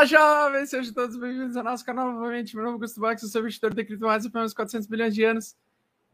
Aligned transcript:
Fala, 0.00 0.06
jovens! 0.06 0.70
Sejam 0.70 0.94
todos 0.94 1.14
bem-vindos 1.14 1.58
ao 1.58 1.62
nosso 1.62 1.84
canal 1.84 2.10
novamente. 2.10 2.56
Meu 2.56 2.64
nome 2.64 2.72
é 2.72 2.76
Augusto 2.76 2.98
Bax, 2.98 3.22
eu 3.22 3.28
sou 3.28 3.42
investidor 3.42 3.74
de 3.74 3.84
criptomoedas 3.84 4.30
há 4.34 4.42
uns 4.42 4.54
400 4.54 4.88
bilhões 4.88 5.14
de 5.14 5.22
anos. 5.24 5.54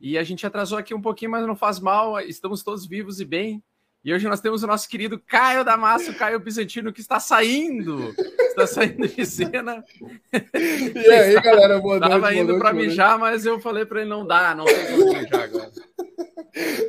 E 0.00 0.18
a 0.18 0.24
gente 0.24 0.44
atrasou 0.44 0.76
aqui 0.76 0.92
um 0.92 1.00
pouquinho, 1.00 1.30
mas 1.30 1.46
não 1.46 1.54
faz 1.54 1.78
mal, 1.78 2.18
estamos 2.18 2.64
todos 2.64 2.84
vivos 2.84 3.20
e 3.20 3.24
bem. 3.24 3.62
E 4.06 4.14
hoje 4.14 4.28
nós 4.28 4.40
temos 4.40 4.62
o 4.62 4.68
nosso 4.68 4.88
querido 4.88 5.18
Caio 5.18 5.64
Damasio, 5.64 6.14
Caio 6.14 6.38
Bizantino, 6.38 6.92
que 6.92 7.00
está 7.00 7.18
saindo. 7.18 8.14
Está 8.38 8.64
saindo 8.64 9.08
de 9.08 9.26
cena. 9.26 9.84
E 10.32 11.10
aí, 11.10 11.34
galera, 11.40 11.80
boa 11.80 11.98
noite. 11.98 12.14
Estava 12.14 12.32
indo 12.32 12.56
para 12.56 12.72
mijar, 12.72 13.18
mas 13.18 13.44
eu 13.44 13.58
falei 13.58 13.84
para 13.84 14.02
ele 14.02 14.08
não 14.08 14.24
dá, 14.24 14.54
não 14.54 14.64
tem 14.64 14.86
como 14.86 15.12
mijar 15.12 15.42
agora. 15.42 15.72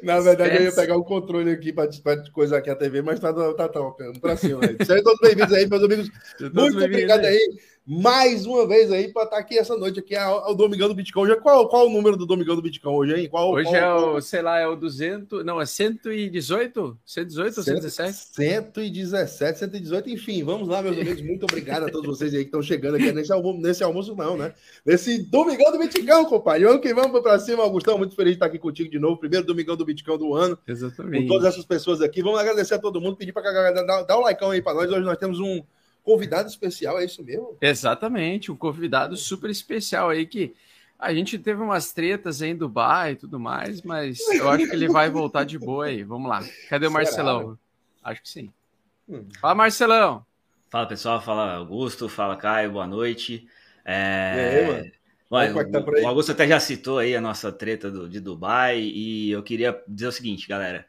Na 0.04 0.20
verdade, 0.20 0.52
Esquece. 0.52 0.64
eu 0.64 0.70
ia 0.70 0.76
pegar 0.76 0.96
o 0.96 1.04
controle 1.04 1.50
aqui 1.50 1.74
para 1.74 1.90
coisar 2.32 2.59
aqui 2.59 2.70
a 2.70 2.76
TV, 2.76 3.02
mas 3.02 3.20
tá, 3.20 3.34
tá 3.34 3.68
top, 3.68 4.20
para 4.20 4.38
cima. 4.38 4.62
Sejam 4.86 5.04
todos 5.04 5.20
bem-vindos 5.20 5.54
aí, 5.54 5.68
meus 5.68 5.84
amigos. 5.84 6.12
Muito 6.54 6.78
obrigado 6.78 7.26
aí 7.26 7.58
mais 7.88 8.46
uma 8.46 8.68
vez 8.68 8.92
aí 8.92 9.08
para 9.14 9.24
estar 9.24 9.38
tá 9.38 9.42
aqui 9.42 9.58
essa 9.58 9.78
noite 9.78 10.00
aqui 10.00 10.14
ao, 10.14 10.54
Domingão 10.54 10.90
do 10.90 10.94
Bitcoin. 10.94 11.24
Hoje, 11.24 11.32
é 11.32 11.36
qual, 11.38 11.70
qual 11.70 11.88
o 11.88 11.90
número 11.90 12.18
do 12.18 12.26
Domingão 12.26 12.54
do 12.54 12.62
Bitcoin 12.62 12.94
hoje, 12.94 13.22
hein? 13.22 13.30
Qual, 13.30 13.50
hoje 13.50 13.64
qual, 13.64 13.76
é 13.76 13.96
o, 13.96 14.02
qual... 14.02 14.22
sei 14.22 14.42
lá, 14.42 14.60
é 14.60 14.68
o 14.68 14.76
200, 14.76 15.46
não, 15.46 15.62
é 15.62 15.66
118? 15.66 16.98
118 17.06 17.58
ou 17.58 17.64
117? 17.64 18.18
117, 18.34 19.60
118, 19.60 20.10
enfim, 20.10 20.44
vamos 20.44 20.68
lá, 20.68 20.82
meus 20.82 20.98
amigos. 21.00 21.22
Muito 21.22 21.46
obrigado 21.46 21.86
a 21.86 21.90
todos 21.90 22.06
vocês 22.06 22.34
aí 22.34 22.42
que 22.42 22.48
estão 22.48 22.62
chegando 22.62 22.96
aqui 22.96 23.14
nesse 23.14 23.32
almoço, 23.32 23.60
nesse 23.62 23.84
almoço 23.86 24.14
não, 24.14 24.36
né? 24.36 24.54
Nesse 24.86 25.20
Domingão 25.20 25.72
do 25.72 25.80
Bitcoin, 25.80 26.26
compadre. 26.26 26.66
Vamos 26.66 26.82
que 26.82 26.94
vamos 26.94 27.22
para 27.22 27.40
cima, 27.40 27.64
Augustão. 27.64 27.98
Muito 27.98 28.18
feliz 28.18 28.32
de 28.32 28.36
estar 28.36 28.48
aqui 28.48 28.60
contigo 28.60 28.92
de 28.92 29.00
novo. 29.00 29.18
Primeiro 29.18 29.46
Domingão 29.46 29.78
do 29.78 29.86
Bitcoin 29.86 30.18
do 30.18 30.36
ano. 30.36 30.58
Exatamente. 30.68 31.24
Com 31.24 31.30
todas 31.30 31.54
essas 31.54 31.64
pessoas 31.64 32.02
aqui. 32.02 32.22
Vamos 32.22 32.40
agradecer 32.40 32.74
a 32.74 32.80
todo 32.80 33.00
mundo, 33.00 33.16
pedir 33.16 33.32
para 33.32 33.50
a 33.50 33.54
galera 33.54 33.86
dar, 33.86 34.04
dar 34.04 34.18
o 34.18 34.22
like 34.22 34.44
aí 34.44 34.62
para 34.62 34.74
nós. 34.74 34.92
Hoje 34.92 35.06
nós 35.06 35.18
temos 35.18 35.40
um 35.40 35.64
convidado 36.08 36.47
especial, 36.47 36.97
é 36.97 37.03
isso 37.03 37.22
mesmo? 37.22 37.58
Exatamente, 37.59 38.50
um 38.50 38.55
convidado 38.55 39.17
super 39.17 39.50
especial 39.50 40.09
aí 40.09 40.25
que 40.25 40.55
a 40.97 41.13
gente 41.13 41.38
teve 41.38 41.61
umas 41.61 41.91
tretas 41.91 42.41
em 42.41 42.55
Dubai 42.55 43.11
e 43.11 43.16
tudo 43.17 43.38
mais, 43.38 43.81
mas 43.81 44.17
eu 44.30 44.50
acho 44.50 44.67
que 44.67 44.73
ele 44.73 44.88
vai 44.88 45.09
voltar 45.09 45.44
de 45.44 45.59
boa 45.59 45.88
aí. 45.88 46.03
Vamos 46.03 46.30
lá. 46.30 46.41
Cadê 46.69 46.88
o 46.88 46.91
Marcelão? 46.91 47.59
Acho 48.02 48.22
que 48.22 48.30
sim. 48.30 48.53
Hum. 49.08 49.28
Fala, 49.41 49.53
Marcelão. 49.53 50.25
Fala, 50.69 50.88
pessoal. 50.88 51.22
Fala, 51.22 51.55
Augusto. 51.55 52.09
Fala, 52.09 52.35
Caio. 52.38 52.72
Boa 52.72 52.88
noite. 52.88 53.47
É... 53.85 54.59
aí, 54.59 54.67
mano? 54.67 54.91
Olha, 55.30 55.61
é 55.61 55.63
tá 55.66 55.80
o 56.03 56.08
Augusto 56.08 56.31
até 56.31 56.47
já 56.47 56.59
citou 56.59 57.00
aí 57.00 57.16
a 57.16 57.22
nossa 57.22 57.52
treta 57.52 57.91
do, 57.91 58.09
de 58.09 58.19
Dubai 58.19 58.79
e 58.79 59.29
eu 59.29 59.44
queria 59.44 59.79
dizer 59.88 60.07
o 60.07 60.12
seguinte, 60.12 60.47
galera. 60.47 60.85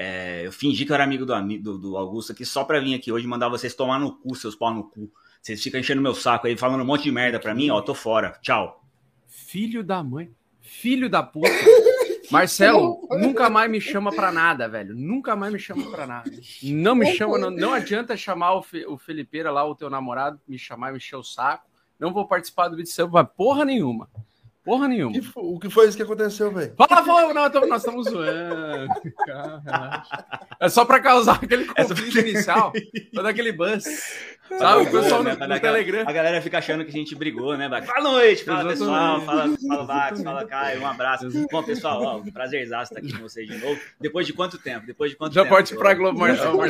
É, 0.00 0.46
eu 0.46 0.52
fingi 0.52 0.86
que 0.86 0.92
eu 0.92 0.94
era 0.94 1.02
amigo 1.02 1.26
do, 1.26 1.34
do, 1.58 1.76
do 1.76 1.96
Augusto 1.96 2.30
aqui 2.30 2.44
só 2.44 2.62
pra 2.62 2.78
vir 2.78 2.94
aqui 2.94 3.10
hoje 3.10 3.26
mandar 3.26 3.48
vocês 3.48 3.74
tomar 3.74 3.98
no 3.98 4.16
cu, 4.16 4.32
seus 4.36 4.54
pau 4.54 4.72
no 4.72 4.84
cu. 4.84 5.10
Vocês 5.42 5.60
ficam 5.60 5.80
enchendo 5.80 6.00
meu 6.00 6.14
saco 6.14 6.46
aí, 6.46 6.56
falando 6.56 6.82
um 6.82 6.86
monte 6.86 7.02
de 7.02 7.10
merda 7.10 7.40
pra 7.40 7.52
mim, 7.52 7.68
ó, 7.70 7.80
tô 7.80 7.96
fora. 7.96 8.38
Tchau. 8.40 8.84
Filho 9.26 9.82
da 9.82 10.00
mãe. 10.04 10.30
Filho 10.60 11.10
da 11.10 11.20
puta. 11.20 11.48
Marcelo, 12.30 13.08
nunca 13.10 13.50
mais 13.50 13.68
me 13.68 13.80
chama 13.80 14.12
pra 14.12 14.30
nada, 14.30 14.68
velho. 14.68 14.94
Nunca 14.94 15.34
mais 15.34 15.52
me 15.52 15.58
chama 15.58 15.90
pra 15.90 16.06
nada. 16.06 16.30
Não 16.62 16.94
me 16.94 17.16
chama, 17.16 17.36
não, 17.36 17.50
não 17.50 17.72
adianta 17.72 18.16
chamar 18.16 18.54
o, 18.54 18.62
Fe, 18.62 18.86
o 18.86 18.98
Felipeira 18.98 19.50
lá, 19.50 19.64
o 19.64 19.74
teu 19.74 19.90
namorado, 19.90 20.38
me 20.46 20.58
chamar 20.58 20.90
e 20.90 20.92
me 20.92 20.98
encher 20.98 21.16
o 21.16 21.24
saco. 21.24 21.66
Não 21.98 22.12
vou 22.12 22.28
participar 22.28 22.68
do 22.68 22.76
vídeo 22.76 22.92
seu, 22.92 23.10
porra 23.36 23.64
nenhuma. 23.64 24.08
Porra 24.68 24.86
nenhuma. 24.86 25.14
Que 25.14 25.22
foi, 25.22 25.42
o 25.42 25.58
que 25.58 25.70
foi 25.70 25.88
isso 25.88 25.96
que 25.96 26.02
aconteceu, 26.02 26.52
velho? 26.52 26.74
Fala, 26.76 27.02
fala, 27.02 27.32
não, 27.32 27.50
tô, 27.50 27.66
nós 27.66 27.80
estamos 27.80 28.06
zoando. 28.06 28.92
Cara, 29.24 30.04
é 30.60 30.68
só 30.68 30.84
pra 30.84 31.00
causar 31.00 31.36
aquele 31.42 31.64
conflito 31.64 32.18
inicial, 32.18 32.70
pra 33.14 33.22
dar 33.22 33.30
aquele 33.30 33.52
buzz. 33.52 33.86
Sabe, 34.56 34.84
o 34.84 34.90
pessoal 34.90 35.22
no, 35.22 35.30
no 35.30 35.60
Telegram. 35.60 36.04
A 36.06 36.12
galera 36.12 36.40
fica 36.40 36.58
achando 36.58 36.84
que 36.84 36.90
a 36.90 36.92
gente 36.92 37.14
brigou, 37.14 37.56
né? 37.56 37.68
Fala 37.82 38.00
noite, 38.00 38.44
fala 38.44 38.72
Exatamente. 38.72 38.78
pessoal, 38.78 39.20
fala, 39.20 39.56
fala 39.68 39.84
Vax, 39.84 40.22
fala 40.22 40.46
Caio, 40.46 40.80
um 40.80 40.86
abraço. 40.86 41.26
Exatamente. 41.26 41.52
Bom, 41.52 41.62
pessoal, 41.62 42.02
ó, 42.02 42.22
prazerzaço 42.32 42.94
estar 42.94 43.04
aqui 43.04 43.12
com 43.12 43.22
vocês 43.22 43.46
de 43.46 43.58
novo. 43.58 43.78
Depois 44.00 44.26
de 44.26 44.32
quanto 44.32 44.56
tempo? 44.58 44.86
Depois 44.86 45.10
de 45.10 45.16
quanto 45.18 45.34
Já 45.34 45.42
tempo? 45.42 45.54
pode 45.54 45.74
ir 45.74 45.76
pra 45.76 45.92
Globo 45.94 46.18
Marcelo. 46.18 46.58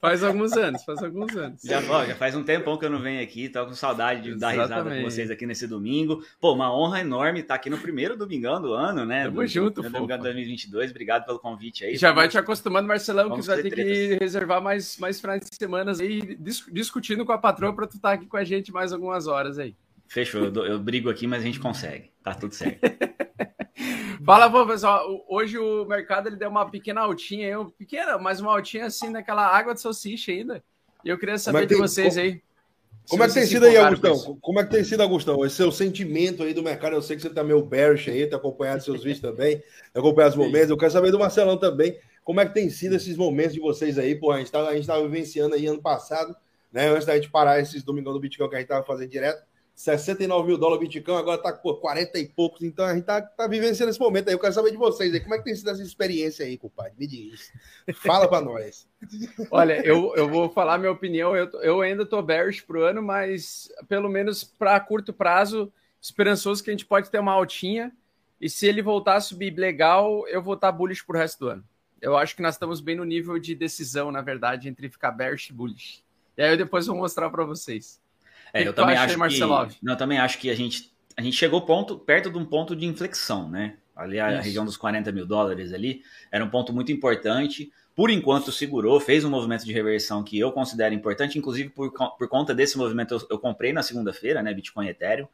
faz 0.00 0.22
alguns 0.22 0.52
anos, 0.52 0.84
faz 0.84 1.02
alguns 1.02 1.36
anos. 1.36 1.60
Já, 1.64 1.82
ó, 1.88 2.04
já 2.04 2.14
faz 2.14 2.36
um 2.36 2.44
tempão 2.44 2.78
que 2.78 2.84
eu 2.84 2.90
não 2.90 3.00
venho 3.00 3.20
aqui, 3.22 3.48
tô 3.48 3.66
com 3.66 3.74
saudade 3.74 4.22
de 4.22 4.38
dar 4.38 4.50
risada 4.50 4.88
com 4.88 5.02
vocês 5.02 5.28
aqui 5.30 5.35
nesse 5.44 5.66
domingo. 5.66 6.24
Pô, 6.40 6.52
uma 6.54 6.72
honra 6.72 7.00
enorme 7.00 7.40
estar 7.40 7.56
aqui 7.56 7.68
no 7.68 7.78
primeiro 7.78 8.16
domingão 8.16 8.62
do 8.62 8.72
ano, 8.72 9.04
né? 9.04 9.24
Tamo 9.24 9.42
do, 9.42 9.46
junto, 9.46 9.82
do, 9.82 9.90
Domingão 9.90 10.18
2022. 10.18 10.90
Obrigado 10.90 11.26
pelo 11.26 11.38
convite 11.38 11.84
aí. 11.84 11.96
Já 11.96 12.12
vai 12.12 12.28
te 12.28 12.38
acostumando, 12.38 12.86
Marcelão, 12.88 13.34
que 13.34 13.42
vai 13.42 13.62
ter 13.62 13.74
que 13.74 14.18
reservar 14.20 14.62
mais, 14.62 14.96
mais 14.98 15.20
finais 15.20 15.42
de 15.42 15.54
semana 15.54 15.92
aí 16.00 16.36
dis 16.36 16.64
discutindo 16.70 17.24
com 17.24 17.32
a 17.32 17.38
patroa 17.38 17.74
para 17.74 17.86
tu 17.86 17.96
estar 17.96 18.10
tá 18.10 18.14
aqui 18.14 18.26
com 18.26 18.36
a 18.36 18.44
gente 18.44 18.72
mais 18.72 18.92
algumas 18.92 19.26
horas 19.26 19.58
aí. 19.58 19.74
Fechou, 20.08 20.44
eu, 20.44 20.54
eu 20.64 20.78
brigo 20.78 21.10
aqui, 21.10 21.26
mas 21.26 21.42
a 21.42 21.46
gente 21.46 21.58
consegue. 21.58 22.12
Tá 22.22 22.34
tudo 22.34 22.54
certo. 22.54 22.80
Fala, 24.24 24.48
bom, 24.48 24.66
pessoal. 24.66 25.24
Hoje 25.28 25.58
o 25.58 25.84
mercado 25.84 26.28
ele 26.28 26.36
deu 26.36 26.48
uma 26.48 26.68
pequena 26.68 27.02
altinha, 27.02 27.48
eu, 27.48 27.66
pequena, 27.66 28.18
mas 28.18 28.40
uma 28.40 28.50
altinha 28.52 28.86
assim 28.86 29.10
naquela 29.10 29.46
água 29.46 29.74
de 29.74 29.80
salsicha 29.80 30.32
ainda. 30.32 30.62
E 31.04 31.08
eu 31.08 31.18
queria 31.18 31.38
saber 31.38 31.62
de 31.62 31.68
tem, 31.68 31.78
vocês 31.78 32.14
como, 32.14 32.26
aí. 32.26 32.42
Como 33.08 33.22
é 33.22 33.28
que 33.28 33.34
tem 33.34 33.46
sido 33.46 33.66
aí, 33.66 33.76
Augustão? 33.76 34.38
Como 34.40 34.60
é 34.60 34.64
que 34.64 34.70
tem 34.70 34.84
sido, 34.84 35.02
Augustão? 35.02 35.44
Esse 35.44 35.56
seu 35.56 35.70
sentimento 35.70 36.42
aí 36.42 36.52
do 36.52 36.62
mercado? 36.62 36.94
Eu 36.94 37.02
sei 37.02 37.16
que 37.16 37.22
você 37.22 37.30
tá 37.30 37.44
meio 37.44 37.62
bearish 37.62 38.10
aí, 38.10 38.26
tá 38.26 38.36
acompanhando 38.36 38.80
seus 38.80 39.02
vídeos 39.02 39.20
também, 39.20 39.58
tá 39.92 40.00
acompanhando 40.00 40.30
os 40.30 40.36
momentos. 40.36 40.70
Eu 40.70 40.76
quero 40.76 40.92
saber 40.92 41.10
do 41.10 41.18
Marcelão 41.18 41.56
também. 41.56 41.98
Como 42.24 42.40
é 42.40 42.46
que 42.46 42.54
tem 42.54 42.68
sido 42.68 42.96
esses 42.96 43.16
momentos 43.16 43.54
de 43.54 43.60
vocês 43.60 43.98
aí? 43.98 44.14
Pô, 44.14 44.32
a 44.32 44.38
gente 44.38 44.50
tá, 44.50 44.66
a 44.66 44.74
gente 44.74 44.86
tava 44.86 45.02
vivenciando 45.02 45.54
aí 45.54 45.66
ano 45.66 45.80
passado 45.80 46.36
né? 46.76 46.88
Antes 46.88 47.06
da 47.06 47.14
gente 47.14 47.30
parar 47.30 47.58
esses 47.58 47.82
domingão 47.82 48.12
do 48.12 48.20
Bitcoin 48.20 48.50
que 48.50 48.54
a 48.54 48.58
gente 48.58 48.66
estava 48.66 48.84
fazendo 48.84 49.08
direto, 49.08 49.42
69 49.76 50.48
mil 50.48 50.56
dólares 50.56 50.80
Bitcoin, 50.80 51.16
agora 51.16 51.36
está 51.36 51.52
com 51.52 51.74
40 51.74 52.18
e 52.18 52.26
poucos, 52.26 52.62
então 52.62 52.82
a 52.86 52.94
gente 52.94 53.02
está 53.02 53.20
tá 53.20 53.46
vivenciando 53.46 53.90
esse 53.90 54.00
momento 54.00 54.28
aí. 54.28 54.34
Eu 54.34 54.38
quero 54.38 54.54
saber 54.54 54.70
de 54.70 54.76
vocês 54.78 55.12
aí, 55.12 55.20
como 55.20 55.34
é 55.34 55.38
que 55.38 55.44
tem 55.44 55.54
sido 55.54 55.68
essa 55.68 55.82
experiência 55.82 56.46
aí, 56.46 56.56
compadre? 56.56 56.94
Me 56.98 57.06
diz. 57.06 57.52
Fala 57.96 58.26
para 58.26 58.40
nós. 58.40 58.88
Olha, 59.50 59.86
eu, 59.86 60.14
eu 60.16 60.30
vou 60.30 60.48
falar 60.48 60.78
minha 60.78 60.90
opinião, 60.90 61.36
eu, 61.36 61.50
eu 61.60 61.82
ainda 61.82 62.04
estou 62.04 62.22
bearish 62.22 62.62
pro 62.62 62.84
ano, 62.84 63.02
mas 63.02 63.70
pelo 63.86 64.08
menos 64.08 64.42
para 64.42 64.80
curto 64.80 65.12
prazo, 65.12 65.70
esperançoso 66.00 66.64
que 66.64 66.70
a 66.70 66.72
gente 66.72 66.86
pode 66.86 67.10
ter 67.10 67.18
uma 67.18 67.32
altinha, 67.32 67.92
e 68.40 68.48
se 68.48 68.66
ele 68.66 68.80
voltar 68.80 69.16
a 69.16 69.20
subir 69.20 69.54
legal, 69.58 70.26
eu 70.28 70.42
vou 70.42 70.54
estar 70.54 70.72
tá 70.72 70.76
bullish 70.76 71.04
pro 71.04 71.18
resto 71.18 71.40
do 71.40 71.48
ano. 71.50 71.64
Eu 72.00 72.16
acho 72.16 72.34
que 72.34 72.40
nós 72.42 72.54
estamos 72.54 72.80
bem 72.80 72.96
no 72.96 73.04
nível 73.04 73.38
de 73.38 73.54
decisão, 73.54 74.10
na 74.10 74.22
verdade, 74.22 74.70
entre 74.70 74.88
ficar 74.88 75.10
bearish 75.10 75.50
e 75.50 75.52
bullish. 75.52 76.02
E 76.34 76.42
aí 76.42 76.50
eu 76.50 76.56
depois 76.56 76.86
vou 76.86 76.96
mostrar 76.96 77.28
para 77.28 77.44
vocês. 77.44 78.00
É, 78.56 78.68
eu 78.68 78.72
também 78.72 78.96
acho 78.96 79.18
Marcelov? 79.18 79.70
que, 79.70 79.78
não, 79.82 79.94
eu 79.94 79.98
também 79.98 80.18
acho 80.18 80.38
que 80.38 80.50
a 80.50 80.54
gente, 80.54 80.92
a 81.16 81.22
gente 81.22 81.36
chegou 81.36 81.60
ponto, 81.62 81.98
perto 81.98 82.30
de 82.30 82.38
um 82.38 82.44
ponto 82.44 82.74
de 82.74 82.86
inflexão, 82.86 83.48
né? 83.48 83.76
Ali 83.94 84.20
a 84.20 84.34
Isso. 84.34 84.42
região 84.42 84.64
dos 84.64 84.76
40 84.76 85.10
mil 85.10 85.26
dólares 85.26 85.72
ali 85.72 86.02
era 86.30 86.44
um 86.44 86.50
ponto 86.50 86.72
muito 86.72 86.92
importante. 86.92 87.70
Por 87.94 88.10
enquanto 88.10 88.52
segurou, 88.52 89.00
fez 89.00 89.24
um 89.24 89.30
movimento 89.30 89.64
de 89.64 89.72
reversão 89.72 90.22
que 90.22 90.38
eu 90.38 90.52
considero 90.52 90.94
importante, 90.94 91.38
inclusive 91.38 91.70
por, 91.70 91.90
por 91.90 92.28
conta 92.28 92.54
desse 92.54 92.76
movimento 92.76 93.14
eu, 93.14 93.26
eu 93.30 93.38
comprei 93.38 93.72
na 93.72 93.82
segunda-feira, 93.82 94.42
né? 94.42 94.52
Bitcoin 94.52 94.88
Ethereum. 94.88 95.26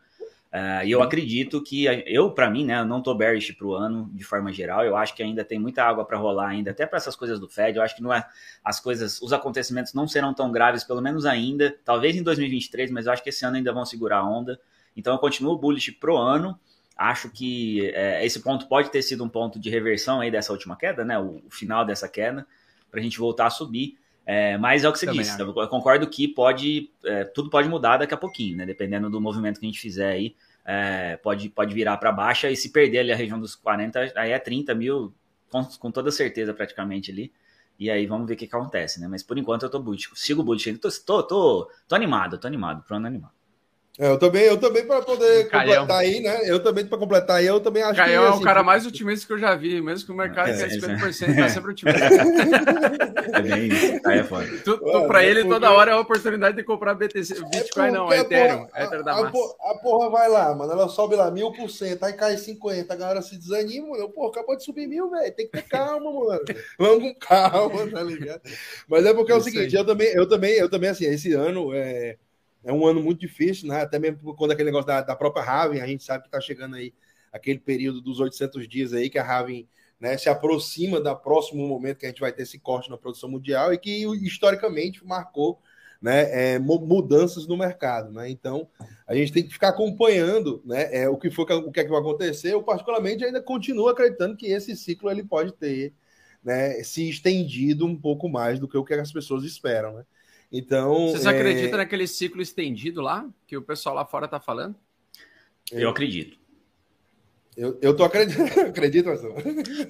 Uh, 0.52 0.84
e 0.84 0.90
eu 0.90 1.02
acredito 1.02 1.62
que 1.62 1.87
eu, 2.04 2.31
para 2.31 2.50
mim, 2.50 2.66
né, 2.66 2.81
eu 2.81 2.84
não 2.84 3.00
tô 3.00 3.14
bearish 3.14 3.52
para 3.52 3.66
o 3.66 3.75
ano 3.75 4.10
de 4.12 4.22
forma 4.22 4.52
geral. 4.52 4.84
Eu 4.84 4.94
acho 4.94 5.14
que 5.14 5.22
ainda 5.22 5.43
tem 5.43 5.58
muita 5.58 5.82
água 5.82 6.04
para 6.04 6.19
rolar 6.19 6.49
ainda, 6.49 6.72
até 6.72 6.84
para 6.84 6.99
essas 6.99 7.16
coisas 7.16 7.40
do 7.40 7.49
Fed. 7.49 7.78
Eu 7.78 7.82
acho 7.82 7.96
que 7.96 8.02
não 8.02 8.12
é 8.12 8.22
as 8.62 8.78
coisas, 8.78 9.22
os 9.22 9.32
acontecimentos 9.32 9.94
não 9.94 10.06
serão 10.06 10.34
tão 10.34 10.52
graves, 10.52 10.84
pelo 10.84 11.00
menos 11.00 11.25
ainda. 11.25 11.75
Talvez 11.82 12.14
em 12.16 12.22
2023, 12.22 12.90
mas 12.90 13.06
eu 13.06 13.12
acho 13.12 13.22
que 13.22 13.31
esse 13.31 13.46
ano 13.46 13.56
ainda 13.56 13.72
vão 13.72 13.87
segurar 13.87 14.19
a 14.19 14.28
onda. 14.28 14.60
Então 14.94 15.14
eu 15.14 15.19
continuo 15.19 15.56
bullish 15.56 15.90
pro 15.93 16.19
ano. 16.19 16.58
Acho 16.94 17.31
que 17.31 17.90
é, 17.94 18.25
esse 18.25 18.40
ponto 18.40 18.66
pode 18.69 18.90
ter 18.90 19.00
sido 19.00 19.25
um 19.25 19.28
ponto 19.31 19.58
de 19.58 19.70
reversão 19.70 20.20
aí 20.20 20.31
dessa 20.31 20.52
última 20.52 20.76
queda, 20.76 21.02
né? 21.02 21.19
O, 21.19 21.40
o 21.46 21.50
final 21.50 21.82
dessa 21.82 22.06
queda, 22.06 22.46
para 22.90 23.00
a 23.00 23.02
gente 23.02 23.19
voltar 23.19 23.46
a 23.46 23.50
subir. 23.50 23.96
É, 24.24 24.56
mas 24.56 24.84
é 24.84 24.88
o 24.88 24.92
que 24.92 24.98
você 24.98 25.06
Também 25.06 25.22
disse. 25.22 25.40
Acho. 25.40 25.60
Eu 25.60 25.69
concordo 25.69 26.06
que 26.06 26.28
pode, 26.28 26.90
é, 27.04 27.24
tudo 27.24 27.50
pode 27.50 27.69
mudar 27.69 27.96
daqui 27.96 28.14
a 28.14 28.16
pouquinho, 28.16 28.56
né? 28.56 28.66
Dependendo 28.66 29.10
do 29.10 29.20
movimento 29.20 29.58
que 29.58 29.66
a 29.66 29.69
gente 29.69 29.80
fizer 29.80 30.12
aí, 30.12 30.36
é, 30.64 31.16
pode, 31.16 31.48
pode 31.48 31.74
virar 31.74 31.96
para 31.96 32.12
baixa 32.12 32.50
e 32.50 32.56
se 32.56 32.70
perder 32.70 33.00
ali 33.00 33.12
a 33.12 33.16
região 33.16 33.38
dos 33.38 33.56
40, 33.56 34.12
aí 34.14 34.30
é 34.30 34.38
30 34.38 34.74
mil, 34.74 35.12
com, 35.50 35.64
com 35.64 35.90
toda 35.90 36.10
certeza 36.10 36.54
praticamente 36.54 37.10
ali. 37.10 37.32
E 37.78 37.90
aí 37.90 38.06
vamos 38.06 38.28
ver 38.28 38.34
o 38.34 38.36
que, 38.36 38.46
que 38.46 38.54
acontece, 38.54 39.00
né? 39.00 39.08
Mas 39.08 39.22
por 39.24 39.36
enquanto 39.38 39.64
eu 39.64 39.70
tô 39.70 39.80
bullish. 39.80 40.08
Sigo 40.14 40.42
bullish 40.42 40.68
ainda. 40.68 40.80
Tô, 40.80 40.90
tô, 40.90 41.22
tô, 41.22 41.70
tô 41.88 41.94
animado, 41.94 42.38
tô 42.38 42.46
animado, 42.46 42.84
pro 42.84 42.96
ano 42.96 43.08
animado. 43.08 43.32
É, 43.98 44.08
eu 44.08 44.18
também, 44.18 44.42
eu 44.44 44.56
também 44.56 44.86
para 44.86 45.02
poder 45.02 45.50
completar 45.50 45.98
aí, 45.98 46.20
né? 46.20 46.40
Eu 46.44 46.62
também 46.62 46.86
para 46.86 46.96
completar 46.96 47.36
aí, 47.36 47.46
eu 47.46 47.60
também 47.60 47.82
acho 47.82 47.94
Caião 47.94 48.06
que. 48.06 48.14
Caião 48.14 48.34
é 48.34 48.36
o 48.38 48.40
cara 48.40 48.62
mais 48.62 48.86
otimista 48.86 49.26
que 49.26 49.32
eu 49.34 49.38
já 49.38 49.54
vi, 49.54 49.82
mesmo 49.82 50.06
que 50.06 50.12
o 50.12 50.16
mercado 50.16 50.48
é, 50.48 50.54
tenha 50.54 50.80
50%, 50.80 51.28
é. 51.28 51.34
tá 51.34 51.48
sempre 51.50 51.70
otimista. 51.72 52.00
É 52.00 53.42
bem 53.42 53.66
isso. 53.66 54.00
Aí 54.06 54.20
é 54.20 54.24
foda. 54.24 54.46
Para 55.06 55.24
ele, 55.24 55.40
porque... 55.40 55.54
toda 55.54 55.70
hora 55.72 55.90
é 55.90 55.94
a 55.94 56.00
oportunidade 56.00 56.56
de 56.56 56.64
comprar 56.64 56.94
BTC. 56.94 57.34
É 57.34 57.48
Bitcoin 57.50 57.90
não, 57.90 58.10
é 58.10 58.20
Ethereum. 58.20 58.66
A, 58.72 58.84
Ethereum 58.84 59.04
da 59.04 59.12
a, 59.12 59.22
massa. 59.24 59.54
a 59.60 59.74
porra 59.74 60.10
vai 60.10 60.28
lá, 60.28 60.54
mano. 60.54 60.72
Ela 60.72 60.88
sobe 60.88 61.14
lá 61.14 61.30
mil 61.30 61.52
por 61.52 61.68
cento, 61.68 62.02
aí 62.04 62.14
cai 62.14 62.38
50, 62.38 62.94
a 62.94 62.96
galera 62.96 63.20
se 63.20 63.36
desanima. 63.36 63.94
Eu, 63.98 64.08
pô, 64.08 64.26
acabou 64.28 64.56
de 64.56 64.64
subir 64.64 64.86
mil, 64.86 65.10
velho. 65.10 65.34
Tem 65.34 65.44
que 65.46 65.52
ter 65.52 65.68
calma, 65.68 66.10
mano. 66.10 66.40
Vamos 66.78 67.02
com 67.02 67.14
calma, 67.16 67.90
tá 67.90 68.02
ligado? 68.02 68.40
Mas 68.88 69.04
é 69.04 69.12
porque 69.12 69.32
é 69.32 69.36
o 69.36 69.40
seguinte, 69.42 69.76
eu 69.76 69.84
também, 69.84 70.08
eu 70.14 70.26
também, 70.26 70.52
eu 70.54 70.70
também, 70.70 70.88
assim, 70.88 71.04
esse 71.04 71.34
ano 71.34 71.74
é 71.74 72.16
é 72.64 72.73
um 72.73 72.87
ano 72.87 73.03
muito 73.03 73.20
difícil, 73.20 73.69
né? 73.69 73.82
Até 73.82 73.99
mesmo 73.99 74.35
conta 74.35 74.49
daquele 74.49 74.70
negócio 74.70 74.87
da, 74.87 75.00
da 75.00 75.17
própria 75.17 75.43
Raven, 75.43 75.81
a 75.81 75.87
gente 75.87 76.05
sabe 76.05 76.23
que 76.23 76.29
está 76.29 76.41
chegando 76.41 76.76
aí 76.76 76.94
aquele 77.32 77.59
período 77.59 78.00
dos 78.00 78.20
800 78.20 78.69
dias 78.69 78.93
aí 78.93 79.09
que 79.09 79.19
a 79.19 79.23
Raven 79.23 79.67
né, 79.99 80.19
se 80.19 80.29
aproxima 80.29 81.00
do 81.00 81.17
próximo 81.17 81.67
momento 81.67 81.99
que 81.99 82.06
a 82.06 82.09
gente 82.09 82.20
vai 82.20 82.32
ter 82.32 82.43
esse 82.43 82.59
corte 82.59 82.91
na 82.91 82.99
produção 82.99 83.31
mundial 83.31 83.73
e 83.73 83.79
que 83.79 84.05
historicamente 84.25 85.06
marcou 85.06 85.62
né, 86.03 86.55
é, 86.55 86.59
mudanças 86.59 87.47
no 87.47 87.56
mercado. 87.56 88.11
Né? 88.11 88.29
Então, 88.29 88.69
a 89.06 89.14
gente 89.14 89.32
tem 89.32 89.44
que 89.44 89.53
ficar 89.53 89.69
acompanhando 89.69 90.61
né, 90.64 90.88
é, 90.93 91.09
o 91.09 91.17
que 91.17 91.31
for 91.31 91.49
o 91.53 91.70
que, 91.70 91.79
é 91.79 91.85
que 91.85 91.91
vai 91.91 92.00
acontecer. 92.00 92.53
Eu, 92.53 92.64
particularmente, 92.64 93.25
ainda 93.25 93.41
continuo 93.41 93.88
acreditando 93.88 94.37
que 94.37 94.47
esse 94.47 94.76
ciclo 94.76 95.09
ele 95.09 95.23
pode 95.23 95.53
ter 95.53 95.94
né, 96.43 96.82
se 96.82 97.09
estendido 97.09 97.87
um 97.87 97.97
pouco 97.97 98.29
mais 98.29 98.59
do 98.59 98.67
que 98.67 98.76
o 98.76 98.85
que 98.85 98.94
as 98.94 99.12
pessoas 99.12 99.44
esperam. 99.44 99.94
Né? 99.94 100.05
Então. 100.52 101.08
Vocês 101.08 101.25
é... 101.25 101.31
acreditam 101.31 101.78
naquele 101.78 102.06
ciclo 102.06 102.43
estendido 102.43 103.00
lá, 103.00 103.26
que 103.46 103.56
o 103.56 103.62
pessoal 103.62 103.94
lá 103.94 104.04
fora 104.04 104.26
está 104.26 104.38
falando? 104.38 104.76
Eu 105.70 105.88
acredito. 105.88 106.38
Eu, 107.56 107.78
eu 107.81 107.94
tô 107.94 108.04
acreditando, 108.04 108.60
acredito, 108.69 109.06
Marcelo. 109.06 109.34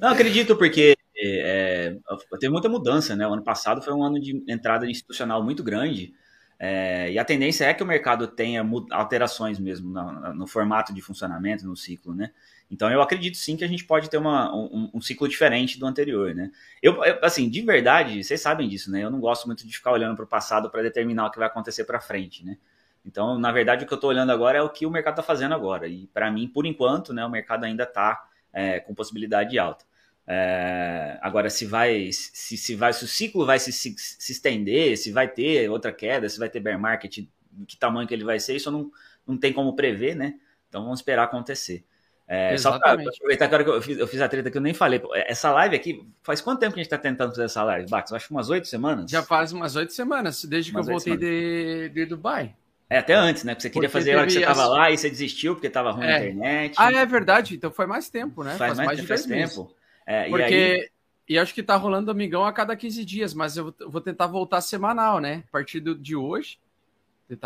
Não, 0.01 0.09
acredito, 0.09 0.57
porque 0.57 0.97
é, 1.17 1.97
teve 2.41 2.53
muita 2.53 2.69
mudança, 2.69 3.15
né? 3.15 3.27
O 3.27 3.33
ano 3.33 3.43
passado 3.43 3.83
foi 3.83 3.93
um 3.93 4.03
ano 4.03 4.21
de 4.21 4.43
entrada 4.49 4.89
institucional 4.89 5.43
muito 5.43 5.63
grande. 5.63 6.13
É, 6.59 7.11
e 7.11 7.19
a 7.19 7.25
tendência 7.25 7.65
é 7.65 7.75
que 7.75 7.83
o 7.83 7.87
mercado 7.87 8.29
tenha 8.29 8.65
alterações 8.93 9.59
mesmo 9.59 9.91
no, 9.91 10.35
no, 10.35 10.47
formato 10.47 10.95
de 10.95 11.01
funcionamento, 11.01 11.67
no 11.67 11.77
ciclo, 11.77 12.15
né? 12.15 12.31
Então 12.73 12.91
eu 12.91 13.03
acredito 13.03 13.37
sim 13.37 13.55
que 13.55 13.63
a 13.63 13.69
gente 13.69 13.85
pode 13.85 14.09
ter 14.09 14.17
uma, 14.17 14.51
um, 14.57 14.91
um, 14.95 15.01
ciclo 15.03 15.29
diferente 15.29 15.79
do 15.79 15.85
anterior, 15.85 16.35
né? 16.35 16.51
Eu, 16.83 17.05
eu, 17.05 17.19
assim, 17.23 17.47
de 17.51 17.61
verdade, 17.61 18.25
vocês 18.25 18.41
sabem 18.41 18.67
disso, 18.67 18.91
né? 18.91 19.05
Eu 19.05 19.11
não 19.11 19.21
gosto 19.21 19.47
muito 19.47 19.67
de 19.67 19.77
ficar 19.77 19.93
olhando 19.93 20.17
para 20.17 20.25
o 20.25 20.27
passado 20.29 20.71
para 20.71 20.81
determinar 20.81 21.27
o 21.27 21.31
que 21.31 21.39
vai 21.39 21.47
acontecer 21.49 21.85
para 21.85 22.01
frente, 22.01 22.43
né? 22.43 22.57
Então, 23.05 23.39
na 23.39 23.53
verdade, 23.53 23.85
o 23.85 23.87
que 23.87 23.93
eu 23.93 23.97
estou 23.97 24.09
olhando 24.09 24.33
agora 24.33 24.57
é 24.57 24.63
o 24.63 24.71
que 24.71 24.87
o 24.87 24.91
mercado 24.91 25.13
está 25.13 25.23
fazendo 25.23 25.55
agora. 25.55 25.87
E 25.87 26.07
para 26.15 26.31
mim, 26.31 26.49
por 26.49 26.65
enquanto, 26.65 27.13
né, 27.13 27.23
o 27.27 27.29
mercado 27.29 27.65
ainda 27.65 27.83
está 27.83 28.27
é, 28.51 28.81
com 28.81 28.95
possibilidade 28.95 29.59
alta. 29.59 29.85
É, 30.27 31.19
agora, 31.21 31.51
se 31.51 31.67
vai, 31.67 32.11
se, 32.11 32.57
se 32.57 32.75
vai, 32.75 32.95
se 32.95 33.05
o 33.05 33.09
ciclo 33.09 33.45
vai 33.45 33.59
se, 33.59 33.71
se, 33.71 33.95
se, 33.99 34.33
estender, 34.33 34.97
se 34.97 35.13
vai 35.13 35.29
ter 35.29 35.69
outra 35.69 35.93
queda, 35.93 36.27
se 36.27 36.39
vai 36.39 36.49
ter 36.49 36.61
bear 36.61 36.79
market, 36.81 37.19
que 37.67 37.77
tamanho 37.77 38.09
que 38.09 38.15
ele 38.15 38.25
vai 38.25 38.41
ser, 38.41 38.57
isso 38.57 38.71
não, 38.71 38.91
não 39.27 39.37
tem 39.37 39.53
como 39.53 39.77
prever, 39.77 40.17
né? 40.17 40.37
Então 40.71 40.85
vamos 40.85 41.01
esperar 41.01 41.25
acontecer. 41.25 41.85
É, 42.35 42.57
só 42.57 42.79
para 42.79 42.93
aproveitar 42.95 43.47
que 43.47 43.69
eu 43.69 43.83
fiz, 43.83 43.99
eu 43.99 44.07
fiz 44.07 44.19
a 44.23 44.27
treta 44.27 44.51
que 44.51 44.57
eu 44.57 44.63
nem 44.63 44.73
falei. 44.73 45.03
Essa 45.27 45.53
live 45.53 45.77
aqui, 45.77 46.03
faz 46.23 46.41
quanto 46.41 46.61
tempo 46.61 46.73
que 46.73 46.81
a 46.81 46.83
gente 46.83 46.87
está 46.91 46.97
tentando 46.97 47.29
fazer 47.29 47.45
essa 47.45 47.63
live, 47.63 47.91
Bax? 47.91 48.11
Acho 48.11 48.33
umas 48.33 48.49
oito 48.49 48.67
semanas. 48.67 49.11
Já 49.11 49.23
faz 49.23 49.53
umas 49.53 49.77
oito 49.77 49.93
semanas, 49.93 50.43
desde 50.43 50.71
umas 50.71 50.87
que 50.87 50.93
eu 50.93 50.97
voltei 50.97 51.17
de, 51.19 51.91
de 51.91 52.07
Dubai. 52.07 52.55
É, 52.89 52.97
até 52.97 53.13
antes, 53.13 53.45
né? 53.45 53.55
Porque 53.55 53.69
você 53.69 53.71
queria 53.71 53.87
porque 53.91 54.01
fazer 54.01 54.15
a 54.15 54.17
hora 54.17 54.27
que 54.27 54.33
você 54.33 54.39
estava 54.39 54.63
as... 54.63 54.69
lá 54.71 54.91
e 54.91 54.97
você 54.97 55.11
desistiu 55.11 55.55
porque 55.55 55.67
estava 55.67 55.91
ruim 55.91 56.07
é. 56.07 56.15
a 56.15 56.19
internet. 56.21 56.75
Ah, 56.79 56.91
é 56.91 57.05
verdade. 57.05 57.55
Então 57.55 57.71
foi 57.71 57.85
mais 57.85 58.09
tempo, 58.09 58.43
né? 58.43 58.57
Faz, 58.57 58.77
faz 58.77 58.79
mais, 58.79 59.07
mais 59.07 59.23
de 59.25 59.29
tempo. 59.29 59.71
É, 60.07 60.27
porque... 60.31 60.55
E, 60.55 60.81
aí... 60.81 60.89
e 61.29 61.39
acho 61.39 61.53
que 61.53 61.63
tá 61.63 61.77
rolando 61.77 62.11
amigão 62.11 62.47
a 62.47 62.53
cada 62.55 62.75
15 62.75 63.05
dias, 63.05 63.35
mas 63.35 63.59
eu 63.59 63.75
vou 63.87 64.01
tentar 64.01 64.27
voltar 64.27 64.63
semanal, 64.63 65.21
né? 65.21 65.45
A 65.49 65.53
partir 65.53 65.81
de 65.81 66.17
hoje 66.17 66.57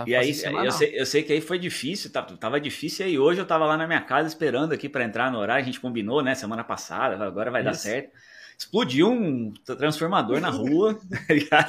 e 0.06 0.14
aí, 0.14 0.30
eu 0.64 0.72
sei, 0.72 1.00
eu 1.00 1.06
sei, 1.06 1.22
que 1.22 1.32
aí 1.32 1.40
foi 1.40 1.58
difícil, 1.58 2.10
tá, 2.10 2.22
tava 2.22 2.60
difícil, 2.60 3.06
e 3.06 3.10
aí 3.10 3.18
hoje 3.18 3.40
eu 3.40 3.46
tava 3.46 3.66
lá 3.66 3.76
na 3.76 3.86
minha 3.86 4.00
casa 4.00 4.28
esperando 4.28 4.72
aqui 4.72 4.88
para 4.88 5.04
entrar 5.04 5.30
no 5.30 5.38
horário, 5.38 5.62
a 5.62 5.66
gente 5.66 5.80
combinou, 5.80 6.22
né, 6.22 6.34
semana 6.34 6.64
passada, 6.64 7.22
agora 7.24 7.50
vai 7.50 7.62
Isso. 7.62 7.70
dar 7.70 7.74
certo. 7.74 8.10
Explodiu 8.58 9.10
um 9.10 9.52
transformador 9.66 10.40
na 10.40 10.48
rua, 10.48 10.98
tá 11.50 11.68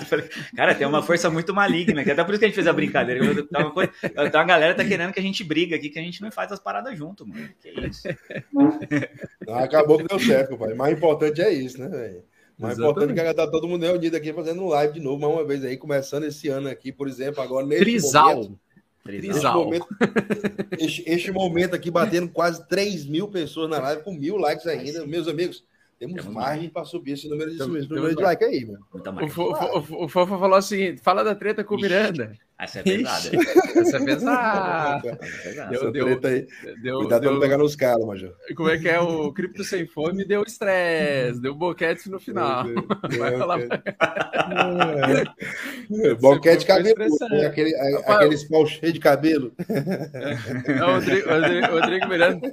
cara, 0.56 0.74
tem 0.74 0.88
uma 0.88 1.04
força 1.04 1.30
muito 1.30 1.54
maligna, 1.54 2.02
que 2.02 2.12
até 2.12 2.24
por 2.24 2.32
isso 2.32 2.40
que 2.40 2.46
a 2.46 2.48
gente 2.48 2.56
fez 2.56 2.66
a 2.68 2.72
brincadeira. 2.72 3.26
Então 3.26 4.42
a 4.42 4.44
galera 4.46 4.74
tá 4.74 4.86
querendo 4.86 5.12
que 5.12 5.20
a 5.20 5.24
gente 5.24 5.44
briga 5.44 5.76
aqui, 5.76 5.90
que 5.90 6.00
a 6.00 6.02
gente 6.02 6.22
não 6.22 6.32
faz 6.32 6.50
as 6.50 6.62
paradas 6.62 6.98
junto, 6.98 7.28
mano. 7.28 7.50
Que 7.62 7.72
isso. 7.72 8.08
acabou 9.50 9.98
que 9.98 10.06
deu 10.06 10.18
certo, 10.18 10.58
pai. 10.58 10.72
O 10.72 10.78
mais 10.78 10.96
importante 10.96 11.42
é 11.42 11.52
isso, 11.52 11.78
né, 11.78 11.90
velho? 11.90 12.24
Mas 12.58 12.80
é 12.80 12.82
importante 12.82 13.14
que 13.14 13.34
tá 13.34 13.48
todo 13.48 13.68
mundo 13.68 13.86
reunido 13.86 14.18
aqui 14.18 14.34
fazendo 14.34 14.64
um 14.64 14.68
live 14.68 14.94
de 14.94 15.00
novo, 15.00 15.22
mais 15.22 15.34
uma 15.34 15.44
vez 15.44 15.64
aí, 15.64 15.78
começando 15.78 16.24
esse 16.24 16.48
ano 16.50 16.68
aqui, 16.68 16.92
por 16.92 17.08
exemplo, 17.08 17.42
agora 17.42 17.66
nesse 17.66 17.84
Trisal. 17.84 18.36
momento. 18.36 18.60
Este 19.08 19.44
momento, 19.46 19.88
este, 20.78 21.04
este, 21.08 21.32
momento 21.32 21.76
aqui, 21.76 21.90
batendo 21.90 22.28
quase 22.28 22.68
3 22.68 23.06
mil 23.06 23.30
pessoas 23.30 23.70
na 23.70 23.80
live, 23.80 24.04
com 24.04 24.12
mil 24.12 24.36
likes 24.36 24.68
ainda. 24.68 25.06
Meus 25.06 25.28
amigos, 25.30 25.64
temos 26.00 26.26
margem 26.26 26.70
para 26.70 26.86
subir 26.86 27.14
esse 27.14 27.28
número 27.28 27.50
de, 27.50 27.56
esse 27.56 27.90
número 27.90 28.16
de 28.16 28.22
like 28.22 28.44
aí, 28.44 28.66
mano. 28.66 28.86
O 30.00 30.08
Fofa 30.08 30.38
falou 30.38 30.58
o 30.58 30.62
seguinte: 30.62 31.02
fala 31.02 31.24
da 31.24 31.34
treta 31.34 31.64
com 31.64 31.76
o 31.76 31.82
Miranda. 31.82 32.34
Essa 32.60 32.80
é 32.80 32.84
pesada. 32.84 33.30
Essa 33.76 33.98
é 33.98 34.06
pesada. 34.06 35.20
Deu, 35.70 35.92
deu, 35.92 36.06
treta 36.06 36.28
aí. 36.28 36.48
Deu, 36.82 37.00
Cuidado 37.00 37.22
deu, 37.22 37.30
pra 37.30 37.32
não 37.34 37.40
pegar 37.40 37.58
nos 37.58 37.76
caras, 37.76 38.04
Major. 38.06 38.34
Como 38.56 38.70
é 38.70 38.78
que 38.80 38.90
é 38.90 39.00
o 39.00 39.32
cripto 39.32 39.64
sem 39.64 39.86
fome? 39.86 40.26
Deu 40.26 40.44
estresse, 40.44 41.40
deu 41.40 41.54
boquete 41.54 42.10
no 42.10 42.20
final. 42.20 42.66
Vai 43.18 43.38
falar. 43.38 43.60
É. 45.90 46.14
Boquete 46.16 46.66
cabelo, 46.66 46.96
né? 47.30 47.46
aquele, 47.46 47.76
aqueles 48.06 48.44
pau 48.46 48.66
cheio 48.66 48.94
de 48.94 49.00
cabelo. 49.00 49.54
É, 49.68 50.84
o 50.84 50.94
Rodrigo, 50.94 51.30
Rodrigo, 51.30 51.68
Rodrigo 51.68 52.08
Miranda. 52.08 52.52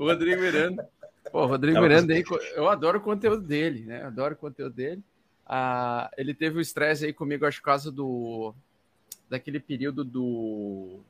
O 0.00 0.06
Rodrigo 0.06 0.40
Miranda. 0.40 0.88
Pô, 1.30 1.42
o 1.42 1.46
Rodrigo 1.46 1.78
Miranda 1.78 2.14
aí, 2.14 2.24
eu 2.54 2.70
adoro 2.70 2.98
o 2.98 3.02
conteúdo 3.02 3.42
dele, 3.42 3.84
né? 3.84 4.02
adoro 4.02 4.32
o 4.32 4.38
conteúdo 4.38 4.74
dele. 4.74 5.02
Ah, 5.46 6.10
ele 6.16 6.32
teve 6.32 6.56
o 6.56 6.60
estresse 6.60 7.04
aí 7.04 7.12
comigo, 7.12 7.44
acho, 7.44 7.58
por 7.58 7.66
causa 7.66 7.92
do. 7.92 8.54
daquele 9.28 9.60
período 9.60 10.02
do. 10.02 11.00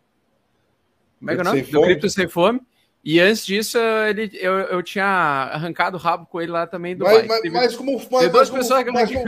Como 1.21 1.31
é 1.31 1.35
que 1.35 1.41
é 1.41 1.43
o 1.43 1.45
nome? 1.45 1.63
Do 1.63 1.83
Cripto 1.83 2.11
Sem 2.11 2.27
Fome. 2.27 2.61
E 3.05 3.21
antes 3.21 3.47
disso, 3.47 3.79
ele, 3.79 4.29
eu, 4.35 4.59
eu 4.59 4.83
tinha 4.83 5.07
arrancado 5.07 5.97
o 5.97 6.01
rabo 6.01 6.27
com 6.27 6.41
ele 6.41 6.51
lá 6.51 6.67
também 6.67 6.97
do 6.97 7.05
Mas, 7.05 7.27
mas, 7.29 7.53
mas 7.53 7.77
como, 7.77 7.93
mas, 7.93 8.33
mas 8.33 8.51
como, 8.51 8.93
mas 8.93 9.11
como, 9.13 9.25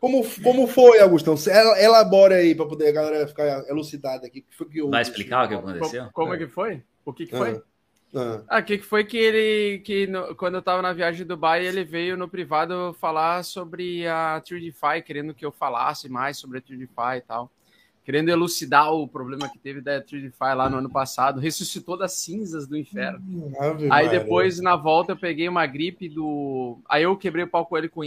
como, 0.00 0.42
como, 0.42 0.66
foi, 0.66 0.98
Augustão? 0.98 1.36
Elabora 1.78 2.34
aí 2.34 2.54
para 2.54 2.66
poder 2.66 2.88
a 2.88 2.92
galera 2.92 3.28
ficar 3.28 3.64
elucidada 3.68 4.26
aqui. 4.26 4.42
Que 4.42 4.64
que 4.64 4.82
Vai 4.82 5.02
explicar 5.02 5.44
o 5.44 5.48
que 5.48 5.54
aconteceu? 5.54 6.00
Como, 6.00 6.12
como 6.12 6.34
é. 6.34 6.38
que 6.38 6.48
foi? 6.48 6.82
O 7.04 7.12
que, 7.12 7.26
que 7.26 7.36
foi? 7.36 7.62
Ah, 8.14 8.42
ah 8.48 8.62
que, 8.62 8.78
que 8.78 8.84
foi 8.84 9.04
que 9.04 9.16
ele, 9.16 9.78
que 9.80 10.06
no, 10.06 10.34
quando 10.36 10.54
eu 10.54 10.62
tava 10.62 10.80
na 10.80 10.92
viagem 10.92 11.18
de 11.18 11.24
Dubai, 11.24 11.66
ele 11.66 11.84
veio 11.84 12.16
no 12.16 12.28
privado 12.28 12.94
falar 13.00 13.42
sobre 13.44 14.06
a 14.06 14.40
TrueDeFi, 14.40 15.02
querendo 15.04 15.34
que 15.34 15.44
eu 15.44 15.50
falasse 15.50 16.08
mais 16.08 16.38
sobre 16.38 16.58
a 16.58 16.60
TrueDeFi 16.60 17.18
e 17.18 17.20
tal. 17.22 17.50
Querendo 18.04 18.28
elucidar 18.28 18.92
o 18.92 19.08
problema 19.08 19.48
que 19.48 19.58
teve 19.58 19.80
da 19.80 20.00
TrueDeFi 20.00 20.54
lá 20.54 20.68
no 20.68 20.76
ano 20.76 20.90
passado. 20.90 21.40
Ressuscitou 21.40 21.96
das 21.96 22.12
cinzas 22.12 22.66
do 22.66 22.76
inferno. 22.76 23.50
Ave 23.58 23.88
aí 23.90 24.08
depois, 24.10 24.60
na 24.60 24.76
volta, 24.76 25.12
eu 25.12 25.16
peguei 25.16 25.48
uma 25.48 25.66
gripe 25.66 26.08
do... 26.08 26.78
Aí 26.86 27.02
eu 27.02 27.16
quebrei 27.16 27.44
o 27.44 27.48
pau 27.48 27.64
com 27.64 27.78
ele, 27.78 27.88
com, 27.88 28.02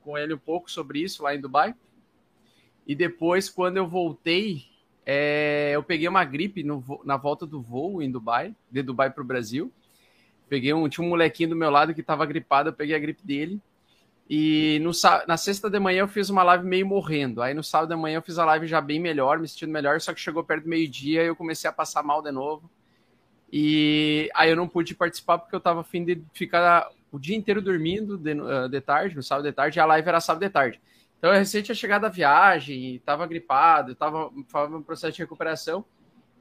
com 0.00 0.16
ele 0.16 0.32
um 0.32 0.38
pouco 0.38 0.70
sobre 0.70 1.00
isso 1.00 1.24
lá 1.24 1.34
em 1.34 1.40
Dubai. 1.40 1.74
E 2.86 2.94
depois, 2.94 3.50
quando 3.50 3.76
eu 3.76 3.88
voltei, 3.88 4.71
é, 5.04 5.72
eu 5.74 5.82
peguei 5.82 6.08
uma 6.08 6.24
gripe 6.24 6.62
no, 6.62 6.82
na 7.04 7.16
volta 7.16 7.46
do 7.46 7.60
voo 7.60 8.02
em 8.02 8.10
Dubai, 8.10 8.54
de 8.70 8.82
Dubai 8.82 9.10
para 9.10 9.22
o 9.22 9.26
Brasil. 9.26 9.72
Peguei 10.48 10.72
um, 10.72 10.88
tinha 10.88 11.04
um 11.04 11.10
molequinho 11.10 11.50
do 11.50 11.56
meu 11.56 11.70
lado 11.70 11.94
que 11.94 12.00
estava 12.00 12.24
gripado, 12.26 12.68
eu 12.68 12.72
peguei 12.72 12.94
a 12.94 12.98
gripe 12.98 13.24
dele. 13.24 13.60
E 14.28 14.78
no, 14.80 14.92
na 15.26 15.36
sexta 15.36 15.68
de 15.68 15.78
manhã 15.78 16.00
eu 16.00 16.08
fiz 16.08 16.30
uma 16.30 16.42
live 16.42 16.64
meio 16.64 16.86
morrendo. 16.86 17.42
Aí 17.42 17.52
no 17.52 17.62
sábado 17.62 17.88
de 17.94 17.96
manhã 17.96 18.16
eu 18.16 18.22
fiz 18.22 18.38
a 18.38 18.44
live 18.44 18.66
já 18.66 18.80
bem 18.80 19.00
melhor, 19.00 19.38
me 19.38 19.48
sentindo 19.48 19.72
melhor, 19.72 20.00
só 20.00 20.14
que 20.14 20.20
chegou 20.20 20.44
perto 20.44 20.64
do 20.64 20.68
meio-dia 20.68 21.22
e 21.22 21.26
eu 21.26 21.36
comecei 21.36 21.68
a 21.68 21.72
passar 21.72 22.02
mal 22.02 22.22
de 22.22 22.30
novo. 22.30 22.70
E 23.52 24.30
aí 24.34 24.48
eu 24.48 24.56
não 24.56 24.66
pude 24.66 24.94
participar 24.94 25.38
porque 25.38 25.54
eu 25.54 25.58
estava 25.58 25.80
afim 25.80 26.04
de 26.04 26.22
ficar 26.32 26.88
o 27.10 27.18
dia 27.18 27.36
inteiro 27.36 27.60
dormindo 27.60 28.16
de, 28.16 28.32
ah, 28.32 28.68
de 28.68 28.80
tarde, 28.80 29.14
no 29.14 29.22
sábado 29.22 29.44
de 29.44 29.52
tarde, 29.52 29.78
e 29.78 29.80
a 29.80 29.84
live 29.84 30.08
era 30.08 30.20
sábado 30.20 30.40
de 30.40 30.48
tarde. 30.48 30.80
Então, 31.22 31.32
eu 31.32 31.38
recente 31.38 31.66
tinha 31.66 31.74
chegado 31.76 32.02
da 32.02 32.08
viagem, 32.08 32.96
estava 32.96 33.24
gripado, 33.28 33.92
estava 33.92 34.28
no 34.68 34.82
processo 34.82 35.12
de 35.12 35.22
recuperação. 35.22 35.84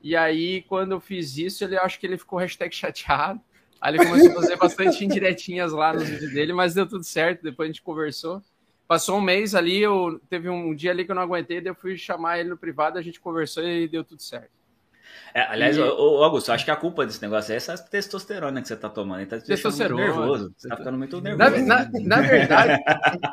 E 0.01 0.15
aí, 0.15 0.63
quando 0.63 0.93
eu 0.93 1.00
fiz 1.00 1.38
isso, 1.38 1.63
ele 1.63 1.77
acho 1.77 2.00
que 2.00 2.07
ele 2.07 2.17
ficou 2.17 2.39
hashtag 2.39 2.73
chateado. 2.73 3.39
Aí 3.79 3.93
ele 3.93 4.03
começou 4.03 4.31
a 4.31 4.33
fazer 4.33 4.55
bastante 4.55 5.05
indiretinhas 5.05 5.71
lá 5.71 5.93
nos 5.93 6.09
vídeos 6.09 6.33
dele, 6.33 6.51
mas 6.51 6.73
deu 6.73 6.89
tudo 6.89 7.03
certo. 7.03 7.43
Depois 7.43 7.69
a 7.69 7.71
gente 7.71 7.83
conversou. 7.83 8.41
passou 8.88 9.19
um 9.19 9.21
mês 9.21 9.53
ali, 9.53 9.83
eu 9.83 10.19
teve 10.27 10.50
um 10.50 10.73
dia 10.73 10.89
ali 10.89 11.05
que 11.05 11.11
eu 11.11 11.15
não 11.15 11.21
aguentei, 11.21 11.61
daí 11.61 11.69
eu 11.69 11.75
fui 11.75 11.95
chamar 11.95 12.39
ele 12.39 12.50
no 12.50 12.57
privado, 12.57 12.97
a 12.97 13.03
gente 13.03 13.21
conversou 13.21 13.63
e 13.63 13.88
deu 13.88 14.03
tudo 14.03 14.23
certo. 14.23 14.50
É, 15.34 15.42
aliás, 15.42 15.78
e... 15.78 15.82
ô, 15.82 16.24
Augusto, 16.24 16.51
acho 16.51 16.66
que 16.66 16.72
a 16.72 16.75
culpa 16.75 17.06
desse 17.06 17.22
negócio 17.22 17.54
é 17.54 17.56
essa 17.56 17.78
testosterona 17.78 18.62
que 18.62 18.68
você 18.68 18.75
tá 18.75 18.90
tomando. 18.90 19.25
Tá 19.25 19.40
testosterona. 19.40 20.04
nervoso. 20.04 20.54
Você 20.58 20.68
tá 20.68 20.78
ficando 20.78 20.98
muito 20.98 21.22
nervoso. 21.22 21.66
Na, 21.66 21.86
na, 21.86 22.00
na 22.01 22.22
verdade, 22.22 22.84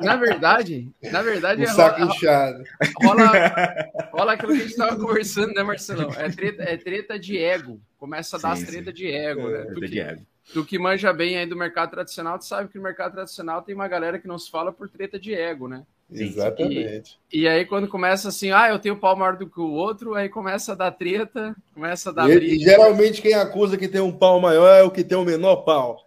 na 0.01 0.17
verdade, 0.17 0.93
na 1.11 1.23
verdade. 1.23 1.63
Um 1.63 1.67
saco 1.67 2.01
rola, 2.01 2.15
inchado. 2.15 2.65
Rola, 3.03 3.33
rola 4.13 4.33
aquilo 4.35 4.53
que 4.53 4.61
a 4.61 4.65
gente 4.65 4.77
tava 4.77 4.97
conversando, 4.97 5.55
né, 5.55 5.63
Marcelão? 5.63 6.11
É 6.17 6.31
treta, 6.31 6.63
é 6.63 6.77
treta 6.77 7.19
de 7.19 7.39
ego. 7.39 7.81
Começa 7.99 8.37
a 8.37 8.41
dar 8.41 8.57
sim, 8.57 8.63
as 8.63 8.69
tretas 8.69 8.95
de 8.95 9.11
ego, 9.11 9.49
né? 9.49 9.65
Treta 9.65 9.89
de 9.89 10.01
ego. 10.01 10.27
Tu 10.53 10.65
que 10.65 10.79
manja 10.79 11.13
bem 11.13 11.37
aí 11.37 11.47
do 11.47 11.57
mercado 11.57 11.91
tradicional, 11.91 12.39
tu 12.39 12.47
sabe 12.47 12.71
que 12.71 12.79
no 12.79 12.85
mercado 12.85 13.13
tradicional 13.13 13.61
tem 13.61 13.75
uma 13.75 13.89
galera 13.89 14.19
que 14.19 14.27
não 14.27 14.39
se 14.39 14.51
fala 14.51 14.73
por 14.73 14.89
treta 14.89 15.19
de 15.19 15.35
ego, 15.35 15.69
né? 15.69 15.85
Exatamente. 16.11 17.19
E, 17.31 17.43
e, 17.43 17.49
aí, 17.49 17.67
quando 17.67 17.87
começa 17.87 18.29
assim, 18.29 18.51
ah, 18.51 18.71
eu 18.71 18.79
tenho 18.79 18.97
pau 18.97 19.15
maior 19.15 19.37
do 19.37 19.47
que 19.47 19.61
o 19.61 19.71
outro, 19.71 20.15
aí 20.15 20.29
começa 20.29 20.73
a 20.73 20.75
dar 20.75 20.91
treta, 20.91 21.55
começa 21.75 22.09
a 22.09 22.13
dar. 22.13 22.31
E, 22.31 22.55
e 22.55 22.59
geralmente 22.59 23.21
quem 23.21 23.35
acusa 23.35 23.77
que 23.77 23.89
tem 23.89 24.01
um 24.01 24.13
pau 24.13 24.41
maior 24.41 24.75
é 24.75 24.83
o 24.83 24.91
que 24.91 25.05
tem 25.05 25.19
o 25.19 25.25
menor 25.25 25.57
pau. 25.57 26.03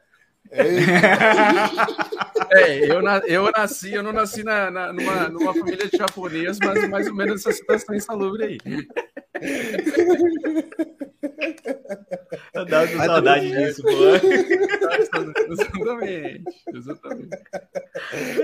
É, 0.49 0.63
é 2.51 2.91
eu, 2.91 3.01
na, 3.01 3.19
eu 3.19 3.49
nasci, 3.55 3.93
eu 3.93 4.03
não 4.03 4.11
nasci 4.11 4.43
na, 4.43 4.71
na, 4.71 4.91
numa, 4.91 5.29
numa 5.29 5.53
família 5.53 5.87
de 5.87 5.97
japonês, 5.97 6.57
mas 6.61 6.89
mais 6.89 7.07
ou 7.07 7.15
menos 7.15 7.45
essa 7.45 7.53
situação 7.53 7.95
insalubre 7.95 8.43
aí. 8.43 8.57
Eu 12.61 12.65
dava 12.65 12.87
saudade 12.87 13.51
disso, 13.51 13.81
pô. 13.81 13.89
Exatamente, 15.51 16.43
exatamente. 16.73 17.37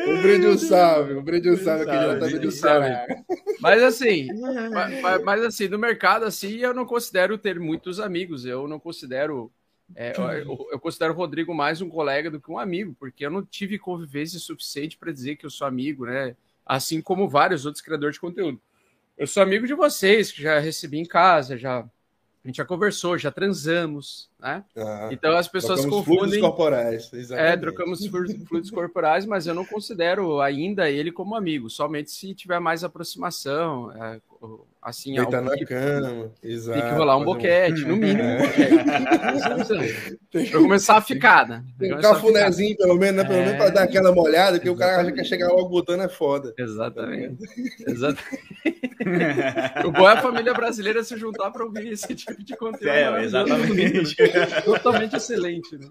Um 0.07 0.21
brinde 0.21 0.47
um 0.47 0.57
salve, 0.57 1.13
um 1.13 1.23
brinde 1.23 1.51
um 1.51 1.57
salve 1.57 1.83
aqui 1.83 1.99
diretamente 1.99 2.39
do 2.39 2.51
Ceará. 2.51 3.05
Mas 3.59 3.83
assim, 3.83 4.27
mas, 5.01 5.23
mas, 5.23 5.43
assim, 5.43 5.67
no 5.67 5.77
mercado 5.77 6.25
assim, 6.25 6.57
eu 6.57 6.73
não 6.73 6.85
considero 6.85 7.37
ter 7.37 7.59
muitos 7.59 7.99
amigos, 7.99 8.45
eu 8.45 8.67
não 8.67 8.79
considero 8.79 9.51
é, 9.95 10.13
eu, 10.17 10.67
eu, 10.71 10.79
considero 10.79 11.13
o 11.13 11.15
Rodrigo 11.15 11.53
mais 11.53 11.79
um 11.79 11.87
colega 11.87 12.29
do 12.29 12.41
que 12.41 12.51
um 12.51 12.59
amigo, 12.59 12.93
porque 12.99 13.25
eu 13.25 13.31
não 13.31 13.45
tive 13.45 13.79
convivência 13.79 14.37
suficiente 14.37 14.97
para 14.97 15.13
dizer 15.13 15.37
que 15.37 15.45
eu 15.45 15.49
sou 15.49 15.65
amigo, 15.65 16.05
né? 16.05 16.35
Assim 16.65 17.01
como 17.01 17.29
vários 17.29 17.65
outros 17.65 17.81
criadores 17.81 18.15
de 18.15 18.19
conteúdo. 18.19 18.59
Eu 19.17 19.25
sou 19.25 19.41
amigo 19.41 19.65
de 19.65 19.73
vocês, 19.73 20.31
que 20.31 20.41
já 20.41 20.59
recebi 20.59 20.97
em 20.97 21.05
casa, 21.05 21.57
já 21.57 21.87
a 22.47 22.49
gente 22.49 22.57
já 22.57 22.65
conversou, 22.65 23.17
já 23.17 23.29
transamos, 23.29 24.29
né? 24.39 24.63
Ah, 24.77 25.09
então 25.11 25.35
as 25.35 25.49
pessoas 25.49 25.85
confundem. 25.85 26.05
Fluidos 26.05 26.39
corporais, 26.39 27.11
exatamente. 27.11 27.53
É, 27.53 27.57
trocamos 27.57 28.05
fluidos 28.47 28.71
corporais, 28.71 29.25
mas 29.25 29.45
eu 29.47 29.53
não 29.53 29.65
considero 29.65 30.39
ainda 30.39 30.89
ele 30.89 31.11
como 31.11 31.35
amigo, 31.35 31.69
somente 31.69 32.09
se 32.09 32.33
tiver 32.33 32.61
mais 32.61 32.85
aproximação, 32.85 33.91
é, 33.91 34.21
assim, 34.87 35.15
Deitar 35.15 35.41
na 35.41 35.57
cama, 35.65 36.31
exato. 36.41 36.79
Tem 36.79 36.89
que 36.89 36.95
rolar 36.95 37.17
um 37.17 37.25
boquete, 37.25 37.83
no 37.83 37.97
mínimo. 37.97 38.21
É. 38.21 38.47
Pra 40.31 40.59
começar 40.59 40.97
a 40.97 41.01
ficada. 41.01 41.63
Tem 41.77 41.93
um 41.93 41.99
cafunézinho, 41.99 42.75
pelo 42.77 42.95
menos, 42.95 43.23
né? 43.23 43.23
Pelo 43.27 43.39
é. 43.39 43.45
menos 43.45 43.57
para 43.57 43.69
dar 43.69 43.83
aquela 43.83 44.13
molhada, 44.13 44.59
que 44.59 44.69
o 44.69 44.75
cara 44.75 45.01
acha 45.01 45.11
que 45.11 45.23
chegar 45.23 45.49
logo 45.49 45.69
botando 45.69 46.03
é 46.03 46.09
foda. 46.09 46.53
Exatamente. 46.57 47.37
Exatamente. 47.85 48.43
o 49.85 49.91
bom 49.91 50.09
é 50.09 50.13
a 50.13 50.21
família 50.21 50.53
brasileira 50.53 51.03
se 51.03 51.17
juntar 51.17 51.51
para 51.51 51.65
ouvir 51.65 51.91
esse 51.91 52.13
tipo 52.15 52.43
de 52.43 52.55
conteúdo. 52.55 52.89
É, 52.89 53.23
exatamente. 53.23 54.15
Totalmente 54.63 55.15
excelente, 55.15 55.77
né? 55.77 55.87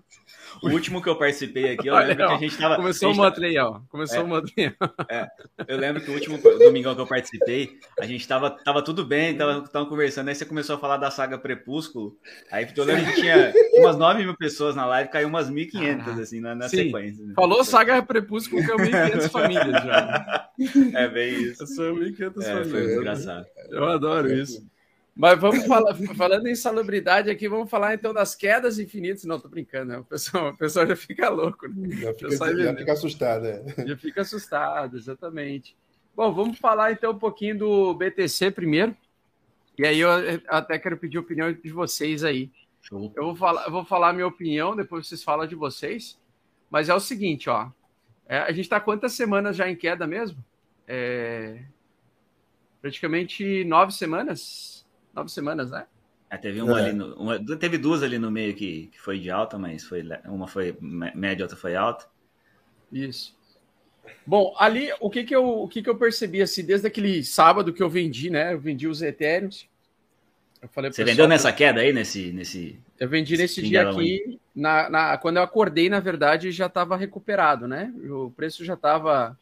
O 0.62 0.69
último 0.71 1.03
que 1.03 1.09
eu 1.09 1.17
participei 1.17 1.73
aqui, 1.73 1.88
eu 1.88 1.95
Olha, 1.97 2.09
lembro 2.09 2.25
ó, 2.25 2.29
que 2.29 2.35
a 2.35 2.38
gente 2.38 2.59
tava. 2.59 2.76
Começou 2.76 3.12
o 3.12 3.15
Motley, 3.15 3.59
ó. 3.59 3.81
Começou 3.88 4.19
é, 4.19 4.23
o 4.23 4.26
Motley. 4.26 4.76
É, 5.09 5.26
eu 5.69 5.79
lembro 5.79 6.03
que 6.03 6.11
o 6.11 6.15
último 6.15 6.38
domingão 6.38 6.95
que 6.95 7.00
eu 7.00 7.07
participei, 7.07 7.79
a 7.99 8.07
gente 8.07 8.26
tava, 8.26 8.50
tava 8.50 8.83
tudo 8.83 9.05
bem, 9.05 9.37
tava, 9.37 9.61
tava 9.69 9.87
conversando, 9.87 10.29
aí 10.29 10.35
você 10.35 10.45
começou 10.45 10.76
a 10.76 10.79
falar 10.79 10.97
da 10.97 11.11
saga 11.11 11.38
Prepúsculo. 11.38 12.17
Aí 12.50 12.67
eu 12.76 12.85
lembro 12.85 13.05
que 13.07 13.21
tinha 13.21 13.53
umas 13.75 13.97
9 13.97 14.25
mil 14.25 14.37
pessoas 14.37 14.75
na 14.75 14.85
live, 14.87 15.11
caiu 15.11 15.29
umas 15.29 15.50
1.500, 15.50 16.21
assim, 16.21 16.41
na, 16.41 16.55
na 16.55 16.69
sequência. 16.69 17.25
Né? 17.25 17.35
Falou 17.37 17.65
saga 17.65 18.03
Prepúsculo, 18.03 18.65
que 18.65 18.71
é 18.71 18.76
1.500 18.76 19.29
famílias 19.31 19.85
já. 19.85 20.50
É 20.95 21.09
bem 21.09 21.35
isso. 21.43 21.67
São 21.67 21.95
1.500 21.95 22.43
é, 22.43 22.45
famílias. 22.45 22.71
Foi 22.71 22.95
engraçado. 22.95 23.47
Eu 23.71 23.85
adoro 23.85 24.33
isso. 24.33 24.67
Mas 25.16 25.40
vamos 25.40 25.64
falar, 25.64 25.94
falando 26.14 26.46
em 26.46 26.54
salubridade 26.54 27.30
aqui, 27.30 27.49
vamos 27.49 27.70
falar 27.70 27.94
então 27.94 28.12
das 28.12 28.35
quedas 28.35 28.78
infinitas. 28.78 29.25
Não, 29.25 29.40
tô 29.40 29.49
brincando, 29.49 29.87
né? 29.87 29.99
O 29.99 30.04
pessoal, 30.04 30.50
o 30.50 30.56
pessoal 30.56 30.87
já 30.87 30.94
fica 30.94 31.30
louco, 31.30 31.66
né? 31.68 31.96
Já 31.96 32.12
fica, 32.12 32.37
já 32.37 32.54
já 32.54 32.76
fica 32.76 32.92
assustado, 32.92 33.46
é. 33.46 33.64
Já 33.87 33.96
fica 33.96 34.20
assustado, 34.20 34.96
exatamente. 34.99 35.75
Bom, 36.14 36.35
vamos 36.35 36.58
falar 36.58 36.92
então 36.92 37.12
um 37.12 37.18
pouquinho 37.18 37.56
do 37.56 37.94
BTC 37.94 38.50
primeiro. 38.50 38.94
E 39.78 39.87
aí 39.87 40.00
eu 40.00 40.11
até 40.49 40.78
quero 40.78 40.99
pedir 40.99 41.16
a 41.16 41.20
opinião 41.20 41.50
de 41.50 41.70
vocês 41.70 42.23
aí. 42.23 42.50
Show. 42.82 43.11
Eu 43.16 43.25
vou 43.25 43.37
falar, 43.37 43.64
eu 43.64 43.70
vou 43.70 43.85
falar 43.87 44.11
a 44.11 44.12
minha 44.12 44.26
opinião, 44.26 44.76
depois 44.76 45.08
vocês 45.08 45.25
falam 45.25 45.46
de 45.46 45.54
vocês. 45.54 46.18
Mas 46.70 46.90
é 46.90 46.94
o 46.94 47.00
seguinte, 47.00 47.49
ó. 47.49 47.70
É, 48.28 48.40
a 48.40 48.50
gente 48.50 48.64
está 48.64 48.78
quantas 48.80 49.14
semanas 49.14 49.56
já 49.56 49.66
em 49.66 49.76
queda 49.76 50.06
mesmo? 50.06 50.44
É, 50.87 51.62
praticamente 52.82 53.64
nove 53.64 53.92
semanas 53.92 54.75
nove 55.16 55.30
semanas, 55.30 55.70
né? 55.70 55.87
É, 56.28 56.37
teve 56.37 56.61
uma 56.61 56.78
é. 56.80 56.85
ali 56.85 56.92
no, 56.92 57.14
uma, 57.14 57.56
teve 57.56 57.78
duas 57.78 58.02
ali 58.02 58.18
no 58.18 58.30
meio 58.30 58.54
que, 58.54 58.88
que 58.88 59.00
foi 59.00 59.18
de 59.18 59.30
alta, 59.30 59.58
mas 59.58 59.85
foi 59.85 60.02
uma 60.26 60.46
foi 60.46 60.76
média, 60.80 61.44
outra 61.44 61.56
foi 61.56 61.75
alta. 61.75 62.06
Isso. 62.92 63.35
Bom, 64.25 64.54
ali 64.58 64.90
o 65.00 65.11
que 65.11 65.25
que 65.25 65.35
eu 65.35 65.62
o 65.62 65.68
que 65.68 65.82
que 65.82 65.90
eu 65.90 65.96
percebi 65.96 66.42
assim 66.42 66.64
desde 66.64 66.87
aquele 66.87 67.25
sábado 67.25 67.73
que 67.73 67.82
eu 67.82 67.88
vendi, 67.88 68.30
né? 68.30 68.52
Eu 68.52 68.61
vendi 68.61 68.87
os 68.87 69.02
etéreos. 69.02 69.68
Eu 70.61 70.68
falei 70.68 70.92
Você 70.92 71.04
vendeu 71.04 71.28
nessa 71.28 71.52
queda 71.52 71.80
aí 71.80 71.92
nesse 71.92 72.32
nesse 72.32 72.78
Eu 72.99 73.08
vendi 73.08 73.37
nesse 73.37 73.62
dia 73.62 73.88
aqui 73.88 74.38
na, 74.54 74.88
na, 74.88 75.18
quando 75.18 75.37
eu 75.37 75.42
acordei, 75.42 75.90
na 75.90 76.00
verdade, 76.00 76.50
já 76.50 76.66
estava 76.66 76.96
recuperado, 76.96 77.68
né? 77.68 77.92
O 78.08 78.30
preço 78.30 78.64
já 78.64 78.75
estava 78.75 79.38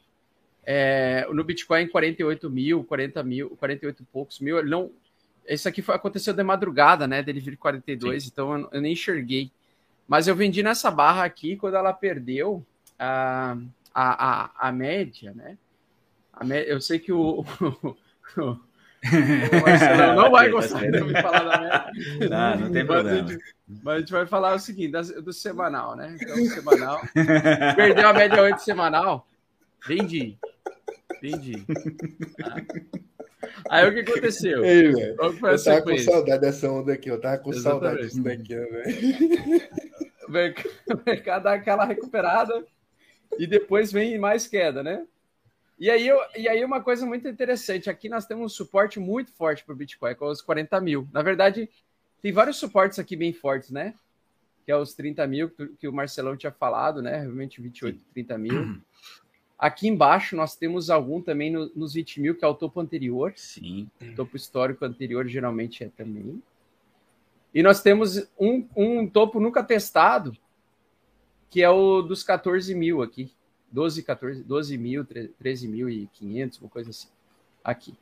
é, 0.67 1.27
no 1.31 1.45
Bitcoin 1.45 1.87
48 1.87 2.51
mil, 2.51 2.85
40 2.85 3.23
mil, 3.23 3.51
48 3.51 4.03
e 4.03 4.07
poucos 4.07 4.41
mil. 4.41 4.59
Ele 4.59 4.71
não, 4.71 4.91
isso 5.49 5.69
aqui 5.69 5.83
foi, 5.83 5.95
aconteceu 5.95 6.33
de 6.33 6.43
madrugada, 6.43 7.07
né? 7.07 7.23
Dele 7.23 7.41
vir 7.41 7.57
42, 7.57 8.23
Sim. 8.23 8.31
então 8.33 8.59
eu, 8.59 8.69
eu, 8.73 8.81
nem 8.81 8.93
enxerguei. 8.93 9.51
Mas 10.07 10.29
eu 10.29 10.35
vendi 10.35 10.63
nessa 10.63 10.91
barra 10.91 11.25
aqui 11.25 11.57
quando 11.57 11.77
ela 11.77 11.93
perdeu 11.93 12.65
a, 12.99 13.57
a, 13.95 14.43
a, 14.45 14.69
a 14.69 14.73
média, 14.73 15.33
né? 15.35 15.57
A 16.33 16.45
média, 16.45 16.71
eu 16.71 16.81
sei 16.81 16.99
que 16.99 17.13
o, 17.13 17.45
o, 18.37 18.47
o 18.47 18.61
Marcelo 19.63 20.15
não 20.15 20.31
vai 20.31 20.49
gostar 20.51 20.91
de 20.91 21.01
me 21.01 21.21
falar 21.21 21.45
da 21.45 21.61
média. 21.61 22.29
Não, 22.29 22.61
não 22.61 22.73
tem 22.73 22.87
problema. 22.87 23.23
Mas 23.23 23.31
a, 23.31 23.33
gente, 23.33 23.55
mas 23.83 23.95
a 23.95 23.99
gente 24.01 24.13
vai 24.13 24.27
falar 24.27 24.55
o 24.55 24.59
seguinte, 24.59 24.93
do, 24.93 25.23
do 25.23 25.33
semanal, 25.33 25.97
né? 25.97 26.17
Então, 26.21 26.37
semanal. 26.47 27.01
Perdeu 27.77 28.09
a 28.09 28.13
média 28.13 28.43
8 28.43 28.59
semanal. 28.59 29.27
Vendi. 29.87 30.39
Vendi. 31.21 31.65
Tá? 32.37 32.57
Aí 33.69 33.89
o 33.89 33.93
que 33.93 34.11
aconteceu? 34.11 34.63
Ei. 34.65 34.93
Eu 34.93 35.63
tava 35.63 35.83
com 35.83 35.99
saudade 35.99 36.41
dessa 36.41 36.71
onda 36.71 36.93
aqui, 36.93 37.11
eu 37.11 37.21
tava 37.21 37.39
com 37.39 37.51
Exatamente. 37.51 37.81
saudade 37.81 38.09
disso 38.09 38.23
daqui, 38.23 38.55
velho. 38.55 40.05
O 40.27 41.07
mercado 41.07 41.45
dá 41.45 41.55
aquela 41.55 41.85
recuperada 41.85 42.65
e 43.39 43.47
depois 43.47 43.93
vem 43.93 44.19
mais 44.19 44.47
queda, 44.47 44.83
né? 44.83 45.07
E 45.79 45.91
aí, 45.91 46.07
eu, 46.07 46.19
e 46.37 46.49
aí 46.49 46.65
uma 46.65 46.81
coisa 46.81 47.05
muito 47.05 47.27
interessante, 47.27 47.91
aqui 47.91 48.09
nós 48.09 48.27
temos 48.27 48.45
um 48.45 48.49
suporte 48.49 49.01
muito 49.01 49.33
forte 49.33 49.65
para 49.65 49.73
o 49.73 49.77
Bitcoin, 49.77 50.15
com 50.15 50.27
os 50.27 50.41
40 50.41 50.81
mil. 50.81 51.09
Na 51.13 51.21
verdade, 51.21 51.69
tem 52.23 52.33
vários 52.33 52.57
suportes 52.57 52.99
aqui 52.99 53.17
bem 53.17 53.33
fortes, 53.33 53.71
né? 53.71 53.95
Que 54.65 54.73
é 54.73 54.77
os 54.77 54.95
30 54.95 55.27
mil 55.27 55.51
que 55.79 55.89
o 55.89 55.93
Marcelão 55.93 56.37
tinha 56.37 56.53
falado, 56.53 57.03
né? 57.03 57.21
Realmente 57.21 57.61
28, 57.61 58.05
30 58.13 58.39
mil. 58.39 58.77
Aqui 59.59 59.89
embaixo 59.89 60.37
nós 60.37 60.57
temos 60.57 60.91
algum 60.91 61.21
também 61.21 61.51
no, 61.51 61.71
nos 61.75 61.95
20 61.95 62.21
mil, 62.21 62.35
que 62.35 62.45
é 62.45 62.49
o 62.49 62.55
topo 62.55 62.81
anterior. 62.81 63.33
Sim. 63.37 63.89
O 64.03 64.15
topo 64.15 64.37
histórico 64.37 64.85
anterior 64.85 65.27
geralmente 65.27 65.85
é 65.85 65.89
também. 65.89 66.43
E 67.55 67.63
nós 67.63 67.81
temos 67.81 68.27
um, 68.39 68.67
um 68.77 69.09
topo 69.09 69.39
nunca 69.39 69.63
testado, 69.63 70.37
que 71.49 71.63
é 71.63 71.71
o 71.71 72.03
dos 72.03 72.25
14 72.25 72.75
mil 72.75 73.01
aqui. 73.01 73.33
12, 73.71 74.03
14, 74.03 74.43
12 74.43 74.79
mil, 74.79 75.05
13 75.05 75.69
mil 75.69 75.89
e 75.89 76.07
500, 76.13 76.61
uma 76.61 76.71
coisa 76.71 76.91
assim. 76.91 77.09
Aqui. 77.63 77.95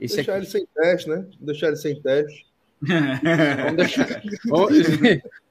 Esse 0.00 0.16
Deixar 0.16 0.32
aqui. 0.32 0.40
ele 0.40 0.50
sem 0.50 0.66
teste, 0.66 1.08
né? 1.08 1.26
Deixar 1.40 1.66
ele 1.68 1.76
sem 1.76 2.00
teste. 2.00 2.46
Vamos 2.82 3.76
deixar. 3.76 4.06
Vamos, 4.46 4.70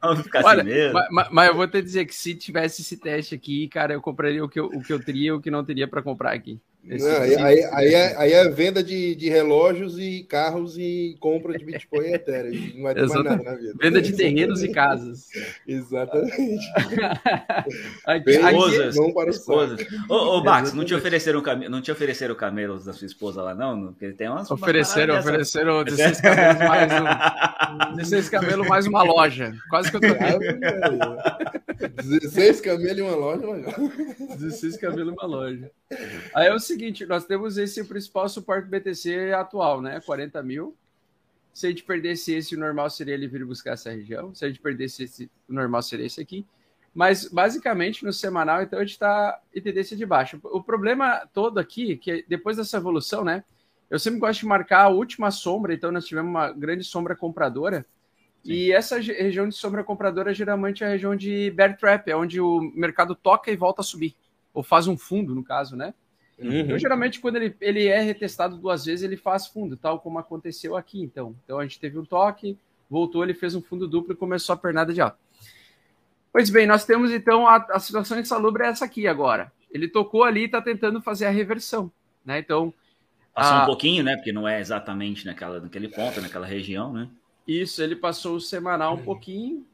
Vamos 0.01 0.23
ficar 0.23 0.43
Olha, 0.45 0.63
sem 0.63 0.93
Mas, 0.93 1.29
mas, 1.31 1.47
eu 1.47 1.55
vou 1.55 1.67
te 1.67 1.81
dizer 1.81 2.05
que 2.05 2.15
se 2.15 2.35
tivesse 2.35 2.81
esse 2.81 2.97
teste 2.97 3.33
aqui, 3.33 3.67
cara, 3.67 3.93
eu 3.93 4.01
compraria 4.01 4.43
o 4.43 4.49
que 4.49 4.59
eu, 4.59 4.67
o 4.67 4.81
que 4.81 4.93
eu 4.93 5.03
teria 5.03 5.29
e 5.29 5.31
o 5.31 5.41
que 5.41 5.49
não 5.49 5.65
teria 5.65 5.87
para 5.87 6.01
comprar 6.01 6.33
aqui. 6.33 6.59
Não, 6.87 7.21
aí, 7.21 7.35
aí, 7.35 7.63
aí, 7.71 7.93
é, 7.95 8.15
aí 8.15 8.31
é 8.33 8.47
venda 8.47 8.83
de, 8.83 9.15
de 9.15 9.27
relógios 9.27 9.97
e 9.97 10.23
carros 10.23 10.77
e 10.77 11.17
compra 11.19 11.57
de 11.57 11.65
Bitcoin 11.65 12.05
e 12.05 12.13
Ethereum. 12.13 12.75
Não 12.75 12.83
vai 12.83 12.93
ter 12.93 13.07
mais 13.07 13.23
nada 13.23 13.43
na 13.43 13.55
vida. 13.55 13.73
Venda 13.81 13.99
de 13.99 14.13
terrenos 14.13 14.61
e 14.61 14.69
casas. 14.69 15.27
Exatamente. 15.67 16.63
aqui, 18.05 18.29
esposas. 18.29 18.95
Não 18.95 19.11
para 19.11 19.31
esposas. 19.31 19.83
Ô, 20.07 20.37
ô 20.37 20.43
Max, 20.43 20.73
não 20.73 20.85
te, 20.85 20.93
ofereceram, 20.93 21.41
não 21.69 21.81
te 21.81 21.91
ofereceram 21.91 22.35
camelos 22.35 22.85
da 22.85 22.93
sua 22.93 23.07
esposa 23.07 23.41
lá, 23.41 23.55
não? 23.55 23.87
Porque 23.87 24.11
tem 24.13 24.29
umas. 24.29 24.51
Ofereceram, 24.51 25.17
ofereceram 25.17 25.83
16 25.83 26.21
camelos 26.21 26.59
mais 26.59 26.91
um. 26.93 27.95
16 27.95 28.29
camelos 28.29 28.67
mais 28.67 28.85
uma 28.85 29.01
loja. 29.01 29.53
Quase 29.69 29.89
que 29.89 29.97
eu 29.97 30.01
tô. 30.01 30.07
16 32.03 32.61
camelos 32.61 32.97
e 32.97 33.01
uma 33.01 33.15
loja, 33.15 33.51
legal. 33.51 33.73
16 34.37 34.77
camelos 34.77 35.13
e 35.13 35.17
uma 35.17 35.25
loja. 35.25 35.71
Aí 36.33 36.47
é 36.47 36.53
o 36.53 36.59
seguinte, 36.59 36.74
nós 37.07 37.25
temos 37.25 37.57
esse 37.57 37.83
principal 37.83 38.27
suporte 38.29 38.67
BTC 38.67 39.33
atual, 39.33 39.81
né? 39.81 39.99
40 40.01 40.41
mil. 40.43 40.75
Se 41.53 41.67
a 41.67 41.69
gente 41.69 41.83
perdesse 41.83 42.33
esse, 42.33 42.55
o 42.55 42.59
normal 42.59 42.89
seria 42.89 43.13
ele 43.13 43.27
vir 43.27 43.45
buscar 43.45 43.71
essa 43.71 43.89
região. 43.89 44.35
Se 44.35 44.43
a 44.43 44.47
gente 44.47 44.59
perdesse 44.59 45.03
esse, 45.03 45.31
o 45.47 45.53
normal 45.53 45.81
seria 45.81 46.05
esse 46.05 46.19
aqui. 46.19 46.45
Mas, 46.93 47.27
basicamente, 47.27 48.05
no 48.05 48.13
semanal, 48.13 48.61
então, 48.61 48.79
a 48.79 48.81
gente 48.81 48.93
está 48.93 49.39
em 49.53 49.61
tendência 49.61 49.97
de 49.97 50.05
baixo. 50.05 50.39
O 50.43 50.63
problema 50.63 51.27
todo 51.33 51.57
aqui, 51.57 51.97
que 51.97 52.25
depois 52.27 52.55
dessa 52.55 52.77
evolução, 52.77 53.23
né? 53.23 53.43
Eu 53.89 53.99
sempre 53.99 54.19
gosto 54.19 54.39
de 54.39 54.45
marcar 54.45 54.83
a 54.83 54.89
última 54.89 55.29
sombra, 55.29 55.73
então 55.73 55.91
nós 55.91 56.05
tivemos 56.05 56.29
uma 56.29 56.51
grande 56.51 56.83
sombra 56.83 57.15
compradora. 57.15 57.85
Sim. 58.43 58.51
E 58.51 58.71
essa 58.71 58.97
região 58.97 59.47
de 59.47 59.55
sombra 59.55 59.83
compradora 59.83 60.33
geralmente 60.33 60.83
é 60.83 60.87
a 60.87 60.89
região 60.91 61.15
de 61.15 61.51
bear 61.51 61.77
trap, 61.77 62.09
é 62.09 62.15
onde 62.15 62.39
o 62.39 62.61
mercado 62.73 63.13
toca 63.13 63.51
e 63.51 63.55
volta 63.55 63.81
a 63.81 63.83
subir. 63.83 64.15
Ou 64.53 64.63
faz 64.63 64.87
um 64.87 64.97
fundo, 64.97 65.35
no 65.35 65.43
caso, 65.43 65.75
né? 65.75 65.93
Uhum. 66.37 66.59
Então, 66.59 66.77
geralmente, 66.77 67.19
quando 67.19 67.37
ele, 67.37 67.55
ele 67.61 67.87
é 67.87 68.01
retestado 68.01 68.57
duas 68.57 68.85
vezes, 68.85 69.03
ele 69.03 69.17
faz 69.17 69.47
fundo, 69.47 69.77
tal 69.77 69.99
como 69.99 70.19
aconteceu 70.19 70.75
aqui. 70.75 71.01
Então, 71.01 71.35
então 71.43 71.59
a 71.59 71.63
gente 71.63 71.79
teve 71.79 71.97
um 71.97 72.05
toque, 72.05 72.57
voltou, 72.89 73.23
ele 73.23 73.33
fez 73.33 73.55
um 73.55 73.61
fundo 73.61 73.87
duplo 73.87 74.13
e 74.13 74.17
começou 74.17 74.53
a 74.53 74.57
pernada 74.57 74.93
de 74.93 75.01
alta. 75.01 75.17
Pois 76.31 76.49
bem, 76.49 76.67
nós 76.67 76.83
temos 76.83 77.11
então 77.11 77.47
a, 77.47 77.55
a 77.69 77.79
situação 77.79 78.19
insalubre 78.19 78.63
é 78.63 78.67
essa 78.67 78.83
aqui 78.83 79.07
agora. 79.07 79.51
Ele 79.71 79.87
tocou 79.87 80.23
ali 80.23 80.41
e 80.41 80.45
está 80.45 80.61
tentando 80.61 81.01
fazer 81.01 81.25
a 81.25 81.29
reversão, 81.29 81.91
né? 82.25 82.39
Então. 82.39 82.73
Passou 83.33 83.57
a... 83.57 83.63
um 83.63 83.65
pouquinho, 83.65 84.03
né? 84.03 84.15
Porque 84.15 84.33
não 84.33 84.47
é 84.47 84.59
exatamente 84.59 85.25
naquela, 85.25 85.61
naquele 85.61 85.87
ponto, 85.87 86.19
naquela 86.21 86.45
região, 86.45 86.91
né? 86.91 87.09
Isso, 87.47 87.81
ele 87.81 87.95
passou 87.95 88.35
o 88.35 88.41
semanal 88.41 88.95
um 88.95 89.03
pouquinho, 89.03 89.65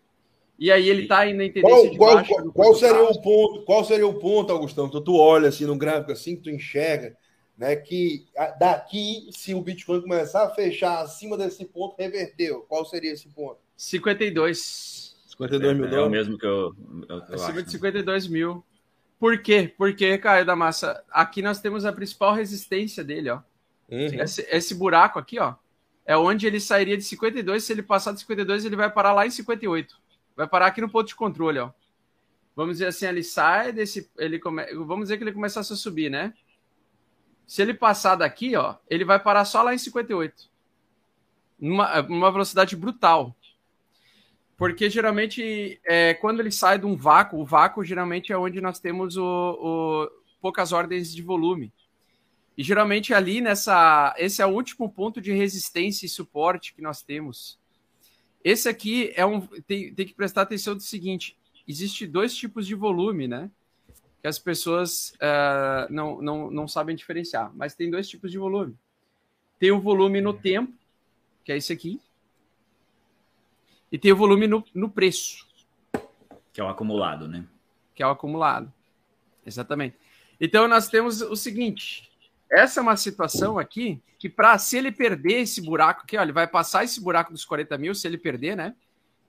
e 0.61 0.71
aí 0.71 0.87
ele 0.87 1.01
está 1.01 1.25
indo 1.25 1.41
em 1.41 1.51
tendência 1.51 1.97
qual, 1.97 2.21
de 2.21 2.27
Qual, 2.27 2.51
qual 2.51 2.75
seria 2.75 3.03
o 3.03 3.19
ponto? 3.19 3.65
Qual 3.65 3.83
seria 3.83 4.07
o 4.07 4.13
ponto, 4.13 4.53
Augustão? 4.53 4.87
Tu, 4.87 5.01
tu 5.01 5.17
olha 5.17 5.49
assim 5.49 5.65
no 5.65 5.75
gráfico 5.75 6.11
assim 6.11 6.35
que 6.35 6.43
tu 6.43 6.51
enxerga, 6.51 7.17
né? 7.57 7.75
Que 7.75 8.27
daqui, 8.59 9.27
se 9.31 9.55
o 9.55 9.61
Bitcoin 9.63 10.01
começar 10.01 10.43
a 10.43 10.51
fechar 10.51 11.01
acima 11.01 11.35
desse 11.35 11.65
ponto, 11.65 11.95
reverteu. 11.97 12.61
Qual 12.69 12.85
seria 12.85 13.11
esse 13.11 13.27
ponto? 13.29 13.57
52. 13.75 15.17
52 15.29 15.77
mil 15.77 15.89
dólares. 15.89 15.97
É 15.97 16.07
o 16.07 16.09
mesmo 16.11 16.37
que 16.37 16.45
eu. 16.45 16.75
eu, 17.09 17.17
eu 17.17 17.23
acima 17.33 17.53
acho, 17.53 17.63
de 17.63 17.71
52 17.71 18.27
né? 18.27 18.31
mil. 18.31 18.63
Por 19.19 19.41
quê? 19.41 19.73
Porque, 19.75 20.15
Caio 20.19 20.45
da 20.45 20.55
Massa, 20.55 21.03
aqui 21.09 21.41
nós 21.41 21.59
temos 21.59 21.85
a 21.85 21.91
principal 21.91 22.35
resistência 22.35 23.03
dele, 23.03 23.31
ó. 23.31 23.39
Uhum. 23.89 24.21
Esse, 24.21 24.47
esse 24.51 24.75
buraco 24.75 25.17
aqui, 25.17 25.39
ó, 25.39 25.55
é 26.05 26.15
onde 26.15 26.45
ele 26.45 26.59
sairia 26.59 26.95
de 26.95 27.03
52. 27.03 27.63
Se 27.63 27.73
ele 27.73 27.81
passar 27.81 28.11
de 28.13 28.19
52, 28.19 28.63
ele 28.63 28.75
vai 28.75 28.91
parar 28.91 29.13
lá 29.13 29.25
em 29.25 29.31
58. 29.31 29.99
Vai 30.35 30.47
parar 30.47 30.67
aqui 30.67 30.81
no 30.81 30.89
ponto 30.89 31.07
de 31.07 31.15
controle, 31.15 31.59
ó. 31.59 31.71
Vamos 32.55 32.75
dizer 32.75 32.87
assim, 32.87 33.05
ele 33.05 33.23
sai 33.23 33.71
desse. 33.71 34.09
Ele 34.17 34.39
come, 34.39 34.65
vamos 34.73 35.05
dizer 35.05 35.17
que 35.17 35.23
ele 35.23 35.31
começasse 35.31 35.71
a 35.71 35.75
subir, 35.75 36.09
né? 36.09 36.33
Se 37.47 37.61
ele 37.61 37.73
passar 37.73 38.15
daqui, 38.15 38.55
ó, 38.55 38.75
ele 38.89 39.03
vai 39.03 39.19
parar 39.19 39.45
só 39.45 39.61
lá 39.61 39.73
em 39.73 39.77
58. 39.77 40.49
Numa, 41.59 42.01
numa 42.01 42.31
velocidade 42.31 42.75
brutal. 42.75 43.35
Porque 44.57 44.89
geralmente, 44.89 45.81
é, 45.85 46.13
quando 46.13 46.39
ele 46.39 46.51
sai 46.51 46.77
de 46.77 46.85
um 46.85 46.95
vácuo, 46.95 47.39
o 47.39 47.45
vácuo 47.45 47.83
geralmente 47.83 48.31
é 48.31 48.37
onde 48.37 48.61
nós 48.61 48.79
temos 48.79 49.17
o, 49.17 49.23
o, 49.23 50.09
poucas 50.39 50.71
ordens 50.71 51.13
de 51.13 51.21
volume. 51.21 51.73
E 52.57 52.63
geralmente 52.63 53.13
ali 53.13 53.41
nessa. 53.41 54.13
Esse 54.17 54.41
é 54.41 54.45
o 54.45 54.53
último 54.53 54.89
ponto 54.89 55.21
de 55.21 55.31
resistência 55.31 56.05
e 56.05 56.09
suporte 56.09 56.73
que 56.73 56.81
nós 56.81 57.01
temos. 57.01 57.60
Esse 58.43 58.67
aqui 58.67 59.11
é 59.15 59.25
um. 59.25 59.41
Tem, 59.41 59.93
tem 59.93 60.05
que 60.05 60.13
prestar 60.13 60.41
atenção 60.41 60.75
do 60.75 60.81
seguinte: 60.81 61.37
existe 61.67 62.07
dois 62.07 62.35
tipos 62.35 62.65
de 62.65 62.75
volume, 62.75 63.27
né? 63.27 63.49
Que 64.21 64.27
as 64.27 64.37
pessoas 64.37 65.13
uh, 65.15 65.91
não, 65.91 66.21
não, 66.21 66.51
não 66.51 66.67
sabem 66.67 66.95
diferenciar. 66.95 67.51
Mas 67.55 67.75
tem 67.75 67.89
dois 67.89 68.07
tipos 68.07 68.31
de 68.31 68.37
volume. 68.37 68.75
Tem 69.59 69.71
o 69.71 69.79
volume 69.79 70.21
no 70.21 70.33
tempo, 70.33 70.73
que 71.43 71.51
é 71.51 71.57
esse 71.57 71.71
aqui. 71.71 71.99
E 73.91 73.97
tem 73.97 74.11
o 74.11 74.15
volume 74.15 74.47
no, 74.47 74.63
no 74.73 74.89
preço. 74.89 75.47
Que 76.53 76.61
é 76.61 76.63
o 76.63 76.67
acumulado, 76.67 77.27
né? 77.27 77.45
Que 77.93 78.03
é 78.03 78.07
o 78.07 78.11
acumulado. 78.11 78.71
Exatamente. 79.45 79.97
Então 80.39 80.67
nós 80.67 80.87
temos 80.87 81.21
o 81.21 81.35
seguinte: 81.35 82.10
essa 82.51 82.81
é 82.81 82.83
uma 82.83 82.97
situação 82.97 83.57
aqui 83.57 84.01
que, 84.19 84.27
para 84.27 84.57
se 84.57 84.77
ele 84.77 84.91
perder 84.91 85.39
esse 85.39 85.61
buraco 85.61 86.01
aqui, 86.03 86.17
ó, 86.17 86.21
ele 86.21 86.33
vai 86.33 86.45
passar 86.45 86.83
esse 86.83 86.99
buraco 86.99 87.31
dos 87.31 87.45
40 87.45 87.77
mil, 87.77 87.95
se 87.95 88.05
ele 88.05 88.17
perder, 88.17 88.57
né? 88.57 88.75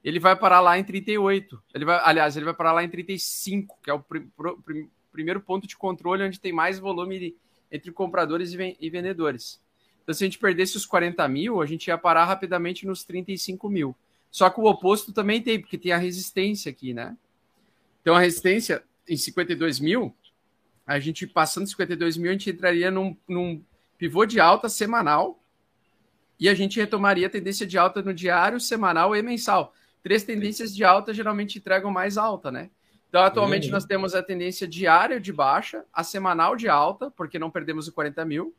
Ele 0.03 0.19
vai 0.19 0.35
parar 0.35 0.61
lá 0.61 0.77
em 0.77 0.83
38. 0.83 1.63
Ele 1.73 1.85
vai, 1.85 2.01
aliás, 2.03 2.37
ele 2.37 2.45
vai 2.45 2.53
parar 2.55 2.73
lá 2.73 2.83
em 2.83 2.89
35, 2.89 3.79
que 3.81 3.89
é 3.89 3.95
o 3.95 4.01
pr 4.01 4.19
pr 4.37 4.87
primeiro 5.13 5.41
ponto 5.41 5.67
de 5.67 5.77
controle 5.77 6.25
onde 6.25 6.41
tem 6.41 6.53
mais 6.53 6.79
volume 6.79 7.19
de, 7.19 7.37
entre 7.71 7.93
compradores 7.93 8.55
e, 8.55 8.77
e 8.81 8.91
vendedores. 8.91 9.61
Então, 10.03 10.15
se 10.15 10.25
a 10.25 10.27
gente 10.27 10.39
perdesse 10.39 10.77
os 10.77 10.87
40 10.87 11.29
mil, 11.29 11.61
a 11.61 11.67
gente 11.67 11.87
ia 11.89 11.99
parar 11.99 12.25
rapidamente 12.25 12.87
nos 12.87 13.05
35 13.05 13.69
mil. 13.69 13.95
Só 14.31 14.49
que 14.49 14.59
o 14.59 14.65
oposto 14.65 15.13
também 15.13 15.41
tem, 15.43 15.61
porque 15.61 15.77
tem 15.77 15.93
a 15.93 15.99
resistência 15.99 16.71
aqui, 16.71 16.95
né? 16.95 17.17
Então, 18.01 18.15
a 18.15 18.21
resistência 18.21 18.83
em 19.07 19.17
52 19.17 19.79
mil 19.79 20.17
a 20.93 21.01
gente 21.01 21.27
passando 21.27 21.67
52 21.67 22.17
mil, 22.17 22.31
a 22.31 22.33
gente 22.33 22.51
entraria 22.51 22.91
num, 22.91 23.17
num 23.27 23.65
pivô 23.97 24.27
de 24.27 24.39
alta 24.39 24.69
semanal 24.69 25.43
e 26.39 26.49
a 26.49 26.55
gente 26.55 26.79
retomaria 26.79 27.27
a 27.27 27.31
tendência 27.31 27.67
de 27.67 27.79
alta 27.79 28.03
no 28.03 28.13
diário, 28.13 28.61
semanal 28.61 29.17
e 29.17 29.23
mensal. 29.23 29.75
Três 30.03 30.25
tendências 30.25 30.75
de 30.75 30.85
alta 30.85 31.15
geralmente 31.15 31.59
entregam 31.59 31.91
mais 31.91 32.19
alta, 32.19 32.51
né? 32.51 32.71
Então, 33.09 33.23
atualmente, 33.23 33.67
uhum. 33.67 33.73
nós 33.73 33.85
temos 33.85 34.15
a 34.15 34.23
tendência 34.23 34.67
diária 34.67 35.21
de 35.21 35.33
baixa, 35.33 35.85
a 35.93 36.03
semanal 36.03 36.57
de 36.57 36.69
alta, 36.69 37.11
porque 37.11 37.39
não 37.39 37.51
perdemos 37.51 37.87
o 37.87 37.93
40 37.93 38.25
mil, 38.25 38.55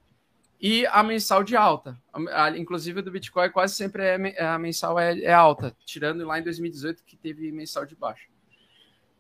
e 0.62 0.86
a 0.88 1.04
mensal 1.04 1.44
de 1.44 1.56
alta. 1.56 2.00
A, 2.14 2.46
a, 2.46 2.58
inclusive, 2.58 3.02
do 3.02 3.12
Bitcoin 3.12 3.50
quase 3.50 3.76
sempre 3.76 4.04
é, 4.04 4.44
a 4.44 4.58
mensal 4.58 4.98
é, 4.98 5.20
é, 5.20 5.34
alta, 5.34 5.76
tirando 5.86 6.26
lá 6.26 6.40
em 6.40 6.44
2018 6.44 7.04
que 7.04 7.18
teve 7.18 7.52
mensal 7.52 7.86
de 7.86 7.96
baixa. 7.96 8.28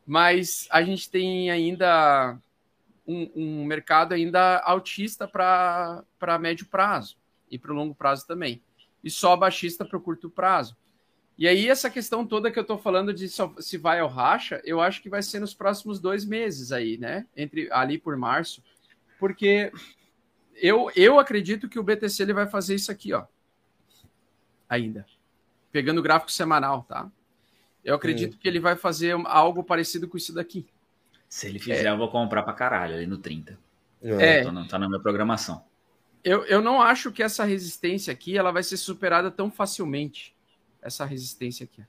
Mas 0.05 0.67
a 0.71 0.81
gente 0.81 1.09
tem 1.09 1.51
ainda 1.51 2.37
um, 3.05 3.31
um 3.35 3.65
mercado 3.65 4.13
ainda 4.13 4.59
altista 4.59 5.27
para 5.27 6.39
médio 6.39 6.65
prazo 6.67 7.17
e 7.49 7.57
para 7.57 7.71
o 7.71 7.75
longo 7.75 7.93
prazo 7.93 8.25
também. 8.25 8.61
E 9.03 9.09
só 9.09 9.35
baixista 9.35 9.85
para 9.85 9.97
o 9.97 10.01
curto 10.01 10.29
prazo. 10.29 10.75
E 11.37 11.47
aí, 11.47 11.67
essa 11.67 11.89
questão 11.89 12.25
toda 12.25 12.51
que 12.51 12.59
eu 12.59 12.61
estou 12.61 12.77
falando 12.77 13.13
de 13.13 13.27
se 13.27 13.77
vai 13.77 13.99
ao 13.99 14.07
racha, 14.07 14.61
eu 14.63 14.79
acho 14.79 15.01
que 15.01 15.09
vai 15.09 15.23
ser 15.23 15.39
nos 15.39 15.53
próximos 15.53 15.99
dois 15.99 16.23
meses 16.23 16.71
aí, 16.71 16.97
né? 16.97 17.25
Entre 17.35 17.71
ali 17.71 17.97
por 17.97 18.15
março. 18.15 18.63
Porque 19.19 19.71
eu, 20.55 20.91
eu 20.95 21.19
acredito 21.19 21.67
que 21.67 21.79
o 21.79 21.83
BTC 21.83 22.21
ele 22.21 22.33
vai 22.33 22.47
fazer 22.47 22.75
isso 22.75 22.91
aqui, 22.91 23.13
ó. 23.13 23.25
Ainda. 24.69 25.05
Pegando 25.71 25.97
o 25.97 26.03
gráfico 26.03 26.31
semanal, 26.31 26.83
tá? 26.83 27.11
Eu 27.83 27.95
acredito 27.95 28.37
que 28.37 28.47
ele 28.47 28.59
vai 28.59 28.75
fazer 28.75 29.13
algo 29.25 29.63
parecido 29.63 30.07
com 30.07 30.17
isso 30.17 30.33
daqui. 30.33 30.65
Se 31.33 31.47
ele 31.47 31.57
fizer, 31.57 31.85
é. 31.85 31.89
eu 31.89 31.97
vou 31.97 32.11
comprar 32.11 32.43
pra 32.43 32.53
caralho 32.53 32.93
ali 32.93 33.07
no 33.07 33.17
30. 33.17 33.57
É. 34.03 34.43
Tá 34.43 34.51
na, 34.51 34.67
tá 34.67 34.77
na 34.77 34.87
minha 34.87 35.01
programação. 35.01 35.65
Eu, 36.23 36.45
eu 36.45 36.61
não 36.61 36.79
acho 36.79 37.11
que 37.11 37.23
essa 37.23 37.43
resistência 37.43 38.13
aqui 38.13 38.37
ela 38.37 38.51
vai 38.51 38.61
ser 38.61 38.77
superada 38.77 39.31
tão 39.31 39.49
facilmente. 39.49 40.35
Essa 40.79 41.05
resistência 41.05 41.63
aqui. 41.63 41.83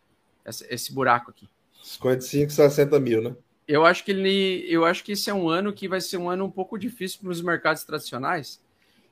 Essa, 0.47 0.65
esse 0.73 0.95
buraco 0.95 1.31
aqui. 1.31 1.47
55, 1.83 2.53
60 2.53 2.99
mil, 2.99 3.21
né? 3.21 3.37
Eu 3.69 3.85
acho 3.85 4.03
que 4.03 4.13
ele. 4.13 4.65
Eu 4.67 4.87
acho 4.87 5.05
que 5.05 5.13
esse 5.13 5.29
é 5.29 5.35
um 5.35 5.47
ano 5.47 5.75
que 5.75 5.87
vai 5.89 6.01
ser 6.01 6.17
um 6.17 6.31
ano 6.31 6.47
um 6.47 6.51
pouco 6.51 6.79
difícil 6.79 7.21
para 7.21 7.29
os 7.29 7.43
mercados 7.43 7.85
tradicionais. 7.85 8.63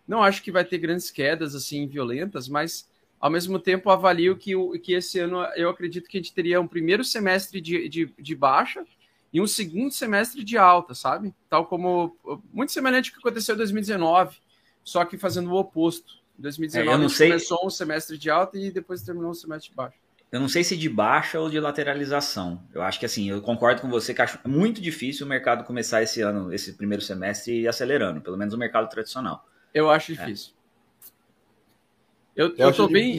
Não 0.09 0.23
acho 0.23 0.43
que 0.43 0.51
vai 0.51 0.65
ter 0.65 0.79
grandes 0.79 1.11
quedas 1.11 1.55
assim 1.55 1.87
violentas, 1.87 2.49
mas 2.49 2.89
ao 3.21 3.29
mesmo 3.29 3.59
tempo 3.59 3.91
avalio 3.91 4.35
que, 4.35 4.55
que 4.79 4.95
esse 4.95 5.19
ano 5.19 5.43
eu 5.57 5.69
acredito 5.69 6.09
que 6.09 6.17
a 6.17 6.21
gente 6.23 6.33
teria 6.33 6.59
um 6.59 6.67
primeiro 6.67 7.05
semestre 7.05 7.61
de, 7.61 7.87
de, 7.87 8.15
de 8.19 8.35
baixa 8.35 8.83
e 9.33 9.41
um 9.41 9.47
segundo 9.47 9.91
semestre 9.93 10.45
de 10.45 10.59
alta, 10.59 10.95
sabe? 10.95 11.35
Tal 11.49 11.67
como 11.67 12.17
muito 12.53 12.71
semelhante 12.71 13.11
ao 13.11 13.15
que 13.15 13.21
aconteceu 13.21 13.55
em 13.55 13.59
2019, 13.59 14.37
só 14.85 15.05
que 15.05 15.17
fazendo 15.17 15.51
o 15.51 15.57
oposto. 15.57 16.21
Em 16.39 16.43
2019 16.43 17.05
é, 17.05 17.09
sei... 17.09 17.29
começou 17.29 17.61
um 17.65 17.71
semestre 17.71 18.19
de 18.19 18.29
alta 18.29 18.59
e 18.59 18.71
depois 18.71 19.03
terminou 19.03 19.31
um 19.31 19.35
semestre 19.35 19.71
de 19.71 19.77
baixo. 19.77 19.97
eu 20.31 20.41
não 20.41 20.49
sei 20.49 20.63
se 20.63 20.77
de 20.77 20.89
baixa 20.89 21.41
ou 21.41 21.49
de 21.49 21.59
lateralização. 21.59 22.63
Eu 22.75 22.83
acho 22.83 23.01
que 23.01 23.07
assim, 23.07 23.31
eu 23.31 23.41
concordo 23.41 23.81
com 23.81 23.89
você 23.89 24.13
que 24.13 24.21
acho 24.21 24.39
muito 24.47 24.81
difícil 24.81 25.25
o 25.25 25.29
mercado 25.29 25.65
começar 25.65 26.03
esse 26.03 26.21
ano, 26.21 26.53
esse 26.53 26.75
primeiro 26.75 27.03
semestre 27.03 27.67
acelerando, 27.67 28.21
pelo 28.21 28.37
menos 28.37 28.53
o 28.53 28.59
mercado 28.59 28.89
tradicional. 28.89 29.47
Eu 29.73 29.89
acho 29.89 30.13
difícil. 30.13 30.53
É. 32.37 32.43
Eu, 32.43 32.49
eu, 32.57 32.69
eu 32.69 32.73
tô 32.75 32.89
bem. 32.89 33.17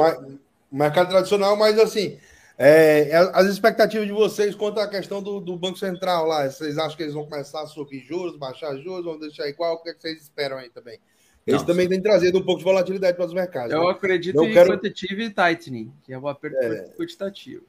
Mercado 0.72 1.10
tradicional, 1.10 1.56
mas 1.56 1.78
assim, 1.78 2.20
é, 2.58 3.10
é, 3.10 3.16
as 3.34 3.48
expectativas 3.48 4.06
de 4.06 4.14
vocês 4.14 4.54
quanto 4.54 4.80
à 4.80 4.88
questão 4.88 5.22
do, 5.22 5.40
do, 5.40 5.58
Banco 5.58 5.78
Central 5.78 6.28
lá, 6.28 6.50
vocês 6.50 6.78
acham 6.78 6.96
que 6.96 7.04
eles 7.04 7.14
vão 7.14 7.26
começar 7.26 7.62
a 7.62 7.68
subir 7.68 8.00
juros, 8.00 8.38
baixar 8.38 8.76
juros, 8.78 9.06
vão 9.06 9.20
deixar 9.20 9.48
igual? 9.48 9.76
O 9.76 9.78
que, 9.82 9.90
é 9.90 9.94
que 9.94 10.02
vocês 10.02 10.22
esperam 10.22 10.58
aí 10.58 10.70
também? 10.70 11.00
Eles 11.46 11.62
Não, 11.62 11.68
também 11.68 11.90
têm 11.90 12.02
trazido 12.02 12.38
um 12.38 12.44
pouco 12.44 12.60
de 12.60 12.64
volatilidade 12.64 13.18
para 13.18 13.26
os 13.26 13.34
mercados. 13.34 13.74
Eu 13.74 13.84
né? 13.84 13.92
acredito 13.92 14.36
Não 14.36 14.46
em 14.46 14.54
quero... 14.54 14.72
quantitative 14.72 15.30
tightening, 15.30 15.92
que 16.04 16.14
é 16.14 16.18
o 16.18 16.28
aperto 16.28 16.58
é. 16.58 16.94
quantitativo. 16.98 17.64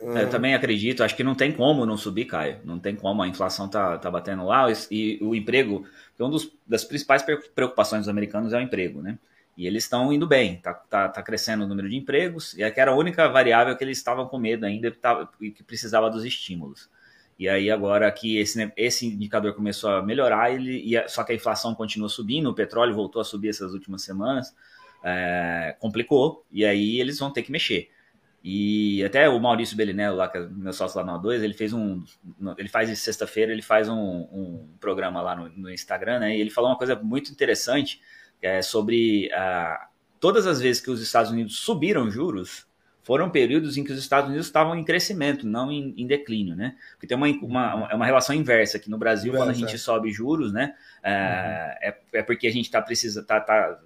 Eu 0.00 0.28
também 0.28 0.52
acredito, 0.52 1.04
acho 1.04 1.14
que 1.14 1.22
não 1.22 1.36
tem 1.36 1.52
como 1.52 1.86
não 1.86 1.96
subir, 1.96 2.24
Caio. 2.24 2.58
Não 2.64 2.76
tem 2.76 2.96
como, 2.96 3.22
a 3.22 3.28
inflação 3.28 3.68
tá, 3.68 3.96
tá 3.98 4.10
batendo 4.10 4.44
lá 4.44 4.66
e, 4.68 4.74
e 4.90 5.18
o 5.22 5.32
emprego, 5.32 5.86
que 6.16 6.22
é 6.22 6.24
uma 6.24 6.36
das 6.66 6.84
principais 6.84 7.22
preocupações 7.54 8.02
dos 8.02 8.08
americanos 8.08 8.52
é 8.52 8.58
o 8.58 8.60
emprego, 8.60 9.00
né? 9.00 9.16
E 9.56 9.66
eles 9.66 9.84
estão 9.84 10.12
indo 10.12 10.26
bem, 10.26 10.56
tá, 10.56 10.72
tá, 10.72 11.08
tá, 11.08 11.22
crescendo 11.22 11.64
o 11.64 11.68
número 11.68 11.88
de 11.88 11.96
empregos, 11.96 12.54
e 12.54 12.64
aqui 12.64 12.80
era 12.80 12.90
a 12.90 12.94
única 12.94 13.28
variável 13.28 13.76
que 13.76 13.84
eles 13.84 13.98
estavam 13.98 14.26
com 14.26 14.38
medo 14.38 14.64
ainda 14.64 14.94
e 15.40 15.50
que 15.50 15.62
precisava 15.62 16.08
dos 16.08 16.24
estímulos. 16.24 16.88
E 17.38 17.48
aí 17.48 17.70
agora 17.70 18.10
que 18.10 18.38
esse, 18.38 18.72
esse 18.76 19.06
indicador 19.06 19.54
começou 19.54 19.90
a 19.90 20.02
melhorar, 20.02 20.52
ele, 20.52 20.96
e, 20.96 21.08
só 21.08 21.22
que 21.22 21.32
a 21.32 21.34
inflação 21.34 21.74
continua 21.74 22.08
subindo, 22.08 22.48
o 22.48 22.54
petróleo 22.54 22.94
voltou 22.94 23.20
a 23.20 23.24
subir 23.24 23.48
essas 23.48 23.74
últimas 23.74 24.02
semanas, 24.02 24.54
é, 25.04 25.76
complicou, 25.78 26.46
e 26.50 26.64
aí 26.64 27.00
eles 27.00 27.18
vão 27.18 27.30
ter 27.30 27.42
que 27.42 27.52
mexer. 27.52 27.90
E 28.44 29.04
até 29.04 29.28
o 29.28 29.38
Maurício 29.38 29.76
Belinello, 29.76 30.16
lá, 30.16 30.28
que 30.28 30.36
é 30.36 30.40
meu 30.40 30.72
sócio 30.72 30.98
lá 30.98 31.06
na 31.06 31.20
O2, 31.20 31.42
ele 31.42 31.54
fez 31.54 31.72
um. 31.72 32.02
Ele 32.58 32.68
faz 32.68 32.98
sexta-feira, 32.98 33.52
ele 33.52 33.62
faz 33.62 33.88
um, 33.88 33.94
um, 33.94 34.68
programa 34.80 35.22
lá 35.22 35.36
no, 35.36 35.48
no 35.50 35.70
Instagram, 35.70 36.18
né? 36.18 36.36
E 36.36 36.40
ele 36.40 36.50
falou 36.50 36.70
uma 36.70 36.76
coisa 36.76 36.96
muito 36.96 37.30
interessante 37.30 38.00
é, 38.42 38.60
sobre 38.60 39.30
ah, 39.32 39.88
todas 40.20 40.46
as 40.46 40.60
vezes 40.60 40.82
que 40.82 40.90
os 40.90 41.00
Estados 41.00 41.30
Unidos 41.30 41.56
subiram 41.56 42.10
juros, 42.10 42.66
foram 43.02 43.28
períodos 43.30 43.76
em 43.76 43.84
que 43.84 43.92
os 43.92 43.98
Estados 43.98 44.28
Unidos 44.28 44.46
estavam 44.46 44.76
em 44.76 44.84
crescimento, 44.84 45.46
não 45.46 45.70
em, 45.72 45.92
em 45.96 46.06
declínio, 46.06 46.54
né? 46.54 46.76
Porque 46.92 47.06
tem 47.06 47.16
uma, 47.16 47.26
uma, 47.26 47.94
uma 47.94 48.06
relação 48.06 48.34
inversa 48.34 48.76
aqui 48.76 48.88
no 48.88 48.96
Brasil, 48.96 49.30
Inversa. 49.30 49.46
quando 49.46 49.56
a 49.56 49.58
gente 49.58 49.78
sobe 49.78 50.10
juros, 50.12 50.52
né? 50.52 50.74
É, 51.02 51.10
uhum. 51.10 51.16
é, 51.82 51.98
é, 52.20 52.22
porque 52.22 52.46
a 52.46 52.52
gente 52.52 52.66
está 52.66 52.80
precisa, 52.80 53.22
tá, 53.24 53.40
tá, 53.40 53.78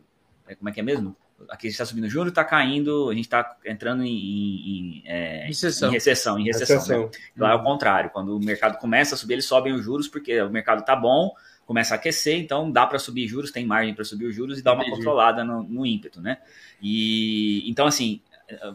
é, 0.46 0.54
como 0.54 0.68
é 0.68 0.72
que 0.72 0.80
é 0.80 0.82
mesmo? 0.82 1.16
Aqui 1.50 1.68
está 1.68 1.84
subindo 1.84 2.08
juros, 2.08 2.30
está 2.30 2.44
caindo, 2.44 3.10
a 3.10 3.14
gente 3.14 3.24
está 3.24 3.56
entrando 3.64 4.02
em, 4.02 4.08
em, 4.08 5.02
é, 5.06 5.46
recessão. 5.46 5.88
em 5.88 5.92
recessão, 5.92 6.38
em 6.38 6.44
recessão. 6.44 6.76
recessão. 6.76 7.02
Né? 7.04 7.10
Lá 7.36 7.52
é 7.52 7.54
o 7.54 7.62
contrário, 7.62 8.10
quando 8.10 8.36
o 8.36 8.40
mercado 8.40 8.78
começa 8.78 9.14
a 9.14 9.18
subir, 9.18 9.34
eles 9.34 9.44
sobem 9.44 9.72
os 9.74 9.84
juros 9.84 10.08
porque 10.08 10.40
o 10.40 10.50
mercado 10.50 10.80
está 10.80 10.96
bom, 10.96 11.34
começa 11.66 11.94
a 11.94 11.96
aquecer, 11.96 12.38
então 12.38 12.70
dá 12.70 12.86
para 12.86 12.98
subir 12.98 13.28
juros, 13.28 13.50
tem 13.50 13.66
margem 13.66 13.94
para 13.94 14.04
subir 14.04 14.26
os 14.26 14.34
juros 14.34 14.58
e 14.58 14.62
dar 14.62 14.72
uma 14.72 14.82
Entendi. 14.82 14.96
controlada 14.96 15.44
no, 15.44 15.62
no, 15.64 15.84
ímpeto, 15.84 16.20
né? 16.20 16.38
E 16.80 17.68
então 17.68 17.86
assim, 17.86 18.22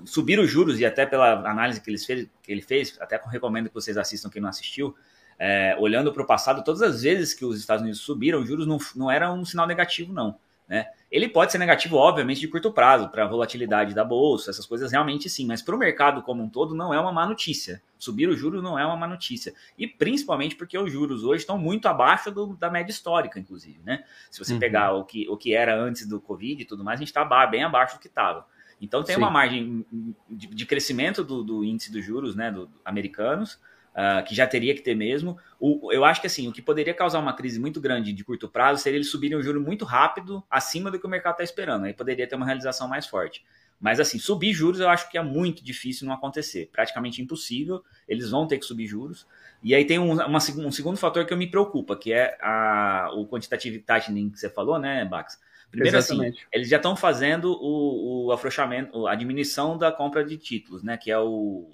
subir 0.05 0.39
os 0.39 0.49
juros 0.49 0.79
e 0.79 0.85
até 0.85 1.05
pela 1.05 1.49
análise 1.49 1.79
que, 1.81 1.89
eles 1.89 2.05
fez, 2.05 2.27
que 2.43 2.51
ele 2.51 2.61
fez, 2.61 2.97
até 2.99 3.19
recomendo 3.29 3.69
que 3.69 3.73
vocês 3.73 3.97
assistam 3.97 4.29
quem 4.29 4.41
não 4.41 4.49
assistiu, 4.49 4.93
é, 5.39 5.75
olhando 5.79 6.11
para 6.13 6.21
o 6.21 6.25
passado, 6.25 6.63
todas 6.63 6.81
as 6.81 7.01
vezes 7.01 7.33
que 7.33 7.45
os 7.45 7.59
Estados 7.59 7.81
Unidos 7.81 8.01
subiram, 8.01 8.41
os 8.41 8.47
juros 8.47 8.67
não, 8.67 8.77
não 8.95 9.09
era 9.09 9.31
um 9.31 9.45
sinal 9.45 9.65
negativo, 9.65 10.13
não. 10.13 10.37
Né? 10.71 10.87
Ele 11.11 11.27
pode 11.27 11.51
ser 11.51 11.57
negativo, 11.57 11.97
obviamente, 11.97 12.39
de 12.39 12.47
curto 12.47 12.71
prazo, 12.71 13.09
para 13.09 13.25
a 13.25 13.27
volatilidade 13.27 13.93
da 13.93 14.05
bolsa, 14.05 14.51
essas 14.51 14.65
coisas 14.65 14.89
realmente 14.89 15.29
sim, 15.29 15.45
mas 15.45 15.61
para 15.61 15.75
o 15.75 15.77
mercado 15.77 16.21
como 16.21 16.41
um 16.41 16.47
todo 16.47 16.73
não 16.73 16.93
é 16.93 16.99
uma 16.99 17.11
má 17.11 17.25
notícia. 17.25 17.83
Subir 17.99 18.29
o 18.29 18.37
juros 18.37 18.63
não 18.63 18.79
é 18.79 18.85
uma 18.85 18.95
má 18.95 19.05
notícia. 19.05 19.53
E 19.77 19.85
principalmente 19.85 20.55
porque 20.55 20.77
os 20.77 20.89
juros 20.89 21.25
hoje 21.25 21.41
estão 21.41 21.57
muito 21.57 21.89
abaixo 21.89 22.31
do, 22.31 22.55
da 22.55 22.69
média 22.69 22.89
histórica, 22.89 23.37
inclusive. 23.37 23.81
Né? 23.83 24.05
Se 24.29 24.39
você 24.39 24.53
uhum. 24.53 24.59
pegar 24.59 24.93
o 24.93 25.03
que, 25.03 25.27
o 25.27 25.35
que 25.35 25.53
era 25.53 25.77
antes 25.77 26.07
do 26.07 26.21
Covid 26.21 26.61
e 26.61 26.65
tudo 26.65 26.85
mais, 26.85 26.99
a 26.99 27.01
gente 27.01 27.09
está 27.09 27.25
bem 27.45 27.65
abaixo 27.65 27.97
do 27.97 27.99
que 27.99 28.07
estava. 28.07 28.47
Então 28.79 29.03
tem 29.03 29.15
sim. 29.15 29.21
uma 29.21 29.29
margem 29.29 29.85
de, 30.29 30.47
de 30.47 30.65
crescimento 30.65 31.21
do, 31.21 31.43
do, 31.43 31.65
índice 31.65 31.91
dos 31.91 32.05
juros 32.05 32.33
né, 32.33 32.49
do 32.49 32.71
americanos, 32.85 33.59
uh, 33.91 34.23
que 34.25 34.33
já 34.33 34.47
teria 34.47 34.73
que 34.73 34.81
ter 34.81 34.95
mesmo. 34.95 35.37
O, 35.59 35.91
eu 35.91 36.03
acho 36.03 36.21
que 36.21 36.27
assim, 36.27 36.47
o 36.47 36.51
que 36.51 36.61
poderia 36.61 36.93
causar 36.93 37.19
uma 37.19 37.33
crise 37.33 37.59
muito 37.59 37.79
grande 37.79 38.13
de 38.13 38.23
curto 38.23 38.49
prazo 38.49 38.81
seria 38.81 38.97
eles 38.97 39.09
subirem 39.09 39.37
o 39.37 39.43
juro 39.43 39.61
muito 39.61 39.85
rápido, 39.85 40.43
acima 40.49 40.89
do 40.89 40.99
que 40.99 41.05
o 41.05 41.09
mercado 41.09 41.33
está 41.33 41.43
esperando. 41.43 41.85
Aí 41.85 41.93
poderia 41.93 42.27
ter 42.27 42.35
uma 42.35 42.45
realização 42.45 42.87
mais 42.87 43.05
forte. 43.05 43.43
Mas 43.79 43.99
assim, 43.99 44.19
subir 44.19 44.53
juros 44.53 44.79
eu 44.79 44.87
acho 44.87 45.09
que 45.09 45.17
é 45.17 45.23
muito 45.23 45.63
difícil 45.63 46.07
não 46.07 46.13
acontecer. 46.13 46.69
Praticamente 46.71 47.21
impossível. 47.21 47.83
Eles 48.07 48.29
vão 48.29 48.45
ter 48.45 48.59
que 48.59 48.65
subir 48.65 48.85
juros. 48.85 49.25
E 49.63 49.73
aí 49.73 49.85
tem 49.85 49.97
um, 49.97 50.13
uma, 50.13 50.37
um 50.37 50.71
segundo 50.71 50.97
fator 50.97 51.25
que 51.25 51.33
eu 51.33 51.37
me 51.37 51.47
preocupa, 51.47 51.95
que 51.95 52.13
é 52.13 52.37
a, 52.41 53.09
o 53.15 53.27
quantitative 53.27 53.79
tightening 53.79 54.29
que 54.29 54.39
você 54.39 54.49
falou, 54.49 54.77
né, 54.77 55.03
Bax? 55.05 55.39
Primeiro 55.71 55.97
assim, 55.97 56.13
Exatamente. 56.15 56.37
assim, 56.37 56.47
eles 56.51 56.69
já 56.69 56.77
estão 56.77 56.95
fazendo 56.95 57.53
o, 57.53 58.25
o 58.25 58.31
afrouxamento, 58.31 59.07
a 59.07 59.15
diminuição 59.15 59.77
da 59.77 59.91
compra 59.91 60.23
de 60.23 60.37
títulos, 60.37 60.83
né? 60.83 60.97
Que 60.97 61.09
é 61.09 61.17
o. 61.17 61.69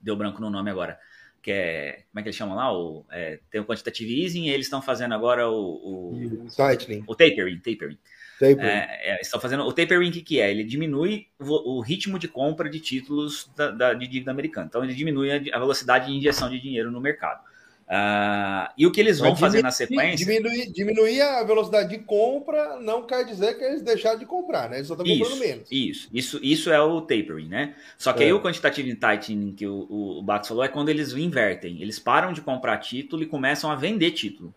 Deu 0.00 0.16
branco 0.16 0.40
no 0.40 0.50
nome 0.50 0.70
agora 0.70 0.98
que 1.42 1.50
é. 1.50 2.04
Como 2.10 2.20
é 2.20 2.22
que 2.22 2.28
eles 2.28 2.36
chamam 2.36 2.56
lá? 2.56 2.72
O, 2.72 3.04
é, 3.10 3.40
tem 3.50 3.60
o 3.60 3.64
quantitative 3.64 4.22
easing 4.22 4.44
e 4.44 4.50
eles 4.50 4.66
estão 4.66 4.80
fazendo 4.80 5.12
agora 5.12 5.48
o. 5.48 6.14
O, 6.14 6.46
tightening. 6.48 7.04
o 7.06 7.14
tapering. 7.14 7.58
tapering. 7.58 7.98
tapering. 8.38 8.60
É, 8.60 9.14
é, 9.14 9.20
estão 9.20 9.40
fazendo 9.40 9.64
o 9.64 9.72
tapering, 9.72 10.08
o 10.08 10.12
que, 10.12 10.22
que 10.22 10.40
é? 10.40 10.50
Ele 10.50 10.62
diminui 10.62 11.26
o, 11.40 11.78
o, 11.78 11.80
ritmo 11.80 12.18
de 12.18 12.28
compra 12.28 12.70
de 12.70 12.78
títulos 12.78 13.50
da, 13.56 13.70
da, 13.70 13.94
de 13.94 14.06
dívida 14.06 14.30
americana. 14.30 14.66
Então, 14.68 14.84
ele 14.84 14.94
diminui 14.94 15.32
a, 15.32 15.56
a 15.56 15.58
velocidade 15.58 16.06
de 16.06 16.16
injeção 16.16 16.48
de 16.48 16.60
dinheiro 16.60 16.90
no 16.90 17.00
mercado. 17.00 17.42
Uh, 17.92 18.72
e 18.78 18.86
o 18.86 18.90
que 18.90 18.98
eles 18.98 19.18
vão 19.18 19.36
fazer 19.36 19.60
na 19.60 19.70
sequência. 19.70 20.24
Diminuir, 20.24 20.72
diminuir, 20.72 21.20
a 21.20 21.44
velocidade 21.44 21.90
de 21.90 21.98
compra 21.98 22.80
não 22.80 23.02
quer 23.02 23.22
dizer 23.22 23.58
que 23.58 23.62
eles 23.62 23.82
deixaram 23.82 24.18
de 24.18 24.24
comprar, 24.24 24.70
né? 24.70 24.76
Eles 24.78 24.88
só 24.88 24.94
estão 24.94 25.06
comprando 25.06 25.38
menos. 25.38 25.68
Isso, 25.70 26.08
isso, 26.10 26.40
isso 26.42 26.70
é 26.70 26.80
o 26.80 27.02
tapering, 27.02 27.48
né? 27.48 27.74
Só 27.98 28.14
que 28.14 28.22
é. 28.22 28.26
aí 28.26 28.32
o 28.32 28.40
quantitative 28.40 28.94
tightening 28.94 29.52
que 29.52 29.66
o, 29.66 29.86
o 29.90 30.22
Bax 30.22 30.48
falou 30.48 30.64
é 30.64 30.68
quando 30.68 30.88
eles 30.88 31.12
invertem. 31.12 31.82
Eles 31.82 31.98
param 31.98 32.32
de 32.32 32.40
comprar 32.40 32.78
título 32.78 33.24
e 33.24 33.26
começam 33.26 33.70
a 33.70 33.74
vender 33.74 34.12
título. 34.12 34.54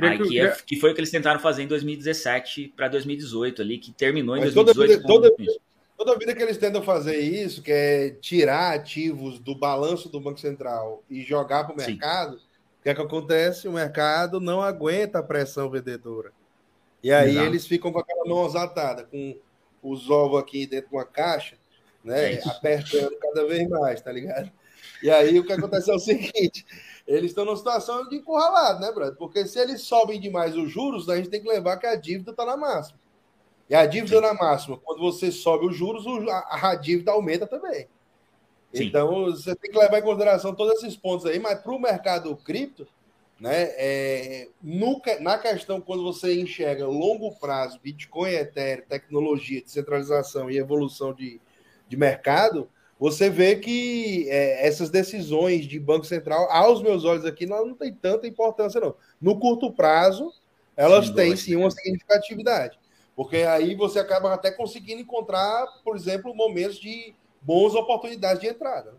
Aí, 0.00 0.16
que, 0.18 0.28
que, 0.28 0.40
é, 0.40 0.56
que, 0.64 0.76
foi 0.76 0.92
o 0.92 0.94
que 0.94 1.00
eles 1.00 1.10
tentaram 1.10 1.40
fazer 1.40 1.64
em 1.64 1.66
2017 1.66 2.74
para 2.76 2.86
2018 2.86 3.60
ali, 3.60 3.76
que 3.76 3.90
terminou 3.90 4.36
em 4.36 4.40
Mas 4.40 4.54
2018. 4.54 5.04
Toda, 5.04 5.30
toda, 5.30 5.52
toda 5.98 6.16
vida 6.16 6.32
que 6.32 6.42
eles 6.44 6.58
tentam 6.58 6.80
fazer 6.80 7.18
isso, 7.18 7.60
que 7.60 7.72
é 7.72 8.10
tirar 8.20 8.72
ativos 8.72 9.40
do 9.40 9.52
balanço 9.52 10.08
do 10.08 10.20
Banco 10.20 10.38
Central 10.38 11.02
e 11.10 11.22
jogar 11.22 11.64
para 11.64 11.74
o 11.74 11.76
mercado. 11.76 12.38
Sim 12.38 12.51
o 12.82 12.84
que 12.84 12.88
é 12.88 12.94
que 12.96 13.00
acontece? 13.00 13.68
O 13.68 13.72
mercado 13.72 14.40
não 14.40 14.60
aguenta 14.60 15.20
a 15.20 15.22
pressão 15.22 15.70
vendedora. 15.70 16.32
E 17.00 17.12
aí 17.12 17.30
Exato. 17.30 17.46
eles 17.46 17.64
ficam 17.64 17.92
com 17.92 18.00
aquela 18.00 18.24
mão 18.24 18.44
atada, 18.56 19.04
com 19.04 19.38
os 19.80 20.10
ovos 20.10 20.40
aqui 20.40 20.66
dentro 20.66 20.90
de 20.90 20.96
uma 20.96 21.04
caixa, 21.04 21.56
né? 22.02 22.34
É 22.34 22.48
apertando 22.48 23.16
cada 23.20 23.46
vez 23.46 23.68
mais, 23.68 24.00
tá 24.00 24.10
ligado? 24.10 24.50
E 25.00 25.08
aí 25.08 25.38
o 25.38 25.46
que 25.46 25.52
acontece 25.52 25.92
é 25.92 25.94
o 25.94 25.98
seguinte: 26.00 26.66
eles 27.06 27.30
estão 27.30 27.44
numa 27.44 27.56
situação 27.56 28.08
de 28.08 28.16
encurralado, 28.16 28.80
né, 28.80 28.90
Brad? 28.90 29.14
Porque 29.14 29.46
se 29.46 29.60
eles 29.60 29.82
sobem 29.82 30.18
demais 30.18 30.56
os 30.56 30.68
juros, 30.68 31.08
a 31.08 31.14
gente 31.14 31.28
tem 31.28 31.40
que 31.40 31.48
levar 31.48 31.76
que 31.76 31.86
a 31.86 31.94
dívida 31.94 32.32
está 32.32 32.44
na 32.44 32.56
máxima. 32.56 32.98
E 33.70 33.76
a 33.76 33.86
dívida 33.86 34.16
Sim. 34.16 34.22
na 34.22 34.34
máxima, 34.34 34.76
quando 34.76 34.98
você 34.98 35.30
sobe 35.30 35.66
os 35.66 35.76
juros, 35.76 36.04
a 36.50 36.74
dívida 36.74 37.12
aumenta 37.12 37.46
também. 37.46 37.86
Sim. 38.72 38.84
Então, 38.84 39.26
você 39.26 39.54
tem 39.54 39.70
que 39.70 39.78
levar 39.78 39.98
em 39.98 40.02
consideração 40.02 40.54
todos 40.54 40.82
esses 40.82 40.96
pontos 40.96 41.26
aí, 41.26 41.38
mas 41.38 41.60
para 41.60 41.72
o 41.72 41.78
mercado 41.78 42.34
cripto, 42.36 42.86
né, 43.38 43.70
é, 43.76 44.48
no, 44.62 45.00
na 45.20 45.36
questão 45.36 45.80
quando 45.80 46.02
você 46.02 46.40
enxerga 46.40 46.86
longo 46.86 47.34
prazo, 47.38 47.80
Bitcoin, 47.82 48.30
Ethereum, 48.30 48.84
tecnologia, 48.88 49.60
descentralização 49.60 50.50
e 50.50 50.56
evolução 50.56 51.12
de, 51.12 51.40
de 51.88 51.96
mercado, 51.96 52.68
você 52.98 53.28
vê 53.28 53.56
que 53.56 54.28
é, 54.30 54.64
essas 54.66 54.88
decisões 54.88 55.66
de 55.66 55.78
Banco 55.80 56.04
Central, 56.04 56.48
aos 56.50 56.80
meus 56.80 57.04
olhos 57.04 57.24
aqui, 57.24 57.44
não, 57.44 57.66
não 57.66 57.74
tem 57.74 57.92
tanta 57.92 58.28
importância, 58.28 58.80
não. 58.80 58.94
No 59.20 59.40
curto 59.40 59.72
prazo, 59.72 60.32
elas 60.76 61.08
sim, 61.08 61.14
têm 61.14 61.36
sim 61.36 61.56
uma 61.56 61.70
significatividade. 61.70 62.78
Porque 63.16 63.38
aí 63.38 63.74
você 63.74 63.98
acaba 63.98 64.32
até 64.32 64.50
conseguindo 64.52 65.02
encontrar, 65.02 65.66
por 65.84 65.96
exemplo, 65.96 66.34
momentos 66.34 66.78
de 66.78 67.12
boas 67.42 67.74
oportunidades 67.74 68.40
de 68.40 68.48
entrada. 68.48 68.94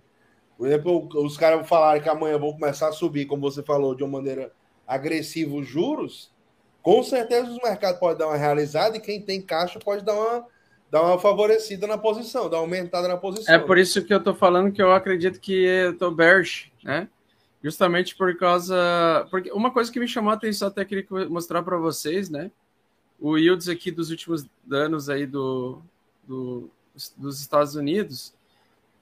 Por 0.58 0.68
exemplo, 0.68 1.10
os 1.16 1.38
caras 1.38 1.68
falaram 1.68 2.02
que 2.02 2.10
amanhã 2.10 2.38
vão 2.38 2.54
começar 2.54 2.90
a 2.90 2.92
subir, 2.92 3.26
como 3.26 3.42
você 3.42 3.64
falou, 3.64 3.96
de 3.96 4.04
uma 4.04 4.20
maneira 4.20 4.52
agressiva 4.88 5.56
os 5.56 5.68
juros. 5.68 6.32
Com 6.82 7.02
certeza 7.04 7.50
os 7.50 7.58
mercados 7.58 8.00
podem 8.00 8.18
dar 8.18 8.28
uma 8.28 8.38
realizada 8.38 8.98
e 8.98 9.00
quem 9.00 9.22
tem 9.22 9.42
caixa 9.42 9.80
pode 9.80 10.04
dar 10.04 10.14
uma, 10.14 10.46
dar 10.92 11.02
uma 11.02 11.18
favorecida 11.18 11.88
na 11.88 11.98
posição, 11.98 12.50
dar 12.50 12.58
uma 12.58 12.64
aumentada 12.64 13.08
na 13.08 13.18
posição. 13.18 13.54
É 13.54 13.58
por 13.58 13.78
isso 13.78 14.04
que 14.04 14.14
eu 14.14 14.24
tô 14.24 14.36
falando 14.36 14.72
que 14.72 14.82
eu 14.82 14.92
acredito 14.92 15.40
que 15.40 15.54
eu 15.54 15.98
tô 15.98 16.12
bearish, 16.12 16.72
né? 16.84 17.08
Justamente 17.64 18.16
por 18.16 18.36
causa. 18.38 19.26
Porque 19.32 19.52
uma 19.54 19.72
coisa 19.72 19.92
que 19.92 20.00
me 20.00 20.08
chamou 20.08 20.32
a 20.32 20.36
atenção, 20.36 20.68
até 20.68 20.84
queria 20.84 21.06
mostrar 21.30 21.64
para 21.64 21.78
vocês, 21.78 22.30
né? 22.30 22.52
O 23.20 23.38
yields 23.38 23.70
aqui 23.70 23.90
dos 23.90 24.10
últimos 24.10 24.46
anos 24.70 25.10
aí 25.10 25.26
do, 25.26 25.82
do 26.28 26.70
dos 27.18 27.42
Estados 27.42 27.76
Unidos, 27.76 28.34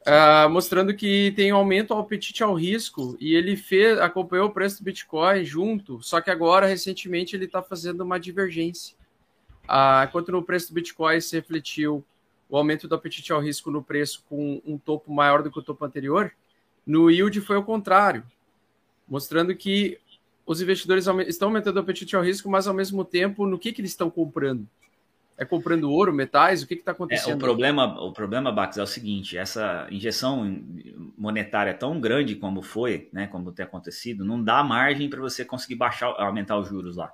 Uh, 0.01 0.49
mostrando 0.49 0.95
que 0.95 1.31
tem 1.35 1.53
um 1.53 1.57
aumento 1.57 1.93
ao 1.93 1.99
apetite 1.99 2.41
ao 2.41 2.55
risco 2.55 3.15
e 3.19 3.35
ele 3.35 3.55
fez, 3.55 3.99
acompanhou 3.99 4.47
o 4.47 4.51
preço 4.51 4.79
do 4.79 4.85
Bitcoin 4.85 5.45
junto, 5.45 6.01
só 6.01 6.19
que 6.19 6.31
agora, 6.31 6.65
recentemente, 6.65 7.35
ele 7.35 7.45
está 7.45 7.61
fazendo 7.61 8.01
uma 8.01 8.19
divergência. 8.19 8.97
Uh, 9.65 10.03
enquanto 10.03 10.31
no 10.31 10.41
preço 10.41 10.69
do 10.69 10.73
Bitcoin 10.73 11.21
se 11.21 11.35
refletiu 11.35 12.03
o 12.49 12.57
aumento 12.57 12.87
do 12.87 12.95
apetite 12.95 13.31
ao 13.31 13.39
risco 13.39 13.69
no 13.69 13.83
preço 13.83 14.25
com 14.27 14.59
um 14.65 14.75
topo 14.75 15.13
maior 15.13 15.43
do 15.43 15.51
que 15.51 15.59
o 15.59 15.63
topo 15.63 15.85
anterior, 15.85 16.33
no 16.83 17.11
yield 17.11 17.39
foi 17.39 17.57
o 17.57 17.63
contrário, 17.63 18.23
mostrando 19.07 19.55
que 19.55 19.99
os 20.47 20.61
investidores 20.63 21.05
estão 21.27 21.49
aumentando 21.49 21.77
o 21.77 21.79
apetite 21.79 22.15
ao 22.15 22.23
risco, 22.23 22.49
mas 22.49 22.67
ao 22.67 22.73
mesmo 22.73 23.05
tempo, 23.05 23.45
no 23.45 23.59
que, 23.59 23.71
que 23.71 23.79
eles 23.79 23.91
estão 23.91 24.09
comprando? 24.09 24.67
É 25.41 25.45
comprando 25.45 25.89
ouro, 25.89 26.13
metais? 26.13 26.61
O 26.61 26.67
que 26.67 26.75
está 26.75 26.91
acontecendo? 26.91 27.31
É, 27.31 27.35
o 27.35 27.39
problema, 27.39 27.99
o 27.99 28.13
problema, 28.13 28.51
Bax, 28.51 28.77
é 28.77 28.83
o 28.83 28.85
seguinte: 28.85 29.39
essa 29.39 29.87
injeção 29.89 30.63
monetária 31.17 31.73
tão 31.73 31.99
grande 31.99 32.35
como 32.35 32.61
foi, 32.61 33.09
né, 33.11 33.25
como 33.25 33.51
tem 33.51 33.65
acontecido, 33.65 34.23
não 34.23 34.43
dá 34.43 34.63
margem 34.63 35.09
para 35.09 35.19
você 35.19 35.43
conseguir 35.43 35.73
baixar, 35.73 36.13
aumentar 36.19 36.59
os 36.59 36.69
juros 36.69 36.95
lá. 36.95 37.11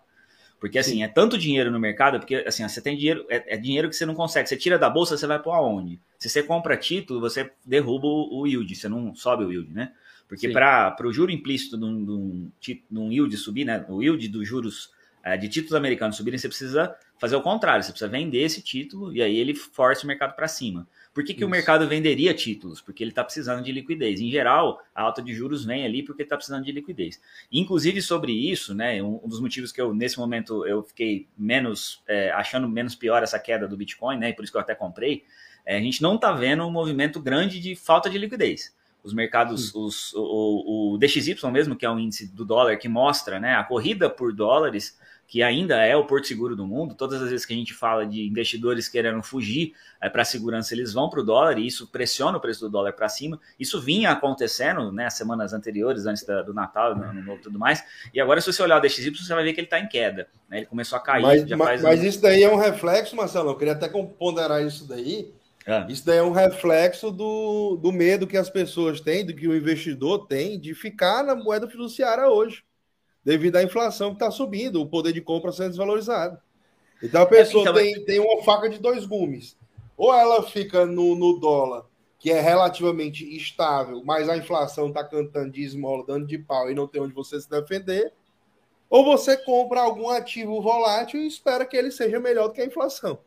Porque 0.60 0.78
assim, 0.78 0.96
Sim. 0.96 1.04
é 1.04 1.08
tanto 1.08 1.38
dinheiro 1.38 1.72
no 1.72 1.80
mercado, 1.80 2.20
porque 2.20 2.44
assim, 2.46 2.68
você 2.68 2.82
tem 2.82 2.98
dinheiro, 2.98 3.26
é, 3.30 3.56
é, 3.56 3.58
dinheiro 3.58 3.88
que 3.88 3.96
você 3.96 4.06
não 4.06 4.14
consegue. 4.14 4.50
Você 4.50 4.58
tira 4.58 4.78
da 4.78 4.90
bolsa, 4.90 5.16
você 5.16 5.26
vai 5.26 5.40
para 5.40 5.56
aonde? 5.56 5.98
Se 6.20 6.28
você 6.28 6.44
compra 6.44 6.76
título, 6.76 7.22
você 7.22 7.50
derruba 7.66 8.08
o, 8.08 8.42
o 8.42 8.46
yield, 8.46 8.76
você 8.76 8.90
não 8.90 9.16
sobe 9.16 9.46
o 9.46 9.54
yield, 9.54 9.74
né? 9.74 9.94
Porque 10.28 10.50
para 10.50 10.98
o 11.06 11.14
juro 11.14 11.32
implícito 11.32 11.78
de 11.78 11.86
um, 11.86 12.52
de 12.60 12.84
um 12.92 13.10
yield 13.10 13.38
subir, 13.38 13.64
né? 13.64 13.86
O 13.88 14.04
yield 14.04 14.28
dos 14.28 14.46
juros 14.46 14.92
é, 15.24 15.38
de 15.38 15.48
títulos 15.48 15.76
americanos 15.76 16.18
subirem, 16.18 16.38
você 16.38 16.50
precisa 16.50 16.94
fazer 17.20 17.36
o 17.36 17.42
contrário, 17.42 17.84
você 17.84 17.92
precisa 17.92 18.10
vender 18.10 18.42
esse 18.42 18.62
título 18.62 19.14
e 19.14 19.22
aí 19.22 19.38
ele 19.38 19.54
força 19.54 20.04
o 20.04 20.08
mercado 20.08 20.36
para 20.36 20.48
cima. 20.48 20.88
Por 21.14 21.24
que, 21.24 21.34
que 21.34 21.44
o 21.44 21.50
mercado 21.50 21.88
venderia 21.88 22.32
títulos? 22.32 22.80
Porque 22.80 23.04
ele 23.04 23.10
está 23.10 23.24
precisando 23.24 23.64
de 23.64 23.72
liquidez. 23.72 24.22
Em 24.22 24.30
geral, 24.30 24.80
a 24.94 25.02
alta 25.02 25.20
de 25.20 25.34
juros 25.34 25.66
vem 25.66 25.84
ali 25.84 26.04
porque 26.04 26.22
está 26.22 26.36
precisando 26.36 26.64
de 26.64 26.72
liquidez. 26.72 27.20
Inclusive 27.52 28.04
sobre 28.04 28.32
isso, 28.32 28.76
né, 28.76 29.02
um, 29.02 29.28
dos 29.28 29.40
motivos 29.40 29.72
que 29.72 29.82
eu 29.82 29.96
nesse 29.96 30.20
momento 30.20 30.64
eu 30.68 30.84
fiquei 30.84 31.28
menos 31.36 32.04
é, 32.08 32.30
achando 32.32 32.70
menos 32.70 32.94
pior 32.94 33.24
essa 33.24 33.40
queda 33.40 33.68
do 33.68 33.76
Bitcoin, 33.76 34.18
né, 34.18 34.30
e 34.30 34.34
por 34.34 34.44
isso 34.44 34.54
que 34.54 34.58
eu 34.58 34.62
até 34.62 34.76
comprei, 34.76 35.24
é, 35.66 35.78
a 35.78 35.82
gente 35.82 36.04
não 36.04 36.16
está 36.16 36.32
vendo 36.32 36.64
um 36.64 36.72
movimento 36.72 37.20
grande 37.20 37.60
de 37.60 37.76
falta 37.76 38.12
de 38.12 38.18
liquidez. 38.20 38.76
Os 39.04 39.12
mercados, 39.12 39.74
os, 39.74 40.14
o, 40.14 40.94
o 40.94 40.98
DXY 41.00 41.36
mesmo, 41.52 41.76
que 41.76 41.86
é 41.86 41.90
um 41.90 41.98
índice 41.98 42.28
do 42.28 42.46
dólar 42.46 42.78
que 42.78 42.88
mostra 42.88 43.40
né, 43.40 43.56
a 43.56 43.64
corrida 43.64 44.08
por 44.08 44.32
dólares, 44.34 45.00
que 45.28 45.44
ainda 45.44 45.76
é 45.84 45.96
o 45.96 46.06
porto 46.06 46.26
seguro 46.26 46.56
do 46.56 46.66
mundo. 46.66 46.96
Todas 46.96 47.22
as 47.22 47.30
vezes 47.30 47.46
que 47.46 47.54
a 47.54 47.58
gente 47.58 47.74
fala 47.74 48.06
de 48.06 48.26
investidores 48.26 48.88
querendo 48.88 49.22
fugir 49.22 49.74
é, 50.00 50.10
para 50.10 50.22
a 50.22 50.26
segurança, 50.26 50.74
eles 50.74 50.94
vão 50.94 51.10
para 51.10 51.20
o 51.20 51.24
dólar 51.24 51.60
e 51.60 51.68
isso 51.68 51.86
pressiona 51.88 52.38
o 52.38 52.40
preço 52.40 52.62
do 52.62 52.70
dólar 52.70 52.94
para 52.94 53.10
cima. 53.10 53.38
Isso 53.60 53.82
vinha 53.82 54.10
acontecendo 54.12 54.90
né, 54.90 55.10
semanas 55.10 55.52
anteriores, 55.52 56.06
antes 56.06 56.24
da, 56.24 56.42
do 56.42 56.54
Natal, 56.54 56.96
no 56.96 57.04
ano 57.04 57.22
novo 57.22 57.40
e 57.40 57.42
tudo 57.42 57.60
mais. 57.60 57.84
E 58.14 58.22
agora, 58.22 58.40
se 58.40 58.52
você 58.52 58.64
olhar 58.64 58.78
o 58.78 58.80
DXY, 58.80 59.12
você 59.12 59.36
vai 59.36 59.44
ver 59.44 59.52
que 59.52 59.60
ele 59.60 59.68
está 59.68 59.80
em 59.80 59.88
queda. 59.90 60.30
Né? 60.50 60.60
Ele 60.60 60.66
começou 60.66 60.98
a 60.98 61.02
cair. 61.02 61.24
Mas, 61.24 61.44
mas, 61.50 61.82
mas 61.82 62.04
isso 62.04 62.22
daí 62.22 62.44
é 62.44 62.50
um 62.50 62.58
reflexo, 62.58 63.14
Marcelo. 63.14 63.50
Eu 63.50 63.56
queria 63.56 63.74
até 63.74 63.90
ponderar 63.90 64.66
isso 64.66 64.88
daí. 64.88 65.34
É. 65.66 65.86
Isso 65.92 66.06
daí 66.06 66.20
é 66.20 66.24
um 66.24 66.32
reflexo 66.32 67.12
do, 67.12 67.76
do 67.76 67.92
medo 67.92 68.26
que 68.26 68.38
as 68.38 68.50
pessoas 68.50 69.02
têm, 69.02 69.26
do 69.26 69.34
que 69.34 69.46
o 69.46 69.56
investidor 69.56 70.26
tem 70.26 70.58
de 70.58 70.74
ficar 70.74 71.22
na 71.22 71.36
moeda 71.36 71.68
fiduciária 71.68 72.30
hoje 72.30 72.64
devido 73.28 73.58
à 73.58 73.64
inflação 73.64 74.12
que 74.12 74.16
está 74.16 74.32
subindo, 74.32 74.82
o 74.82 74.88
poder 74.88 75.12
de 75.12 75.20
compra 75.20 75.52
sendo 75.52 75.72
desvalorizado. 75.72 76.40
Então 77.04 77.22
a 77.22 77.26
pessoa 77.26 77.62
então, 77.64 77.74
tem, 77.74 78.06
tem 78.06 78.20
uma 78.22 78.42
faca 78.42 78.70
de 78.70 78.80
dois 78.80 79.06
gumes. 79.06 79.58
Ou 79.98 80.14
ela 80.14 80.42
fica 80.44 80.86
no, 80.86 81.14
no 81.14 81.38
dólar, 81.38 81.84
que 82.18 82.32
é 82.32 82.40
relativamente 82.40 83.26
estável, 83.36 84.02
mas 84.06 84.30
a 84.30 84.38
inflação 84.38 84.88
está 84.88 85.04
cantando 85.04 85.52
de 85.52 85.62
esmola, 85.62 86.06
dando 86.08 86.26
de 86.26 86.38
pau 86.38 86.72
e 86.72 86.74
não 86.74 86.88
tem 86.88 87.02
onde 87.02 87.14
você 87.14 87.38
se 87.38 87.50
defender. 87.50 88.14
Ou 88.90 89.04
você 89.04 89.36
compra 89.36 89.82
algum 89.82 90.08
ativo 90.08 90.62
volátil 90.62 91.20
e 91.20 91.28
espera 91.28 91.66
que 91.66 91.76
ele 91.76 91.92
seja 91.92 92.22
melhor 92.22 92.48
do 92.48 92.54
que 92.54 92.62
a 92.62 92.66
inflação. 92.66 93.20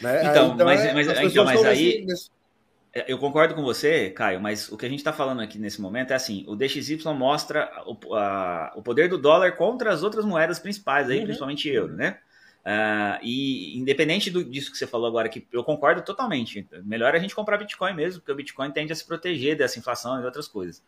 Né? 0.00 0.30
Então, 0.30 0.54
então, 0.54 0.66
mas, 0.66 0.80
é, 0.80 0.94
mas, 0.94 1.08
então, 1.30 1.44
mas 1.44 1.62
aí. 1.62 2.06
Nesse, 2.06 2.30
é, 2.30 2.33
eu 3.08 3.18
concordo 3.18 3.54
com 3.54 3.62
você, 3.62 4.10
Caio, 4.10 4.40
mas 4.40 4.70
o 4.70 4.76
que 4.76 4.86
a 4.86 4.88
gente 4.88 5.00
está 5.00 5.12
falando 5.12 5.40
aqui 5.40 5.58
nesse 5.58 5.80
momento 5.80 6.12
é 6.12 6.14
assim: 6.14 6.44
o 6.46 6.54
DXY 6.54 7.02
mostra 7.12 7.70
o, 7.86 8.14
a, 8.14 8.72
o 8.76 8.82
poder 8.82 9.08
do 9.08 9.18
dólar 9.18 9.56
contra 9.56 9.92
as 9.92 10.02
outras 10.02 10.24
moedas 10.24 10.60
principais, 10.60 11.10
aí, 11.10 11.18
uhum. 11.18 11.24
principalmente 11.24 11.68
euro, 11.68 11.94
né? 11.94 12.18
Uh, 12.64 13.18
e 13.22 13.76
independente 13.76 14.30
do, 14.30 14.42
disso 14.42 14.70
que 14.70 14.78
você 14.78 14.86
falou 14.86 15.06
agora, 15.06 15.28
que 15.28 15.46
eu 15.52 15.64
concordo 15.64 16.02
totalmente. 16.02 16.66
Melhor 16.84 17.14
a 17.14 17.18
gente 17.18 17.34
comprar 17.34 17.58
Bitcoin 17.58 17.94
mesmo, 17.94 18.20
porque 18.20 18.32
o 18.32 18.36
Bitcoin 18.36 18.70
tende 18.70 18.92
a 18.92 18.96
se 18.96 19.04
proteger 19.04 19.56
dessa 19.56 19.78
inflação 19.78 20.20
e 20.22 20.24
outras 20.24 20.48
coisas. 20.48 20.82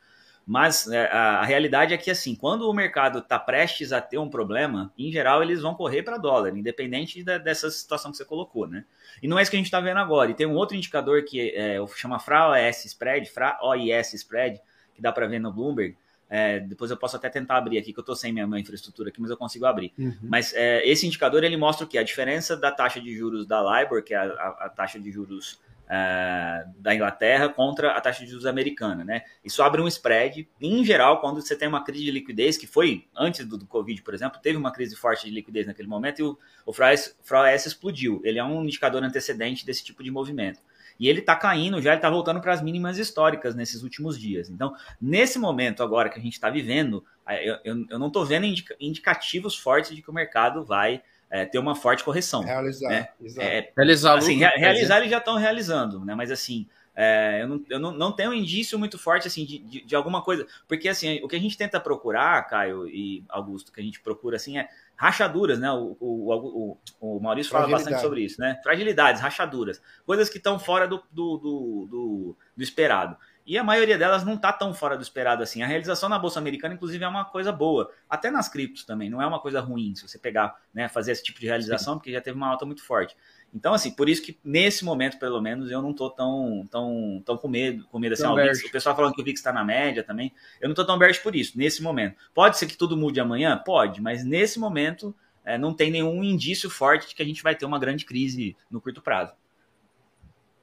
Mas 0.46 0.87
é, 0.87 1.06
a, 1.06 1.40
a, 1.40 1.44
realidade 1.44 1.92
é 1.92 1.98
que, 1.98 2.09
assim, 2.09 2.37
quando 2.37 2.70
o 2.70 2.72
mercado 2.72 3.18
está 3.18 3.37
prestes 3.37 3.92
a 3.92 4.00
ter 4.00 4.18
um 4.18 4.28
problema, 4.28 4.92
em 4.96 5.11
geral 5.11 5.42
eles 5.42 5.61
vão 5.61 5.74
correr 5.74 6.04
para 6.04 6.18
dólar, 6.18 6.56
independente 6.56 7.24
da, 7.24 7.37
dessa 7.37 7.68
situação 7.68 8.12
que 8.12 8.16
você 8.16 8.24
colocou, 8.24 8.68
né? 8.68 8.85
E 9.20 9.26
não 9.26 9.37
é 9.37 9.42
isso 9.42 9.50
que 9.50 9.56
a 9.56 9.59
gente 9.59 9.66
está 9.66 9.80
vendo 9.80 9.98
agora. 9.98 10.30
E 10.30 10.35
tem 10.35 10.46
um 10.46 10.54
outro 10.54 10.76
indicador 10.76 11.24
que 11.24 11.50
é, 11.50 11.85
chama 11.96 12.20
FRA-OIS 12.20 12.85
Spread, 12.85 13.28
FRA-OIS 13.28 14.14
Spread, 14.14 14.61
que 14.94 15.02
dá 15.02 15.11
para 15.11 15.26
ver 15.26 15.40
no 15.40 15.52
Bloomberg. 15.52 15.96
É, 16.30 16.61
depois 16.61 16.92
eu 16.92 16.96
posso 16.96 17.16
até 17.16 17.28
tentar 17.28 17.56
abrir 17.56 17.78
aqui, 17.78 17.92
que 17.92 17.98
eu 17.98 18.02
estou 18.02 18.14
sem 18.14 18.32
minha, 18.32 18.46
minha, 18.46 18.61
infraestrutura 18.61 19.09
aqui, 19.09 19.20
mas 19.20 19.30
eu 19.30 19.37
consigo 19.37 19.66
abrir. 19.66 19.92
Uhum. 19.98 20.14
Mas 20.22 20.52
é, 20.54 20.87
esse 20.87 21.06
indicador 21.09 21.42
ele 21.42 21.56
mostra 21.56 21.85
o 21.85 21.88
que? 21.88 21.98
A 21.98 22.04
diferença 22.04 22.56
da 22.56 22.70
taxa 22.70 23.00
de 23.00 23.12
juros 23.16 23.46
da 23.46 23.61
LIBOR, 23.61 24.02
que 24.02 24.14
é 24.14 24.16
a, 24.16 24.24
a, 24.24 24.66
a 24.66 24.68
taxa 24.68 25.00
de 25.00 25.11
juros 25.11 25.59
uh, 25.87 26.70
da 26.81 26.94
Inglaterra 26.94 27.49
contra 27.49 27.92
a 27.92 28.01
taxa 28.01 28.25
de 28.25 28.31
juros 28.31 28.46
americana, 28.46 29.05
né? 29.05 29.22
Isso 29.44 29.62
abre 29.62 29.81
um 29.81 29.88
spread. 29.88 30.49
Em 30.61 30.85
geral, 30.85 31.20
quando 31.20 31.40
você 31.40 31.57
tem 31.57 31.68
uma 31.68 31.85
crise 31.85 32.05
de 32.05 32.11
liquidez, 32.11 32.57
que 32.57 32.66
foi 32.66 33.07
antes 33.16 33.44
do, 33.46 33.57
do 33.57 33.66
Covid, 33.66 34.03
por 34.03 34.14
exemplo, 34.14 34.40
teve 34.40 34.59
uma 34.59 34.72
crise 34.72 34.96
forte 34.96 35.27
de 35.27 35.33
liquidez 35.33 35.66
naquele 35.66 35.88
momento 35.88 36.18
e 36.20 36.22
o, 36.22 36.38
o 36.64 36.72
FRAS 36.72 37.66
explodiu. 37.66 38.20
Ele 38.25 38.38
é 38.38 38.44
um 38.44 38.64
indicador 38.64 39.03
antecedente 39.03 39.64
desse 39.64 39.85
tipo 39.85 40.03
de 40.03 40.11
movimento. 40.11 40.61
E 40.99 41.09
ele 41.09 41.20
está 41.20 41.37
caindo, 41.37 41.81
já 41.81 41.94
está 41.94 42.09
voltando 42.09 42.40
para 42.40 42.53
as 42.53 42.62
mínimas 42.62 42.99
históricas 42.99 43.55
nesses 43.55 43.83
últimos 43.83 44.18
dias. 44.18 44.49
Então, 44.49 44.75
nesse 45.01 45.38
momento 45.38 45.83
agora 45.83 46.09
que 46.09 46.18
a 46.18 46.22
gente 46.22 46.33
está 46.33 46.49
vivendo, 46.49 47.05
eu, 47.42 47.59
eu, 47.64 47.87
eu 47.90 47.99
não 47.99 48.07
estou 48.07 48.25
vendo 48.25 48.46
indicativos 48.81 49.57
fortes 49.57 49.94
de 49.94 50.01
que 50.01 50.11
o 50.11 50.14
mercado 50.14 50.64
vai 50.64 51.03
é, 51.31 51.45
ter 51.45 51.59
uma 51.59 51.75
forte 51.75 52.05
correção. 52.05 52.43
Realizar. 52.43 52.89
Né? 52.89 53.09
É, 53.39 53.73
realizar, 53.77 54.19
assim, 54.19 54.37
re 54.37 54.47
realizar 54.57 54.99
eles 54.99 55.11
já 55.11 55.19
estão 55.19 55.37
realizando, 55.37 56.05
né? 56.05 56.15
Mas 56.15 56.31
assim, 56.31 56.67
é, 56.95 57.43
eu, 57.43 57.49
não, 57.49 57.65
eu 57.69 57.79
não, 57.79 57.93
não, 57.93 58.12
tenho 58.12 58.31
um 58.31 58.35
indício 58.35 58.79
muito 58.79 58.99
forte 58.99 59.29
assim 59.29 59.45
de, 59.45 59.59
de, 59.59 59.81
de, 59.83 59.95
alguma 59.95 60.23
coisa, 60.23 60.47
porque 60.67 60.89
assim 60.89 61.21
o 61.23 61.29
que 61.29 61.37
a 61.37 61.39
gente 61.39 61.57
tenta 61.57 61.79
procurar, 61.79 62.43
Caio 62.49 62.89
e 62.89 63.23
Augusto, 63.29 63.71
que 63.71 63.81
a 63.81 63.85
gente 63.85 64.01
procura 64.01 64.37
assim 64.37 64.57
é 64.57 64.69
rachaduras, 64.97 65.59
né? 65.59 65.71
O, 65.71 65.95
o, 66.01 66.79
o, 67.01 67.17
o 67.17 67.21
Maurício 67.21 67.53
fala 67.53 67.69
bastante 67.69 68.01
sobre 68.01 68.23
isso, 68.23 68.41
né? 68.41 68.59
Fragilidades, 68.62 69.21
rachaduras, 69.21 69.83
coisas 70.07 70.31
que 70.31 70.39
estão 70.39 70.59
fora 70.59 70.89
do, 70.89 71.03
do, 71.11 71.37
do, 71.37 71.87
do, 71.91 72.37
do 72.57 72.62
esperado. 72.62 73.15
E 73.46 73.56
a 73.56 73.62
maioria 73.62 73.96
delas 73.96 74.24
não 74.24 74.35
está 74.35 74.52
tão 74.52 74.74
fora 74.74 74.96
do 74.96 75.02
esperado 75.02 75.40
assim. 75.40 75.62
A 75.62 75.66
realização 75.68 76.09
na 76.09 76.18
Bolsa 76.18 76.40
Americana, 76.40 76.74
inclusive, 76.74 77.04
é 77.04 77.09
uma 77.09 77.24
coisa 77.24 77.52
boa. 77.52 77.92
Até 78.11 78.28
nas 78.28 78.48
criptos 78.48 78.85
também, 78.85 79.09
não 79.09 79.22
é 79.22 79.26
uma 79.26 79.38
coisa 79.38 79.61
ruim 79.61 79.94
se 79.94 80.02
você 80.02 80.18
pegar, 80.18 80.56
né, 80.74 80.88
fazer 80.88 81.12
esse 81.12 81.22
tipo 81.22 81.38
de 81.38 81.46
realização, 81.46 81.94
porque 81.94 82.11
já 82.11 82.20
teve 82.20 82.37
uma 82.37 82.48
alta 82.48 82.66
muito 82.66 82.82
forte. 82.82 83.16
Então, 83.54 83.72
assim, 83.72 83.92
por 83.92 84.09
isso 84.09 84.20
que 84.20 84.37
nesse 84.44 84.85
momento, 84.85 85.16
pelo 85.18 85.40
menos, 85.40 85.70
eu 85.70 85.80
não 85.80 85.94
tô 85.94 86.11
tão, 86.11 86.66
tão, 86.68 87.22
tão 87.24 87.37
com 87.37 87.46
medo, 87.46 87.87
com 87.87 88.00
medo 88.00 88.14
assim, 88.14 88.24
ó, 88.24 88.35
o, 88.35 88.70
pessoal 88.72 88.96
falando 88.96 89.14
que 89.14 89.22
o 89.22 89.24
VIX 89.24 89.38
está 89.38 89.52
na 89.52 89.64
média 89.64 90.02
também. 90.02 90.32
Eu 90.61 90.68
não 90.68 90.74
tô 90.74 90.85
tão 90.85 90.98
bearish 90.98 91.20
por 91.20 91.37
isso, 91.37 91.56
nesse 91.56 91.80
momento. 91.82 92.16
Pode 92.35 92.59
ser 92.59 92.66
que 92.66 92.76
tudo 92.76 92.96
mude 92.96 93.20
amanhã? 93.20 93.56
Pode, 93.56 94.02
mas 94.02 94.24
nesse 94.24 94.59
momento 94.59 95.14
é, 95.44 95.56
não 95.56 95.72
tem 95.72 95.90
nenhum 95.90 96.22
indício 96.24 96.68
forte 96.68 97.09
de 97.09 97.14
que 97.14 97.22
a 97.22 97.24
gente 97.24 97.44
vai 97.44 97.54
ter 97.54 97.64
uma 97.64 97.78
grande 97.78 98.04
crise 98.04 98.56
no 98.68 98.80
curto 98.80 99.00
prazo. 99.00 99.32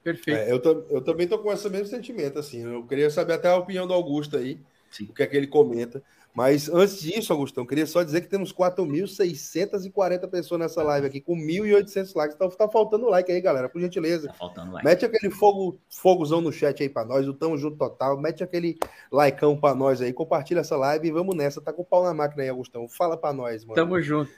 Perfeito. 0.03 0.37
É, 0.37 0.51
eu, 0.51 0.85
eu 0.89 1.01
também 1.01 1.27
tô 1.27 1.39
com 1.39 1.51
esse 1.51 1.69
mesmo 1.69 1.87
sentimento, 1.87 2.37
assim. 2.37 2.61
Eu 2.63 2.83
queria 2.85 3.09
saber 3.09 3.33
até 3.33 3.49
a 3.49 3.57
opinião 3.57 3.87
do 3.87 3.93
Augusto 3.93 4.37
aí, 4.37 4.59
Sim. 4.91 5.05
o 5.05 5.13
que 5.13 5.23
é 5.23 5.27
que 5.27 5.37
ele 5.37 5.47
comenta. 5.47 6.03
Mas 6.33 6.67
antes 6.67 6.99
disso, 6.99 7.31
Augustão, 7.31 7.63
queria 7.63 7.85
só 7.85 8.01
dizer 8.01 8.21
que 8.21 8.27
temos 8.27 8.51
4.640 8.51 10.27
pessoas 10.27 10.59
nessa 10.59 10.81
live 10.81 11.05
aqui, 11.05 11.21
com 11.21 11.37
1.800 11.37 12.15
likes. 12.15 12.35
Então 12.35 12.49
tá 12.49 12.67
faltando 12.67 13.07
like 13.07 13.31
aí, 13.31 13.39
galera, 13.39 13.69
por 13.69 13.79
gentileza. 13.79 14.27
Tá 14.27 14.33
faltando 14.33 14.71
like. 14.71 14.83
Mete 14.83 15.05
aquele 15.05 15.29
fogo, 15.29 15.79
fogozão 15.87 16.41
no 16.41 16.51
chat 16.51 16.81
aí 16.81 16.89
para 16.89 17.05
nós, 17.05 17.27
o 17.27 17.33
Tamo 17.35 17.55
Junto 17.55 17.77
Total. 17.77 18.19
Mete 18.19 18.43
aquele 18.43 18.79
likeão 19.11 19.55
para 19.55 19.75
nós 19.75 20.01
aí, 20.01 20.11
compartilha 20.11 20.61
essa 20.61 20.75
live 20.75 21.07
e 21.07 21.11
vamos 21.11 21.35
nessa. 21.35 21.61
Tá 21.61 21.71
com 21.71 21.83
o 21.83 21.85
pau 21.85 22.03
na 22.03 22.15
máquina 22.15 22.41
aí, 22.41 22.49
Augustão. 22.49 22.89
Fala 22.89 23.15
para 23.15 23.31
nós, 23.31 23.63
mano. 23.63 23.75
Tamo 23.75 24.01
junto. 24.01 24.31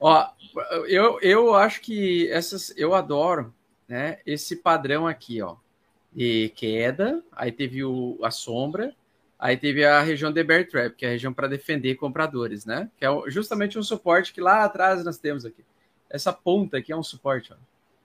Ó, 0.00 0.26
eu, 0.88 1.20
eu 1.20 1.54
acho 1.54 1.82
que 1.82 2.26
essas. 2.30 2.72
Eu 2.74 2.94
adoro 2.94 3.52
né, 3.88 4.18
esse 4.24 4.56
padrão 4.56 5.06
aqui, 5.06 5.42
ó, 5.42 5.56
de 6.12 6.52
queda, 6.54 7.22
aí 7.32 7.50
teve 7.50 7.84
o, 7.84 8.18
a 8.22 8.30
sombra, 8.30 8.94
aí 9.38 9.56
teve 9.56 9.84
a 9.84 10.00
região 10.00 10.32
de 10.32 10.42
bear 10.44 10.66
trap, 10.66 10.94
que 10.94 11.04
é 11.04 11.08
a 11.08 11.12
região 11.12 11.32
para 11.32 11.48
defender 11.48 11.96
compradores, 11.96 12.64
né? 12.64 12.88
Que 12.96 13.04
é 13.04 13.08
justamente 13.26 13.78
um 13.78 13.82
suporte 13.82 14.32
que 14.32 14.40
lá 14.40 14.64
atrás 14.64 15.04
nós 15.04 15.18
temos 15.18 15.44
aqui. 15.44 15.64
Essa 16.08 16.32
ponta 16.32 16.78
aqui 16.78 16.92
é 16.92 16.96
um 16.96 17.02
suporte, 17.02 17.52
ó. 17.52 17.56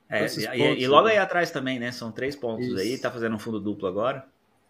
É, 0.09 0.25
e, 0.57 0.81
e, 0.81 0.87
logo 0.87 1.07
aí 1.07 1.17
atrás 1.17 1.51
também, 1.51 1.77
né? 1.77 1.91
São 1.91 2.11
três 2.11 2.35
pontos 2.35 2.65
Isso. 2.65 2.77
aí, 2.77 2.97
tá 2.97 3.11
fazendo 3.11 3.35
um 3.35 3.39
fundo 3.39 3.59
duplo 3.59 3.87
agora. 3.87 4.25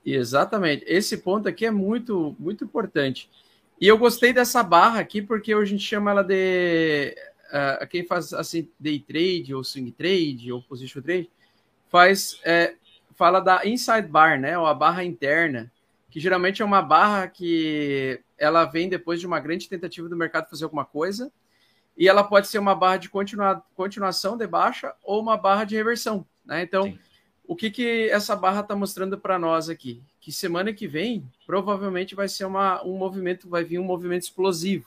Exatamente. 0.06 0.84
Esse 0.86 1.17
ponto 1.17 1.48
aqui 1.48 1.65
é 1.65 1.72
muito, 1.72 2.36
muito 2.38 2.65
importante. 2.65 3.30
E 3.80 3.88
eu 3.88 3.98
gostei 3.98 4.34
dessa 4.34 4.62
barra 4.62 5.00
aqui 5.00 5.22
porque 5.22 5.54
a 5.54 5.63
gente 5.63 5.82
chama 5.82 6.12
ela 6.12 6.24
de 6.24 7.15
uh, 7.50 7.88
quem 7.88 8.06
faz 8.06 8.34
assim 8.34 8.70
day 8.80 9.00
trade 9.00 9.54
ou 9.54 9.64
swing 9.64 9.92
trade 9.92 10.52
ou 10.52 10.62
position 10.62 11.02
trade 11.02 11.30
faz 11.90 12.40
é, 12.44 12.76
fala 13.16 13.40
da 13.40 13.66
inside 13.66 14.08
bar, 14.08 14.40
né? 14.40 14.58
Ou 14.58 14.66
a 14.66 14.74
barra 14.74 15.04
interna, 15.04 15.72
que 16.10 16.20
geralmente 16.20 16.62
é 16.62 16.66
uma 16.66 16.82
barra 16.82 17.28
que 17.28 18.22
ela 18.38 18.66
vem 18.66 18.88
depois 18.90 19.20
de 19.20 19.28
uma 19.28 19.40
grande 19.40 19.68
tentativa 19.68 20.08
do 20.08 20.16
mercado 20.16 20.50
fazer 20.50 20.64
alguma 20.64 20.86
coisa 20.86 21.32
e 21.98 22.08
ela 22.08 22.24
pode 22.24 22.48
ser 22.48 22.60
uma 22.60 22.74
barra 22.74 22.98
de 22.98 23.10
continua, 23.10 23.62
continuação 23.76 24.38
de 24.38 24.48
baixa 24.48 24.94
ou 25.04 25.22
uma 25.22 25.36
barra 25.36 25.66
de 25.66 25.76
reversão, 25.76 26.26
né? 26.46 26.62
Então 26.62 26.84
Sim 26.84 27.00
o 27.50 27.56
que, 27.56 27.72
que 27.72 28.08
essa 28.12 28.36
barra 28.36 28.60
está 28.60 28.76
mostrando 28.76 29.18
para 29.18 29.40
nós 29.40 29.70
aqui? 29.70 30.04
Que 30.22 30.32
semana 30.32 30.72
que 30.72 30.88
vem 30.88 31.28
provavelmente 31.48 32.14
vai 32.14 32.30
ser 32.30 32.46
uma, 32.46 32.86
um 32.86 32.96
movimento, 32.96 33.50
vai 33.50 33.64
vir 33.64 33.80
um 33.80 33.84
movimento 33.84 34.22
explosivo. 34.22 34.86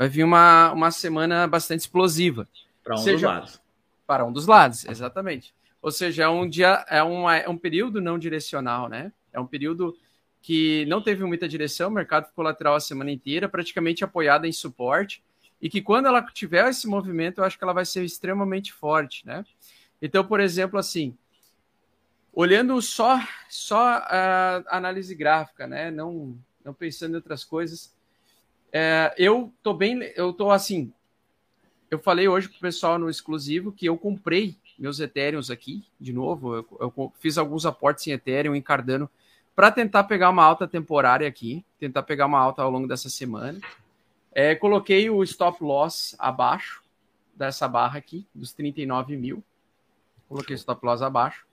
Vai 0.00 0.08
vir 0.08 0.24
uma, 0.24 0.72
uma 0.72 0.90
semana 0.90 1.46
bastante 1.46 1.80
explosiva. 1.80 2.48
Para 2.82 2.94
um 2.94 2.96
seja, 2.96 3.12
dos 3.16 3.22
lados. 3.22 3.62
Para 4.06 4.24
um 4.24 4.32
dos 4.32 4.46
lados, 4.46 4.86
exatamente. 4.86 5.54
Ou 5.82 5.90
seja, 5.90 6.22
é 6.22 6.28
um 6.30 6.48
dia, 6.48 6.86
é, 6.88 7.02
uma, 7.02 7.36
é 7.36 7.46
um 7.46 7.58
período 7.58 8.00
não 8.00 8.18
direcional, 8.18 8.88
né? 8.88 9.12
É 9.30 9.38
um 9.38 9.46
período 9.46 9.94
que 10.40 10.86
não 10.86 11.02
teve 11.02 11.22
muita 11.26 11.46
direção, 11.46 11.90
o 11.90 11.92
mercado 11.92 12.28
ficou 12.28 12.42
lateral 12.42 12.76
a 12.76 12.80
semana 12.80 13.10
inteira, 13.10 13.46
praticamente 13.46 14.02
apoiada 14.02 14.48
em 14.48 14.52
suporte, 14.52 15.22
e 15.60 15.68
que 15.68 15.82
quando 15.82 16.06
ela 16.06 16.22
tiver 16.22 16.66
esse 16.70 16.88
movimento, 16.88 17.42
eu 17.42 17.44
acho 17.44 17.58
que 17.58 17.64
ela 17.64 17.74
vai 17.74 17.84
ser 17.84 18.02
extremamente 18.02 18.72
forte, 18.72 19.26
né? 19.26 19.44
Então, 20.00 20.24
por 20.24 20.40
exemplo, 20.40 20.78
assim, 20.78 21.14
olhando 22.32 22.80
só 22.80 23.20
só 23.50 24.02
a 24.02 24.64
análise 24.70 25.14
gráfica, 25.14 25.66
né? 25.66 25.90
Não 25.90 26.38
não 26.64 26.72
pensando 26.72 27.12
em 27.12 27.16
outras 27.16 27.44
coisas. 27.44 27.94
É, 28.72 29.14
eu 29.18 29.52
tô 29.62 29.74
bem, 29.74 30.12
eu 30.14 30.32
tô 30.32 30.50
assim. 30.50 30.92
Eu 31.90 31.98
falei 31.98 32.28
hoje 32.28 32.48
pro 32.48 32.60
pessoal 32.60 32.98
no 32.98 33.10
exclusivo 33.10 33.72
que 33.72 33.86
eu 33.86 33.98
comprei 33.98 34.56
meus 34.78 34.98
Ethereums 34.98 35.50
aqui, 35.50 35.84
de 36.00 36.12
novo. 36.12 36.56
Eu, 36.56 36.66
eu 36.80 37.12
fiz 37.18 37.36
alguns 37.36 37.66
aportes 37.66 38.06
em 38.06 38.12
Ethereum, 38.12 38.54
em 38.54 38.62
Cardano, 38.62 39.10
para 39.54 39.70
tentar 39.70 40.04
pegar 40.04 40.30
uma 40.30 40.44
alta 40.44 40.66
temporária 40.66 41.28
aqui, 41.28 41.64
tentar 41.78 42.02
pegar 42.02 42.26
uma 42.26 42.38
alta 42.38 42.62
ao 42.62 42.70
longo 42.70 42.88
dessa 42.88 43.10
semana. 43.10 43.60
É, 44.32 44.54
coloquei 44.54 45.10
o 45.10 45.22
stop 45.24 45.62
loss 45.62 46.14
abaixo 46.18 46.82
dessa 47.34 47.66
barra 47.66 47.98
aqui, 47.98 48.26
dos 48.34 48.52
39 48.52 49.16
mil. 49.16 49.44
Coloquei 50.28 50.54
o 50.54 50.56
stop 50.56 50.84
loss 50.86 51.02
abaixo. 51.02 51.44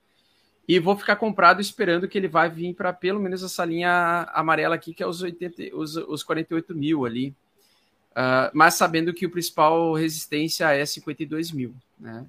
E 0.67 0.80
vou 0.80 0.97
ficar 0.97 1.15
comprado 1.15 1.62
esperando 1.62 2.08
que 2.08 2.17
ele 2.17 2.27
vai 2.27 2.49
vir 2.49 2.73
para 2.73 2.91
pelo 2.91 3.19
menos 3.19 3.41
essa 3.41 3.63
linha 3.63 4.27
amarela 4.34 4.75
aqui, 4.75 4.93
que 4.93 5.01
é 5.01 5.08
os, 5.08 5.21
80, 5.21 5.75
os, 5.75 5.95
os 5.95 6.23
48 6.23 6.75
mil 6.75 7.06
ali. 7.06 7.34
Uh, 8.12 8.49
mas 8.51 8.73
sabendo 8.73 9.13
que 9.13 9.25
o 9.25 9.30
principal 9.30 9.93
resistência 9.93 10.71
é 10.73 10.86
52 10.86 11.51
mil. 11.51 11.73
Né? 11.97 12.25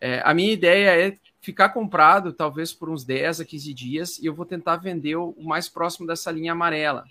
É, 0.00 0.22
a 0.24 0.32
minha 0.32 0.52
ideia 0.52 1.08
é 1.08 1.18
ficar 1.40 1.70
comprado 1.70 2.32
talvez 2.32 2.72
por 2.72 2.88
uns 2.88 3.04
10 3.04 3.40
a 3.40 3.44
15 3.44 3.74
dias 3.74 4.18
e 4.18 4.26
eu 4.26 4.34
vou 4.34 4.46
tentar 4.46 4.76
vender 4.76 5.16
o 5.16 5.34
mais 5.38 5.68
próximo 5.68 6.06
dessa 6.06 6.30
linha 6.30 6.52
amarela. 6.52 7.04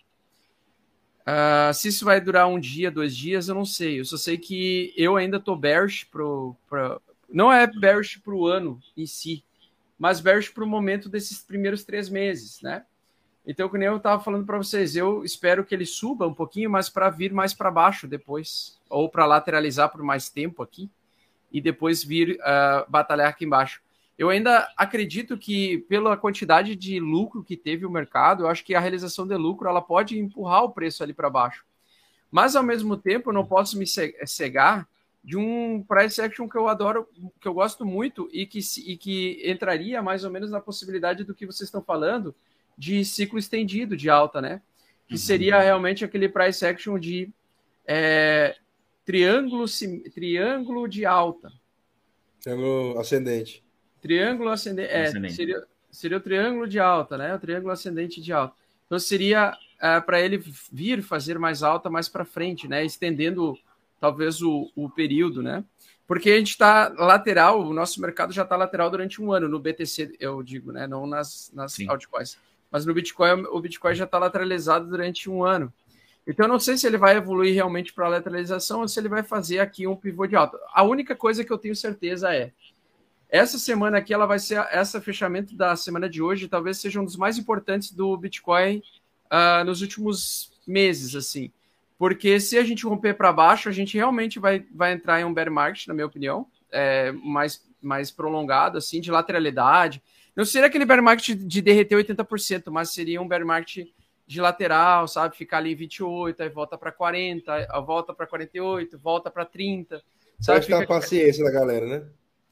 Uh, 1.21 1.73
se 1.73 1.89
isso 1.89 2.05
vai 2.05 2.21
durar 2.21 2.47
um 2.47 2.59
dia, 2.59 2.89
dois 2.89 3.15
dias, 3.15 3.49
eu 3.49 3.55
não 3.55 3.65
sei. 3.65 3.99
Eu 3.99 4.05
só 4.05 4.15
sei 4.15 4.37
que 4.37 4.93
eu 4.95 5.17
ainda 5.17 5.37
estou 5.37 5.57
bearish 5.57 6.05
pro, 6.05 6.55
pro, 6.69 7.01
não 7.29 7.51
é 7.51 7.67
bearish 7.67 8.17
para 8.17 8.33
o 8.33 8.47
ano 8.47 8.79
em 8.95 9.05
si, 9.05 9.43
mas 9.97 10.19
bearish 10.19 10.49
para 10.49 10.63
o 10.63 10.67
momento 10.67 11.09
desses 11.09 11.39
primeiros 11.39 11.83
três 11.83 12.09
meses, 12.09 12.61
né? 12.61 12.85
Então, 13.45 13.69
como 13.69 13.81
eu 13.81 13.95
estava 13.95 14.21
falando 14.21 14.45
para 14.45 14.57
vocês, 14.57 14.95
eu 14.95 15.23
espero 15.23 15.63
que 15.63 15.73
ele 15.73 15.85
suba 15.85 16.27
um 16.27 16.33
pouquinho, 16.33 16.69
mas 16.69 16.89
para 16.89 17.09
vir 17.09 17.31
mais 17.31 17.53
para 17.53 17.71
baixo 17.71 18.05
depois, 18.05 18.77
ou 18.89 19.09
para 19.09 19.25
lateralizar 19.25 19.89
por 19.89 20.03
mais 20.03 20.29
tempo 20.29 20.61
aqui, 20.61 20.91
e 21.49 21.61
depois 21.61 22.03
vir 22.03 22.37
uh, 22.41 22.89
batalhar 22.89 23.29
aqui 23.29 23.45
embaixo. 23.45 23.81
Eu 24.17 24.29
ainda 24.29 24.67
acredito 24.75 25.37
que, 25.37 25.77
pela 25.87 26.17
quantidade 26.17 26.75
de 26.75 26.99
lucro 26.99 27.41
que 27.41 27.55
teve 27.55 27.85
o 27.85 27.89
mercado, 27.89 28.43
eu 28.43 28.49
acho 28.49 28.65
que 28.65 28.75
a 28.75 28.81
realização 28.81 29.25
de 29.25 29.37
lucro 29.37 29.69
ela 29.69 29.81
pode 29.81 30.19
empurrar 30.19 30.63
o 30.63 30.71
preço 30.71 31.01
ali 31.01 31.13
para 31.13 31.29
baixo. 31.29 31.63
Mas, 32.29 32.53
ao 32.53 32.63
mesmo 32.63 32.97
tempo, 32.97 33.29
eu 33.29 33.33
não 33.33 33.45
posso 33.45 33.77
me 33.77 33.85
cegar 33.87 34.85
de 35.27 35.35
um 35.35 35.83
price 35.83 36.21
action 36.21 36.47
que 36.47 36.55
eu 36.55 36.69
adoro, 36.69 37.05
que 37.41 37.45
eu 37.49 37.53
gosto 37.53 37.85
muito 37.85 38.29
e 38.31 38.45
que, 38.45 38.59
e 38.85 38.95
que 38.95 39.41
entraria 39.43 40.01
mais 40.01 40.23
ou 40.23 40.31
menos 40.31 40.49
na 40.49 40.61
possibilidade 40.61 41.25
do 41.25 41.35
que 41.35 41.45
vocês 41.45 41.67
estão 41.67 41.83
falando 41.83 42.33
de 42.77 43.03
ciclo 43.03 43.37
estendido 43.37 43.97
de 43.97 44.09
alta, 44.09 44.39
né? 44.39 44.61
Que 45.05 45.15
uhum. 45.15 45.19
seria 45.19 45.59
realmente 45.59 46.05
aquele 46.05 46.29
price 46.29 46.65
action 46.65 46.97
de 46.97 47.29
é, 47.85 48.55
triângulo, 49.03 49.65
triângulo 50.13 50.87
de 50.87 51.05
alta. 51.05 51.51
Triângulo 52.39 52.97
ascendente. 52.97 53.61
Triângulo 54.01 54.49
ascendente. 54.49 54.93
É, 54.93 55.07
ascendente. 55.07 55.33
Seria, 55.33 55.67
seria 55.91 56.17
o 56.19 56.21
triângulo 56.21 56.69
de 56.69 56.79
alta, 56.79 57.17
né? 57.17 57.35
O 57.35 57.39
triângulo 57.39 57.73
ascendente 57.73 58.21
de 58.21 58.31
alta. 58.31 58.55
Então 58.85 58.97
seria 58.97 59.53
é, 59.81 59.99
para 59.99 60.21
ele 60.21 60.41
vir 60.71 61.03
fazer 61.03 61.37
mais 61.37 61.63
alta 61.63 61.89
mais 61.89 62.07
para 62.07 62.23
frente, 62.23 62.65
né? 62.65 62.85
Estendendo 62.85 63.59
talvez 63.99 64.41
o, 64.41 64.71
o 64.75 64.89
período, 64.89 65.41
né? 65.41 65.63
Porque 66.07 66.29
a 66.29 66.37
gente 66.37 66.51
está 66.51 66.87
lateral, 66.97 67.61
o 67.61 67.73
nosso 67.73 67.99
mercado 68.01 68.31
já 68.31 68.43
está 68.43 68.55
lateral 68.55 68.89
durante 68.89 69.21
um 69.21 69.31
ano 69.31 69.49
no 69.49 69.59
BTC, 69.59 70.15
eu 70.19 70.41
digo, 70.41 70.71
né? 70.71 70.87
Não 70.87 71.05
nas, 71.05 71.51
nas 71.53 71.75
altcoins. 71.87 72.37
Mas 72.71 72.85
no 72.85 72.93
Bitcoin, 72.93 73.45
o 73.51 73.59
Bitcoin 73.59 73.95
já 73.95 74.05
está 74.05 74.17
lateralizado 74.17 74.87
durante 74.87 75.29
um 75.29 75.43
ano. 75.43 75.71
Então, 76.25 76.45
eu 76.45 76.49
não 76.49 76.59
sei 76.59 76.77
se 76.77 76.85
ele 76.85 76.97
vai 76.97 77.15
evoluir 77.15 77.53
realmente 77.53 77.93
para 77.93 78.05
a 78.05 78.09
lateralização 78.09 78.81
ou 78.81 78.87
se 78.87 78.99
ele 78.99 79.07
vai 79.07 79.23
fazer 79.23 79.59
aqui 79.59 79.87
um 79.87 79.95
pivô 79.95 80.27
de 80.27 80.35
alta. 80.35 80.59
A 80.73 80.83
única 80.83 81.15
coisa 81.15 81.43
que 81.43 81.51
eu 81.51 81.57
tenho 81.57 81.75
certeza 81.75 82.35
é 82.35 82.51
essa 83.29 83.57
semana 83.57 83.97
aqui, 83.97 84.13
ela 84.13 84.25
vai 84.25 84.39
ser 84.39 84.65
essa 84.71 85.01
fechamento 85.01 85.55
da 85.55 85.75
semana 85.75 86.09
de 86.09 86.21
hoje, 86.21 86.47
talvez 86.47 86.77
seja 86.77 86.99
um 86.99 87.05
dos 87.05 87.17
mais 87.17 87.37
importantes 87.37 87.91
do 87.91 88.15
Bitcoin 88.17 88.81
uh, 89.25 89.63
nos 89.65 89.81
últimos 89.81 90.51
meses, 90.65 91.15
assim. 91.15 91.51
Porque 91.97 92.39
se 92.39 92.57
a 92.57 92.63
gente 92.63 92.85
romper 92.85 93.15
para 93.15 93.33
baixo, 93.33 93.67
a 93.67 93.71
gente 93.71 93.97
realmente 93.97 94.39
vai, 94.39 94.65
vai 94.73 94.93
entrar 94.93 95.19
em 95.19 95.25
um 95.25 95.33
bear 95.33 95.51
market, 95.51 95.87
na 95.87 95.93
minha 95.93 96.05
opinião, 96.05 96.47
é, 96.71 97.11
mais, 97.11 97.63
mais 97.81 98.11
prolongado, 98.11 98.77
assim, 98.77 99.01
de 99.01 99.09
lateralidade. 99.09 100.01
Não 100.35 100.45
seria 100.45 100.67
aquele 100.67 100.85
bear 100.85 101.01
market 101.01 101.35
de 101.35 101.61
derreter 101.61 101.97
80%, 101.97 102.69
mas 102.69 102.93
seria 102.93 103.21
um 103.21 103.27
bear 103.27 103.43
market 103.43 103.87
de 104.27 104.41
lateral, 104.41 105.07
sabe? 105.07 105.35
Ficar 105.35 105.57
ali 105.57 105.71
em 105.71 105.75
28, 105.75 106.43
aí 106.43 106.49
volta 106.49 106.77
para 106.77 106.91
40, 106.91 107.51
aí 107.51 107.65
volta 107.83 108.13
para 108.13 108.27
48, 108.27 108.99
volta 108.99 109.31
para 109.31 109.45
30. 109.45 110.03
Sabe? 110.39 110.59
Testar 110.59 110.81
Fica... 110.81 110.83
a 110.83 110.99
paciência 110.99 111.43
da 111.43 111.49
galera, 111.49 111.87
né? 111.87 112.05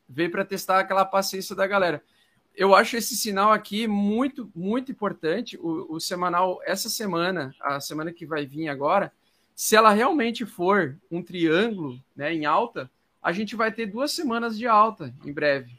Veio 0.07 0.31
para 0.31 0.45
testar 0.45 0.79
aquela 0.79 1.05
paciência 1.05 1.55
da 1.55 1.67
galera. 1.67 2.01
Eu 2.55 2.73
acho 2.73 2.95
esse 2.95 3.15
sinal 3.17 3.51
aqui 3.51 3.85
muito, 3.87 4.49
muito 4.55 4.91
importante. 4.91 5.57
O, 5.57 5.95
o 5.95 5.99
semanal, 5.99 6.61
essa 6.65 6.89
semana, 6.89 7.53
a 7.59 7.81
semana 7.81 8.13
que 8.13 8.25
vai 8.25 8.45
vir 8.45 8.69
agora, 8.69 9.11
se 9.55 9.75
ela 9.75 9.91
realmente 9.91 10.45
for 10.45 10.97
um 11.09 11.23
triângulo 11.23 11.97
né, 12.15 12.33
em 12.33 12.45
alta, 12.45 12.91
a 13.23 13.31
gente 13.31 13.55
vai 13.55 13.71
ter 13.71 13.85
duas 13.85 14.11
semanas 14.11 14.57
de 14.57 14.67
alta 14.67 15.13
em 15.25 15.31
breve. 15.31 15.71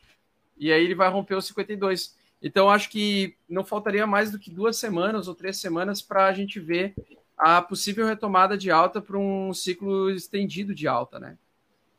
E 0.56 0.72
aí 0.72 0.82
ele 0.82 0.94
vai 0.94 1.10
romper 1.10 1.34
os 1.34 1.46
52. 1.46 2.16
Então, 2.42 2.70
acho 2.70 2.88
que 2.88 3.36
não 3.48 3.64
faltaria 3.64 4.06
mais 4.06 4.30
do 4.30 4.38
que 4.38 4.50
duas 4.50 4.78
semanas 4.78 5.28
ou 5.28 5.34
três 5.34 5.58
semanas 5.58 6.00
para 6.00 6.26
a 6.26 6.32
gente 6.32 6.58
ver 6.58 6.94
a 7.36 7.60
possível 7.60 8.06
retomada 8.06 8.56
de 8.56 8.70
alta 8.70 9.00
para 9.00 9.18
um 9.18 9.52
ciclo 9.52 10.10
estendido 10.10 10.74
de 10.74 10.88
alta, 10.88 11.18
né? 11.18 11.36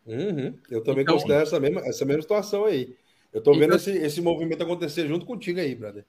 Uhum. 0.05 0.57
Eu 0.69 0.83
também 0.83 1.03
então, 1.03 1.15
considero 1.15 1.43
essa 1.43 1.59
mesma, 1.59 1.81
essa 1.81 2.05
mesma 2.05 2.21
situação 2.23 2.65
aí. 2.65 2.95
Eu 3.31 3.39
estou 3.39 3.53
vendo 3.53 3.75
então, 3.75 3.77
esse, 3.77 3.91
esse 3.91 4.21
movimento 4.21 4.63
acontecer 4.63 5.07
junto 5.07 5.25
contigo 5.25 5.59
aí, 5.59 5.75
brother. 5.75 6.05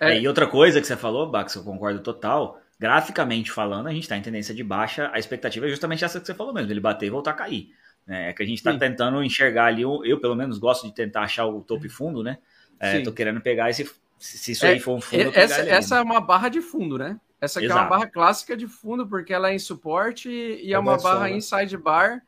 É, 0.00 0.18
e 0.18 0.26
outra 0.26 0.46
coisa 0.46 0.80
que 0.80 0.86
você 0.86 0.96
falou, 0.96 1.28
Bax, 1.30 1.54
eu 1.54 1.64
concordo 1.64 2.00
total 2.00 2.60
graficamente 2.78 3.50
falando, 3.50 3.86
a 3.86 3.92
gente 3.92 4.02
está 4.02 4.16
em 4.16 4.22
tendência 4.22 4.54
de 4.54 4.62
baixa. 4.62 5.10
A 5.12 5.18
expectativa 5.18 5.66
é 5.66 5.68
justamente 5.68 6.04
essa 6.04 6.20
que 6.20 6.26
você 6.26 6.34
falou 6.34 6.52
mesmo, 6.52 6.70
ele 6.70 6.80
bater 6.80 7.06
e 7.06 7.10
voltar 7.10 7.30
a 7.32 7.34
cair. 7.34 7.70
Né? 8.06 8.30
É 8.30 8.32
que 8.32 8.42
a 8.42 8.46
gente 8.46 8.58
está 8.58 8.76
tentando 8.76 9.22
enxergar 9.22 9.66
ali, 9.66 9.82
eu 9.82 10.20
pelo 10.20 10.36
menos 10.36 10.58
gosto 10.58 10.86
de 10.86 10.94
tentar 10.94 11.22
achar 11.22 11.46
o 11.46 11.60
topo 11.60 11.86
e 11.86 11.88
fundo, 11.88 12.22
né? 12.22 12.38
É, 12.78 13.00
tô 13.00 13.12
querendo 13.12 13.40
pegar 13.40 13.70
esse. 13.70 13.90
Se 14.18 14.52
isso 14.52 14.64
é, 14.64 14.70
aí 14.70 14.80
for 14.80 14.96
um 14.96 15.00
fundo. 15.00 15.30
essa, 15.34 15.60
essa 15.62 15.96
é 15.96 16.02
uma 16.02 16.20
barra 16.20 16.48
de 16.48 16.60
fundo, 16.60 16.96
né? 16.96 17.18
Essa 17.40 17.58
aqui 17.58 17.66
Exato. 17.66 17.80
é 17.80 17.82
uma 17.82 17.90
barra 17.90 18.06
clássica 18.06 18.56
de 18.56 18.66
fundo, 18.66 19.06
porque 19.06 19.32
ela 19.32 19.50
é 19.50 19.54
em 19.54 19.58
suporte 19.58 20.28
e 20.30 20.72
é 20.72 20.78
uma 20.78 20.96
barra 20.96 21.24
né? 21.24 21.32
inside 21.32 21.76
bar, 21.76 22.22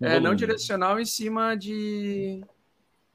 é, 0.00 0.18
não 0.18 0.34
direcional 0.34 0.98
em 0.98 1.04
cima 1.04 1.56
de. 1.56 2.42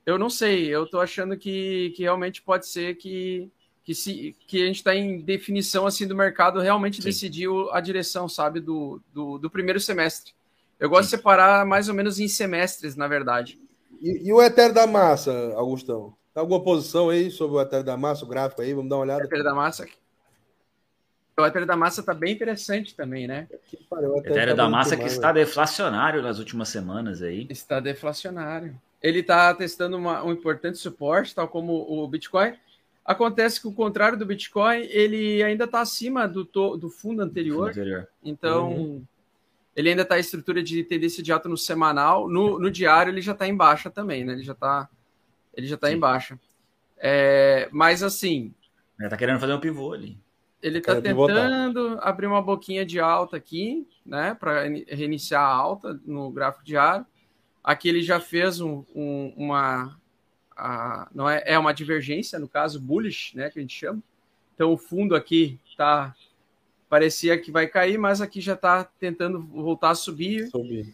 Eu 0.05 0.17
não 0.17 0.29
sei, 0.29 0.67
eu 0.67 0.85
tô 0.85 0.99
achando 0.99 1.37
que, 1.37 1.93
que 1.95 2.03
realmente 2.03 2.41
pode 2.41 2.67
ser 2.67 2.95
que 2.95 3.51
que, 3.83 3.93
se, 3.93 4.35
que 4.47 4.63
a 4.63 4.65
gente 4.65 4.77
está 4.77 4.95
em 4.95 5.19
definição 5.19 5.85
assim 5.85 6.07
do 6.07 6.15
mercado 6.15 6.59
realmente 6.59 6.97
Sim. 6.97 7.03
decidiu 7.03 7.71
a 7.71 7.81
direção, 7.81 8.29
sabe, 8.29 8.59
do, 8.59 9.01
do, 9.13 9.37
do 9.37 9.49
primeiro 9.49 9.79
semestre. 9.79 10.33
Eu 10.79 10.89
gosto 10.89 11.09
Sim. 11.09 11.15
de 11.15 11.17
separar 11.17 11.65
mais 11.65 11.89
ou 11.89 11.93
menos 11.93 12.19
em 12.19 12.27
semestres, 12.27 12.95
na 12.95 13.07
verdade. 13.07 13.59
E, 14.01 14.27
e, 14.27 14.33
o 14.33 14.41
Ethereum 14.41 14.73
da 14.73 14.87
Massa, 14.87 15.31
Augustão? 15.55 16.13
Tem 16.33 16.41
alguma 16.41 16.63
posição 16.63 17.09
aí 17.09 17.29
sobre 17.29 17.57
o 17.57 17.61
Ethereum 17.61 17.85
da 17.85 17.97
Massa, 17.97 18.25
o 18.25 18.27
gráfico 18.27 18.61
aí? 18.61 18.73
Vamos 18.73 18.89
dar 18.89 18.95
uma 18.97 19.03
olhada. 19.03 19.23
O 19.23 19.25
Ethereum 19.25 19.43
da 19.43 19.53
Massa. 19.53 19.87
O 21.37 21.45
Ethereum 21.45 21.67
da 21.67 21.75
Massa 21.75 22.01
está 22.01 22.13
bem 22.13 22.33
interessante 22.33 22.95
também, 22.95 23.27
né? 23.27 23.47
o 23.91 24.17
Ethereum 24.19 24.55
tá 24.55 24.63
da 24.63 24.69
Massa 24.69 24.95
que 24.95 25.05
está 25.05 25.31
deflacionário 25.31 26.21
nas 26.21 26.39
últimas 26.39 26.69
semanas 26.69 27.21
aí. 27.21 27.47
Está 27.49 27.79
deflacionário. 27.79 28.79
Ele 29.01 29.19
está 29.19 29.53
testando 29.53 29.97
uma, 29.97 30.23
um 30.23 30.31
importante 30.31 30.77
suporte, 30.77 31.35
tal 31.35 31.47
como 31.47 31.73
o 31.73 32.07
Bitcoin. 32.07 32.53
Acontece 33.05 33.59
que 33.59 33.67
o 33.67 33.73
contrário 33.73 34.17
do 34.17 34.25
Bitcoin, 34.25 34.87
ele 34.89 35.43
ainda 35.43 35.65
está 35.65 35.81
acima 35.81 36.27
do, 36.27 36.45
to, 36.45 36.77
do 36.77 36.89
fundo 36.89 37.21
anterior. 37.21 37.69
Fundo 37.69 37.81
anterior. 37.81 38.07
Então, 38.23 38.71
uhum. 38.71 39.03
ele 39.75 39.89
ainda 39.89 40.03
está 40.03 40.17
em 40.17 40.21
estrutura 40.21 40.63
de 40.63 40.83
tendência 40.83 41.21
de 41.21 41.31
alta 41.31 41.49
no 41.49 41.57
semanal. 41.57 42.29
No, 42.29 42.57
no 42.57 42.71
diário, 42.71 43.11
ele 43.11 43.21
já 43.21 43.33
está 43.33 43.47
em 43.47 43.55
baixa 43.55 43.89
também, 43.89 44.23
né? 44.23 44.33
Ele 44.33 44.43
já 44.43 44.53
está 44.53 44.89
ele 45.53 45.67
já 45.67 45.75
está 45.75 45.91
em 45.91 45.99
baixa. 45.99 46.39
É, 46.97 47.69
mas 47.71 48.01
assim. 48.01 48.53
Ele 48.97 49.07
está 49.07 49.17
querendo 49.17 49.39
fazer 49.39 49.53
um 49.53 49.59
pivô 49.59 49.93
ali. 49.93 50.17
Ele 50.61 50.79
está 50.79 50.95
tentando 50.95 51.83
pivotar. 51.83 52.07
abrir 52.07 52.25
uma 52.25 52.41
boquinha 52.41 52.85
de 52.85 52.99
alta 52.99 53.37
aqui, 53.37 53.87
né? 54.05 54.33
Para 54.33 54.63
reiniciar 54.87 55.41
a 55.41 55.53
alta 55.53 55.99
no 56.05 56.31
gráfico 56.31 56.63
diário. 56.63 57.05
Aqui 57.63 57.89
ele 57.89 58.01
já 58.01 58.19
fez 58.19 58.59
um, 58.61 58.83
um, 58.95 59.33
uma, 59.35 59.99
a, 60.55 61.09
não 61.13 61.29
é, 61.29 61.43
é 61.45 61.59
uma 61.59 61.73
divergência, 61.73 62.39
no 62.39 62.47
caso, 62.47 62.79
bullish, 62.79 63.35
né, 63.35 63.49
que 63.49 63.59
a 63.59 63.61
gente 63.61 63.77
chama. 63.77 64.01
Então 64.53 64.71
o 64.71 64.77
fundo 64.77 65.15
aqui 65.15 65.59
tá 65.77 66.15
parecia 66.93 67.39
que 67.39 67.51
vai 67.51 67.65
cair, 67.65 67.97
mas 67.97 68.21
aqui 68.21 68.39
já 68.39 68.53
está 68.53 68.83
tentando 68.83 69.41
voltar 69.41 69.89
a 69.89 69.95
subir. 69.95 70.47
subir. 70.49 70.93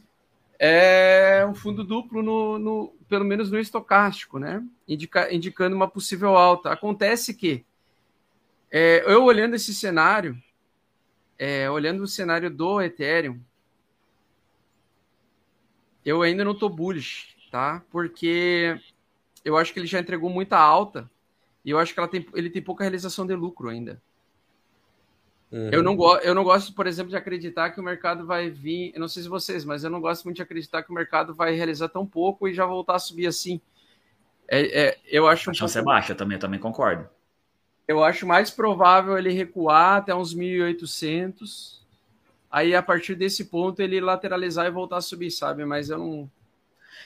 É 0.58 1.46
um 1.46 1.54
fundo 1.54 1.84
duplo 1.84 2.22
no, 2.22 2.58
no, 2.58 2.94
pelo 3.10 3.26
menos 3.26 3.52
no 3.52 3.60
estocástico, 3.60 4.40
né? 4.40 4.66
Indica, 4.88 5.34
indicando 5.34 5.76
uma 5.76 5.90
possível 5.90 6.38
alta. 6.38 6.72
Acontece 6.72 7.34
que 7.34 7.66
é, 8.72 9.04
eu 9.06 9.24
olhando 9.24 9.56
esse 9.56 9.74
cenário, 9.74 10.42
é, 11.38 11.70
olhando 11.70 12.04
o 12.04 12.08
cenário 12.08 12.50
do 12.50 12.82
Ethereum, 12.82 13.40
eu 16.06 16.22
ainda 16.22 16.46
não 16.46 16.54
estou 16.54 16.70
bullish, 16.70 17.36
tá? 17.52 17.84
Porque 17.92 18.80
eu 19.50 19.58
acho 19.58 19.74
que 19.74 19.80
ele 19.80 19.88
já 19.88 20.00
entregou 20.00 20.30
muita 20.30 20.58
alta 20.58 21.10
e 21.66 21.72
eu 21.72 21.80
acho 21.80 21.94
que 21.94 22.08
tem, 22.08 22.26
ele 22.34 22.50
tem 22.50 22.62
pouca 22.62 22.84
realização 22.84 23.26
de 23.26 23.36
lucro 23.36 23.70
ainda. 23.70 24.02
Uhum. 25.52 25.70
Eu, 25.72 25.84
não 25.84 26.18
eu 26.20 26.36
não 26.36 26.44
gosto, 26.44 26.74
por 26.74 26.86
exemplo, 26.86 27.10
de 27.10 27.18
acreditar 27.18 27.72
que 27.72 27.80
o 27.80 27.84
mercado 27.84 28.26
vai 28.26 28.50
vir. 28.50 28.92
Eu 28.94 29.02
não 29.02 29.08
sei 29.08 29.24
se 29.24 29.30
vocês, 29.30 29.66
mas 29.66 29.84
eu 29.84 29.90
não 29.90 30.00
gosto 30.00 30.24
muito 30.24 30.38
de 30.38 30.44
acreditar 30.44 30.84
que 30.84 30.92
o 30.92 30.94
mercado 30.94 31.34
vai 31.34 31.54
realizar 31.54 31.90
tão 31.90 32.06
pouco 32.06 32.48
e 32.48 32.54
já 32.54 32.66
voltar 32.66 32.96
a 32.96 33.00
subir 33.00 33.26
assim. 33.26 33.60
É, 34.48 34.88
é 34.88 35.00
eu 35.06 35.28
acho 35.28 35.50
a 35.50 35.54
chance 35.54 35.78
um 35.78 35.82
pouco... 35.82 35.90
é 35.90 35.94
baixa 35.96 36.16
também, 36.16 36.36
eu 36.36 36.40
também 36.40 36.60
concordo. 36.60 37.10
Eu 37.88 38.04
acho 38.04 38.28
mais 38.28 38.52
provável 38.52 39.18
ele 39.18 39.32
recuar 39.32 39.98
até 39.98 40.14
uns 40.14 40.36
1.800. 40.36 41.80
Aí, 42.52 42.76
a 42.76 42.84
partir 42.84 43.16
desse 43.16 43.46
ponto, 43.46 43.82
ele 43.82 44.00
lateralizar 44.00 44.68
e 44.68 44.72
voltar 44.72 44.98
a 44.98 45.02
subir, 45.02 45.32
sabe? 45.32 45.66
Mas 45.66 45.90
eu 45.90 45.98
não, 45.98 46.32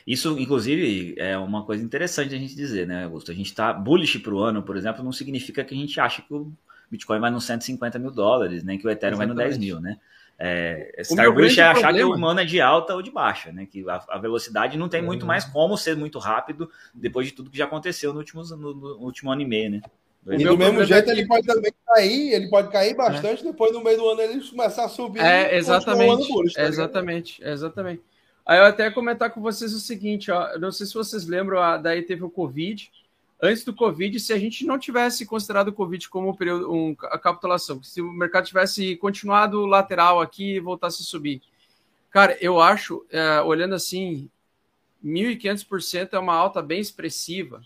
isso, 0.06 0.38
inclusive, 0.40 1.16
é 1.18 1.38
uma 1.38 1.64
coisa 1.64 1.84
interessante 1.84 2.36
a 2.36 2.38
gente 2.38 2.56
dizer, 2.56 2.88
né, 2.88 3.06
Augusto? 3.06 3.32
A 3.32 3.36
gente 3.36 3.48
está 3.48 3.72
bullish 3.74 4.20
para 4.20 4.34
o 4.34 4.40
ano, 4.40 4.64
por 4.64 4.76
exemplo, 4.78 5.04
não 5.04 5.12
significa 5.12 5.64
que 5.64 5.74
a 5.74 5.78
gente 5.78 6.00
acha 6.00 6.22
que 6.22 6.34
o 6.34 6.52
Bitcoin 6.90 7.20
vai 7.20 7.32
nos 7.32 7.46
150 7.46 8.00
mil 8.00 8.12
dólares, 8.12 8.64
nem 8.64 8.78
que 8.78 8.86
o 8.86 8.90
Ethereum 8.90 9.16
Exatamente. 9.16 9.38
vai 9.38 9.46
no 9.46 9.52
10 9.52 9.58
mil, 9.58 9.80
né? 9.80 9.98
É, 10.38 10.96
estar 10.98 11.32
bullish 11.32 11.60
é 11.60 11.64
achar 11.64 11.82
problema. 11.84 12.16
que 12.16 12.22
o 12.22 12.26
ano 12.26 12.40
é 12.40 12.46
de 12.46 12.60
alta 12.60 12.96
ou 12.96 13.02
de 13.02 13.12
baixa, 13.12 13.52
né? 13.52 13.68
Que 13.70 13.88
a, 13.88 14.04
a 14.10 14.18
velocidade 14.18 14.78
não 14.78 14.90
tem 14.90 15.02
uhum. 15.02 15.08
muito 15.08 15.26
mais 15.26 15.46
como 15.46 15.78
ser 15.78 15.96
muito 15.96 16.20
rápido 16.20 16.70
depois 16.94 17.28
de 17.28 17.34
tudo 17.34 17.50
que 17.50 17.58
já 17.58 17.66
aconteceu 17.66 18.12
no 18.12 18.20
último, 18.20 18.44
no, 18.44 18.74
no 18.74 18.88
último 18.98 19.32
ano 19.32 19.42
e 19.42 19.46
meio, 19.46 19.72
né? 19.72 19.82
E 20.26 20.44
do 20.44 20.58
mesmo 20.58 20.84
jeito 20.86 21.10
é 21.10 21.14
que... 21.14 21.20
ele 21.20 21.28
pode 21.28 21.46
também 21.46 21.72
cair, 21.86 22.34
ele 22.34 22.50
pode 22.50 22.72
cair 22.72 22.96
bastante, 22.96 23.42
é. 23.42 23.52
depois 23.52 23.74
no 23.74 23.84
meio 23.84 23.98
do 23.98 24.10
ano 24.10 24.22
ele 24.22 24.50
começar 24.50 24.86
a 24.86 24.90
subir. 24.90 25.22
É, 25.22 25.56
exatamente. 25.58 26.28
Bullish, 26.28 26.56
tá 26.56 26.64
exatamente, 26.64 27.44
exatamente. 27.44 28.02
Aí 28.46 28.60
eu 28.60 28.66
até 28.66 28.92
comentar 28.92 29.32
com 29.32 29.42
vocês 29.42 29.74
o 29.74 29.80
seguinte, 29.80 30.30
ó, 30.30 30.58
não 30.60 30.72
sei 30.72 30.86
se 30.86 30.94
vocês 30.94 31.26
lembram, 31.26 31.60
daí 31.82 32.02
teve 32.02 32.24
o 32.24 32.30
Covid. 32.30 32.92
Antes 33.42 33.64
do 33.64 33.74
Covid, 33.74 34.20
se 34.20 34.32
a 34.32 34.40
gente 34.40 34.66
não 34.66 34.80
tivesse 34.80 35.26
considerado 35.26 35.70
o 35.70 35.74
Covid 35.74 36.08
como 36.10 36.30
um 36.30 36.36
período, 36.36 36.72
um, 36.72 36.96
a 37.04 37.20
capitulação, 37.20 37.84
se 37.84 38.02
o 38.02 38.12
mercado 38.12 38.46
tivesse 38.46 38.96
continuado 38.98 39.66
lateral 39.66 40.22
aqui 40.22 40.56
e 40.56 40.60
voltasse 40.60 41.02
a 41.02 41.06
subir, 41.06 41.42
cara, 42.10 42.38
eu 42.40 42.62
acho, 42.62 43.06
é, 43.10 43.42
olhando 43.42 43.76
assim, 43.76 44.30
1.500% 45.04 46.14
é 46.14 46.20
uma 46.20 46.34
alta 46.34 46.62
bem 46.62 46.80
expressiva, 46.80 47.62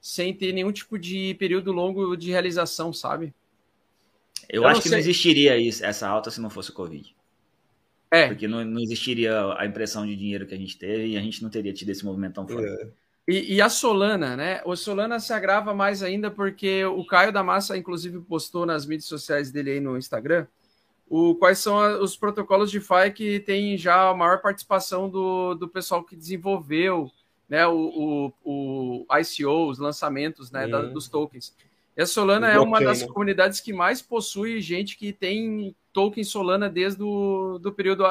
sem 0.00 0.34
ter 0.34 0.52
nenhum 0.52 0.70
tipo 0.70 0.98
de 0.98 1.34
período 1.38 1.72
longo 1.72 2.14
de 2.14 2.30
realização, 2.30 2.92
sabe? 2.92 3.34
Eu, 4.48 4.62
eu 4.62 4.68
acho 4.68 4.82
que 4.82 4.90
não 4.90 4.98
existiria 4.98 5.56
isso, 5.58 5.84
essa 5.84 6.06
alta 6.06 6.30
se 6.30 6.40
não 6.40 6.50
fosse 6.50 6.70
o 6.70 6.74
Covid. 6.74 7.15
É. 8.16 8.28
Porque 8.28 8.48
não, 8.48 8.64
não 8.64 8.80
existiria 8.80 9.54
a 9.56 9.66
impressão 9.66 10.06
de 10.06 10.16
dinheiro 10.16 10.46
que 10.46 10.54
a 10.54 10.58
gente 10.58 10.78
teve 10.78 11.08
e 11.08 11.16
a 11.16 11.20
gente 11.20 11.42
não 11.42 11.50
teria 11.50 11.72
tido 11.72 11.90
esse 11.90 12.04
movimento 12.04 12.34
tão 12.34 12.46
forte. 12.46 12.66
É. 12.66 12.88
E, 13.28 13.54
e, 13.56 13.60
a 13.60 13.68
Solana, 13.68 14.36
né? 14.36 14.62
O 14.64 14.76
Solana 14.76 15.18
se 15.18 15.32
agrava 15.32 15.74
mais 15.74 16.00
ainda 16.02 16.30
porque 16.30 16.84
o 16.84 17.04
Caio 17.04 17.32
da 17.32 17.42
Massa, 17.42 17.76
inclusive, 17.76 18.20
postou 18.20 18.64
nas 18.64 18.86
mídias 18.86 19.06
sociais 19.06 19.50
dele 19.50 19.72
aí 19.72 19.80
no 19.80 19.98
Instagram 19.98 20.46
o, 21.08 21.34
quais 21.36 21.58
são 21.58 21.78
a, 21.78 21.98
os 22.00 22.16
protocolos 22.16 22.70
de 22.70 22.80
FI 22.80 23.12
que 23.14 23.40
tem 23.40 23.76
já 23.76 24.10
a 24.10 24.14
maior 24.14 24.40
participação 24.40 25.08
do, 25.08 25.54
do 25.54 25.68
pessoal 25.68 26.02
que 26.02 26.16
desenvolveu 26.16 27.10
né, 27.48 27.66
o, 27.66 28.32
o, 28.44 29.04
o 29.08 29.18
ICO, 29.18 29.68
os 29.68 29.78
lançamentos 29.78 30.50
né, 30.50 30.66
da, 30.66 30.82
dos 30.82 31.08
tokens. 31.08 31.54
E 31.96 32.02
a 32.02 32.06
Solana 32.06 32.48
é 32.48 32.58
uma 32.58 32.80
das 32.80 33.00
né? 33.00 33.08
comunidades 33.08 33.60
que 33.60 33.72
mais 33.72 34.02
possui 34.02 34.60
gente 34.60 34.98
que 34.98 35.12
tem 35.12 35.74
token 35.92 36.22
Solana 36.22 36.68
desde 36.68 37.02
o 37.02 37.58
do 37.58 37.72
período. 37.72 38.04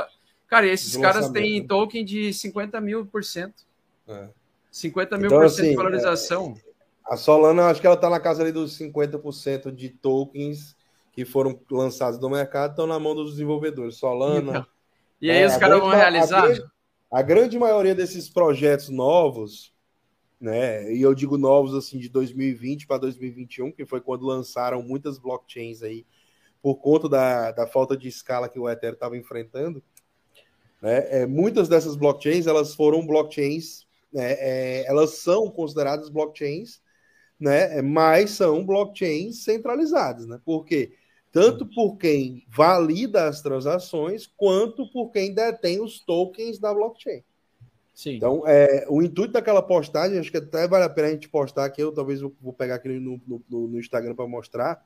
Cara, 0.47 0.65
esses 0.65 0.97
caras 0.97 1.29
têm 1.29 1.61
né? 1.61 1.67
token 1.67 2.03
de 2.03 2.33
50 2.33 2.81
mil 2.81 3.05
por 3.05 3.23
cento. 3.23 3.63
É. 4.07 4.29
50 4.71 5.17
mil 5.17 5.27
então, 5.27 5.39
por 5.39 5.49
cento 5.49 5.59
assim, 5.59 5.69
de 5.69 5.75
valorização. 5.75 6.55
É, 6.57 7.13
a 7.13 7.15
Solana, 7.15 7.67
acho 7.67 7.79
que 7.79 7.85
ela 7.85 7.95
está 7.95 8.09
na 8.09 8.19
casa 8.19 8.41
ali 8.41 8.51
dos 8.51 8.77
50% 8.77 9.71
de 9.71 9.89
tokens 9.89 10.75
que 11.11 11.23
foram 11.23 11.57
lançados 11.71 12.19
no 12.19 12.29
mercado, 12.29 12.71
estão 12.71 12.87
na 12.87 12.99
mão 12.99 13.13
dos 13.13 13.31
desenvolvedores. 13.31 13.97
Solana. 13.97 14.49
Então, 14.49 14.65
e 15.21 15.29
aí 15.29 15.43
é, 15.43 15.47
os 15.47 15.57
caras 15.57 15.79
vão 15.79 15.89
realizar? 15.89 16.39
A 16.39 16.47
grande, 16.47 16.65
a 17.11 17.21
grande 17.21 17.59
maioria 17.59 17.93
desses 17.93 18.29
projetos 18.29 18.89
novos, 18.89 19.74
né? 20.45 20.93
E 20.93 21.01
eu 21.01 21.15
digo 21.15 21.39
novos 21.39 21.73
assim 21.73 21.97
de 21.97 22.07
2020 22.07 22.85
para 22.85 22.99
2021, 22.99 23.71
que 23.71 23.83
foi 23.83 23.99
quando 23.99 24.27
lançaram 24.27 24.83
muitas 24.83 25.17
blockchains 25.17 25.81
aí 25.81 26.05
por 26.61 26.75
conta 26.75 27.09
da, 27.09 27.51
da 27.51 27.65
falta 27.65 27.97
de 27.97 28.07
escala 28.07 28.47
que 28.47 28.59
o 28.59 28.69
Ethereum 28.69 28.93
estava 28.93 29.17
enfrentando, 29.17 29.83
né, 30.81 31.21
é, 31.21 31.25
muitas 31.25 31.67
dessas 31.67 31.95
blockchains 31.95 32.45
elas 32.45 32.75
foram 32.75 33.05
blockchains, 33.05 33.87
né, 34.13 34.33
é, 34.33 34.85
elas 34.87 35.15
são 35.15 35.49
consideradas 35.49 36.09
blockchains, 36.09 36.79
né, 37.39 37.81
mas 37.81 38.29
são 38.31 38.63
blockchains 38.63 39.43
centralizadas, 39.43 40.27
né? 40.27 40.39
Porque 40.45 40.93
tanto 41.31 41.65
por 41.65 41.97
quem 41.97 42.45
valida 42.47 43.27
as 43.27 43.41
transações 43.41 44.27
quanto 44.37 44.89
por 44.91 45.09
quem 45.09 45.33
detém 45.33 45.81
os 45.81 45.99
tokens 45.99 46.59
da 46.59 46.71
blockchain. 46.71 47.23
Sim. 47.95 48.17
Então, 48.17 48.43
é, 48.45 48.85
o 48.89 49.01
intuito 49.01 49.31
daquela 49.31 49.61
postagem, 49.61 50.19
acho 50.19 50.29
que 50.29 50.37
até 50.37 50.67
vale 50.67 50.83
a 50.83 50.89
pena 50.89 51.07
a 51.07 51.11
gente 51.11 51.29
postar 51.29 51.65
aqui, 51.65 51.81
eu 51.81 51.93
talvez 51.93 52.19
vou 52.19 52.53
pegar 52.53 52.75
aquele 52.75 52.99
no, 52.99 53.21
no, 53.25 53.67
no 53.67 53.79
Instagram 53.79 54.13
para 54.13 54.27
mostrar. 54.27 54.85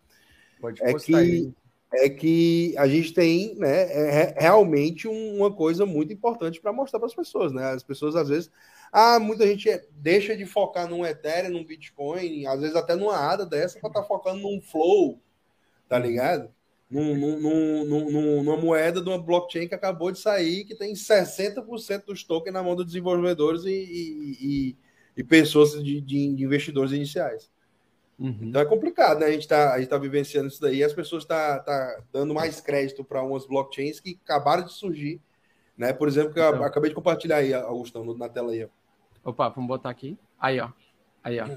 Pode 0.62 0.82
é 0.84 0.94
que 0.94 1.16
aí 1.16 1.54
é 1.92 2.08
que 2.08 2.76
a 2.78 2.88
gente 2.88 3.14
tem 3.14 3.56
né, 3.56 3.92
é, 3.92 4.36
realmente 4.38 5.08
uma 5.08 5.52
coisa 5.52 5.86
muito 5.86 6.14
importante 6.14 6.62
para 6.62 6.72
mostrar 6.72 7.00
para 7.00 7.08
as 7.08 7.16
pessoas. 7.16 7.52
Né? 7.52 7.64
As 7.72 7.84
pessoas, 7.84 8.16
às 8.16 8.30
vezes, 8.30 8.52
ah, 8.92 9.20
muita 9.20 9.46
gente 9.48 9.70
deixa 9.94 10.38
de 10.38 10.46
focar 10.46 10.88
num 10.88 11.06
Ethereum, 11.06 11.52
num 11.52 11.66
Bitcoin, 11.66 12.46
às 12.46 12.62
vezes 12.62 12.76
até 12.76 12.96
numa 12.96 13.18
ADA 13.18 13.46
dessa, 13.46 13.80
para 13.80 13.90
estar 13.90 14.02
tá 14.02 14.08
focando 14.08 14.40
num 14.40 14.62
Flow, 14.62 15.20
tá 15.88 15.98
ligado? 15.98 16.54
Num, 16.90 17.16
num, 17.16 17.86
num, 17.86 18.44
numa 18.44 18.58
moeda 18.58 19.00
de 19.00 19.08
uma 19.08 19.22
blockchain 19.22 19.68
que 19.68 19.76
acabou 19.76 20.12
de 20.12 20.18
sair, 20.18 20.66
que 20.66 20.74
tem 20.74 20.94
60% 20.94 22.06
dos 22.06 22.24
tokens 22.24 22.52
na 22.52 22.64
mão 22.64 22.76
dos 22.76 22.86
desenvolvedores 22.86 23.64
e, 23.64 23.70
e, 23.70 24.38
e, 24.42 24.78
e 25.18 25.24
pessoas 25.24 25.84
de, 25.84 26.02
de 26.02 26.18
investidores 26.18 26.92
iniciais. 26.92 27.52
Uhum. 28.18 28.38
Então 28.42 28.62
é 28.62 28.66
complicado, 28.66 29.20
né? 29.20 29.28
A 29.28 29.32
gente 29.32 29.42
está 29.42 29.86
tá 29.86 29.98
vivenciando 29.98 30.50
isso 30.50 30.60
daí 30.60 30.78
e 30.78 30.84
as 30.84 30.92
pessoas 30.92 31.24
estão 31.24 31.38
tá, 31.38 31.60
tá 31.60 32.02
dando 32.12 32.34
mais 32.34 32.60
crédito 32.60 33.04
para 33.04 33.24
umas 33.24 33.46
blockchains 33.46 34.00
que 34.00 34.20
acabaram 34.26 34.66
de 34.66 34.74
surgir. 34.74 35.22
Né? 35.78 35.94
Por 35.94 36.10
exemplo, 36.10 36.34
que 36.34 36.40
eu 36.40 36.50
então. 36.50 36.64
acabei 36.64 36.90
de 36.90 36.96
compartilhar 36.96 37.38
aí, 37.38 37.54
Augustão, 37.54 38.04
na 38.18 38.28
tela 38.28 38.52
aí. 38.52 38.68
Opa, 39.24 39.48
vamos 39.48 39.70
botar 39.70 39.90
aqui. 39.90 40.18
Aí, 40.38 40.60
ó. 40.60 40.70
Aí, 41.24 41.40
ó. 41.40 41.48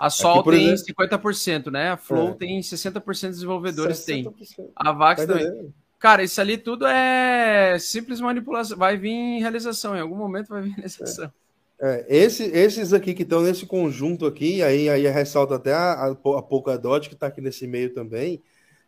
A 0.00 0.08
Sol 0.08 0.40
aqui, 0.40 0.50
tem 0.52 0.72
exemplo... 0.72 1.06
50%, 1.06 1.70
né? 1.70 1.90
A 1.90 1.96
Flow 1.98 2.30
é. 2.30 2.32
tem 2.32 2.58
60% 2.60 3.20
de 3.20 3.28
desenvolvedores 3.28 3.98
60%. 3.98 4.06
tem. 4.06 4.70
A 4.74 4.92
Vax 4.92 5.26
também. 5.26 5.74
Cara, 5.98 6.22
isso 6.22 6.40
ali 6.40 6.56
tudo 6.56 6.86
é 6.86 7.78
simples 7.78 8.18
manipulação. 8.18 8.78
Vai 8.78 8.96
vir 8.96 9.40
realização. 9.40 9.94
Em 9.94 10.00
algum 10.00 10.16
momento 10.16 10.48
vai 10.48 10.62
vir 10.62 10.70
realização. 10.70 11.26
É. 11.26 11.40
É, 11.82 12.06
esse, 12.08 12.44
esses 12.44 12.94
aqui 12.94 13.12
que 13.12 13.24
estão 13.24 13.42
nesse 13.42 13.66
conjunto 13.66 14.24
aqui, 14.24 14.62
aí, 14.62 14.88
aí 14.88 15.06
ressalta 15.08 15.56
até 15.56 15.74
a, 15.74 15.92
a, 15.92 16.10
a 16.10 16.42
Polkadot, 16.42 17.06
que 17.06 17.14
está 17.14 17.26
aqui 17.26 17.42
nesse 17.42 17.66
meio 17.66 17.92
também, 17.92 18.42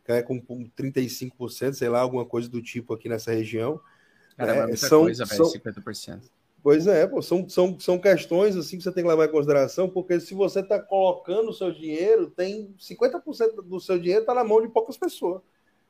que 0.06 0.12
é 0.12 0.22
com, 0.22 0.40
com 0.40 0.64
35%, 0.78 1.74
sei 1.74 1.90
lá, 1.90 2.00
alguma 2.00 2.24
coisa 2.24 2.48
do 2.48 2.62
tipo 2.62 2.94
aqui 2.94 3.08
nessa 3.08 3.32
região. 3.32 3.78
Caramba, 4.36 4.72
é, 4.72 4.76
são, 4.76 5.02
coisa, 5.02 5.26
são, 5.26 5.50
50%. 5.50 6.20
Pois 6.62 6.86
é, 6.86 7.06
pô, 7.08 7.20
são, 7.20 7.48
são, 7.48 7.78
são 7.80 7.98
questões 7.98 8.56
assim 8.56 8.76
que 8.76 8.84
você 8.84 8.92
tem 8.92 9.02
que 9.02 9.08
levar 9.10 9.24
em 9.24 9.32
consideração, 9.32 9.88
porque 9.88 10.20
se 10.20 10.32
você 10.32 10.60
está 10.60 10.78
colocando 10.78 11.50
o 11.50 11.52
seu 11.52 11.72
dinheiro, 11.72 12.30
tem 12.30 12.72
50% 12.78 13.62
do 13.64 13.80
seu 13.80 13.98
dinheiro 13.98 14.20
está 14.20 14.32
na 14.32 14.44
mão 14.44 14.62
de 14.62 14.68
poucas 14.68 14.96
pessoas. 14.96 15.42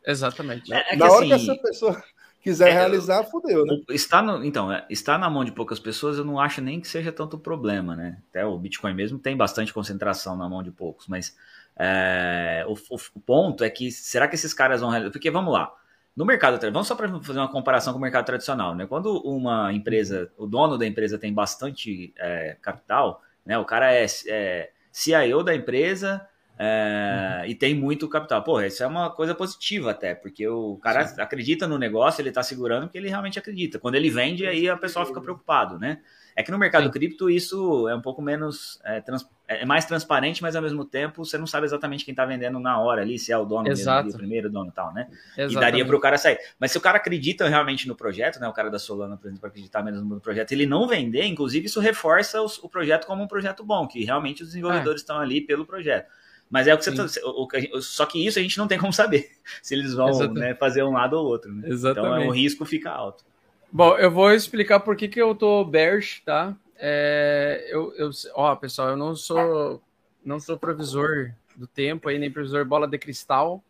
Exatamente. 0.05 0.73
É, 0.73 0.95
é 0.95 0.97
na 0.97 1.11
hora 1.11 1.27
assim, 1.27 1.29
que 1.29 1.35
essa 1.35 1.63
pessoa 1.63 2.03
quiser 2.41 2.71
é, 2.71 2.73
realizar, 2.73 3.23
fodeu, 3.25 3.67
né? 3.67 3.81
Está 3.91 4.23
no, 4.23 4.43
então, 4.43 4.73
é, 4.73 4.87
está 4.89 5.19
na 5.19 5.29
mão 5.29 5.45
de 5.45 5.53
poucas 5.53 5.79
pessoas, 5.79 6.17
eu 6.17 6.25
não 6.25 6.41
acho 6.41 6.63
nem 6.63 6.81
que 6.81 6.89
seja 6.89 7.13
tanto 7.13 7.39
problema, 7.39 7.95
né? 7.95 8.19
Até 8.31 8.45
o 8.45 8.59
Bitcoin 8.59 8.95
mesmo 8.95 9.19
tem 9.19 9.37
bastante 9.37 9.75
concentração 9.75 10.37
na 10.37 10.49
mão 10.49 10.63
de 10.63 10.71
poucos, 10.71 11.07
mas 11.07 11.37
é, 11.77 12.65
o, 12.67 12.73
o, 12.73 12.99
o, 13.15 13.21
ponto 13.21 13.63
é 13.63 13.69
que 13.69 13.91
será 13.93 14.27
que 14.27 14.35
esses 14.35 14.55
caras 14.55 14.81
vão 14.81 14.91
realizar? 14.91 15.13
Porque 15.13 15.31
vamos 15.31 15.53
lá. 15.53 15.73
No 16.15 16.27
mercado, 16.27 16.61
vamos 16.71 16.87
só 16.87 16.95
para 16.95 17.09
fazer 17.21 17.39
uma 17.39 17.51
comparação 17.51 17.93
com 17.93 17.99
o 17.99 18.03
mercado 18.03 18.27
tradicional, 18.27 18.75
né? 18.75 18.87
Quando 18.87 19.17
uma 19.23 19.73
empresa, 19.73 20.31
o 20.37 20.47
dono 20.47 20.77
da 20.77 20.87
empresa 20.87 21.19
tem 21.19 21.33
bastante 21.33 22.13
é, 22.19 22.57
capital, 22.61 23.23
né? 23.47 23.59
O 23.59 23.65
cara 23.65 23.93
é, 23.95 24.05
é 24.29 24.71
CIO 24.91 25.43
da 25.43 25.55
empresa 25.55 26.27
é, 26.65 27.39
uhum. 27.41 27.51
e 27.51 27.55
tem 27.57 27.75
muito 27.75 28.09
capital. 28.09 28.41
Pô, 28.45 28.61
isso 28.61 28.85
é 28.85 28.87
uma 28.87 29.11
coisa 29.11 29.35
positiva 29.35 29.91
até, 29.91 30.15
porque 30.15 30.47
o 30.47 30.77
cara 30.77 31.09
Sim. 31.09 31.21
acredita 31.21 31.67
no 31.67 31.77
negócio, 31.77 32.23
ele 32.23 32.29
está 32.29 32.41
segurando 32.41 32.85
porque 32.85 32.99
ele 32.99 33.09
realmente 33.09 33.37
acredita. 33.37 33.81
Quando 33.81 33.97
ele 33.97 34.09
vende, 34.09 34.47
aí 34.47 34.69
a 34.69 34.77
pessoa 34.77 35.05
fica 35.05 35.21
preocupado, 35.21 35.77
né? 35.77 35.99
É 36.37 36.43
que 36.43 36.53
no 36.53 36.59
mercado 36.59 36.85
Sim. 36.85 36.91
cripto 36.93 37.29
isso 37.29 37.89
é 37.89 37.97
um 37.97 38.01
pouco 38.01 38.23
menos. 38.23 38.81
É, 38.85 39.01
trans, 39.01 39.29
é, 39.49 39.67
mais 39.67 39.85
transparente, 39.85 40.41
mas 40.41 40.55
ao 40.55 40.63
mesmo 40.63 40.85
tempo 40.85 41.25
você 41.25 41.37
não 41.37 41.49
sabe 41.49 41.67
exatamente 41.67 42.05
quem 42.05 42.13
está 42.13 42.25
vendendo 42.25 42.61
na 42.61 42.79
hora 42.79 43.03
ali, 43.03 43.19
se 43.19 43.33
é 43.33 43.37
o 43.37 43.45
dono 43.45 43.69
Exato. 43.69 44.05
mesmo, 44.05 44.17
o 44.17 44.19
primeiro 44.21 44.49
dono 44.49 44.71
e 44.71 44.73
tal, 44.73 44.95
né? 44.95 45.09
Exatamente. 45.37 45.57
E 45.57 45.61
daria 45.61 45.85
para 45.85 45.97
o 45.97 46.01
cara 46.01 46.17
sair. 46.17 46.39
Mas 46.61 46.71
se 46.71 46.79
o 46.79 46.81
cara 46.81 46.99
acredita 46.99 47.49
realmente 47.49 47.89
no 47.89 47.97
projeto, 47.97 48.39
né? 48.39 48.47
O 48.47 48.53
cara 48.53 48.71
da 48.71 48.79
Solana, 48.79 49.17
por 49.17 49.27
exemplo, 49.27 49.49
acreditar 49.49 49.83
mesmo 49.83 50.05
no 50.05 50.21
projeto, 50.21 50.53
ele 50.53 50.65
não 50.65 50.87
vender, 50.87 51.25
inclusive 51.25 51.67
isso 51.67 51.81
reforça 51.81 52.41
os, 52.41 52.57
o 52.63 52.69
projeto 52.69 53.05
como 53.05 53.21
um 53.21 53.27
projeto 53.27 53.65
bom, 53.65 53.89
que 53.89 54.05
realmente 54.05 54.45
os 54.45 54.51
desenvolvedores 54.51 55.01
é. 55.01 55.03
estão 55.03 55.19
ali 55.19 55.41
pelo 55.41 55.67
projeto. 55.67 56.07
Mas 56.53 56.67
é 56.67 56.75
o 56.75 56.77
que 56.77 56.85
você 56.85 56.95
tá, 56.95 57.07
o, 57.25 57.49
o, 57.73 57.81
só 57.81 58.05
que 58.05 58.27
isso 58.27 58.39
a 58.39 58.43
gente 58.43 58.59
não 58.59 58.69
tem 58.69 58.79
como 58.79 58.93
saber 58.93 59.31
se 59.63 59.75
eles 59.75 59.95
vão 59.95 60.11
né, 60.35 60.55
fazer 60.55 60.83
um 60.83 60.93
lado 60.93 61.15
ou 61.15 61.25
outro. 61.25 61.51
Né? 61.51 61.67
Exatamente. 61.71 62.13
Então 62.13 62.23
é, 62.23 62.29
o 62.29 62.31
risco 62.31 62.67
fica 62.67 62.91
alto. 62.91 63.25
Bom, 63.73 63.97
eu 63.97 64.11
vou 64.11 64.31
explicar 64.31 64.81
por 64.81 64.95
que, 64.95 65.09
que 65.09 65.21
eu 65.21 65.35
tô 65.35 65.65
bearish, 65.65 66.21
tá? 66.27 66.55
É, 66.77 67.67
eu, 67.71 67.95
eu, 67.97 68.11
ó, 68.35 68.55
pessoal, 68.55 68.91
eu 68.91 68.99
não 68.99 69.17
sou 69.17 69.83
não 70.23 70.39
sou 70.39 70.59
provisor 70.59 71.33
do 71.57 71.67
tempo 71.67 72.11
aí, 72.11 72.19
nem 72.19 72.31
provisor 72.31 72.67
bola 72.67 72.87
de 72.87 72.99
cristal. 72.99 73.65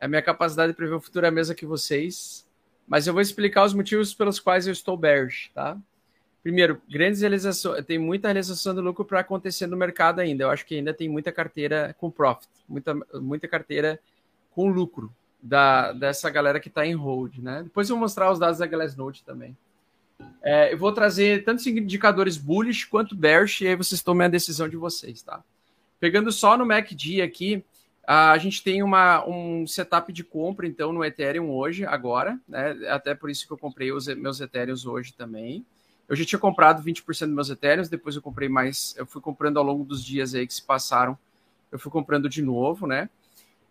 A 0.00 0.08
minha 0.08 0.22
capacidade 0.22 0.72
de 0.72 0.76
prever 0.76 0.94
o 0.94 1.00
futuro 1.00 1.26
é 1.26 1.28
a 1.28 1.32
mesma 1.32 1.54
que 1.54 1.66
vocês. 1.66 2.48
Mas 2.88 3.06
eu 3.06 3.12
vou 3.12 3.20
explicar 3.20 3.66
os 3.66 3.74
motivos 3.74 4.14
pelos 4.14 4.40
quais 4.40 4.66
eu 4.66 4.72
estou 4.72 4.96
bearish, 4.96 5.50
tá? 5.52 5.76
Primeiro, 6.42 6.80
grandes 6.88 7.20
realizações, 7.20 7.84
tem 7.84 7.98
muita 7.98 8.28
realização 8.28 8.74
de 8.74 8.80
lucro 8.80 9.04
para 9.04 9.20
acontecer 9.20 9.66
no 9.66 9.76
mercado 9.76 10.20
ainda. 10.20 10.44
Eu 10.44 10.50
acho 10.50 10.64
que 10.64 10.76
ainda 10.76 10.94
tem 10.94 11.08
muita 11.08 11.30
carteira 11.30 11.94
com 11.98 12.10
profit, 12.10 12.48
muita, 12.66 12.94
muita 13.20 13.46
carteira 13.46 14.00
com 14.50 14.68
lucro 14.68 15.12
da, 15.42 15.92
dessa 15.92 16.30
galera 16.30 16.58
que 16.58 16.68
está 16.68 16.86
em 16.86 16.94
hold, 16.94 17.38
né? 17.38 17.62
Depois 17.64 17.88
eu 17.88 17.96
vou 17.96 18.00
mostrar 18.00 18.30
os 18.30 18.38
dados 18.38 18.58
da 18.58 18.66
Glassnode 18.66 19.22
também. 19.22 19.56
É, 20.42 20.72
eu 20.72 20.78
vou 20.78 20.92
trazer 20.92 21.44
tantos 21.44 21.66
indicadores 21.66 22.36
bullish 22.36 22.86
quanto 22.86 23.14
bearish 23.14 23.62
e 23.62 23.68
aí 23.68 23.76
vocês 23.76 24.02
tomem 24.02 24.26
a 24.26 24.30
decisão 24.30 24.68
de 24.68 24.76
vocês, 24.76 25.22
tá? 25.22 25.42
Pegando 25.98 26.32
só 26.32 26.56
no 26.56 26.64
MACD 26.64 27.20
aqui, 27.20 27.62
a 28.06 28.36
gente 28.38 28.62
tem 28.62 28.82
uma, 28.82 29.26
um 29.26 29.66
setup 29.66 30.12
de 30.12 30.24
compra, 30.24 30.66
então, 30.66 30.92
no 30.92 31.04
Ethereum 31.04 31.50
hoje, 31.50 31.84
agora, 31.84 32.40
né? 32.48 32.76
Até 32.88 33.14
por 33.14 33.30
isso 33.30 33.46
que 33.46 33.52
eu 33.52 33.58
comprei 33.58 33.92
os 33.92 34.06
meus 34.08 34.40
Ethereums 34.40 34.86
hoje 34.86 35.12
também. 35.12 35.64
Eu 36.10 36.16
já 36.16 36.24
tinha 36.24 36.40
comprado 36.40 36.82
20% 36.82 37.04
dos 37.04 37.34
meus 37.36 37.50
Ethereums, 37.50 37.88
depois 37.88 38.16
eu 38.16 38.20
comprei 38.20 38.48
mais, 38.48 38.96
eu 38.98 39.06
fui 39.06 39.22
comprando 39.22 39.58
ao 39.58 39.64
longo 39.64 39.84
dos 39.84 40.04
dias 40.04 40.34
aí 40.34 40.44
que 40.44 40.52
se 40.52 40.60
passaram, 40.60 41.16
eu 41.70 41.78
fui 41.78 41.92
comprando 41.92 42.28
de 42.28 42.42
novo, 42.42 42.84
né? 42.84 43.08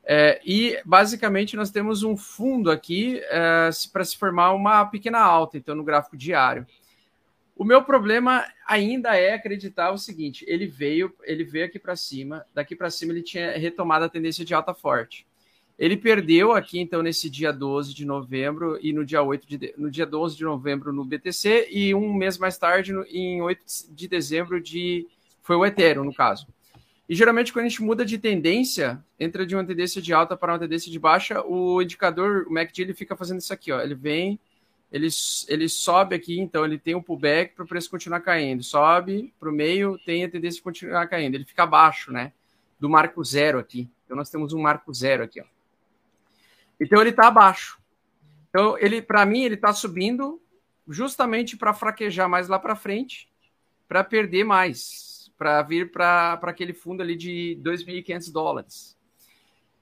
É, 0.05 0.39
e 0.45 0.79
basicamente 0.85 1.57
nós 1.57 1.69
temos 1.69 2.01
um 2.01 2.15
fundo 2.15 2.71
aqui 2.71 3.19
é, 3.25 3.69
para 3.91 4.05
se 4.05 4.17
formar 4.17 4.53
uma 4.53 4.85
pequena 4.85 5.19
alta, 5.19 5.57
então 5.57 5.75
no 5.75 5.83
gráfico 5.83 6.15
diário. 6.15 6.65
O 7.57 7.65
meu 7.65 7.83
problema 7.83 8.45
ainda 8.65 9.17
é 9.17 9.33
acreditar 9.33 9.91
o 9.91 9.97
seguinte: 9.97 10.45
ele 10.47 10.65
veio, 10.65 11.13
ele 11.23 11.43
veio 11.43 11.65
aqui 11.65 11.77
para 11.77 11.97
cima, 11.97 12.45
daqui 12.53 12.73
para 12.73 12.89
cima 12.89 13.11
ele 13.11 13.21
tinha 13.21 13.57
retomado 13.57 14.05
a 14.05 14.09
tendência 14.09 14.45
de 14.45 14.53
alta 14.53 14.73
forte. 14.73 15.27
Ele 15.79 15.95
perdeu 15.95 16.51
aqui, 16.51 16.77
então, 16.77 17.01
nesse 17.01 17.29
dia 17.29 17.53
12 17.53 17.93
de 17.93 18.03
novembro 18.03 18.77
e 18.81 18.91
no 18.91 19.05
dia 19.05 19.23
8 19.23 19.47
de, 19.47 19.73
no 19.77 19.89
dia 19.89 20.05
12 20.05 20.35
de 20.35 20.43
novembro 20.43 20.91
no 20.91 21.05
BTC, 21.05 21.69
e 21.71 21.95
um 21.95 22.13
mês 22.13 22.37
mais 22.37 22.57
tarde, 22.57 22.91
no, 22.91 23.05
em 23.05 23.41
8 23.41 23.63
de 23.89 24.07
dezembro, 24.09 24.59
de 24.59 25.07
foi 25.41 25.55
o 25.55 25.65
Ethereum, 25.65 26.03
no 26.03 26.13
caso. 26.13 26.45
E 27.07 27.15
geralmente, 27.15 27.53
quando 27.53 27.65
a 27.65 27.69
gente 27.69 27.81
muda 27.81 28.05
de 28.05 28.17
tendência, 28.17 29.01
entra 29.17 29.45
de 29.45 29.55
uma 29.55 29.65
tendência 29.65 30.01
de 30.01 30.13
alta 30.13 30.35
para 30.35 30.51
uma 30.51 30.59
tendência 30.59 30.91
de 30.91 30.99
baixa, 30.99 31.41
o 31.43 31.81
indicador, 31.81 32.45
o 32.47 32.53
MACD, 32.53 32.81
ele 32.81 32.93
fica 32.93 33.15
fazendo 33.15 33.39
isso 33.39 33.53
aqui, 33.53 33.71
ó. 33.71 33.79
Ele 33.79 33.95
vem, 33.95 34.37
ele, 34.91 35.07
ele 35.47 35.69
sobe 35.69 36.13
aqui, 36.13 36.41
então 36.41 36.65
ele 36.65 36.77
tem 36.77 36.93
um 36.93 37.01
pullback 37.01 37.55
para 37.55 37.63
o 37.63 37.67
preço 37.67 37.89
continuar 37.89 38.19
caindo. 38.19 38.61
Sobe 38.63 39.33
para 39.39 39.49
o 39.49 39.53
meio, 39.53 39.97
tem 40.05 40.25
a 40.25 40.29
tendência 40.29 40.57
de 40.57 40.61
continuar 40.61 41.07
caindo. 41.07 41.35
Ele 41.35 41.45
fica 41.45 41.63
abaixo, 41.63 42.11
né? 42.11 42.33
Do 42.77 42.89
marco 42.89 43.23
zero 43.23 43.57
aqui. 43.59 43.89
Então 44.03 44.17
nós 44.17 44.29
temos 44.29 44.51
um 44.51 44.61
marco 44.61 44.93
zero 44.93 45.23
aqui, 45.23 45.39
ó. 45.39 45.45
Então 46.79 47.01
ele 47.01 47.09
está 47.09 47.27
abaixo. 47.27 47.79
Então 48.49 48.77
ele, 48.77 49.01
para 49.01 49.25
mim, 49.25 49.43
ele 49.43 49.55
está 49.55 49.73
subindo 49.73 50.41
justamente 50.87 51.55
para 51.55 51.73
fraquejar 51.73 52.27
mais 52.27 52.47
lá 52.47 52.57
para 52.57 52.75
frente, 52.75 53.29
para 53.87 54.03
perder 54.03 54.43
mais 54.43 55.09
para 55.39 55.61
vir 55.61 55.89
para 55.89 56.37
aquele 56.43 56.73
fundo 56.73 57.01
ali 57.01 57.15
de 57.15 57.57
2.500 57.63 58.31
dólares. 58.31 58.99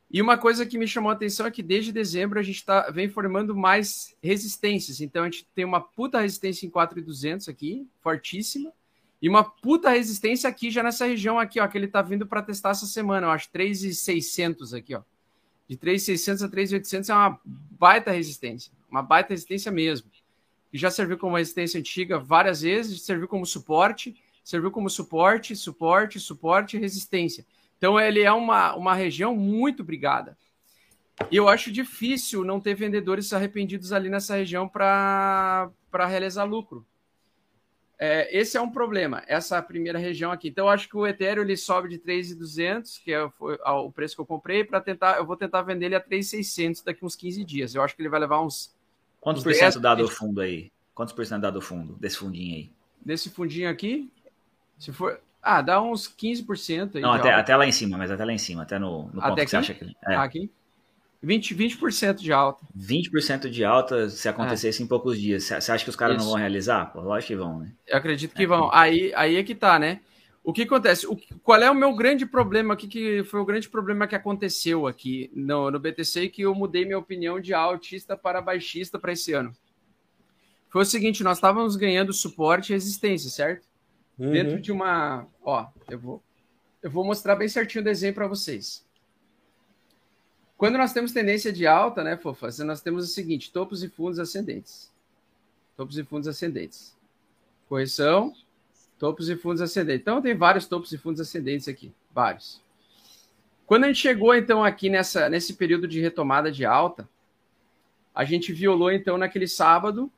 E 0.09 0.21
uma 0.21 0.37
coisa 0.37 0.65
que 0.65 0.77
me 0.77 0.87
chamou 0.87 1.09
a 1.09 1.15
atenção 1.15 1.47
é 1.47 1.51
que 1.51 1.63
desde 1.63 1.91
dezembro 1.91 2.39
a 2.39 2.43
gente 2.43 2.63
tá, 2.63 2.91
vem 2.91 3.09
formando 3.09 3.55
mais 3.55 4.15
resistências. 4.21 5.01
Então 5.01 5.23
a 5.23 5.25
gente 5.25 5.45
tem 5.55 5.65
uma 5.65 5.81
puta 5.81 6.21
resistência 6.21 6.65
em 6.65 6.69
4.200 6.69 7.49
aqui, 7.49 7.87
fortíssima, 7.99 8.71
e 9.19 9.27
uma 9.27 9.43
puta 9.43 9.89
resistência 9.89 10.47
aqui 10.47 10.69
já 10.69 10.83
nessa 10.83 11.07
região 11.07 11.39
aqui, 11.39 11.59
ó, 11.59 11.67
que 11.67 11.75
ele 11.75 11.87
tá 11.87 12.03
vindo 12.03 12.27
para 12.27 12.43
testar 12.43 12.69
essa 12.69 12.85
semana, 12.85 13.25
eu 13.25 13.31
acho 13.31 13.49
3.600 13.49 14.77
aqui, 14.77 14.93
ó. 14.93 15.01
De 15.68 15.78
3.600 15.78 16.45
a 16.45 16.49
3.800 16.49 17.09
é 17.09 17.13
uma 17.13 17.39
baita 17.45 18.11
resistência, 18.11 18.72
uma 18.89 19.01
baita 19.01 19.34
resistência 19.34 19.72
mesmo. 19.72 20.09
Que 20.72 20.78
já 20.78 20.89
serviu 20.89 21.18
como 21.18 21.38
resistência 21.38 21.80
antiga 21.80 22.20
várias 22.20 22.61
vezes, 22.61 23.01
serviu 23.01 23.28
como 23.28 23.45
suporte 23.45 24.15
serviu 24.47 24.72
como 24.72 24.89
suporte, 24.89 25.57
suporte, 25.57 26.22
suporte 26.22 26.78
e 26.78 26.80
resistência. 26.80 27.45
Então 27.78 27.99
ele 27.99 28.22
é 28.22 28.32
uma, 28.32 28.76
uma 28.76 28.93
região 28.95 29.36
muito 29.36 29.84
brigada. 29.84 30.38
E 31.30 31.36
eu 31.36 31.49
acho 31.49 31.70
difícil 31.70 32.45
não 32.45 32.57
ter 32.57 32.74
vendedores 32.74 33.34
arrependidos 33.34 33.91
ali 33.91 34.09
nessa 34.09 34.38
região 34.38 34.65
para 34.65 35.70
realizar 36.07 36.45
lucro. 36.45 36.86
É, 37.99 38.37
esse 38.37 38.55
é 38.55 38.61
um 38.61 38.69
problema, 38.69 39.23
essa 39.25 39.59
primeira 39.61 39.97
região 39.97 40.31
aqui. 40.31 40.49
Então, 40.49 40.69
acho 40.69 40.87
que 40.87 40.95
o 40.95 41.07
Ethereum 41.07 41.43
ele 41.43 41.57
sobe 41.57 41.89
de 41.89 41.97
3,200, 41.97 42.99
que 42.99 43.11
é 43.11 43.23
o 43.23 43.91
preço 43.91 44.15
que 44.15 44.21
eu 44.21 44.25
comprei, 44.25 44.63
para 44.63 44.79
tentar. 44.79 45.17
Eu 45.17 45.25
vou 45.25 45.35
tentar 45.35 45.63
vender 45.63 45.87
ele 45.87 45.95
a 45.95 45.99
3,600 45.99 46.83
daqui 46.83 47.03
uns 47.03 47.15
15 47.15 47.43
dias. 47.43 47.73
Eu 47.73 47.81
acho 47.81 47.95
que 47.95 48.01
ele 48.01 48.09
vai 48.09 48.19
levar 48.19 48.41
uns. 48.41 48.75
Quantos 49.19 49.41
uns 49.41 49.43
por 49.45 49.53
cento 49.55 49.79
dado 49.79 50.03
o 50.03 50.07
fundo 50.07 50.41
aí? 50.41 50.71
Quantos 50.93 51.13
por 51.13 51.25
cento 51.25 51.41
dado 51.41 51.57
o 51.57 51.61
fundo 51.61 51.95
desse 51.95 52.17
fundinho 52.17 52.55
aí? 52.55 52.71
Desse 53.03 53.31
fundinho 53.31 53.69
aqui? 53.69 54.11
Se 54.77 54.93
for. 54.93 55.19
Ah, 55.41 55.61
dá 55.61 55.81
uns 55.81 56.07
15% 56.07 56.95
aí. 56.95 57.01
Não, 57.01 57.13
até, 57.13 57.33
até 57.33 57.55
lá 57.55 57.65
em 57.65 57.71
cima, 57.71 57.97
mas 57.97 58.11
até 58.11 58.23
lá 58.25 58.33
em 58.33 58.37
cima, 58.37 58.63
até 58.63 58.77
no, 58.77 59.03
no 59.05 59.13
ponto 59.13 59.25
até 59.25 59.43
que 59.43 59.49
você 59.49 59.57
acha 59.57 59.73
que. 59.73 59.95
É. 60.05 60.15
Aqui? 60.15 60.51
20%, 61.24 61.55
20 61.55 62.22
de 62.22 62.32
alta. 62.32 62.65
20% 62.78 63.49
de 63.49 63.65
alta 63.65 64.09
se 64.09 64.30
acontecesse 64.30 64.82
é. 64.82 64.86
em 64.86 64.88
poucos 64.88 65.20
dias. 65.20 65.43
Você 65.43 65.72
acha 65.72 65.84
que 65.84 65.89
os 65.89 65.95
caras 65.95 66.18
não 66.18 66.26
vão 66.26 66.36
realizar? 66.36 66.91
Pô, 66.91 67.01
lógico 67.01 67.28
que 67.28 67.36
vão, 67.36 67.59
né? 67.59 67.72
Eu 67.88 67.97
acredito 67.97 68.36
que 68.36 68.43
é. 68.43 68.47
vão. 68.47 68.70
Aí, 68.74 69.11
aí 69.15 69.36
é 69.36 69.43
que 69.43 69.55
tá, 69.55 69.80
né? 69.80 70.01
O 70.43 70.53
que 70.53 70.63
acontece? 70.63 71.05
O, 71.07 71.18
qual 71.43 71.61
é 71.61 71.70
o 71.70 71.76
meu 71.76 71.93
grande 71.95 72.26
problema 72.26 72.74
aqui, 72.74 72.88
que 72.88 73.24
foi 73.26 73.39
o 73.39 73.45
grande 73.45 73.68
problema 73.68 74.07
que 74.07 74.15
aconteceu 74.15 74.88
aqui 74.88 75.30
no, 75.34 75.70
no 75.70 75.80
BTC, 75.80 76.30
que 76.30 76.43
eu 76.43 76.55
mudei 76.55 76.86
minha 76.86 76.99
opinião 76.99 77.39
de 77.39 77.53
altista 77.53 78.15
para 78.15 78.39
baixista 78.41 78.97
para 78.97 79.11
esse 79.11 79.34
ano? 79.34 79.51
Foi 80.70 80.84
o 80.84 80.86
seguinte, 80.86 81.24
nós 81.24 81.38
estávamos 81.38 81.76
ganhando 81.76 82.13
suporte 82.13 82.70
e 82.70 82.74
resistência, 82.74 83.30
certo? 83.30 83.68
uhum. 84.18 84.32
dentro 84.32 84.59
de 84.59 84.72
uma. 84.72 85.28
Ó, 85.41 85.68
eu 85.89 85.99
vou, 85.99 86.24
eu 86.82 86.89
vou 86.89 87.05
mostrar 87.05 87.36
bem 87.36 87.47
certinho 87.47 87.82
o 87.82 87.86
desenho 87.86 88.13
para 88.13 88.28
vocês. 88.28 88.86
Quando 90.58 90.78
nós 90.78 90.91
temos 90.91 91.12
tendência 91.12 91.53
de 91.53 91.68
alta, 91.68 92.03
né, 92.03 92.18
fofas, 92.18 92.60
nós 92.60 92.82
temos 92.82 93.05
o 93.05 93.08
seguinte: 93.08 93.51
topos 93.51 93.84
e 93.84 93.89
fundos 93.89 94.20
ascendentes. 94.20 94.91
Topos 95.76 95.97
e 95.97 96.03
fundos 96.03 96.28
ascendentes. 96.28 96.97
Correção, 97.70 98.34
Topos 98.99 99.30
e 99.30 99.36
fundos 99.36 99.62
ascendentes. 99.62 100.01
Então 100.01 100.22
tem 100.22 100.36
vários 100.36 100.66
topos 100.66 100.91
e 100.91 100.97
fundos 100.97 101.22
ascendentes 101.22 101.68
aqui, 101.68 101.93
vários. 102.12 102.62
Quando 103.66 103.84
a 103.84 103.88
gente 103.88 103.99
chegou 103.99 104.34
então 104.34 104.64
aqui 104.64 104.89
nessa 104.89 105.30
nesse 105.30 105.53
período 105.53 105.88
de 105.88 106.01
retomada 106.01 106.51
de 106.51 106.66
alta, 106.66 107.08
a 108.14 108.24
gente 108.24 108.51
violou 108.51 108.91
então 108.91 109.18
naquele 109.18 109.47
sábado, 109.47 110.12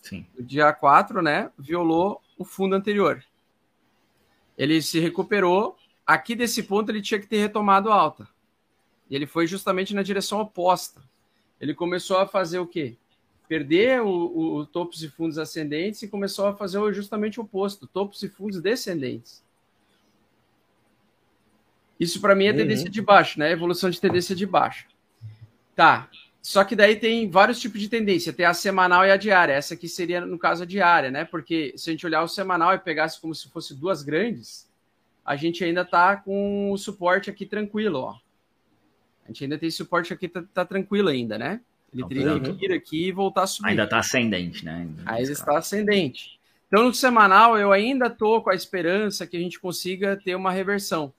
Sim. 0.00 0.24
dia 0.38 0.72
4, 0.72 1.20
né? 1.20 1.50
Violou 1.58 2.22
o 2.38 2.44
fundo 2.44 2.74
anterior. 2.74 3.22
Ele 4.56 4.80
se 4.80 4.98
recuperou, 4.98 5.76
aqui 6.06 6.34
desse 6.34 6.62
ponto 6.62 6.90
ele 6.90 7.02
tinha 7.02 7.20
que 7.20 7.26
ter 7.26 7.38
retomado 7.38 7.92
alta. 7.92 8.26
E 9.10 9.16
ele 9.16 9.26
foi 9.26 9.46
justamente 9.46 9.94
na 9.94 10.02
direção 10.02 10.40
oposta. 10.40 11.02
Ele 11.60 11.74
começou 11.74 12.18
a 12.18 12.26
fazer 12.26 12.58
o 12.58 12.66
quê? 12.66 12.96
perder 13.48 14.02
o, 14.02 14.08
o, 14.08 14.56
o, 14.56 14.66
topos 14.66 15.02
e 15.02 15.08
fundos 15.08 15.38
ascendentes 15.38 16.02
e 16.02 16.08
começou 16.08 16.46
a 16.46 16.54
fazer 16.54 16.92
justamente 16.92 17.40
o 17.40 17.42
oposto, 17.42 17.86
topos 17.86 18.22
e 18.22 18.28
fundos 18.28 18.60
descendentes. 18.60 19.42
Isso 21.98 22.20
para 22.20 22.34
mim 22.34 22.44
é 22.44 22.52
tendência 22.52 22.84
uhum. 22.84 22.92
de 22.92 23.02
baixo, 23.02 23.40
né? 23.40 23.50
Evolução 23.50 23.90
de 23.90 24.00
tendência 24.00 24.36
de 24.36 24.46
baixo. 24.46 24.86
Tá. 25.74 26.08
Só 26.40 26.62
que 26.62 26.76
daí 26.76 26.94
tem 26.94 27.28
vários 27.28 27.58
tipos 27.58 27.80
de 27.80 27.88
tendência. 27.88 28.32
Tem 28.32 28.46
a 28.46 28.54
semanal 28.54 29.04
e 29.04 29.10
a 29.10 29.16
diária. 29.16 29.54
Essa 29.54 29.74
aqui 29.74 29.88
seria, 29.88 30.20
no 30.20 30.38
caso, 30.38 30.62
a 30.62 30.66
diária, 30.66 31.10
né? 31.10 31.24
Porque 31.24 31.72
se 31.76 31.90
a 31.90 31.92
gente 31.92 32.06
olhar 32.06 32.22
o 32.22 32.28
semanal 32.28 32.74
e 32.74 32.78
pegasse 32.78 33.20
como 33.20 33.34
se 33.34 33.48
fosse 33.48 33.74
duas 33.74 34.02
grandes, 34.02 34.68
a 35.24 35.34
gente 35.34 35.64
ainda 35.64 35.84
tá 35.84 36.16
com 36.16 36.70
o 36.70 36.78
suporte 36.78 37.28
aqui 37.30 37.44
tranquilo, 37.44 37.98
ó. 37.98 38.16
A 39.28 39.30
gente 39.30 39.44
ainda 39.44 39.58
tem 39.58 39.70
suporte 39.70 40.10
aqui, 40.10 40.26
tá, 40.26 40.42
tá 40.54 40.64
tranquilo 40.64 41.10
ainda, 41.10 41.36
né? 41.36 41.60
Ele 41.92 42.02
não, 42.02 42.08
teria 42.08 42.40
que 42.40 42.64
ir 42.64 42.72
aqui 42.72 43.08
e 43.08 43.12
voltar 43.12 43.42
a 43.42 43.46
subir. 43.46 43.68
Ainda 43.68 43.84
está 43.84 43.98
ascendente, 43.98 44.64
né? 44.64 44.88
Ainda 45.04 45.32
está 45.32 45.58
ascendente. 45.58 46.40
Então, 46.66 46.84
no 46.84 46.94
semanal, 46.94 47.58
eu 47.58 47.70
ainda 47.70 48.06
estou 48.06 48.42
com 48.42 48.48
a 48.48 48.54
esperança 48.54 49.26
que 49.26 49.36
a 49.36 49.40
gente 49.40 49.60
consiga 49.60 50.16
ter 50.16 50.34
uma 50.34 50.50
reversão. 50.50 51.12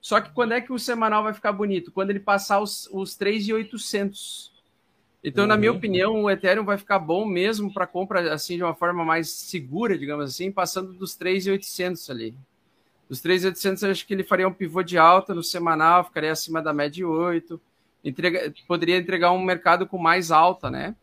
Só 0.00 0.20
que 0.20 0.30
quando 0.30 0.52
é 0.52 0.60
que 0.60 0.72
o 0.72 0.78
semanal 0.78 1.24
vai 1.24 1.34
ficar 1.34 1.52
bonito? 1.52 1.90
Quando 1.90 2.10
ele 2.10 2.20
passar 2.20 2.60
os, 2.60 2.88
os 2.92 3.16
3,800. 3.16 4.52
Então, 5.24 5.42
uhum. 5.42 5.48
na 5.48 5.56
minha 5.56 5.72
uhum. 5.72 5.78
opinião, 5.78 6.22
o 6.22 6.30
Ethereum 6.30 6.64
vai 6.64 6.78
ficar 6.78 7.00
bom 7.00 7.24
mesmo 7.24 7.72
para 7.72 7.86
compra 7.86 8.32
assim 8.32 8.56
de 8.56 8.62
uma 8.62 8.74
forma 8.74 9.04
mais 9.04 9.28
segura, 9.28 9.98
digamos 9.98 10.30
assim, 10.30 10.52
passando 10.52 10.92
dos 10.92 11.16
3,800 11.16 12.10
ali. 12.10 12.34
Dos 13.08 13.20
3,800, 13.20 13.82
eu 13.82 13.90
acho 13.90 14.06
que 14.06 14.14
ele 14.14 14.24
faria 14.24 14.48
um 14.48 14.52
pivô 14.52 14.82
de 14.82 14.98
alta 14.98 15.34
no 15.34 15.42
semanal, 15.42 16.04
ficaria 16.04 16.32
acima 16.32 16.60
da 16.60 16.72
média 16.72 17.06
8 17.06 17.60
entrega, 18.08 18.54
poderia 18.66 18.98
entregar 18.98 19.32
um 19.32 19.42
mercado 19.42 19.86
com 19.86 19.98
mais 19.98 20.30
alta, 20.30 20.70
né? 20.70 20.94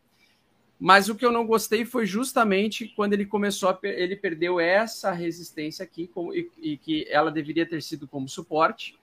Mas 0.79 1.07
o 1.07 1.15
que 1.15 1.25
eu 1.25 1.31
não 1.31 1.45
gostei 1.45 1.85
foi 1.85 2.05
justamente 2.05 2.87
quando 2.87 3.13
ele 3.13 3.25
começou 3.25 3.69
a 3.69 3.79
ele 3.83 4.15
perdeu 4.15 4.59
essa 4.59 5.11
resistência 5.11 5.83
aqui 5.83 6.07
como, 6.07 6.33
e, 6.33 6.49
e, 6.57 6.77
que 6.77 7.05
ela 7.09 7.31
deveria 7.31 7.65
ter 7.65 7.81
sido 7.81 8.07
como 8.07 8.27
suporte. 8.27 8.97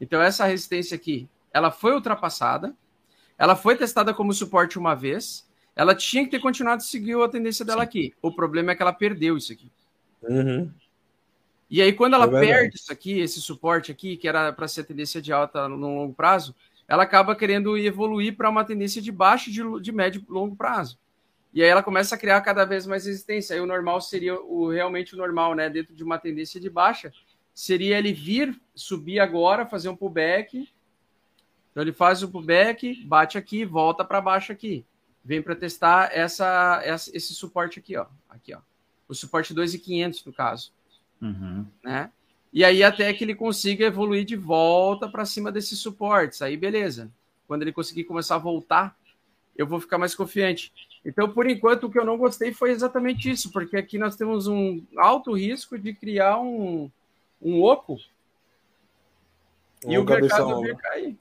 Então 0.00 0.20
essa 0.20 0.44
resistência 0.44 0.96
aqui, 0.96 1.28
ela 1.52 1.70
foi 1.70 1.92
ultrapassada, 1.92 2.74
ela 3.38 3.54
foi 3.54 3.76
testada 3.76 4.12
como 4.12 4.32
suporte 4.32 4.78
uma 4.78 4.94
vez, 4.94 5.48
ela 5.76 5.94
tinha 5.94 6.24
que 6.24 6.30
ter 6.30 6.40
continuado 6.40 6.82
a 6.82 6.84
seguir 6.84 7.20
a 7.20 7.28
tendência 7.28 7.64
dela 7.64 7.82
Sim. 7.82 7.88
aqui. 7.88 8.14
O 8.20 8.32
problema 8.32 8.72
é 8.72 8.74
que 8.74 8.82
ela 8.82 8.92
perdeu 8.92 9.36
isso 9.36 9.52
aqui. 9.52 9.70
Uhum. 10.22 10.72
E 11.72 11.80
aí, 11.80 11.90
quando 11.90 12.12
ela 12.12 12.26
é 12.26 12.40
perde 12.40 12.76
isso 12.76 12.92
aqui, 12.92 13.18
esse 13.18 13.40
suporte 13.40 13.90
aqui, 13.90 14.18
que 14.18 14.28
era 14.28 14.52
para 14.52 14.68
ser 14.68 14.84
tendência 14.84 15.22
de 15.22 15.32
alta 15.32 15.66
no 15.66 15.76
longo 15.78 16.12
prazo, 16.12 16.54
ela 16.86 17.02
acaba 17.02 17.34
querendo 17.34 17.78
evoluir 17.78 18.36
para 18.36 18.50
uma 18.50 18.62
tendência 18.62 19.00
de 19.00 19.10
baixo, 19.10 19.50
de, 19.50 19.62
de 19.80 19.90
médio 19.90 20.22
e 20.28 20.30
longo 20.30 20.54
prazo. 20.54 20.98
E 21.50 21.62
aí 21.62 21.70
ela 21.70 21.82
começa 21.82 22.14
a 22.14 22.18
criar 22.18 22.42
cada 22.42 22.66
vez 22.66 22.86
mais 22.86 23.06
resistência. 23.06 23.56
Aí 23.56 23.60
o 23.62 23.64
normal 23.64 24.02
seria 24.02 24.38
o 24.38 24.68
realmente 24.68 25.14
o 25.14 25.16
normal, 25.16 25.54
né? 25.54 25.70
Dentro 25.70 25.94
de 25.94 26.04
uma 26.04 26.18
tendência 26.18 26.60
de 26.60 26.68
baixa, 26.68 27.10
seria 27.54 27.96
ele 27.96 28.12
vir 28.12 28.54
subir 28.74 29.18
agora, 29.18 29.64
fazer 29.64 29.88
um 29.88 29.96
pullback. 29.96 30.68
Então 31.70 31.82
ele 31.82 31.92
faz 31.94 32.22
o 32.22 32.28
pullback, 32.28 33.02
bate 33.06 33.38
aqui, 33.38 33.64
volta 33.64 34.04
para 34.04 34.20
baixo 34.20 34.52
aqui. 34.52 34.84
Vem 35.24 35.40
para 35.40 35.56
testar 35.56 36.10
essa, 36.12 36.82
essa, 36.84 37.10
esse 37.16 37.32
suporte 37.34 37.78
aqui, 37.78 37.96
ó. 37.96 38.04
Aqui, 38.28 38.52
ó. 38.54 38.60
O 39.08 39.14
suporte 39.14 39.54
2.500 39.54 40.26
no 40.26 40.34
caso. 40.34 40.70
Uhum. 41.22 41.64
Né? 41.82 42.10
E 42.52 42.64
aí 42.64 42.82
até 42.82 43.10
que 43.14 43.24
ele 43.24 43.34
consiga 43.34 43.86
evoluir 43.86 44.24
de 44.24 44.36
volta 44.36 45.08
para 45.08 45.24
cima 45.24 45.50
desses 45.50 45.78
suportes. 45.78 46.42
Aí 46.42 46.56
beleza. 46.56 47.10
Quando 47.48 47.62
ele 47.62 47.72
conseguir 47.72 48.04
começar 48.04 48.34
a 48.34 48.38
voltar, 48.38 48.96
eu 49.56 49.66
vou 49.66 49.80
ficar 49.80 49.96
mais 49.96 50.14
confiante. 50.14 50.72
Então, 51.04 51.28
por 51.28 51.48
enquanto, 51.48 51.84
o 51.84 51.90
que 51.90 51.98
eu 51.98 52.04
não 52.04 52.16
gostei 52.16 52.52
foi 52.52 52.70
exatamente 52.70 53.28
isso, 53.28 53.50
porque 53.50 53.76
aqui 53.76 53.98
nós 53.98 54.16
temos 54.16 54.46
um 54.46 54.82
alto 54.96 55.32
risco 55.32 55.78
de 55.78 55.92
criar 55.92 56.38
um, 56.40 56.90
um 57.40 57.60
oco 57.62 57.98
e 59.86 59.98
o 59.98 60.04
mercado 60.04 60.60
vir 60.60 60.76
cair. 60.76 61.18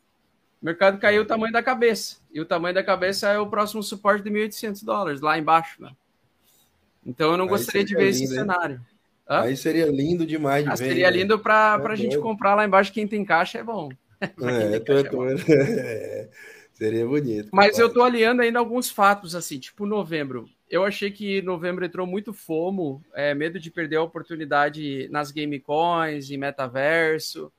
O 0.62 0.66
mercado 0.66 1.00
caiu 1.00 1.24
o 1.24 1.26
tamanho 1.26 1.52
da 1.52 1.64
cabeça. 1.64 2.18
E 2.32 2.40
o 2.40 2.46
tamanho 2.46 2.76
da 2.76 2.84
cabeça 2.84 3.30
é 3.30 3.40
o 3.40 3.48
próximo 3.48 3.82
suporte 3.82 4.24
de 4.24 4.30
1.800 4.30 4.86
dólares, 4.86 5.22
lá 5.22 5.38
embaixo. 5.38 5.82
Né? 5.82 5.92
Então, 7.06 7.32
eu 7.32 7.38
não 7.38 7.46
Aí 7.46 7.50
gostaria 7.50 7.84
de 7.84 7.96
ver 7.96 8.12
lindo, 8.12 8.16
esse 8.16 8.24
hein? 8.24 8.30
cenário. 8.30 8.86
Hã? 9.32 9.44
Aí 9.44 9.56
seria 9.56 9.86
lindo 9.86 10.26
demais 10.26 10.66
de 10.66 10.72
ah, 10.72 10.76
ver. 10.76 10.90
Seria 10.90 11.10
né? 11.10 11.18
lindo 11.18 11.40
para 11.40 11.82
é 11.82 11.88
a 11.88 11.96
gente 11.96 12.18
comprar 12.18 12.54
lá 12.54 12.66
embaixo. 12.66 12.92
Quem 12.92 13.08
tem 13.08 13.24
caixa 13.24 13.60
é 13.60 13.64
bom. 13.64 13.90
É, 14.22 14.80
tô, 14.80 14.94
é 14.94 15.04
tô... 15.04 15.26
é, 15.50 16.30
seria 16.74 17.08
bonito. 17.08 17.50
Mas 17.52 17.80
eu 17.80 17.92
tô 17.92 18.04
aliando 18.04 18.44
ainda 18.44 18.60
alguns 18.60 18.92
fatos, 18.92 19.34
assim, 19.34 19.58
tipo 19.58 19.84
novembro. 19.84 20.48
Eu 20.70 20.86
achei 20.86 21.10
que 21.10 21.42
novembro 21.42 21.84
entrou 21.84 22.06
muito 22.06 22.32
fomo, 22.32 23.04
é, 23.16 23.34
medo 23.34 23.60
de 23.60 23.72
perder 23.72 23.96
a 23.96 24.04
oportunidade 24.04 25.08
nas 25.10 25.32
game 25.32 25.60
coins 25.60 26.30
e 26.30 26.38
metaverso. 26.38 27.52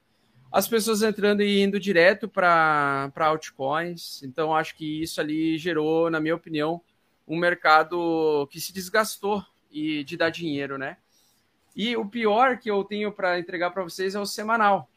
As 0.52 0.68
pessoas 0.68 1.02
entrando 1.02 1.42
e 1.42 1.60
indo 1.60 1.80
direto 1.80 2.28
para 2.28 3.10
altcoins. 3.16 4.22
Então, 4.22 4.54
acho 4.54 4.76
que 4.76 5.02
isso 5.02 5.20
ali 5.20 5.58
gerou, 5.58 6.08
na 6.10 6.20
minha 6.20 6.36
opinião, 6.36 6.80
um 7.26 7.36
mercado 7.36 8.46
que 8.52 8.60
se 8.60 8.72
desgastou 8.72 9.44
e 9.68 10.04
de 10.04 10.16
dar 10.16 10.30
dinheiro, 10.30 10.78
né? 10.78 10.98
E 11.74 11.96
o 11.96 12.04
pior 12.04 12.58
que 12.58 12.70
eu 12.70 12.84
tenho 12.84 13.10
para 13.10 13.38
entregar 13.38 13.70
para 13.70 13.82
vocês 13.82 14.14
é 14.14 14.20
o 14.20 14.26
semanal. 14.26 14.88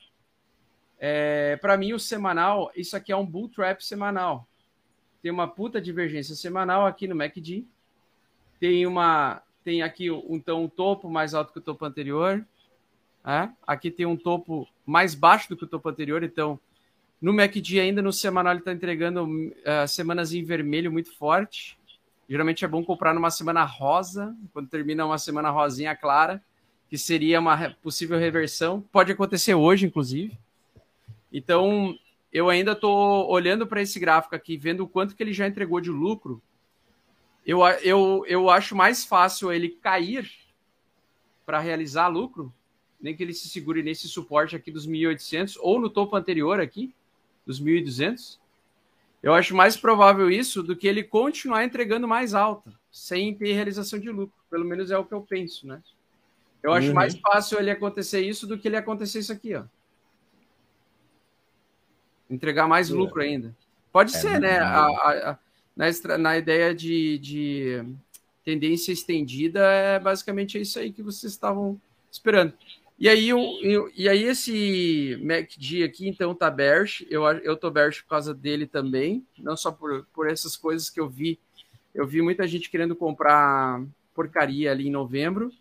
É, 1.00 1.58
para 1.58 1.78
mim, 1.78 1.94
o 1.94 2.00
semanal, 2.00 2.72
isso 2.76 2.96
aqui 2.96 3.12
é 3.12 3.16
um 3.16 3.26
bull 3.26 3.50
trap 3.50 3.82
semanal. 3.84 4.48
Tem 5.22 5.32
uma 5.32 5.48
puta 5.48 5.82
divergência 5.82 6.36
semanal 6.36 6.86
aqui 6.86 7.08
no 7.08 7.16
MACD. 7.16 7.66
Tem 8.60 8.86
uma, 8.86 9.42
tem 9.64 9.82
aqui 9.82 10.08
então 10.30 10.64
um 10.64 10.70
topo 10.70 11.10
mais 11.10 11.34
alto 11.34 11.54
que 11.54 11.60
o 11.60 11.62
topo 11.62 11.86
anterior. 11.86 12.46
É? 13.26 13.50
Aqui 13.66 13.90
tem 13.90 14.06
um 14.06 14.18
topo 14.18 14.68
mais 14.86 15.16
baixo 15.16 15.50
do 15.50 15.58
que 15.58 15.64
o 15.64 15.68
topo 15.68 15.90
anterior. 15.90 16.24
Então, 16.24 16.60
no 17.22 17.34
MACD 17.34 17.80
ainda 17.80 18.02
no 18.02 18.14
semanal 18.14 18.54
ele 18.54 18.60
está 18.60 18.72
entregando 18.72 19.26
uh, 19.26 19.88
semanas 19.88 20.34
em 20.34 20.44
vermelho 20.44 20.92
muito 20.92 21.16
forte. 21.16 21.78
Geralmente 22.30 22.66
é 22.66 22.68
bom 22.68 22.84
comprar 22.84 23.14
numa 23.14 23.32
semana 23.32 23.64
rosa, 23.64 24.36
quando 24.52 24.68
termina 24.68 25.06
uma 25.06 25.18
semana 25.18 25.50
rosinha 25.50 25.96
clara 25.96 26.44
que 26.90 26.98
seria 26.98 27.40
uma 27.40 27.72
possível 27.82 28.18
reversão. 28.18 28.82
Pode 28.92 29.12
acontecer 29.12 29.54
hoje, 29.54 29.86
inclusive. 29.86 30.38
Então, 31.32 31.98
eu 32.32 32.50
ainda 32.50 32.74
estou 32.74 33.30
olhando 33.30 33.66
para 33.66 33.82
esse 33.82 34.00
gráfico 34.00 34.36
aqui, 34.36 34.58
vendo 34.58 34.84
o 34.84 34.88
quanto 34.88 35.16
que 35.16 35.24
ele 35.24 35.34
já 35.34 35.48
entregou 35.48 35.82
de 35.82 35.90
lucro. 35.90 36.42
Eu, 37.46 37.66
eu, 37.84 38.26
eu 38.28 38.50
acho 38.50 38.76
mais 38.76 39.06
fácil 39.06 39.52
ele 39.52 39.70
cair 39.70 40.30
para 41.46 41.60
realizar 41.60 42.08
lucro, 42.08 42.54
nem 43.00 43.16
que 43.16 43.24
ele 43.24 43.34
se 43.34 43.48
segure 43.50 43.84
nesse 43.84 44.08
suporte 44.08 44.56
aqui 44.56 44.72
dos 44.72 44.88
1.800 44.88 45.58
ou 45.60 45.80
no 45.80 45.90
topo 45.90 46.16
anterior 46.16 46.60
aqui, 46.60 46.94
dos 47.46 47.62
1.200. 47.62 48.40
Eu 49.22 49.34
acho 49.34 49.56
mais 49.56 49.78
provável 49.78 50.30
isso 50.30 50.62
do 50.62 50.76
que 50.76 50.88
ele 50.88 51.04
continuar 51.04 51.64
entregando 51.64 52.08
mais 52.08 52.34
alta, 52.34 52.74
sem 52.92 53.34
ter 53.34 53.54
realização 53.54 54.00
de 54.00 54.10
lucro. 54.10 54.36
Pelo 54.50 54.66
menos 54.66 54.92
é 54.92 54.98
o 54.98 55.06
que 55.06 55.14
eu 55.14 55.22
penso, 55.22 55.68
né? 55.68 55.82
Eu 56.66 56.74
acho 56.74 56.88
uhum. 56.88 56.96
mais 56.96 57.16
fácil 57.16 57.60
ele 57.60 57.70
acontecer 57.70 58.22
isso 58.22 58.48
do 58.48 58.58
que 58.58 58.68
ele 58.68 58.76
acontecer 58.76 59.20
isso 59.20 59.32
aqui, 59.32 59.54
ó. 59.54 59.66
Entregar 62.28 62.68
mais 62.68 62.90
é. 62.90 62.94
lucro 62.94 63.22
ainda. 63.22 63.56
Pode 63.92 64.16
é, 64.16 64.20
ser, 64.20 64.40
né? 64.40 64.58
A, 64.58 64.86
a, 64.88 65.30
a, 65.30 65.38
na, 65.76 66.18
na 66.18 66.38
ideia 66.40 66.74
de, 66.74 67.20
de 67.20 67.86
tendência 68.44 68.92
estendida, 68.92 69.60
é 69.60 70.00
basicamente 70.00 70.60
isso 70.60 70.80
aí 70.80 70.92
que 70.92 71.04
vocês 71.04 71.32
estavam 71.32 71.80
esperando. 72.12 72.52
E 72.98 73.08
aí, 73.08 73.30
eu, 73.30 73.92
e 73.96 74.10
aí 74.10 74.24
esse 74.24 75.20
MACD 75.22 75.84
aqui, 75.84 76.10
então, 76.10 76.34
tá 76.34 76.50
bearish. 76.50 77.06
Eu, 77.12 77.26
eu 77.26 77.56
tô 77.56 77.70
bearish 77.70 78.02
por 78.02 78.10
causa 78.10 78.34
dele 78.34 78.66
também. 78.66 79.24
Não 79.38 79.56
só 79.56 79.72
por, 79.72 80.08
por 80.12 80.28
essas 80.28 80.58
coisas 80.58 80.90
que 80.90 81.00
eu 81.00 81.08
vi. 81.08 81.38
Eu 81.94 82.08
vi 82.08 82.24
muita 82.24 82.48
gente 82.48 82.72
querendo 82.72 82.96
comprar 82.96 83.84
porcaria 84.16 84.72
ali 84.72 84.88
em 84.88 84.92
novembro. 84.92 85.52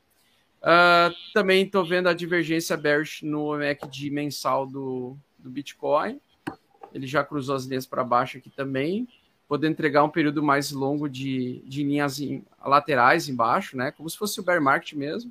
Uh, 0.65 1.15
também 1.35 1.67
estou 1.67 1.85
vendo 1.85 2.09
a 2.09 2.15
divergência 2.15 2.75
bearish 2.75 3.23
no 3.23 3.55
MACD 3.59 4.09
mensal 4.09 4.67
do, 4.67 5.15
do 5.39 5.51
Bitcoin. 5.51 6.19
Ele 6.95 7.07
já 7.07 7.23
cruzou 7.23 7.55
as 7.55 7.67
linhas 7.67 7.85
para 7.85 8.03
baixo 8.03 8.39
aqui 8.39 8.49
também, 8.49 9.07
podendo 9.47 9.73
entregar 9.73 10.03
um 10.03 10.09
período 10.09 10.43
mais 10.43 10.71
longo 10.71 11.07
de, 11.07 11.61
de 11.67 11.83
linhas 11.83 12.19
em, 12.19 12.43
laterais 12.65 13.29
embaixo, 13.29 13.77
né? 13.77 13.91
Como 13.91 14.09
se 14.09 14.17
fosse 14.17 14.41
o 14.41 14.43
bear 14.43 14.63
market 14.63 14.95
mesmo. 14.95 15.31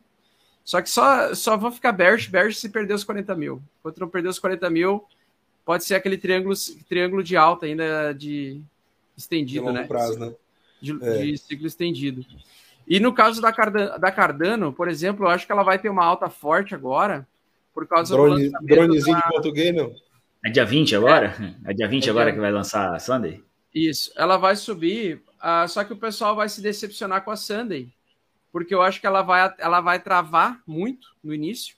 Só 0.63 0.81
que 0.81 0.89
só, 0.89 1.33
só 1.33 1.57
vão 1.57 1.71
ficar 1.71 1.91
bearish, 1.93 2.27
bearish 2.27 2.59
se 2.59 2.69
perder 2.69 2.93
os 2.93 3.03
40 3.03 3.33
mil. 3.35 3.61
Enquanto 3.79 3.99
não 3.99 4.07
perder 4.07 4.29
os 4.29 4.37
40 4.37 4.69
mil, 4.69 5.03
pode 5.65 5.83
ser 5.83 5.95
aquele 5.95 6.17
triângulo, 6.17 6.55
triângulo 6.87 7.23
de 7.23 7.35
alta 7.35 7.65
ainda 7.65 8.13
de 8.13 8.61
estendido, 9.17 9.65
de 9.65 9.71
né? 9.71 9.83
Prazo, 9.85 10.19
né? 10.19 10.33
De, 10.79 10.91
é. 11.01 11.17
de, 11.23 11.37
ciclo 11.37 11.65
estendido. 11.65 12.23
E 12.87 12.99
no 12.99 13.13
caso 13.13 13.41
da 13.41 13.51
Cardano, 13.51 13.99
da 13.99 14.11
Cardano, 14.11 14.73
por 14.73 14.87
exemplo, 14.87 15.25
eu 15.25 15.29
acho 15.29 15.45
que 15.45 15.51
ela 15.51 15.63
vai 15.63 15.79
ter 15.79 15.89
uma 15.89 16.03
alta 16.03 16.29
forte 16.29 16.75
agora, 16.75 17.27
por 17.73 17.87
causa 17.87 18.15
Drone, 18.15 18.49
do 18.49 18.65
Dronezinho 18.65 19.15
da... 19.15 19.21
de 19.21 19.29
português, 19.29 19.75
não? 19.75 19.93
É 20.45 20.49
dia 20.49 20.65
20 20.65 20.95
agora? 20.95 21.35
É, 21.65 21.71
é 21.71 21.73
dia 21.73 21.87
20 21.87 22.07
é 22.07 22.09
agora 22.09 22.25
dia... 22.25 22.33
que 22.33 22.39
vai 22.39 22.51
lançar 22.51 22.93
a 22.93 22.99
Sunday? 22.99 23.41
Isso, 23.73 24.11
ela 24.15 24.37
vai 24.37 24.55
subir, 24.55 25.23
uh, 25.41 25.67
só 25.67 25.83
que 25.83 25.93
o 25.93 25.97
pessoal 25.97 26.35
vai 26.35 26.49
se 26.49 26.61
decepcionar 26.61 27.23
com 27.23 27.31
a 27.31 27.35
Sunday, 27.35 27.89
porque 28.51 28.75
eu 28.75 28.81
acho 28.81 28.99
que 28.99 29.07
ela 29.07 29.21
vai, 29.21 29.53
ela 29.57 29.81
vai 29.81 29.99
travar 29.99 30.61
muito 30.67 31.07
no 31.23 31.33
início. 31.33 31.75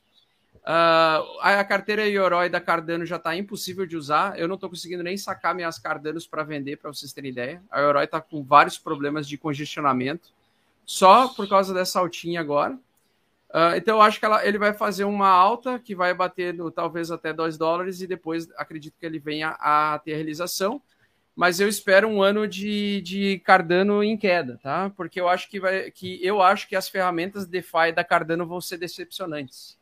Uh, 0.66 1.22
a 1.42 1.64
carteira 1.64 2.08
Yoroi 2.08 2.50
da 2.50 2.60
Cardano 2.60 3.06
já 3.06 3.18
está 3.18 3.36
impossível 3.36 3.86
de 3.86 3.96
usar. 3.96 4.38
Eu 4.38 4.48
não 4.48 4.56
estou 4.56 4.68
conseguindo 4.68 5.04
nem 5.04 5.16
sacar 5.16 5.54
minhas 5.54 5.78
Cardanos 5.78 6.26
para 6.26 6.44
vender, 6.44 6.78
para 6.78 6.92
vocês 6.92 7.14
terem 7.14 7.30
ideia. 7.30 7.62
A 7.70 7.80
Yoroi 7.82 8.06
está 8.06 8.20
com 8.20 8.44
vários 8.44 8.76
problemas 8.76 9.28
de 9.28 9.38
congestionamento, 9.38 10.32
só 10.86 11.28
por 11.28 11.48
causa 11.48 11.74
dessa 11.74 12.00
altinha 12.00 12.40
agora. 12.40 12.74
Uh, 13.50 13.76
então, 13.78 13.98
eu 13.98 14.02
acho 14.02 14.20
que 14.20 14.26
ela, 14.26 14.46
ele 14.46 14.58
vai 14.58 14.74
fazer 14.74 15.06
uma 15.06 15.30
alta 15.30 15.80
que 15.80 15.96
vai 15.96 16.14
bater 16.14 16.54
no, 16.54 16.70
talvez 16.70 17.10
até 17.10 17.32
2 17.32 17.58
dólares 17.58 18.02
e 18.02 18.08
depois 18.08 18.50
acredito 18.58 18.98
que 19.00 19.06
ele 19.06 19.18
venha 19.18 19.56
a 19.60 20.00
ter 20.04 20.14
a 20.14 20.16
realização. 20.16 20.82
Mas 21.36 21.60
eu 21.60 21.68
espero 21.68 22.08
um 22.08 22.22
ano 22.22 22.48
de, 22.48 23.02
de 23.02 23.40
Cardano 23.40 24.04
em 24.04 24.18
queda, 24.18 24.58
tá? 24.62 24.90
Porque 24.96 25.20
eu 25.20 25.28
acho 25.28 25.50
que 25.50 25.60
vai, 25.60 25.92
que 25.92 26.20
eu 26.26 26.42
acho 26.42 26.68
que 26.68 26.76
as 26.76 26.88
ferramentas 26.88 27.46
DeFi 27.46 27.92
da 27.94 28.06
Cardano 28.06 28.46
vão 28.46 28.62
ser 28.62 28.78
decepcionantes. 28.78 29.78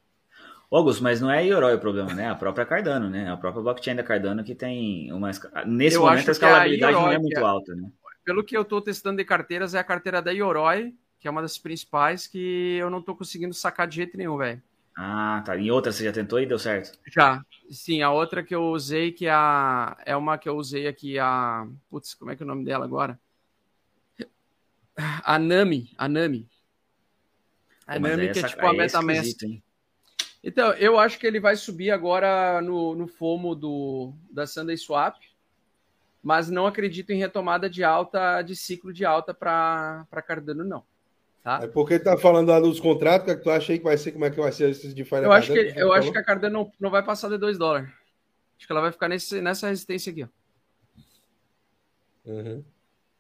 Augusto, 0.72 1.04
mas 1.04 1.22
não 1.22 1.30
é 1.30 1.38
a 1.38 1.42
Yoroi 1.42 1.76
o 1.76 1.80
problema, 1.80 2.14
né? 2.16 2.28
A 2.28 2.34
própria 2.34 2.66
Cardano, 2.66 3.08
né? 3.08 3.30
A 3.30 3.38
própria 3.38 3.62
blockchain 3.62 3.96
da 3.96 4.04
Cardano 4.04 4.44
que 4.44 4.56
tem 4.56 5.14
uma. 5.14 5.30
Nesse 5.68 5.98
eu 5.98 6.02
momento 6.02 6.30
a 6.30 6.32
escalabilidade 6.32 6.96
a 6.96 6.98
Yoroi, 6.98 7.06
não 7.06 7.14
é 7.14 7.20
muito 7.20 7.40
é, 7.40 7.44
alta, 7.44 7.76
né? 7.76 7.92
Pelo 8.24 8.44
que 8.44 8.56
eu 8.56 8.62
estou 8.62 8.82
testando 8.82 9.18
de 9.18 9.26
carteiras, 9.26 9.74
é 9.74 9.80
a 9.80 9.84
carteira 9.84 10.22
da 10.22 10.32
Yoroi, 10.32 10.96
que 11.20 11.28
é 11.28 11.32
uma 11.32 11.42
das 11.42 11.58
principais, 11.58 12.28
que 12.28 12.78
eu 12.78 12.90
não 12.90 13.00
estou 13.00 13.16
conseguindo 13.16 13.54
sacar 13.54 13.88
de 13.88 13.98
jeito 13.98 14.18
nenhum, 14.18 14.38
velho. 14.38 14.62
Ah, 14.96 15.42
tá. 15.46 15.58
Em 15.58 15.72
outra 15.72 15.92
você 15.92 16.04
já 16.04 16.12
tentou 16.12 16.40
e 16.40 16.46
deu 16.46 16.60
certo? 16.60 16.98
Já. 17.12 17.44
Sim, 17.70 18.02
a 18.02 18.12
outra 18.12 18.44
que 18.44 18.54
eu 18.54 18.64
usei, 18.66 19.12
que 19.12 19.26
é, 19.26 19.32
a... 19.32 19.98
é 20.06 20.16
uma 20.16 20.38
que 20.38 20.48
eu 20.48 20.56
usei 20.56 20.88
aqui, 20.88 21.18
a. 21.18 21.68
Putz, 21.90 22.14
como 22.14 22.32
é 22.32 22.36
que 22.36 22.44
é 22.44 22.46
o 22.46 22.48
nome 22.48 22.64
dela 22.64 22.86
agora? 22.86 23.20
A 25.24 25.40
Nami. 25.40 25.92
A 25.98 26.08
Nami. 26.08 26.48
A 27.88 28.00
Nami, 28.00 28.32
que 28.32 28.40
é 28.40 28.44
tipo 28.44 28.66
a 28.66 28.74
MetaMask. 28.74 29.44
Hein? 29.44 29.64
Então, 30.44 30.74
eu 30.74 31.00
acho 31.00 31.18
que 31.18 31.26
ele 31.26 31.40
vai 31.40 31.56
subir 31.56 31.90
agora 31.90 32.62
no, 32.62 32.94
no 32.96 33.08
FOMO 33.08 33.56
do, 33.56 34.14
da 34.30 34.46
Sunday 34.46 34.78
Swap, 34.78 35.16
mas 36.24 36.50
não 36.50 36.66
acredito 36.66 37.12
em 37.12 37.18
retomada 37.18 37.70
de 37.70 37.84
alta, 37.84 38.42
de 38.42 38.56
ciclo 38.56 38.94
de 38.94 39.04
alta 39.04 39.34
para 39.34 40.08
Cardano, 40.26 40.64
não. 40.64 40.84
Tá? 41.44 41.60
É 41.62 41.68
porque 41.68 42.00
tá 42.00 42.18
falando 42.18 42.48
lá 42.48 42.60
dos 42.62 42.80
contratos, 42.80 43.26
que, 43.26 43.32
é 43.32 43.36
que 43.36 43.44
tu 43.44 43.52
acha 43.52 43.74
aí 43.74 43.78
que 43.78 43.84
vai 43.84 43.98
ser, 43.98 44.14
como 44.14 44.24
é 44.24 44.30
que 44.30 44.40
vai 44.40 44.52
ser 44.54 44.70
esse 44.70 44.94
de 44.94 45.06
Eu 45.12 45.32
acho 45.34 45.52
que, 45.52 45.74
eu 45.76 45.92
acho 45.92 46.10
que 46.10 46.18
a 46.18 46.24
Cardano 46.24 46.54
não, 46.54 46.72
não 46.80 46.90
vai 46.90 47.04
passar 47.04 47.28
de 47.28 47.38
2 47.38 47.58
dólares. 47.58 47.90
Acho 48.58 48.66
que 48.66 48.72
ela 48.72 48.82
vai 48.82 48.94
ficar 48.94 49.10
nesse, 49.10 49.42
nessa 49.42 49.68
resistência 49.68 50.12
aqui, 50.12 50.24
ó. 50.24 50.28
Uhum. 52.26 52.64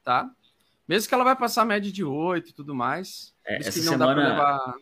Tá? 0.01 0.31
Mesmo 0.87 1.09
que 1.09 1.13
ela 1.13 1.25
vai 1.25 1.35
passar 1.35 1.63
a 1.63 1.65
média 1.65 1.91
de 1.91 2.05
8 2.05 2.49
e 2.49 2.53
tudo 2.53 2.73
mais. 2.73 3.35
É, 3.45 3.57
essa 3.57 3.71
semana... 3.73 4.29
Levar... 4.29 4.75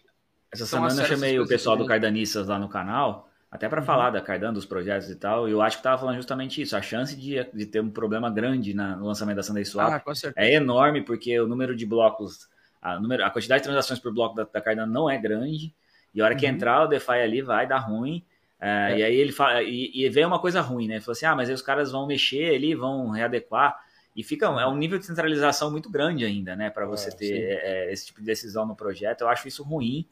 Essa 0.54 0.66
semana 0.68 1.02
eu 1.02 1.06
chamei 1.08 1.40
o 1.40 1.48
pessoal 1.48 1.76
do 1.76 1.88
Cardanistas 1.88 2.48
lá 2.48 2.60
no 2.60 2.70
canal, 2.70 3.31
até 3.52 3.68
para 3.68 3.82
uhum. 3.82 3.86
falar 3.86 4.12
da 4.12 4.22
Cardano, 4.22 4.54
dos 4.54 4.66
projetos 4.66 5.10
e 5.10 5.16
tal, 5.16 5.50
eu 5.50 5.62
acho 5.62 5.76
que 5.76 5.82
estava 5.82 5.98
falando 5.98 6.16
justamente 6.16 6.62
isso. 6.62 6.76
A 6.76 6.82
chance 6.82 7.16
de, 7.16 7.44
de 7.54 7.66
ter 7.66 7.82
um 7.82 7.90
problema 7.90 8.30
grande 8.30 8.74
na, 8.74 8.96
no 8.96 9.06
lançamento 9.06 9.36
da 9.36 9.44
Sunday 9.44 9.66
Swap 9.66 9.92
ah, 9.92 10.04
é 10.38 10.54
enorme, 10.54 11.02
porque 11.02 11.38
o 11.38 11.46
número 11.46 11.76
de 11.76 11.86
blocos, 11.86 12.48
a, 12.82 12.98
número, 12.98 13.26
a 13.26 13.30
quantidade 13.30 13.62
de 13.62 13.66
transações 13.66 14.00
por 14.00 14.14
bloco 14.14 14.36
da, 14.36 14.46
da 14.46 14.62
Cardano 14.62 14.92
não 14.92 15.10
é 15.10 15.18
grande, 15.18 15.74
e 16.16 16.22
a 16.22 16.26
hora 16.26 16.36
que 16.36 16.46
uhum. 16.46 16.54
entrar 16.54 16.84
o 16.84 16.88
DeFi 16.88 17.12
ali 17.12 17.42
vai 17.42 17.68
dar 17.68 17.80
ruim. 17.80 18.24
É, 18.60 18.94
é. 18.94 19.00
E 19.00 19.04
aí 19.04 19.16
ele 19.16 19.34
fala, 19.34 19.62
e, 19.62 19.92
e 19.94 20.10
veio 20.10 20.28
uma 20.28 20.40
coisa 20.40 20.62
ruim, 20.62 20.88
né? 20.88 20.96
Ele 20.96 21.02
falou 21.02 21.14
assim: 21.14 21.26
ah, 21.26 21.36
mas 21.36 21.50
aí 21.50 21.56
os 21.56 21.62
caras 21.62 21.92
vão 21.92 22.06
mexer 22.08 22.56
ali, 22.56 22.74
vão 22.74 23.10
readequar. 23.10 23.78
E 24.16 24.24
fica 24.24 24.46
é 24.46 24.68
um 24.68 24.76
nível 24.76 25.00
de 25.00 25.06
centralização 25.06 25.72
muito 25.72 25.90
grande 25.90 26.26
ainda, 26.26 26.56
né? 26.56 26.70
Para 26.70 26.86
você 26.86 27.10
é, 27.10 27.12
ter 27.12 27.60
é, 27.64 27.94
esse 27.94 28.08
tipo 28.08 28.20
de 28.20 28.26
decisão 28.26 28.66
no 28.66 28.76
projeto. 28.76 29.22
Eu 29.22 29.30
acho 29.30 29.48
isso 29.48 29.64
ruim. 29.64 30.06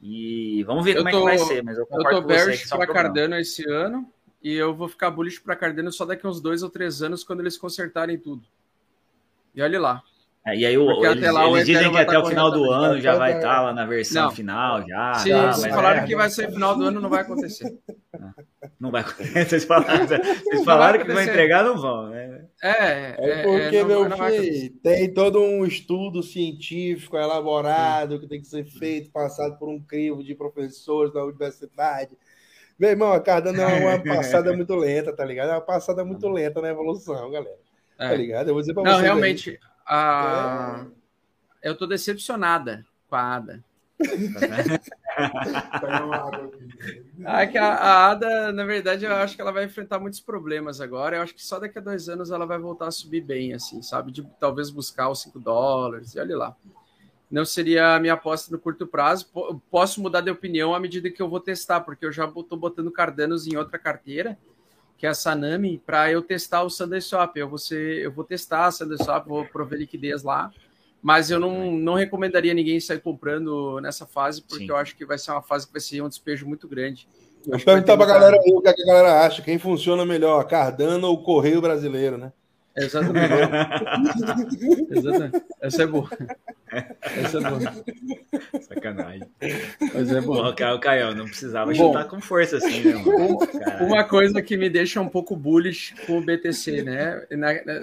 E 0.00 0.62
vamos 0.64 0.84
ver 0.84 0.96
eu 0.96 1.02
como 1.02 1.10
tô, 1.10 1.28
é 1.28 1.32
que 1.32 1.38
vai 1.38 1.46
ser, 1.46 1.62
mas 1.62 1.78
eu 1.78 1.86
concordo 1.86 2.16
eu 2.16 2.22
tô 2.22 2.28
bearish 2.28 2.68
para 2.68 2.86
Cardano 2.86 3.36
esse 3.36 3.68
ano 3.68 4.12
e 4.42 4.52
eu 4.52 4.74
vou 4.74 4.88
ficar 4.88 5.10
bullish 5.10 5.40
para 5.40 5.56
Cardano 5.56 5.90
só 5.90 6.04
daqui 6.04 6.26
uns 6.26 6.40
dois 6.40 6.62
ou 6.62 6.70
três 6.70 7.02
anos 7.02 7.24
quando 7.24 7.40
eles 7.40 7.56
consertarem 7.56 8.18
tudo. 8.18 8.46
E 9.54 9.62
olha 9.62 9.80
lá. 9.80 10.02
É, 10.46 10.54
e 10.54 10.64
aí 10.64 10.78
o, 10.78 11.04
eles, 11.04 11.32
lá, 11.32 11.48
eles 11.48 11.66
dizem 11.66 11.90
que 11.90 11.98
até 11.98 12.12
tá 12.12 12.22
o 12.22 12.26
final 12.26 12.52
do 12.52 12.70
ano 12.70 13.00
já 13.00 13.16
vai 13.16 13.34
estar 13.34 13.56
tá 13.56 13.62
lá 13.62 13.72
na 13.74 13.84
versão 13.84 14.26
não. 14.26 14.30
final, 14.30 14.86
já. 14.86 15.14
Se, 15.14 15.30
tá, 15.30 15.52
se 15.54 15.68
falaram 15.68 16.02
é... 16.02 16.06
que 16.06 16.14
vai 16.14 16.30
ser 16.30 16.52
final 16.52 16.76
do 16.76 16.84
ano, 16.84 17.00
não 17.00 17.10
vai 17.10 17.22
acontecer. 17.22 17.76
Não 18.78 18.92
vai 18.92 19.00
acontecer. 19.00 19.44
Vocês 19.48 19.64
falaram, 19.64 20.06
vocês 20.06 20.64
falaram 20.64 21.04
que 21.04 21.12
vão 21.12 21.22
entregar, 21.22 21.64
não 21.64 21.76
vão, 21.76 22.10
né? 22.10 22.44
É, 22.62 22.70
é, 22.70 23.16
é 23.18 23.42
porque, 23.42 23.76
é, 23.76 23.80
não, 23.80 23.88
meu 23.88 24.08
não 24.08 24.16
filho, 24.16 24.72
tem 24.82 25.12
todo 25.12 25.40
um 25.40 25.66
estudo 25.66 26.22
científico 26.22 27.16
elaborado 27.16 28.20
que 28.20 28.28
tem 28.28 28.40
que 28.40 28.46
ser 28.46 28.64
feito, 28.64 29.10
passado 29.10 29.58
por 29.58 29.68
um 29.68 29.80
crivo 29.80 30.22
de 30.22 30.34
professores 30.34 31.12
da 31.12 31.24
universidade. 31.24 32.16
Meu 32.78 32.90
irmão, 32.90 33.12
a 33.12 33.20
Cardano 33.20 33.60
é 33.60 33.66
uma 33.66 33.98
passada 34.14 34.52
muito 34.52 34.76
lenta, 34.76 35.12
tá 35.12 35.24
ligado? 35.24 35.50
É 35.50 35.54
uma 35.54 35.60
passada 35.60 36.04
muito 36.04 36.28
lenta 36.28 36.60
na 36.60 36.68
evolução, 36.68 37.30
galera. 37.32 37.56
Tá 37.98 38.14
ligado? 38.14 38.48
Eu 38.48 38.54
vou 38.54 38.60
dizer 38.60 38.74
pra 38.74 38.84
não, 38.84 38.92
vocês. 38.92 39.02
Não, 39.02 39.14
realmente. 39.14 39.50
Aí, 39.50 39.75
a... 39.86 40.86
É. 41.62 41.70
Eu 41.70 41.76
tô 41.76 41.86
decepcionada 41.86 42.86
com 43.08 43.16
a 43.16 43.36
Ada. 43.36 43.64
ah, 47.24 47.46
que 47.50 47.56
a, 47.56 47.74
a, 47.74 48.10
Ada, 48.10 48.52
na 48.52 48.64
verdade, 48.64 49.04
eu 49.04 49.14
acho 49.14 49.34
que 49.34 49.40
ela 49.40 49.52
vai 49.52 49.64
enfrentar 49.64 49.98
muitos 49.98 50.20
problemas 50.20 50.80
agora. 50.80 51.16
Eu 51.16 51.22
acho 51.22 51.34
que 51.34 51.44
só 51.44 51.58
daqui 51.58 51.78
a 51.78 51.82
dois 51.82 52.08
anos 52.08 52.30
ela 52.30 52.46
vai 52.46 52.58
voltar 52.58 52.88
a 52.88 52.90
subir 52.90 53.22
bem, 53.22 53.54
assim, 53.54 53.80
sabe? 53.82 54.12
De 54.12 54.22
talvez 54.38 54.70
buscar 54.70 55.08
os 55.08 55.22
5 55.22 55.40
dólares, 55.40 56.14
e 56.14 56.20
olha 56.20 56.36
lá. 56.36 56.56
Não 57.30 57.44
seria 57.44 57.96
a 57.96 58.00
minha 58.00 58.12
aposta 58.14 58.52
no 58.52 58.58
curto 58.58 58.86
prazo. 58.86 59.26
Posso 59.70 60.00
mudar 60.00 60.20
de 60.20 60.30
opinião 60.30 60.74
à 60.74 60.78
medida 60.78 61.10
que 61.10 61.20
eu 61.20 61.28
vou 61.28 61.40
testar, 61.40 61.80
porque 61.80 62.06
eu 62.06 62.12
já 62.12 62.26
estou 62.26 62.56
botando 62.56 62.90
Cardanos 62.92 63.46
em 63.46 63.56
outra 63.56 63.78
carteira 63.78 64.38
que 64.96 65.06
é 65.06 65.10
a 65.10 65.14
Sanami, 65.14 65.80
para 65.84 66.10
eu 66.10 66.22
testar 66.22 66.62
o 66.62 66.70
Sunday 66.70 67.00
Swap. 67.00 67.36
Eu 67.36 67.48
vou, 67.48 67.58
ser, 67.58 67.98
eu 67.98 68.12
vou 68.12 68.24
testar 68.24 68.66
a 68.66 68.72
Sunday 68.72 68.98
Swap, 68.98 69.26
vou 69.26 69.44
prover 69.44 69.78
liquidez 69.78 70.22
lá, 70.22 70.50
mas 71.02 71.30
eu 71.30 71.38
não, 71.38 71.72
não 71.72 71.94
recomendaria 71.94 72.54
ninguém 72.54 72.80
sair 72.80 73.00
comprando 73.00 73.80
nessa 73.80 74.06
fase, 74.06 74.42
porque 74.42 74.64
Sim. 74.64 74.70
eu 74.70 74.76
acho 74.76 74.96
que 74.96 75.04
vai 75.04 75.18
ser 75.18 75.30
uma 75.32 75.42
fase 75.42 75.66
que 75.66 75.72
vai 75.72 75.80
ser 75.80 76.02
um 76.02 76.08
despejo 76.08 76.46
muito 76.46 76.66
grande. 76.66 77.08
Vou 77.46 77.60
perguntar 77.60 77.96
para 77.96 78.04
a 78.04 78.08
galera 78.08 78.36
aí 78.36 78.52
o 78.52 78.60
que, 78.60 78.68
é 78.68 78.72
que 78.72 78.82
a 78.82 78.86
galera 78.86 79.26
acha, 79.26 79.42
quem 79.42 79.58
funciona 79.58 80.04
melhor, 80.04 80.42
Cardano 80.48 81.06
ou 81.08 81.22
Correio 81.22 81.60
Brasileiro, 81.60 82.18
né? 82.18 82.32
Exatamente. 82.76 83.32
Exatamente. 84.90 85.44
Essa 85.60 85.82
é 85.82 85.86
boa. 85.86 86.10
Essa 87.02 87.38
é 87.38 87.40
boa. 87.40 87.60
Sacanagem. 88.60 89.28
Mas 89.94 90.10
é 90.10 90.20
boa. 90.20 90.50
O 90.50 90.80
Caio, 90.80 91.14
não 91.14 91.24
precisava 91.24 91.72
Bom, 91.72 91.88
chutar 91.88 92.04
com 92.06 92.20
força 92.20 92.58
assim, 92.58 92.82
né, 92.82 92.94
mano? 92.94 93.38
Uma 93.80 94.04
coisa 94.04 94.42
que 94.42 94.56
me 94.56 94.68
deixa 94.68 95.00
um 95.00 95.08
pouco 95.08 95.34
bullish 95.34 95.94
com 96.06 96.18
o 96.18 96.22
BTC, 96.22 96.82
né? 96.82 97.22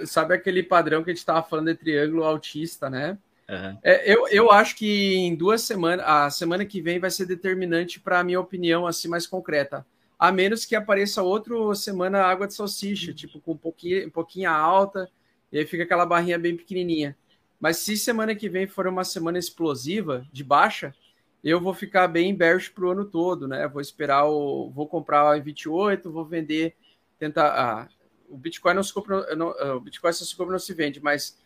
Sabe 0.06 0.34
aquele 0.34 0.62
padrão 0.62 1.02
que 1.02 1.10
a 1.10 1.12
gente 1.12 1.20
estava 1.20 1.42
falando 1.42 1.66
de 1.66 1.74
triângulo 1.74 2.24
autista, 2.24 2.88
né? 2.88 3.18
Uhum. 3.48 3.78
É, 3.82 4.10
eu, 4.10 4.26
eu 4.28 4.50
acho 4.50 4.74
que 4.76 5.16
em 5.16 5.34
duas 5.34 5.60
semanas, 5.62 6.04
a 6.08 6.30
semana 6.30 6.64
que 6.64 6.80
vem 6.80 6.98
vai 6.98 7.10
ser 7.10 7.26
determinante 7.26 8.00
para 8.00 8.20
a 8.20 8.24
minha 8.24 8.40
opinião 8.40 8.86
assim 8.86 9.06
mais 9.06 9.26
concreta 9.26 9.84
a 10.18 10.32
menos 10.32 10.64
que 10.64 10.76
apareça 10.76 11.22
outra 11.22 11.74
semana 11.74 12.22
água 12.22 12.46
de 12.46 12.54
salsicha, 12.54 13.12
tipo 13.12 13.40
com 13.40 13.52
um 13.52 13.56
pouquinho, 13.56 14.06
um 14.06 14.10
pouquinho 14.10 14.50
alta, 14.50 15.10
e 15.52 15.58
aí 15.58 15.66
fica 15.66 15.84
aquela 15.84 16.06
barrinha 16.06 16.38
bem 16.38 16.56
pequenininha. 16.56 17.16
Mas 17.60 17.78
se 17.78 17.96
semana 17.96 18.34
que 18.34 18.48
vem 18.48 18.66
for 18.66 18.86
uma 18.86 19.04
semana 19.04 19.38
explosiva, 19.38 20.26
de 20.32 20.44
baixa, 20.44 20.94
eu 21.42 21.60
vou 21.60 21.74
ficar 21.74 22.08
bem 22.08 22.34
bearish 22.34 22.70
para 22.70 22.84
o 22.84 22.90
ano 22.90 23.04
todo, 23.04 23.46
né? 23.46 23.68
Vou 23.68 23.80
esperar 23.80 24.24
o. 24.24 24.70
Vou 24.70 24.88
comprar 24.88 25.36
em 25.36 25.42
28, 25.42 26.10
vou 26.10 26.24
vender, 26.24 26.74
tentar. 27.18 27.48
Ah, 27.48 27.88
o 28.28 28.36
Bitcoin 28.36 28.74
não 28.74 28.82
se 28.82 28.92
compra, 28.92 29.36
não, 29.36 29.50
ah, 29.50 29.76
o 29.76 29.80
Bitcoin 29.80 30.12
só 30.12 30.24
se 30.24 30.34
compra 30.34 30.52
não 30.52 30.58
se 30.58 30.72
vende, 30.72 31.00
mas 31.00 31.38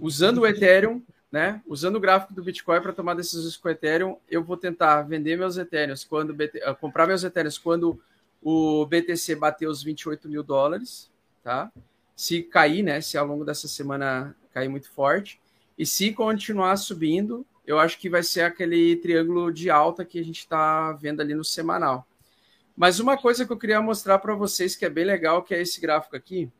usando 0.00 0.38
o 0.38 0.46
Ethereum, 0.46 1.02
né? 1.30 1.62
Usando 1.66 1.96
o 1.96 2.00
gráfico 2.00 2.34
do 2.34 2.42
Bitcoin 2.42 2.80
para 2.80 2.92
tomar 2.92 3.14
decisões 3.14 3.56
com 3.56 3.68
o 3.68 3.70
Ethereum, 3.70 4.16
eu 4.28 4.42
vou 4.42 4.56
tentar 4.56 5.02
vender 5.02 5.36
meus 5.36 5.56
Ethereums 5.56 6.04
quando 6.04 6.34
BT, 6.34 6.58
uh, 6.58 6.74
comprar 6.74 7.06
meus 7.06 7.22
Ethereums 7.22 7.58
quando 7.58 8.00
o 8.42 8.84
BTC 8.86 9.36
bater 9.36 9.68
os 9.68 9.82
28 9.82 10.28
mil 10.28 10.42
dólares, 10.42 11.10
tá? 11.42 11.70
Se 12.16 12.42
cair, 12.42 12.82
né? 12.82 13.00
Se 13.00 13.16
ao 13.16 13.26
longo 13.26 13.44
dessa 13.44 13.68
semana 13.68 14.34
cair 14.52 14.68
muito 14.68 14.90
forte 14.90 15.40
e 15.78 15.86
se 15.86 16.12
continuar 16.12 16.76
subindo, 16.76 17.46
eu 17.66 17.78
acho 17.78 17.98
que 17.98 18.10
vai 18.10 18.22
ser 18.22 18.42
aquele 18.42 18.96
triângulo 18.96 19.52
de 19.52 19.70
alta 19.70 20.04
que 20.04 20.18
a 20.18 20.24
gente 20.24 20.40
está 20.40 20.92
vendo 20.92 21.20
ali 21.20 21.34
no 21.34 21.44
semanal. 21.44 22.06
Mas 22.76 22.98
uma 22.98 23.16
coisa 23.16 23.46
que 23.46 23.52
eu 23.52 23.56
queria 23.56 23.80
mostrar 23.80 24.18
para 24.18 24.34
vocês 24.34 24.74
que 24.74 24.84
é 24.84 24.90
bem 24.90 25.04
legal, 25.04 25.42
que 25.42 25.54
é 25.54 25.60
esse 25.62 25.80
gráfico 25.80 26.16
aqui. 26.16 26.50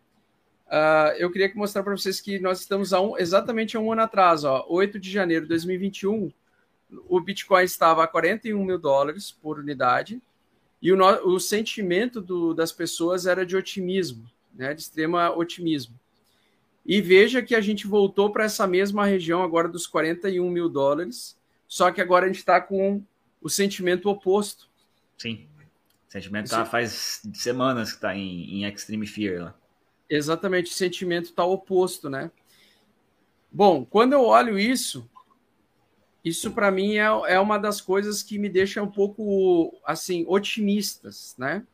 Uh, 0.70 1.18
eu 1.18 1.32
queria 1.32 1.50
mostrar 1.56 1.82
para 1.82 1.96
vocês 1.96 2.20
que 2.20 2.38
nós 2.38 2.60
estamos 2.60 2.92
um, 2.92 3.18
exatamente 3.18 3.76
a 3.76 3.80
um 3.80 3.90
ano 3.90 4.02
atrás, 4.02 4.44
ó, 4.44 4.64
8 4.68 5.00
de 5.00 5.10
janeiro 5.10 5.44
de 5.44 5.48
2021, 5.48 6.32
o 7.08 7.20
Bitcoin 7.20 7.64
estava 7.64 8.04
a 8.04 8.06
41 8.06 8.64
mil 8.64 8.78
dólares 8.78 9.32
por 9.32 9.58
unidade 9.58 10.22
e 10.80 10.92
o, 10.92 10.96
no, 10.96 11.06
o 11.26 11.40
sentimento 11.40 12.20
do, 12.20 12.54
das 12.54 12.70
pessoas 12.70 13.26
era 13.26 13.44
de 13.44 13.56
otimismo, 13.56 14.30
né, 14.54 14.72
de 14.72 14.82
extrema 14.82 15.30
otimismo. 15.30 15.98
E 16.86 17.00
veja 17.00 17.42
que 17.42 17.56
a 17.56 17.60
gente 17.60 17.88
voltou 17.88 18.30
para 18.30 18.44
essa 18.44 18.64
mesma 18.64 19.04
região 19.04 19.42
agora 19.42 19.68
dos 19.68 19.88
41 19.88 20.48
mil 20.48 20.68
dólares, 20.68 21.36
só 21.66 21.90
que 21.90 22.00
agora 22.00 22.26
a 22.26 22.28
gente 22.28 22.38
está 22.38 22.60
com 22.60 23.02
o 23.42 23.48
sentimento 23.48 24.08
oposto. 24.08 24.68
Sim. 25.18 25.48
O 26.08 26.12
sentimento 26.12 26.48
tá, 26.48 26.64
faz 26.64 27.22
semanas 27.34 27.90
que 27.90 27.96
está 27.96 28.16
em, 28.16 28.62
em 28.62 28.64
Extreme 28.64 29.06
Fear 29.06 29.42
lá. 29.42 29.59
Exatamente, 30.10 30.72
o 30.72 30.74
sentimento 30.74 31.26
está 31.26 31.44
oposto, 31.44 32.10
né? 32.10 32.32
Bom, 33.50 33.84
quando 33.84 34.12
eu 34.12 34.24
olho 34.24 34.58
isso, 34.58 35.08
isso 36.24 36.50
para 36.50 36.70
mim 36.70 36.96
é, 36.96 37.04
é 37.04 37.38
uma 37.38 37.58
das 37.58 37.80
coisas 37.80 38.20
que 38.20 38.36
me 38.36 38.48
deixa 38.48 38.82
um 38.82 38.90
pouco 38.90 39.80
assim 39.84 40.24
otimistas, 40.28 41.36
né? 41.38 41.64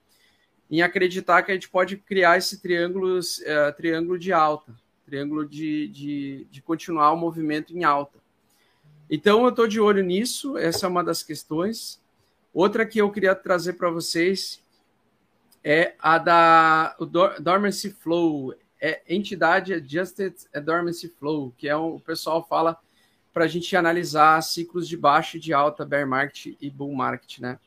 Em 0.70 0.82
acreditar 0.82 1.42
que 1.42 1.50
a 1.50 1.54
gente 1.54 1.70
pode 1.70 1.96
criar 1.96 2.36
esse 2.36 2.60
triângulo, 2.60 3.18
uh, 3.18 3.72
triângulo 3.74 4.18
de 4.18 4.32
alta, 4.34 4.74
triângulo 5.06 5.48
de, 5.48 5.88
de, 5.88 6.46
de 6.50 6.60
continuar 6.60 7.12
o 7.12 7.16
movimento 7.16 7.74
em 7.74 7.84
alta. 7.84 8.18
Então 9.08 9.44
eu 9.44 9.48
estou 9.48 9.66
de 9.66 9.80
olho 9.80 10.02
nisso, 10.02 10.58
essa 10.58 10.84
é 10.84 10.88
uma 10.88 11.02
das 11.02 11.22
questões. 11.22 12.00
Outra 12.52 12.84
que 12.84 13.00
eu 13.00 13.10
queria 13.10 13.34
trazer 13.34 13.74
para 13.74 13.88
vocês 13.88 14.60
é 15.68 15.96
a 15.98 16.16
da 16.16 16.96
Dormancy 17.40 17.90
Flow, 17.90 18.54
é 18.80 19.02
entidade 19.08 19.74
Adjusted 19.74 20.32
Dormancy 20.62 21.08
Flow, 21.08 21.52
que 21.58 21.68
é 21.68 21.76
um, 21.76 21.96
o 21.96 22.00
pessoal 22.00 22.46
fala 22.48 22.78
para 23.34 23.46
a 23.46 23.48
gente 23.48 23.74
analisar 23.74 24.40
ciclos 24.42 24.86
de 24.86 24.96
baixa 24.96 25.36
e 25.36 25.40
de 25.40 25.52
alta, 25.52 25.84
bear 25.84 26.06
market 26.06 26.54
e 26.60 26.70
bull 26.70 26.94
market, 26.94 27.40
né? 27.40 27.58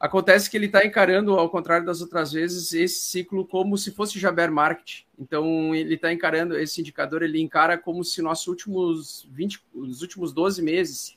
Acontece 0.00 0.50
que 0.50 0.56
ele 0.56 0.66
está 0.66 0.84
encarando, 0.84 1.38
ao 1.38 1.48
contrário 1.48 1.86
das 1.86 2.00
outras 2.00 2.32
vezes, 2.32 2.72
esse 2.72 2.98
ciclo 2.98 3.46
como 3.46 3.78
se 3.78 3.92
fosse 3.92 4.18
já 4.18 4.32
bear 4.32 4.50
market. 4.50 5.02
Então, 5.16 5.72
ele 5.72 5.94
está 5.94 6.12
encarando, 6.12 6.58
esse 6.58 6.80
indicador, 6.80 7.22
ele 7.22 7.40
encara 7.40 7.78
como 7.78 8.02
se 8.02 8.20
nossos 8.20 8.48
últimos 8.48 9.28
20, 9.30 9.62
os 9.72 10.02
últimos 10.02 10.32
12 10.32 10.62
meses, 10.62 11.16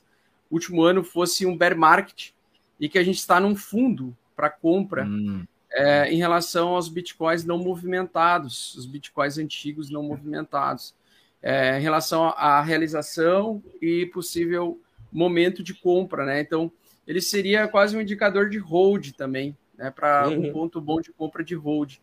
último 0.51 0.83
ano, 0.83 1.03
fosse 1.03 1.43
um 1.43 1.57
bear 1.57 1.75
market 1.75 2.33
e 2.79 2.87
que 2.87 2.99
a 2.99 3.03
gente 3.03 3.17
está 3.17 3.39
num 3.39 3.55
fundo 3.55 4.15
para 4.35 4.51
compra 4.51 5.05
hum 5.05 5.43
é, 5.73 6.11
em 6.13 6.17
relação 6.17 6.69
aos 6.69 6.87
bitcoins 6.87 7.43
não 7.43 7.57
movimentados, 7.57 8.75
os 8.75 8.85
bitcoins 8.85 9.39
antigos 9.39 9.89
não 9.89 10.03
movimentados, 10.03 10.93
é, 11.41 11.77
em 11.77 11.81
relação 11.81 12.25
à 12.37 12.61
realização 12.61 13.61
e 13.81 14.05
possível 14.05 14.79
momento 15.11 15.63
de 15.63 15.73
compra, 15.73 16.25
né? 16.25 16.39
Então, 16.39 16.71
ele 17.07 17.21
seria 17.21 17.67
quase 17.67 17.97
um 17.97 18.01
indicador 18.01 18.49
de 18.49 18.57
hold 18.59 19.11
também, 19.11 19.57
né? 19.75 19.89
Para 19.91 20.29
uhum. 20.29 20.49
um 20.49 20.53
ponto 20.53 20.79
bom 20.79 21.01
de 21.01 21.11
compra 21.11 21.43
de 21.43 21.55
hold. 21.55 21.95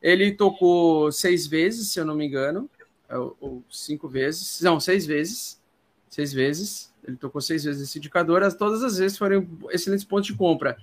Ele 0.00 0.32
tocou 0.32 1.10
seis 1.10 1.46
vezes, 1.46 1.90
se 1.90 1.98
eu 1.98 2.04
não 2.04 2.14
me 2.14 2.26
engano, 2.26 2.70
é, 3.08 3.16
ou 3.16 3.62
cinco 3.68 4.08
vezes, 4.08 4.60
não, 4.62 4.78
seis 4.78 5.04
vezes, 5.04 5.60
seis 6.08 6.32
vezes. 6.32 6.94
Ele 7.06 7.16
tocou 7.16 7.40
seis 7.40 7.64
vezes 7.64 7.82
esse 7.82 7.98
indicador, 7.98 8.40
todas 8.56 8.82
as 8.82 8.98
vezes 8.98 9.18
foram 9.18 9.46
excelentes 9.70 10.04
pontos 10.04 10.26
de 10.26 10.34
compra. 10.34 10.76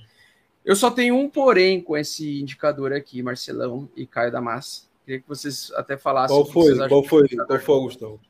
Eu 0.66 0.76
só 0.76 0.89
tenho 0.89 1.16
um 1.18 1.30
porém 1.30 1.82
com 1.82 1.97
esse 1.97 2.41
indicador 2.41 2.93
aqui, 2.93 3.22
Marcelão 3.22 3.89
e 3.95 4.05
Caio 4.05 4.32
da 4.32 4.39
Massa. 4.39 4.88
Queria 5.05 5.20
que 5.20 5.28
vocês 5.28 5.72
até 5.76 5.97
falassem. 5.97 6.36
Qual 6.36 6.45
foi? 6.45 6.88
Qual 6.88 7.03
foi? 7.03 7.28
Qual 7.28 7.59
foi, 7.59 7.80
Gustavo? 7.82 8.22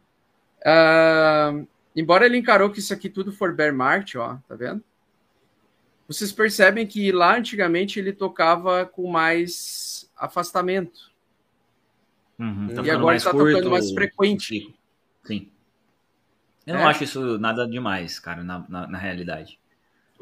Uh, 0.66 1.68
embora 1.96 2.26
ele 2.26 2.38
encarou 2.38 2.72
que 2.72 2.80
isso 2.80 2.94
aqui 2.94 3.10
tudo 3.10 3.32
for 3.32 3.54
bear 3.54 3.74
market, 3.74 4.16
ó, 4.16 4.38
tá 4.48 4.56
vendo? 4.56 4.84
Vocês 6.08 6.32
percebem 6.32 6.88
que 6.88 7.12
lá 7.12 7.38
antigamente 7.38 8.00
ele 8.00 8.12
tocava 8.12 8.86
com 8.86 9.10
mais 9.10 10.12
afastamento. 10.18 11.12
Uhum, 12.40 12.68
tá 12.74 12.82
e 12.82 12.90
agora 12.90 13.16
está 13.16 13.32
tocando 13.32 13.70
mais 13.70 13.92
frequente. 13.92 14.74
Sim. 15.24 15.50
Eu 16.66 16.76
é. 16.76 16.78
não 16.80 16.88
acho 16.88 17.04
isso 17.04 17.38
nada 17.38 17.68
demais, 17.68 18.20
cara, 18.20 18.44
na, 18.44 18.66
na, 18.68 18.88
na 18.88 18.98
realidade. 18.98 19.60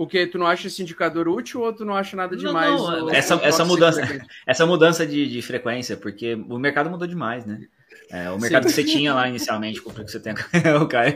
O 0.02 0.08
que? 0.08 0.26
Tu 0.26 0.36
não 0.40 0.48
acha 0.48 0.66
esse 0.66 0.82
indicador 0.82 1.28
útil 1.28 1.62
ou 1.62 1.72
tu 1.72 1.86
não 1.86 1.96
acha 1.96 2.18
nada 2.18 2.36
demais? 2.36 2.72
Não, 2.72 3.02
não. 3.02 3.10
essa, 3.12 3.36
essa 3.44 3.64
mudança, 3.64 4.02
essa 4.48 4.66
mudança 4.66 5.06
de, 5.06 5.30
de 5.30 5.44
frequência, 5.44 5.96
porque 5.96 6.34
o 6.34 6.58
mercado 6.58 6.90
mudou 6.90 7.08
demais, 7.08 7.46
né? 7.46 7.68
É, 8.10 8.32
o 8.32 8.40
mercado 8.40 8.64
Sim. 8.64 8.70
que 8.70 8.74
você 8.74 8.84
tinha 8.84 9.14
lá 9.14 9.30
inicialmente, 9.30 9.80
o 9.80 9.84
que 9.84 10.02
você 10.02 10.20
tem. 10.20 10.34
o 10.82 10.88
Caio. 10.88 11.14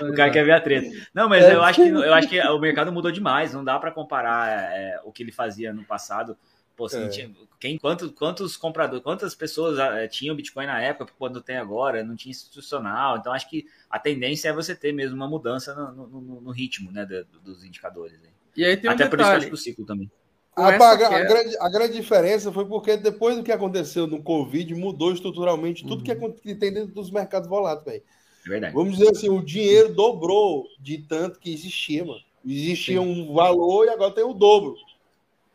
o 0.00 0.14
Caio 0.14 0.32
quer 0.32 0.44
ver 0.46 0.52
a 0.52 0.60
treta. 0.62 0.88
Não, 1.12 1.28
mas 1.28 1.44
eu 1.44 1.62
acho 1.62 1.82
que 1.82 1.88
eu 1.90 2.14
acho 2.14 2.26
que 2.26 2.40
o 2.40 2.58
mercado 2.58 2.90
mudou 2.90 3.12
demais. 3.12 3.52
Não 3.52 3.62
dá 3.62 3.78
para 3.78 3.90
comparar 3.90 4.72
é, 4.72 4.98
o 5.04 5.12
que 5.12 5.22
ele 5.22 5.30
fazia 5.30 5.74
no 5.74 5.84
passado. 5.84 6.38
Pô, 6.76 6.84
assim, 6.84 7.04
é. 7.04 7.08
tinha, 7.08 7.30
quem, 7.58 7.78
quantos, 7.78 8.10
quantos 8.12 8.56
compradores, 8.56 9.02
quantas 9.02 9.34
pessoas 9.34 9.78
é, 9.78 10.06
tinham 10.06 10.36
Bitcoin 10.36 10.66
na 10.66 10.80
época, 10.80 11.12
quando 11.18 11.40
tem 11.40 11.56
agora, 11.56 12.04
não 12.04 12.14
tinha 12.14 12.30
institucional. 12.30 13.16
Então, 13.16 13.32
acho 13.32 13.48
que 13.48 13.66
a 13.88 13.98
tendência 13.98 14.50
é 14.50 14.52
você 14.52 14.74
ter 14.74 14.92
mesmo 14.92 15.16
uma 15.16 15.26
mudança 15.26 15.74
no, 15.74 16.06
no, 16.06 16.40
no 16.42 16.50
ritmo 16.50 16.92
né, 16.92 17.06
dos 17.42 17.64
indicadores. 17.64 18.20
E 18.54 18.64
aí 18.64 18.76
tem 18.76 18.90
um 18.90 18.92
Até 18.92 19.04
detalhe. 19.04 19.10
por 19.10 19.20
isso 19.20 19.30
que 19.30 19.32
eu 19.32 19.38
acho 19.38 19.46
que 19.48 19.54
o 19.54 19.56
ciclo 19.56 19.86
também. 19.86 20.10
A, 20.54 20.68
a, 20.68 20.92
a, 20.92 20.96
grande, 20.96 21.56
a, 21.58 21.68
grande, 21.68 21.92
diferença 21.94 22.50
foi 22.50 22.64
porque 22.64 22.96
depois 22.96 23.36
do 23.36 23.42
que 23.42 23.52
aconteceu 23.52 24.06
no 24.06 24.22
Covid, 24.22 24.74
mudou 24.74 25.12
estruturalmente 25.12 25.82
tudo 25.86 25.98
uhum. 26.08 26.32
que, 26.32 26.54
tem 26.54 26.72
dentro 26.72 26.94
dos 26.94 27.10
mercados 27.10 27.46
voláteis, 27.46 28.02
É 28.44 28.48
verdade. 28.48 28.74
Vamos 28.74 28.96
dizer 28.96 29.10
assim, 29.10 29.28
o 29.28 29.42
dinheiro 29.42 29.94
dobrou 29.94 30.66
de 30.80 30.98
tanto 30.98 31.38
que 31.38 31.52
existia, 31.52 32.04
mano. 32.04 32.20
Existia 32.42 33.00
Sim. 33.00 33.06
um 33.06 33.34
valor 33.34 33.86
e 33.86 33.90
agora 33.90 34.14
tem 34.14 34.24
o 34.24 34.32
dobro. 34.32 34.76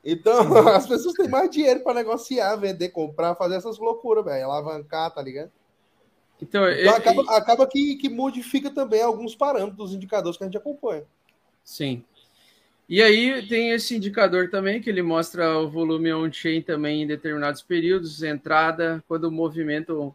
Então, 0.04 0.58
as 0.70 0.88
pessoas 0.88 1.14
têm 1.14 1.30
mais 1.30 1.50
dinheiro 1.50 1.82
para 1.82 1.94
negociar, 1.94 2.56
vender, 2.56 2.90
comprar, 2.90 3.36
fazer 3.36 3.56
essas 3.56 3.78
loucuras, 3.78 4.26
velho. 4.26 4.46
Alavancar, 4.46 5.12
tá 5.12 5.22
ligado? 5.22 5.52
Então, 6.42 6.70
então 6.72 6.96
acaba, 6.96 7.38
acaba 7.38 7.68
que, 7.68 7.96
que 7.98 8.10
modifica 8.10 8.72
também 8.72 9.02
alguns 9.02 9.36
parâmetros 9.36 9.78
dos 9.78 9.94
indicadores 9.94 10.38
que 10.38 10.44
a 10.44 10.48
gente 10.48 10.58
acompanha. 10.58 11.04
Sim. 11.64 12.04
E 12.90 13.02
aí 13.02 13.48
tem 13.48 13.70
esse 13.70 13.96
indicador 13.96 14.50
também 14.50 14.82
que 14.82 14.90
ele 14.90 15.04
mostra 15.04 15.58
o 15.60 15.70
volume 15.70 16.12
on-chain 16.12 16.62
também 16.62 17.04
em 17.04 17.08
determinados 17.08 17.62
períodos, 17.62 18.24
entrada, 18.24 19.04
quando 19.08 19.26
o 19.26 19.32
movimento 19.32 20.14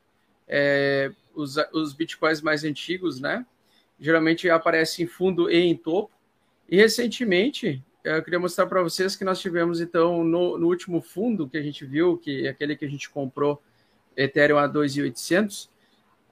é, 0.48 1.10
os, 1.34 1.56
os 1.72 1.92
bitcoins 1.92 2.42
mais 2.42 2.64
antigos, 2.64 3.20
né? 3.20 3.46
Geralmente 3.98 4.50
aparece 4.50 5.02
em 5.02 5.06
fundo 5.06 5.50
e 5.50 5.56
em 5.56 5.76
topo. 5.76 6.10
E 6.68 6.76
recentemente 6.76 7.82
eu 8.06 8.22
queria 8.22 8.38
mostrar 8.38 8.66
para 8.66 8.82
vocês 8.82 9.16
que 9.16 9.24
nós 9.24 9.40
tivemos, 9.40 9.80
então, 9.80 10.22
no, 10.22 10.56
no, 10.56 10.66
último 10.66 11.00
fundo 11.00 11.48
que 11.48 11.56
a 11.56 11.62
gente 11.62 11.84
viu, 11.84 12.16
que 12.16 12.46
é 12.46 12.50
aquele 12.50 12.76
que 12.76 12.84
a 12.84 12.88
gente 12.88 13.10
comprou 13.10 13.60
Ethereum 14.16 14.58
a 14.58 14.68
2.800, 14.68 15.68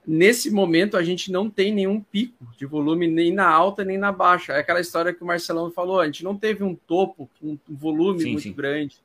nesse 0.07 0.49
momento 0.49 0.95
a 0.95 1.03
gente 1.03 1.31
não 1.31 1.49
tem 1.49 1.73
nenhum 1.73 1.99
pico 1.99 2.45
de 2.57 2.65
volume 2.65 3.07
nem 3.07 3.33
na 3.33 3.49
alta 3.49 3.83
nem 3.83 3.97
na 3.97 4.11
baixa. 4.11 4.53
É 4.53 4.59
aquela 4.59 4.79
história 4.79 5.13
que 5.13 5.23
o 5.23 5.27
Marcelão 5.27 5.69
falou, 5.71 5.99
a 5.99 6.05
gente 6.05 6.23
não 6.23 6.37
teve 6.37 6.63
um 6.63 6.75
topo, 6.75 7.29
um 7.43 7.57
volume 7.67 8.21
sim, 8.21 8.31
muito 8.31 8.43
sim. 8.43 8.53
grande. 8.53 8.97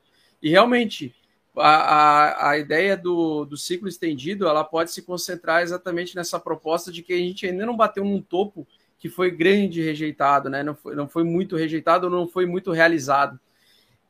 E 0.43 0.49
realmente, 0.49 1.15
a, 1.57 1.69
a, 1.69 2.51
a 2.51 2.59
ideia 2.59 2.97
do, 2.97 3.45
do 3.45 3.57
ciclo 3.57 3.89
estendido, 3.89 4.47
ela 4.47 4.65
pode 4.65 4.93
se 4.93 5.03
concentrar 5.03 5.63
exatamente 5.63 6.15
nessa 6.15 6.39
proposta 6.39 6.93
de 6.93 7.03
que 7.03 7.13
a 7.13 7.19
gente 7.19 7.47
ainda 7.47 7.67
não 7.67 7.77
bateu 7.77 8.05
num 8.05 8.23
topo 8.23 8.67
que 9.01 9.09
foi 9.09 9.31
grande 9.31 9.81
rejeitado, 9.83 10.51
né? 10.51 10.63
Não 10.63 10.75
foi, 10.75 10.95
não 10.95 11.09
foi 11.09 11.25
muito 11.25 11.57
rejeitado, 11.57 12.11
não 12.11 12.29
foi 12.29 12.45
muito 12.45 12.71
realizado. 12.71 13.41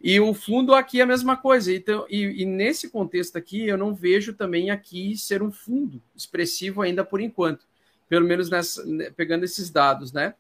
E 0.03 0.19
o 0.19 0.35
fundo 0.35 0.75
aqui 0.75 0.99
é 0.99 1.05
a 1.05 1.07
mesma 1.07 1.37
coisa. 1.37 1.73
Então, 1.73 2.05
e, 2.11 2.43
e, 2.43 2.45
nesse 2.45 2.91
contexto 2.91 3.37
aqui, 3.37 3.69
eu 3.69 3.79
não 3.79 3.95
vejo 3.95 4.33
também 4.33 4.71
aqui 4.71 5.17
ser 5.17 5.43
um 5.43 5.53
fundo 5.53 6.03
expressivo 6.17 6.83
ainda 6.83 7.05
por 7.05 7.21
enquanto, 7.21 7.67
pelo 8.09 8.27
menos 8.27 8.51
nessa, 8.51 8.85
né, 8.85 9.11
pegando 9.11 9.45
esses 9.45 9.71
dados, 9.71 10.13
né? 10.13 10.35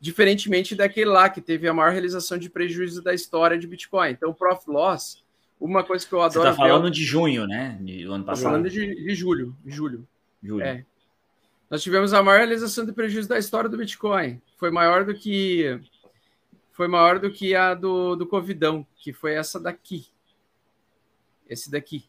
Diferentemente 0.00 0.74
daquele 0.74 1.10
lá 1.10 1.28
que 1.28 1.42
teve 1.42 1.68
a 1.68 1.74
maior 1.74 1.92
realização 1.92 2.38
de 2.38 2.48
prejuízo 2.48 3.02
da 3.02 3.12
história 3.12 3.58
de 3.58 3.66
Bitcoin. 3.66 4.12
Então, 4.12 4.32
Profit 4.32 4.70
Loss, 4.70 5.22
uma 5.60 5.84
coisa 5.84 6.06
que 6.06 6.12
eu 6.14 6.22
adoro. 6.22 6.46
Você 6.46 6.52
está 6.52 6.56
falando 6.56 6.84
ver... 6.84 6.90
de 6.90 7.04
junho, 7.04 7.46
né? 7.46 7.78
De, 7.82 8.04
do 8.04 8.14
ano 8.14 8.24
passado. 8.24 8.44
falando 8.44 8.70
de, 8.70 8.94
de 8.94 9.14
julho, 9.14 9.54
julho. 9.66 10.08
Julho. 10.42 10.64
É. 10.64 10.86
Nós 11.70 11.82
tivemos 11.82 12.12
a 12.12 12.22
maior 12.22 12.38
realização 12.38 12.84
de 12.84 12.92
prejuízo 12.92 13.28
da 13.28 13.38
história 13.38 13.70
do 13.70 13.76
Bitcoin. 13.76 14.42
Foi 14.56 14.72
maior 14.72 15.04
do 15.04 15.14
que 15.14 15.80
foi 16.72 16.88
maior 16.88 17.18
do 17.20 17.30
que 17.30 17.54
a 17.54 17.74
do, 17.74 18.16
do 18.16 18.26
Covidão, 18.26 18.86
que 18.96 19.12
foi 19.12 19.34
essa 19.34 19.60
daqui. 19.60 20.08
Esse 21.48 21.70
daqui. 21.70 22.04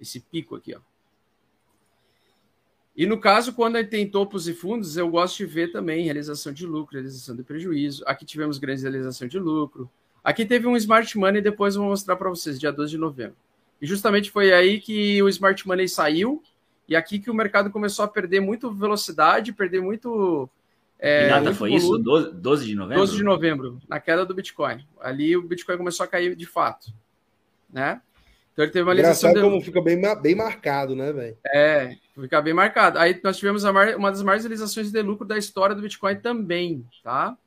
Esse 0.00 0.20
pico 0.20 0.56
aqui, 0.56 0.74
ó. 0.74 0.80
E 2.96 3.06
no 3.06 3.20
caso, 3.20 3.52
quando 3.52 3.82
tem 3.86 4.08
topos 4.08 4.48
e 4.48 4.54
fundos, 4.54 4.96
eu 4.96 5.08
gosto 5.08 5.38
de 5.38 5.46
ver 5.46 5.72
também 5.72 6.04
realização 6.04 6.52
de 6.52 6.66
lucro, 6.66 6.94
realização 6.94 7.36
de 7.36 7.42
prejuízo. 7.42 8.02
Aqui 8.06 8.24
tivemos 8.24 8.58
grande 8.58 8.82
realização 8.82 9.28
de 9.28 9.38
lucro. 9.38 9.90
Aqui 10.22 10.44
teve 10.44 10.66
um 10.66 10.76
Smart 10.76 11.18
Money, 11.18 11.42
depois 11.42 11.74
eu 11.74 11.82
vou 11.82 11.90
mostrar 11.90 12.16
para 12.16 12.28
vocês, 12.28 12.58
dia 12.58 12.72
12 12.72 12.92
de 12.92 12.98
novembro. 12.98 13.36
E 13.80 13.86
justamente 13.86 14.30
foi 14.30 14.52
aí 14.52 14.80
que 14.80 15.22
o 15.22 15.28
Smart 15.28 15.66
Money 15.66 15.88
saiu, 15.88 16.42
e 16.90 16.96
aqui 16.96 17.20
que 17.20 17.30
o 17.30 17.34
mercado 17.34 17.70
começou 17.70 18.04
a 18.04 18.08
perder 18.08 18.40
muito 18.40 18.72
velocidade, 18.72 19.52
perder 19.52 19.80
muito. 19.80 20.50
É, 20.98 21.26
e 21.26 21.30
data 21.30 21.54
foi 21.54 21.70
volume. 21.78 22.00
isso? 22.00 22.32
12, 22.34 22.66
de 22.66 22.74
novembro? 22.74 23.00
12 23.00 23.16
de 23.16 23.22
novembro, 23.22 23.78
na 23.88 24.00
queda 24.00 24.26
do 24.26 24.34
Bitcoin. 24.34 24.84
Ali 25.00 25.36
o 25.36 25.42
Bitcoin 25.42 25.78
começou 25.78 26.02
a 26.02 26.08
cair 26.08 26.34
de 26.34 26.44
fato. 26.44 26.92
Né? 27.72 28.02
Então 28.52 28.64
ele 28.64 28.72
teve 28.72 28.82
uma 28.82 28.92
Engraçado 28.92 29.34
de... 29.34 29.40
como 29.40 29.60
fica 29.60 29.80
bem, 29.80 30.02
bem 30.20 30.34
marcado, 30.34 30.96
né, 30.96 31.12
velho? 31.12 31.38
É, 31.46 31.96
fica 32.20 32.42
bem 32.42 32.52
marcado. 32.52 32.98
Aí 32.98 33.18
nós 33.22 33.36
tivemos 33.36 33.62
mar... 33.62 33.94
uma 33.94 34.10
das 34.10 34.22
maiores 34.22 34.44
realizações 34.44 34.90
de 34.90 35.00
lucro 35.00 35.24
da 35.24 35.38
história 35.38 35.76
do 35.76 35.82
Bitcoin 35.82 36.16
também, 36.16 36.84
tá? 37.04 37.38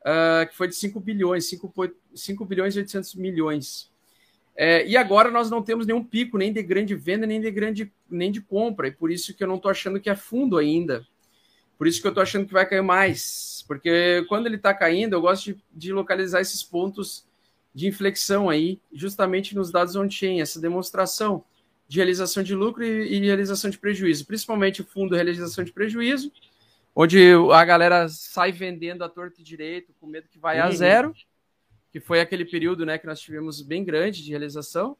Uh, 0.00 0.48
que 0.48 0.56
foi 0.56 0.66
de 0.66 0.74
5 0.74 0.98
bilhões, 0.98 1.46
5, 1.50 1.74
5 2.14 2.44
bilhões 2.46 2.74
e 2.74 2.78
800 2.78 3.14
milhões. 3.16 3.92
É, 4.60 4.84
e 4.88 4.96
agora 4.96 5.30
nós 5.30 5.48
não 5.48 5.62
temos 5.62 5.86
nenhum 5.86 6.02
pico, 6.02 6.36
nem 6.36 6.52
de 6.52 6.60
grande 6.64 6.92
venda, 6.96 7.24
nem 7.24 7.40
de 7.40 7.48
grande 7.48 7.92
nem 8.10 8.32
de 8.32 8.40
compra. 8.40 8.88
E 8.88 8.90
por 8.90 9.08
isso 9.08 9.32
que 9.32 9.44
eu 9.44 9.46
não 9.46 9.54
estou 9.54 9.70
achando 9.70 10.00
que 10.00 10.10
é 10.10 10.16
fundo 10.16 10.58
ainda. 10.58 11.06
Por 11.78 11.86
isso 11.86 12.00
que 12.00 12.08
eu 12.08 12.10
estou 12.10 12.22
achando 12.22 12.44
que 12.44 12.52
vai 12.52 12.66
cair 12.68 12.82
mais. 12.82 13.64
Porque 13.68 14.24
quando 14.28 14.46
ele 14.46 14.56
está 14.56 14.74
caindo, 14.74 15.12
eu 15.12 15.20
gosto 15.20 15.54
de, 15.54 15.64
de, 15.72 15.92
localizar 15.92 16.40
esses 16.40 16.60
pontos 16.60 17.24
de 17.72 17.86
inflexão 17.86 18.50
aí, 18.50 18.80
justamente 18.92 19.54
nos 19.54 19.70
dados 19.70 19.94
on-chain, 19.94 20.40
essa 20.40 20.60
demonstração 20.60 21.44
de 21.86 21.98
realização 21.98 22.42
de 22.42 22.52
lucro 22.52 22.82
e, 22.82 23.14
e 23.14 23.20
realização 23.20 23.70
de 23.70 23.78
prejuízo. 23.78 24.26
Principalmente 24.26 24.82
o 24.82 24.84
fundo 24.84 25.14
realização 25.14 25.62
de 25.62 25.70
prejuízo, 25.70 26.32
onde 26.96 27.32
a 27.52 27.64
galera 27.64 28.08
sai 28.08 28.50
vendendo 28.50 29.04
a 29.04 29.08
torta 29.08 29.40
e 29.40 29.44
direito, 29.44 29.94
com 30.00 30.08
medo 30.08 30.26
que 30.28 30.38
vai 30.38 30.58
a 30.58 30.66
uhum. 30.66 30.72
zero 30.72 31.14
que 31.92 32.00
foi 32.00 32.20
aquele 32.20 32.44
período 32.44 32.84
né, 32.84 32.98
que 32.98 33.06
nós 33.06 33.20
tivemos 33.20 33.62
bem 33.62 33.84
grande 33.84 34.22
de 34.22 34.30
realização. 34.30 34.96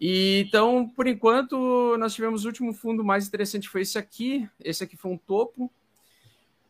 E 0.00 0.44
então, 0.46 0.88
por 0.88 1.06
enquanto, 1.06 1.96
nós 1.98 2.14
tivemos 2.14 2.44
o 2.44 2.48
último 2.48 2.72
fundo 2.72 3.04
mais 3.04 3.26
interessante 3.26 3.68
foi 3.68 3.82
esse 3.82 3.98
aqui. 3.98 4.48
Esse 4.62 4.82
aqui 4.82 4.96
foi 4.96 5.10
um 5.10 5.18
topo. 5.18 5.70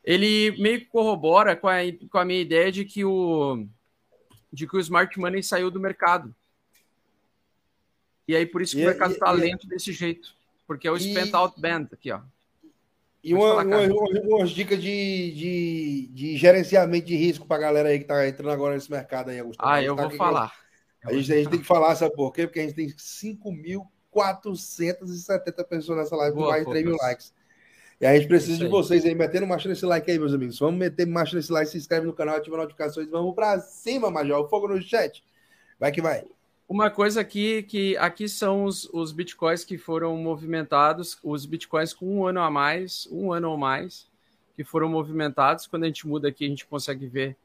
Ele 0.03 0.51
meio 0.61 0.81
que 0.81 0.87
corrobora 0.87 1.55
com 1.55 1.69
a, 1.69 1.79
com 2.11 2.19
a 2.19 2.25
minha 2.25 2.41
ideia 2.41 2.73
de 2.73 2.85
que 2.85 3.05
o 3.05 3.67
de 4.53 4.67
que 4.67 4.77
o 4.77 4.81
smart 4.81 5.17
money 5.17 5.45
saiu 5.45 5.71
do 5.71 5.79
mercado. 5.79 6.35
E 8.27 8.35
aí 8.35 8.45
por 8.45 8.63
isso 8.63 8.75
que 8.75 8.83
e, 8.83 8.85
o 8.85 8.89
mercado 8.89 9.13
está 9.13 9.31
lento 9.31 9.69
desse 9.69 9.93
jeito, 9.93 10.35
porque 10.67 10.89
é 10.89 10.91
o 10.91 10.97
e, 10.97 11.01
spent 11.01 11.33
out 11.35 11.61
band 11.61 11.89
aqui, 11.93 12.11
ó. 12.11 12.21
E 13.23 13.35
uma, 13.35 13.63
uma, 13.63 13.83
uma, 13.83 14.21
umas 14.25 14.49
dicas 14.51 14.81
de, 14.81 15.33
de, 15.33 16.09
de, 16.13 16.39
gerenciamento 16.39 17.07
de 17.07 17.17
risco 17.17 17.47
para 17.47 17.59
a 17.59 17.61
galera 17.61 17.91
aí 17.91 17.99
que 17.99 18.05
está 18.05 18.27
entrando 18.27 18.51
agora 18.51 18.75
nesse 18.75 18.91
mercado 18.91 19.29
aí, 19.29 19.39
Augusto. 19.39 19.61
Ah, 19.63 19.83
eu 19.83 19.95
tá 19.95 20.09
vou 20.09 20.17
falar. 20.17 20.51
A 21.05 21.13
gente, 21.13 21.31
a 21.33 21.37
gente, 21.37 21.51
tem 21.51 21.61
que 21.61 21.67
falar, 21.67 21.95
sabe 21.97 22.15
por 22.15 22.33
quê? 22.33 22.47
Porque 22.47 22.61
a 22.61 22.63
gente 22.63 22.75
tem 22.75 22.89
5.470 22.89 25.65
pessoas 25.65 25.99
nessa 25.99 26.17
live 26.17 26.35
com 26.35 26.49
mais 26.49 26.65
de 26.65 26.71
3 26.71 26.83
mil 26.85 26.97
likes. 26.97 27.35
E 28.01 28.07
a 28.07 28.17
gente 28.17 28.29
precisa 28.29 28.57
de 28.57 28.69
vocês 28.69 29.05
aí, 29.05 29.15
metendo 29.15 29.47
marcha 29.47 29.69
nesse 29.69 29.85
like 29.85 30.11
aí, 30.11 30.19
meus 30.19 30.33
amigos. 30.33 30.59
Vamos 30.59 30.81
meter 30.81 31.07
marcha 31.07 31.37
nesse 31.37 31.53
like, 31.53 31.71
se 31.71 31.77
inscreve 31.77 32.07
no 32.07 32.15
canal, 32.15 32.37
ativa 32.37 32.57
notificações. 32.57 33.11
Vamos 33.11 33.35
para 33.35 33.61
cima, 33.61 34.11
Major. 34.11 34.49
Fogo 34.49 34.69
no 34.69 34.81
chat. 34.81 35.23
Vai 35.79 35.93
que 35.93 36.01
vai. 36.01 36.25
Uma 36.71 36.89
coisa 36.89 37.21
aqui 37.21 37.65
que 37.65 37.97
aqui 37.97 38.29
são 38.29 38.63
os, 38.63 38.89
os 38.93 39.11
bitcoins 39.11 39.65
que 39.65 39.77
foram 39.77 40.17
movimentados, 40.17 41.19
os 41.21 41.45
bitcoins 41.45 41.93
com 41.93 42.07
um 42.07 42.25
ano 42.25 42.41
a 42.41 42.49
mais, 42.49 43.09
um 43.11 43.33
ano 43.33 43.51
ou 43.51 43.59
mais, 43.59 44.09
que 44.55 44.63
foram 44.63 44.89
movimentados. 44.89 45.67
Quando 45.67 45.83
a 45.83 45.87
gente 45.89 46.07
muda 46.07 46.29
aqui, 46.29 46.45
a 46.45 46.49
gente 46.49 46.65
consegue 46.65 47.09
ver 47.09 47.37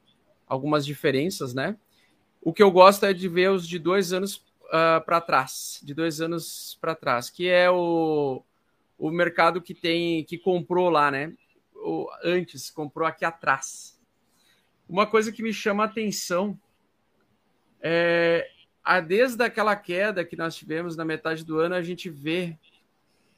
algumas 0.48 0.86
diferenças, 0.86 1.56
né? 1.56 1.76
O 2.40 2.54
que 2.54 2.62
eu 2.62 2.70
gosto 2.70 3.04
é 3.04 3.14
de 3.14 3.28
ver 3.28 3.50
os 3.50 3.68
de 3.68 3.80
dois 3.80 4.14
anos 4.14 4.36
uh, 4.66 5.04
para 5.04 5.20
trás, 5.20 5.82
de 5.84 5.96
dois 5.96 6.22
anos 6.22 6.78
para 6.80 6.94
trás, 6.94 7.28
que 7.28 7.48
é 7.48 7.68
o, 7.68 8.44
o 8.96 9.10
mercado 9.10 9.60
que 9.60 9.74
tem 9.74 10.24
que 10.24 10.38
comprou 10.38 10.88
lá, 10.88 11.10
né? 11.10 11.34
O, 11.74 12.08
antes 12.24 12.70
comprou 12.70 13.08
aqui 13.08 13.26
atrás. 13.26 14.00
Uma 14.88 15.08
coisa 15.08 15.32
que 15.32 15.42
me 15.42 15.52
chama 15.52 15.82
a 15.82 15.88
atenção 15.88 16.56
é, 17.82 18.52
desde 19.08 19.44
aquela 19.44 19.76
queda 19.76 20.24
que 20.24 20.36
nós 20.36 20.56
tivemos 20.56 20.96
na 20.96 21.04
metade 21.04 21.44
do 21.44 21.60
ano, 21.60 21.76
a 21.76 21.82
gente 21.82 22.10
vê 22.10 22.58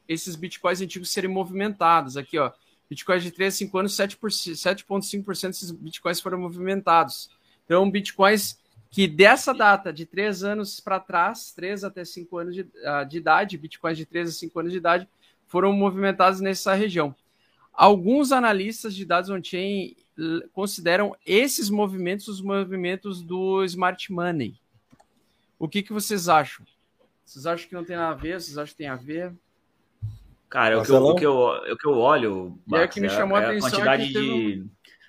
esses 0.08 0.36
bitcoins 0.36 0.82
antigos 0.82 1.10
serem 1.10 1.30
movimentados. 1.30 2.18
Aqui, 2.18 2.38
ó, 2.38 2.52
bitcoins 2.90 3.24
de 3.24 3.32
3 3.32 3.54
a 3.54 3.58
5 3.58 3.78
anos, 3.78 3.94
7,5% 3.94 5.48
desses 5.48 5.72
bitcoins 5.72 6.20
foram 6.20 6.40
movimentados. 6.40 7.30
Então, 7.66 7.90
bitcoins 7.90 8.60
que 8.90 9.08
dessa 9.08 9.54
data, 9.54 9.92
de 9.92 10.06
3 10.06 10.44
anos 10.44 10.80
para 10.80 11.00
trás, 11.00 11.52
3 11.54 11.84
até 11.84 12.06
5 12.06 12.38
anos 12.38 12.56
de, 12.56 12.62
uh, 12.62 13.06
de 13.08 13.18
idade, 13.18 13.58
bitcoins 13.58 13.98
de 13.98 14.06
3 14.06 14.30
a 14.30 14.32
5 14.32 14.60
anos 14.60 14.72
de 14.72 14.78
idade, 14.78 15.08
foram 15.46 15.74
movimentados 15.74 16.40
nessa 16.40 16.74
região. 16.74 17.16
Alguns 17.74 18.32
analistas 18.32 18.96
de 18.96 19.06
dados 19.06 19.30
on-chain 19.30 19.96
consideram 20.52 21.16
esses 21.26 21.70
movimentos 21.70 22.28
os 22.28 22.42
movimentos 22.42 23.22
do 23.22 23.64
smart 23.66 24.12
money. 24.12 24.56
O 25.60 25.68
que, 25.68 25.82
que 25.82 25.94
vocês 25.94 26.30
acham? 26.30 26.66
Vocês 27.26 27.46
acham 27.46 27.68
que 27.68 27.74
não 27.74 27.84
tem 27.84 27.96
nada 27.96 28.12
a 28.12 28.16
ver? 28.16 28.40
Vocês 28.40 28.58
acham 28.58 28.72
que 28.72 28.78
tem 28.78 28.88
a 28.88 28.96
ver? 28.96 29.34
Cara, 30.50 30.80
o 30.80 30.84
que, 30.84 30.92
eu, 30.92 31.04
o 31.04 31.16
que, 31.16 31.26
eu, 31.26 31.36
o 31.36 31.78
que 31.78 31.88
eu 31.88 31.98
olho, 31.98 32.58
Max, 32.66 32.84
é, 32.84 32.88
que 32.88 33.02
me 33.02 33.10
chamou 33.10 33.38
é, 33.38 33.46
a, 33.46 33.50
atenção 33.50 33.68
a 33.68 33.72
quantidade 33.72 34.14
de 34.14 34.66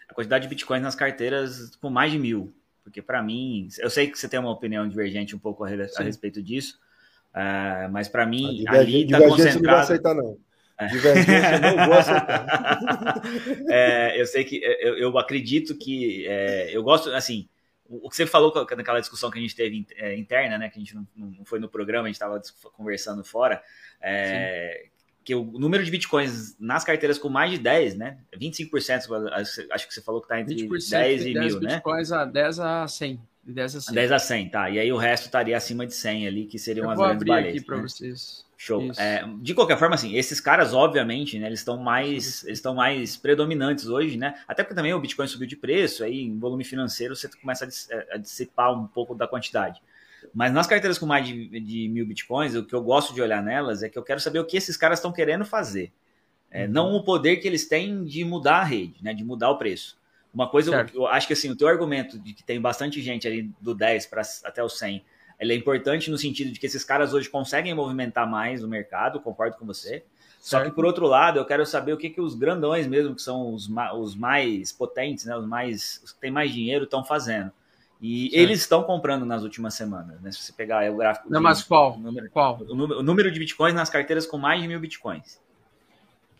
a 0.08 0.14
quantidade 0.14 0.42
de 0.42 0.48
bitcoins 0.48 0.82
nas 0.82 0.96
carteiras 0.96 1.76
com 1.76 1.88
mais 1.90 2.10
de 2.10 2.18
mil. 2.18 2.52
Porque 2.82 3.00
para 3.00 3.22
mim, 3.22 3.68
eu 3.78 3.88
sei 3.88 4.08
que 4.08 4.18
você 4.18 4.28
tem 4.28 4.40
uma 4.40 4.50
opinião 4.50 4.88
divergente 4.88 5.36
um 5.36 5.38
pouco 5.38 5.62
a, 5.62 5.68
a 5.68 6.02
respeito 6.02 6.42
disso, 6.42 6.80
uh, 7.34 7.88
mas 7.92 8.08
para 8.08 8.26
mim 8.26 8.64
ali 8.66 9.04
está 9.04 9.20
concentrado. 9.20 9.62
Não 9.62 9.70
vai 9.70 9.80
aceitar 9.80 10.14
não. 10.14 10.38
É. 10.80 10.86
Divergência 10.86 11.58
não 11.60 11.86
vou 11.86 11.98
aceitar. 11.98 13.22
é, 13.70 14.20
eu 14.20 14.26
sei 14.26 14.42
que 14.42 14.60
eu, 14.64 14.96
eu 14.96 15.18
acredito 15.18 15.76
que 15.76 16.26
é, 16.26 16.76
eu 16.76 16.82
gosto 16.82 17.10
assim 17.10 17.48
o 17.88 18.10
que 18.10 18.16
você 18.16 18.26
falou 18.26 18.52
naquela 18.76 19.00
discussão 19.00 19.30
que 19.30 19.38
a 19.38 19.42
gente 19.42 19.56
teve 19.56 19.86
é, 19.96 20.14
interna, 20.16 20.58
né, 20.58 20.68
que 20.68 20.76
a 20.76 20.80
gente 20.80 20.94
não, 20.94 21.06
não 21.16 21.44
foi 21.44 21.58
no 21.58 21.68
programa, 21.68 22.04
a 22.04 22.08
gente 22.08 22.16
estava 22.16 22.40
conversando 22.72 23.24
fora, 23.24 23.62
é, 24.00 24.88
que 25.24 25.34
o 25.34 25.44
número 25.44 25.84
de 25.84 25.90
bitcoins 25.90 26.56
nas 26.58 26.84
carteiras 26.84 27.18
com 27.18 27.28
mais 27.28 27.50
de 27.50 27.58
10, 27.58 27.96
né, 27.96 28.18
25%, 28.36 29.30
acho 29.70 29.88
que 29.88 29.94
você 29.94 30.02
falou 30.02 30.20
que 30.20 30.26
está 30.26 30.40
entre 30.40 30.54
10 30.54 31.26
e 31.26 31.32
10 31.32 31.54
mil, 31.54 31.60
né? 31.60 31.74
bitcoins 31.74 32.12
a 32.12 32.24
10 32.24 32.60
a 32.60 32.86
100. 32.86 33.20
De 33.44 33.54
10 33.54 33.76
a 33.76 33.80
100. 33.80 33.94
10 33.94 34.12
a 34.12 34.18
100, 34.18 34.48
tá. 34.50 34.70
E 34.70 34.78
aí 34.78 34.92
o 34.92 34.98
resto 34.98 35.24
estaria 35.24 35.56
acima 35.56 35.86
de 35.86 35.94
100 35.94 36.26
ali, 36.26 36.46
que 36.46 36.58
seriam 36.58 36.84
Eu 36.84 36.90
as 36.90 36.98
grandes 36.98 37.26
baleias. 37.26 37.56
aqui 37.56 37.64
para 37.64 37.76
né? 37.76 37.82
vocês. 37.82 38.44
Show. 38.60 38.90
É, 38.98 39.24
de 39.40 39.54
qualquer 39.54 39.78
forma, 39.78 39.94
assim, 39.94 40.16
esses 40.16 40.40
caras, 40.40 40.74
obviamente, 40.74 41.38
né, 41.38 41.46
eles 41.46 41.60
estão 41.60 41.76
mais, 41.76 42.42
eles 42.42 42.58
estão 42.58 42.74
mais 42.74 43.16
predominantes 43.16 43.86
hoje, 43.86 44.18
né? 44.18 44.34
Até 44.48 44.64
porque 44.64 44.74
também 44.74 44.92
o 44.92 44.98
Bitcoin 44.98 45.28
subiu 45.28 45.46
de 45.46 45.54
preço, 45.54 46.02
aí 46.02 46.22
em 46.22 46.36
volume 46.36 46.64
financeiro 46.64 47.14
você 47.14 47.28
começa 47.28 47.64
a, 47.64 47.94
é, 47.94 48.14
a 48.14 48.16
dissipar 48.16 48.76
um 48.76 48.88
pouco 48.88 49.14
da 49.14 49.28
quantidade. 49.28 49.80
Mas 50.34 50.52
nas 50.52 50.66
carteiras 50.66 50.98
com 50.98 51.06
mais 51.06 51.24
de, 51.24 51.60
de, 51.60 51.88
mil 51.88 52.04
bitcoins, 52.04 52.56
o 52.56 52.64
que 52.64 52.74
eu 52.74 52.82
gosto 52.82 53.14
de 53.14 53.22
olhar 53.22 53.40
nelas 53.40 53.84
é 53.84 53.88
que 53.88 53.96
eu 53.96 54.02
quero 54.02 54.18
saber 54.18 54.40
o 54.40 54.44
que 54.44 54.56
esses 54.56 54.76
caras 54.76 54.98
estão 54.98 55.12
querendo 55.12 55.44
fazer. 55.44 55.92
É, 56.50 56.64
uhum. 56.64 56.72
Não 56.72 56.94
o 56.94 57.04
poder 57.04 57.36
que 57.36 57.46
eles 57.46 57.68
têm 57.68 58.04
de 58.04 58.24
mudar 58.24 58.58
a 58.58 58.64
rede, 58.64 58.96
né? 59.04 59.14
De 59.14 59.22
mudar 59.22 59.50
o 59.50 59.56
preço. 59.56 59.96
Uma 60.34 60.48
coisa, 60.48 60.88
eu, 60.92 61.02
eu, 61.02 61.06
acho 61.06 61.28
que 61.28 61.32
assim, 61.32 61.48
o 61.48 61.56
teu 61.56 61.68
argumento 61.68 62.18
de 62.18 62.34
que 62.34 62.42
tem 62.42 62.60
bastante 62.60 63.00
gente 63.00 63.28
ali 63.28 63.52
do 63.60 63.72
10 63.72 64.06
para 64.06 64.22
até 64.44 64.64
o 64.64 64.68
100 64.68 65.04
ele 65.38 65.52
é 65.52 65.56
importante 65.56 66.10
no 66.10 66.18
sentido 66.18 66.50
de 66.50 66.58
que 66.58 66.66
esses 66.66 66.84
caras 66.84 67.14
hoje 67.14 67.28
conseguem 67.28 67.74
movimentar 67.74 68.28
mais 68.28 68.62
o 68.62 68.68
mercado, 68.68 69.20
concordo 69.20 69.56
com 69.56 69.66
você. 69.66 70.04
Só 70.40 70.62
que, 70.64 70.70
por 70.70 70.84
outro 70.84 71.06
lado, 71.06 71.38
eu 71.38 71.44
quero 71.44 71.66
saber 71.66 71.92
o 71.92 71.96
que, 71.96 72.08
que 72.08 72.20
os 72.20 72.34
grandões 72.34 72.86
mesmo, 72.86 73.14
que 73.14 73.20
são 73.20 73.52
os, 73.52 73.68
os 73.96 74.14
mais 74.14 74.72
potentes, 74.72 75.24
né, 75.24 75.36
os, 75.36 75.46
mais, 75.46 76.00
os 76.04 76.12
que 76.12 76.20
têm 76.20 76.30
mais 76.30 76.50
dinheiro, 76.52 76.84
estão 76.84 77.04
fazendo. 77.04 77.52
E 78.00 78.30
certo. 78.30 78.42
eles 78.42 78.60
estão 78.60 78.82
comprando 78.84 79.26
nas 79.26 79.42
últimas 79.42 79.74
semanas, 79.74 80.20
né? 80.20 80.30
Se 80.30 80.38
você 80.38 80.52
pegar 80.52 80.90
o 80.90 80.96
gráfico. 80.96 81.28
Não, 81.28 81.40
de, 81.40 81.44
mas 81.44 81.64
qual? 81.64 81.96
O 81.96 81.98
número, 81.98 82.30
qual? 82.30 82.60
O 82.60 82.74
número, 82.74 83.00
o 83.00 83.02
número, 83.02 83.30
de 83.30 83.40
bitcoins 83.40 83.74
nas 83.74 83.90
carteiras 83.90 84.24
com 84.24 84.38
mais 84.38 84.62
de 84.62 84.68
mil 84.68 84.78
bitcoins. 84.78 85.40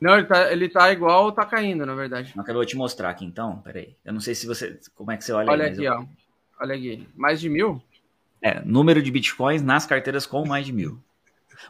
Não, 0.00 0.16
ele 0.16 0.26
tá, 0.26 0.52
ele 0.52 0.68
tá 0.68 0.92
igual 0.92 1.24
ou 1.24 1.32
tá 1.32 1.44
caindo, 1.44 1.84
na 1.84 1.96
verdade. 1.96 2.32
Não, 2.36 2.46
eu 2.46 2.54
vou 2.54 2.64
te 2.64 2.76
mostrar 2.76 3.10
aqui 3.10 3.24
então, 3.24 3.58
peraí. 3.58 3.96
Eu 4.04 4.12
não 4.12 4.20
sei 4.20 4.36
se 4.36 4.46
você. 4.46 4.78
Como 4.94 5.10
é 5.10 5.16
que 5.16 5.24
você 5.24 5.32
olha 5.32 5.50
Olha 5.50 5.64
aí, 5.64 5.72
aqui, 5.72 5.84
eu... 5.84 5.92
ó. 5.94 6.04
Olha 6.60 6.76
aqui. 6.76 7.08
Mais 7.16 7.40
de 7.40 7.48
mil? 7.48 7.82
É, 8.40 8.60
número 8.64 9.02
de 9.02 9.10
bitcoins 9.10 9.62
nas 9.62 9.86
carteiras 9.86 10.26
com 10.26 10.46
mais 10.46 10.66
de 10.66 10.72
mil. 10.72 11.02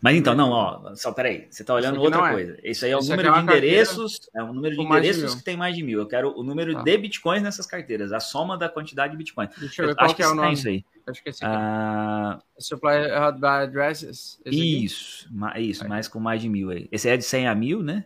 Mas 0.02 0.16
então, 0.16 0.34
não, 0.34 0.50
ó, 0.50 0.94
só 0.94 1.12
peraí, 1.12 1.46
você 1.50 1.62
está 1.62 1.74
olhando 1.74 2.00
outra 2.00 2.28
é. 2.28 2.32
coisa. 2.32 2.58
Isso 2.62 2.84
aí 2.84 2.90
é 2.90 2.96
o 2.96 3.00
Isso 3.00 3.10
número 3.10 3.28
é 3.28 3.32
de 3.32 3.40
endereços, 3.40 4.30
é 4.34 4.42
o 4.42 4.52
número 4.52 4.76
de 4.76 4.82
endereços 4.82 5.32
de 5.32 5.38
que 5.38 5.44
tem 5.44 5.56
mais 5.56 5.74
de 5.74 5.82
mil. 5.82 5.98
Eu 5.98 6.06
quero 6.06 6.38
o 6.38 6.42
número 6.42 6.74
tá. 6.74 6.82
de 6.82 6.98
bitcoins 6.98 7.42
nessas 7.42 7.66
carteiras, 7.66 8.12
a 8.12 8.20
soma 8.20 8.56
da 8.56 8.68
quantidade 8.68 9.12
de 9.12 9.16
bitcoins. 9.16 9.50
Deixa 9.58 9.82
eu 9.82 9.86
ver 9.86 9.92
eu, 9.92 9.96
qual 9.96 10.14
que 10.14 10.22
é 10.22 10.28
o 10.28 10.34
nome. 10.34 10.52
Isso 10.52 10.68
aí. 10.68 10.84
Acho 11.06 11.22
que 11.22 11.28
é 11.28 11.30
esse 11.30 11.44
aqui. 11.44 11.54
Ah, 11.56 12.38
Supply 12.58 12.98
by 13.40 13.46
addresses. 13.46 14.40
Isso, 14.44 15.26
isso, 15.56 15.84
é. 15.84 15.88
mais 15.88 16.06
com 16.06 16.20
mais 16.20 16.42
de 16.42 16.48
mil 16.48 16.70
aí. 16.70 16.86
Esse 16.92 17.08
é 17.08 17.16
de 17.16 17.24
100 17.24 17.48
a 17.48 17.54
mil, 17.54 17.82
né? 17.82 18.04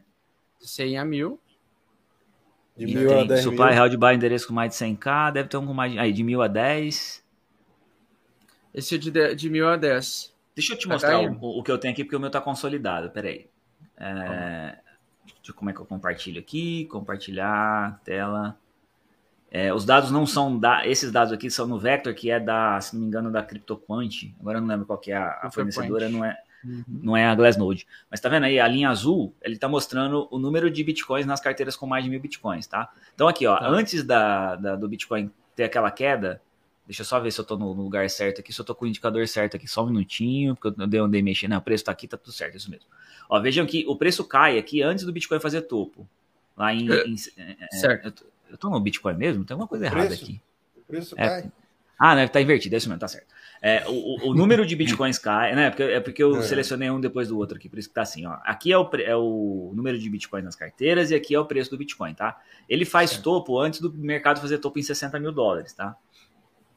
De 0.60 0.68
100 0.68 0.98
a 0.98 1.04
1000. 1.04 1.40
De 2.76 2.86
mil 2.86 3.08
tem 3.08 3.20
a 3.20 3.24
10 3.24 3.42
supply 3.42 3.64
mil. 3.64 3.74
real 3.74 3.88
de 3.88 3.96
bar 3.96 4.14
endereço 4.14 4.46
com 4.46 4.54
mais 4.54 4.70
de 4.72 4.78
100k, 4.78 5.32
deve 5.32 5.48
ter 5.48 5.56
um 5.56 5.66
com 5.66 5.74
mais 5.74 5.92
de, 5.92 5.98
aí, 5.98 6.12
de 6.12 6.22
1000 6.22 6.42
a 6.42 6.48
10. 6.48 7.22
Esse 8.75 8.95
é 8.95 8.99
de, 8.99 9.35
de 9.35 9.51
1000 9.51 9.68
a 9.68 9.77
10. 9.77 10.35
Deixa 10.55 10.73
eu 10.75 10.79
te 10.79 10.87
tá 10.87 10.95
mostrar 10.95 11.20
o, 11.20 11.59
o, 11.59 11.62
que 11.62 11.70
eu 11.70 11.79
tenho 11.79 11.93
aqui, 11.93 12.05
porque 12.05 12.16
o 12.16 12.20
meu 12.20 12.31
tá 12.31 12.41
consolidado. 12.41 13.11
Pera 13.11 13.29
aí. 13.29 13.47
É, 13.97 14.79
deixa, 15.25 15.53
como 15.55 15.70
é 15.70 15.73
que 15.73 15.81
eu 15.81 15.87
compartilho 15.87 16.41
aqui? 16.41 16.87
Compartilhar, 16.87 18.01
tela. 18.05 18.59
É, 19.51 19.73
os 19.73 19.85
dados 19.85 20.11
não 20.11 20.27
são 20.27 20.59
da, 20.59 20.87
esses 20.87 21.12
dados 21.12 21.31
aqui 21.33 21.51
são 21.51 21.66
no 21.66 21.79
Vector, 21.79 22.14
que 22.14 22.31
é 22.31 22.41
da, 22.41 22.81
se 22.81 22.95
não 22.95 23.03
me 23.03 23.07
engano, 23.07 23.31
da 23.31 23.43
CryptoQuant. 23.43 24.35
Agora 24.41 24.57
eu 24.57 24.62
não 24.62 24.68
lembro 24.68 24.87
qual 24.87 24.99
que 24.99 25.12
é 25.12 25.16
a, 25.16 25.41
a 25.43 25.51
fornecedora, 25.51 26.09
não 26.09 26.25
é, 26.25 26.39
uhum. 26.64 26.85
não 26.89 27.16
é 27.16 27.27
a 27.27 27.35
Glassnode. 27.35 27.87
Mas 28.11 28.18
tá 28.18 28.31
vendo 28.31 28.45
aí, 28.45 28.59
a 28.59 28.66
linha 28.66 28.89
azul, 28.89 29.35
ele 29.43 29.59
tá 29.59 29.68
mostrando 29.68 30.27
o 30.31 30.39
número 30.39 30.70
de 30.70 30.83
bitcoins 30.83 31.27
nas 31.27 31.39
carteiras 31.39 31.77
com 31.77 31.87
mais 31.87 32.03
de 32.03 32.09
mil 32.09 32.18
bitcoins, 32.18 32.66
tá? 32.66 32.91
Então 33.14 33.29
aqui, 33.29 33.47
ó, 33.47 33.59
tá. 33.59 33.68
antes 33.68 34.03
da, 34.05 34.57
da, 34.57 34.75
do 34.75 34.89
Bitcoin 34.89 35.31
ter 35.55 35.64
aquela 35.64 35.91
queda, 35.91 36.41
deixa 36.87 37.03
eu 37.03 37.07
só 37.07 37.20
ver 37.20 37.30
se 37.30 37.41
eu 37.41 37.45
tô 37.45 37.57
no, 37.57 37.74
no, 37.74 37.83
lugar 37.83 38.09
certo 38.11 38.41
aqui, 38.41 38.53
se 38.53 38.61
eu 38.61 38.64
tô 38.64 38.74
com 38.74 38.85
o 38.85 38.89
indicador 38.89 39.26
certo 39.28 39.57
aqui, 39.57 39.68
só 39.68 39.85
um 39.85 39.87
minutinho, 39.87 40.57
porque 40.57 40.80
eu 40.80 40.87
dei 40.87 41.01
onde 41.01 41.22
mexer. 41.22 41.49
Não, 41.49 41.59
o 41.59 41.62
preço 41.62 41.85
tá 41.85 41.93
aqui, 41.93 42.09
tá 42.09 42.16
tudo 42.16 42.33
certo, 42.33 42.57
isso 42.57 42.70
mesmo. 42.70 42.87
Ó, 43.28 43.41
vejam 43.41 43.64
que 43.66 43.85
o 43.87 43.97
preço 43.97 44.24
cai 44.24 44.59
aqui 44.59 44.83
antes 44.83 45.05
do 45.05 45.12
Bitcoin 45.12 45.41
fazer 45.41 45.62
topo. 45.62 46.09
Lá 46.57 46.74
em. 46.74 46.91
É, 46.91 47.07
em 47.07 47.16
é, 47.37 47.76
certo. 47.76 48.26
Eu 48.51 48.59
tô 48.59 48.68
no 48.68 48.78
Bitcoin 48.78 49.14
mesmo? 49.14 49.45
Tem 49.45 49.55
alguma 49.55 49.68
coisa 49.68 49.87
errada 49.87 50.09
preço, 50.09 50.24
aqui. 50.24 50.41
O 50.76 50.80
preço 50.83 51.14
é, 51.16 51.28
cai. 51.28 51.53
Ah, 51.99 52.16
né? 52.16 52.26
Tá 52.26 52.41
invertido, 52.41 52.74
é 52.74 52.78
isso 52.78 52.89
mesmo, 52.89 52.99
tá 52.99 53.07
certo. 53.07 53.33
É, 53.64 53.85
o, 53.87 54.30
o, 54.30 54.35
número 54.35 54.66
de 54.66 54.74
bitcoins 54.74 55.18
cai, 55.18 55.55
né? 55.55 55.70
Porque, 55.70 55.83
é 55.85 56.01
porque 56.01 56.20
eu 56.20 56.37
é. 56.37 56.43
selecionei 56.43 56.91
um 56.91 57.01
depois 57.01 57.28
do 57.28 57.39
outro 57.39 57.57
aqui, 57.57 57.68
por 57.68 57.78
isso 57.78 57.89
que 57.89 57.95
tá 57.95 58.03
assim, 58.03 58.26
ó. 58.26 58.39
Aqui 58.43 58.72
é 58.72 58.76
o, 58.76 58.91
é 58.97 59.14
o 59.14 59.70
número 59.72 59.97
de 59.97 60.11
bitcoins 60.11 60.45
nas 60.45 60.57
carteiras 60.57 61.12
e 61.12 61.14
aqui 61.14 61.33
é 61.33 61.39
o 61.39 61.45
preço 61.45 61.70
do 61.70 61.78
bitcoin, 61.78 62.12
tá? 62.12 62.41
Ele 62.68 62.85
faz 62.85 63.18
topo 63.18 63.57
antes 63.61 63.80
do 63.80 63.93
mercado 63.93 64.41
fazer 64.41 64.59
topo 64.59 64.80
em 64.80 64.83
60 64.83 65.20
mil 65.20 65.30
dólares, 65.30 65.74
tá? 65.74 65.97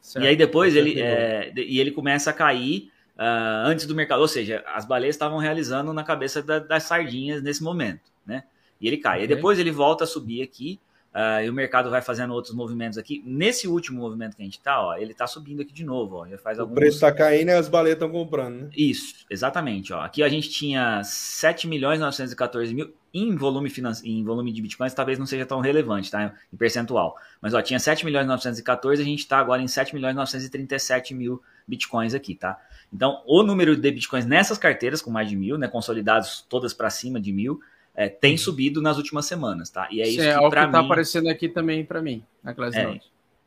Certo. 0.06 0.24
E 0.24 0.28
aí 0.28 0.36
depois 0.36 0.76
ele, 0.76 1.00
é, 1.00 1.52
e 1.56 1.80
ele 1.80 1.90
começa 1.90 2.30
a 2.30 2.32
cair 2.32 2.92
uh, 3.16 3.66
antes 3.66 3.86
do 3.86 3.94
mercado, 3.94 4.20
ou 4.20 4.28
seja, 4.28 4.62
as 4.68 4.84
baleias 4.86 5.16
estavam 5.16 5.36
realizando 5.38 5.92
na 5.92 6.04
cabeça 6.04 6.40
da, 6.40 6.60
das 6.60 6.84
sardinhas 6.84 7.42
nesse 7.42 7.60
momento, 7.60 8.12
né? 8.24 8.44
E 8.80 8.86
ele 8.86 8.98
cai. 8.98 9.16
Okay. 9.16 9.24
E 9.24 9.34
depois 9.34 9.58
ele 9.58 9.72
volta 9.72 10.04
a 10.04 10.06
subir 10.06 10.42
aqui 10.42 10.78
Uh, 11.16 11.42
e 11.42 11.48
o 11.48 11.52
mercado 11.54 11.88
vai 11.88 12.02
fazendo 12.02 12.34
outros 12.34 12.52
movimentos 12.52 12.98
aqui. 12.98 13.22
Nesse 13.24 13.66
último 13.66 14.02
movimento 14.02 14.36
que 14.36 14.42
a 14.42 14.44
gente 14.44 14.58
está, 14.58 14.78
ó, 14.78 14.98
ele 14.98 15.12
está 15.12 15.26
subindo 15.26 15.62
aqui 15.62 15.72
de 15.72 15.82
novo. 15.82 16.16
Ó, 16.16 16.28
já 16.28 16.36
faz 16.36 16.58
o 16.58 16.60
alguns... 16.60 16.74
preço 16.74 16.96
está 16.96 17.10
caindo 17.10 17.48
e 17.48 17.52
as 17.52 17.70
baleias 17.70 17.96
estão 17.96 18.10
comprando, 18.10 18.64
né? 18.64 18.68
Isso, 18.76 19.24
exatamente. 19.30 19.94
Ó. 19.94 20.00
Aqui 20.02 20.22
a 20.22 20.28
gente 20.28 20.50
tinha 20.50 21.02
7 21.02 21.66
milhões 21.66 22.00
914 22.00 22.74
mil 22.74 22.92
em 23.14 23.34
volume, 23.34 23.70
financi... 23.70 24.06
em 24.06 24.22
volume 24.22 24.52
de 24.52 24.60
bitcoins, 24.60 24.92
talvez 24.92 25.18
não 25.18 25.24
seja 25.24 25.46
tão 25.46 25.60
relevante, 25.60 26.10
tá? 26.10 26.34
Em 26.52 26.56
percentual. 26.58 27.16
Mas 27.40 27.54
ó, 27.54 27.62
tinha 27.62 27.78
7 27.78 28.04
milhões 28.04 28.26
914, 28.26 29.00
a 29.00 29.04
gente 29.04 29.20
está 29.20 29.38
agora 29.38 29.62
em 29.62 29.68
7 29.68 29.94
milhões 29.94 30.14
937 30.14 31.14
mil 31.14 31.42
bitcoins 31.66 32.12
aqui, 32.12 32.34
tá? 32.34 32.60
Então, 32.92 33.22
o 33.26 33.42
número 33.42 33.74
de 33.74 33.90
bitcoins 33.90 34.26
nessas 34.26 34.58
carteiras 34.58 35.00
com 35.00 35.10
mais 35.10 35.30
de 35.30 35.34
mil, 35.34 35.56
né? 35.56 35.66
Consolidados 35.66 36.44
todas 36.46 36.74
para 36.74 36.90
cima 36.90 37.18
de 37.18 37.32
mil, 37.32 37.58
é, 37.96 38.10
tem 38.10 38.32
uhum. 38.32 38.38
subido 38.38 38.82
nas 38.82 38.98
últimas 38.98 39.24
semanas, 39.24 39.70
tá? 39.70 39.88
E 39.90 40.02
é 40.02 40.08
isso, 40.08 40.20
é 40.20 40.38
que, 40.38 40.50
para 40.50 40.68
tá 40.68 40.80
mim... 40.80 40.84
aparecendo 40.84 41.28
aqui 41.28 41.48
também 41.48 41.82
para 41.82 42.02
mim, 42.02 42.22
na 42.44 42.52
classe 42.52 42.78
é, 42.78 43.00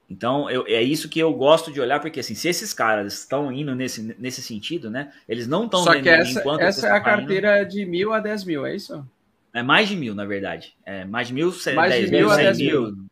Então, 0.09 0.49
eu, 0.49 0.65
é 0.65 0.81
isso 0.81 1.07
que 1.07 1.19
eu 1.19 1.31
gosto 1.33 1.71
de 1.71 1.79
olhar, 1.79 1.99
porque 1.99 2.19
assim, 2.19 2.33
se 2.33 2.49
esses 2.49 2.73
caras 2.73 3.13
estão 3.13 3.51
indo 3.51 3.75
nesse, 3.75 4.15
nesse 4.17 4.41
sentido, 4.41 4.89
né? 4.89 5.13
Eles 5.27 5.47
não 5.47 5.65
estão 5.65 5.83
Só 5.83 6.01
que 6.01 6.09
essa, 6.09 6.41
essa 6.59 6.87
é 6.87 6.91
a 6.91 6.99
carteira 6.99 7.61
indo. 7.61 7.69
de 7.69 7.85
mil 7.85 8.11
a 8.11 8.19
dez 8.19 8.43
mil, 8.43 8.65
é 8.65 8.75
isso? 8.75 9.05
É 9.53 9.61
mais 9.61 9.87
de 9.87 9.95
mil, 9.95 10.15
na 10.15 10.25
verdade. 10.25 10.75
É 10.83 11.05
mais 11.05 11.27
de 11.27 11.33
mil, 11.33 11.53
mais 11.75 11.93
de 11.93 12.11
mil, 12.11 12.19
mil 12.19 12.31
a 12.31 12.35
dez 12.35 12.57
mil. 12.57 12.81
mil. 12.81 13.05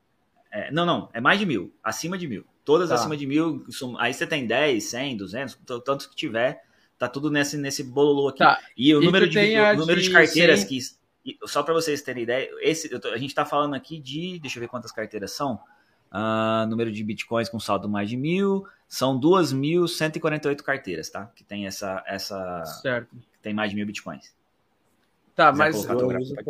É, 0.52 0.72
não, 0.72 0.88
não, 0.88 1.10
é 1.14 1.22
mais 1.22 1.38
de 1.38 1.46
mil, 1.46 1.72
acima 1.84 2.18
de 2.18 2.28
mil. 2.28 2.44
Todas 2.66 2.90
tá. 2.90 2.96
acima 2.96 3.16
de 3.16 3.28
mil, 3.28 3.64
aí 4.00 4.14
você 4.14 4.26
tem 4.26 4.48
10, 4.48 4.84
100, 4.84 5.18
200, 5.18 5.60
tanto 5.86 6.10
que 6.10 6.16
tiver, 6.16 6.64
tá 6.98 7.08
tudo 7.08 7.30
nesse, 7.30 7.58
nesse 7.58 7.84
bololô 7.84 8.28
aqui. 8.30 8.40
Tá. 8.40 8.60
E 8.76 8.94
o 8.94 9.02
e 9.02 9.06
número, 9.06 9.30
de, 9.30 9.38
o 9.40 9.78
número 9.78 10.02
de, 10.02 10.08
de 10.08 10.14
carteiras 10.14 10.62
100... 10.62 10.68
que 10.68 10.78
e 11.28 11.38
só 11.45 11.61
para 11.61 11.73
vocês 11.73 12.01
terem 12.01 12.23
ideia, 12.23 12.49
esse, 12.61 12.88
tô, 12.99 13.09
a 13.09 13.17
gente 13.17 13.32
está 13.32 13.45
falando 13.45 13.73
aqui 13.73 13.99
de, 13.99 14.39
deixa 14.39 14.57
eu 14.57 14.61
ver 14.61 14.69
quantas 14.69 14.93
carteiras 14.93 15.32
são. 15.32 15.59
Uh, 16.09 16.65
número 16.69 16.89
de 16.89 17.03
bitcoins 17.03 17.49
com 17.49 17.59
saldo 17.59 17.89
mais 17.89 18.09
de 18.09 18.15
mil, 18.15 18.65
são 18.88 19.19
2.148 19.19 20.61
carteiras, 20.61 21.09
tá? 21.09 21.30
Que 21.36 21.43
tem 21.43 21.67
essa, 21.67 22.01
essa, 22.07 22.63
certo. 22.82 23.09
Que 23.13 23.39
tem 23.41 23.53
mais 23.53 23.71
de 23.71 23.75
mil 23.75 23.86
bitcoins. 23.86 24.34
Tá, 25.36 25.51
mas, 25.51 25.86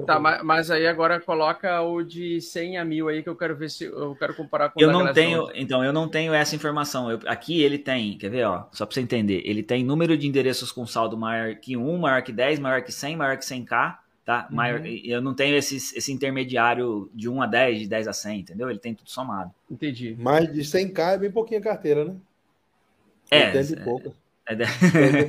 tá 0.06 0.44
mas 0.46 0.72
aí 0.72 0.88
agora 0.88 1.20
coloca 1.20 1.82
o 1.82 2.02
de 2.02 2.40
100 2.40 2.78
a 2.78 2.86
mil 2.86 3.10
aí 3.10 3.22
que 3.22 3.28
eu 3.28 3.36
quero 3.36 3.54
ver 3.54 3.70
se 3.70 3.84
eu 3.84 4.16
quero 4.16 4.34
comparar 4.34 4.70
com 4.70 4.80
eu 4.80 4.90
não 4.90 5.12
tenho 5.12 5.52
então 5.54 5.84
eu 5.84 5.92
não 5.92 6.08
tenho 6.08 6.34
essa 6.34 6.56
informação 6.56 7.12
eu, 7.12 7.20
aqui 7.26 7.62
ele 7.62 7.78
tem 7.78 8.18
quer 8.18 8.30
ver 8.30 8.46
ó 8.46 8.70
só 8.72 8.86
para 8.86 8.94
você 8.94 9.02
entender 9.02 9.42
ele 9.44 9.62
tem 9.62 9.84
número 9.84 10.18
de 10.18 10.26
endereços 10.26 10.72
com 10.72 10.88
saldo 10.88 11.18
maior 11.18 11.56
que 11.56 11.76
1 11.76 11.98
maior 11.98 12.22
que 12.22 12.32
10 12.32 12.60
maior 12.60 12.82
que 12.82 12.94
100 12.94 13.18
maior 13.18 13.36
que 13.36 13.44
100k 13.44 13.98
tá? 14.28 14.46
Uhum. 14.50 14.58
Maior, 14.58 14.86
eu 14.86 15.22
não 15.22 15.34
tenho 15.34 15.56
esse, 15.56 15.78
esse 15.78 16.12
intermediário 16.12 17.10
de 17.16 17.30
1 17.30 17.42
a 17.42 17.46
10, 17.46 17.80
de 17.80 17.88
10 17.88 18.08
a 18.10 18.14
100, 18.14 18.40
entendeu? 18.42 18.70
Ele 18.70 18.78
tem 18.78 18.94
tudo 18.94 19.10
somado. 19.10 19.54
Entendi. 19.72 20.18
Mais 20.20 20.52
de 20.52 20.60
100k 20.60 21.14
é 21.14 21.18
bem 21.18 21.32
pouquinha 21.32 21.62
carteira, 21.62 22.04
né? 22.04 22.14
É. 23.32 23.52
Tem 23.52 23.64
de 23.64 23.78
poucas. 23.78 24.12
É, 24.46 24.52
é, 24.54 25.24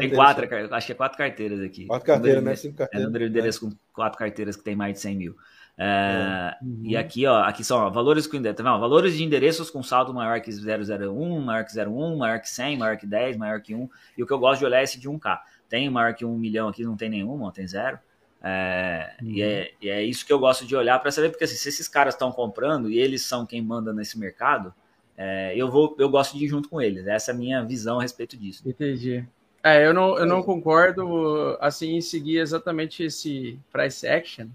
tem 0.00 0.10
quatro, 0.10 0.48
acho 0.74 0.86
que 0.86 0.92
é 0.92 0.96
quatro 0.96 1.16
carteiras 1.16 1.60
aqui. 1.60 1.86
Quatro 1.86 2.04
carteiras, 2.04 2.42
né? 2.42 2.56
Cinco 2.56 2.76
carteiras. 2.76 3.04
É 3.04 3.06
número 3.06 3.24
de 3.24 3.30
endereço 3.30 3.60
com 3.60 3.76
quatro 3.92 4.18
carteiras 4.18 4.56
que 4.56 4.64
tem 4.64 4.74
mais 4.74 4.94
de 4.94 5.00
100 5.00 5.16
mil. 5.16 5.36
É, 5.78 6.56
uhum. 6.60 6.80
E 6.82 6.96
aqui, 6.96 7.26
ó, 7.26 7.42
aqui 7.44 7.62
são 7.62 7.78
ó, 7.78 7.88
valores 7.88 8.26
com 8.26 8.42
tá 8.42 8.76
valores 8.78 9.16
de 9.16 9.22
endereços 9.22 9.70
com 9.70 9.80
saldo 9.80 10.12
maior 10.12 10.40
que 10.40 10.50
001, 10.50 11.40
maior 11.40 11.64
que 11.64 11.80
01, 11.80 12.16
maior 12.16 12.40
que 12.40 12.50
100, 12.50 12.78
maior 12.78 12.96
que 12.96 13.06
10, 13.06 13.36
maior 13.36 13.60
que 13.60 13.76
1. 13.76 13.88
E 14.18 14.22
o 14.24 14.26
que 14.26 14.32
eu 14.32 14.40
gosto 14.40 14.58
de 14.58 14.66
olhar 14.66 14.80
é 14.80 14.82
esse 14.82 14.98
de 14.98 15.08
1K. 15.08 15.38
Tem 15.68 15.88
maior 15.88 16.14
que 16.14 16.24
1 16.24 16.36
milhão 16.36 16.68
aqui, 16.68 16.82
não 16.82 16.96
tem 16.96 17.08
nenhum, 17.08 17.42
ó, 17.42 17.50
tem 17.52 17.66
zero. 17.66 17.96
É, 18.42 19.12
uhum. 19.20 19.28
e, 19.28 19.42
é, 19.42 19.72
e, 19.82 19.90
é, 19.90 20.02
isso 20.02 20.24
que 20.24 20.32
eu 20.32 20.38
gosto 20.38 20.64
de 20.64 20.74
olhar 20.74 20.98
para 20.98 21.10
saber, 21.10 21.28
porque 21.28 21.44
assim, 21.44 21.56
se 21.56 21.68
esses 21.68 21.86
caras 21.86 22.14
estão 22.14 22.32
comprando 22.32 22.90
e 22.90 22.98
eles 22.98 23.22
são 23.22 23.44
quem 23.44 23.60
manda 23.60 23.92
nesse 23.92 24.18
mercado, 24.18 24.74
é, 25.16 25.52
eu 25.54 25.70
vou, 25.70 25.94
eu 25.98 26.08
gosto 26.08 26.36
de 26.36 26.44
ir 26.44 26.48
junto 26.48 26.68
com 26.68 26.80
eles. 26.80 27.06
Essa 27.06 27.30
é 27.30 27.34
a 27.34 27.36
minha 27.36 27.62
visão 27.62 27.98
a 27.98 28.02
respeito 28.02 28.36
disso. 28.36 28.62
Entendi. 28.66 29.24
É, 29.62 29.86
eu 29.86 29.92
não, 29.92 30.18
eu 30.18 30.24
não 30.24 30.42
concordo 30.42 31.58
assim 31.60 31.96
em 31.96 32.00
seguir 32.00 32.38
exatamente 32.38 33.02
esse 33.02 33.58
price 33.70 34.06
action. 34.08 34.48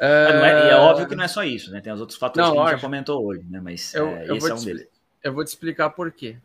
É, 0.00 0.06
é, 0.06 0.66
e 0.66 0.70
é 0.70 0.76
óbvio 0.76 1.06
que 1.06 1.14
não 1.14 1.24
é 1.24 1.28
só 1.28 1.44
isso, 1.44 1.70
né? 1.70 1.80
Tem 1.80 1.92
os 1.92 2.00
outros 2.00 2.18
fatores 2.18 2.48
não, 2.48 2.56
que 2.56 2.60
a 2.60 2.70
gente 2.70 2.80
já 2.80 2.80
comentou 2.80 3.24
hoje, 3.24 3.44
né? 3.48 3.60
Mas 3.60 3.94
eu, 3.94 4.08
é, 4.08 4.28
eu 4.28 4.36
esse 4.36 4.50
é 4.50 4.54
um 4.54 4.64
deles. 4.64 4.88
Eu 5.22 5.32
vou 5.32 5.44
te 5.44 5.48
explicar 5.48 5.90
por 5.90 6.10
quê. 6.10 6.36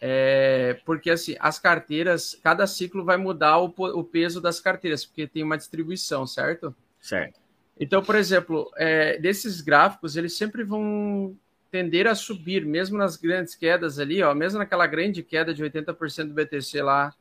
É, 0.00 0.78
porque 0.84 1.10
assim, 1.10 1.36
as 1.40 1.58
carteiras, 1.58 2.38
cada 2.42 2.66
ciclo 2.66 3.04
vai 3.04 3.16
mudar 3.16 3.58
o, 3.58 3.72
o, 3.76 4.04
peso 4.04 4.40
das 4.40 4.60
carteiras, 4.60 5.06
porque 5.06 5.26
tem 5.26 5.42
uma 5.42 5.56
distribuição, 5.56 6.26
certo? 6.26 6.74
Certo. 7.00 7.40
Então, 7.78 8.02
por 8.02 8.14
exemplo, 8.14 8.70
é, 8.76 9.18
desses 9.18 9.60
gráficos, 9.60 10.16
eles 10.16 10.36
sempre 10.36 10.64
vão 10.64 11.36
tender 11.70 12.06
a 12.06 12.14
subir, 12.14 12.64
mesmo 12.64 12.96
nas 12.96 13.16
grandes 13.16 13.54
quedas 13.54 13.98
ali, 13.98 14.22
ó, 14.22 14.34
mesmo 14.34 14.58
naquela 14.58 14.86
grande 14.86 15.22
queda 15.22 15.52
de 15.52 15.62
80% 15.62 16.28
do 16.28 16.34
BTC 16.34 16.82
lá 16.82 17.14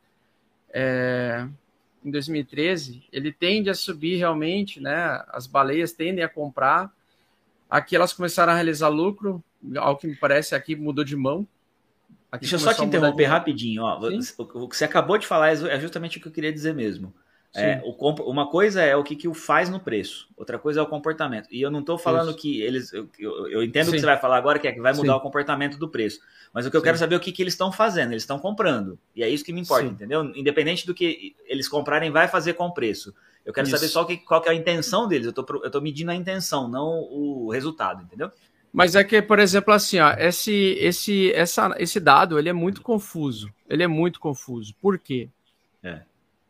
é, 0.69 1.47
em 2.03 2.11
2013, 2.11 3.03
ele 3.11 3.31
tende 3.31 3.69
a 3.69 3.73
subir 3.73 4.17
realmente, 4.17 4.79
né? 4.79 5.23
As 5.29 5.47
baleias 5.47 5.91
tendem 5.91 6.23
a 6.23 6.29
comprar. 6.29 6.93
Aqui 7.69 7.95
elas 7.95 8.13
começaram 8.13 8.53
a 8.53 8.55
realizar 8.55 8.89
lucro, 8.89 9.43
ao 9.77 9.97
que 9.97 10.05
me 10.05 10.15
parece 10.15 10.53
aqui 10.53 10.75
mudou 10.75 11.03
de 11.03 11.15
mão, 11.15 11.47
Aqui 12.35 12.41
Deixa 12.41 12.55
eu 12.55 12.59
só 12.59 12.73
te 12.73 12.83
interromper 12.83 13.25
rapidinho. 13.25 13.83
Ó. 13.83 13.99
O 14.53 14.67
que 14.69 14.77
você 14.77 14.85
acabou 14.85 15.17
de 15.17 15.25
falar 15.25 15.49
é, 15.49 15.75
é 15.75 15.79
justamente 15.79 16.17
o 16.17 16.21
que 16.21 16.27
eu 16.27 16.31
queria 16.31 16.51
dizer 16.51 16.73
mesmo. 16.73 17.13
É, 17.57 17.81
o, 17.85 18.29
uma 18.29 18.49
coisa 18.49 18.81
é 18.81 18.97
o 18.97 19.03
que, 19.03 19.15
que 19.15 19.29
o 19.29 19.33
faz 19.33 19.69
no 19.69 19.79
preço, 19.79 20.27
outra 20.35 20.59
coisa 20.59 20.81
é 20.81 20.83
o 20.83 20.87
comportamento. 20.87 21.47
E 21.49 21.61
eu 21.61 21.71
não 21.71 21.79
estou 21.79 21.97
falando 21.97 22.31
Isso. 22.31 22.37
que 22.37 22.61
eles. 22.61 22.91
Eu, 22.91 23.09
eu, 23.17 23.47
eu 23.49 23.63
entendo 23.63 23.87
o 23.87 23.91
que 23.91 23.99
você 23.99 24.05
vai 24.05 24.19
falar 24.19 24.35
agora, 24.35 24.59
que 24.59 24.67
é 24.67 24.73
que 24.73 24.81
vai 24.81 24.91
mudar 24.91 25.13
Sim. 25.13 25.19
o 25.19 25.21
comportamento 25.21 25.77
do 25.77 25.87
preço. 25.87 26.19
Mas 26.53 26.65
o 26.65 26.71
que 26.71 26.75
eu 26.75 26.81
Sim. 26.81 26.85
quero 26.85 26.97
saber 26.97 27.15
é 27.15 27.17
o 27.17 27.21
que, 27.21 27.31
que 27.31 27.41
eles 27.41 27.53
estão 27.53 27.71
fazendo. 27.71 28.11
Eles 28.11 28.23
estão 28.23 28.37
comprando. 28.37 28.99
E 29.15 29.23
é 29.23 29.29
isso 29.29 29.45
que 29.45 29.53
me 29.53 29.61
importa, 29.61 29.87
Sim. 29.87 29.93
entendeu? 29.93 30.25
Independente 30.35 30.85
do 30.85 30.93
que 30.93 31.33
eles 31.45 31.69
comprarem, 31.69 32.11
vai 32.11 32.27
fazer 32.27 32.53
com 32.53 32.65
o 32.65 32.73
preço. 32.73 33.15
Eu 33.45 33.53
quero 33.53 33.67
isso. 33.67 33.77
saber 33.77 33.87
só 33.87 34.03
que, 34.03 34.17
qual 34.17 34.41
que 34.41 34.49
é 34.49 34.51
a 34.51 34.55
intenção 34.55 35.07
deles. 35.07 35.27
Eu 35.27 35.33
tô 35.33 35.81
medindo 35.81 36.11
a 36.11 36.15
intenção, 36.15 36.67
não 36.67 36.89
o 37.09 37.49
resultado, 37.51 38.03
entendeu? 38.03 38.29
Mas 38.75 38.93
é 38.93 39.05
que, 39.05 39.21
por 39.21 39.39
exemplo, 39.39 39.73
assim, 39.73 39.99
ó, 39.99 40.11
esse, 40.17 40.51
esse, 40.51 41.31
essa, 41.31 41.73
esse 41.79 41.97
dado 41.97 42.37
ele 42.37 42.49
é 42.49 42.53
muito 42.53 42.81
confuso. 42.81 43.49
Ele 43.69 43.83
é 43.83 43.87
muito 43.87 44.19
confuso. 44.19 44.75
Por 44.81 44.99
quê? 44.99 45.29
É. 45.81 46.01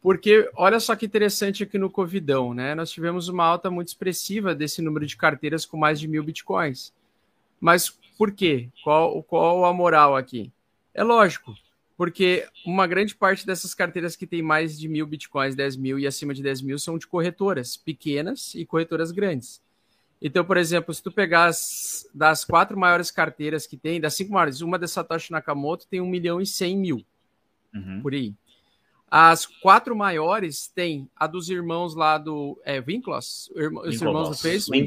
Porque 0.02 0.50
olha 0.56 0.80
só 0.80 0.96
que 0.96 1.06
interessante 1.06 1.62
aqui 1.62 1.78
no 1.78 1.88
Covidão, 1.88 2.52
né? 2.52 2.74
Nós 2.74 2.90
tivemos 2.90 3.28
uma 3.28 3.46
alta 3.46 3.70
muito 3.70 3.90
expressiva 3.90 4.56
desse 4.56 4.82
número 4.82 5.06
de 5.06 5.16
carteiras 5.16 5.68
com 5.68 5.78
mais 5.78 6.00
de 6.00 6.08
mil 6.08 6.24
bitcoins. 6.24 6.92
Mas 7.62 7.96
por 8.18 8.32
quê? 8.32 8.70
Qual, 8.84 9.22
qual 9.22 9.64
a 9.64 9.72
moral 9.72 10.16
aqui? 10.16 10.52
É 10.96 11.04
lógico. 11.04 11.54
Porque 11.96 12.48
uma 12.66 12.88
grande 12.88 13.14
parte 13.14 13.46
dessas 13.46 13.76
carteiras 13.76 14.16
que 14.16 14.26
tem 14.26 14.42
mais 14.42 14.80
de 14.80 14.88
mil 14.88 15.06
bitcoins, 15.06 15.54
10 15.54 15.76
mil 15.76 16.00
e 16.00 16.08
acima 16.08 16.34
de 16.34 16.42
10 16.42 16.64
mil 16.64 16.80
são 16.80 16.98
de 16.98 17.06
corretoras 17.06 17.78
pequenas 17.78 18.56
e 18.56 18.66
corretoras 18.66 19.12
grandes. 19.12 19.62
Então, 20.22 20.44
por 20.44 20.58
exemplo, 20.58 20.94
se 20.94 21.04
tu 21.04 21.12
pegar 21.12 21.46
as, 21.46 22.10
das 22.14 22.46
quatro 22.46 22.78
maiores 22.78 23.12
carteiras 23.12 23.68
que 23.68 23.78
tem, 23.78 24.00
das 24.00 24.16
cinco 24.16 24.34
maiores, 24.34 24.62
uma 24.62 24.80
da 24.80 24.88
Satoshi 24.88 25.32
Nakamoto 25.32 25.88
tem 25.88 26.02
1 26.02 26.06
milhão 26.08 26.42
e 26.42 26.46
100 26.46 26.78
mil, 26.78 27.06
uhum. 27.74 28.02
por 28.02 28.14
aí. 28.14 28.34
As 29.10 29.46
quatro 29.46 29.96
maiores 29.96 30.68
tem 30.68 31.10
a 31.16 31.28
dos 31.28 31.50
irmãos 31.50 31.96
lá 31.96 32.18
do 32.18 32.60
é, 32.66 32.84
Winklos, 32.86 33.52
os 33.86 34.02
irmãos 34.02 34.30
do 34.30 34.36
Facebook. 34.36 34.78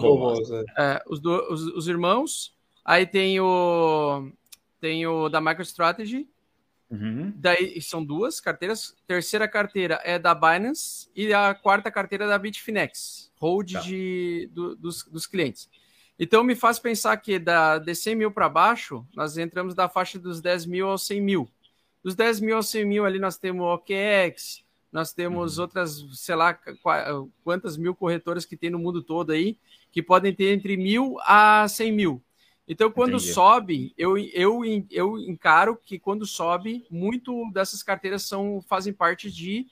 É, 0.76 1.02
os, 1.06 1.20
do, 1.20 1.52
os, 1.52 1.62
os, 1.68 1.88
irmãos. 1.88 2.54
Aí 2.84 3.06
tem 3.06 3.38
o, 3.40 4.28
tem 4.80 5.06
o 5.06 5.28
da 5.28 5.40
MicroStrategy. 5.40 6.28
Uhum. 6.90 7.32
Daí 7.36 7.80
são 7.82 8.04
duas 8.04 8.40
carteiras. 8.40 8.96
Terceira 9.06 9.46
carteira 9.46 10.00
é 10.04 10.18
da 10.18 10.34
Binance 10.34 11.08
e 11.14 11.32
a 11.32 11.54
quarta 11.54 11.90
carteira 11.90 12.24
é 12.24 12.28
da 12.28 12.38
Bitfinex, 12.38 13.30
hold 13.38 13.72
tá. 13.72 13.80
de, 13.80 14.48
do, 14.52 14.74
dos, 14.74 15.04
dos 15.04 15.26
clientes. 15.26 15.68
Então 16.18 16.42
me 16.42 16.56
faz 16.56 16.78
pensar 16.78 17.16
que 17.18 17.38
da, 17.38 17.78
de 17.78 17.94
100 17.94 18.16
mil 18.16 18.30
para 18.30 18.48
baixo, 18.48 19.06
nós 19.14 19.38
entramos 19.38 19.74
da 19.74 19.88
faixa 19.88 20.18
dos 20.18 20.40
10 20.40 20.66
mil 20.66 20.88
aos 20.88 21.06
100 21.06 21.20
mil. 21.20 21.48
Dos 22.02 22.14
10 22.14 22.40
mil 22.40 22.56
aos 22.56 22.68
100 22.68 22.84
mil 22.84 23.04
ali 23.04 23.18
nós 23.18 23.36
temos 23.36 23.62
o 23.62 23.74
OKEx, 23.74 24.64
nós 24.90 25.12
temos 25.12 25.58
uhum. 25.58 25.62
outras, 25.62 26.04
sei 26.14 26.34
lá, 26.34 26.58
quantas 27.44 27.76
mil 27.76 27.94
corretoras 27.94 28.44
que 28.44 28.56
tem 28.56 28.70
no 28.70 28.78
mundo 28.78 29.02
todo 29.02 29.30
aí, 29.30 29.58
que 29.92 30.02
podem 30.02 30.34
ter 30.34 30.52
entre 30.52 30.76
mil 30.76 31.16
a 31.20 31.68
100 31.68 31.92
mil. 31.92 32.22
Então, 32.68 32.90
quando 32.90 33.16
Entendi. 33.16 33.32
sobe, 33.32 33.94
eu, 33.96 34.18
eu, 34.18 34.60
eu 34.90 35.18
encaro 35.18 35.78
que 35.82 35.98
quando 35.98 36.26
sobe, 36.26 36.84
muito 36.90 37.50
dessas 37.50 37.82
carteiras 37.82 38.22
são, 38.22 38.62
fazem 38.68 38.92
parte 38.92 39.30
de 39.30 39.66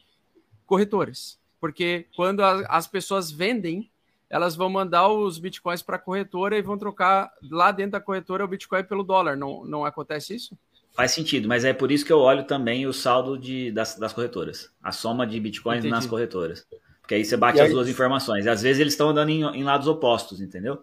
corretoras. 0.64 1.38
Porque 1.60 2.06
quando 2.16 2.42
a, 2.42 2.60
as 2.68 2.86
pessoas 2.86 3.30
vendem, 3.30 3.90
elas 4.30 4.56
vão 4.56 4.70
mandar 4.70 5.08
os 5.08 5.38
bitcoins 5.38 5.82
para 5.82 5.96
a 5.96 6.00
corretora 6.00 6.56
e 6.56 6.62
vão 6.62 6.78
trocar 6.78 7.30
lá 7.50 7.70
dentro 7.70 7.92
da 7.92 8.00
corretora 8.00 8.44
o 8.44 8.48
bitcoin 8.48 8.82
pelo 8.84 9.04
dólar. 9.04 9.36
Não, 9.36 9.64
não 9.64 9.84
acontece 9.84 10.34
isso? 10.34 10.56
Faz 10.94 11.12
sentido, 11.12 11.46
mas 11.46 11.62
é 11.62 11.74
por 11.74 11.92
isso 11.92 12.06
que 12.06 12.12
eu 12.12 12.20
olho 12.20 12.44
também 12.44 12.86
o 12.86 12.92
saldo 12.92 13.38
de, 13.38 13.70
das, 13.70 13.98
das 13.98 14.14
corretoras, 14.14 14.70
a 14.82 14.92
soma 14.92 15.26
de 15.26 15.38
bitcoins 15.38 15.80
Entendi. 15.80 15.92
nas 15.92 16.06
corretoras. 16.06 16.66
Porque 17.02 17.14
aí 17.14 17.24
você 17.24 17.36
bate 17.36 17.60
aí... 17.60 17.66
as 17.66 17.72
duas 17.72 17.88
informações. 17.88 18.46
E 18.46 18.48
às 18.48 18.62
vezes 18.62 18.80
eles 18.80 18.94
estão 18.94 19.10
andando 19.10 19.28
em, 19.28 19.42
em, 19.42 19.62
lados 19.62 19.86
opostos, 19.86 20.40
entendeu? 20.40 20.82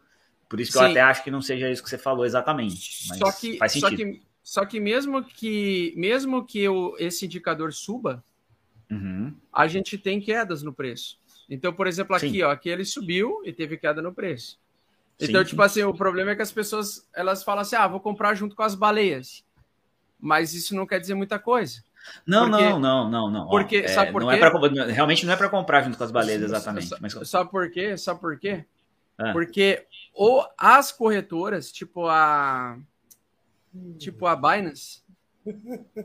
Por 0.53 0.61
isso 0.61 0.71
que 0.71 0.77
Sim. 0.77 0.83
eu 0.85 0.91
até 0.91 1.01
acho 1.01 1.23
que 1.23 1.31
não 1.31 1.41
seja 1.41 1.67
isso 1.71 1.81
que 1.81 1.89
você 1.89 1.97
falou 1.97 2.25
exatamente. 2.25 3.07
Mas 3.09 3.17
só 3.17 3.31
que, 3.31 3.57
faz 3.57 3.71
sentido. 3.71 3.89
Só 3.89 3.95
que, 3.95 4.21
só 4.43 4.65
que 4.65 4.79
mesmo 4.79 5.23
que 5.23 5.95
mesmo 5.97 6.45
que 6.45 6.59
eu, 6.59 6.95
esse 6.99 7.25
indicador 7.25 7.73
suba, 7.73 8.23
uhum. 8.91 9.33
a 9.51 9.67
gente 9.67 9.97
tem 9.97 10.21
quedas 10.21 10.61
no 10.61 10.71
preço. 10.71 11.17
Então, 11.49 11.73
por 11.73 11.87
exemplo, 11.87 12.15
aqui, 12.15 12.29
Sim. 12.29 12.43
ó, 12.43 12.51
aqui 12.51 12.69
ele 12.69 12.85
subiu 12.85 13.41
e 13.43 13.51
teve 13.51 13.77
queda 13.77 13.99
no 13.99 14.13
preço. 14.13 14.59
Então, 15.19 15.41
Sim. 15.41 15.49
tipo 15.49 15.61
assim, 15.63 15.81
o 15.81 15.93
problema 15.93 16.29
é 16.29 16.35
que 16.35 16.43
as 16.43 16.51
pessoas 16.51 17.07
elas 17.15 17.43
falam 17.43 17.61
assim: 17.61 17.75
ah, 17.75 17.87
vou 17.87 17.99
comprar 17.99 18.35
junto 18.35 18.55
com 18.55 18.61
as 18.61 18.75
baleias 18.75 19.43
mas 20.23 20.53
isso 20.53 20.73
não 20.73 20.87
quer 20.87 21.01
dizer 21.01 21.15
muita 21.15 21.37
coisa. 21.37 21.83
Não, 22.25 22.49
porque, 22.49 22.63
não, 22.63 22.79
não, 22.79 23.09
não, 23.09 23.29
não. 23.29 23.47
Porque, 23.49 23.77
é, 23.77 23.87
sabe 23.89 24.13
por 24.13 24.21
não 24.21 24.29
quê? 24.29 24.35
É 24.35 24.49
pra, 24.49 24.85
realmente 24.85 25.25
não 25.25 25.33
é 25.33 25.35
para 25.35 25.49
comprar 25.49 25.81
junto 25.81 25.97
com 25.97 26.03
as 26.05 26.11
baleias, 26.11 26.41
exatamente. 26.41 26.89
Mas... 27.01 27.13
Sabe 27.27 27.51
por 27.51 27.69
quê? 27.69 27.97
Sabe 27.97 28.21
por 28.21 28.39
quê? 28.39 28.63
Ah. 29.17 29.33
Porque 29.33 29.85
ou 30.13 30.45
as 30.57 30.91
corretoras, 30.91 31.71
tipo 31.71 32.07
a 32.07 32.77
tipo 33.97 34.25
a 34.25 34.35
Binance 34.35 35.01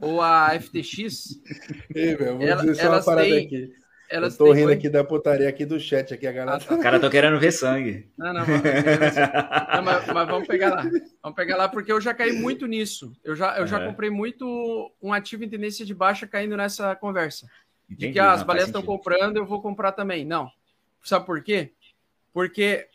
ou 0.01 0.21
a 0.21 0.59
FTX, 0.59 1.41
Ei, 1.95 2.17
meu, 2.17 2.39
vou 2.39 2.47
ela, 2.47 2.63
dizer 2.63 2.83
só 2.83 2.91
uma 2.91 3.05
parada 3.05 3.29
têm, 3.29 3.47
aqui. 3.47 3.73
Elas 4.11 4.33
eu 4.33 4.47
tô 4.47 4.53
rindo 4.53 4.73
aqui 4.73 4.89
da 4.89 5.05
putaria 5.05 5.49
aqui 5.49 5.67
do 5.67 5.79
chat 5.79 6.15
aqui, 6.15 6.27
a 6.27 6.33
galera. 6.33 6.57
Ah, 6.67 6.75
Os 6.75 6.83
caras 6.83 6.97
estão 6.97 7.11
querendo 7.11 7.39
ver 7.39 7.53
sangue. 7.53 8.11
Não, 8.17 8.33
não, 8.33 8.41
não 8.41 9.83
mas, 9.85 10.07
mas, 10.07 10.29
vamos 10.29 10.49
pegar 10.49 10.71
lá. 10.71 10.83
Vamos 11.23 11.37
pegar 11.37 11.57
lá, 11.57 11.69
porque 11.69 11.93
eu 11.93 12.01
já 12.01 12.15
caí 12.15 12.33
muito 12.33 12.67
nisso. 12.67 13.13
Eu 13.23 13.37
já, 13.37 13.59
eu 13.59 13.67
já 13.67 13.85
comprei 13.85 14.09
muito 14.09 14.91
um 15.03 15.13
ativo 15.13 15.45
em 15.45 15.49
tendência 15.49 15.85
de 15.85 15.95
baixa 15.95 16.27
caindo 16.27 16.57
nessa 16.57 16.97
conversa. 16.97 17.47
Entendi, 17.85 18.07
de 18.07 18.13
que 18.15 18.19
ah, 18.19 18.33
as 18.33 18.43
baleias 18.43 18.69
estão 18.69 18.83
comprando, 18.83 19.37
eu 19.37 19.47
vou 19.47 19.61
comprar 19.61 19.93
também. 19.93 20.25
Não. 20.25 20.51
Sabe 21.03 21.27
por 21.27 21.43
quê? 21.43 21.73
Porque 22.33 22.89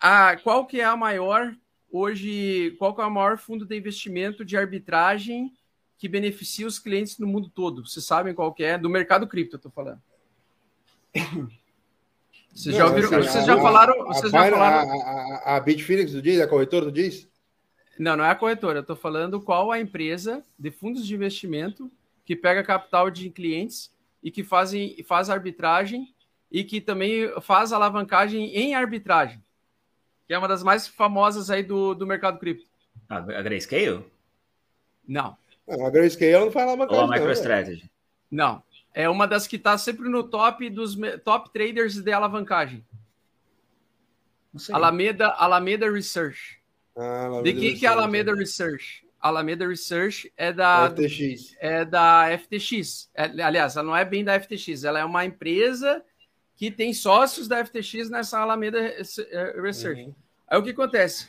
a, 0.00 0.36
qual 0.36 0.66
que 0.66 0.80
é 0.80 0.84
a 0.84 0.96
maior 0.96 1.54
hoje, 1.90 2.74
qual 2.78 2.94
que 2.94 3.00
é 3.02 3.04
o 3.04 3.10
maior 3.10 3.36
fundo 3.38 3.66
de 3.66 3.76
investimento 3.76 4.44
de 4.44 4.56
arbitragem 4.56 5.52
que 5.98 6.08
beneficia 6.08 6.66
os 6.66 6.78
clientes 6.78 7.18
no 7.18 7.26
mundo 7.26 7.50
todo? 7.50 7.86
Vocês 7.86 8.04
sabem 8.04 8.34
qual 8.34 8.52
que 8.54 8.64
é? 8.64 8.78
Do 8.78 8.88
mercado 8.88 9.26
cripto, 9.26 9.56
eu 9.56 9.60
tô 9.60 9.70
falando. 9.70 10.00
Vocês 12.52 12.74
já, 12.74 12.86
ouviram, 12.86 13.08
assim, 13.18 13.28
vocês 13.28 13.46
já 13.46 13.54
a, 13.54 13.60
falaram. 13.60 14.04
Vocês 14.06 14.34
a, 14.34 14.44
já 14.44 14.50
falaram... 14.50 14.90
A, 14.90 15.52
a, 15.52 15.56
a 15.56 15.60
Bitfinex 15.60 16.12
do 16.12 16.20
Diz, 16.20 16.40
a 16.40 16.48
corretora 16.48 16.86
do 16.86 16.92
Diz? 16.92 17.28
Não, 17.98 18.16
não 18.16 18.24
é 18.24 18.30
a 18.30 18.34
corretora. 18.34 18.78
Eu 18.78 18.82
estou 18.82 18.96
falando 18.96 19.40
qual 19.40 19.70
a 19.70 19.78
empresa 19.78 20.44
de 20.58 20.70
fundos 20.70 21.06
de 21.06 21.14
investimento 21.14 21.90
que 22.24 22.34
pega 22.34 22.64
capital 22.64 23.10
de 23.10 23.28
clientes 23.30 23.92
e 24.22 24.30
que 24.30 24.42
fazem, 24.42 24.96
faz 25.04 25.30
arbitragem 25.30 26.14
e 26.50 26.64
que 26.64 26.80
também 26.80 27.30
faz 27.40 27.72
alavancagem 27.72 28.54
em 28.54 28.74
arbitragem, 28.74 29.42
que 30.30 30.34
é 30.34 30.38
uma 30.38 30.46
das 30.46 30.62
mais 30.62 30.86
famosas 30.86 31.50
aí 31.50 31.60
do, 31.60 31.92
do 31.92 32.06
mercado 32.06 32.38
cripto. 32.38 32.64
A, 33.08 33.16
a 33.16 33.42
Grayscale? 33.42 34.04
Não. 35.04 35.36
não. 35.66 35.84
A 35.84 35.90
Grayscale 35.90 36.44
não 36.44 36.52
faz 36.52 36.68
alavancagem. 36.68 37.02
Ou 37.02 37.12
a 37.12 37.18
MicroStrategy? 37.18 37.90
Não. 38.30 38.62
É 38.94 39.08
uma 39.08 39.26
das 39.26 39.48
que 39.48 39.56
está 39.56 39.76
sempre 39.76 40.08
no 40.08 40.22
top 40.22 40.70
dos 40.70 40.96
top 41.24 41.52
traders 41.52 41.96
de 41.96 42.12
alavancagem. 42.12 42.86
Alameda, 44.70 45.30
Alameda 45.30 45.90
Research. 45.90 46.60
Ah, 46.96 47.24
Alameda 47.24 47.52
de 47.52 47.60
que, 47.60 47.80
que 47.80 47.84
é 47.84 47.88
Alameda 47.88 48.32
Research? 48.32 49.04
Alameda 49.20 49.66
Research 49.66 50.32
é 50.36 50.52
da 50.52 50.88
FTX. 50.90 51.56
É 51.58 51.84
da 51.84 52.38
FTX. 52.38 53.10
É, 53.16 53.42
aliás, 53.42 53.74
ela 53.74 53.84
não 53.84 53.96
é 53.96 54.04
bem 54.04 54.22
da 54.22 54.38
FTX, 54.38 54.84
ela 54.84 55.00
é 55.00 55.04
uma 55.04 55.24
empresa 55.24 56.04
que 56.60 56.70
tem 56.70 56.92
sócios 56.92 57.48
da 57.48 57.64
FTX 57.64 58.10
nessa 58.10 58.38
Alameda 58.38 58.94
Research. 59.62 60.02
Uhum. 60.02 60.14
Aí 60.46 60.58
o 60.58 60.62
que 60.62 60.68
acontece? 60.68 61.28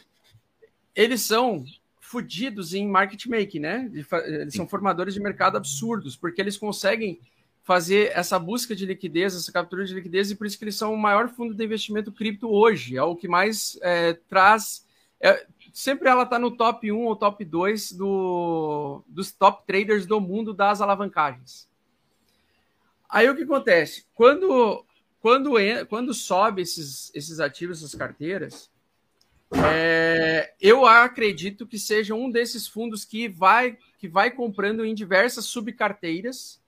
Eles 0.93 1.21
são 1.21 1.63
fodidos 2.01 2.73
em 2.73 2.85
market 2.85 3.27
making, 3.27 3.59
né? 3.59 3.89
Eles 4.25 4.53
são 4.53 4.67
formadores 4.67 5.13
de 5.13 5.21
mercado 5.21 5.55
absurdos, 5.55 6.17
porque 6.17 6.41
eles 6.41 6.57
conseguem 6.57 7.17
fazer 7.63 8.11
essa 8.13 8.37
busca 8.37 8.75
de 8.75 8.85
liquidez, 8.85 9.33
essa 9.33 9.53
captura 9.53 9.85
de 9.85 9.93
liquidez, 9.93 10.31
e 10.31 10.35
por 10.35 10.45
isso 10.45 10.57
que 10.57 10.65
eles 10.65 10.75
são 10.75 10.93
o 10.93 10.97
maior 10.97 11.29
fundo 11.29 11.53
de 11.53 11.63
investimento 11.63 12.11
cripto 12.11 12.49
hoje. 12.49 12.97
É 12.97 13.03
o 13.03 13.15
que 13.15 13.29
mais 13.29 13.79
é, 13.81 14.11
traz. 14.27 14.85
É, 15.21 15.47
sempre 15.71 16.09
ela 16.09 16.23
está 16.23 16.37
no 16.37 16.51
top 16.51 16.91
1 16.91 17.05
ou 17.05 17.15
top 17.15 17.45
2 17.45 17.93
do, 17.93 19.01
dos 19.07 19.31
top 19.31 19.65
traders 19.65 20.05
do 20.05 20.19
mundo 20.19 20.53
das 20.53 20.81
alavancagens. 20.81 21.69
Aí 23.09 23.29
o 23.29 23.35
que 23.35 23.43
acontece? 23.43 24.05
Quando, 24.13 24.85
quando, 25.21 25.51
quando 25.87 26.13
sobe 26.13 26.63
esses, 26.63 27.11
esses 27.13 27.39
ativos, 27.39 27.77
essas 27.77 27.95
carteiras, 27.95 28.71
é, 29.71 30.53
eu 30.59 30.85
acredito 30.85 31.67
que 31.67 31.77
seja 31.77 32.15
um 32.15 32.31
desses 32.31 32.67
fundos 32.67 33.05
que 33.05 33.27
vai, 33.27 33.77
que 33.99 34.07
vai 34.07 34.31
comprando 34.31 34.83
em 34.83 34.95
diversas 34.95 35.45
subcarteiras 35.45 36.61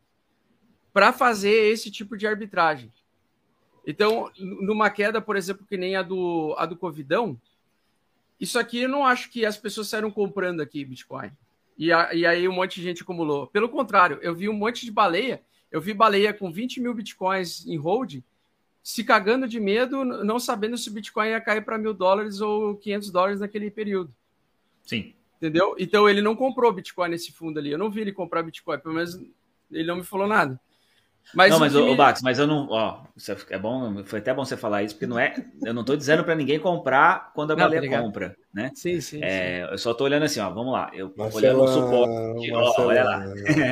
para 0.91 1.11
fazer 1.11 1.71
esse 1.71 1.89
tipo 1.89 2.15
de 2.15 2.27
arbitragem. 2.27 2.93
Então, 3.85 4.31
numa 4.38 4.89
queda, 4.89 5.19
por 5.19 5.35
exemplo, 5.35 5.65
que 5.65 5.75
nem 5.75 5.95
a 5.95 6.03
do, 6.03 6.55
a 6.57 6.65
do 6.65 6.77
Covidão, 6.77 7.39
isso 8.39 8.59
aqui 8.59 8.81
eu 8.81 8.89
não 8.89 9.05
acho 9.05 9.30
que 9.30 9.45
as 9.45 9.57
pessoas 9.57 9.88
saíram 9.88 10.11
comprando 10.11 10.61
aqui 10.61 10.85
Bitcoin. 10.85 11.31
E, 11.77 11.91
a, 11.91 12.13
e 12.13 12.25
aí 12.25 12.47
um 12.47 12.53
monte 12.53 12.75
de 12.75 12.84
gente 12.84 13.01
acumulou. 13.01 13.47
Pelo 13.47 13.67
contrário, 13.67 14.19
eu 14.21 14.35
vi 14.35 14.47
um 14.47 14.53
monte 14.53 14.85
de 14.85 14.91
baleia. 14.91 15.41
Eu 15.71 15.81
vi 15.81 15.93
baleia 15.93 16.34
com 16.34 16.51
20 16.51 16.80
mil 16.80 16.93
Bitcoins 16.93 17.65
em 17.65 17.77
hold, 17.77 18.21
se 18.84 19.01
cagando 19.01 19.47
de 19.47 19.61
medo, 19.61 20.03
não 20.03 20.38
sabendo 20.38 20.77
se 20.77 20.89
o 20.89 20.91
Bitcoin 20.91 21.30
ia 21.30 21.39
cair 21.39 21.64
para 21.64 21.77
mil 21.77 21.93
dólares 21.93 22.41
ou 22.41 22.76
500 22.76 23.11
dólares 23.11 23.39
naquele 23.39 23.72
período. 23.72 24.14
Sim. 24.84 25.14
Entendeu? 25.38 25.76
Então 25.80 26.10
ele 26.10 26.22
não 26.22 26.35
comprou 26.35 26.72
Bitcoin 26.73 27.10
nesse 27.10 27.31
fundo 27.31 27.57
ali. 27.57 27.72
Eu 27.72 27.77
não 27.77 27.89
vi 27.89 28.01
ele 28.01 28.11
comprar 28.11 28.43
Bitcoin, 28.43 28.80
pelo 28.80 28.95
menos 28.95 29.19
ele 29.72 29.88
não 29.88 29.95
me 29.95 30.03
falou 30.03 30.27
nada. 30.27 30.60
Mas 31.34 31.51
não, 31.51 31.60
mas 31.60 31.73
o, 31.73 31.85
me... 31.85 31.95
Bax, 31.95 32.22
mas 32.22 32.38
eu 32.38 32.45
não, 32.45 32.68
ó, 32.69 33.01
é 33.49 33.57
bom, 33.57 34.03
foi 34.03 34.19
até 34.19 34.34
bom 34.34 34.43
você 34.43 34.57
falar 34.57 34.84
isso, 34.84 34.93
porque 34.95 35.07
não 35.07 35.18
é, 35.18 35.34
eu 35.64 35.73
não 35.73 35.81
estou 35.81 35.95
dizendo 35.95 36.23
para 36.23 36.35
ninguém 36.35 36.60
comprar 36.60 37.31
quando 37.34 37.51
a 37.51 37.55
baleia 37.55 37.89
tá 37.89 38.01
compra, 38.01 38.35
né? 38.53 38.72
Sim, 38.76 38.99
sim, 38.99 39.23
é, 39.23 39.65
sim. 39.65 39.72
Eu 39.72 39.77
só 39.77 39.91
estou 39.91 40.05
olhando 40.05 40.23
assim, 40.23 40.41
ó, 40.41 40.49
vamos 40.49 40.73
lá, 40.73 40.91
eu 40.93 41.14
Marcela, 41.15 41.38
olhando 41.38 41.64
o 41.64 41.68
suporte, 41.68 42.51
ó, 42.51 42.81
olha 42.81 43.03
lá. 43.03 43.26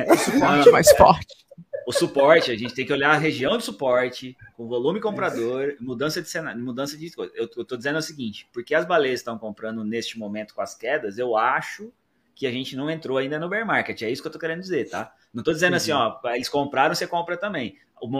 O 0.08 0.16
suporte 0.16 0.70
mais 0.70 0.90
forte. 0.96 1.42
O 1.86 1.92
suporte, 1.92 2.50
a 2.50 2.56
gente 2.56 2.74
tem 2.74 2.86
que 2.86 2.92
olhar 2.92 3.10
a 3.10 3.18
região 3.18 3.56
de 3.58 3.64
suporte, 3.64 4.36
com 4.56 4.68
volume 4.68 5.00
comprador, 5.00 5.76
mudança 5.80 6.22
de 6.22 6.28
cenário, 6.28 6.62
mudança 6.62 6.96
de 6.96 7.10
coisa. 7.10 7.32
Eu, 7.34 7.48
eu 7.56 7.64
tô 7.64 7.76
dizendo 7.76 7.98
o 7.98 8.02
seguinte, 8.02 8.48
porque 8.52 8.74
as 8.74 8.86
baleias 8.86 9.20
estão 9.20 9.38
comprando 9.38 9.84
neste 9.84 10.18
momento 10.18 10.54
com 10.54 10.62
as 10.62 10.74
quedas, 10.74 11.18
eu 11.18 11.36
acho 11.36 11.92
que 12.34 12.46
a 12.46 12.50
gente 12.50 12.76
não 12.76 12.90
entrou 12.90 13.18
ainda 13.18 13.38
no 13.38 13.48
bear 13.48 13.66
market. 13.66 14.02
É 14.02 14.10
isso 14.10 14.22
que 14.22 14.28
eu 14.28 14.32
tô 14.32 14.38
querendo 14.38 14.60
dizer, 14.60 14.88
tá? 14.88 15.12
Não 15.32 15.42
tô 15.42 15.52
dizendo 15.52 15.76
assim, 15.76 15.92
ó, 15.92 16.18
eles 16.34 16.48
compraram, 16.48 16.94
você 16.94 17.06
compra 17.06 17.36
também. 17.36 17.76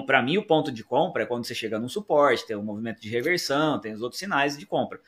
Para 0.07 0.23
mim, 0.23 0.39
o 0.39 0.47
ponto 0.47 0.71
de 0.71 0.85
compra 0.85 1.25
é 1.25 1.27
quando 1.27 1.45
você 1.45 1.55
chega 1.55 1.79
num 1.79 1.89
suporte, 1.89 2.47
tem 2.47 2.57
um 2.57 2.63
movimento 2.63 3.01
de 3.01 3.09
reversão, 3.09 3.81
tem 3.81 3.93
os 3.93 4.03
outros 4.03 4.19
sinais 4.19 4.57
de 4.57 4.65
compra. 4.65 5.01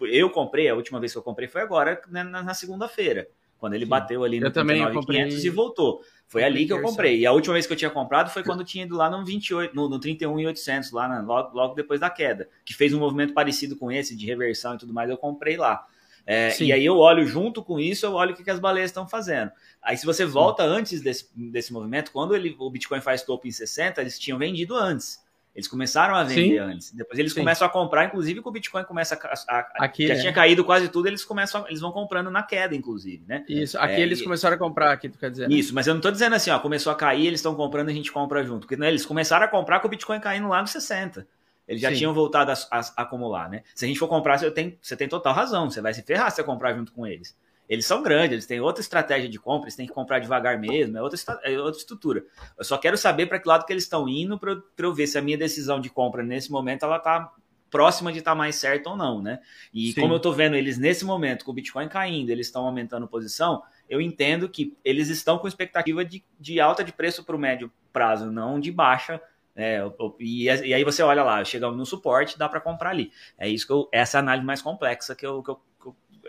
Eu 0.00 0.30
comprei, 0.30 0.68
a 0.68 0.74
última 0.74 1.00
vez 1.00 1.12
que 1.12 1.18
eu 1.18 1.22
comprei 1.22 1.48
foi 1.48 1.62
agora, 1.62 2.00
né, 2.08 2.22
na, 2.22 2.42
na 2.42 2.54
segunda-feira, 2.54 3.28
quando 3.58 3.74
ele 3.74 3.84
Sim. 3.84 3.90
bateu 3.90 4.24
ali 4.24 4.38
no 4.38 4.50
39,500 4.50 5.44
e 5.44 5.50
voltou. 5.50 6.02
Foi 6.30 6.44
ali 6.44 6.64
que 6.64 6.72
eu 6.72 6.80
comprei. 6.80 7.18
E 7.18 7.26
a 7.26 7.32
última 7.32 7.54
vez 7.54 7.66
que 7.66 7.72
eu 7.72 7.76
tinha 7.76 7.90
comprado 7.90 8.30
foi 8.30 8.44
quando 8.44 8.62
tinha 8.62 8.84
ido 8.84 8.94
lá 8.94 9.10
no 9.10 9.24
28, 9.24 9.74
no, 9.74 9.88
no 9.88 9.98
31,800, 9.98 10.92
lá 10.92 11.08
na, 11.08 11.20
logo, 11.20 11.56
logo 11.56 11.74
depois 11.74 11.98
da 11.98 12.08
queda, 12.08 12.48
que 12.64 12.72
fez 12.72 12.94
um 12.94 13.00
movimento 13.00 13.34
parecido 13.34 13.74
com 13.74 13.90
esse, 13.90 14.14
de 14.16 14.26
reversão 14.26 14.76
e 14.76 14.78
tudo 14.78 14.94
mais, 14.94 15.10
eu 15.10 15.16
comprei 15.16 15.56
lá. 15.56 15.84
É, 16.24 16.56
e 16.62 16.72
aí 16.72 16.86
eu 16.86 16.98
olho 16.98 17.26
junto 17.26 17.64
com 17.64 17.80
isso, 17.80 18.06
eu 18.06 18.12
olho 18.12 18.32
o 18.32 18.36
que, 18.36 18.44
que 18.44 18.50
as 18.50 18.60
baleias 18.60 18.90
estão 18.90 19.08
fazendo. 19.08 19.50
Aí 19.82 19.96
se 19.96 20.06
você 20.06 20.24
volta 20.24 20.62
Sim. 20.62 20.68
antes 20.68 21.00
desse, 21.00 21.28
desse 21.34 21.72
movimento, 21.72 22.12
quando 22.12 22.36
ele, 22.36 22.54
o 22.60 22.70
Bitcoin 22.70 23.00
faz 23.00 23.24
topo 23.24 23.48
em 23.48 23.50
60, 23.50 24.00
eles 24.00 24.16
tinham 24.16 24.38
vendido 24.38 24.76
antes. 24.76 25.20
Eles 25.54 25.66
começaram 25.66 26.14
a 26.14 26.22
vender 26.22 26.42
Sim. 26.42 26.58
antes. 26.58 26.92
Depois 26.92 27.18
eles 27.18 27.32
Sim. 27.32 27.40
começam 27.40 27.66
a 27.66 27.70
comprar, 27.70 28.04
inclusive 28.04 28.40
que 28.40 28.48
o 28.48 28.52
Bitcoin 28.52 28.84
começa 28.84 29.18
a. 29.48 29.56
a 29.56 29.84
aqui, 29.84 30.06
já 30.06 30.14
né? 30.14 30.20
tinha 30.20 30.32
caído 30.32 30.64
quase 30.64 30.88
tudo, 30.88 31.08
eles 31.08 31.24
começam, 31.24 31.66
eles 31.66 31.80
vão 31.80 31.90
comprando 31.90 32.30
na 32.30 32.42
queda, 32.42 32.74
inclusive, 32.74 33.24
né? 33.26 33.44
Isso, 33.48 33.76
aqui 33.78 33.94
é, 33.94 34.00
eles 34.00 34.20
e... 34.20 34.24
começaram 34.24 34.54
a 34.54 34.58
comprar, 34.58 34.92
aqui 34.92 35.08
tu 35.08 35.18
quer 35.18 35.30
dizer. 35.30 35.48
Né? 35.48 35.56
Isso, 35.56 35.74
mas 35.74 35.88
eu 35.88 35.94
não 35.94 35.98
estou 35.98 36.12
dizendo 36.12 36.36
assim, 36.36 36.50
ó, 36.50 36.58
começou 36.60 36.92
a 36.92 36.96
cair, 36.96 37.26
eles 37.26 37.40
estão 37.40 37.54
comprando, 37.54 37.88
a 37.88 37.92
gente 37.92 38.12
compra 38.12 38.44
junto. 38.44 38.60
Porque 38.60 38.76
né, 38.76 38.88
eles 38.88 39.04
começaram 39.04 39.44
a 39.44 39.48
comprar 39.48 39.80
com 39.80 39.88
o 39.88 39.90
Bitcoin 39.90 40.20
caindo 40.20 40.48
lá 40.48 40.60
nos 40.60 40.70
60. 40.70 41.26
Eles 41.66 41.82
já 41.82 41.90
Sim. 41.90 41.96
tinham 41.96 42.14
voltado 42.14 42.52
a, 42.52 42.54
a, 42.70 42.80
a, 42.80 43.02
acumular, 43.02 43.48
né? 43.48 43.62
Se 43.74 43.84
a 43.84 43.88
gente 43.88 43.98
for 43.98 44.08
comprar, 44.08 44.38
você 44.38 44.50
tem, 44.50 44.78
você 44.80 44.96
tem 44.96 45.08
total 45.08 45.34
razão. 45.34 45.68
Você 45.70 45.80
vai 45.80 45.92
se 45.92 46.02
ferrar 46.02 46.30
se 46.30 46.36
você 46.36 46.44
comprar 46.44 46.74
junto 46.74 46.92
com 46.92 47.06
eles. 47.06 47.36
Eles 47.70 47.86
são 47.86 48.02
grandes, 48.02 48.32
eles 48.32 48.46
têm 48.46 48.60
outra 48.60 48.80
estratégia 48.80 49.28
de 49.28 49.38
compra, 49.38 49.66
eles 49.66 49.76
têm 49.76 49.86
que 49.86 49.92
comprar 49.92 50.18
devagar 50.18 50.58
mesmo, 50.58 50.98
é 50.98 51.02
outra, 51.02 51.40
é 51.44 51.56
outra 51.56 51.78
estrutura. 51.78 52.24
Eu 52.58 52.64
só 52.64 52.76
quero 52.76 52.98
saber 52.98 53.26
para 53.26 53.38
que 53.38 53.46
lado 53.46 53.64
que 53.64 53.72
eles 53.72 53.84
estão 53.84 54.08
indo 54.08 54.36
para 54.36 54.60
eu 54.78 54.92
ver 54.92 55.06
se 55.06 55.16
a 55.16 55.22
minha 55.22 55.38
decisão 55.38 55.80
de 55.80 55.88
compra 55.88 56.20
nesse 56.20 56.50
momento 56.50 56.84
ela 56.84 56.96
está 56.96 57.32
próxima 57.70 58.10
de 58.10 58.18
estar 58.18 58.32
tá 58.32 58.34
mais 58.34 58.56
certa 58.56 58.90
ou 58.90 58.96
não, 58.96 59.22
né? 59.22 59.38
E 59.72 59.92
Sim. 59.92 60.00
como 60.00 60.14
eu 60.14 60.16
estou 60.16 60.32
vendo 60.32 60.56
eles 60.56 60.78
nesse 60.78 61.04
momento 61.04 61.44
com 61.44 61.52
o 61.52 61.54
Bitcoin 61.54 61.88
caindo, 61.88 62.30
eles 62.30 62.48
estão 62.48 62.66
aumentando 62.66 63.06
posição, 63.06 63.62
eu 63.88 64.00
entendo 64.00 64.48
que 64.48 64.76
eles 64.84 65.08
estão 65.08 65.38
com 65.38 65.46
expectativa 65.46 66.04
de, 66.04 66.24
de 66.40 66.58
alta 66.58 66.82
de 66.82 66.92
preço 66.92 67.22
para 67.22 67.36
o 67.36 67.38
médio 67.38 67.72
prazo, 67.92 68.32
não 68.32 68.58
de 68.58 68.72
baixa 68.72 69.20
é, 69.54 69.80
e, 70.18 70.44
e, 70.46 70.74
aí 70.74 70.84
você 70.84 71.02
olha 71.02 71.22
lá, 71.22 71.44
chegamos 71.44 71.76
no 71.76 71.84
suporte, 71.84 72.38
dá 72.38 72.48
para 72.48 72.60
comprar 72.60 72.90
ali. 72.90 73.12
É 73.36 73.48
isso 73.48 73.66
que 73.66 73.72
eu, 73.72 73.88
essa 73.92 74.16
é 74.16 74.20
análise 74.20 74.46
mais 74.46 74.62
complexa 74.62 75.14
que 75.14 75.26
eu, 75.26 75.42
que 75.42 75.50
eu, 75.50 75.56
que 75.56 75.60
eu 75.60 75.69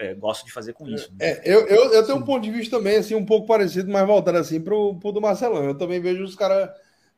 é, 0.01 0.15
gosto 0.15 0.45
de 0.45 0.51
fazer 0.51 0.73
com 0.73 0.87
isso. 0.87 1.11
Né? 1.11 1.17
É, 1.27 1.41
eu, 1.45 1.67
eu, 1.67 1.93
eu 1.93 2.05
tenho 2.05 2.17
um 2.17 2.23
ponto 2.23 2.43
de 2.43 2.49
vista 2.51 2.77
também, 2.77 2.97
assim, 2.97 3.13
um 3.13 3.25
pouco 3.25 3.45
parecido, 3.45 3.91
mas 3.91 4.05
voltando 4.05 4.39
assim 4.39 4.59
pro, 4.59 4.95
pro 4.95 5.11
do 5.11 5.21
Marcelão. 5.21 5.63
Eu 5.63 5.77
também 5.77 6.01
vejo 6.01 6.23
os 6.23 6.35
caras. 6.35 6.69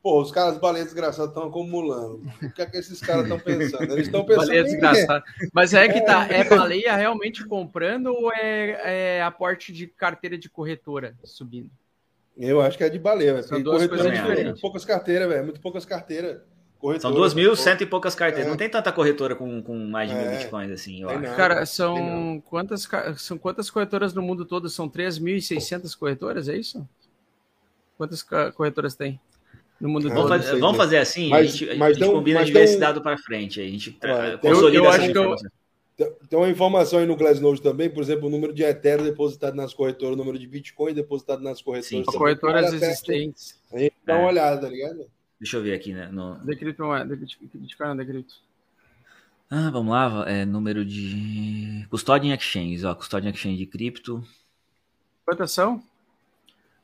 Pô, 0.02 0.22
os 0.22 0.32
caras 0.32 0.58
baleias 0.58 0.88
desgraçados 0.88 1.30
estão 1.30 1.48
acumulando. 1.48 2.22
O 2.42 2.52
que 2.52 2.62
é 2.62 2.66
que 2.66 2.76
esses 2.76 3.00
caras 3.00 3.24
estão 3.24 3.40
pensando? 3.40 3.94
Eles 3.94 4.08
estão 4.08 4.26
pensando. 4.26 4.48
Baleia 4.48 4.64
desgraçada. 4.66 5.24
Mas 5.54 5.74
é 5.74 5.88
que 5.88 6.02
tá. 6.02 6.28
É 6.30 6.44
baleia 6.50 6.94
realmente 6.98 7.46
comprando 7.46 8.08
ou 8.08 8.30
é, 8.34 9.18
é 9.18 9.24
aporte 9.24 9.72
de 9.72 9.88
carteira 9.88 10.38
de 10.38 10.50
corretora 10.50 11.16
subindo? 11.24 11.72
Eu 12.36 12.60
acho 12.60 12.78
que 12.78 12.84
é 12.84 12.90
de 12.90 13.00
baleia. 13.00 13.42
São 13.44 13.62
duas 13.62 13.88
coisas 13.88 14.12
diferentes. 14.12 14.46
Muito 14.46 14.62
poucas 14.62 14.84
carteiras, 14.84 15.30
velho. 15.30 15.44
Muito 15.46 15.62
poucas 15.62 15.86
carteiras. 15.86 16.42
São 17.00 17.12
duas 17.12 17.34
mil, 17.34 17.56
cento 17.56 17.82
e 17.82 17.86
poucas 17.86 18.14
carteiras. 18.14 18.46
É. 18.46 18.50
Não 18.50 18.58
tem 18.58 18.70
tanta 18.70 18.92
corretora 18.92 19.36
com, 19.36 19.62
com 19.62 19.74
mais 19.74 20.10
de 20.10 20.16
mil 20.16 20.26
é. 20.26 20.38
bitcoins 20.38 20.70
assim, 20.72 21.02
eu 21.02 21.10
acho. 21.10 21.36
Cara, 21.36 21.66
são 21.66 22.42
quantas, 22.46 22.88
são 23.18 23.38
quantas 23.38 23.70
corretoras 23.70 24.14
no 24.14 24.22
mundo 24.22 24.44
todo? 24.44 24.70
São 24.70 24.90
3.600 24.90 25.98
corretoras, 25.98 26.50
é 26.50 26.58
isso? 26.58 26.86
Quantas 27.98 28.22
corretoras 28.54 28.96
tem? 28.96 29.20
No 29.80 29.90
mundo 29.90 30.10
vamos 30.10 30.24
todo? 30.24 30.30
Fazer, 30.30 30.60
vamos 30.60 30.78
fazer 30.78 30.98
assim, 30.98 31.30
mas, 31.30 31.42
a 31.42 31.44
gente, 31.50 31.70
a 31.70 31.90
gente 31.90 32.00
não, 32.02 32.14
combina 32.14 32.44
de 32.44 32.52
ver 32.52 32.64
esse 32.64 32.78
dado 32.78 33.02
para 33.02 33.18
frente. 33.18 33.62
A 33.62 33.64
gente 33.64 33.98
é, 34.02 34.38
consolida 34.38 34.78
eu, 34.78 34.84
eu 34.84 34.90
acho 34.90 35.12
que 35.12 35.18
eu, 35.18 35.36
tem 36.28 36.40
uma 36.40 36.50
informação 36.50 37.00
aí 37.00 37.06
no 37.06 37.16
Glassnode 37.16 37.62
também, 37.62 37.90
por 37.90 38.02
exemplo, 38.02 38.28
o 38.28 38.30
número 38.30 38.52
de 38.52 38.64
Ethereum 38.64 39.06
depositado 39.06 39.56
nas 39.56 39.74
corretoras, 39.74 40.16
o 40.16 40.18
número 40.18 40.40
de 40.40 40.48
Bitcoin 40.48 40.94
depositado 40.94 41.44
nas 41.44 41.62
corretoras. 41.62 42.06
Sim, 42.06 42.18
corretoras 42.18 42.74
existentes. 42.74 43.60
A 43.72 43.78
gente 43.78 43.94
dá 44.04 44.16
uma 44.16 44.24
é. 44.24 44.28
olhada, 44.28 44.62
tá 44.62 44.70
ligado? 44.70 45.08
Deixa 45.44 45.58
eu 45.58 45.62
ver 45.62 45.74
aqui, 45.74 45.94
né? 45.94 46.08
No... 46.10 46.36
Decrypto, 46.36 46.96
é, 46.96 47.04
Bitcoin 47.04 47.98
Decrypto. 47.98 48.36
Ah, 49.52 49.70
vamos 49.70 49.92
lá, 49.92 50.24
é 50.26 50.46
número 50.46 50.86
de 50.86 51.86
custódia 51.90 52.30
em 52.30 52.32
exchange, 52.32 52.86
ó, 52.86 52.96
custódia 52.96 53.28
em 53.28 53.34
exchange 53.34 53.58
de 53.58 53.66
cripto. 53.66 54.24
Quantas 55.26 55.52
são? 55.52 55.84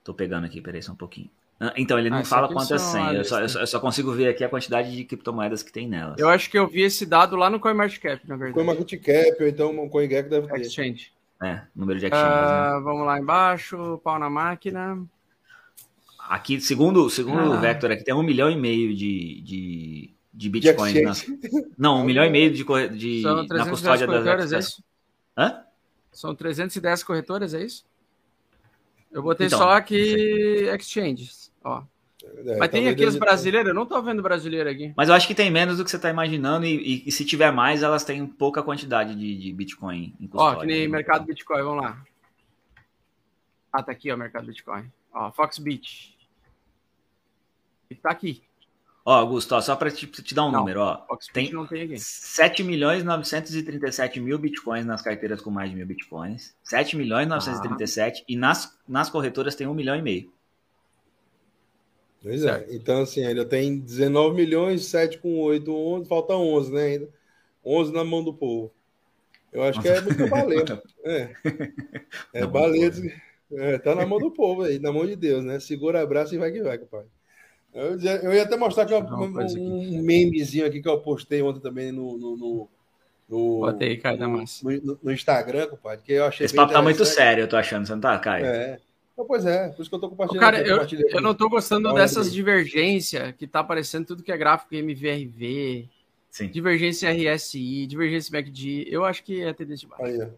Tô 0.04 0.14
pegando 0.14 0.46
aqui, 0.46 0.60
peraí 0.60 0.84
só 0.84 0.92
um 0.92 0.98
pouquinho. 0.98 1.30
Ah, 1.58 1.72
então, 1.78 1.98
ele 1.98 2.10
não 2.10 2.18
ah, 2.18 2.26
fala 2.26 2.50
quantas 2.50 2.70
eu 2.72 2.80
só, 2.80 3.14
eu, 3.14 3.24
só, 3.24 3.62
eu 3.62 3.68
só, 3.68 3.80
consigo 3.80 4.12
ver 4.12 4.28
aqui 4.28 4.44
a 4.44 4.50
quantidade 4.50 4.94
de 4.94 5.06
criptomoedas 5.06 5.64
que 5.64 5.72
tem 5.72 5.88
nelas. 5.88 6.20
Eu 6.20 6.28
acho 6.28 6.52
que 6.52 6.60
eu 6.60 6.68
vi 6.68 6.82
esse 6.82 7.06
dado 7.06 7.38
lá 7.38 7.50
no 7.50 7.62
CoinMarketCap, 7.62 8.28
na 8.28 8.36
verdade. 8.36 8.56
CoinMarketCap, 8.56 9.42
ou 9.42 9.48
então 9.48 9.80
o 9.80 9.90
CoinGecko 9.90 10.30
deve 10.30 10.48
ter. 10.50 10.60
Exchange. 10.60 11.14
É, 11.42 11.62
número 11.74 11.98
de 11.98 12.08
exchanges. 12.08 12.28
Uh, 12.28 12.76
né? 12.76 12.82
Vamos 12.84 13.06
lá 13.06 13.20
embaixo, 13.20 14.02
pau 14.04 14.20
na 14.20 14.30
máquina. 14.30 15.02
Aqui, 16.30 16.62
segundo, 16.62 17.10
segundo 17.10 17.40
ah. 17.40 17.58
o 17.58 17.60
Vector, 17.60 17.90
aqui 17.90 18.04
tem 18.04 18.14
um 18.14 18.22
milhão 18.22 18.52
e 18.52 18.56
meio 18.56 18.96
de, 18.96 19.42
de, 19.42 20.14
de 20.32 20.50
Bitcoin. 20.50 20.94
De 20.94 21.02
nas... 21.02 21.26
Não, 21.76 22.02
um 22.02 22.04
milhão 22.04 22.24
e 22.24 22.30
meio 22.30 22.54
de, 22.54 22.64
de 22.96 23.24
na 23.50 23.68
custódia 23.68 24.06
das... 24.06 24.54
É 24.54 24.60
isso? 24.60 24.84
Hã? 25.36 25.64
São 26.12 26.36
310 26.36 27.02
corretoras, 27.02 27.56
é 27.56 27.64
isso? 27.64 27.84
Eu 29.12 29.24
botei 29.24 29.48
então, 29.48 29.58
só 29.58 29.72
aqui 29.72 30.70
exchanges. 30.72 31.52
Ó. 31.64 31.82
É, 32.46 32.58
Mas 32.58 32.70
tem 32.70 32.88
aqui 32.88 33.06
as 33.06 33.16
brasileiras? 33.16 33.70
Eu 33.70 33.74
não 33.74 33.88
tô 33.88 34.00
vendo 34.00 34.22
brasileira 34.22 34.70
aqui. 34.70 34.94
Mas 34.96 35.10
eu 35.10 35.16
acho 35.16 35.26
que 35.26 35.34
tem 35.34 35.50
menos 35.50 35.78
do 35.78 35.84
que 35.84 35.90
você 35.90 35.96
está 35.96 36.12
imaginando 36.12 36.64
e, 36.64 36.76
e, 36.76 37.04
e, 37.08 37.12
se 37.12 37.26
tiver 37.26 37.52
mais, 37.52 37.82
elas 37.82 38.04
têm 38.04 38.28
pouca 38.28 38.62
quantidade 38.62 39.16
de, 39.16 39.36
de 39.36 39.52
Bitcoin. 39.52 40.14
Ó, 40.34 40.58
que 40.58 40.68
nem 40.68 40.88
mercado 40.88 41.26
Bitcoin, 41.26 41.64
vamos 41.64 41.84
lá. 41.84 42.00
Ah, 43.74 43.82
tá 43.82 43.92
aqui, 43.92 44.12
ó, 44.12 44.18
mercado 44.18 44.46
Bitcoin. 44.46 44.92
Ó, 45.12 45.32
Foxbit. 45.32 46.19
E 47.90 47.96
tá 47.96 48.12
aqui. 48.12 48.42
Ó, 49.06 49.14
Augusto, 49.14 49.56
ó, 49.56 49.62
só 49.62 49.76
para 49.76 49.90
te, 49.90 50.06
te, 50.06 50.36
dar 50.36 50.46
um 50.46 50.52
não, 50.52 50.60
número, 50.60 50.82
ó. 50.82 51.02
Tem, 51.34 51.52
não 51.52 51.66
tem 51.66 51.84
aqui. 51.84 51.98
7 51.98 52.64
milhões 52.64 53.04
937 53.04 54.20
mil 54.20 54.38
bitcoins 54.38 54.86
nas 54.86 55.02
carteiras 55.02 55.42
com 55.42 55.50
mais 55.50 55.70
de 55.70 55.76
mil 55.76 55.88
bitcoins. 55.88 56.56
7 56.64 56.96
milhões 56.96 57.28
937 57.28 58.22
ah. 58.22 58.26
e 58.28 58.36
nas, 58.36 58.78
nas 58.88 59.10
corretoras 59.10 59.56
tem 59.56 59.66
1 59.66 59.74
milhão 59.74 59.96
e 59.96 60.02
meio. 60.02 60.32
Pois 62.22 62.44
é. 62.44 62.50
certo. 62.50 62.74
Então, 62.74 63.02
assim, 63.02 63.26
ainda 63.26 63.46
tem 63.46 63.80
19 63.80 64.36
milhões, 64.36 64.86
7 64.86 65.18
com 65.20 65.40
8, 65.40 65.74
11, 65.74 66.08
falta 66.08 66.34
11, 66.36 66.72
né? 66.72 66.84
Ainda. 66.84 67.10
11 67.66 67.94
na 67.94 68.04
mão 68.04 68.24
do 68.24 68.34
povo. 68.34 68.72
Eu 69.52 69.64
acho 69.64 69.82
que 69.82 69.88
é 69.88 70.02
muito 70.02 70.28
baleia. 70.28 70.84
É, 71.04 71.34
é 72.34 72.46
baleia. 72.46 72.92
É, 73.52 73.80
tá 73.80 73.96
na 73.96 74.06
mão 74.06 74.20
do 74.20 74.30
povo 74.30 74.64
aí, 74.64 74.78
na 74.78 74.92
mão 74.92 75.08
de 75.08 75.16
Deus, 75.16 75.44
né? 75.44 75.60
Segura 75.60 76.02
a 76.02 76.06
braço 76.06 76.36
e 76.36 76.38
vai 76.38 76.52
que 76.52 76.62
vai, 76.62 76.78
compadre. 76.78 77.10
Eu, 77.74 78.00
eu 78.00 78.34
ia 78.34 78.44
até 78.44 78.58
mostrar 78.58 78.86
que 78.86 78.94
eu, 78.94 79.00
um, 79.00 79.98
um, 79.98 80.02
memezinho 80.02 80.66
aqui 80.66 80.82
que 80.82 80.90
eu 80.90 81.00
postei 81.00 81.42
ontem 81.42 81.60
também 81.60 81.92
no. 81.92 82.18
no, 82.18 82.38
no, 82.38 82.70
no 83.30 83.60
Botei, 83.60 83.98
Caio 83.98 84.18
no, 84.18 84.28
no, 84.38 85.00
no, 85.04 85.12
Instagram, 85.12 85.68
compadre, 85.68 86.04
que 86.04 86.14
eu 86.14 86.26
achei. 86.26 86.46
Esse 86.46 86.56
papo 86.56 86.74
tá 86.74 86.82
muito 86.82 87.06
sério, 87.06 87.44
eu 87.44 87.48
tô 87.48 87.56
achando, 87.56 87.86
você 87.86 87.94
não 87.94 88.02
tá, 88.02 88.18
Caio? 88.18 88.46
É. 88.46 88.80
Então, 89.14 89.28
pois 89.28 89.46
é, 89.46 89.68
por 89.68 89.82
isso 89.82 89.90
que 89.90 89.96
eu 89.96 90.00
tô 90.00 90.10
compartilhando. 90.10 90.42
Cara, 90.42 90.66
eu, 90.66 90.80
eu 91.10 91.22
não 91.22 91.36
tô 91.36 91.50
gostando 91.50 91.94
dessas 91.94 92.32
divergências 92.32 93.34
que 93.38 93.46
tá 93.46 93.60
aparecendo 93.60 94.06
tudo 94.06 94.24
que 94.24 94.32
é 94.32 94.38
gráfico 94.38 94.74
MVRV, 94.74 95.88
Sim. 96.32 96.48
divergência 96.48 97.12
RSI, 97.12 97.86
divergência 97.86 98.32
MACD. 98.32 98.88
Eu 98.90 99.04
acho 99.04 99.24
que 99.24 99.44
é 99.44 99.54
tendência 99.54 99.88
de 99.88 99.96
baixo. 99.96 100.06
Aí, 100.06 100.30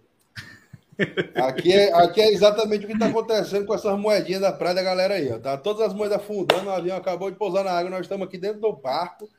aqui, 1.36 1.74
é, 1.74 1.94
aqui 1.94 2.22
é 2.22 2.32
exatamente 2.32 2.86
o 2.86 2.88
que 2.88 2.94
está 2.94 3.08
acontecendo 3.08 3.66
com 3.66 3.74
essas 3.74 3.98
moedinhas 3.98 4.42
da 4.42 4.52
praia 4.52 4.76
da 4.76 4.84
galera 4.84 5.14
aí. 5.16 5.32
Ó. 5.32 5.40
Tá 5.40 5.58
todas 5.58 5.82
as 5.82 5.94
moedas 5.94 6.18
afundando, 6.18 6.68
o 6.68 6.72
avião 6.72 6.98
acabou 6.98 7.32
de 7.32 7.38
pousar 7.38 7.64
na 7.64 7.72
água, 7.72 7.90
nós 7.90 8.02
estamos 8.02 8.28
aqui 8.28 8.38
dentro 8.38 8.60
do 8.60 8.74
barco, 8.74 9.30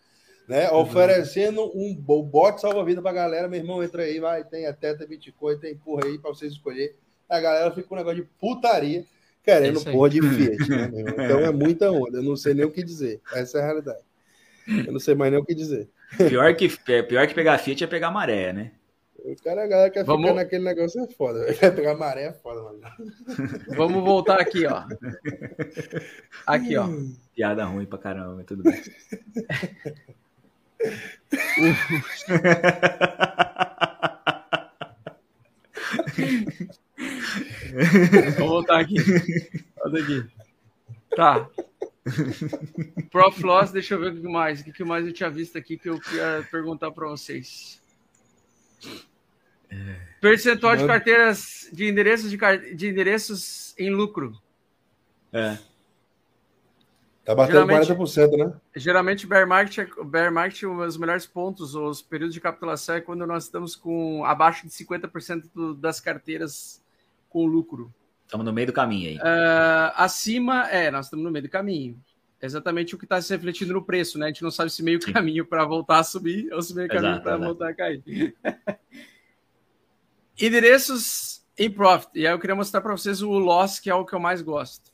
né? 0.49 0.71
Uhum. 0.71 0.79
Oferecendo 0.79 1.71
um 1.75 1.95
bote 1.95 2.61
salva-vida 2.61 3.01
para 3.01 3.11
a 3.11 3.15
galera. 3.15 3.49
Meu 3.49 3.61
irmão, 3.61 3.83
entra 3.83 4.03
aí, 4.03 4.19
vai, 4.19 4.45
tem 4.45 4.67
até 4.67 4.95
Bitcoin, 4.95 5.59
tem 5.59 5.77
porra 5.77 6.07
aí 6.07 6.19
para 6.19 6.31
vocês 6.31 6.53
escolher. 6.53 6.97
A 7.29 7.41
galera 7.41 7.71
fica 7.71 7.89
com 7.89 7.95
um 7.95 7.99
negócio 7.99 8.23
de 8.23 8.29
putaria 8.39 9.05
querendo 9.43 9.81
é 9.81 9.93
porra 9.93 10.09
de 10.09 10.23
Fiat, 10.23 10.71
né, 10.71 10.91
Então 11.25 11.41
é 11.41 11.51
muita 11.51 11.91
onda, 11.91 12.19
eu 12.19 12.23
não 12.23 12.37
sei 12.37 12.55
nem 12.55 12.65
o 12.65 12.71
que 12.71 12.83
dizer. 12.83 13.21
Essa 13.35 13.59
é 13.59 13.61
a 13.61 13.65
realidade. 13.65 14.03
Eu 14.87 14.93
não 14.93 15.01
sei 15.01 15.15
mais 15.15 15.33
nem 15.33 15.41
o 15.41 15.45
que 15.45 15.55
dizer. 15.55 15.89
Pior 16.17 16.55
que, 16.55 16.69
pior 16.69 17.27
que 17.27 17.35
pegar 17.35 17.59
Fiat 17.59 17.83
é 17.83 17.87
pegar 17.87 18.11
maré, 18.11 18.53
né? 18.53 18.73
O 19.25 19.37
cara, 19.43 19.65
a 19.65 19.67
galera 19.69 19.91
quer 19.91 20.05
Vamos... 20.05 20.23
ficar 20.23 20.35
naquele 20.35 20.65
negócio 20.65 21.03
é 21.03 21.07
foda. 21.07 21.55
Quer 21.55 21.75
pegar 21.75 21.95
maré 21.95 22.25
é 22.25 22.33
foda, 22.33 22.63
mano. 22.63 22.81
Vamos 23.77 24.03
voltar 24.03 24.41
aqui, 24.41 24.67
ó. 24.67 24.85
Aqui, 26.47 26.77
ó. 26.77 26.89
Piada 27.35 27.65
ruim 27.65 27.87
pra 27.87 27.99
caramba, 27.99 28.43
tudo 28.43 28.65
bem. 28.65 28.83
Vou 38.39 38.49
voltar 38.49 38.81
aqui. 38.81 38.97
Olha 39.85 40.03
aqui. 40.03 40.27
Tá. 41.15 41.49
Prof. 43.11 43.43
Loss, 43.43 43.71
deixa 43.71 43.95
eu 43.95 44.01
ver 44.01 44.13
o 44.13 44.21
que 44.21 44.29
mais. 44.29 44.63
O 44.63 44.65
que 44.65 44.85
mais 44.85 45.07
eu 45.07 45.13
tinha 45.13 45.31
visto 45.31 45.57
aqui 45.57 45.79
que 45.79 45.89
eu 45.89 46.01
queria 46.01 46.45
perguntar 46.51 46.91
para 46.91 47.09
vocês. 47.09 47.81
Percentual 50.21 50.77
de 50.77 50.87
carteiras 50.87 51.69
de 51.73 51.89
endereços 51.89 52.31
de, 52.31 52.39
de 52.75 52.89
endereços 52.89 53.75
em 53.79 53.91
lucro. 53.91 54.41
É. 55.33 55.59
Tá 57.25 57.35
batendo 57.37 57.67
geralmente, 57.67 57.93
40%, 57.93 58.37
né? 58.37 58.53
Geralmente, 58.75 59.27
bear 59.27 59.47
market, 59.47 59.89
bear 60.05 60.33
market, 60.33 60.65
os 60.65 60.97
melhores 60.97 61.25
pontos, 61.25 61.75
os 61.75 62.03
períodos 62.03 62.35
de 62.35 62.41
capitulação 62.41 62.97
é 62.97 63.01
quando 63.01 63.25
nós 63.27 63.45
estamos 63.45 63.77
com 63.77 64.25
abaixo 64.25 64.67
de 64.67 64.73
50% 64.73 65.45
do, 65.55 65.75
das 65.75 66.01
carteiras 66.01 66.83
com 67.29 67.47
lucro. 67.47 67.95
Estamos 68.25 68.45
no 68.45 68.53
meio 68.53 68.67
do 68.67 68.73
caminho 68.73 69.11
aí. 69.11 69.17
Uh, 69.19 69.93
acima, 69.95 70.69
é, 70.69 70.91
nós 70.91 71.07
estamos 71.07 71.25
no 71.25 71.31
meio 71.31 71.45
do 71.45 71.49
caminho. 71.49 71.97
Exatamente 72.41 72.95
o 72.95 72.99
que 72.99 73.05
está 73.05 73.23
se 73.23 73.33
refletindo 73.33 73.73
no 73.73 73.85
preço, 73.85 74.19
né? 74.19 74.27
A 74.27 74.29
gente 74.29 74.43
não 74.43 74.51
sabe 74.51 74.71
se 74.71 74.83
meio 74.83 75.01
Sim. 75.01 75.13
caminho 75.13 75.47
para 75.47 75.65
voltar 75.65 76.01
a 76.01 76.05
subir 76.05 76.53
ou 76.53 76.61
se 76.61 76.75
meio 76.75 76.87
exato, 76.87 77.03
caminho 77.03 77.23
para 77.23 77.37
voltar 77.37 77.69
a 77.69 77.75
cair. 77.75 78.03
Endereços 80.41 81.43
em 81.59 81.71
profit. 81.71 82.11
E 82.15 82.27
aí 82.27 82.33
eu 82.33 82.39
queria 82.39 82.57
mostrar 82.57 82.81
para 82.81 82.93
vocês 82.93 83.23
o 83.23 83.31
loss, 83.31 83.79
que 83.79 83.91
é 83.91 83.95
o 83.95 84.05
que 84.05 84.15
eu 84.15 84.21
mais 84.21 84.43
gosto. 84.43 84.93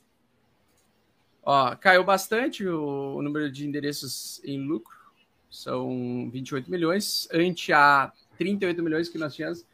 Ó, 1.43 1.75
caiu 1.75 2.03
bastante 2.03 2.65
o, 2.67 3.15
o, 3.15 3.21
número 3.21 3.51
de 3.51 3.65
endereços 3.65 4.41
em 4.43 4.59
lucro. 4.61 4.97
São 5.49 6.29
28 6.31 6.69
milhões, 6.69 7.27
ante 7.33 7.73
a 7.73 8.11
38 8.37 8.83
milhões 8.83 9.09
que 9.09 9.17
nós 9.17 9.33
tínhamos. 9.33 9.65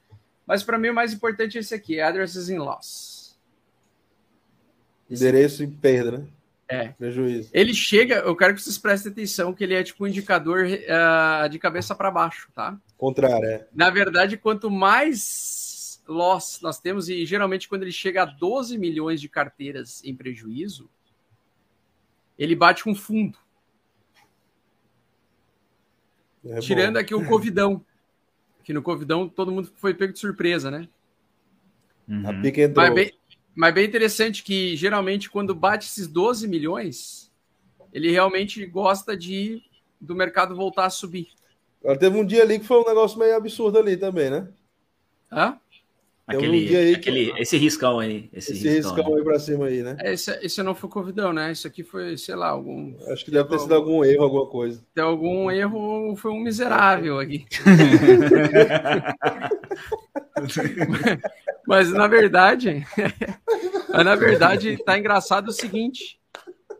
Mas 0.46 0.64
para 0.64 0.78
mim 0.78 0.90
o 0.90 0.94
mais 0.94 1.12
importante 1.12 1.58
é 1.58 1.62
esse 1.62 1.74
aqui, 1.74 2.00
addresses 2.00 2.50
in 2.50 2.60
loss. 2.60 3.38
Endereço 5.10 5.64
em 5.64 5.70
perda, 5.70 6.20
né? 6.20 6.28
É. 6.68 6.90
Prejuízo. 6.90 7.50
Ele 7.54 7.74
chega, 7.74 8.16
eu 8.16 8.36
quero 8.36 8.56
que 8.56 8.62
vocês 8.62 8.78
prestem 8.78 9.12
atenção 9.12 9.54
que 9.54 9.64
ele 9.64 9.76
é 9.76 9.84
tipo 9.84 10.04
um 10.04 10.08
indicador 10.08 10.66
uh, 10.66 11.48
de 11.48 11.60
cabeça 11.60 11.94
para 11.94 12.10
baixo, 12.10 12.50
tá? 12.54 12.80
Contrário, 12.98 13.46
é. 13.46 13.68
Na 13.74 13.90
verdade, 13.90 14.38
quanto 14.38 14.70
mais 14.72 16.02
loss 16.08 16.60
nós 16.62 16.80
temos, 16.80 17.08
e 17.10 17.26
geralmente 17.26 17.68
quando 17.70 17.84
ele 17.84 17.92
chega 17.92 18.24
a 18.24 18.26
12 18.26 18.78
milhões 18.78 19.22
de 19.22 19.30
carteiras 19.30 20.04
em 20.04 20.16
prejuízo, 20.16 20.90
ele 22.38 22.56
bate 22.56 22.84
com 22.84 22.96
fundo. 22.96 23.38
É 26.44 26.60
Tirando 26.60 26.96
bom. 26.96 27.00
aqui 27.00 27.16
o 27.16 27.26
Covidão. 27.26 27.84
Que 28.64 28.74
no 28.74 28.82
Covidão 28.82 29.30
todo 29.30 29.52
mundo 29.52 29.72
foi 29.76 29.94
pego 29.94 30.14
de 30.14 30.20
surpresa, 30.20 30.70
né? 30.72 30.88
Uhum. 32.08 32.30
A 32.30 32.34
pica 32.42 32.62
entrou. 32.62 32.86
Mas 32.86 32.96
bem, 32.96 33.12
mas 33.56 33.74
bem 33.74 33.86
interessante 33.86 34.44
que 34.44 34.76
geralmente 34.76 35.30
quando 35.30 35.56
bate 35.56 35.86
esses 35.86 36.08
12 36.08 36.48
milhões, 36.48 37.32
ele 37.94 38.12
realmente 38.12 38.66
gosta 38.66 39.16
de 39.16 39.64
do 40.00 40.14
mercado 40.14 40.56
voltar 40.56 40.86
a 40.86 40.90
subir. 40.90 41.30
Agora 41.82 41.98
teve 41.98 42.18
um 42.18 42.26
dia 42.26 42.42
ali 42.42 42.60
que 42.60 42.66
foi 42.66 42.80
um 42.82 42.86
negócio 42.86 43.18
meio 43.18 43.36
absurdo 43.36 43.80
ali 43.80 43.96
também, 43.96 44.30
né? 44.30 44.48
Hã? 45.32 45.58
Aquele, 46.28 46.48
um 46.48 46.78
aí 46.78 46.96
aquele, 46.96 47.32
que... 47.32 47.42
Esse 47.42 47.56
riscão 47.56 48.00
aí. 48.00 48.28
Esse, 48.34 48.54
esse 48.54 48.68
riscão, 48.68 48.96
riscão 48.96 49.16
aí 49.16 49.24
pra 49.24 49.38
cima 49.40 49.68
aí, 49.68 49.84
né? 49.84 49.96
É, 50.00 50.14
esse, 50.14 50.32
esse 50.44 50.64
não 50.64 50.74
foi 50.74 50.90
convidão, 50.90 51.32
né? 51.32 51.52
Isso 51.52 51.68
aqui 51.68 51.84
foi, 51.84 52.18
sei 52.18 52.34
lá, 52.34 52.50
algum. 52.50 52.96
Acho 53.12 53.24
que 53.24 53.30
deve 53.30 53.48
ter 53.48 53.60
sido 53.60 53.76
algum 53.76 54.04
erro, 54.04 54.24
alguma 54.24 54.48
coisa. 54.48 54.84
Tem 54.96 55.04
algum 55.04 55.52
erro, 55.52 56.16
foi 56.16 56.32
um 56.32 56.40
miserável 56.40 57.20
aqui. 57.20 57.46
Mas 61.68 61.92
na 61.92 62.08
verdade, 62.08 62.86
na 63.90 64.16
verdade, 64.16 64.78
tá 64.84 64.98
engraçado 64.98 65.50
o 65.50 65.54
seguinte: 65.54 66.20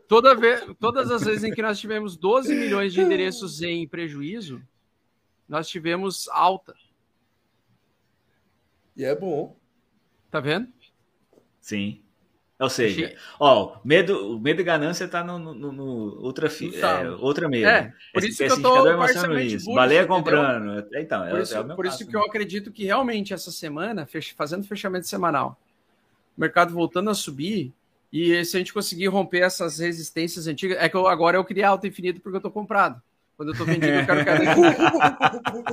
toda 0.06 0.34
vez, 0.34 0.64
todas 0.78 1.10
as 1.10 1.24
vezes 1.24 1.44
em 1.44 1.52
que 1.52 1.62
nós 1.62 1.78
tivemos 1.78 2.16
12 2.16 2.54
milhões 2.54 2.92
de 2.92 3.00
endereços 3.00 3.62
em 3.62 3.86
prejuízo, 3.86 4.62
nós 5.48 5.68
tivemos 5.68 6.28
alta. 6.28 6.74
E 8.96 9.04
é 9.04 9.14
bom. 9.14 9.56
Tá 10.30 10.40
vendo? 10.40 10.72
Sim. 11.60 12.05
Ou 12.58 12.70
seja, 12.70 13.14
ó, 13.38 13.76
medo, 13.84 14.40
medo 14.40 14.62
e 14.62 14.64
ganância 14.64 15.06
tá 15.06 15.22
no, 15.22 15.38
no, 15.38 15.72
no 15.72 16.22
outra, 16.22 16.48
fi, 16.48 16.72
tá. 16.72 17.02
é, 17.02 17.10
outra 17.10 17.48
medo. 17.50 17.66
É, 17.66 17.92
por 18.14 18.24
isso 18.24 18.42
esse, 18.42 18.46
que 18.46 18.60
eu 18.60 18.62
tô 18.62 18.96
parcialmente 18.96 19.56
isso. 19.56 19.74
Baleia 19.74 20.06
comprando. 20.06 20.86
Então, 20.94 21.28
por 21.28 21.38
é, 21.38 21.42
isso, 21.42 21.56
é 21.56 21.62
por 21.62 21.84
isso 21.84 22.06
que 22.06 22.16
eu 22.16 22.22
acredito 22.22 22.72
que 22.72 22.84
realmente 22.84 23.34
essa 23.34 23.52
semana, 23.52 24.08
fazendo 24.34 24.64
fechamento 24.64 25.06
semanal, 25.06 25.60
o 26.34 26.40
mercado 26.40 26.72
voltando 26.72 27.10
a 27.10 27.14
subir, 27.14 27.74
e 28.10 28.42
se 28.46 28.56
a 28.56 28.60
gente 28.60 28.72
conseguir 28.72 29.08
romper 29.08 29.40
essas 29.40 29.78
resistências 29.78 30.46
antigas, 30.46 30.78
é 30.80 30.88
que 30.88 30.96
eu, 30.96 31.06
agora 31.06 31.36
eu 31.36 31.44
queria 31.44 31.68
alta 31.68 31.86
infinito 31.86 32.22
porque 32.22 32.38
eu 32.38 32.42
tô 32.42 32.50
comprado. 32.50 33.02
Quando 33.36 33.52
eu 33.52 33.58
tô 33.58 33.64
vendido, 33.66 33.86
eu 33.86 34.06
quero 34.06 34.24
cair 34.24 34.48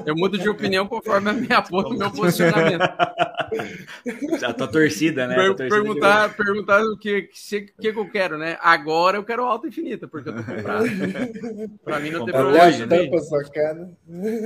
Eu 0.05 0.15
mudo 0.15 0.37
de 0.37 0.49
opinião 0.49 0.85
conforme 0.85 1.29
a 1.29 1.33
minha, 1.33 1.63
o 1.71 1.93
meu 1.93 2.11
posicionamento. 2.11 2.81
A 4.43 4.53
tua 4.53 4.67
torcida, 4.67 5.27
né? 5.27 5.35
Per 5.35 5.55
torcida 5.55 5.69
perguntar, 5.69 6.35
perguntar 6.35 6.81
o 6.81 6.97
que, 6.97 7.21
que, 7.23 7.61
que, 7.61 7.87
eu 7.87 8.09
quero, 8.09 8.37
né? 8.37 8.57
Agora 8.61 9.17
eu 9.17 9.23
quero 9.23 9.45
alta 9.45 9.67
infinita, 9.67 10.07
porque 10.07 10.29
eu 10.29 10.35
tô 10.35 10.43
comprado. 10.43 10.85
Pra 11.85 11.99
mim 11.99 12.09
não 12.09 12.25
tem 12.25 12.33
problema. 12.33 12.71
Né? 12.85 13.95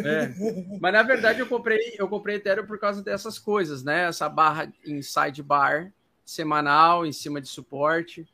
É. 0.06 0.34
Mas 0.80 0.94
na 0.94 1.03
verdade 1.03 1.39
eu 1.39 1.48
comprei, 1.48 1.95
eu 1.98 2.07
comprei 2.07 2.35
Ethereum 2.35 2.65
por 2.65 2.77
causa 2.77 3.02
dessas 3.02 3.39
coisas, 3.39 3.81
né? 3.81 4.07
Essa 4.07 4.27
barra 4.27 4.72
em 4.85 5.02
sidebar 5.02 5.91
semanal 6.26 7.06
em 7.06 7.14
cima 7.14 7.39
de 7.39 7.48
suporte. 7.48 8.27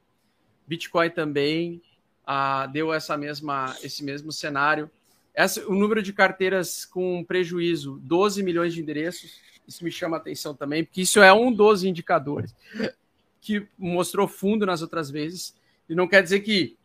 Bitcoin 0.67 1.11
também 1.11 1.81
ah, 2.25 2.67
deu 2.67 2.93
essa 2.93 3.17
mesma, 3.17 3.75
esse 3.83 4.03
mesmo 4.03 4.31
cenário. 4.31 4.89
Essa, 5.33 5.65
o 5.67 5.73
número 5.73 6.01
de 6.01 6.13
carteiras 6.13 6.85
com 6.85 7.23
prejuízo, 7.23 7.99
12 8.03 8.43
milhões 8.43 8.73
de 8.73 8.81
endereços, 8.81 9.41
isso 9.67 9.83
me 9.83 9.91
chama 9.91 10.17
atenção 10.17 10.53
também, 10.53 10.83
porque 10.83 11.01
isso 11.01 11.21
é 11.21 11.33
um 11.33 11.51
dos 11.51 11.83
indicadores 11.83 12.53
que 13.41 13.67
mostrou 13.77 14.27
fundo 14.27 14.65
nas 14.65 14.81
outras 14.81 15.09
vezes, 15.09 15.55
e 15.89 15.95
não 15.95 16.07
quer 16.07 16.23
dizer 16.23 16.39
que 16.41 16.77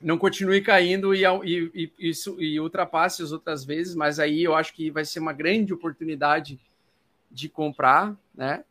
não 0.00 0.16
continue 0.16 0.60
caindo 0.60 1.12
e, 1.12 1.24
e, 1.24 1.92
e, 1.98 2.12
e 2.38 2.60
ultrapasse 2.60 3.22
as 3.22 3.32
outras 3.32 3.64
vezes, 3.64 3.96
mas 3.96 4.20
aí 4.20 4.44
eu 4.44 4.54
acho 4.54 4.72
que 4.72 4.90
vai 4.90 5.04
ser 5.04 5.18
uma 5.18 5.32
grande 5.32 5.74
oportunidade 5.74 6.58
de 7.30 7.48
comprar, 7.48 8.16
né? 8.34 8.64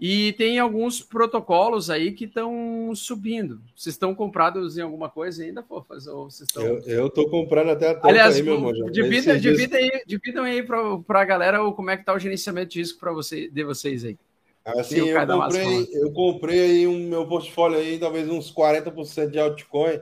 E 0.00 0.32
tem 0.32 0.58
alguns 0.58 1.02
protocolos 1.02 1.90
aí 1.90 2.12
que 2.12 2.24
estão 2.24 2.90
subindo. 2.94 3.60
Vocês 3.76 3.94
estão 3.94 4.14
comprados 4.14 4.78
em 4.78 4.80
alguma 4.80 5.10
coisa 5.10 5.44
ainda, 5.44 5.62
Fofas? 5.62 6.06
Ou 6.06 6.30
vocês 6.30 6.48
estão... 6.48 6.64
Eu 6.86 7.08
estou 7.08 7.28
comprando 7.28 7.68
até 7.68 7.90
a 7.90 7.94
tampa 7.94 8.08
Aliás, 8.08 8.36
aí, 8.36 8.42
meu 8.42 8.54
irmão. 8.54 8.72
Divida, 8.90 9.38
divida 9.38 9.76
aí, 9.76 10.02
dividam 10.06 10.44
aí 10.44 10.62
para 10.62 11.20
a 11.20 11.24
galera 11.26 11.58
como 11.72 11.90
é 11.90 11.96
que 11.96 12.02
está 12.02 12.14
o 12.14 12.18
gerenciamento 12.18 12.72
de 12.72 12.78
risco 12.78 12.98
para 12.98 13.12
você, 13.12 13.50
de 13.50 13.62
vocês 13.62 14.02
aí. 14.02 14.16
Assim, 14.64 15.08
eu 15.08 15.26
comprei, 15.26 15.88
eu 15.92 16.12
comprei 16.12 16.60
aí 16.60 16.86
um 16.86 17.06
meu 17.06 17.26
portfólio 17.26 17.78
aí, 17.78 17.98
talvez 17.98 18.26
uns 18.28 18.50
40% 18.50 19.28
de 19.28 19.38
altcoin. 19.38 20.00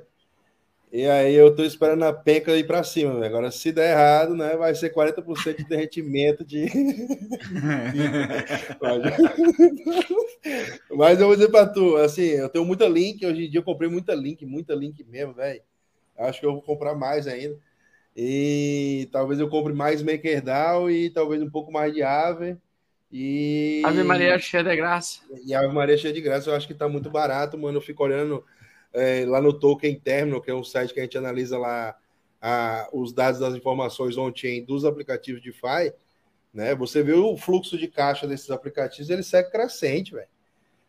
E 0.91 1.07
aí 1.07 1.35
eu 1.35 1.55
tô 1.55 1.63
esperando 1.65 2.03
a 2.05 2.13
penca 2.13 2.57
ir 2.57 2.67
para 2.67 2.83
cima. 2.83 3.25
Agora, 3.25 3.51
se 3.51 3.71
der 3.71 3.91
errado, 3.93 4.35
né, 4.35 4.57
vai 4.57 4.75
ser 4.75 4.93
40% 4.93 5.57
de 5.59 5.65
derretimento 5.65 6.43
de. 6.45 6.67
Mas 10.91 11.21
eu 11.21 11.27
vou 11.27 11.37
dizer 11.37 11.51
para 11.51 11.67
tu, 11.67 11.97
assim, 11.97 12.23
eu 12.23 12.49
tenho 12.49 12.65
muita 12.65 12.89
link. 12.89 13.25
Hoje 13.25 13.47
em 13.47 13.51
dia 13.51 13.61
eu 13.61 13.65
comprei 13.65 13.91
muita 13.91 14.15
link, 14.15 14.47
muita 14.47 14.75
link 14.75 15.05
mesmo, 15.05 15.35
velho. 15.35 15.61
Acho 16.17 16.41
que 16.41 16.47
eu 16.47 16.53
vou 16.53 16.63
comprar 16.63 16.95
mais 16.95 17.27
ainda. 17.27 17.57
E 18.17 19.09
talvez 19.13 19.39
eu 19.39 19.49
compre 19.49 19.75
mais 19.75 20.03
MakerDAO 20.03 20.91
e 20.91 21.11
talvez 21.11 21.43
um 21.43 21.51
pouco 21.51 21.71
mais 21.71 21.93
de 21.93 22.03
Ave. 22.03 22.57
E... 23.13 23.83
Ave 23.85 24.03
Maria 24.03 24.39
cheia 24.39 24.65
de 24.65 24.75
graça. 24.75 25.21
E 25.45 25.55
Ave 25.55 25.73
Maria 25.73 25.97
cheia 25.97 26.13
de 26.13 26.21
graça, 26.21 26.51
eu 26.51 26.55
acho 26.55 26.67
que 26.67 26.75
tá 26.75 26.89
muito 26.89 27.11
barato, 27.11 27.59
mano. 27.59 27.77
Eu 27.77 27.83
fico 27.83 28.03
olhando 28.03 28.43
é, 28.93 29.25
lá 29.27 29.41
no 29.41 29.53
Token 29.53 29.99
Terminal, 29.99 30.41
que 30.41 30.51
é 30.51 30.55
um 30.55 30.65
site 30.65 30.93
que 30.93 31.01
a 31.01 31.03
gente 31.03 31.19
analisa 31.19 31.59
lá 31.59 31.97
a, 32.41 32.89
os 32.93 33.13
dados 33.13 33.41
das 33.41 33.55
informações 33.55 34.17
on-chain 34.17 34.65
dos 34.65 34.85
aplicativos 34.85 35.43
de 35.43 35.51
DeFi, 35.51 35.93
né? 36.53 36.75
Você 36.75 37.03
vê 37.03 37.13
o 37.13 37.37
fluxo 37.37 37.77
de 37.77 37.89
caixa 37.89 38.27
desses 38.27 38.51
aplicativos, 38.51 39.11
ele 39.11 39.23
segue 39.23 39.51
crescente, 39.51 40.13
velho. 40.13 40.29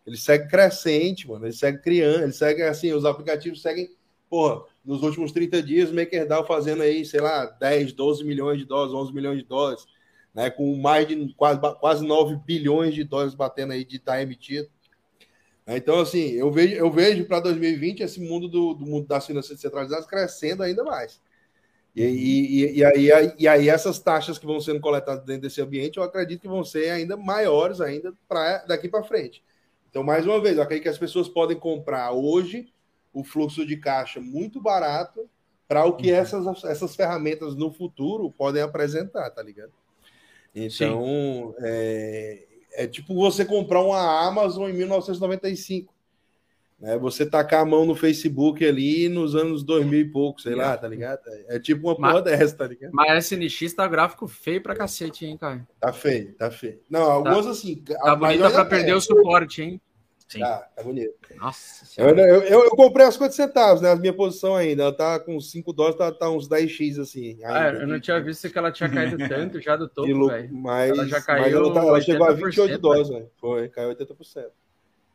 Ele 0.06 0.18
segue 0.18 0.48
crescente, 0.48 1.28
mano. 1.28 1.46
Ele 1.46 1.54
segue 1.54 1.80
criando, 1.80 2.24
ele 2.24 2.32
segue 2.32 2.64
assim, 2.64 2.92
os 2.94 3.06
aplicativos 3.06 3.62
seguem, 3.62 3.90
porra, 4.30 4.64
nos 4.84 5.04
últimos 5.04 5.32
30 5.32 5.62
dias, 5.62 5.92
MakerDAO 5.92 6.46
fazendo 6.46 6.82
aí, 6.82 7.06
sei 7.06 7.22
lá, 7.22 7.46
10, 7.46 7.94
12 7.94 8.24
milhões 8.24 8.58
de 8.58 8.66
dólares, 8.66 8.94
11 8.94 9.14
milhões 9.14 9.38
de 9.38 9.46
dólares, 9.46 9.86
né? 10.34 10.50
Com 10.50 10.76
mais 10.78 11.08
de 11.08 11.34
quase, 11.36 11.60
quase 11.80 12.06
9 12.06 12.38
bilhões 12.38 12.96
de 12.96 13.04
dólares 13.04 13.36
batendo 13.36 13.74
aí 13.74 13.84
de 13.84 13.98
estar 13.98 14.22
emitido. 14.22 14.70
É, 15.70 15.78
então, 15.78 16.00
assim, 16.00 16.32
eu 16.32 16.52
vejo, 16.52 16.74
eu 16.74 16.90
vejo 16.90 17.26
para 17.26 17.42
2020 17.42 18.00
esse 18.02 18.20
mundo 18.20 18.48
do, 18.48 18.74
do, 18.74 18.88
mundo 18.88 19.06
das 19.06 19.28
finanças 19.28 19.52
descentralizadas 19.52 20.08
crescendo 20.08 20.64
ainda 20.64 20.84
mais. 20.84 21.22
E, 21.96 22.04
e, 22.04 22.78
e, 22.78 22.84
aí, 22.84 23.34
e 23.38 23.48
aí 23.48 23.70
essas 23.70 24.00
taxas 24.00 24.40
que 24.40 24.48
vão 24.48 24.60
sendo 24.60 24.80
coletadas 24.80 25.24
dentro 25.24 25.44
desse 25.44 25.62
ambiente, 25.62 25.98
eu 25.98 26.04
acredito 26.04 26.42
que 26.42 26.48
vão 26.48 26.64
ser 26.64 26.90
ainda 26.90 27.16
maiores 27.16 27.82
ainda 27.82 28.12
para 28.28 28.66
daqui 28.66 28.90
para 28.90 29.04
frente. 29.04 29.44
Então, 29.92 30.02
mais 30.02 30.26
uma 30.26 30.42
vez, 30.42 30.58
eu 30.58 30.64
acredito 30.64 30.84
que 30.84 30.90
as 30.90 30.98
pessoas 30.98 31.30
podem 31.30 31.56
comprar 31.56 32.14
hoje 32.14 32.74
o 33.14 33.24
fluxo 33.24 33.64
de 33.64 33.78
caixa 33.78 34.20
muito 34.20 34.60
barato 34.60 35.30
para 35.68 35.86
o 35.86 35.96
que 35.96 36.12
uhum. 36.12 36.18
essas, 36.18 36.64
essas 36.64 36.96
ferramentas 36.96 37.56
no 37.56 37.72
futuro 37.72 38.32
podem 38.32 38.64
apresentar, 38.64 39.30
tá 39.30 39.44
ligado? 39.44 39.74
Então, 40.56 41.54
é, 41.60 42.48
é, 42.80 42.88
tipo 42.88 43.14
você 43.14 43.44
comprar 43.44 43.82
uma 43.82 44.26
Amazon 44.26 44.70
em 44.70 44.74
1995. 44.74 45.94
Né? 46.80 46.98
Você 46.98 47.26
tacar 47.26 47.62
a 47.62 47.66
mão 47.66 47.86
no 47.86 47.94
Facebook 47.94 48.66
ali 48.66 49.10
nos 49.10 49.36
anos 49.36 49.64
2000 49.64 50.00
e 50.00 50.06
pouco, 50.06 50.42
sei 50.42 50.56
lá, 50.56 50.78
tá 50.78 50.88
ligado? 50.88 51.20
É 51.50 51.60
tipo 51.60 51.90
uma 51.90 51.96
porra 51.96 52.22
dessa, 52.22 52.56
tá 52.56 52.66
ligado? 52.66 52.92
Mas 52.94 53.12
a 53.12 53.18
SNX 53.18 53.74
tá 53.74 53.86
gráfico 53.86 54.30
feio 54.30 54.64
pra 54.64 54.74
cacete, 54.74 55.26
hein, 55.26 55.38
cara? 55.38 55.68
Tá 55.78 55.92
feio, 55.92 56.34
tá 56.36 56.50
feio. 56.50 56.80
Não, 56.90 57.02
algumas 57.02 57.46
tá, 57.46 57.52
assim. 57.52 57.84
Tá 57.84 58.16
bonita 58.16 58.50
pra 58.50 58.64
perder 58.64 58.94
o 58.94 59.02
suporte, 59.02 59.62
hein? 59.62 59.82
Sim. 60.30 60.42
Tá, 60.42 60.60
tá 60.76 60.84
bonito. 60.84 61.16
Nossa 61.38 62.00
eu, 62.00 62.10
eu, 62.10 62.44
eu, 62.44 62.64
eu, 62.66 62.70
comprei 62.72 63.04
as 63.08 63.16
50 63.16 63.34
centavos, 63.34 63.82
né? 63.82 63.92
A 63.92 63.96
minha 63.96 64.14
posição 64.14 64.56
ainda. 64.56 64.84
Ela 64.84 64.94
tá 64.94 65.20
com 65.20 65.42
5 65.42 65.74
dólares, 65.74 65.98
tá, 65.98 66.12
tá 66.12 66.30
uns 66.30 66.48
10x 66.48 67.00
assim. 67.00 67.30
Ainda. 67.44 67.60
Ah, 67.60 67.74
eu 67.74 67.88
não 67.88 68.00
tinha 68.00 68.22
visto 68.22 68.48
que 68.48 68.58
ela 68.58 68.72
tinha 68.72 68.88
caído 68.88 69.18
tanto 69.28 69.60
já 69.60 69.76
do 69.76 69.90
topo, 69.90 70.28
velho. 70.28 70.50
Mas, 70.54 70.92
ela 70.92 71.08
já 71.08 71.20
caiu. 71.20 71.42
Mas 71.42 71.54
ela, 71.54 71.74
tá, 71.74 71.80
ela 71.84 72.02
chegou 72.02 72.28
a 72.28 72.32
28 72.32 72.78
dólares, 72.78 73.10
velho. 73.10 73.32
Foi, 73.38 73.70
caiu 73.70 73.90
80%. 73.90 74.06
Nossa. 74.16 74.46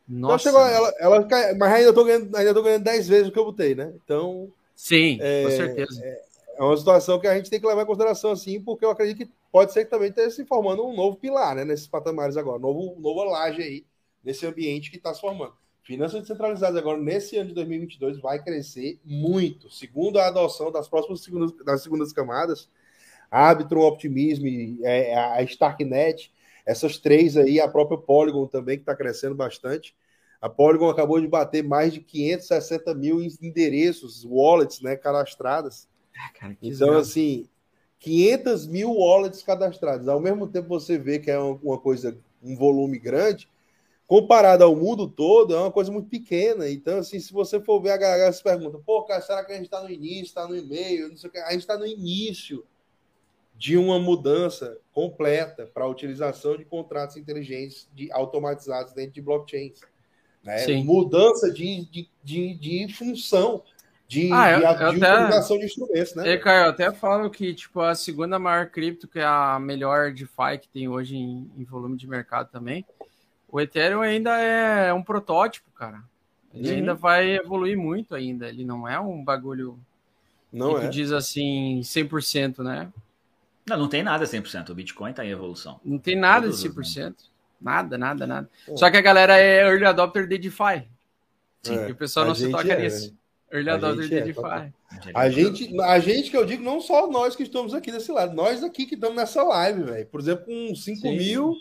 Então 0.08 0.38
chegou, 0.38 0.60
ela, 0.66 0.94
ela 0.98 1.24
cai, 1.24 1.54
mas 1.54 1.72
ainda 1.72 1.92
tô, 1.92 2.04
ganhando, 2.04 2.36
ainda 2.36 2.52
tô 2.52 2.62
ganhando 2.62 2.82
10 2.82 3.08
vezes 3.08 3.28
o 3.28 3.32
que 3.32 3.38
eu 3.38 3.44
botei, 3.44 3.76
né? 3.76 3.92
Então. 4.04 4.52
Sim, 4.74 5.18
é, 5.20 5.44
com 5.44 5.50
certeza. 5.50 6.04
É, 6.04 6.22
é, 6.58 6.62
uma 6.62 6.76
situação 6.76 7.20
que 7.20 7.28
a 7.28 7.36
gente 7.36 7.48
tem 7.48 7.60
que 7.60 7.66
levar 7.66 7.82
em 7.82 7.86
consideração, 7.86 8.32
assim, 8.32 8.60
porque 8.60 8.84
eu 8.84 8.90
acredito 8.90 9.18
que 9.18 9.32
pode 9.52 9.72
ser 9.72 9.84
que 9.84 9.90
também 9.92 10.08
esteja 10.08 10.30
se 10.30 10.44
formando 10.44 10.84
um 10.84 10.96
novo 10.96 11.16
pilar, 11.16 11.54
né? 11.54 11.64
Nesses 11.64 11.86
patamares 11.86 12.36
agora, 12.36 12.58
novo, 12.58 13.00
nova 13.00 13.22
laje 13.30 13.62
aí, 13.62 13.84
nesse 14.24 14.46
ambiente 14.46 14.90
que 14.90 14.96
está 14.96 15.12
se 15.12 15.20
formando. 15.20 15.54
Finanças 15.82 16.22
descentralizadas 16.22 16.76
agora, 16.76 16.98
nesse 16.98 17.36
ano 17.36 17.48
de 17.48 17.54
2022, 17.54 18.18
vai 18.18 18.42
crescer 18.42 18.98
muito. 19.04 19.70
Segundo 19.70 20.18
a 20.18 20.28
adoção 20.28 20.72
das 20.72 20.88
próximas 20.88 21.22
segundas, 21.22 21.52
das 21.64 21.82
segundas 21.82 22.12
camadas, 22.12 22.70
Arbitrum, 23.30 23.82
Optimism, 23.82 24.78
é, 24.82 25.14
a 25.14 25.42
Starknet, 25.42 26.32
essas 26.64 26.96
três 26.96 27.36
aí, 27.36 27.60
a 27.60 27.68
própria 27.68 27.98
Polygon 27.98 28.46
também, 28.46 28.76
que 28.76 28.82
está 28.82 28.96
crescendo 28.96 29.34
bastante. 29.34 29.94
A 30.40 30.48
Polygon 30.48 30.88
acabou 30.88 31.20
de 31.20 31.26
bater 31.26 31.62
mais 31.62 31.92
de 31.92 32.00
560 32.00 32.94
mil 32.94 33.20
endereços, 33.42 34.24
wallets, 34.24 34.80
né, 34.80 34.96
cadastradas. 34.96 35.86
Ah, 36.16 36.30
cara, 36.38 36.56
então, 36.62 36.96
assim, 36.96 37.46
500 37.98 38.66
mil 38.66 38.92
wallets 38.92 39.42
cadastrados. 39.42 40.08
Ao 40.08 40.20
mesmo 40.20 40.46
tempo, 40.46 40.68
você 40.68 40.96
vê 40.96 41.18
que 41.18 41.30
é 41.30 41.38
uma 41.38 41.78
coisa, 41.78 42.16
um 42.42 42.56
volume 42.56 42.98
grande, 42.98 43.48
comparado 44.06 44.64
ao 44.64 44.76
mundo 44.76 45.08
todo, 45.08 45.54
é 45.54 45.58
uma 45.58 45.72
coisa 45.72 45.90
muito 45.90 46.08
pequena. 46.08 46.68
Então, 46.68 46.98
assim, 46.98 47.18
se 47.18 47.32
você 47.32 47.60
for 47.60 47.80
ver 47.80 47.90
a 47.90 47.96
galera 47.96 48.32
se 48.32 48.42
pergunta, 48.42 48.78
pô, 48.84 49.02
cara, 49.02 49.20
será 49.20 49.44
que 49.44 49.52
a 49.52 49.56
gente 49.56 49.64
está 49.64 49.82
no 49.82 49.90
início, 49.90 50.24
está 50.24 50.46
no 50.46 50.56
e-mail, 50.56 51.08
não 51.08 51.16
sei 51.16 51.28
o 51.28 51.32
que. 51.32 51.38
A 51.38 51.52
gente 51.52 51.60
está 51.60 51.76
no 51.76 51.86
início 51.86 52.64
de 53.56 53.76
uma 53.76 53.98
mudança 53.98 54.76
completa 54.92 55.70
para 55.72 55.84
a 55.84 55.88
utilização 55.88 56.56
de 56.56 56.64
contratos 56.64 57.16
inteligentes 57.16 57.88
de, 57.94 58.10
automatizados 58.12 58.92
dentro 58.92 59.12
de 59.12 59.22
blockchains. 59.22 59.80
Né? 60.42 60.66
Mudança 60.82 61.50
de, 61.50 61.86
de, 61.86 62.10
de, 62.22 62.54
de, 62.54 62.92
função 62.92 63.62
de, 64.06 64.30
ah, 64.30 64.58
de, 64.58 64.64
eu, 64.64 64.92
de 64.92 64.98
utilização 64.98 65.58
de 65.58 65.64
instrumentos, 65.64 66.14
né? 66.14 66.28
E, 66.28 66.38
cara, 66.38 66.66
eu 66.66 66.70
até 66.70 66.92
falo 66.92 67.30
que 67.30 67.54
tipo, 67.54 67.80
a 67.80 67.94
segunda 67.94 68.38
maior 68.38 68.68
cripto, 68.68 69.08
que 69.08 69.18
é 69.18 69.24
a 69.24 69.58
melhor 69.58 70.12
DeFi 70.12 70.58
que 70.60 70.68
tem 70.68 70.86
hoje 70.88 71.16
em, 71.16 71.50
em 71.56 71.64
volume 71.64 71.96
de 71.96 72.06
mercado 72.06 72.50
também, 72.50 72.84
o 73.54 73.60
Ethereum 73.60 74.00
ainda 74.00 74.36
é 74.40 74.92
um 74.92 75.00
protótipo, 75.00 75.70
cara. 75.70 76.02
Ele 76.52 76.70
uhum. 76.70 76.74
ainda 76.74 76.94
vai 76.94 77.36
evoluir 77.36 77.78
muito 77.78 78.12
ainda. 78.12 78.48
Ele 78.48 78.64
não 78.64 78.88
é 78.88 78.98
um 78.98 79.22
bagulho 79.22 79.78
não 80.52 80.80
que 80.80 80.86
é. 80.86 80.88
diz 80.88 81.12
assim 81.12 81.78
100%, 81.80 82.64
né? 82.64 82.92
Não, 83.64 83.78
não 83.78 83.88
tem 83.88 84.02
nada 84.02 84.24
100%. 84.24 84.70
O 84.70 84.74
Bitcoin 84.74 85.10
está 85.10 85.24
em 85.24 85.30
evolução. 85.30 85.80
Não 85.84 85.98
tem 85.98 86.16
nada 86.16 86.46
Todos 86.46 86.62
de 86.62 86.68
100%. 86.68 87.14
Nada, 87.60 87.96
nada, 87.96 88.26
nada. 88.26 88.50
Só 88.74 88.90
que 88.90 88.96
a 88.96 89.00
galera 89.00 89.38
é 89.38 89.62
early 89.62 89.84
adopter 89.84 90.26
de 90.26 90.36
DeFi. 90.36 90.88
Sim, 91.62 91.76
é, 91.76 91.92
o 91.92 91.94
pessoal 91.94 92.26
não 92.26 92.34
se 92.34 92.50
toca 92.50 92.72
é, 92.72 92.82
nisso. 92.82 93.16
Early 93.52 93.70
adopter 93.70 94.08
de 94.08 94.16
é, 94.16 94.20
DeFi. 94.22 94.74
A 95.14 95.30
gente, 95.30 95.80
a 95.80 96.00
gente 96.00 96.28
que 96.28 96.36
eu 96.36 96.44
digo, 96.44 96.64
não 96.64 96.80
só 96.80 97.08
nós 97.08 97.36
que 97.36 97.44
estamos 97.44 97.72
aqui 97.72 97.92
desse 97.92 98.10
lado, 98.10 98.34
nós 98.34 98.64
aqui 98.64 98.84
que 98.84 98.96
estamos 98.96 99.14
nessa 99.14 99.44
live, 99.44 99.84
velho. 99.84 100.06
Por 100.08 100.18
exemplo, 100.18 100.44
com 100.44 100.74
5 100.74 101.00
Sim. 101.00 101.16
mil 101.16 101.54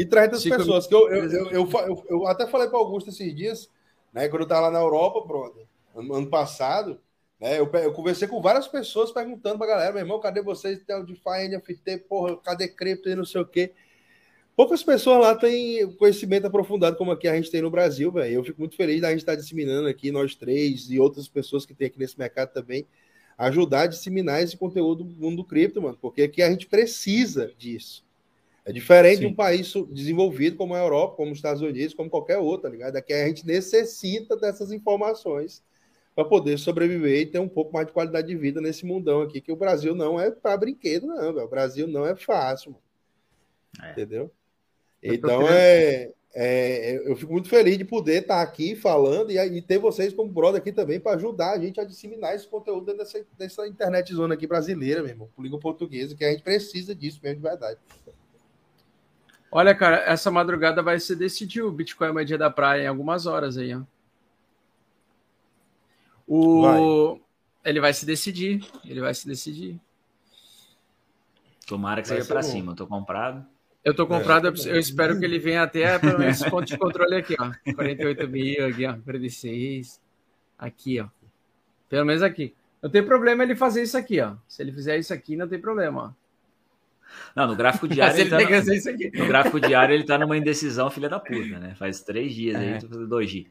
e 0.00 0.06
300 0.06 0.44
pessoas. 0.44 0.86
Que 0.86 0.94
eu, 0.94 1.08
eu, 1.08 1.50
eu, 1.50 2.04
eu, 2.08 2.26
até 2.26 2.46
falei 2.46 2.68
para 2.68 2.78
Augusto 2.78 3.10
esses 3.10 3.34
dias, 3.34 3.68
né, 4.12 4.28
quando 4.28 4.42
eu 4.42 4.44
estava 4.44 4.62
lá 4.62 4.70
na 4.70 4.78
Europa, 4.78 5.26
brother, 5.26 5.66
ano, 5.94 6.26
passado, 6.28 6.98
né, 7.38 7.58
eu, 7.58 7.70
eu 7.70 7.92
conversei 7.92 8.26
com 8.26 8.40
várias 8.40 8.66
pessoas 8.66 9.12
perguntando 9.12 9.58
para 9.58 9.66
galera, 9.66 9.92
meu 9.92 10.02
irmão, 10.02 10.18
cadê 10.18 10.40
vocês? 10.42 10.82
Tem 10.86 10.96
o 10.96 11.04
DeFi, 11.04 11.48
NFT, 11.48 11.98
porra, 12.08 12.36
cadê 12.38 12.66
cripto 12.68 13.10
e 13.10 13.14
não 13.14 13.24
sei 13.24 13.42
o 13.42 13.46
quê. 13.46 13.72
Poucas 14.56 14.82
pessoas 14.82 15.20
lá 15.20 15.34
têm 15.34 15.90
conhecimento 15.96 16.46
aprofundado 16.46 16.96
como 16.96 17.12
aqui 17.12 17.28
a 17.28 17.34
gente 17.34 17.50
tem 17.50 17.62
no 17.62 17.70
Brasil, 17.70 18.10
velho. 18.10 18.34
Eu 18.34 18.44
fico 18.44 18.60
muito 18.60 18.76
feliz 18.76 19.00
da 19.00 19.10
gente 19.10 19.20
estar 19.20 19.34
disseminando 19.34 19.88
aqui, 19.88 20.10
nós 20.10 20.34
três 20.34 20.90
e 20.90 20.98
outras 20.98 21.28
pessoas 21.28 21.64
que 21.64 21.74
tem 21.74 21.86
aqui 21.86 21.98
nesse 21.98 22.18
mercado 22.18 22.52
também, 22.52 22.86
ajudar 23.38 23.82
a 23.82 23.86
disseminar 23.86 24.42
esse 24.42 24.56
conteúdo 24.56 25.04
do 25.04 25.14
mundo 25.14 25.36
do 25.36 25.44
cripto, 25.44 25.80
mano, 25.80 25.96
porque 26.00 26.22
aqui 26.22 26.42
a 26.42 26.50
gente 26.50 26.66
precisa 26.66 27.52
disso. 27.56 28.04
É 28.70 28.72
diferente 28.72 29.16
Sim. 29.16 29.20
de 29.22 29.26
um 29.26 29.34
país 29.34 29.72
desenvolvido 29.90 30.56
como 30.56 30.74
a 30.74 30.78
Europa, 30.78 31.16
como 31.16 31.32
os 31.32 31.38
Estados 31.38 31.60
Unidos, 31.60 31.92
como 31.92 32.08
qualquer 32.08 32.38
outro, 32.38 32.62
tá 32.62 32.68
ligado? 32.68 32.96
Aqui 32.96 33.12
a 33.12 33.26
gente 33.26 33.44
necessita 33.46 34.36
dessas 34.36 34.70
informações 34.70 35.62
para 36.14 36.24
poder 36.24 36.58
sobreviver 36.58 37.20
e 37.20 37.26
ter 37.26 37.38
um 37.38 37.48
pouco 37.48 37.72
mais 37.72 37.86
de 37.86 37.92
qualidade 37.92 38.28
de 38.28 38.36
vida 38.36 38.60
nesse 38.60 38.86
mundão 38.86 39.22
aqui, 39.22 39.40
que 39.40 39.50
o 39.50 39.56
Brasil 39.56 39.94
não 39.94 40.20
é 40.20 40.30
para 40.30 40.56
brinquedo, 40.56 41.06
não, 41.06 41.34
velho. 41.34 41.46
O 41.46 41.50
Brasil 41.50 41.88
não 41.88 42.06
é 42.06 42.14
fácil, 42.14 42.76
é. 43.82 43.90
entendeu? 43.90 44.30
Então 45.02 45.48
é, 45.48 46.12
é, 46.32 47.02
eu 47.10 47.16
fico 47.16 47.32
muito 47.32 47.48
feliz 47.48 47.76
de 47.76 47.84
poder 47.84 48.22
estar 48.22 48.40
aqui 48.40 48.76
falando 48.76 49.32
e, 49.32 49.38
e 49.38 49.62
ter 49.62 49.78
vocês 49.78 50.12
como 50.12 50.30
brother 50.30 50.60
aqui 50.60 50.70
também 50.70 51.00
para 51.00 51.16
ajudar 51.16 51.52
a 51.52 51.58
gente 51.58 51.80
a 51.80 51.84
disseminar 51.84 52.36
esse 52.36 52.46
conteúdo 52.46 52.86
dentro 52.86 53.02
dessa, 53.02 53.26
dessa 53.36 53.66
internet 53.66 54.14
zona 54.14 54.34
aqui 54.34 54.46
brasileira, 54.46 55.02
por 55.34 55.42
língua 55.42 55.58
portuguesa, 55.58 56.14
que 56.14 56.24
a 56.24 56.30
gente 56.30 56.42
precisa 56.42 56.94
disso 56.94 57.18
mesmo 57.22 57.38
de 57.38 57.48
verdade. 57.48 57.80
Olha, 59.52 59.74
cara, 59.74 59.96
essa 60.04 60.30
madrugada 60.30 60.82
vai 60.82 61.00
se 61.00 61.16
decidir 61.16 61.62
o 61.62 61.72
Bitcoin 61.72 62.16
é 62.20 62.24
dia 62.24 62.38
da 62.38 62.50
praia 62.50 62.84
em 62.84 62.86
algumas 62.86 63.26
horas 63.26 63.58
aí, 63.58 63.74
ó. 63.74 63.82
O... 66.26 66.62
Vai. 66.62 67.20
Ele 67.64 67.80
vai 67.80 67.92
se 67.92 68.06
decidir. 68.06 68.64
Ele 68.84 69.00
vai 69.00 69.12
se 69.12 69.26
decidir. 69.26 69.80
Tomara 71.66 72.02
que 72.02 72.08
vai 72.08 72.18
seja 72.18 72.28
para 72.28 72.42
cima. 72.42 72.72
Eu 72.72 72.76
tô 72.76 72.86
comprado. 72.86 73.44
Eu 73.82 73.94
tô 73.94 74.06
comprado, 74.06 74.48
é. 74.48 74.50
eu, 74.50 74.78
espero 74.78 75.18
que 75.18 75.24
ele 75.24 75.38
venha 75.38 75.62
até 75.62 75.98
esse 76.28 76.48
ponto 76.50 76.66
de 76.66 76.76
controle 76.76 77.16
aqui, 77.16 77.34
ó. 77.38 77.50
48 77.74 78.28
mil 78.28 78.66
aqui, 78.66 78.86
ó. 78.86 78.94
46. 78.98 80.00
Aqui, 80.58 81.00
ó. 81.00 81.08
Pelo 81.88 82.04
menos 82.04 82.22
aqui. 82.22 82.54
Não 82.82 82.90
tem 82.90 83.02
problema 83.02 83.42
ele 83.42 83.56
fazer 83.56 83.82
isso 83.82 83.96
aqui, 83.96 84.20
ó. 84.20 84.36
Se 84.46 84.62
ele 84.62 84.72
fizer 84.72 84.98
isso 84.98 85.14
aqui, 85.14 85.34
não 85.34 85.48
tem 85.48 85.58
problema, 85.58 86.02
ó. 86.04 86.19
Não, 87.34 87.46
no 87.46 87.56
gráfico 87.56 87.86
diário. 87.88 88.14
ele, 88.14 88.22
ele 88.22 88.30
tá 88.30 88.38
no, 88.38 89.22
no, 89.22 89.28
gráfico 89.28 89.60
diário 89.60 89.94
ele 89.94 90.04
tá 90.04 90.18
numa 90.18 90.36
indecisão, 90.36 90.90
filha 90.90 91.08
da 91.08 91.20
puta, 91.20 91.58
né? 91.58 91.74
Faz 91.74 92.00
três 92.00 92.34
dias 92.34 92.60
é. 92.60 92.74
aí, 92.74 92.80
tô 92.80 92.88
fazendo 92.88 93.08
dois 93.08 93.30
dias. 93.30 93.46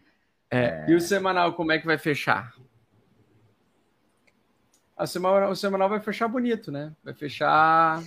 É. 0.51 0.59
é. 0.59 0.85
E 0.89 0.95
o 0.95 1.01
semanal, 1.01 1.53
como 1.53 1.71
é 1.71 1.79
que 1.79 1.85
vai 1.85 1.97
fechar? 1.97 2.53
A 4.97 5.07
semanal, 5.07 5.51
o 5.51 5.55
semanal 5.55 5.87
vai 5.87 5.99
fechar 5.99 6.27
bonito, 6.27 6.71
né? 6.71 6.91
Vai 7.03 7.13
fechar 7.13 8.03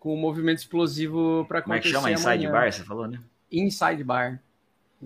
com 0.00 0.14
um 0.14 0.20
movimento 0.20 0.58
explosivo 0.58 1.46
para 1.48 1.60
acontecer. 1.60 1.94
Como 1.94 2.08
é 2.08 2.12
que 2.12 2.18
chama? 2.18 2.34
Inside 2.34 2.52
Bar, 2.52 2.72
você 2.72 2.82
falou, 2.82 3.06
né? 3.06 3.20
Inside 3.52 4.04
Bar. 4.04 4.42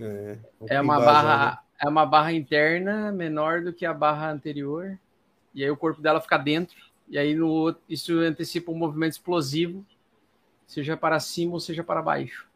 É, 0.00 0.38
é 0.68 0.80
uma 0.80 0.98
barra, 1.00 1.50
né? 1.50 1.58
é 1.84 1.88
uma 1.88 2.06
barra 2.06 2.32
interna 2.32 3.12
menor 3.12 3.62
do 3.62 3.72
que 3.72 3.84
a 3.84 3.92
barra 3.92 4.30
anterior. 4.30 4.98
E 5.54 5.62
aí 5.62 5.70
o 5.70 5.76
corpo 5.76 6.00
dela 6.00 6.20
fica 6.20 6.38
dentro 6.38 6.87
e 7.10 7.18
aí 7.18 7.34
no, 7.34 7.74
isso 7.88 8.18
antecipa 8.18 8.70
um 8.70 8.76
movimento 8.76 9.12
explosivo, 9.12 9.84
seja 10.66 10.96
para 10.96 11.18
cima 11.18 11.54
ou 11.54 11.60
seja 11.60 11.82
para 11.82 12.02
baixo. 12.02 12.46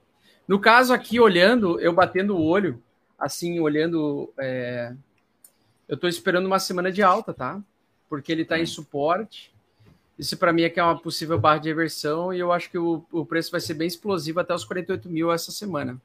No 0.46 0.60
caso 0.60 0.92
aqui, 0.92 1.18
olhando, 1.18 1.80
eu 1.80 1.92
batendo 1.92 2.36
o 2.36 2.44
olho, 2.44 2.82
assim, 3.18 3.58
olhando, 3.60 4.32
é... 4.38 4.94
eu 5.88 5.94
estou 5.94 6.08
esperando 6.08 6.46
uma 6.46 6.58
semana 6.58 6.92
de 6.92 7.02
alta, 7.02 7.32
tá? 7.32 7.62
Porque 8.08 8.30
ele 8.30 8.42
está 8.42 8.58
em 8.58 8.66
suporte. 8.66 9.52
Isso 10.18 10.36
para 10.36 10.52
mim 10.52 10.62
é 10.62 10.68
que 10.68 10.78
é 10.78 10.82
uma 10.82 10.98
possível 10.98 11.38
barra 11.38 11.58
de 11.58 11.68
reversão 11.68 12.34
e 12.34 12.38
eu 12.38 12.52
acho 12.52 12.70
que 12.70 12.78
o, 12.78 13.04
o 13.10 13.24
preço 13.24 13.50
vai 13.50 13.60
ser 13.60 13.74
bem 13.74 13.88
explosivo 13.88 14.40
até 14.40 14.54
os 14.54 14.64
48 14.64 15.08
mil 15.08 15.32
essa 15.32 15.50
semana. 15.50 16.00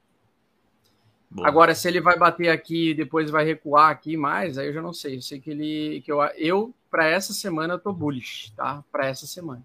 Boa. 1.30 1.48
Agora, 1.48 1.76
se 1.76 1.88
ele 1.88 2.00
vai 2.00 2.18
bater 2.18 2.50
aqui 2.50 2.92
e 2.92 2.94
depois 2.94 3.30
vai 3.30 3.44
recuar 3.44 3.92
aqui 3.92 4.16
mais, 4.16 4.58
aí 4.58 4.68
eu 4.68 4.74
já 4.74 4.82
não 4.82 4.94
sei. 4.94 5.18
Eu 5.18 5.22
sei 5.22 5.42
que 5.42 5.52
ele. 5.52 6.02
que 6.02 6.12
Eu, 6.12 6.22
eu 6.38 6.74
para 6.90 7.08
essa 7.08 7.34
semana, 7.34 7.76
eu 7.76 7.80
tô 7.80 7.92
bullish, 7.94 8.52
tá? 8.56 8.84
Para 8.92 9.08
essa 9.08 9.26
semana. 9.26 9.64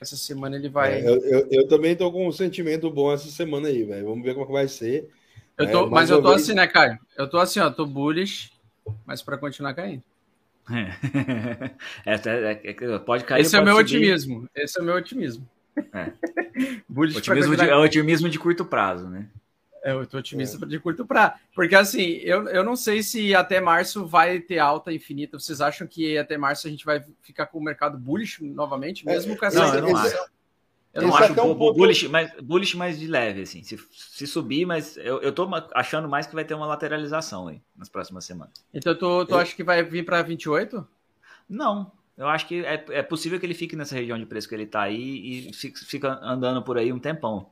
essa 0.00 0.16
semana 0.16 0.56
ele 0.56 0.68
vai. 0.68 1.00
É, 1.00 1.08
eu, 1.08 1.16
eu, 1.24 1.48
eu, 1.50 1.68
também 1.68 1.96
tô 1.96 2.10
com 2.10 2.26
um 2.26 2.32
sentimento 2.32 2.90
bom 2.90 3.12
essa 3.12 3.28
semana 3.28 3.68
aí, 3.68 3.84
velho. 3.84 4.06
Vamos 4.06 4.24
ver 4.24 4.34
como 4.34 4.46
é 4.46 4.52
vai 4.52 4.68
ser. 4.68 5.08
Eu 5.56 5.70
tô, 5.70 5.86
é, 5.86 5.90
mas 5.90 6.10
eu 6.10 6.20
tô 6.20 6.30
vez... 6.30 6.42
assim, 6.42 6.54
né, 6.54 6.66
Caio? 6.66 6.98
Eu 7.16 7.28
tô 7.28 7.38
assim, 7.38 7.60
ó, 7.60 7.70
tô 7.70 7.86
bullish, 7.86 8.50
mas 9.06 9.22
para 9.22 9.38
continuar 9.38 9.74
caindo. 9.74 10.02
É. 12.06 12.14
É, 12.14 12.70
é, 12.70 12.98
pode 12.98 13.24
cair. 13.24 13.42
Esse 13.42 13.54
é 13.54 13.60
o 13.60 13.64
meu 13.64 13.76
subir. 13.76 13.84
otimismo. 13.84 14.48
Esse 14.54 14.78
é 14.78 14.82
o 14.82 14.84
meu 14.84 14.94
otimismo. 14.94 15.46
É. 15.92 16.12
otimismo, 16.88 17.56
de, 17.56 17.68
é 17.68 17.76
otimismo 17.76 18.28
de 18.30 18.38
curto 18.38 18.64
prazo, 18.64 19.08
né? 19.08 19.28
É, 19.84 19.92
eu 19.92 20.06
tô 20.06 20.16
otimista 20.16 20.64
é. 20.64 20.66
de 20.66 20.80
curto 20.80 21.04
prazo. 21.04 21.34
Porque 21.54 21.74
assim, 21.74 22.14
eu, 22.22 22.48
eu 22.48 22.64
não 22.64 22.74
sei 22.74 23.02
se 23.02 23.34
até 23.34 23.60
março 23.60 24.06
vai 24.06 24.40
ter 24.40 24.58
alta 24.58 24.90
infinita. 24.90 25.38
Vocês 25.38 25.60
acham 25.60 25.86
que 25.86 26.16
até 26.16 26.38
março 26.38 26.66
a 26.66 26.70
gente 26.70 26.86
vai 26.86 27.04
ficar 27.20 27.46
com 27.46 27.58
o 27.58 27.62
mercado 27.62 27.98
bullish 27.98 28.42
novamente, 28.42 29.04
mesmo 29.04 29.36
com 29.36 29.44
essa. 29.44 29.58
Não, 29.58 29.74
eu 29.74 29.82
não 29.82 29.96
acho. 29.96 30.34
Eu 30.94 31.02
não 31.02 31.16
acho 31.16 31.32
um 31.32 31.34
ponto... 31.34 31.76
bullish, 31.76 32.08
mas, 32.08 32.32
bullish 32.40 32.76
mais 32.76 32.98
de 32.98 33.06
leve, 33.06 33.42
assim. 33.42 33.62
Se, 33.62 33.76
se 33.90 34.26
subir, 34.26 34.64
mas 34.64 34.96
eu, 34.96 35.20
eu 35.20 35.32
tô 35.32 35.46
achando 35.74 36.08
mais 36.08 36.26
que 36.26 36.34
vai 36.34 36.44
ter 36.44 36.54
uma 36.54 36.66
lateralização 36.66 37.48
aí 37.48 37.60
nas 37.76 37.88
próximas 37.88 38.24
semanas. 38.24 38.64
Então 38.72 38.94
tu, 38.94 39.26
tu 39.26 39.36
acha 39.36 39.54
que 39.54 39.64
vai 39.64 39.82
vir 39.82 40.04
para 40.04 40.22
28? 40.22 40.86
Não. 41.48 41.92
Eu 42.16 42.28
acho 42.28 42.46
que 42.46 42.64
é, 42.64 42.84
é 42.90 43.02
possível 43.02 43.40
que 43.40 43.44
ele 43.44 43.54
fique 43.54 43.74
nessa 43.74 43.96
região 43.96 44.16
de 44.16 44.24
preço 44.24 44.48
que 44.48 44.54
ele 44.54 44.66
tá 44.66 44.82
aí 44.82 45.48
e 45.48 45.52
fica 45.52 46.18
andando 46.22 46.62
por 46.62 46.78
aí 46.78 46.92
um 46.92 46.98
tempão. 46.98 47.50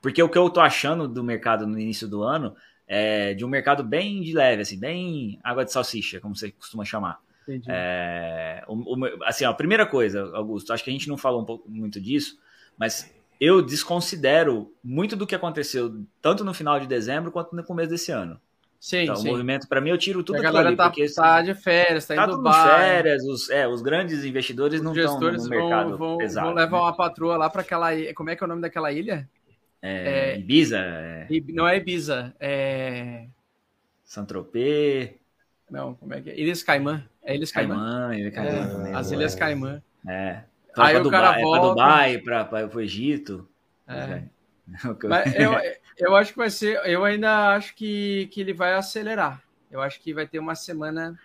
Porque 0.00 0.22
o 0.22 0.28
que 0.28 0.38
eu 0.38 0.48
tô 0.50 0.60
achando 0.60 1.08
do 1.08 1.24
mercado 1.24 1.66
no 1.66 1.78
início 1.78 2.06
do 2.06 2.22
ano 2.22 2.54
é 2.86 3.34
de 3.34 3.44
um 3.44 3.48
mercado 3.48 3.84
bem 3.84 4.20
de 4.20 4.32
leve, 4.32 4.62
assim, 4.62 4.78
bem 4.78 5.38
água 5.44 5.64
de 5.64 5.72
salsicha, 5.72 6.20
como 6.20 6.34
você 6.34 6.50
costuma 6.50 6.84
chamar. 6.84 7.20
É, 7.68 8.62
o, 8.68 8.74
o, 8.74 9.24
assim, 9.24 9.44
ó, 9.44 9.50
a 9.50 9.54
primeira 9.54 9.86
coisa, 9.86 10.30
Augusto, 10.34 10.72
acho 10.72 10.84
que 10.84 10.90
a 10.90 10.92
gente 10.92 11.08
não 11.08 11.16
falou 11.16 11.42
um 11.42 11.44
pouco, 11.44 11.68
muito 11.68 12.00
disso, 12.00 12.38
mas 12.78 13.12
eu 13.40 13.62
desconsidero 13.62 14.72
muito 14.84 15.16
do 15.16 15.26
que 15.26 15.34
aconteceu 15.34 16.04
tanto 16.20 16.44
no 16.44 16.54
final 16.54 16.78
de 16.78 16.86
dezembro 16.86 17.32
quanto 17.32 17.56
no 17.56 17.64
começo 17.64 17.90
desse 17.90 18.12
ano. 18.12 18.40
Sim, 18.78 19.02
então, 19.02 19.16
sim. 19.16 19.28
o 19.28 19.32
movimento, 19.32 19.68
para 19.68 19.80
mim, 19.80 19.90
eu 19.90 19.98
tiro 19.98 20.22
tudo 20.22 20.38
a 20.38 20.42
galera 20.42 20.68
ali, 20.68 20.76
tá, 20.76 20.88
porque, 20.88 21.06
tá 21.12 21.42
de 21.42 21.54
férias, 21.54 22.06
tá, 22.06 22.14
tá 22.14 22.24
indo 22.24 22.42
de 22.42 22.50
férias, 22.50 23.22
os, 23.24 23.50
é, 23.50 23.68
os 23.68 23.82
grandes 23.82 24.24
investidores 24.24 24.80
os 24.80 24.84
não 24.84 24.96
estão 24.96 25.20
no 25.20 25.48
mercado 25.48 25.98
vão, 25.98 26.16
pesado. 26.16 26.46
Vão 26.46 26.56
levar 26.56 26.78
né? 26.78 26.82
uma 26.84 26.96
patroa 26.96 27.36
lá 27.36 27.50
para 27.50 27.60
aquela 27.60 27.90
como 28.14 28.30
é 28.30 28.36
que 28.36 28.42
é 28.42 28.46
o 28.46 28.48
nome 28.48 28.62
daquela 28.62 28.90
ilha? 28.90 29.28
É, 29.82 30.32
é, 30.32 30.38
Ibiza? 30.38 30.78
É... 30.78 31.26
Não 31.48 31.66
é 31.66 31.76
Ibiza, 31.76 32.34
é... 32.38 33.26
Saint-Tropez. 34.04 35.10
Não, 35.70 35.94
como 35.94 36.12
é 36.12 36.20
que 36.20 36.30
é? 36.30 36.38
Ilhas 36.38 36.62
Caimã. 36.62 37.04
É 37.22 37.34
Ilhas 37.34 37.52
Caimã. 37.52 37.74
Caimã, 37.74 38.16
Ilha 38.16 38.30
Caimã 38.30 38.88
é, 38.88 38.94
as 38.94 39.10
Ilhas 39.10 39.34
Caimã. 39.34 39.82
É. 40.06 40.42
Pra, 40.74 40.86
Aí 40.86 40.92
pra 40.94 41.00
o 41.00 41.04
Dubai, 41.04 41.20
cara 41.20 41.40
volta... 41.40 41.60
pra 41.60 41.68
Dubai, 41.68 42.18
pra, 42.18 42.44
pra, 42.44 42.76
o 42.76 42.80
Egito. 42.80 43.48
É. 43.86 44.22
Mas 45.08 45.34
eu, 45.34 45.52
eu 45.98 46.16
acho 46.16 46.32
que 46.32 46.38
vai 46.38 46.50
ser. 46.50 46.80
Eu 46.84 47.04
ainda 47.04 47.54
acho 47.54 47.74
que, 47.74 48.28
que 48.32 48.40
ele 48.40 48.52
vai 48.52 48.74
acelerar. 48.74 49.42
Eu 49.70 49.80
acho 49.80 50.00
que 50.00 50.12
vai 50.12 50.26
ter 50.26 50.38
uma 50.38 50.54
semana. 50.54 51.18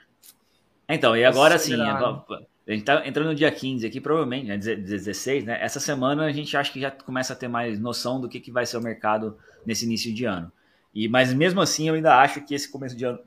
Então, 0.88 1.18
e 1.18 1.26
agora 1.26 1.57
sim, 1.57 1.82
agora, 1.82 2.23
a 2.68 2.72
gente 2.72 2.84
tá 2.84 3.08
entrando 3.08 3.28
no 3.28 3.36
dia 3.36 3.52
15 3.52 3.86
aqui, 3.86 4.02
provavelmente, 4.02 4.48
né, 4.48 4.58
16, 4.58 5.46
né? 5.46 5.58
Essa 5.62 5.80
semana 5.80 6.26
a 6.26 6.32
gente 6.32 6.56
acha 6.58 6.72
que 6.72 6.82
já 6.82 6.90
começa 6.90 7.34
a 7.34 7.36
ter 7.36 7.48
mais 7.48 7.80
noção 7.80 8.20
do 8.20 8.28
que, 8.28 8.40
que 8.40 8.52
vai 8.52 8.66
ser 8.66 8.78
o 8.78 8.82
mercado 8.82 9.38
nesse 9.66 9.86
início 9.86 10.12
de 10.12 10.26
ano. 10.26 10.52
E, 10.94 11.08
mas 11.08 11.32
mesmo 11.34 11.62
assim, 11.62 11.88
eu 11.88 11.94
ainda 11.94 12.18
acho 12.20 12.42
que 12.42 12.56
esse 12.56 12.72
começo 12.72 12.96
de 12.96 13.06
ano 13.06 13.20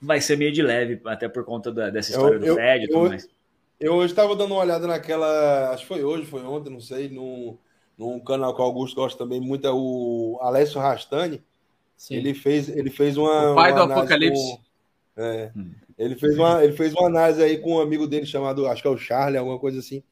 vai 0.00 0.20
ser 0.20 0.38
meio 0.38 0.52
de 0.52 0.62
leve, 0.62 1.00
até 1.04 1.28
por 1.28 1.44
conta 1.44 1.70
da, 1.70 1.90
dessa 1.90 2.12
história 2.12 2.36
eu, 2.36 2.40
do 2.40 2.46
eu, 2.46 2.54
Fed 2.54 2.84
e 2.84 2.88
tudo 2.88 3.04
eu, 3.04 3.08
mais. 3.10 3.28
Eu 3.78 3.94
hoje 3.94 4.12
estava 4.12 4.34
dando 4.34 4.52
uma 4.52 4.60
olhada 4.60 4.86
naquela. 4.86 5.70
Acho 5.70 5.82
que 5.82 5.88
foi 5.88 6.04
hoje, 6.04 6.24
foi 6.24 6.42
ontem, 6.42 6.70
não 6.70 6.80
sei, 6.80 7.08
num, 7.08 7.58
num 7.98 8.20
canal 8.20 8.54
que 8.54 8.60
o 8.60 8.64
Augusto 8.64 8.96
gosta 8.96 9.18
também 9.18 9.40
muito, 9.40 9.66
é 9.66 9.72
o 9.72 10.38
Alessio 10.40 10.80
Rastani. 10.80 11.42
Sim. 11.96 12.14
Ele 12.14 12.32
fez, 12.32 12.68
ele 12.68 12.90
fez 12.90 13.16
uma. 13.16 13.52
O 13.52 13.54
pai 13.54 13.72
uma 13.72 13.86
do 13.86 13.92
Apocalipse. 13.92 14.40
Com, 14.40 15.22
é, 15.22 15.50
hum. 15.54 15.72
Ele 15.98 16.16
fez 16.16 16.36
uma, 16.36 16.64
ele 16.64 16.72
fez 16.72 16.92
uma 16.94 17.06
análise 17.06 17.42
aí 17.42 17.58
com 17.58 17.76
um 17.76 17.80
amigo 17.80 18.06
dele 18.06 18.26
chamado, 18.26 18.66
acho 18.66 18.82
que 18.82 18.88
é 18.88 18.90
o 18.90 18.96
Charlie, 18.96 19.38
alguma 19.38 19.58
coisa 19.58 19.78
assim. 19.78 20.02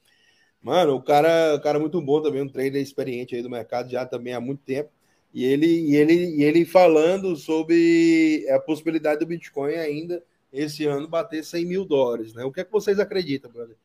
Mano, 0.63 0.97
o 0.97 1.03
cara, 1.03 1.59
cara 1.61 1.79
é 1.79 1.81
muito 1.81 2.01
bom 2.03 2.21
também, 2.21 2.43
um 2.43 2.49
trader 2.49 2.83
experiente 2.83 3.35
aí 3.35 3.43
do 3.43 3.49
mercado 3.51 3.91
já 3.91 4.05
também 4.05 4.35
há 4.35 4.41
muito 4.41 4.63
tempo. 4.63 4.91
E 5.33 5.45
ele, 5.45 5.67
e 5.67 5.97
ele, 5.97 6.15
e 6.37 6.43
ele 6.43 6.65
falando 6.65 7.37
sobre 7.37 8.47
a 8.51 8.59
possibilidade 8.59 9.21
do 9.21 9.27
Bitcoin 9.27 9.75
ainda 9.75 10.23
esse 10.53 10.85
ano 10.87 11.09
bater 11.09 11.45
100 11.45 11.65
mil 11.65 11.85
dólares, 11.85 12.35
né? 12.35 12.45
O 12.45 12.53
que 12.53 12.61
é 12.61 12.65
que 12.65 12.73
vocês 12.73 12.99
acreditam, 12.99 13.51
brother? 13.51 13.77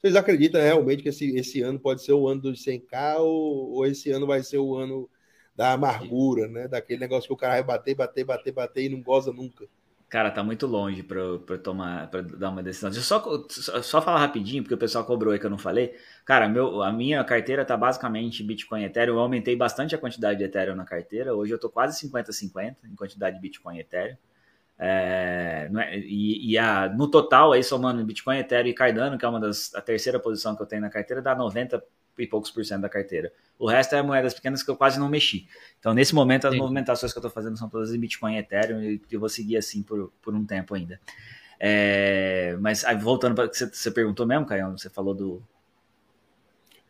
Vocês 0.00 0.16
acreditam 0.16 0.60
realmente 0.60 1.02
que 1.02 1.08
esse, 1.10 1.36
esse 1.36 1.62
ano 1.62 1.78
pode 1.78 2.02
ser 2.02 2.12
o 2.12 2.26
ano 2.28 2.40
dos 2.42 2.64
100k 2.64 3.18
ou, 3.20 3.72
ou 3.72 3.86
esse 3.86 4.10
ano 4.10 4.26
vai 4.26 4.42
ser 4.42 4.58
o 4.58 4.76
ano 4.76 5.08
da 5.54 5.72
amargura, 5.72 6.48
né? 6.48 6.68
Daquele 6.68 7.00
negócio 7.00 7.28
que 7.28 7.34
o 7.34 7.36
cara 7.36 7.54
vai 7.54 7.62
bater, 7.62 7.94
bater, 7.94 8.24
bater, 8.24 8.52
bater 8.52 8.84
e 8.84 8.88
não 8.88 9.02
goza 9.02 9.32
nunca. 9.32 9.66
Cara, 10.14 10.30
tá 10.30 10.44
muito 10.44 10.64
longe 10.64 11.02
para 11.02 11.58
tomar, 11.58 12.08
para 12.08 12.22
dar 12.22 12.50
uma 12.50 12.62
decisão. 12.62 12.88
Deixa 12.88 13.00
eu 13.16 13.48
só, 13.48 13.82
só 13.82 14.00
falar 14.00 14.20
rapidinho, 14.20 14.62
porque 14.62 14.74
o 14.74 14.78
pessoal 14.78 15.04
cobrou 15.04 15.32
aí 15.32 15.40
que 15.40 15.44
eu 15.44 15.50
não 15.50 15.58
falei. 15.58 15.92
Cara, 16.24 16.48
meu, 16.48 16.84
a 16.84 16.92
minha 16.92 17.24
carteira 17.24 17.64
tá 17.64 17.76
basicamente 17.76 18.40
Bitcoin 18.44 18.82
e 18.82 18.84
Ethereum. 18.84 19.16
Eu 19.16 19.18
aumentei 19.18 19.56
bastante 19.56 19.92
a 19.92 19.98
quantidade 19.98 20.38
de 20.38 20.44
Ethereum 20.44 20.76
na 20.76 20.84
carteira. 20.84 21.34
Hoje 21.34 21.52
eu 21.52 21.58
tô 21.58 21.68
quase 21.68 21.98
50-50 22.08 22.76
em 22.84 22.94
quantidade 22.94 23.34
de 23.34 23.42
Bitcoin 23.42 23.76
e 23.76 23.80
Ethereum. 23.80 24.16
É, 24.78 25.68
é, 25.78 25.98
e, 25.98 26.52
e 26.52 26.58
a, 26.58 26.88
no 26.88 27.10
total, 27.10 27.50
aí 27.50 27.64
somando 27.64 28.04
Bitcoin, 28.04 28.38
Ethereum 28.38 28.70
e 28.70 28.72
Cardano, 28.72 29.18
que 29.18 29.24
é 29.24 29.28
uma 29.28 29.40
das 29.40 29.74
a 29.74 29.80
terceira 29.80 30.20
posição 30.20 30.54
que 30.54 30.62
eu 30.62 30.66
tenho 30.66 30.82
na 30.82 30.90
carteira, 30.90 31.20
dá 31.20 31.34
90 31.34 31.82
e 32.18 32.26
poucos 32.26 32.50
por 32.50 32.64
cento 32.64 32.82
da 32.82 32.88
carteira. 32.88 33.32
O 33.58 33.68
resto 33.68 33.94
é 33.94 34.02
moedas 34.02 34.34
pequenas 34.34 34.62
que 34.62 34.70
eu 34.70 34.76
quase 34.76 34.98
não 34.98 35.08
mexi. 35.08 35.46
Então, 35.78 35.94
nesse 35.94 36.14
momento, 36.14 36.46
as 36.46 36.52
Sim. 36.52 36.58
movimentações 36.58 37.12
que 37.12 37.18
eu 37.18 37.20
estou 37.20 37.30
fazendo 37.30 37.56
são 37.58 37.68
todas 37.68 37.94
em 37.94 37.98
Bitcoin 37.98 38.34
e 38.34 38.38
Ethereum 38.38 38.80
e 38.82 39.00
eu 39.10 39.20
vou 39.20 39.28
seguir 39.28 39.56
assim 39.56 39.82
por, 39.82 40.12
por 40.20 40.34
um 40.34 40.44
tempo 40.44 40.74
ainda. 40.74 41.00
É, 41.58 42.56
mas 42.60 42.84
aí, 42.84 42.96
voltando 42.96 43.34
para 43.34 43.46
o 43.46 43.48
que 43.48 43.56
você, 43.56 43.66
você 43.66 43.90
perguntou 43.90 44.26
mesmo, 44.26 44.46
Caio, 44.46 44.72
você 44.72 44.90
falou 44.90 45.14
do. 45.14 45.42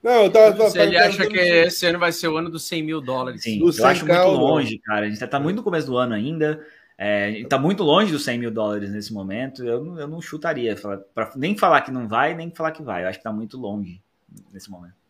Não, 0.02 0.24
eu 0.24 0.30
tava, 0.30 0.68
Se 0.68 0.78
ele 0.78 0.98
acha 0.98 1.26
que 1.26 1.38
esse 1.38 1.86
ano 1.86 1.98
vai 1.98 2.12
ser 2.12 2.28
o 2.28 2.36
ano 2.36 2.50
dos 2.50 2.64
100 2.64 2.82
mil 2.82 3.00
dólares. 3.00 3.42
Sim, 3.42 3.60
eu 3.60 3.86
acho 3.86 4.06
muito 4.06 4.28
longe, 4.28 4.78
cara. 4.78 5.06
A 5.06 5.08
gente 5.08 5.22
está 5.22 5.40
muito 5.40 5.56
no 5.56 5.62
começo 5.62 5.86
do 5.86 5.96
ano 5.96 6.14
ainda. 6.14 6.64
É, 6.96 7.30
está 7.40 7.58
muito 7.58 7.82
longe 7.82 8.12
dos 8.12 8.22
100 8.24 8.38
mil 8.38 8.50
dólares 8.50 8.90
nesse 8.90 9.12
momento. 9.12 9.64
Eu, 9.64 9.98
eu 9.98 10.06
não 10.06 10.20
chutaria, 10.20 10.76
pra, 11.14 11.32
nem 11.36 11.56
falar 11.56 11.80
que 11.80 11.90
não 11.90 12.06
vai, 12.06 12.34
nem 12.34 12.50
falar 12.50 12.72
que 12.72 12.82
vai. 12.82 13.04
Eu 13.04 13.08
acho 13.08 13.18
que 13.18 13.20
está 13.20 13.32
muito 13.32 13.56
longe 13.56 14.02
nesse 14.52 14.70
momento. 14.70 15.03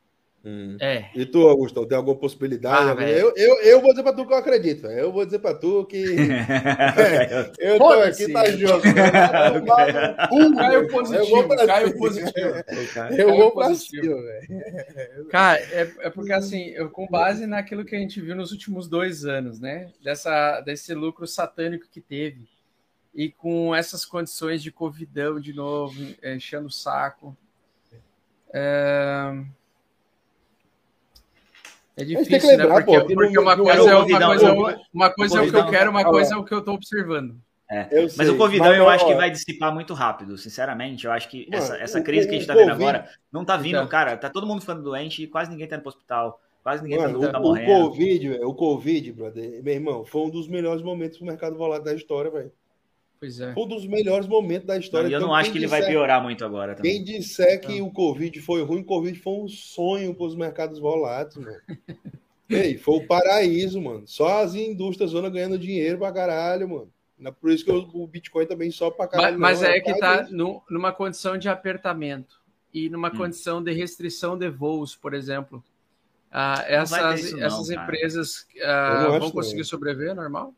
Hum. 0.46 0.76
É. 0.78 1.06
E 1.14 1.24
tu, 1.24 1.48
Augusto, 1.48 1.86
tem 1.86 1.96
alguma 1.96 2.18
possibilidade? 2.18 3.02
Ah, 3.02 3.08
eu, 3.08 3.32
eu, 3.34 3.62
eu 3.62 3.80
vou 3.80 3.92
dizer 3.92 4.02
pra 4.02 4.12
tu 4.12 4.26
que 4.26 4.32
eu 4.34 4.36
acredito. 4.36 4.86
Eu 4.88 5.10
vou 5.10 5.24
dizer 5.24 5.38
pra 5.38 5.54
tu 5.54 5.86
que. 5.86 6.04
é, 7.00 7.50
eu 7.58 7.78
tô 7.78 7.88
aqui, 7.88 8.30
tá 8.30 8.50
jogo. 8.50 8.82
Caio 10.54 10.88
positivo. 10.88 11.48
Caio 11.66 11.96
positivo. 11.96 12.64
Eu 13.16 13.34
vou 13.34 13.52
pra 13.52 13.74
cima, 13.74 14.20
velho. 14.20 15.26
Cara, 15.30 15.58
é, 15.60 15.90
é 16.00 16.10
porque 16.10 16.32
assim, 16.34 16.68
eu, 16.72 16.90
com 16.90 17.06
base 17.06 17.46
naquilo 17.46 17.84
que 17.84 17.96
a 17.96 17.98
gente 17.98 18.20
viu 18.20 18.36
nos 18.36 18.52
últimos 18.52 18.86
dois 18.86 19.24
anos, 19.24 19.58
né? 19.58 19.92
Dessa, 20.02 20.60
desse 20.60 20.92
lucro 20.92 21.26
satânico 21.26 21.88
que 21.90 22.02
teve. 22.02 22.46
E 23.14 23.30
com 23.30 23.74
essas 23.74 24.04
condições 24.04 24.62
de 24.62 24.70
covidão 24.70 25.40
de 25.40 25.54
novo, 25.54 25.94
enchendo 26.22 26.66
o 26.66 26.70
saco. 26.70 27.34
É 28.52 29.32
é 31.96 32.04
difícil, 32.04 32.48
né? 32.48 32.56
lembrar, 32.56 32.80
né? 32.80 32.84
Porque, 32.84 33.00
pô, 33.00 33.14
porque 33.14 33.38
uma, 33.38 33.56
coisa 33.56 33.90
é, 33.90 33.94
uma 33.94 34.26
coisa, 34.26 34.48
é, 34.48 34.80
uma 34.92 35.10
coisa 35.10 35.38
é 35.38 35.42
o 35.42 35.50
que 35.50 35.56
eu 35.56 35.66
quero, 35.70 35.90
uma 35.90 36.04
coisa 36.04 36.34
é 36.34 36.36
o 36.36 36.44
que 36.44 36.54
eu 36.54 36.58
estou 36.58 36.74
observando. 36.74 37.36
É. 37.70 37.88
Mas 38.16 38.28
o 38.28 38.36
Covidão 38.36 38.68
mas, 38.68 38.78
eu 38.78 38.88
acho 38.88 39.06
que 39.06 39.14
vai 39.14 39.30
dissipar 39.30 39.72
muito 39.72 39.94
rápido, 39.94 40.36
sinceramente. 40.36 41.06
Eu 41.06 41.12
acho 41.12 41.28
que 41.28 41.48
mano, 41.50 41.62
essa, 41.62 41.76
essa 41.76 42.00
crise 42.00 42.26
o, 42.26 42.28
que 42.28 42.36
a 42.36 42.38
gente 42.38 42.46
tá 42.46 42.54
vendo 42.54 42.72
agora 42.72 43.08
não 43.32 43.44
tá 43.44 43.56
vindo, 43.56 43.76
então. 43.76 43.88
cara. 43.88 44.16
Tá 44.16 44.28
todo 44.28 44.46
mundo 44.46 44.60
ficando 44.60 44.82
doente 44.82 45.22
e 45.22 45.26
quase 45.26 45.50
ninguém 45.50 45.66
tá 45.66 45.76
indo 45.76 45.82
pro 45.82 45.88
hospital. 45.88 46.40
Quase 46.62 46.82
ninguém 46.82 46.98
mano, 46.98 47.20
tá, 47.20 47.32
tá 47.32 47.38
o, 47.38 47.42
morrendo. 47.42 47.72
O 47.72 47.88
Covid, 47.88 48.30
o 48.42 48.54
Covid, 48.54 49.12
brother, 49.12 49.62
meu 49.62 49.74
irmão, 49.74 50.04
foi 50.04 50.22
um 50.22 50.30
dos 50.30 50.48
melhores 50.48 50.82
momentos 50.82 51.18
do 51.18 51.24
mercado 51.24 51.56
volátil 51.56 51.84
da 51.84 51.94
história, 51.94 52.30
velho. 52.30 52.52
Pois 53.24 53.40
é. 53.40 53.54
Foi 53.54 53.62
um 53.62 53.68
dos 53.68 53.86
melhores 53.86 54.26
momentos 54.26 54.66
da 54.66 54.76
história. 54.76 55.08
E 55.08 55.12
eu 55.12 55.16
então, 55.16 55.28
não 55.28 55.34
acho 55.34 55.50
que 55.50 55.56
ele 55.56 55.64
disser, 55.64 55.80
vai 55.80 55.88
piorar 55.88 56.22
muito 56.22 56.44
agora 56.44 56.74
também. 56.74 57.02
Quem 57.02 57.04
disser 57.04 57.58
que 57.58 57.80
o 57.80 57.90
Covid 57.90 58.38
foi 58.42 58.62
ruim, 58.62 58.80
o 58.80 58.84
Covid 58.84 59.18
foi 59.18 59.32
um 59.32 59.48
sonho 59.48 60.14
para 60.14 60.26
os 60.26 60.36
mercados 60.36 60.78
voláteis, 60.78 61.42
mano. 61.42 61.58
Ei, 62.50 62.76
foi 62.76 62.96
o 62.96 63.06
paraíso, 63.06 63.80
mano. 63.80 64.02
Só 64.06 64.42
as 64.42 64.54
indústrias 64.54 65.12
zona 65.12 65.30
ganhando 65.30 65.58
dinheiro 65.58 65.98
pra 65.98 66.12
caralho, 66.12 66.68
mano. 66.68 66.92
Por 67.40 67.50
isso 67.50 67.64
que 67.64 67.70
o 67.70 68.06
Bitcoin 68.06 68.44
também 68.44 68.70
sobe 68.70 68.98
pra 68.98 69.08
caralho. 69.08 69.40
Mas, 69.40 69.60
mas 69.60 69.70
é, 69.70 69.78
é 69.78 69.80
que 69.80 69.98
tá 69.98 70.24
no, 70.30 70.62
numa 70.68 70.92
condição 70.92 71.38
de 71.38 71.48
apertamento 71.48 72.42
e 72.74 72.90
numa 72.90 73.08
hum. 73.08 73.16
condição 73.16 73.62
de 73.62 73.72
restrição 73.72 74.36
de 74.36 74.50
voos, 74.50 74.94
por 74.94 75.14
exemplo. 75.14 75.64
Ah, 76.30 76.62
essas 76.66 77.32
não, 77.32 77.42
essas 77.42 77.70
empresas 77.70 78.46
ah, 78.62 79.16
vão 79.18 79.30
conseguir 79.30 79.64
sobreviver 79.64 80.14
normal? 80.14 80.52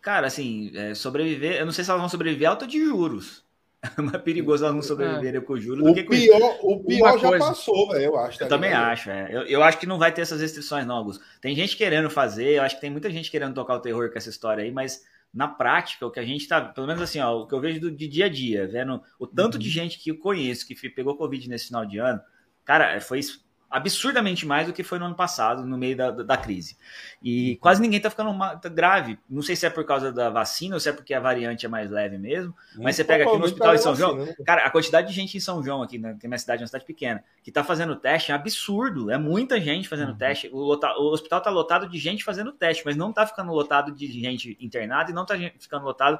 Cara, 0.00 0.26
assim, 0.26 0.70
é, 0.74 0.94
sobreviver. 0.94 1.56
Eu 1.56 1.66
não 1.66 1.72
sei 1.72 1.84
se 1.84 1.90
elas 1.90 2.00
vão 2.00 2.08
sobreviver 2.08 2.48
alta 2.48 2.66
de 2.66 2.78
juros. 2.84 3.44
é 3.96 4.02
mais 4.02 4.20
perigoso 4.22 4.64
elas 4.64 4.74
não 4.74 4.82
sobreviverem 4.82 5.40
é. 5.40 5.44
com 5.44 5.52
o 5.52 5.60
juro 5.60 5.88
o 5.88 5.94
pior, 5.94 6.58
O 6.62 6.84
pior 6.84 7.18
já 7.18 7.28
coisa. 7.28 7.46
passou, 7.46 7.88
velho, 7.88 8.04
eu 8.06 8.18
acho. 8.18 8.38
Tá 8.38 8.44
eu 8.44 8.48
também 8.48 8.72
acho, 8.72 9.10
é. 9.10 9.28
Eu, 9.30 9.42
eu, 9.42 9.62
acho 9.62 9.78
que 9.78 9.86
não 9.86 9.98
vai 9.98 10.12
ter 10.12 10.22
essas 10.22 10.40
restrições, 10.40 10.84
não, 10.84 10.96
Augusto. 10.96 11.24
Tem 11.40 11.54
gente 11.54 11.76
querendo 11.76 12.10
fazer, 12.10 12.56
eu 12.56 12.62
acho 12.62 12.74
que 12.74 12.80
tem 12.80 12.90
muita 12.90 13.08
gente 13.10 13.30
querendo 13.30 13.54
tocar 13.54 13.74
o 13.74 13.80
terror 13.80 14.10
com 14.10 14.18
essa 14.18 14.30
história 14.30 14.64
aí, 14.64 14.72
mas 14.72 15.04
na 15.32 15.46
prática, 15.46 16.06
o 16.06 16.10
que 16.10 16.18
a 16.18 16.24
gente 16.24 16.48
tá, 16.48 16.60
pelo 16.60 16.86
menos 16.86 17.02
assim, 17.02 17.20
ó, 17.20 17.42
o 17.42 17.46
que 17.46 17.54
eu 17.54 17.60
vejo 17.60 17.80
do, 17.80 17.90
de 17.90 18.08
dia 18.08 18.26
a 18.26 18.28
dia, 18.28 18.66
vendo 18.66 19.00
o 19.18 19.26
tanto 19.26 19.54
uhum. 19.54 19.60
de 19.60 19.70
gente 19.70 19.98
que 19.98 20.10
eu 20.10 20.18
conheço 20.18 20.66
que 20.66 20.74
pegou 20.88 21.16
Covid 21.16 21.48
nesse 21.48 21.68
final 21.68 21.86
de 21.86 21.98
ano, 21.98 22.20
cara, 22.64 23.00
foi 23.00 23.20
absurdamente 23.70 24.46
mais 24.46 24.66
do 24.66 24.72
que 24.72 24.82
foi 24.82 24.98
no 24.98 25.04
ano 25.04 25.14
passado, 25.14 25.64
no 25.64 25.76
meio 25.76 25.96
da, 25.96 26.10
da 26.10 26.36
crise. 26.36 26.76
E 27.22 27.56
quase 27.56 27.82
ninguém 27.82 28.00
tá 28.00 28.08
ficando 28.08 28.36
tá 28.58 28.68
grave. 28.68 29.18
Não 29.28 29.42
sei 29.42 29.54
se 29.54 29.66
é 29.66 29.70
por 29.70 29.84
causa 29.84 30.10
da 30.10 30.30
vacina 30.30 30.74
ou 30.74 30.80
se 30.80 30.88
é 30.88 30.92
porque 30.92 31.12
a 31.12 31.20
variante 31.20 31.66
é 31.66 31.68
mais 31.68 31.90
leve 31.90 32.16
mesmo. 32.16 32.54
Mas 32.76 32.96
você 32.96 33.04
pega 33.04 33.24
aqui 33.24 33.36
no 33.36 33.44
hospital 33.44 33.74
de 33.74 33.82
São 33.82 33.94
João, 33.94 34.16
né? 34.16 34.34
cara, 34.44 34.64
a 34.64 34.70
quantidade 34.70 35.08
de 35.08 35.14
gente 35.14 35.36
em 35.36 35.40
São 35.40 35.62
João, 35.62 35.82
aqui, 35.82 35.98
né, 35.98 36.16
que 36.18 36.24
é 36.24 36.28
minha 36.28 36.38
cidade, 36.38 36.62
é 36.62 36.64
uma 36.64 36.66
cidade 36.66 36.86
pequena, 36.86 37.22
que 37.42 37.52
tá 37.52 37.62
fazendo 37.62 37.94
teste 37.94 38.32
é 38.32 38.34
absurdo. 38.34 39.10
É 39.10 39.18
muita 39.18 39.60
gente 39.60 39.86
fazendo 39.86 40.12
uhum. 40.12 40.18
teste. 40.18 40.48
O, 40.50 40.74
o, 40.74 41.12
hospital 41.12 41.42
tá 41.42 41.50
lotado 41.50 41.88
de 41.88 41.98
gente 41.98 42.24
fazendo 42.24 42.52
teste, 42.52 42.82
mas 42.86 42.96
não 42.96 43.12
tá 43.12 43.26
ficando 43.26 43.52
lotado 43.52 43.92
de 43.92 44.06
gente 44.06 44.56
internada 44.60 45.10
e 45.10 45.14
não 45.14 45.26
tá 45.26 45.34
ficando 45.58 45.84
lotado 45.84 46.18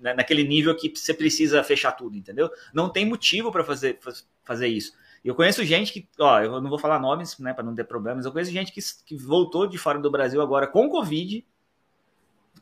né, 0.00 0.12
naquele 0.12 0.44
nível 0.44 0.76
que 0.76 0.92
você 0.94 1.14
precisa 1.14 1.64
fechar 1.64 1.92
tudo, 1.92 2.16
entendeu? 2.16 2.50
Não 2.74 2.90
tem 2.90 3.06
motivo 3.06 3.50
para 3.50 3.64
fazer, 3.64 3.98
fazer 4.44 4.68
isso. 4.68 4.92
Eu 5.24 5.34
conheço 5.34 5.64
gente 5.64 5.90
que, 5.90 6.06
ó, 6.20 6.40
eu 6.40 6.60
não 6.60 6.68
vou 6.68 6.78
falar 6.78 6.98
nomes, 6.98 7.38
né, 7.38 7.54
para 7.54 7.64
não 7.64 7.74
ter 7.74 7.84
problemas. 7.84 8.26
Eu 8.26 8.32
conheço 8.32 8.50
gente 8.50 8.70
que, 8.70 8.80
que 9.06 9.16
voltou 9.16 9.66
de 9.66 9.78
fora 9.78 9.98
do 9.98 10.10
Brasil 10.10 10.42
agora 10.42 10.66
com 10.66 10.90
Covid, 10.90 11.44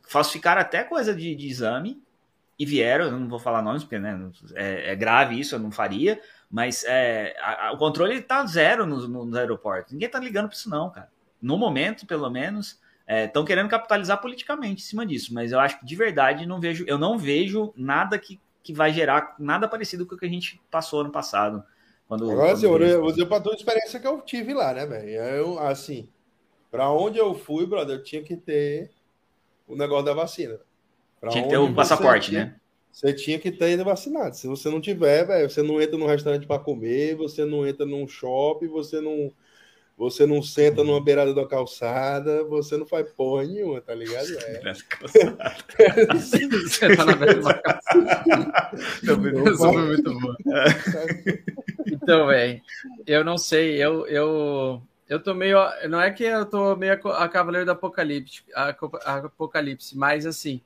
falsificaram 0.07 0.61
até 0.61 0.81
coisa 0.83 1.13
de, 1.13 1.35
de 1.35 1.47
exame 1.47 2.01
e 2.57 2.65
vieram. 2.65 3.05
Eu 3.05 3.19
não 3.19 3.27
vou 3.27 3.37
falar 3.37 3.61
nomes 3.61 3.83
porque 3.83 3.99
né, 3.99 4.17
é, 4.53 4.91
é 4.91 4.95
grave 4.95 5.37
isso, 5.37 5.55
eu 5.55 5.59
não 5.59 5.71
faria. 5.71 6.21
Mas 6.49 6.85
é, 6.85 7.35
a, 7.41 7.67
a, 7.67 7.71
o 7.73 7.77
controle 7.77 8.15
está 8.15 8.45
zero 8.45 8.85
nos, 8.85 9.35
aeroportos. 9.35 9.91
Ninguém 9.91 10.05
está 10.05 10.19
ligando 10.19 10.47
para 10.47 10.55
isso, 10.55 10.69
não, 10.69 10.89
cara. 10.89 11.11
No 11.41 11.57
momento, 11.57 12.05
pelo 12.05 12.29
menos, 12.29 12.79
estão 13.05 13.43
é, 13.43 13.45
querendo 13.45 13.67
capitalizar 13.67 14.21
politicamente 14.21 14.81
em 14.81 14.85
cima 14.85 15.05
disso. 15.05 15.33
Mas 15.33 15.51
eu 15.51 15.59
acho 15.59 15.79
que 15.79 15.85
de 15.85 15.95
verdade 15.97 16.45
não 16.45 16.61
vejo, 16.61 16.85
eu 16.87 16.97
não 16.97 17.17
vejo 17.17 17.73
nada 17.75 18.17
que, 18.17 18.39
que 18.63 18.71
vai 18.71 18.93
gerar 18.93 19.35
nada 19.37 19.67
parecido 19.67 20.05
com 20.05 20.15
o 20.15 20.17
que 20.17 20.25
a 20.25 20.29
gente 20.29 20.61
passou 20.71 21.01
ano 21.01 21.11
passado 21.11 21.61
quando, 22.13 22.31
Agora, 22.31 22.47
quando 22.47 22.53
assim, 22.53 22.65
eu 22.65 23.01
vou 23.01 23.11
dizer 23.11 23.25
para 23.25 23.41
tua 23.41 23.55
experiência 23.55 23.99
que 23.99 24.07
eu 24.07 24.21
tive 24.21 24.53
lá, 24.53 24.73
né, 24.73 24.85
velho? 24.85 25.09
Eu, 25.09 25.59
assim, 25.59 26.07
para 26.69 26.91
onde 26.91 27.17
eu 27.17 27.33
fui, 27.33 27.65
brother, 27.65 27.97
eu 27.97 28.03
tinha 28.03 28.21
que 28.21 28.35
ter 28.37 28.91
o 29.67 29.75
negócio 29.75 30.05
da 30.05 30.13
vacina. 30.13 30.59
Pra 31.19 31.29
tinha 31.31 31.43
que 31.43 31.49
ter 31.49 31.57
o 31.57 31.73
passaporte, 31.73 32.29
tinha, 32.29 32.45
né? 32.45 32.55
Você 32.91 33.13
tinha 33.13 33.39
que 33.39 33.51
ter 33.51 33.71
ido 33.71 33.83
vacinado. 33.83 34.35
Se 34.35 34.47
você 34.47 34.69
não 34.69 34.79
tiver, 34.79 35.25
velho, 35.25 35.49
você 35.49 35.63
não 35.63 35.81
entra 35.81 35.97
num 35.97 36.05
restaurante 36.05 36.45
para 36.45 36.59
comer, 36.61 37.15
você 37.15 37.43
não 37.43 37.67
entra 37.67 37.85
num 37.85 38.07
shopping, 38.07 38.67
você 38.67 39.01
não 39.01 39.31
você 39.97 40.25
não 40.25 40.41
senta 40.41 40.83
numa 40.83 41.03
beirada 41.03 41.33
da 41.33 41.47
calçada, 41.47 42.43
você 42.45 42.75
não 42.77 42.85
faz 42.85 43.09
porra 43.11 43.43
nenhuma, 43.43 43.81
tá 43.81 43.93
ligado? 43.93 44.27
É. 45.15 45.95
tá 46.95 47.05
na 47.05 47.15
beirada 47.15 47.41
da 47.41 47.53
calçada. 47.61 47.97
foi 49.57 49.85
muito 49.85 50.19
bom. 50.19 50.33
Então, 51.87 52.27
velho, 52.27 52.61
eu 53.05 53.23
não 53.23 53.37
sei, 53.37 53.83
eu, 53.83 54.07
eu, 54.07 54.81
eu 55.07 55.19
tô 55.21 55.33
meio. 55.33 55.57
Não 55.89 56.01
é 56.01 56.11
que 56.11 56.23
eu 56.23 56.45
tô 56.45 56.75
meio 56.75 56.93
a, 56.93 57.23
a 57.23 57.29
Cavaleiro 57.29 57.65
do 57.65 57.71
Apocalipse, 57.71 58.43
a, 58.55 58.75
a 59.05 59.15
Apocalipse, 59.17 59.97
mas 59.97 60.25
assim, 60.25 60.61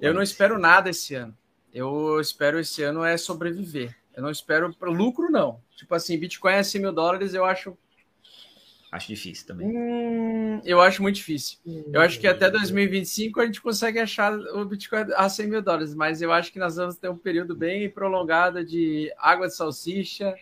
eu 0.00 0.12
não 0.14 0.22
espero 0.22 0.58
nada 0.58 0.90
esse 0.90 1.14
ano. 1.14 1.36
Eu 1.72 2.20
espero 2.20 2.58
esse 2.58 2.82
ano 2.82 3.04
é 3.04 3.16
sobreviver. 3.16 3.96
Eu 4.14 4.22
não 4.22 4.30
espero 4.30 4.74
lucro, 4.82 5.30
não. 5.30 5.60
Tipo 5.74 5.94
assim, 5.94 6.18
Bitcoin 6.18 6.52
é 6.52 6.62
100 6.62 6.80
mil 6.80 6.92
dólares, 6.92 7.32
eu 7.32 7.44
acho 7.44 7.76
Acho 8.92 9.08
difícil 9.08 9.46
também. 9.46 9.66
Hum, 9.66 10.60
eu 10.66 10.78
acho 10.78 11.00
muito 11.00 11.16
difícil. 11.16 11.56
Hum, 11.66 11.82
eu 11.94 12.02
acho 12.02 12.20
que 12.20 12.26
até 12.26 12.50
2025 12.50 13.40
a 13.40 13.46
gente 13.46 13.62
consegue 13.62 13.98
achar 13.98 14.34
o 14.34 14.66
Bitcoin 14.66 15.06
a 15.16 15.30
100 15.30 15.46
mil 15.46 15.62
dólares, 15.62 15.94
mas 15.94 16.20
eu 16.20 16.30
acho 16.30 16.52
que 16.52 16.58
nós 16.58 16.76
vamos 16.76 16.96
ter 16.96 17.08
um 17.08 17.16
período 17.16 17.56
bem 17.56 17.88
prolongado 17.88 18.62
de 18.62 19.10
água 19.16 19.48
de 19.48 19.56
salsicha, 19.56 20.34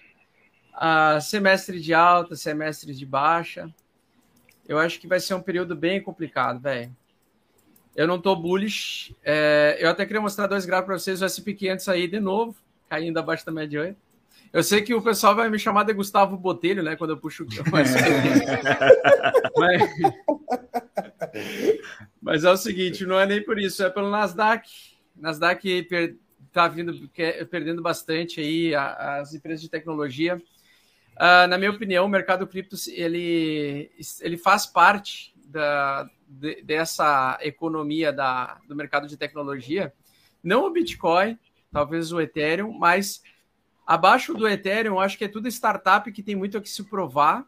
uh, 0.75 1.21
semestre 1.21 1.81
de 1.81 1.95
alta, 1.95 2.35
semestre 2.35 2.93
de 2.93 3.07
baixa. 3.07 3.73
Eu 4.67 4.81
acho 4.81 4.99
que 4.99 5.07
vai 5.07 5.21
ser 5.21 5.35
um 5.35 5.43
período 5.43 5.77
bem 5.77 6.03
complicado, 6.03 6.59
velho. 6.59 6.95
Eu 7.95 8.09
não 8.09 8.21
tô 8.21 8.35
bullish. 8.35 9.15
É, 9.23 9.77
eu 9.79 9.89
até 9.89 10.05
queria 10.05 10.21
mostrar 10.21 10.49
dois 10.49 10.67
gráficos 10.67 10.87
para 10.87 10.99
vocês, 10.99 11.23
o 11.23 11.27
SP500 11.27 11.87
aí 11.87 12.09
de 12.09 12.19
novo, 12.19 12.57
caindo 12.89 13.19
abaixo 13.19 13.47
da 13.47 13.53
média 13.53 13.81
8. 13.81 14.10
Eu 14.53 14.65
sei 14.65 14.83
que 14.83 14.93
o 14.93 15.03
pessoal 15.03 15.35
vai 15.35 15.49
me 15.49 15.59
chamar 15.59 15.85
de 15.85 15.93
Gustavo 15.93 16.37
Botelho, 16.37 16.83
né? 16.83 16.97
Quando 16.97 17.11
eu 17.11 17.17
puxo. 17.17 17.47
Mas, 17.71 17.95
mas, 19.57 19.91
mas 22.21 22.45
é 22.45 22.51
o 22.51 22.57
seguinte, 22.57 23.07
não 23.07 23.19
é 23.19 23.27
nem 23.27 23.43
por 23.45 23.59
isso, 23.59 23.85
é 23.85 23.91
pelo 23.91 24.11
Nasdaq. 24.11 24.69
Nasdaq 25.15 25.85
per, 25.85 26.17
tá 26.53 26.67
vindo 26.67 27.09
perdendo 27.49 27.81
bastante 27.81 28.41
aí 28.41 28.75
as 28.75 29.35
empresas 29.35 29.61
de 29.61 29.69
tecnologia. 29.69 30.43
Uh, 31.17 31.47
na 31.49 31.59
minha 31.59 31.71
opinião, 31.71 32.07
o 32.07 32.09
mercado 32.09 32.47
cripto 32.47 32.77
ele, 32.89 33.91
ele 34.21 34.37
faz 34.37 34.67
parte 34.67 35.35
da, 35.47 36.09
de, 36.27 36.63
dessa 36.63 37.39
economia 37.43 38.13
da, 38.13 38.59
do 38.67 38.75
mercado 38.75 39.07
de 39.07 39.17
tecnologia. 39.17 39.93
Não 40.43 40.65
o 40.65 40.71
Bitcoin, 40.71 41.39
talvez 41.71 42.11
o 42.13 42.21
Ethereum, 42.21 42.73
mas 42.73 43.23
Abaixo 43.91 44.33
do 44.35 44.47
Ethereum, 44.47 45.01
acho 45.01 45.19
que 45.19 45.25
é 45.25 45.29
tudo 45.29 45.49
startup 45.49 46.13
que 46.13 46.23
tem 46.23 46.37
muito 46.37 46.57
a 46.57 46.61
que 46.61 46.69
se 46.69 46.85
provar 46.85 47.45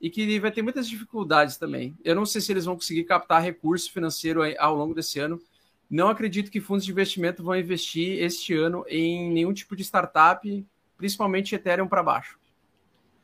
e 0.00 0.10
que 0.10 0.40
vai 0.40 0.50
ter 0.50 0.60
muitas 0.60 0.88
dificuldades 0.88 1.56
também. 1.56 1.96
Eu 2.04 2.16
não 2.16 2.26
sei 2.26 2.40
se 2.40 2.50
eles 2.50 2.64
vão 2.64 2.74
conseguir 2.74 3.04
captar 3.04 3.40
recurso 3.40 3.92
financeiro 3.92 4.40
ao 4.58 4.74
longo 4.74 4.92
desse 4.92 5.20
ano. 5.20 5.40
Não 5.88 6.08
acredito 6.08 6.50
que 6.50 6.60
fundos 6.60 6.84
de 6.84 6.90
investimento 6.90 7.44
vão 7.44 7.54
investir 7.54 8.20
este 8.20 8.54
ano 8.54 8.84
em 8.88 9.30
nenhum 9.30 9.52
tipo 9.52 9.76
de 9.76 9.84
startup, 9.84 10.66
principalmente 10.96 11.54
Ethereum 11.54 11.86
para 11.86 12.02
baixo. 12.02 12.40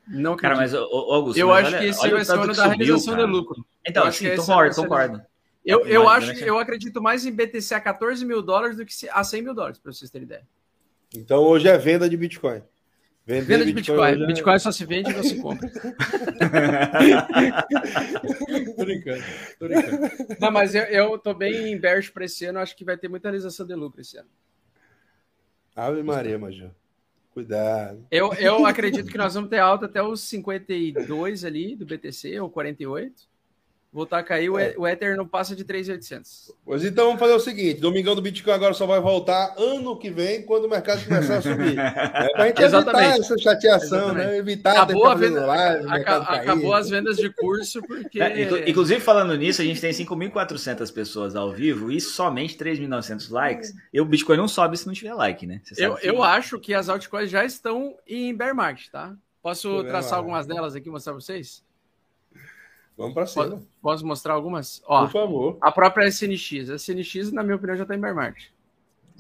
Não 0.07 0.35
acredito. 0.35 0.41
Cara, 0.41 0.57
mas, 0.57 0.75
Augusto, 0.75 1.37
eu 1.37 1.49
mas 1.49 1.67
acho 1.67 1.75
olha, 1.75 1.79
que 1.81 1.85
esse 1.87 2.09
vai 2.09 2.25
ser 2.25 2.39
o 2.39 2.41
ano 2.41 2.55
da 2.55 2.67
realização 2.69 3.17
de 3.17 3.23
lucro. 3.25 3.67
Então, 3.85 4.07
assim, 4.07 4.37
concordo, 4.37 4.77
concordo. 4.77 5.23
Eu, 5.65 5.85
eu 5.87 6.09
acho, 6.09 6.31
eu 6.35 6.57
acredito 6.57 7.03
mais 7.03 7.27
em 7.27 7.33
BTC 7.33 7.75
a 7.75 7.81
14 7.81 8.25
mil 8.25 8.41
dólares 8.41 8.77
do 8.77 8.87
que 8.87 8.95
a 9.11 9.25
100 9.25 9.43
mil 9.43 9.55
dólares, 9.55 9.81
para 9.81 9.93
vocês 9.93 10.09
terem 10.09 10.27
ideia. 10.27 10.47
Então 11.17 11.43
hoje 11.43 11.69
é 11.69 11.79
venda 11.79 12.09
de 12.09 12.17
Bitcoin. 12.17 12.63
Vender 13.27 13.47
venda 13.47 13.65
de 13.65 13.73
Bitcoin. 13.73 13.97
Bitcoin, 13.97 14.23
é... 14.23 14.27
Bitcoin 14.27 14.59
só 14.59 14.71
se 14.71 14.85
vende 14.85 15.11
e 15.11 15.15
não 15.15 15.23
se 15.23 15.41
compra. 15.41 15.71
tô 18.77 18.85
brincando, 18.85 19.23
tô 19.59 19.67
brincando. 19.67 19.99
Não, 20.39 20.51
mas 20.51 20.75
eu, 20.75 20.83
eu 20.85 21.19
tô 21.19 21.33
bem 21.33 21.73
em 21.73 21.79
bearish 21.79 22.11
para 22.11 22.25
esse 22.27 22.45
ano. 22.45 22.59
Acho 22.59 22.77
que 22.77 22.85
vai 22.85 22.99
ter 22.99 23.09
muita 23.09 23.29
realização 23.29 23.67
de 23.67 23.75
lucro 23.75 24.01
esse 24.01 24.19
ano. 24.19 24.29
Ave 25.75 26.03
Maria, 26.03 26.39
Major. 26.39 26.71
Cuidado. 27.31 28.07
Eu, 28.11 28.33
eu 28.35 28.67
acredito 28.67 29.11
que 29.11 29.19
nós 29.19 29.35
vamos 29.35 29.51
ter 29.51 29.59
alta 29.59 29.87
até 29.87 30.03
os 30.03 30.21
52 30.21 31.45
ali 31.45 31.75
do 31.75 31.87
BTC, 31.87 32.39
ou 32.39 32.51
48 32.51 33.27
voltar 33.95 34.19
a 34.19 34.23
cair, 34.25 34.51
é. 34.59 34.75
o 34.77 34.87
Ether 34.89 35.17
não 35.17 35.27
passa 35.27 35.55
de 35.55 35.63
3,800. 35.63 36.53
Pois 36.65 36.85
então 36.85 37.07
vamos 37.07 37.21
fazer 37.21 37.33
o 37.33 37.39
seguinte: 37.39 37.81
Domingão 37.81 38.17
do 38.17 38.21
Bitcoin 38.21 38.53
agora 38.53 38.75
só 38.75 38.87
vai 38.87 39.01
voltar 39.01 39.55
ano 39.57 39.97
que 39.97 40.11
vem, 40.11 40.43
quando 40.43 40.65
o 40.65 40.69
mercado 40.69 41.05
começar 41.05 41.37
a 41.37 41.43
subir. 41.43 41.79
é 41.79 42.29
para 42.33 42.43
a 42.43 42.47
gente 42.49 42.63
Exatamente. 42.63 43.05
evitar 43.05 43.21
essa 43.21 43.39
chateação, 43.39 43.99
Exatamente. 43.99 44.27
né? 44.27 44.37
Evitar 44.39 44.73
acabou, 44.73 45.07
a 45.07 45.15
venda, 45.15 45.47
live, 45.47 45.87
acabou 45.89 46.75
as 46.75 46.91
vendas 46.91 47.17
de 47.17 47.31
curso, 47.31 47.81
porque. 47.83 48.21
É, 48.21 48.69
inclusive, 48.69 49.01
falando 49.01 49.37
nisso, 49.37 49.63
a 49.63 49.65
gente 49.65 49.81
tem 49.81 49.93
5.400 49.93 50.93
pessoas 50.93 51.37
ao 51.37 51.53
vivo 51.53 51.93
e 51.93 52.01
somente 52.01 52.57
3.900 52.57 53.31
likes. 53.31 53.73
E 53.93 54.01
o 54.01 54.05
Bitcoin 54.05 54.39
não 54.39 54.49
sobe 54.49 54.77
se 54.77 54.89
não 54.89 54.93
tiver 54.93 55.15
like, 55.15 55.47
né? 55.47 55.61
Eu, 55.79 55.97
eu 56.03 56.23
acho 56.23 56.59
que 56.59 56.75
as 56.75 56.89
altcoins 56.89 57.31
já 57.31 57.45
estão 57.45 57.97
em 58.07 58.35
bear 58.35 58.57
market, 58.57 58.89
tá? 58.91 59.15
Posso 59.41 59.85
traçar 59.85 60.19
algumas 60.19 60.47
delas 60.47 60.75
aqui 60.75 60.89
e 60.89 60.91
mostrar 60.91 61.13
para 61.13 61.21
vocês? 61.21 61.63
Vamos 62.97 63.15
para 63.15 63.27
cima. 63.27 63.63
Posso 63.83 64.07
mostrar 64.07 64.35
algumas? 64.35 64.83
Ó, 64.87 65.05
Por 65.07 65.13
favor. 65.13 65.59
A 65.61 65.73
própria 65.73 66.07
SNX. 66.07 66.71
A 66.71 66.75
SNX, 66.77 67.33
na 67.33 67.43
minha 67.43 67.57
opinião, 67.57 67.77
já 67.77 67.83
está 67.83 67.95
em 67.95 68.01
bear 68.01 68.15
market. 68.15 68.51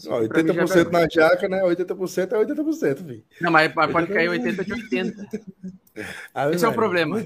Ó, 0.06 0.20
80% 0.22 0.90
na 0.90 1.08
jaca, 1.08 1.48
né? 1.48 1.62
80% 1.62 2.32
é 2.32 2.44
80%, 2.44 3.06
filho. 3.06 3.24
Não, 3.40 3.50
mas 3.50 3.72
pode 3.72 4.08
cair 4.08 4.28
80 4.28 4.64
de 4.64 4.72
80. 4.72 5.28
Esse 6.52 6.64
é 6.64 6.68
o 6.68 6.72
problema. 6.72 7.22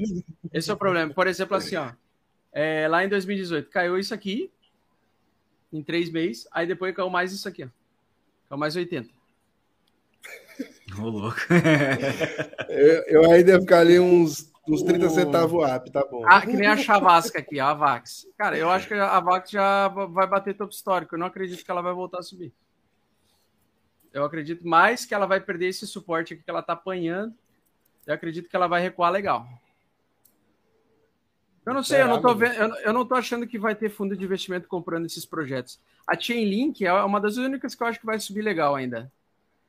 Esse 0.53 0.71
é 0.71 0.75
o 0.75 0.77
problema. 0.77 1.13
Por 1.13 1.27
exemplo, 1.27 1.57
assim, 1.57 1.77
ó. 1.77 1.91
É, 2.53 2.89
lá 2.89 3.05
em 3.05 3.09
2018, 3.09 3.71
caiu 3.71 3.99
isso 3.99 4.13
aqui 4.13 4.51
em 5.73 5.83
três 5.83 6.11
meses, 6.11 6.49
aí 6.51 6.67
depois 6.67 6.95
caiu 6.95 7.11
mais 7.11 7.33
isso 7.33 7.49
aqui, 7.49 7.65
ó. 7.65 7.69
Caiu 8.49 8.59
mais 8.59 8.75
80. 8.75 9.09
Ô, 10.99 11.09
louco. 11.09 11.39
eu, 12.69 13.03
eu 13.07 13.31
ainda 13.31 13.53
ia 13.53 13.61
ficar 13.61 13.81
ali 13.81 14.01
uns 14.01 14.51
Uns 14.69 14.83
30 14.83 15.09
centavos 15.09 15.67
app, 15.67 15.91
tá 15.91 16.05
bom. 16.05 16.23
Ah, 16.27 16.41
que 16.41 16.53
nem 16.53 16.67
a 16.67 16.77
Chavasca 16.77 17.39
aqui, 17.39 17.59
a 17.59 17.73
Vax. 17.73 18.27
Cara, 18.37 18.57
eu 18.59 18.69
acho 18.71 18.87
que 18.87 18.95
a 18.95 19.19
Vax 19.21 19.51
já 19.51 19.89
vai 19.89 20.27
bater 20.27 20.55
topo 20.55 20.73
histórico. 20.73 21.15
Eu 21.15 21.19
não 21.19 21.27
acredito 21.27 21.65
que 21.65 21.71
ela 21.71 21.81
vai 21.81 21.95
voltar 21.95 22.19
a 22.19 22.23
subir. 22.23 22.53
Eu 24.13 24.25
acredito 24.25 24.67
mais 24.67 25.05
que 25.05 25.15
ela 25.15 25.27
vai 25.27 25.41
perder 25.41 25.69
esse 25.69 25.87
suporte 25.87 26.35
aqui 26.35 26.43
que 26.43 26.51
ela 26.51 26.61
está 26.61 26.75
apanhando. 26.75 27.35
Eu 28.07 28.15
acredito 28.15 28.49
que 28.49 28.57
ela 28.57 28.67
vai 28.67 28.81
recuar 28.83 29.11
legal. 29.11 29.47
Eu 31.65 31.75
não 31.75 31.83
sei, 31.83 32.01
eu 32.01 32.09
não, 32.09 32.23
tô 32.23 32.35
vendo, 32.35 32.55
eu 32.55 32.93
não 32.95 33.05
tô 33.05 33.15
achando 33.15 33.47
que 33.47 33.59
vai 33.59 33.75
ter 33.75 33.91
fundo 33.91 34.17
de 34.17 34.25
investimento 34.25 34.67
comprando 34.67 35.05
esses 35.05 35.27
projetos. 35.27 35.79
A 36.07 36.19
Chainlink 36.19 36.85
é 36.85 36.93
uma 37.03 37.21
das 37.21 37.37
únicas 37.37 37.75
que 37.75 37.83
eu 37.83 37.87
acho 37.87 38.01
que 38.01 38.07
vai 38.07 38.19
subir 38.19 38.41
legal 38.41 38.75
ainda. 38.75 39.13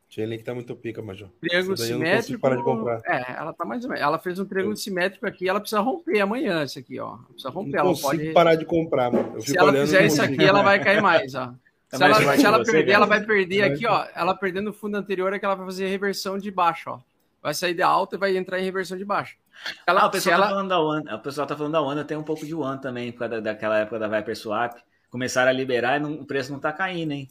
Chainlink 0.09 0.43
tá 0.43 0.55
muito 0.55 0.75
pica, 0.75 1.03
Major. 1.03 1.29
Triângulo 1.39 1.77
simétrico. 1.77 2.41
Parar 2.41 2.55
de 2.55 2.63
comprar. 2.63 2.99
É, 3.05 3.35
ela 3.37 3.53
tá 3.53 3.63
mais 3.63 3.83
ou 3.83 3.91
menos. 3.91 4.03
Ela 4.03 4.17
fez 4.17 4.39
um 4.39 4.45
triângulo 4.45 4.75
simétrico 4.75 5.27
aqui, 5.27 5.47
ela 5.47 5.59
precisa 5.59 5.81
romper 5.81 6.19
amanhã 6.19 6.63
esse 6.63 6.79
aqui, 6.79 6.99
ó. 6.99 7.17
Precisa 7.29 7.49
romper. 7.49 7.77
Não 7.77 7.79
ela 7.79 7.89
consigo 7.89 8.09
pode... 8.09 8.33
parar 8.33 8.55
de 8.55 8.65
comprar, 8.65 9.11
mano. 9.11 9.39
se 9.39 9.55
ela 9.55 9.71
fizer 9.71 10.05
isso 10.05 10.21
aqui, 10.21 10.43
ela 10.43 10.63
vai 10.63 10.83
cair 10.83 11.01
mais, 11.01 11.35
ó. 11.35 11.53
Se 11.89 12.03
ela, 12.03 12.37
se 12.37 12.45
ela 12.45 12.63
perder, 12.63 12.91
ela 12.91 13.05
vai 13.05 13.23
perder 13.23 13.63
aqui, 13.63 13.85
ó. 13.85 14.07
Ela 14.15 14.35
perdendo 14.35 14.71
o 14.71 14.73
fundo 14.73 14.95
anterior 14.95 15.31
é 15.31 15.37
que 15.37 15.45
ela 15.45 15.55
vai 15.55 15.65
fazer 15.67 15.87
reversão 15.87 16.39
de 16.39 16.49
baixo, 16.49 16.89
ó. 16.89 16.99
Vai 17.41 17.53
sair 17.53 17.75
de 17.75 17.83
alta 17.83 18.15
e 18.15 18.19
vai 18.19 18.35
entrar 18.35 18.59
em 18.59 18.63
reversão 18.63 18.97
de 18.97 19.05
baixo. 19.05 19.37
Ela, 19.85 20.01
ah, 20.01 20.07
o 20.07 20.11
pessoal 20.11 20.37
tá 20.37 20.41
ela... 20.43 20.49
falando 20.49 20.69
da 20.69 20.79
One. 20.79 21.13
O 21.13 21.19
pessoal 21.19 21.47
tá 21.47 21.55
falando 21.55 21.73
da 21.73 21.81
One, 21.81 22.03
tem 22.03 22.17
um 22.17 22.23
pouco 22.23 22.45
de 22.45 22.55
One 22.55 22.81
também, 22.81 23.11
por 23.11 23.19
causa 23.19 23.41
daquela 23.41 23.77
época 23.77 23.99
da 23.99 24.07
Viper 24.07 24.35
Swap. 24.35 24.77
Começaram 25.09 25.49
a 25.49 25.53
liberar 25.53 25.97
e 25.97 25.99
não, 25.99 26.13
o 26.13 26.25
preço 26.25 26.51
não 26.51 26.59
tá 26.59 26.71
caindo, 26.71 27.11
hein? 27.11 27.27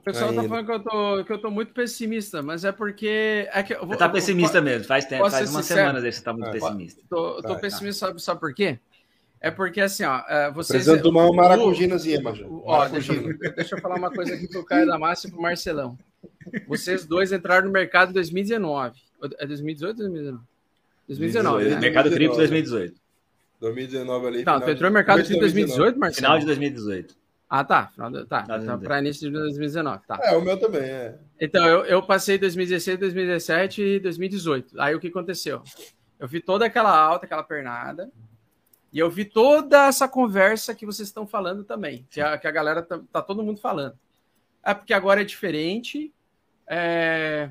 O 0.00 0.02
pessoal 0.02 0.32
tá 0.32 0.42
falando 0.42 0.64
que 0.64 0.72
eu, 0.72 0.80
tô, 0.80 1.24
que 1.24 1.32
eu 1.32 1.38
tô 1.38 1.50
muito 1.50 1.74
pessimista, 1.74 2.42
mas 2.42 2.64
é 2.64 2.72
porque. 2.72 3.46
É 3.52 3.62
que 3.62 3.74
eu 3.74 3.80
vou, 3.80 3.88
você 3.88 3.98
tá 3.98 4.08
pessimista 4.08 4.58
eu, 4.58 4.62
mesmo, 4.62 4.86
faz 4.86 5.04
tempo, 5.04 5.28
faz 5.28 5.50
uma 5.50 5.62
semana 5.62 6.00
que 6.00 6.10
você 6.10 6.22
tá 6.22 6.32
muito 6.32 6.48
é, 6.48 6.52
pessimista. 6.52 7.02
Tô, 7.08 7.42
tô 7.42 7.58
pessimista, 7.58 8.06
sabe, 8.06 8.22
sabe 8.22 8.40
por 8.40 8.54
quê? 8.54 8.78
É 9.42 9.50
porque 9.50 9.78
assim, 9.78 10.04
ó, 10.04 10.22
é, 10.26 10.50
vocês. 10.50 10.84
Precisando 10.84 11.02
tomar 11.02 11.26
uma 11.26 11.34
maracujinazinha, 11.34 12.18
Major. 12.22 12.48
Ó, 12.64 12.88
deixa, 12.88 13.12
deixa, 13.54 13.76
eu 13.76 13.80
falar 13.80 13.96
uma 13.96 14.10
coisa 14.10 14.34
aqui 14.34 14.48
pro 14.48 14.64
Caio 14.64 14.86
da 14.86 14.98
Massa 14.98 15.28
e 15.28 15.30
pro 15.30 15.42
Marcelão. 15.42 15.98
Vocês 16.66 17.04
dois 17.04 17.30
entraram 17.30 17.66
no 17.66 17.72
mercado 17.72 18.08
em 18.10 18.14
2019. 18.14 18.98
É 19.38 19.46
2018 19.46 19.90
ou 19.90 20.08
2019? 20.08 20.44
2019. 21.08 21.64
Né? 21.64 21.78
Mercado 21.78 22.10
cripto 22.10 22.36
2018. 22.38 22.94
2019 23.60 24.26
ali. 24.26 24.44
Não, 24.44 24.60
tu 24.60 24.70
entrou 24.70 24.90
no 24.90 24.94
mercado 24.94 25.22
cripto 25.22 25.40
2018, 25.40 25.98
Marcelo? 25.98 26.26
Final 26.26 26.38
de 26.38 26.46
2018. 26.46 27.19
Ah, 27.52 27.64
tá. 27.64 27.88
Final 27.88 28.12
de, 28.12 28.24
tá. 28.26 28.46
Então, 28.48 28.78
para 28.78 29.00
início 29.00 29.28
de 29.28 29.36
2019. 29.36 30.06
Tá. 30.06 30.20
É, 30.22 30.36
o 30.36 30.40
meu 30.40 30.56
também, 30.56 30.82
é. 30.82 31.18
Então, 31.40 31.66
eu, 31.66 31.84
eu 31.84 32.00
passei 32.00 32.38
2016, 32.38 32.96
2017 33.00 33.82
e 33.82 33.98
2018. 33.98 34.80
Aí 34.80 34.94
o 34.94 35.00
que 35.00 35.08
aconteceu? 35.08 35.60
Eu 36.16 36.28
vi 36.28 36.40
toda 36.40 36.64
aquela 36.64 36.96
alta, 36.96 37.26
aquela 37.26 37.42
pernada. 37.42 38.08
E 38.92 39.00
eu 39.00 39.10
vi 39.10 39.24
toda 39.24 39.88
essa 39.88 40.06
conversa 40.06 40.76
que 40.76 40.86
vocês 40.86 41.08
estão 41.08 41.26
falando 41.26 41.64
também. 41.64 42.06
Que 42.08 42.20
a, 42.20 42.38
que 42.38 42.46
a 42.46 42.52
galera 42.52 42.82
tá, 42.82 43.00
tá 43.12 43.20
todo 43.20 43.42
mundo 43.42 43.60
falando. 43.60 43.98
É 44.64 44.72
porque 44.72 44.94
agora 44.94 45.22
é 45.22 45.24
diferente. 45.24 46.14
É... 46.68 47.50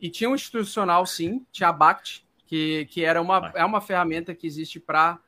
E 0.00 0.10
tinha 0.10 0.28
um 0.28 0.34
institucional, 0.34 1.06
sim, 1.06 1.46
tinha 1.52 1.68
a 1.68 1.72
BACT, 1.72 2.26
que, 2.46 2.84
que 2.86 3.04
era 3.04 3.22
uma, 3.22 3.52
é 3.54 3.64
uma 3.64 3.80
ferramenta 3.80 4.34
que 4.34 4.46
existe 4.46 4.80
para 4.80 5.20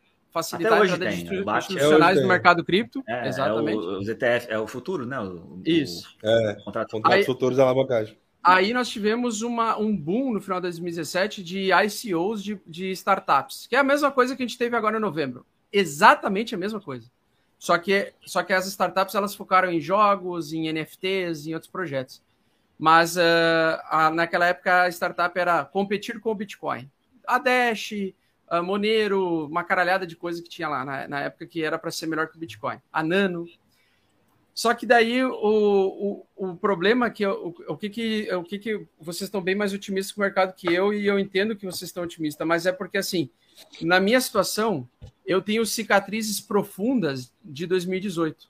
facilitar 0.42 0.80
a 0.80 0.84
entrada 0.84 1.08
de 1.08 1.16
institucionais 1.16 2.20
no 2.20 2.28
mercado 2.28 2.64
cripto. 2.64 3.02
É, 3.08 3.28
exatamente. 3.28 3.76
É 3.76 3.80
o, 3.80 3.98
os 3.98 4.08
ETF, 4.08 4.46
é 4.48 4.58
o 4.58 4.66
futuro, 4.66 5.04
né? 5.06 5.18
O, 5.20 5.60
Isso. 5.64 6.16
O, 6.22 6.28
é, 6.28 6.54
contrato, 6.64 6.90
contratos 6.90 7.26
futuros 7.26 7.56
da 7.56 7.64
alavancagem. 7.64 8.16
Aí 8.42 8.72
nós 8.72 8.88
tivemos 8.88 9.42
uma, 9.42 9.76
um 9.78 9.94
boom 9.94 10.32
no 10.32 10.40
final 10.40 10.58
de 10.58 10.62
2017 10.62 11.42
de 11.42 11.70
ICOs 11.72 12.42
de, 12.42 12.60
de 12.66 12.90
startups, 12.92 13.66
que 13.66 13.76
é 13.76 13.78
a 13.78 13.84
mesma 13.84 14.10
coisa 14.10 14.36
que 14.36 14.42
a 14.42 14.46
gente 14.46 14.56
teve 14.56 14.76
agora 14.76 14.96
em 14.96 15.00
novembro. 15.00 15.44
Exatamente 15.72 16.54
a 16.54 16.58
mesma 16.58 16.80
coisa. 16.80 17.10
Só 17.58 17.76
que, 17.76 18.12
só 18.24 18.42
que 18.42 18.52
as 18.52 18.66
startups 18.66 19.14
elas 19.14 19.34
focaram 19.34 19.70
em 19.70 19.80
jogos, 19.80 20.52
em 20.52 20.72
NFTs, 20.72 21.46
em 21.46 21.54
outros 21.54 21.70
projetos. 21.70 22.22
Mas 22.78 23.16
uh, 23.16 23.20
a, 23.90 24.10
naquela 24.10 24.46
época 24.46 24.82
a 24.82 24.88
startup 24.88 25.36
era 25.36 25.64
competir 25.64 26.20
com 26.20 26.30
o 26.30 26.34
Bitcoin. 26.34 26.88
A 27.26 27.38
Dash, 27.38 27.92
a 28.48 28.62
Monero, 28.62 29.46
uma 29.46 29.64
caralhada 29.64 30.06
de 30.06 30.16
coisa 30.16 30.42
que 30.42 30.48
tinha 30.48 30.68
lá 30.68 30.84
na, 30.84 31.08
na 31.08 31.20
época 31.20 31.46
que 31.46 31.62
era 31.62 31.78
para 31.78 31.90
ser 31.90 32.06
melhor 32.06 32.28
que 32.28 32.36
o 32.36 32.40
Bitcoin. 32.40 32.78
A 32.92 33.02
Nano. 33.02 33.46
Só 34.54 34.74
que 34.74 34.84
daí 34.84 35.22
o, 35.22 35.32
o, 35.32 36.26
o 36.36 36.56
problema 36.56 37.10
que 37.10 37.24
o, 37.24 37.54
o 37.68 37.76
que 37.76 37.88
que 37.88 38.34
o 38.34 38.42
que 38.42 38.58
que 38.58 38.86
vocês 38.98 39.28
estão 39.28 39.40
bem 39.40 39.54
mais 39.54 39.72
otimistas 39.72 40.12
com 40.12 40.20
o 40.20 40.24
mercado 40.24 40.52
que 40.54 40.66
eu 40.72 40.92
e 40.92 41.06
eu 41.06 41.18
entendo 41.18 41.54
que 41.54 41.64
vocês 41.64 41.88
estão 41.88 42.02
otimistas, 42.02 42.44
mas 42.46 42.66
é 42.66 42.72
porque 42.72 42.98
assim, 42.98 43.30
na 43.80 44.00
minha 44.00 44.20
situação, 44.20 44.88
eu 45.24 45.40
tenho 45.40 45.64
cicatrizes 45.64 46.40
profundas 46.40 47.32
de 47.44 47.66
2018. 47.66 48.48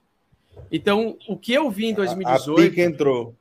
Então, 0.72 1.16
o 1.28 1.36
que 1.36 1.52
eu 1.52 1.70
vi 1.70 1.86
em 1.86 1.94
2018. 1.94 2.60
A, 2.60 2.70
pica 2.70 2.82
entrou. 2.82 3.36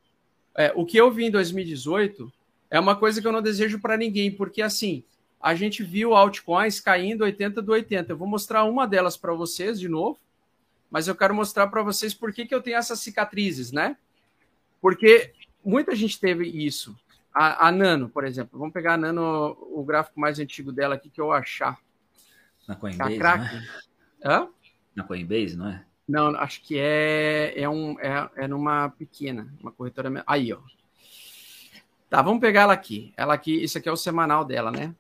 É, 0.56 0.72
o 0.76 0.86
que 0.86 0.98
eu 0.98 1.12
vi 1.12 1.26
em 1.26 1.32
2018 1.32 2.32
é 2.70 2.80
uma 2.80 2.96
coisa 2.96 3.22
que 3.22 3.28
eu 3.28 3.32
não 3.32 3.42
desejo 3.42 3.80
para 3.80 3.96
ninguém, 3.96 4.32
porque 4.32 4.62
assim, 4.62 5.04
a 5.40 5.56
gente 5.56 5.84
viu 5.84 6.14
altcoins 6.14 6.80
caindo 6.80 7.24
80 7.24 7.62
do 7.62 7.72
80. 7.72 8.12
Eu 8.12 8.18
vou 8.18 8.28
mostrar 8.28 8.64
uma 8.64 8.88
delas 8.88 9.16
para 9.16 9.34
vocês 9.34 9.80
de 9.80 9.88
novo, 9.88 10.20
mas 10.90 11.08
eu 11.08 11.16
quero 11.16 11.34
mostrar 11.34 11.68
para 11.68 11.84
vocês 11.84 12.14
por 12.14 12.34
que, 12.34 12.46
que 12.46 12.56
eu 12.56 12.62
tenho 12.62 12.78
essas 12.78 13.00
cicatrizes, 13.00 13.72
né? 13.72 13.98
Porque 14.82 15.34
muita 15.64 15.96
gente 15.96 16.20
teve 16.20 16.48
isso. 16.48 16.96
A, 17.34 17.68
a, 17.68 17.72
Nano, 17.72 18.10
por 18.10 18.26
exemplo. 18.26 18.58
Vamos 18.58 18.74
pegar 18.74 18.96
a 18.96 18.98
Nano, 18.98 19.58
o 19.72 19.84
gráfico 19.84 20.20
mais 20.20 20.40
antigo 20.40 20.72
dela 20.72 20.96
aqui 20.96 21.10
que 21.10 21.22
eu 21.22 21.32
achar. 21.32 21.80
Na 22.68 22.76
Coinbase, 22.76 23.18
não 23.18 23.28
é? 23.28 23.68
Hã? 24.26 24.50
Na 24.96 25.04
Coinbase, 25.04 25.56
não 25.56 25.70
é? 25.70 25.86
Não, 26.08 26.36
acho 26.38 26.62
que 26.62 26.80
é, 26.80 27.54
é, 27.60 27.70
um, 27.70 28.00
é, 28.00 28.30
é 28.38 28.48
numa 28.48 28.90
pequena, 28.90 29.54
uma 29.62 29.72
corretora. 29.72 30.24
Aí, 30.26 30.54
ó. 30.54 30.60
Tá, 32.10 32.22
vamos 32.22 32.40
pegar 32.40 32.62
ela 32.62 32.74
aqui. 32.74 33.14
Ela 33.18 33.34
aqui, 33.34 33.62
isso 33.62 33.78
aqui 33.78 33.90
é 33.90 33.92
o 33.92 33.98
semanal 33.98 34.46
dela, 34.46 34.72
né? 34.72 34.96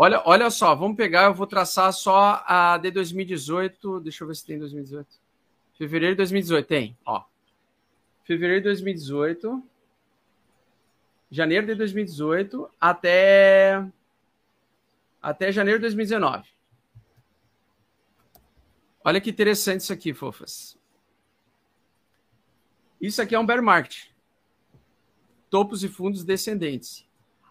Olha, 0.00 0.22
olha 0.24 0.48
só, 0.48 0.76
vamos 0.76 0.96
pegar, 0.96 1.24
eu 1.24 1.34
vou 1.34 1.44
traçar 1.44 1.92
só 1.92 2.44
a 2.46 2.78
de 2.78 2.88
2018. 2.92 3.98
Deixa 3.98 4.22
eu 4.22 4.28
ver 4.28 4.36
se 4.36 4.46
tem 4.46 4.56
2018. 4.56 5.08
Fevereiro 5.76 6.14
de 6.14 6.18
2018, 6.18 6.66
tem, 6.68 6.96
ó. 7.04 7.24
Fevereiro 8.22 8.60
de 8.60 8.68
2018. 8.68 9.60
Janeiro 11.28 11.66
de 11.66 11.74
2018 11.74 12.70
até 12.80 13.84
até 15.20 15.50
janeiro 15.50 15.80
de 15.80 15.86
2019. 15.86 16.48
Olha 19.02 19.20
que 19.20 19.30
interessante 19.30 19.80
isso 19.80 19.92
aqui, 19.92 20.14
fofas. 20.14 20.78
Isso 23.00 23.20
aqui 23.20 23.34
é 23.34 23.38
um 23.38 23.44
bear 23.44 23.64
market. 23.64 24.12
Topos 25.50 25.82
e 25.82 25.88
fundos 25.88 26.22
descendentes. 26.22 27.07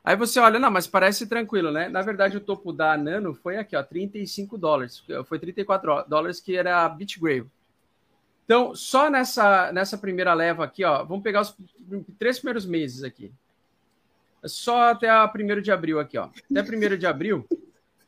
Aí 0.08 0.16
você 0.16 0.40
olha, 0.40 0.58
não, 0.58 0.72
mas 0.72 0.88
parece 0.88 1.28
tranquilo, 1.28 1.70
né? 1.70 1.90
Na 1.90 2.02
verdade, 2.02 2.38
o 2.38 2.40
topo 2.40 2.72
da 2.72 2.96
Nano 2.96 3.34
foi 3.34 3.58
aqui, 3.58 3.76
ó, 3.76 3.84
35 3.84 4.58
dólares. 4.58 5.04
Foi 5.26 5.38
34 5.38 6.06
dólares 6.08 6.40
que 6.40 6.56
era 6.56 6.86
a 6.86 6.88
BitGrave. 6.88 7.52
Então, 8.46 8.74
só 8.74 9.10
nessa, 9.10 9.70
nessa 9.74 9.98
primeira 9.98 10.34
leva 10.34 10.64
aqui, 10.64 10.86
ó, 10.86 11.04
vamos 11.04 11.24
pegar 11.26 11.42
os 11.42 11.54
três 12.18 12.40
primeiros 12.40 12.66
meses 12.66 13.04
aqui. 13.04 13.34
Só 14.46 14.92
até 14.92 15.10
a 15.10 15.30
1 15.30 15.62
de 15.62 15.74
abril 15.74 16.00
aqui, 16.00 16.18
ó. 16.18 16.30
Até 16.50 16.62
1 16.62 16.98
de 16.98 17.06
abril, 17.06 17.46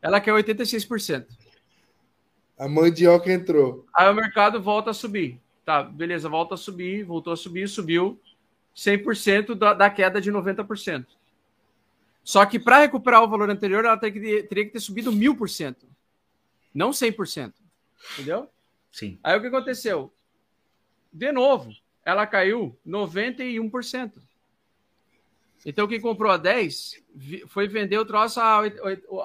ela 0.02 0.22
quer 0.22 0.32
86%. 0.32 1.26
A 2.58 2.70
mandioca 2.70 3.30
entrou. 3.30 3.86
Aí 3.94 4.10
o 4.10 4.16
mercado 4.16 4.62
volta 4.62 4.92
a 4.92 4.94
subir. 4.94 5.38
Tá, 5.66 5.84
beleza, 5.84 6.30
volta 6.30 6.54
a 6.54 6.58
subir, 6.58 7.04
voltou 7.04 7.34
a 7.34 7.36
subir, 7.36 7.68
subiu 7.68 8.18
100% 8.74 9.54
da, 9.54 9.74
da 9.74 9.90
queda 9.90 10.22
de 10.22 10.32
90%. 10.32 11.19
Só 12.24 12.46
que 12.46 12.60
para 12.60 12.80
recuperar 12.80 13.24
o 13.24 13.28
valor 13.28 13.50
anterior, 13.50 13.86
ela 13.86 13.98
teria 13.98 14.42
que, 14.42 14.48
teria 14.48 14.66
que 14.66 14.72
ter 14.72 14.80
subido 14.80 15.12
1000%, 15.12 15.76
não 16.74 16.92
100%. 16.92 17.54
Entendeu? 18.14 18.50
Sim. 18.92 19.20
Aí 19.24 19.38
o 19.38 19.42
que 19.42 19.48
aconteceu? 19.48 20.14
De 21.12 21.32
novo, 21.32 21.72
ela 22.06 22.26
caiu 22.28 22.78
91%. 22.86 24.14
Então, 25.66 25.88
quem 25.88 26.00
comprou 26.00 26.32
a 26.32 26.38
10 26.38 27.04
foi 27.48 27.68
vender 27.68 27.98
o 27.98 28.06
troço 28.06 28.40
a, 28.40 28.62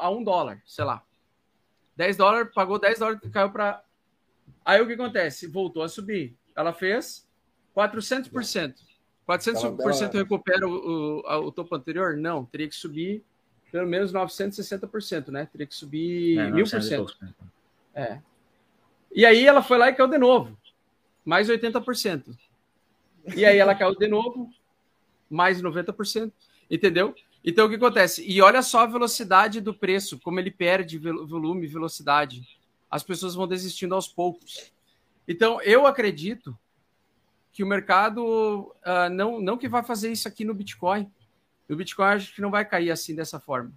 a 0.01 0.11
1 0.11 0.25
dólar, 0.25 0.63
sei 0.67 0.85
lá. 0.85 1.05
10 1.97 2.17
dólares, 2.17 2.53
pagou 2.53 2.79
10 2.79 2.99
dólares, 2.99 3.31
caiu 3.33 3.51
para. 3.51 3.85
Aí 4.65 4.81
o 4.81 4.87
que 4.87 4.95
acontece? 4.95 5.47
Voltou 5.47 5.83
a 5.83 5.89
subir. 5.89 6.37
Ela 6.57 6.73
fez 6.73 7.29
400%. 7.77 8.75
400% 9.29 10.13
recupera 10.13 10.67
o, 10.69 11.23
o, 11.23 11.47
o 11.47 11.53
topo 11.53 11.75
anterior? 11.75 12.17
Não, 12.17 12.45
teria 12.45 12.69
que 12.69 12.75
subir 12.75 13.25
pelo 13.75 13.89
menos 13.89 14.13
960%, 14.13 15.31
né? 15.31 15.47
Teria 15.51 15.67
que 15.67 15.75
subir 15.75 16.39
é, 16.39 16.49
1000%. 16.49 17.13
É. 17.93 18.21
E 19.13 19.27
aí 19.27 19.45
ela 19.45 19.65
foi 19.65 19.79
lá 19.79 19.89
e 19.89 19.95
caiu 19.95 20.09
de 20.09 20.17
novo, 20.17 20.57
mais 21.25 21.49
80%. 21.49 22.39
E 23.35 23.45
aí 23.45 23.59
ela 23.59 23.75
caiu 23.75 23.97
de 23.97 24.07
novo, 24.07 24.49
mais 25.29 25.61
90%, 25.61 26.31
entendeu? 26.71 27.17
Então, 27.45 27.67
o 27.67 27.69
que 27.69 27.75
acontece? 27.75 28.25
E 28.25 28.41
olha 28.41 28.63
só 28.63 28.81
a 28.81 28.87
velocidade 28.87 29.61
do 29.61 29.75
preço, 29.75 30.21
como 30.21 30.39
ele 30.39 30.53
perde 30.53 30.97
volume, 30.99 31.67
velocidade. 31.67 32.47
As 32.89 33.03
pessoas 33.03 33.35
vão 33.35 33.49
desistindo 33.49 33.97
aos 33.97 34.07
poucos. 34.07 34.73
Então, 35.27 35.61
eu 35.63 35.85
acredito 35.85 36.57
que 37.55 37.63
o 37.63 37.67
mercado 37.67 38.75
uh, 38.85 39.09
não, 39.13 39.41
não 39.41 39.57
que 39.57 39.69
vai 39.69 39.85
fazer 39.85 40.11
isso 40.11 40.27
aqui 40.27 40.45
no 40.45 40.53
Bitcoin. 40.53 41.09
O 41.71 41.77
Bitcoin 41.77 42.07
acho 42.09 42.35
que 42.35 42.43
não 42.43 42.51
vai 42.51 42.65
cair 42.65 42.91
assim 42.91 43.15
dessa 43.15 43.39
forma. 43.39 43.73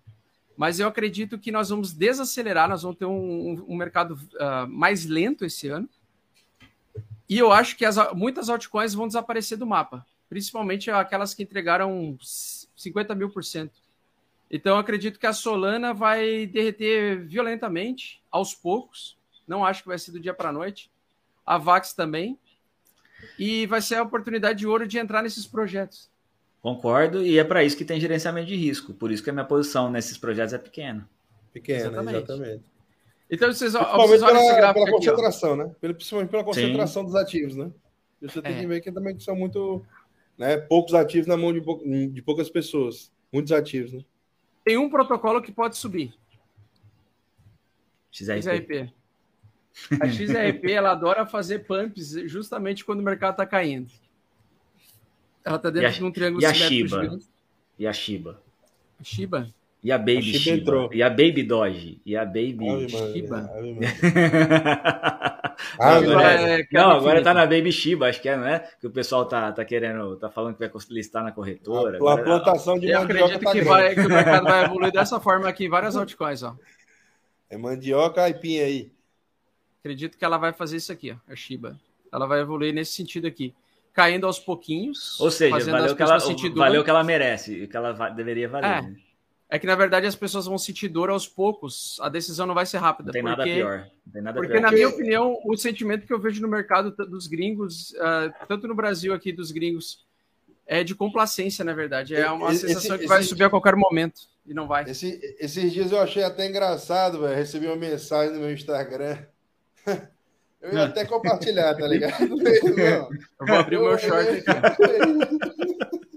Mas 0.58 0.80
eu 0.80 0.88
acredito 0.88 1.38
que 1.38 1.52
nós 1.52 1.70
vamos 1.70 1.94
desacelerar, 1.94 2.68
nós 2.68 2.82
vamos 2.82 2.98
ter 2.98 3.06
um, 3.06 3.64
um 3.68 3.76
mercado 3.76 4.14
uh, 4.16 4.68
mais 4.68 5.06
lento 5.06 5.46
esse 5.46 5.68
ano. 5.68 5.88
E 7.30 7.38
eu 7.38 7.52
acho 7.52 7.78
que 7.78 7.86
as, 7.86 7.96
muitas 8.14 8.50
altcoins 8.50 8.96
vão 8.96 9.06
desaparecer 9.06 9.60
do 9.60 9.68
mapa, 9.68 10.04
principalmente 10.28 10.90
aquelas 10.90 11.36
que 11.36 11.44
entregaram 11.44 12.18
50 12.76 13.14
mil 13.14 13.30
por 13.30 13.44
cento. 13.44 13.80
Então, 14.50 14.80
acredito 14.80 15.20
que 15.20 15.28
a 15.28 15.34
Solana 15.34 15.94
vai 15.94 16.48
derreter 16.48 17.24
violentamente, 17.28 18.24
aos 18.32 18.56
poucos. 18.56 19.16
Não 19.48 19.64
acho 19.64 19.84
que 19.84 19.90
vai 19.90 20.00
ser 20.00 20.12
do 20.12 20.20
dia 20.20 20.34
para 20.34 20.50
a 20.50 20.54
noite. 20.54 20.90
A 21.46 21.60
Vax 21.60 21.94
também. 21.94 22.40
E 23.38 23.66
vai 23.68 23.82
ser 23.82 23.96
a 23.96 24.04
oportunidade 24.04 24.60
de 24.60 24.68
ouro 24.68 24.88
de 24.88 24.98
entrar 24.98 25.22
nesses 25.22 25.46
projetos. 25.46 26.10
Concordo, 26.62 27.26
e 27.26 27.38
é 27.38 27.44
para 27.44 27.64
isso 27.64 27.78
que 27.78 27.86
tem 27.86 28.00
gerenciamento 28.00 28.48
de 28.48 28.56
risco. 28.56 28.94
Por 28.94 29.12
isso 29.12 29.24
que 29.24 29.30
a 29.30 29.34
minha 29.34 29.46
posição 29.46 29.90
nesses 29.90 30.18
projetos 30.18 30.54
é 30.54 30.58
pequena. 30.58 31.08
Pequena, 31.54 31.80
exatamente. 31.80 32.18
exatamente. 32.18 32.64
Então, 33.30 33.52
vocês, 33.52 33.74
vocês 33.74 34.22
olham 34.22 34.42
esse 34.42 34.56
gráfico 34.56 34.86
pela 34.86 34.98
aqui, 34.98 35.08
concentração, 35.08 35.52
ó. 35.52 35.56
né? 35.56 35.76
Principalmente 35.80 36.30
pela 36.30 36.44
concentração 36.44 37.04
Sim. 37.04 37.08
dos 37.08 37.16
ativos, 37.16 37.56
né? 37.56 37.72
Você 38.22 38.42
tem 38.42 38.56
é. 38.56 38.60
que 38.60 38.68
ver 38.68 38.82
que 38.82 38.92
também 38.92 39.20
são 39.20 39.36
muito... 39.36 39.86
Né, 40.38 40.56
poucos 40.58 40.94
ativos 40.94 41.26
na 41.26 41.36
mão 41.36 41.52
de, 41.52 41.62
pou... 41.62 41.82
de 41.84 42.22
poucas 42.22 42.50
pessoas. 42.50 43.12
Muitos 43.32 43.52
ativos, 43.52 43.94
né? 43.94 44.04
Tem 44.64 44.78
um 44.78 44.90
protocolo 44.90 45.42
que 45.42 45.52
pode 45.52 45.78
subir. 45.78 46.14
XRP. 48.12 48.42
XRP. 48.42 48.94
A 50.02 50.08
XRP 50.08 50.72
ela 50.72 50.92
adora 50.92 51.26
fazer 51.26 51.60
pumps 51.60 52.12
justamente 52.26 52.84
quando 52.84 53.00
o 53.00 53.04
mercado 53.04 53.32
está 53.32 53.46
caindo. 53.46 53.92
Ela 55.44 55.56
está 55.56 55.70
dentro 55.70 55.88
a, 55.88 55.92
de 55.92 56.04
um 56.04 56.12
triângulo 56.12 56.42
e 56.42 56.46
a 56.46 56.54
Shiba. 56.54 57.20
E 57.80 57.88
a 57.88 57.94
Shiba. 57.94 58.42
A 59.00 59.04
Shiba? 59.04 59.54
E 59.84 59.92
a 59.92 59.98
Baby 59.98 60.18
a 60.18 60.22
Shiba. 60.22 60.40
Shiba. 60.40 60.90
E 60.92 61.04
a 61.04 61.10
Baby 61.10 61.44
Doge. 61.44 62.02
E 62.06 62.18
a 62.18 62.26
Baby 62.26 62.70
Ave 62.70 62.90
Shiba. 62.90 63.50
Ah, 65.80 65.96
agora, 65.96 66.32
é, 66.34 66.68
não, 66.72 66.92
agora 66.92 67.24
tá 67.24 67.34
na 67.34 67.46
Baby 67.46 67.72
Shiba, 67.72 68.10
acho 68.10 68.22
que 68.22 68.28
é, 68.28 68.36
não 68.36 68.46
é? 68.46 68.60
Que 68.80 68.88
o 68.88 68.92
pessoal 68.92 69.26
tá, 69.26 69.52
tá 69.52 69.64
querendo, 69.64 70.18
tá 70.18 70.30
falando 70.30 70.56
que 70.56 70.68
vai 70.68 70.70
listar 70.90 71.24
na 71.24 71.32
corretora. 71.32 71.98
A, 71.98 72.14
a 72.14 72.18
plantação 72.18 72.78
de 72.78 72.90
eu 72.90 73.00
acredito 73.00 73.40
tá 73.40 73.52
que, 73.52 73.62
vai, 73.62 73.94
que 73.94 74.02
o 74.02 74.10
mercado 74.10 74.44
vai 74.44 74.66
evoluir 74.66 74.92
dessa 74.92 75.20
forma 75.20 75.48
aqui 75.48 75.66
em 75.66 75.70
várias 75.70 75.96
altcoins, 75.96 76.44
ó. 76.44 76.56
É 77.50 77.58
mandioca 77.58 78.24
aipim 78.24 78.60
aí. 78.60 78.92
Acredito 79.88 80.18
que 80.18 80.26
ela 80.26 80.38
vai 80.38 80.52
fazer 80.52 80.76
isso 80.76 80.92
aqui, 80.92 81.12
ó, 81.12 81.32
a 81.32 81.34
Shiba. 81.34 81.80
Ela 82.12 82.28
vai 82.28 82.42
evoluir 82.42 82.74
nesse 82.74 82.92
sentido 82.92 83.26
aqui. 83.26 83.56
Caindo 83.94 84.28
aos 84.28 84.38
pouquinhos. 84.38 85.18
Ou 85.18 85.32
seja, 85.32 85.58
valeu 85.72 85.96
que, 85.96 86.04
ela, 86.04 86.20
valeu 86.56 86.84
que 86.84 86.90
ela 86.90 87.04
merece, 87.06 87.66
que 87.68 87.78
ela 87.78 88.10
deveria 88.10 88.50
valer. 88.50 88.68
É. 88.68 88.82
Né? 88.82 88.96
É 89.50 89.58
que, 89.58 89.66
na 89.66 89.76
verdade, 89.76 90.06
as 90.06 90.16
pessoas 90.16 90.46
vão 90.46 90.58
sentir 90.58 90.90
dor 90.90 91.10
aos 91.10 91.26
poucos. 91.26 91.98
A 92.02 92.10
decisão 92.10 92.46
não 92.46 92.54
vai 92.54 92.66
ser 92.66 92.80
rápida. 92.80 93.08
Não 93.08 93.14
tem 93.14 93.24
porque, 93.24 93.38
nada 93.38 93.44
pior. 93.46 93.90
Não 94.06 94.14
tem 94.14 94.22
nada 94.22 94.40
porque, 94.40 94.54
pior. 94.54 94.62
na 94.62 94.72
minha 94.72 94.90
opinião, 94.90 95.40
o 95.46 95.56
sentimento 95.56 96.06
que 96.06 96.14
eu 96.14 96.20
vejo 96.20 96.42
no 96.42 96.50
mercado 96.50 96.92
dos 96.92 97.28
gringos, 97.28 97.92
uh, 97.92 98.46
tanto 98.46 98.68
no 98.68 98.76
Brasil 98.76 99.14
aqui 99.14 99.32
dos 99.32 99.52
gringos, 99.52 100.06
é 100.66 100.84
de 100.84 100.94
complacência, 100.94 101.64
na 101.64 101.74
verdade. 101.74 102.14
É 102.14 102.30
uma 102.30 102.52
esse, 102.52 102.68
sensação 102.68 102.98
esse, 102.98 103.04
que 103.04 103.08
vai 103.08 103.22
esse, 103.22 103.30
subir 103.30 103.46
a 103.46 103.50
qualquer 103.50 103.78
momento. 103.78 104.20
E 104.46 104.54
não 104.54 104.68
vai. 104.68 104.84
esses 104.84 105.72
dias 105.72 105.94
eu 105.94 106.02
achei 106.02 106.24
até 106.24 106.46
engraçado, 106.46 107.22
velho. 107.22 107.36
Recebi 107.36 107.68
uma 107.68 107.76
mensagem 107.78 108.34
no 108.34 108.42
meu 108.42 108.52
Instagram. 108.52 109.18
Eu 110.60 110.74
ia 110.74 110.86
até 110.86 111.06
compartilhar, 111.06 111.76
tá 111.76 111.88
ligado? 111.88 112.20
eu 112.26 113.46
vou 113.46 113.56
abrir 113.56 113.78
o 113.78 113.84
meu 113.84 113.98
short 113.98 114.28
aqui. 114.28 114.44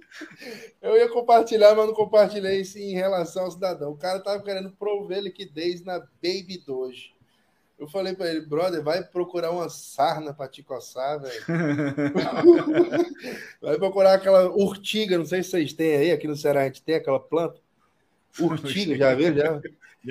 Eu 0.80 0.96
ia 0.96 1.08
compartilhar, 1.10 1.74
mas 1.74 1.86
não 1.86 1.94
compartilhei 1.94 2.62
isso 2.62 2.78
em 2.78 2.94
relação 2.94 3.44
ao 3.44 3.50
cidadão. 3.50 3.92
O 3.92 3.98
cara 3.98 4.18
tava 4.18 4.42
querendo 4.42 4.70
prover 4.72 5.22
liquidez 5.22 5.84
na 5.84 5.98
Baby 5.98 6.62
Doge. 6.66 7.14
Eu 7.78 7.86
falei 7.86 8.14
para 8.14 8.30
ele, 8.30 8.40
brother, 8.40 8.82
vai 8.82 9.02
procurar 9.02 9.50
uma 9.50 9.68
sarna 9.68 10.32
para 10.32 10.48
te 10.48 10.62
coçar, 10.62 11.20
velho. 11.20 11.44
vai 13.60 13.76
procurar 13.78 14.14
aquela 14.14 14.50
urtiga, 14.50 15.18
não 15.18 15.26
sei 15.26 15.42
se 15.42 15.50
vocês 15.50 15.72
têm 15.74 15.96
aí, 15.96 16.10
aqui 16.10 16.26
no 16.26 16.36
Ceará 16.36 16.62
a 16.62 16.64
gente 16.64 16.82
tem 16.82 16.94
aquela 16.94 17.20
planta. 17.20 17.60
Urtiga, 18.38 18.96
já 18.96 19.14
viu? 19.14 19.34
Já? 19.34 19.60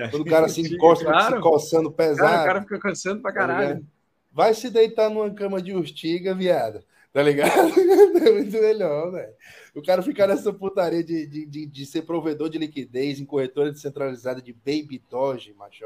Quando 0.09 0.21
o 0.21 0.25
cara 0.25 0.47
se 0.47 0.61
encosta, 0.73 1.05
claro. 1.05 1.35
se 1.35 1.41
coçando 1.41 1.91
pesado. 1.91 2.29
Cara, 2.29 2.41
o 2.41 2.45
cara 2.45 2.61
fica 2.61 2.79
coçando 2.79 3.21
pra 3.21 3.31
caralho. 3.31 3.79
Tá 3.81 3.85
vai 4.31 4.53
se 4.53 4.69
deitar 4.69 5.09
numa 5.09 5.33
cama 5.33 5.61
de 5.61 5.73
urtiga, 5.73 6.33
viado. 6.33 6.83
Tá 7.11 7.23
ligado? 7.23 7.49
É 8.19 8.31
muito 8.31 8.51
melhor, 8.51 9.11
velho. 9.11 9.33
O 9.73 9.81
cara 9.81 10.01
ficar 10.01 10.27
nessa 10.27 10.51
putaria 10.51 11.03
de, 11.03 11.25
de, 11.25 11.45
de, 11.45 11.65
de, 11.65 11.85
ser 11.85 12.01
provedor 12.01 12.49
de 12.49 12.57
liquidez 12.57 13.19
em 13.19 13.25
corretora 13.25 13.71
descentralizada 13.71 14.41
de 14.41 14.51
Baby 14.51 15.01
Doge, 15.09 15.53
macho. 15.53 15.85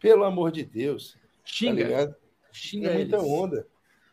Pelo 0.00 0.24
amor 0.24 0.50
de 0.50 0.64
Deus. 0.64 1.12
Tá 1.12 1.18
Xinga. 1.44 2.08
Tá 2.08 2.16
Xinga 2.50 2.90
é 2.90 2.94
muita 2.94 3.16
eles. 3.16 3.28
onda. 3.28 3.66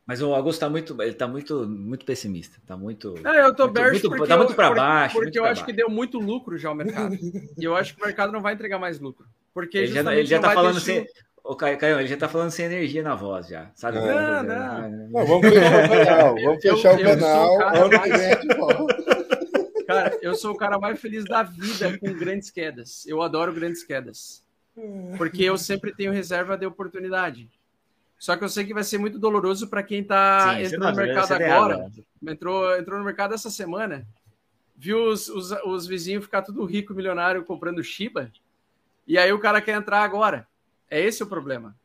Mas 0.05 0.21
o 0.21 0.33
Augusto 0.33 0.59
tá 0.59 0.69
muito, 0.69 0.99
ele 1.01 1.13
tá 1.13 1.27
muito, 1.27 1.67
muito 1.67 2.05
pessimista. 2.05 2.59
Tá 2.65 2.75
muito. 2.75 3.15
Não, 3.21 3.33
eu 3.33 3.55
tô 3.55 3.67
muito, 3.67 3.81
muito, 3.81 4.09
porque 4.09 4.27
tá 4.27 4.37
muito 4.37 4.55
para 4.55 4.73
baixo. 4.73 5.15
Porque 5.15 5.37
eu 5.37 5.45
acho 5.45 5.61
baixo. 5.61 5.65
que 5.65 5.73
deu 5.73 5.89
muito 5.89 6.19
lucro 6.19 6.57
já 6.57 6.71
o 6.71 6.75
mercado. 6.75 7.15
e 7.57 7.63
eu 7.63 7.75
acho 7.75 7.95
que 7.95 8.01
o 8.01 8.05
mercado 8.05 8.31
não 8.31 8.41
vai 8.41 8.53
entregar 8.53 8.79
mais 8.79 8.99
lucro. 8.99 9.25
Porque 9.53 9.77
ele 9.77 9.87
já, 9.87 10.15
ele 10.15 10.25
já 10.25 10.39
tá 10.39 10.51
falando 10.51 10.77
assim. 10.77 11.05
Ô, 11.43 11.55
Caio, 11.55 11.77
Caio, 11.77 11.99
ele 11.99 12.07
já 12.07 12.17
tá 12.17 12.27
falando 12.27 12.51
sem 12.51 12.65
energia 12.65 13.01
na 13.01 13.15
voz 13.15 13.47
já, 13.47 13.71
sabe? 13.73 13.97
Não, 13.97 14.43
não. 14.43 14.89
não. 14.89 15.09
não 15.09 15.25
vamos 15.25 15.49
fechar 15.49 15.85
o 15.85 15.89
canal. 15.89 16.35
Vamos 16.35 16.61
fechar 16.61 16.99
eu, 16.99 16.99
o 16.99 17.19
canal. 17.19 17.75
Ano 17.75 17.89
que 17.89 18.17
vem 18.17 18.39
de 18.39 18.55
volta. 18.55 19.11
Cara, 19.87 20.17
eu 20.21 20.35
sou 20.35 20.51
o 20.51 20.57
cara 20.57 20.79
mais 20.79 20.99
feliz 20.99 21.25
da 21.25 21.43
vida 21.43 21.97
com 21.97 22.13
grandes 22.13 22.49
quedas. 22.49 23.05
Eu 23.07 23.21
adoro 23.21 23.53
grandes 23.53 23.83
quedas. 23.83 24.43
Porque 25.17 25.43
eu 25.43 25.57
sempre 25.57 25.93
tenho 25.93 26.11
reserva 26.11 26.57
de 26.57 26.65
oportunidade. 26.65 27.49
Só 28.21 28.37
que 28.37 28.43
eu 28.43 28.49
sei 28.49 28.63
que 28.63 28.73
vai 28.73 28.83
ser 28.83 28.99
muito 28.99 29.17
doloroso 29.17 29.67
para 29.67 29.81
quem 29.81 30.01
está 30.01 30.61
entrando 30.61 30.91
no 30.91 30.95
mercado 30.95 31.31
agora. 31.31 31.91
Entrou, 32.27 32.77
entrou 32.77 32.99
no 32.99 33.03
mercado 33.03 33.33
essa 33.33 33.49
semana. 33.49 34.05
Viu 34.77 35.05
os, 35.05 35.27
os, 35.27 35.49
os 35.65 35.87
vizinhos 35.87 36.23
ficar 36.23 36.43
tudo 36.43 36.63
rico, 36.63 36.93
milionário, 36.93 37.43
comprando 37.43 37.83
Shiba. 37.83 38.31
E 39.07 39.17
aí 39.17 39.33
o 39.33 39.39
cara 39.39 39.59
quer 39.59 39.75
entrar 39.75 40.03
agora. 40.03 40.47
É 40.87 41.01
esse 41.01 41.23
o 41.23 41.25
problema. 41.25 41.75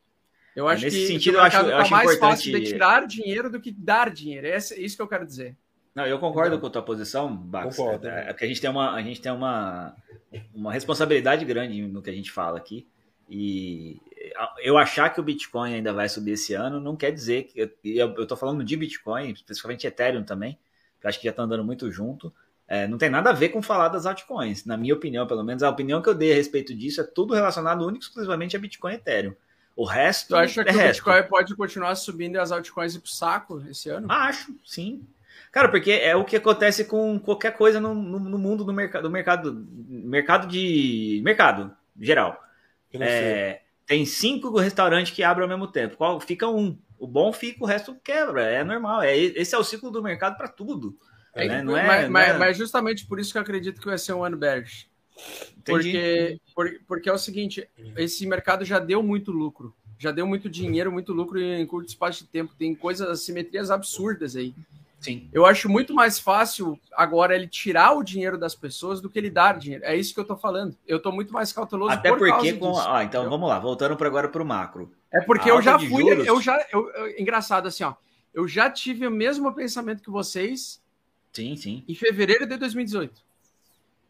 Eu 0.55 0.67
acho 0.67 0.83
Nesse 0.83 0.99
que 0.99 1.07
sentido, 1.07 1.37
eu 1.37 1.41
acho, 1.41 1.57
eu 1.57 1.69
tá 1.71 1.79
acho 1.79 1.91
mais 1.91 2.11
importante... 2.11 2.35
fácil 2.35 2.51
de 2.51 2.65
tirar 2.67 3.07
dinheiro 3.07 3.49
do 3.49 3.59
que 3.59 3.71
dar 3.71 4.11
dinheiro. 4.11 4.45
É 4.45 4.57
isso 4.57 4.95
que 4.95 5.01
eu 5.01 5.07
quero 5.07 5.25
dizer. 5.25 5.57
Não, 5.95 6.05
eu 6.05 6.19
concordo 6.19 6.49
então, 6.49 6.59
com 6.59 6.67
a 6.67 6.69
tua 6.69 6.83
posição, 6.83 7.35
Bax. 7.35 7.75
Concordo, 7.75 8.07
é, 8.07 8.29
é 8.29 8.33
porque 8.33 8.45
a 8.45 8.47
gente 8.47 8.61
tem 8.61 8.69
uma, 8.69 8.93
a 8.93 9.01
gente 9.01 9.19
tem 9.19 9.31
uma, 9.31 9.95
uma 10.53 10.71
responsabilidade 10.71 11.43
grande 11.45 11.81
no 11.81 11.99
que 11.99 12.11
a 12.11 12.13
gente 12.13 12.31
fala 12.31 12.59
aqui. 12.59 12.87
E 13.27 13.99
eu 14.59 14.77
achar 14.77 15.09
que 15.09 15.19
o 15.19 15.23
Bitcoin 15.23 15.73
ainda 15.73 15.93
vai 15.93 16.09
subir 16.09 16.31
esse 16.31 16.53
ano 16.53 16.79
não 16.79 16.95
quer 16.95 17.11
dizer 17.11 17.43
que. 17.43 17.71
Eu, 17.83 18.27
tô 18.27 18.35
falando 18.35 18.63
de 18.63 18.75
Bitcoin, 18.75 19.31
especificamente 19.31 19.87
Ethereum 19.87 20.23
também, 20.23 20.57
que 20.99 21.07
acho 21.07 21.19
que 21.19 21.27
já 21.27 21.33
tá 21.33 21.43
andando 21.43 21.63
muito 21.63 21.91
junto. 21.91 22.33
É, 22.67 22.87
não 22.87 22.97
tem 22.97 23.09
nada 23.09 23.29
a 23.29 23.33
ver 23.33 23.49
com 23.49 23.61
falar 23.61 23.87
das 23.87 24.05
altcoins. 24.05 24.65
Na 24.65 24.75
minha 24.75 24.93
opinião, 24.93 25.25
pelo 25.25 25.43
menos, 25.43 25.63
a 25.63 25.69
opinião 25.69 26.01
que 26.01 26.09
eu 26.09 26.15
dei 26.15 26.33
a 26.33 26.35
respeito 26.35 26.75
disso 26.75 26.99
é 26.99 27.03
tudo 27.03 27.33
relacionado 27.33 27.85
único 27.85 28.03
exclusivamente 28.03 28.55
a 28.57 28.59
Bitcoin 28.59 28.93
e 28.93 28.95
Ethereum. 28.95 29.35
O 29.75 29.85
resto. 29.85 30.29
Tu 30.29 30.35
acha 30.35 30.61
é 30.61 30.63
que 30.65 30.71
resto. 30.71 31.01
o 31.01 31.11
Bitcoin 31.11 31.29
pode 31.29 31.55
continuar 31.55 31.95
subindo 31.95 32.35
e 32.35 32.39
as 32.39 32.51
altcoins 32.51 32.95
ir 32.95 32.99
pro 32.99 33.09
saco 33.09 33.63
esse 33.69 33.89
ano? 33.89 34.07
Acho, 34.09 34.53
sim. 34.65 35.07
Cara, 35.51 35.69
porque 35.69 35.91
é 35.91 36.15
o 36.15 36.25
que 36.25 36.35
acontece 36.35 36.85
com 36.85 37.19
qualquer 37.19 37.55
coisa 37.55 37.79
no, 37.79 37.93
no, 37.93 38.19
no 38.19 38.37
mundo 38.37 38.65
do 38.65 38.73
mercado, 38.73 39.03
do 39.03 39.09
mercado, 39.09 39.67
mercado 39.87 40.47
de 40.47 41.21
mercado 41.23 41.71
geral. 41.99 42.43
É, 42.93 43.61
tem 43.87 44.05
cinco 44.05 44.55
restaurantes 44.59 45.13
que 45.13 45.23
abrem 45.23 45.43
ao 45.43 45.49
mesmo 45.49 45.71
tempo. 45.71 45.95
Qual 45.95 46.19
fica 46.19 46.47
um? 46.47 46.77
O 46.99 47.07
bom 47.07 47.31
fica, 47.31 47.63
o 47.63 47.67
resto 47.67 47.95
quebra. 48.03 48.43
É 48.43 48.63
normal. 48.63 49.01
É, 49.01 49.17
esse 49.17 49.55
é 49.55 49.57
o 49.57 49.63
ciclo 49.63 49.89
do 49.89 50.03
mercado 50.03 50.37
para 50.37 50.49
tudo. 50.49 50.97
É, 51.33 51.47
né? 51.47 51.61
não 51.61 51.77
é, 51.77 51.87
mas, 51.87 52.09
não 52.09 52.19
é... 52.19 52.37
mas, 52.37 52.57
justamente 52.57 53.05
por 53.05 53.19
isso 53.19 53.31
que 53.31 53.37
eu 53.37 53.41
acredito 53.41 53.79
que 53.79 53.87
vai 53.87 53.97
ser 53.97 54.13
um 54.13 54.23
ano 54.23 54.35
bearish. 54.35 54.89
Porque, 55.63 56.39
porque 56.87 57.09
é 57.09 57.13
o 57.13 57.17
seguinte, 57.17 57.67
esse 57.95 58.25
mercado 58.27 58.65
já 58.65 58.77
deu 58.77 59.01
muito 59.01 59.31
lucro. 59.31 59.73
Já 59.97 60.11
deu 60.11 60.27
muito 60.27 60.49
dinheiro, 60.49 60.91
muito 60.91 61.13
lucro 61.13 61.39
em 61.39 61.65
curto 61.65 61.87
espaço 61.87 62.23
de 62.23 62.29
tempo. 62.29 62.53
Tem 62.55 62.75
coisas, 62.75 63.07
assimetrias 63.07 63.71
absurdas 63.71 64.35
aí. 64.35 64.53
Sim. 65.07 65.29
Eu 65.31 65.45
acho 65.45 65.69
muito 65.69 65.93
mais 65.93 66.19
fácil 66.19 66.79
agora 66.91 67.33
ele 67.33 67.47
tirar 67.47 67.93
o 67.93 68.03
dinheiro 68.03 68.37
das 68.37 68.53
pessoas 68.53 68.99
do 68.99 69.09
que 69.09 69.17
ele 69.17 69.29
dar 69.29 69.57
dinheiro. 69.57 69.83
É 69.85 69.95
isso 69.95 70.13
que 70.13 70.19
eu 70.19 70.25
tô 70.25 70.35
falando. 70.35 70.75
Eu 70.85 71.01
tô 71.01 71.11
muito 71.11 71.33
mais 71.33 71.53
cauteloso 71.53 71.91
Até 71.91 72.09
por 72.09 72.19
porque 72.19 72.53
com 72.53 72.71
disso, 72.73 72.87
ah, 72.87 73.03
então 73.03 73.29
vamos 73.29 73.47
lá, 73.47 73.57
voltando 73.57 73.95
para 73.95 74.07
agora 74.07 74.27
para 74.27 74.43
o 74.43 74.45
macro. 74.45 74.91
É 75.11 75.21
porque 75.21 75.49
eu 75.49 75.61
já 75.61 75.79
fui, 75.79 75.87
juros... 75.87 76.27
eu 76.27 76.41
já 76.41 76.65
eu, 76.71 76.89
eu, 76.91 77.19
engraçado 77.19 77.67
assim, 77.67 77.83
ó. 77.83 77.93
Eu 78.33 78.47
já 78.47 78.69
tive 78.69 79.07
o 79.07 79.11
mesmo 79.11 79.51
pensamento 79.53 80.03
que 80.03 80.11
vocês 80.11 80.81
Sim, 81.31 81.55
sim. 81.55 81.83
Em 81.87 81.93
fevereiro 81.93 82.47
de 82.47 82.57
2018. 82.57 83.21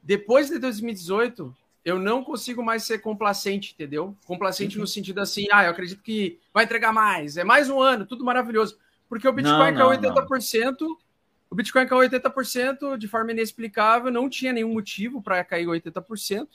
Depois 0.02 0.50
de 0.50 0.58
2018, 0.60 1.54
eu 1.84 2.00
não 2.00 2.24
consigo 2.24 2.64
mais 2.64 2.84
ser 2.84 3.00
complacente, 3.00 3.74
entendeu? 3.74 4.16
Complacente 4.26 4.72
sim, 4.72 4.76
sim. 4.76 4.80
no 4.80 4.88
sentido 4.88 5.20
assim, 5.20 5.46
ah, 5.52 5.66
eu 5.66 5.72
acredito 5.72 6.02
que 6.02 6.40
vai 6.54 6.64
entregar 6.64 6.94
mais, 6.94 7.36
é 7.36 7.44
mais 7.44 7.70
um 7.70 7.82
ano, 7.82 8.06
tudo 8.06 8.24
maravilhoso. 8.24 8.78
Porque 9.10 9.28
o 9.28 9.34
Bitcoin 9.34 9.72
não, 9.72 9.90
caiu 9.90 10.02
80%, 10.02 10.76
não. 10.82 10.98
o 11.50 11.56
Bitcoin 11.56 11.88
caiu 11.88 12.10
80% 12.10 12.98
de 12.98 13.08
forma 13.08 13.32
inexplicável, 13.32 14.12
não 14.12 14.30
tinha 14.30 14.52
nenhum 14.52 14.74
motivo 14.74 15.22
para 15.22 15.44
cair 15.44 15.66
80%. 15.66 16.48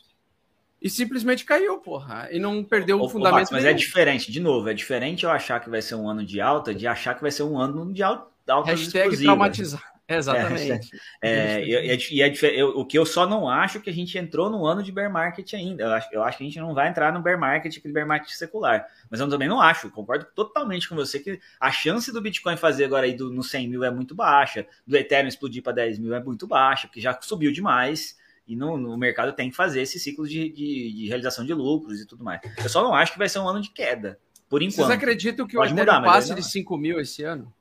E 0.80 0.90
simplesmente 0.90 1.44
caiu, 1.44 1.78
porra. 1.78 2.28
E 2.32 2.40
não 2.40 2.64
perdeu 2.64 2.98
o, 2.98 3.04
o 3.04 3.08
fundamento. 3.08 3.38
Max, 3.38 3.50
mas 3.52 3.64
é 3.64 3.72
diferente, 3.72 4.32
de 4.32 4.40
novo, 4.40 4.68
é 4.68 4.74
diferente 4.74 5.24
eu 5.24 5.30
achar 5.30 5.60
que 5.60 5.70
vai 5.70 5.80
ser 5.80 5.94
um 5.94 6.08
ano 6.08 6.26
de 6.26 6.40
alta 6.40 6.74
de 6.74 6.88
achar 6.88 7.14
que 7.14 7.22
vai 7.22 7.30
ser 7.30 7.44
um 7.44 7.56
ano 7.56 7.92
de 7.92 8.02
alta. 8.02 8.30
Hashtag 8.64 9.16
traumatizar. 9.22 9.92
Exatamente. 10.16 10.90
É, 11.20 11.30
é, 11.30 11.66
e 12.10 12.22
é, 12.22 12.58
é, 12.58 12.64
o 12.64 12.84
que 12.84 12.98
eu 12.98 13.06
só 13.06 13.26
não 13.26 13.48
acho 13.48 13.80
que 13.80 13.90
a 13.90 13.92
gente 13.92 14.16
entrou 14.18 14.50
no 14.50 14.66
ano 14.66 14.82
de 14.82 14.92
bear 14.92 15.10
market 15.10 15.54
ainda. 15.54 15.84
Eu 15.84 15.92
acho, 15.92 16.08
eu 16.12 16.22
acho 16.22 16.38
que 16.38 16.44
a 16.44 16.46
gente 16.46 16.60
não 16.60 16.74
vai 16.74 16.88
entrar 16.88 17.12
no 17.12 17.22
bear 17.22 17.38
market, 17.38 17.76
aquele 17.76 17.94
bear 17.94 18.06
market 18.06 18.30
secular. 18.30 18.86
Mas 19.10 19.20
eu 19.20 19.28
também 19.28 19.48
não 19.48 19.60
acho, 19.60 19.90
concordo 19.90 20.26
totalmente 20.34 20.88
com 20.88 20.94
você 20.94 21.18
que 21.18 21.40
a 21.60 21.70
chance 21.70 22.12
do 22.12 22.20
Bitcoin 22.20 22.56
fazer 22.56 22.84
agora 22.84 23.06
aí 23.06 23.14
do, 23.14 23.30
no 23.30 23.42
100 23.42 23.68
mil 23.68 23.84
é 23.84 23.90
muito 23.90 24.14
baixa, 24.14 24.66
do 24.86 24.96
Ethereum 24.96 25.28
explodir 25.28 25.62
para 25.62 25.72
10 25.72 25.98
mil 25.98 26.14
é 26.14 26.22
muito 26.22 26.46
baixa, 26.46 26.86
porque 26.86 27.00
já 27.00 27.18
subiu 27.20 27.52
demais. 27.52 28.20
E 28.46 28.56
no, 28.56 28.76
no 28.76 28.98
mercado 28.98 29.32
tem 29.32 29.50
que 29.50 29.56
fazer 29.56 29.82
esse 29.82 30.00
ciclo 30.00 30.26
de, 30.26 30.48
de, 30.48 30.92
de, 30.92 31.06
realização 31.06 31.44
de 31.44 31.54
lucros 31.54 32.00
e 32.00 32.06
tudo 32.06 32.24
mais. 32.24 32.40
Eu 32.62 32.68
só 32.68 32.82
não 32.82 32.92
acho 32.92 33.12
que 33.12 33.18
vai 33.18 33.28
ser 33.28 33.38
um 33.38 33.48
ano 33.48 33.60
de 33.60 33.70
queda, 33.70 34.18
por 34.48 34.60
enquanto. 34.62 34.86
Vocês 34.86 34.90
acreditam 34.90 35.46
que 35.46 35.54
Pode 35.54 35.72
o 35.72 35.76
Ethereum 35.76 36.00
mudar, 36.00 36.12
passe 36.12 36.34
de 36.34 36.42
5 36.42 36.76
mil 36.76 37.00
esse 37.00 37.22
ano? 37.22 37.52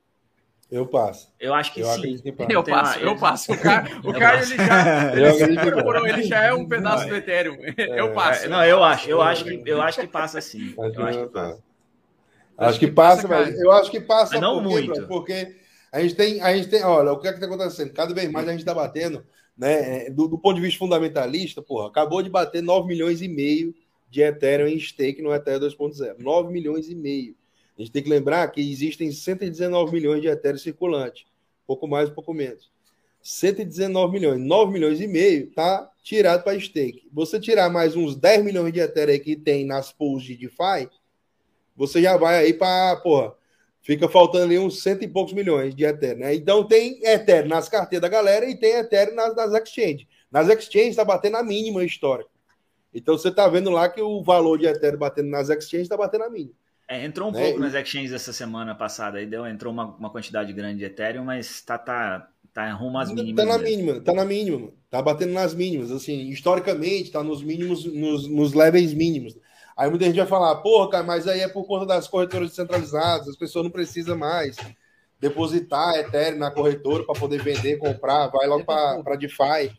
Eu 0.71 0.87
passo. 0.87 1.29
Eu 1.37 1.53
acho 1.53 1.73
que 1.73 1.81
eu 1.81 1.87
sim. 1.87 2.17
Que 2.17 2.55
eu 2.55 2.63
passo, 2.63 2.99
eu 2.99 3.17
passo. 3.17 3.51
O 3.51 3.57
cara, 3.57 3.89
o 4.05 4.13
cara 4.13 4.41
ele 4.41 4.55
já, 4.55 5.11
ele, 5.43 5.53
incorporou, 5.55 6.07
ele 6.07 6.23
já 6.23 6.43
é 6.45 6.53
um 6.53 6.65
pedaço 6.65 7.07
do 7.07 7.15
Ethereum. 7.15 7.57
É, 7.77 7.99
eu 7.99 8.13
passo. 8.13 8.47
Não, 8.47 8.63
eu 8.63 8.81
acho, 8.81 9.09
eu 9.09 9.21
acho 9.21 9.43
que 9.43 9.61
eu 9.65 9.81
acho 9.81 9.99
que 9.99 10.07
passa 10.07 10.39
sim. 10.39 10.73
Eu 10.77 11.05
acho 11.05 11.19
que 11.19 11.27
passa. 11.27 11.63
Acho 12.57 12.79
que 12.79 12.87
passa, 12.87 13.27
mas 13.27 13.59
eu 13.59 13.71
acho 13.71 13.91
que 13.91 13.99
passa 13.99 14.33
mas 14.33 14.41
não 14.41 14.61
muito. 14.61 15.07
Porque 15.07 15.55
a 15.91 15.99
gente 15.99 16.15
tem, 16.15 16.41
a 16.41 16.55
gente 16.55 16.69
tem, 16.69 16.83
olha, 16.83 17.11
o 17.11 17.19
que 17.19 17.27
é 17.27 17.31
que 17.31 17.37
está 17.43 17.47
acontecendo? 17.47 17.91
Cada 17.91 18.13
vez 18.13 18.31
mais 18.31 18.47
a 18.47 18.51
gente 18.51 18.61
está 18.61 18.73
batendo, 18.73 19.25
né? 19.57 20.09
Do, 20.09 20.27
do, 20.27 20.37
ponto 20.37 20.55
de 20.55 20.61
vista 20.61 20.79
fundamentalista, 20.79 21.61
porra, 21.61 21.87
acabou 21.87 22.21
de 22.21 22.29
bater 22.29 22.61
9 22.61 22.87
milhões 22.87 23.21
e 23.21 23.27
meio 23.27 23.75
de 24.09 24.21
Ethereum 24.21 24.67
em 24.67 24.79
stake 24.79 25.21
no 25.21 25.33
Ethereum 25.33 25.67
2.0. 25.67 26.15
9 26.19 26.53
milhões 26.53 26.87
e 26.87 26.95
meio. 26.95 27.35
A 27.77 27.81
gente 27.81 27.91
tem 27.91 28.03
que 28.03 28.09
lembrar 28.09 28.47
que 28.51 28.61
existem 28.61 29.11
119 29.11 29.91
milhões 29.91 30.21
de 30.21 30.27
Ethereum 30.27 30.57
circulante, 30.57 31.25
pouco 31.65 31.87
mais, 31.87 32.09
pouco 32.09 32.33
menos. 32.33 32.69
119 33.21 34.13
milhões, 34.13 34.39
9 34.39 34.73
milhões 34.73 34.99
e 34.99 35.07
meio 35.07 35.51
tá 35.51 35.89
tirado 36.03 36.43
para 36.43 36.59
stake. 36.59 37.07
Você 37.13 37.39
tirar 37.39 37.69
mais 37.69 37.95
uns 37.95 38.15
10 38.15 38.43
milhões 38.43 38.73
de 38.73 38.79
Ethereum 38.79 39.19
que 39.19 39.35
tem 39.35 39.65
nas 39.65 39.91
pools 39.91 40.23
de 40.23 40.35
DeFi, 40.35 40.89
você 41.75 42.01
já 42.01 42.17
vai 42.17 42.37
aí 42.37 42.53
para, 42.53 42.95
porra, 42.97 43.33
fica 43.81 44.09
faltando 44.09 44.45
ali 44.45 44.59
uns 44.59 44.81
cento 44.81 45.03
e 45.03 45.07
poucos 45.07 45.33
milhões 45.33 45.75
de 45.75 45.85
Ethereum, 45.85 46.19
né? 46.19 46.35
Então 46.35 46.63
tem 46.67 46.99
Ethereum 47.05 47.49
nas 47.49 47.69
carteiras 47.69 48.01
da 48.01 48.09
galera 48.09 48.49
e 48.49 48.55
tem 48.55 48.73
Ethereum 48.73 49.15
nas, 49.15 49.35
nas 49.35 49.53
exchanges. 49.53 50.07
Nas 50.31 50.47
exchanges 50.49 50.91
está 50.91 51.05
batendo 51.05 51.37
a 51.37 51.43
mínima 51.43 51.83
histórica. 51.83 52.29
Então 52.93 53.17
você 53.17 53.29
está 53.29 53.47
vendo 53.47 53.69
lá 53.69 53.87
que 53.87 54.01
o 54.01 54.23
valor 54.23 54.57
de 54.57 54.65
Ethereum 54.65 54.99
batendo 54.99 55.29
nas 55.29 55.49
exchanges 55.49 55.85
está 55.85 55.97
batendo 55.97 56.23
a 56.23 56.29
mínima. 56.29 56.55
É, 56.91 57.05
entrou 57.05 57.29
um 57.29 57.31
né? 57.31 57.41
pouco 57.41 57.61
nas 57.61 57.73
exchanges 57.73 58.11
essa 58.11 58.33
semana 58.33 58.75
passada, 58.75 59.17
aí 59.17 59.25
deu, 59.25 59.47
entrou 59.47 59.71
uma, 59.71 59.95
uma 59.95 60.09
quantidade 60.09 60.51
grande 60.51 60.79
de 60.79 60.83
Ethereum, 60.83 61.23
mas 61.23 61.61
tá, 61.61 61.77
tá, 61.77 62.27
tá 62.53 62.69
rumo 62.73 62.97
às 62.97 63.09
mínimas. 63.09 63.45
Tá 63.45 63.49
na 63.49 63.57
mínima, 63.57 64.01
tá 64.01 64.13
na 64.13 64.25
mínima, 64.25 64.73
tá 64.89 65.01
batendo 65.01 65.31
nas 65.31 65.53
mínimas, 65.53 65.89
assim, 65.89 66.27
historicamente 66.27 67.09
tá 67.09 67.23
nos 67.23 67.41
mínimos, 67.41 67.85
nos, 67.85 68.27
nos 68.27 68.53
levels 68.53 68.93
mínimos. 68.93 69.37
Aí 69.77 69.89
muita 69.89 70.03
gente 70.03 70.17
vai 70.17 70.25
falar, 70.25 70.53
porra, 70.57 70.89
cara, 70.89 71.03
mas 71.05 71.29
aí 71.29 71.39
é 71.39 71.47
por 71.47 71.63
conta 71.63 71.85
das 71.85 72.09
corretoras 72.09 72.49
descentralizadas, 72.49 73.29
as 73.29 73.37
pessoas 73.37 73.63
não 73.63 73.71
precisam 73.71 74.17
mais 74.17 74.57
depositar 75.17 75.95
Ethereum 75.95 76.39
na 76.39 76.51
corretora 76.51 77.05
para 77.05 77.17
poder 77.17 77.41
vender, 77.41 77.77
comprar, 77.77 78.27
vai 78.27 78.47
logo 78.47 78.65
para 78.65 79.15
DeFi, 79.15 79.71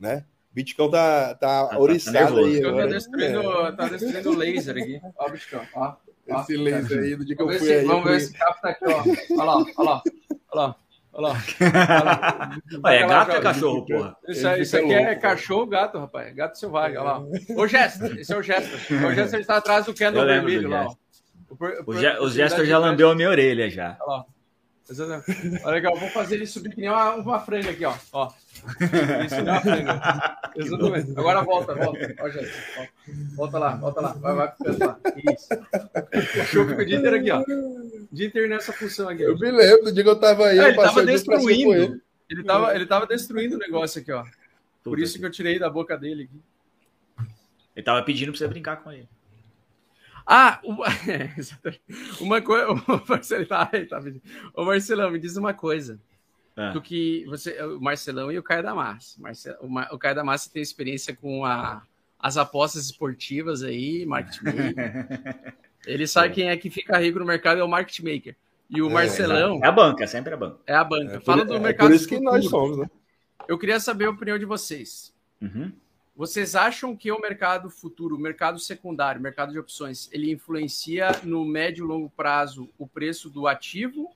né? 0.00 0.24
Bitcoin 0.54 0.90
tá, 0.90 1.34
tá, 1.34 1.66
tá 1.66 1.78
oriçado 1.78 2.36
tá 2.36 2.40
aí. 2.40 2.62
Tá 2.62 2.86
destruindo, 2.86 3.40
é. 3.42 3.72
tá 3.72 3.88
destruindo 3.88 4.30
laser 4.34 4.78
aqui. 4.78 4.98
Ó, 5.18 5.28
Bitcoin, 5.28 5.68
ó. 5.74 5.96
Esse 6.26 6.56
laser 6.56 6.98
aí, 7.02 7.16
do 7.16 7.24
dia 7.24 7.36
que 7.36 7.42
eu 7.42 7.48
fui 7.58 7.72
aí. 7.72 7.84
Vamos 7.84 8.10
ver 8.10 8.20
se 8.20 8.32
capta 8.32 8.68
aqui, 8.68 8.84
ó. 8.86 9.02
Olha 9.40 9.44
lá, 9.44 9.56
olha 9.56 9.90
lá, 9.90 10.02
olha 10.52 10.60
lá. 10.60 10.76
Olha 11.18 11.28
lá. 11.28 11.40
Olha 12.84 12.94
é 12.94 13.06
gato 13.06 13.30
ou 13.30 13.36
é 13.38 13.40
cachorro, 13.40 13.86
porra? 13.86 14.16
Isso, 14.28 14.48
isso 14.56 14.76
aqui 14.76 14.92
é 14.92 15.14
cachorro 15.14 15.66
gato, 15.66 15.98
rapaz. 15.98 16.34
Gato 16.34 16.58
selvagem, 16.58 16.98
olha 16.98 17.10
lá. 17.10 17.24
O 17.56 17.66
Jester, 17.66 18.18
esse 18.18 18.34
é 18.34 18.36
o 18.36 18.42
Jester. 18.42 18.78
O 19.06 19.14
Jester 19.14 19.40
está 19.40 19.56
atrás 19.56 19.86
do 19.86 19.94
Candle 19.94 20.26
vermelho 20.26 20.68
lá. 20.68 20.88
O, 21.48 21.54
o, 21.90 22.24
o 22.24 22.30
Jester 22.30 22.66
já 22.66 22.76
lambeu 22.76 23.10
a 23.10 23.14
minha 23.14 23.30
orelha 23.30 23.70
já. 23.70 23.96
Olha 24.00 24.18
lá. 24.18 24.24
Olha 25.64 25.74
legal, 25.74 25.96
vou 25.96 26.08
fazer 26.10 26.36
ele 26.36 26.46
subir 26.46 26.70
que 26.70 26.80
nem 26.80 26.88
uma, 26.88 27.14
uma 27.16 27.40
franga 27.40 27.70
aqui, 27.70 27.84
ó. 27.84 27.94
ó. 28.12 28.32
Isso 29.24 29.34
é 29.34 29.42
uma 29.42 29.60
franga. 29.60 30.38
Exatamente. 30.54 31.10
Agora 31.18 31.42
volta, 31.42 31.74
volta. 31.74 32.14
Ó, 32.20 32.28
gente, 32.30 32.50
volta 33.34 33.58
lá, 33.58 33.76
volta 33.76 34.00
lá. 34.00 34.12
Vai, 34.12 34.34
vai 34.34 34.46
lá. 34.78 35.00
Isso. 35.32 35.48
Puxou 36.38 36.64
o 36.64 36.84
dia 36.84 36.98
inteiro 36.98 37.16
aqui, 37.16 37.30
ó. 37.32 37.40
O 37.40 38.08
dia 38.12 38.26
inteiro 38.28 38.48
nessa 38.48 38.72
função 38.72 39.08
aqui. 39.08 39.22
Eu 39.22 39.36
me 39.36 39.50
lembro 39.50 39.86
do 39.86 39.92
dia 39.92 40.04
que 40.04 40.10
eu 40.10 40.20
tava 40.20 40.46
aí. 40.46 40.58
É, 40.58 40.68
ele 40.68 40.76
tava 40.76 41.04
destruindo. 41.04 41.74
Ele. 41.74 42.00
ele 42.30 42.44
tava, 42.44 42.74
ele 42.74 42.86
tava 42.86 43.06
destruindo 43.06 43.56
o 43.56 43.58
negócio 43.58 44.00
aqui, 44.00 44.12
ó. 44.12 44.24
Por 44.84 45.00
isso 45.00 45.18
que 45.18 45.26
eu 45.26 45.30
tirei 45.30 45.58
da 45.58 45.68
boca 45.68 45.98
dele 45.98 46.24
aqui. 46.24 47.28
Ele 47.74 47.84
tava 47.84 48.02
pedindo 48.02 48.30
pra 48.30 48.38
você 48.38 48.46
brincar 48.46 48.76
com 48.76 48.92
ele. 48.92 49.08
Ah, 50.26 50.60
uma, 50.64 50.86
é, 50.86 51.30
uma 52.20 52.42
coisa. 52.42 52.66
O 52.88 53.08
Marcelo, 53.08 53.46
tá, 53.46 53.66
tá, 53.66 54.02
o 54.54 54.64
Marcelão, 54.64 55.10
me 55.10 55.18
diz 55.18 55.36
uma 55.36 55.54
coisa. 55.54 56.00
É. 56.56 56.72
Do 56.72 56.80
que 56.80 57.24
você, 57.26 57.62
o 57.62 57.80
Marcelão 57.80 58.32
e 58.32 58.38
o 58.38 58.42
Caio 58.42 58.62
Damassi. 58.62 59.20
Marcel, 59.20 59.56
o, 59.60 59.94
o 59.94 59.98
Caio 59.98 60.14
Damassi 60.14 60.50
tem 60.50 60.62
experiência 60.62 61.14
com 61.14 61.44
a, 61.44 61.82
as 62.18 62.36
apostas 62.38 62.86
esportivas 62.86 63.62
aí, 63.62 64.06
marketing 64.06 64.44
maker. 64.44 65.54
Ele 65.86 66.06
sabe 66.06 66.28
é. 66.28 66.30
quem 66.30 66.48
é 66.48 66.56
que 66.56 66.70
fica 66.70 66.98
rico 66.98 67.18
no 67.18 67.26
mercado 67.26 67.60
é 67.60 67.64
o 67.64 67.68
market 67.68 68.00
maker. 68.00 68.34
E 68.70 68.82
o 68.82 68.88
é, 68.88 68.92
Marcelão. 68.92 69.60
É 69.62 69.68
a 69.68 69.72
banca, 69.72 70.04
é 70.04 70.06
sempre 70.06 70.34
a 70.34 70.36
banca. 70.36 70.58
É 70.66 70.74
a 70.74 70.82
banca. 70.82 71.20
Fala 71.20 71.44
do 71.44 71.60
mercado. 71.60 71.86
É 71.86 71.90
por 71.90 71.94
isso 71.94 72.08
que 72.08 72.18
nós 72.18 72.46
somos, 72.46 72.78
né? 72.78 72.90
Eu 73.46 73.58
queria 73.58 73.78
saber 73.78 74.06
a 74.06 74.10
opinião 74.10 74.38
de 74.38 74.44
vocês. 74.44 75.14
Uhum. 75.40 75.70
Vocês 76.16 76.56
acham 76.56 76.96
que 76.96 77.12
o 77.12 77.20
mercado 77.20 77.68
futuro, 77.68 78.16
o 78.16 78.18
mercado 78.18 78.58
secundário, 78.58 79.20
o 79.20 79.22
mercado 79.22 79.52
de 79.52 79.58
opções, 79.58 80.08
ele 80.10 80.32
influencia 80.32 81.10
no 81.22 81.44
médio 81.44 81.84
e 81.84 81.86
longo 81.86 82.08
prazo 82.08 82.70
o 82.78 82.86
preço 82.86 83.28
do 83.28 83.46
ativo? 83.46 84.10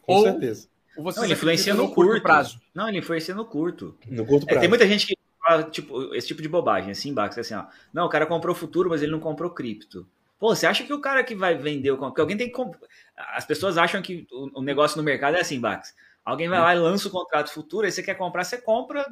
Com 0.00 0.14
ou, 0.14 0.22
certeza. 0.22 0.68
Ou 0.96 1.04
vocês 1.04 1.18
não, 1.18 1.24
ele 1.24 1.34
influencia 1.34 1.74
no, 1.74 1.90
curto, 1.90 2.12
curto, 2.12 2.22
prazo? 2.22 2.60
Não, 2.74 2.88
ele 2.88 2.98
influencia 2.98 3.34
no 3.34 3.44
curto. 3.44 3.94
No 4.06 4.24
curto 4.24 4.46
prazo. 4.46 4.58
É, 4.58 4.60
tem 4.60 4.68
muita 4.70 4.86
gente 4.86 5.06
que 5.06 5.16
fala 5.38 5.64
tipo, 5.64 6.14
esse 6.14 6.28
tipo 6.28 6.40
de 6.40 6.48
bobagem, 6.48 6.90
assim, 6.90 7.12
Bax, 7.12 7.36
assim, 7.36 7.54
ó. 7.54 7.66
Não, 7.92 8.06
o 8.06 8.08
cara 8.08 8.24
comprou 8.24 8.54
futuro, 8.54 8.88
mas 8.88 9.02
ele 9.02 9.12
não 9.12 9.20
comprou 9.20 9.50
cripto. 9.50 10.08
Pô, 10.38 10.56
você 10.56 10.66
acha 10.66 10.82
que 10.82 10.94
o 10.94 11.00
cara 11.00 11.22
que 11.22 11.34
vai 11.34 11.54
vender, 11.54 11.94
porque 11.94 12.20
alguém 12.22 12.38
tem 12.38 12.46
que 12.46 12.54
comp... 12.54 12.74
As 13.14 13.44
pessoas 13.44 13.76
acham 13.76 14.00
que 14.00 14.26
o 14.30 14.62
negócio 14.62 14.96
no 14.96 15.02
mercado 15.02 15.36
é 15.36 15.40
assim, 15.40 15.60
Bax. 15.60 15.94
Alguém 16.24 16.48
vai 16.48 16.58
lá 16.58 16.74
e 16.74 16.78
lança 16.78 17.06
o 17.06 17.10
contrato 17.10 17.52
futuro, 17.52 17.84
aí 17.84 17.92
você 17.92 18.02
quer 18.02 18.14
comprar, 18.14 18.44
você 18.44 18.56
compra 18.56 19.06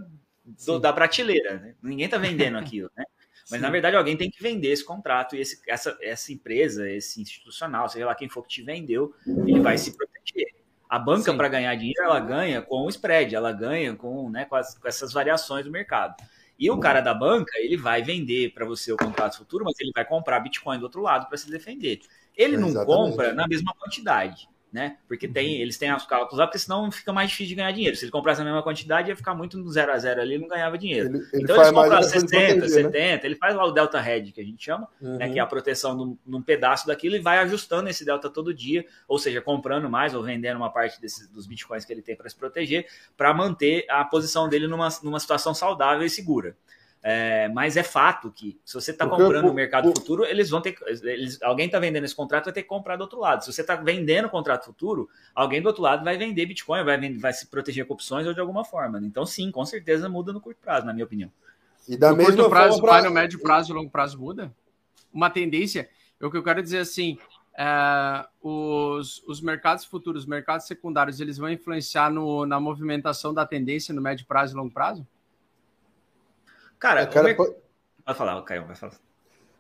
do, 0.67 0.79
da 0.79 0.93
prateleira. 0.93 1.59
Né? 1.59 1.75
Ninguém 1.83 2.07
está 2.07 2.19
vendendo 2.19 2.57
aquilo, 2.59 2.91
né? 2.97 3.05
Mas 3.51 3.59
Sim. 3.59 3.67
na 3.67 3.71
verdade 3.71 3.97
alguém 3.97 4.17
tem 4.17 4.31
que 4.31 4.43
vender 4.43 4.69
esse 4.69 4.85
contrato 4.85 5.35
e 5.35 5.41
esse, 5.41 5.61
essa, 5.67 5.99
essa 6.01 6.33
empresa, 6.33 6.89
esse 6.89 7.21
institucional, 7.21 7.89
seja 7.89 8.07
lá 8.07 8.15
quem 8.15 8.29
for 8.29 8.43
que 8.43 8.49
te 8.49 8.63
vendeu, 8.63 9.13
ele 9.27 9.61
vai 9.61 9.77
se 9.77 9.97
proteger. 9.97 10.55
A 10.89 10.99
banca, 10.99 11.33
para 11.35 11.49
ganhar 11.49 11.75
dinheiro, 11.77 12.03
ela 12.03 12.21
ganha 12.21 12.63
com 12.63 12.85
o 12.85 12.89
spread, 12.89 13.35
ela 13.35 13.53
ganha 13.53 13.95
com, 13.95 14.29
né, 14.29 14.45
com, 14.45 14.57
as, 14.57 14.77
com 14.77 14.87
essas 14.87 15.13
variações 15.13 15.65
do 15.65 15.71
mercado. 15.71 16.15
E 16.59 16.71
o 16.71 16.79
cara 16.79 17.01
da 17.01 17.15
banca, 17.15 17.53
ele 17.59 17.77
vai 17.77 18.03
vender 18.03 18.53
para 18.53 18.67
você 18.67 18.93
o 18.93 18.97
contrato 18.97 19.39
futuro, 19.39 19.65
mas 19.65 19.79
ele 19.81 19.93
vai 19.95 20.05
comprar 20.05 20.41
Bitcoin 20.41 20.79
do 20.79 20.85
outro 20.85 21.01
lado 21.01 21.27
para 21.27 21.39
se 21.39 21.51
defender. 21.51 22.01
Ele 22.37 22.57
não 22.57 22.69
Exatamente. 22.69 23.11
compra 23.11 23.33
na 23.33 23.49
mesma 23.49 23.73
quantidade 23.75 24.49
né? 24.73 24.97
Porque 25.09 25.27
tem, 25.27 25.57
uhum. 25.57 25.63
eles 25.63 25.77
têm 25.77 25.93
os 25.95 26.07
cálculos 26.07 26.39
lá, 26.39 26.47
porque 26.47 26.59
senão 26.59 26.91
fica 26.91 27.13
mais 27.13 27.31
difícil 27.31 27.49
de 27.49 27.55
ganhar 27.57 27.73
dinheiro. 27.73 27.97
Se 27.97 28.05
ele 28.05 28.13
comprasse 28.13 28.41
a 28.41 28.45
mesma 28.45 28.63
quantidade, 28.63 29.09
ia 29.09 29.17
ficar 29.17 29.35
muito 29.35 29.59
no 29.59 29.69
0 29.71 29.93
a 29.93 29.99
0 29.99 30.21
ali, 30.21 30.39
não 30.39 30.49
ganhava 30.49 30.79
dinheiro. 30.79 31.09
Ele, 31.09 31.19
ele 31.33 31.43
então 31.43 31.57
eles 31.57 31.71
compram 31.71 32.03
60, 32.03 32.29
proteger, 32.29 32.69
70, 32.69 32.91
né? 32.91 33.21
ele 33.25 33.35
faz 33.35 33.55
lá 33.55 33.65
o 33.65 33.73
Delta 33.73 33.99
Hedge, 33.99 34.33
que 34.33 34.41
a 34.41 34.45
gente 34.45 34.65
chama, 34.65 34.89
uhum. 35.01 35.17
né? 35.17 35.29
Que 35.29 35.39
é 35.39 35.43
a 35.43 35.47
proteção 35.47 35.95
num, 35.95 36.19
num, 36.25 36.43
pedaço 36.43 36.87
daquilo 36.87 37.17
e 37.17 37.21
vai 37.21 37.39
ajustando 37.39 37.89
esse 37.89 38.05
Delta 38.05 38.31
todo 38.31 38.55
dia, 38.55 38.85
ou 39.09 39.19
seja, 39.19 39.41
comprando 39.41 39.91
mais 39.91 40.15
ou 40.15 40.23
vendendo 40.23 40.57
uma 40.57 40.71
parte 40.71 41.01
desses, 41.01 41.29
dos 41.29 41.47
bitcoins 41.47 41.85
que 41.85 41.93
ele 41.93 42.03
tem 42.03 42.17
para 42.17 42.29
se 42.29 42.37
proteger, 42.37 42.87
para 43.17 43.35
manter 43.35 43.87
a 43.89 44.05
posição 44.05 44.49
dele 44.49 44.67
numa, 44.67 44.89
numa 45.03 45.19
situação 45.19 45.53
saudável 45.53 46.05
e 46.05 46.11
segura. 46.11 46.57
É, 47.03 47.49
mas 47.49 47.79
é 47.79 47.83
fato 47.83 48.31
que 48.31 48.61
se 48.63 48.75
você 48.75 48.91
está 48.91 49.07
comprando 49.07 49.47
no 49.47 49.55
mercado 49.55 49.89
futuro, 49.89 50.23
eles 50.25 50.51
vão 50.51 50.61
ter. 50.61 50.77
Eles, 51.03 51.41
alguém 51.43 51.65
está 51.65 51.79
vendendo 51.79 52.05
esse 52.05 52.15
contrato, 52.15 52.45
vai 52.45 52.53
ter 52.53 52.63
que 52.63 52.69
comprar 52.69 52.97
do 52.97 53.01
outro 53.01 53.19
lado. 53.19 53.43
Se 53.43 53.51
você 53.51 53.63
está 53.63 53.75
vendendo 53.75 54.27
o 54.27 54.31
contrato 54.31 54.67
futuro, 54.67 55.09
alguém 55.35 55.63
do 55.63 55.67
outro 55.67 55.83
lado 55.83 56.05
vai 56.05 56.19
vender 56.19 56.45
Bitcoin, 56.45 56.85
vai, 56.85 56.99
vender, 56.99 57.19
vai 57.19 57.33
se 57.33 57.47
proteger 57.47 57.87
com 57.87 57.95
opções 57.95 58.27
ou 58.27 58.35
de 58.35 58.41
alguma 58.41 58.67
forma. 58.67 59.01
Né? 59.01 59.07
Então, 59.07 59.25
sim, 59.25 59.51
com 59.51 59.65
certeza 59.65 60.11
muda 60.11 60.31
no 60.31 60.43
curto 60.43 60.61
prazo, 60.61 60.85
na 60.85 60.93
minha 60.93 61.07
opinião. 61.07 61.33
E 61.89 61.97
da 61.97 62.11
no 62.11 62.19
mesma 62.19 62.35
curto 62.37 62.51
prazo, 62.51 62.81
pra... 62.83 63.03
no 63.03 63.11
médio 63.11 63.41
prazo 63.41 63.73
e 63.73 63.75
longo 63.75 63.91
prazo 63.91 64.19
muda? 64.19 64.55
Uma 65.11 65.31
tendência, 65.31 65.89
é 66.21 66.27
o 66.27 66.31
que 66.31 66.37
eu 66.37 66.45
quero 66.45 66.63
dizer 66.63 66.81
assim. 66.81 67.19
é, 67.57 68.27
os, 68.43 69.23
os 69.27 69.41
mercados 69.41 69.85
futuros, 69.85 70.23
os 70.25 70.29
mercados 70.29 70.67
secundários, 70.67 71.21
eles 71.21 71.39
vão 71.39 71.51
influenciar 71.51 72.11
no, 72.11 72.45
na 72.45 72.61
movimentação 72.61 73.33
da 73.33 73.47
tendência 73.47 73.95
no 73.95 74.01
médio 74.01 74.27
prazo 74.27 74.55
e 74.55 74.57
longo 74.57 74.71
prazo? 74.73 75.07
Cara, 76.81 77.03
é, 77.03 77.07
cara 77.07 77.35
pode... 77.35 77.55
vai 78.05 78.15
falar, 78.15 78.43
Caio, 78.43 78.67
vai 78.67 78.75
falar. 78.75 78.99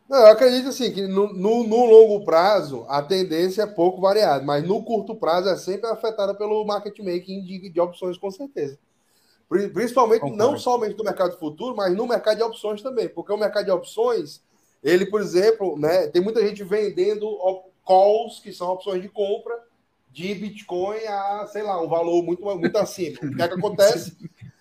Não, 0.08 0.18
eu 0.18 0.26
acredito 0.26 0.70
assim 0.70 0.90
que 0.92 1.06
no, 1.06 1.32
no, 1.32 1.62
no, 1.62 1.84
longo 1.84 2.24
prazo 2.24 2.84
a 2.88 3.00
tendência 3.00 3.62
é 3.62 3.66
pouco 3.66 4.00
variada, 4.00 4.44
mas 4.44 4.66
no 4.66 4.82
curto 4.82 5.14
prazo 5.14 5.48
é 5.48 5.56
sempre 5.56 5.88
afetada 5.88 6.34
pelo 6.34 6.64
market 6.64 6.98
making 6.98 7.44
de, 7.44 7.68
de 7.68 7.80
opções, 7.80 8.18
com 8.18 8.30
certeza. 8.30 8.76
Principalmente, 9.48 10.20
Concordo. 10.20 10.44
não 10.44 10.58
somente 10.58 10.96
no 10.96 11.04
mercado 11.04 11.36
futuro, 11.36 11.76
mas 11.76 11.94
no 11.94 12.06
mercado 12.06 12.38
de 12.38 12.42
opções 12.42 12.82
também. 12.82 13.08
Porque 13.08 13.32
o 13.32 13.36
mercado 13.36 13.64
de 13.64 13.70
opções, 13.70 14.40
ele, 14.82 15.06
por 15.06 15.20
exemplo, 15.20 15.78
né, 15.78 16.06
tem 16.06 16.22
muita 16.22 16.44
gente 16.44 16.64
vendendo 16.64 17.28
calls, 17.86 18.40
que 18.40 18.52
são 18.52 18.70
opções 18.70 19.02
de 19.02 19.08
compra, 19.08 19.56
de 20.10 20.34
Bitcoin 20.34 21.04
a, 21.06 21.46
sei 21.46 21.62
lá, 21.62 21.80
um 21.82 21.88
valor 21.88 22.22
muito, 22.22 22.42
muito 22.42 22.76
acima. 22.78 23.18
O 23.22 23.36
que 23.36 23.42
é 23.42 23.48
que 23.48 23.54
acontece? 23.58 24.16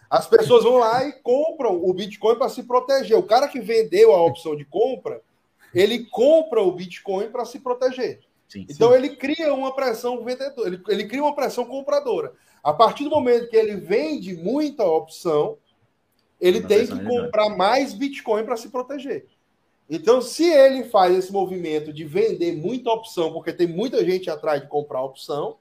As 0.09 0.25
pessoas 0.25 0.63
vão 0.63 0.77
lá 0.77 1.05
e 1.05 1.13
compram 1.21 1.83
o 1.83 1.93
Bitcoin 1.93 2.35
para 2.35 2.49
se 2.49 2.63
proteger. 2.63 3.17
O 3.17 3.23
cara 3.23 3.47
que 3.47 3.59
vendeu 3.59 4.11
a 4.11 4.23
opção 4.23 4.55
de 4.55 4.65
compra, 4.65 5.21
ele 5.73 6.05
compra 6.05 6.61
o 6.61 6.71
Bitcoin 6.71 7.29
para 7.29 7.45
se 7.45 7.59
proteger. 7.59 8.19
Sim, 8.47 8.65
então 8.67 8.89
sim. 8.89 8.95
ele 8.95 9.15
cria 9.15 9.53
uma 9.53 9.75
pressão 9.75 10.23
vendedora, 10.23 10.67
ele, 10.67 10.81
ele 10.87 11.07
cria 11.07 11.21
uma 11.21 11.35
pressão 11.35 11.63
compradora. 11.63 12.33
A 12.63 12.73
partir 12.73 13.03
do 13.03 13.11
momento 13.11 13.47
que 13.47 13.55
ele 13.55 13.75
vende 13.75 14.35
muita 14.35 14.83
opção, 14.83 15.57
ele 16.41 16.61
tem 16.61 16.87
que 16.87 17.05
comprar 17.05 17.49
mais 17.49 17.93
Bitcoin 17.93 18.43
para 18.43 18.57
se 18.57 18.69
proteger. 18.69 19.27
Então, 19.89 20.21
se 20.21 20.45
ele 20.45 20.83
faz 20.83 21.15
esse 21.15 21.31
movimento 21.31 21.91
de 21.91 22.05
vender 22.05 22.55
muita 22.55 22.91
opção, 22.91 23.33
porque 23.33 23.51
tem 23.51 23.67
muita 23.67 24.03
gente 24.05 24.29
atrás 24.29 24.61
de 24.61 24.67
comprar 24.67 25.03
opção, 25.03 25.57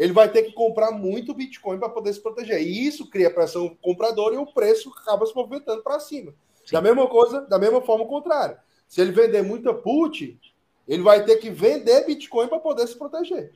ele 0.00 0.14
vai 0.14 0.30
ter 0.30 0.44
que 0.44 0.52
comprar 0.52 0.90
muito 0.92 1.34
Bitcoin 1.34 1.78
para 1.78 1.90
poder 1.90 2.10
se 2.14 2.22
proteger. 2.22 2.62
E 2.62 2.86
isso 2.86 3.10
cria 3.10 3.30
pressão 3.30 3.76
compradora 3.82 4.34
e 4.34 4.38
o 4.38 4.46
preço 4.46 4.90
acaba 4.96 5.26
se 5.26 5.36
movimentando 5.36 5.82
para 5.82 6.00
cima. 6.00 6.32
Sim. 6.64 6.72
Da 6.72 6.80
mesma 6.80 7.06
coisa, 7.06 7.42
da 7.42 7.58
mesma 7.58 7.82
forma 7.82 8.06
contrária. 8.06 8.56
Se 8.88 9.02
ele 9.02 9.12
vender 9.12 9.42
muita 9.42 9.74
put, 9.74 10.40
ele 10.88 11.02
vai 11.02 11.22
ter 11.22 11.36
que 11.36 11.50
vender 11.50 12.06
Bitcoin 12.06 12.48
para 12.48 12.58
poder 12.58 12.86
se 12.86 12.96
proteger. 12.96 13.52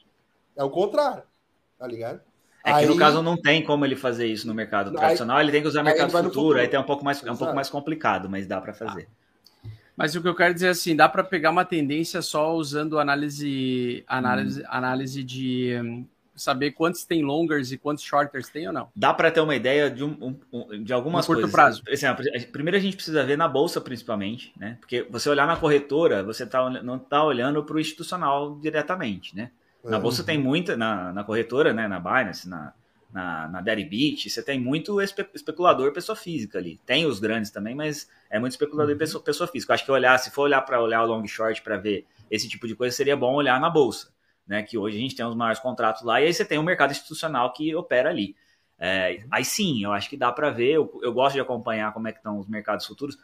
É 0.55 0.63
o 0.63 0.69
contrário. 0.69 1.23
Tá 1.79 1.87
ligado? 1.87 2.21
É 2.63 2.73
que 2.73 2.79
aí, 2.79 2.87
no 2.87 2.99
caso 2.99 3.23
não 3.23 3.41
tem 3.41 3.65
como 3.65 3.87
ele 3.87 3.97
fazer 3.97 4.27
isso 4.27 4.47
no 4.47 4.53
mercado 4.53 4.93
tradicional, 4.93 5.39
aí, 5.39 5.47
ele 5.47 5.53
tem 5.53 5.63
que 5.63 5.69
usar 5.69 5.83
mercado 5.83 6.11
futuro, 6.11 6.29
futuro, 6.29 6.59
aí 6.59 6.69
tem 6.69 6.79
um 6.79 6.85
pouco 6.85 7.03
mais, 7.03 7.25
é 7.25 7.33
um 7.33 7.37
pouco 7.37 7.55
mais 7.55 7.71
complicado, 7.71 8.29
mas 8.29 8.47
dá 8.47 8.61
para 8.61 8.75
fazer. 8.75 9.09
Mas 9.97 10.15
o 10.15 10.21
que 10.21 10.29
eu 10.29 10.35
quero 10.35 10.53
dizer 10.53 10.67
é 10.67 10.71
assim, 10.71 10.95
dá 10.95 11.09
para 11.09 11.23
pegar 11.23 11.51
uma 11.51 11.65
tendência 11.65 12.21
só 12.21 12.55
usando 12.55 12.99
análise 12.99 14.05
análise 14.07 14.61
hum. 14.61 14.67
análise 14.69 15.23
de 15.23 15.79
um, 15.81 16.07
saber 16.35 16.73
quantos 16.73 17.05
tem 17.05 17.23
longers 17.23 17.73
e 17.73 17.79
quantos 17.79 18.05
shorters 18.05 18.49
tem 18.49 18.67
ou 18.67 18.73
não? 18.73 18.89
Dá 18.95 19.13
para 19.15 19.31
ter 19.31 19.41
uma 19.41 19.55
ideia 19.55 19.91
de, 19.91 20.05
um, 20.05 20.39
um, 20.53 20.83
de 20.83 20.93
algumas 20.93 21.27
no 21.27 21.35
curto 21.35 21.51
coisas. 21.51 21.81
prazo. 21.81 21.83
Assim, 21.91 22.47
primeiro 22.51 22.77
a 22.77 22.81
gente 22.81 22.97
precisa 22.97 23.25
ver 23.25 23.39
na 23.39 23.49
bolsa 23.49 23.81
principalmente, 23.81 24.53
né? 24.57 24.77
Porque 24.81 25.07
você 25.11 25.29
olhar 25.29 25.47
na 25.47 25.57
corretora, 25.57 26.23
você 26.23 26.47
tá, 26.47 26.69
não 26.83 26.97
está 26.97 27.23
olhando 27.23 27.63
para 27.65 27.77
o 27.77 27.81
institucional 27.81 28.59
diretamente, 28.61 29.35
né? 29.35 29.51
Na 29.85 29.99
bolsa 29.99 30.25
tem 30.25 30.39
muita, 30.39 30.77
na, 30.77 31.13
na 31.13 31.23
corretora, 31.23 31.75
né, 31.75 31.87
na 31.87 32.01
Binance, 32.01 32.49
na, 32.49 32.73
na, 33.13 33.49
na 33.49 33.61
Deribit, 33.61 34.29
você 34.29 34.43
tem 34.43 34.59
muito 34.59 35.01
espe, 35.01 35.27
especulador 35.35 35.93
pessoa 35.93 36.17
física 36.17 36.59
ali. 36.59 36.81
Tem 36.87 37.07
os 37.07 37.21
grandes 37.21 37.51
também, 37.51 37.75
mas 37.75 38.09
é 38.31 38.39
muito 38.39 38.53
especulador 38.53 38.93
uhum. 38.93 38.99
pessoa, 38.99 39.23
pessoa 39.23 39.47
física. 39.47 39.73
Eu 39.73 39.75
acho 39.75 39.85
que 39.85 39.93
olhar, 39.93 40.19
se 40.19 40.31
for 40.31 40.43
olhar 40.43 40.63
para 40.63 40.83
olhar 40.83 41.03
o 41.03 41.07
long 41.07 41.27
short 41.27 41.61
para 41.63 41.77
ver 41.77 42.07
esse 42.31 42.49
tipo 42.49 42.67
de 42.67 42.75
coisa, 42.75 42.97
seria 42.97 43.17
bom 43.17 43.35
olhar 43.35 43.61
na 43.61 43.69
bolsa, 43.69 44.09
né? 44.47 44.63
Que 44.63 44.79
hoje 44.79 44.97
a 44.97 45.01
gente 45.01 45.15
tem 45.15 45.25
os 45.25 45.35
maiores 45.35 45.61
contratos 45.61 46.03
lá 46.03 46.21
e 46.21 46.27
aí 46.27 46.35
você 46.35 46.45
tem 46.45 46.59
um 46.59 46.63
mercado 46.63 46.91
institucional 46.91 47.53
que 47.53 47.75
opera 47.75 48.11
ali. 48.11 48.37
É, 48.79 49.25
aí 49.31 49.45
sim, 49.45 49.83
eu 49.83 49.93
acho 49.93 50.11
que 50.11 50.17
dá 50.17 50.33
para 50.33 50.51
ver. 50.51 50.73
Eu, 50.73 51.01
eu, 51.03 51.13
gosto 51.13 51.35
de 51.35 51.41
acompanhar 51.41 51.93
como 51.93 52.09
é 52.09 52.13
que 52.13 52.19
estão 52.19 52.39
os 52.39 52.49
mercados 52.49 52.87
futuros. 52.87 53.19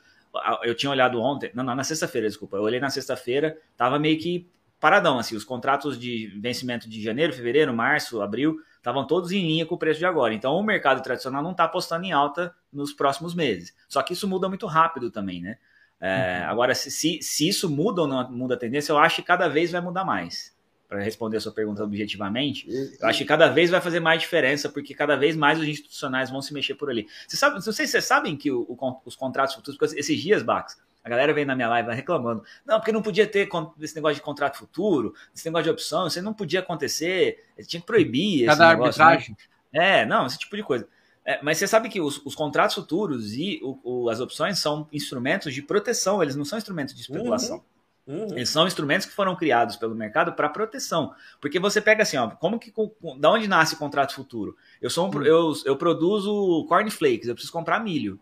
Eu 0.63 0.75
tinha 0.75 0.91
olhado 0.91 1.21
ontem, 1.21 1.51
não, 1.55 1.65
não 1.65 1.75
na 1.75 1.85
sexta-feira, 1.85 2.29
desculpa. 2.29 2.57
Eu 2.57 2.63
olhei 2.63 2.79
na 2.79 2.89
sexta-feira, 2.89 3.59
tava 3.77 3.99
meio 3.99 4.19
que 4.19 4.49
paradão, 4.79 5.19
assim, 5.19 5.37
os 5.37 5.45
contratos 5.45 5.99
de 5.99 6.29
vencimento 6.41 6.89
de 6.89 7.03
janeiro, 7.03 7.33
fevereiro, 7.33 7.75
março, 7.75 8.23
abril, 8.23 8.57
estavam 8.77 9.07
todos 9.07 9.31
em 9.31 9.47
linha 9.47 9.67
com 9.67 9.75
o 9.75 9.79
preço 9.79 9.99
de 9.99 10.07
agora. 10.07 10.33
Então, 10.33 10.55
o 10.55 10.63
mercado 10.63 11.03
tradicional 11.03 11.43
não 11.43 11.51
está 11.51 11.65
apostando 11.65 12.07
em 12.07 12.13
alta 12.13 12.55
nos 12.73 12.93
próximos 12.93 13.35
meses. 13.35 13.75
Só 13.89 14.03
que 14.03 14.15
isso 14.15 14.27
muda 14.27 14.49
muito 14.49 14.67
rápido 14.67 15.11
também, 15.11 15.43
né? 15.43 15.59
É, 16.01 16.41
uhum. 16.41 16.51
Agora, 16.51 16.75
se, 16.75 16.91
se, 16.91 17.19
se, 17.21 17.47
isso 17.47 17.69
muda 17.69 18.01
ou 18.01 18.09
não 18.09 18.31
muda 18.33 18.55
a 18.55 18.59
tendência, 18.59 18.93
eu 18.93 18.99
acho 18.99 19.17
que 19.17 19.23
cada 19.23 19.49
vez 19.49 19.71
vai 19.71 19.83
mudar 19.83 20.03
mais. 20.03 20.57
Para 20.91 21.05
responder 21.05 21.37
a 21.37 21.41
sua 21.41 21.53
pergunta 21.53 21.85
objetivamente, 21.85 22.67
eu 23.01 23.07
acho 23.07 23.19
que 23.19 23.25
cada 23.25 23.49
vez 23.49 23.71
vai 23.71 23.81
fazer 23.81 24.01
mais 24.01 24.21
diferença, 24.21 24.69
porque 24.69 24.93
cada 24.93 25.15
vez 25.15 25.37
mais 25.37 25.57
os 25.61 25.69
institucionais 25.69 26.31
vão 26.31 26.43
se 26.43 26.53
mexer 26.53 26.75
por 26.75 26.91
ali. 26.91 27.07
Você 27.29 27.37
sabe, 27.37 27.55
não 27.55 27.63
sei 27.63 27.87
se 27.87 27.93
vocês 27.93 28.05
sabem 28.05 28.37
que 28.37 28.51
o, 28.51 28.67
o, 28.69 29.01
os 29.05 29.15
contratos 29.15 29.55
futuros, 29.55 29.95
esses 29.95 30.21
dias, 30.21 30.43
Bax, 30.43 30.77
a 31.05 31.09
galera 31.09 31.33
vem 31.33 31.45
na 31.45 31.55
minha 31.55 31.69
live 31.69 31.95
reclamando. 31.95 32.43
Não, 32.67 32.81
porque 32.81 32.91
não 32.91 33.03
podia 33.03 33.25
ter 33.25 33.49
esse 33.81 33.95
negócio 33.95 34.17
de 34.17 34.21
contrato 34.21 34.59
futuro, 34.59 35.15
esse 35.33 35.47
negócio 35.47 35.63
de 35.63 35.71
opção, 35.71 36.09
isso 36.09 36.21
não 36.23 36.35
podia 36.35 36.59
acontecer, 36.59 37.39
tinha 37.69 37.81
que 37.81 37.87
proibir 37.87 38.47
Cada 38.47 38.65
esse 38.65 38.75
negócio. 38.75 38.99
Né? 38.99 39.05
Arbitragem. 39.05 39.37
Né? 39.73 40.01
É, 40.01 40.07
não, 40.07 40.27
esse 40.27 40.39
tipo 40.39 40.57
de 40.57 40.65
coisa. 40.65 40.89
É, 41.25 41.41
mas 41.41 41.59
você 41.59 41.69
sabe 41.69 41.89
que 41.89 42.01
os, 42.01 42.21
os 42.25 42.35
contratos 42.35 42.75
futuros 42.75 43.35
e 43.35 43.61
o, 43.63 43.79
o, 43.85 44.11
as 44.11 44.19
opções 44.19 44.59
são 44.59 44.89
instrumentos 44.93 45.55
de 45.55 45.63
proteção, 45.63 46.21
eles 46.21 46.35
não 46.35 46.45
são 46.45 46.59
instrumentos 46.59 46.95
de 46.95 47.03
especulação. 47.03 47.59
Uhum. 47.59 47.63
Uhum. 48.11 48.27
Eles 48.33 48.49
são 48.49 48.67
instrumentos 48.67 49.07
que 49.07 49.13
foram 49.13 49.37
criados 49.37 49.77
pelo 49.77 49.95
mercado 49.95 50.33
para 50.33 50.49
proteção. 50.49 51.15
Porque 51.41 51.61
você 51.61 51.81
pega 51.81 52.03
assim, 52.03 52.17
ó, 52.17 52.29
como 52.29 52.59
que 52.59 52.73
da 53.19 53.31
onde 53.31 53.47
nasce 53.47 53.75
o 53.75 53.79
contrato 53.79 54.15
futuro? 54.15 54.57
Eu 54.83 54.91
sou 54.91 55.07
um, 55.07 55.17
uhum. 55.17 55.23
eu, 55.23 55.53
eu 55.65 55.77
produzo 55.77 56.67
cornflakes, 56.69 57.29
eu 57.29 57.35
preciso 57.35 57.53
comprar 57.53 57.79
milho. 57.79 58.19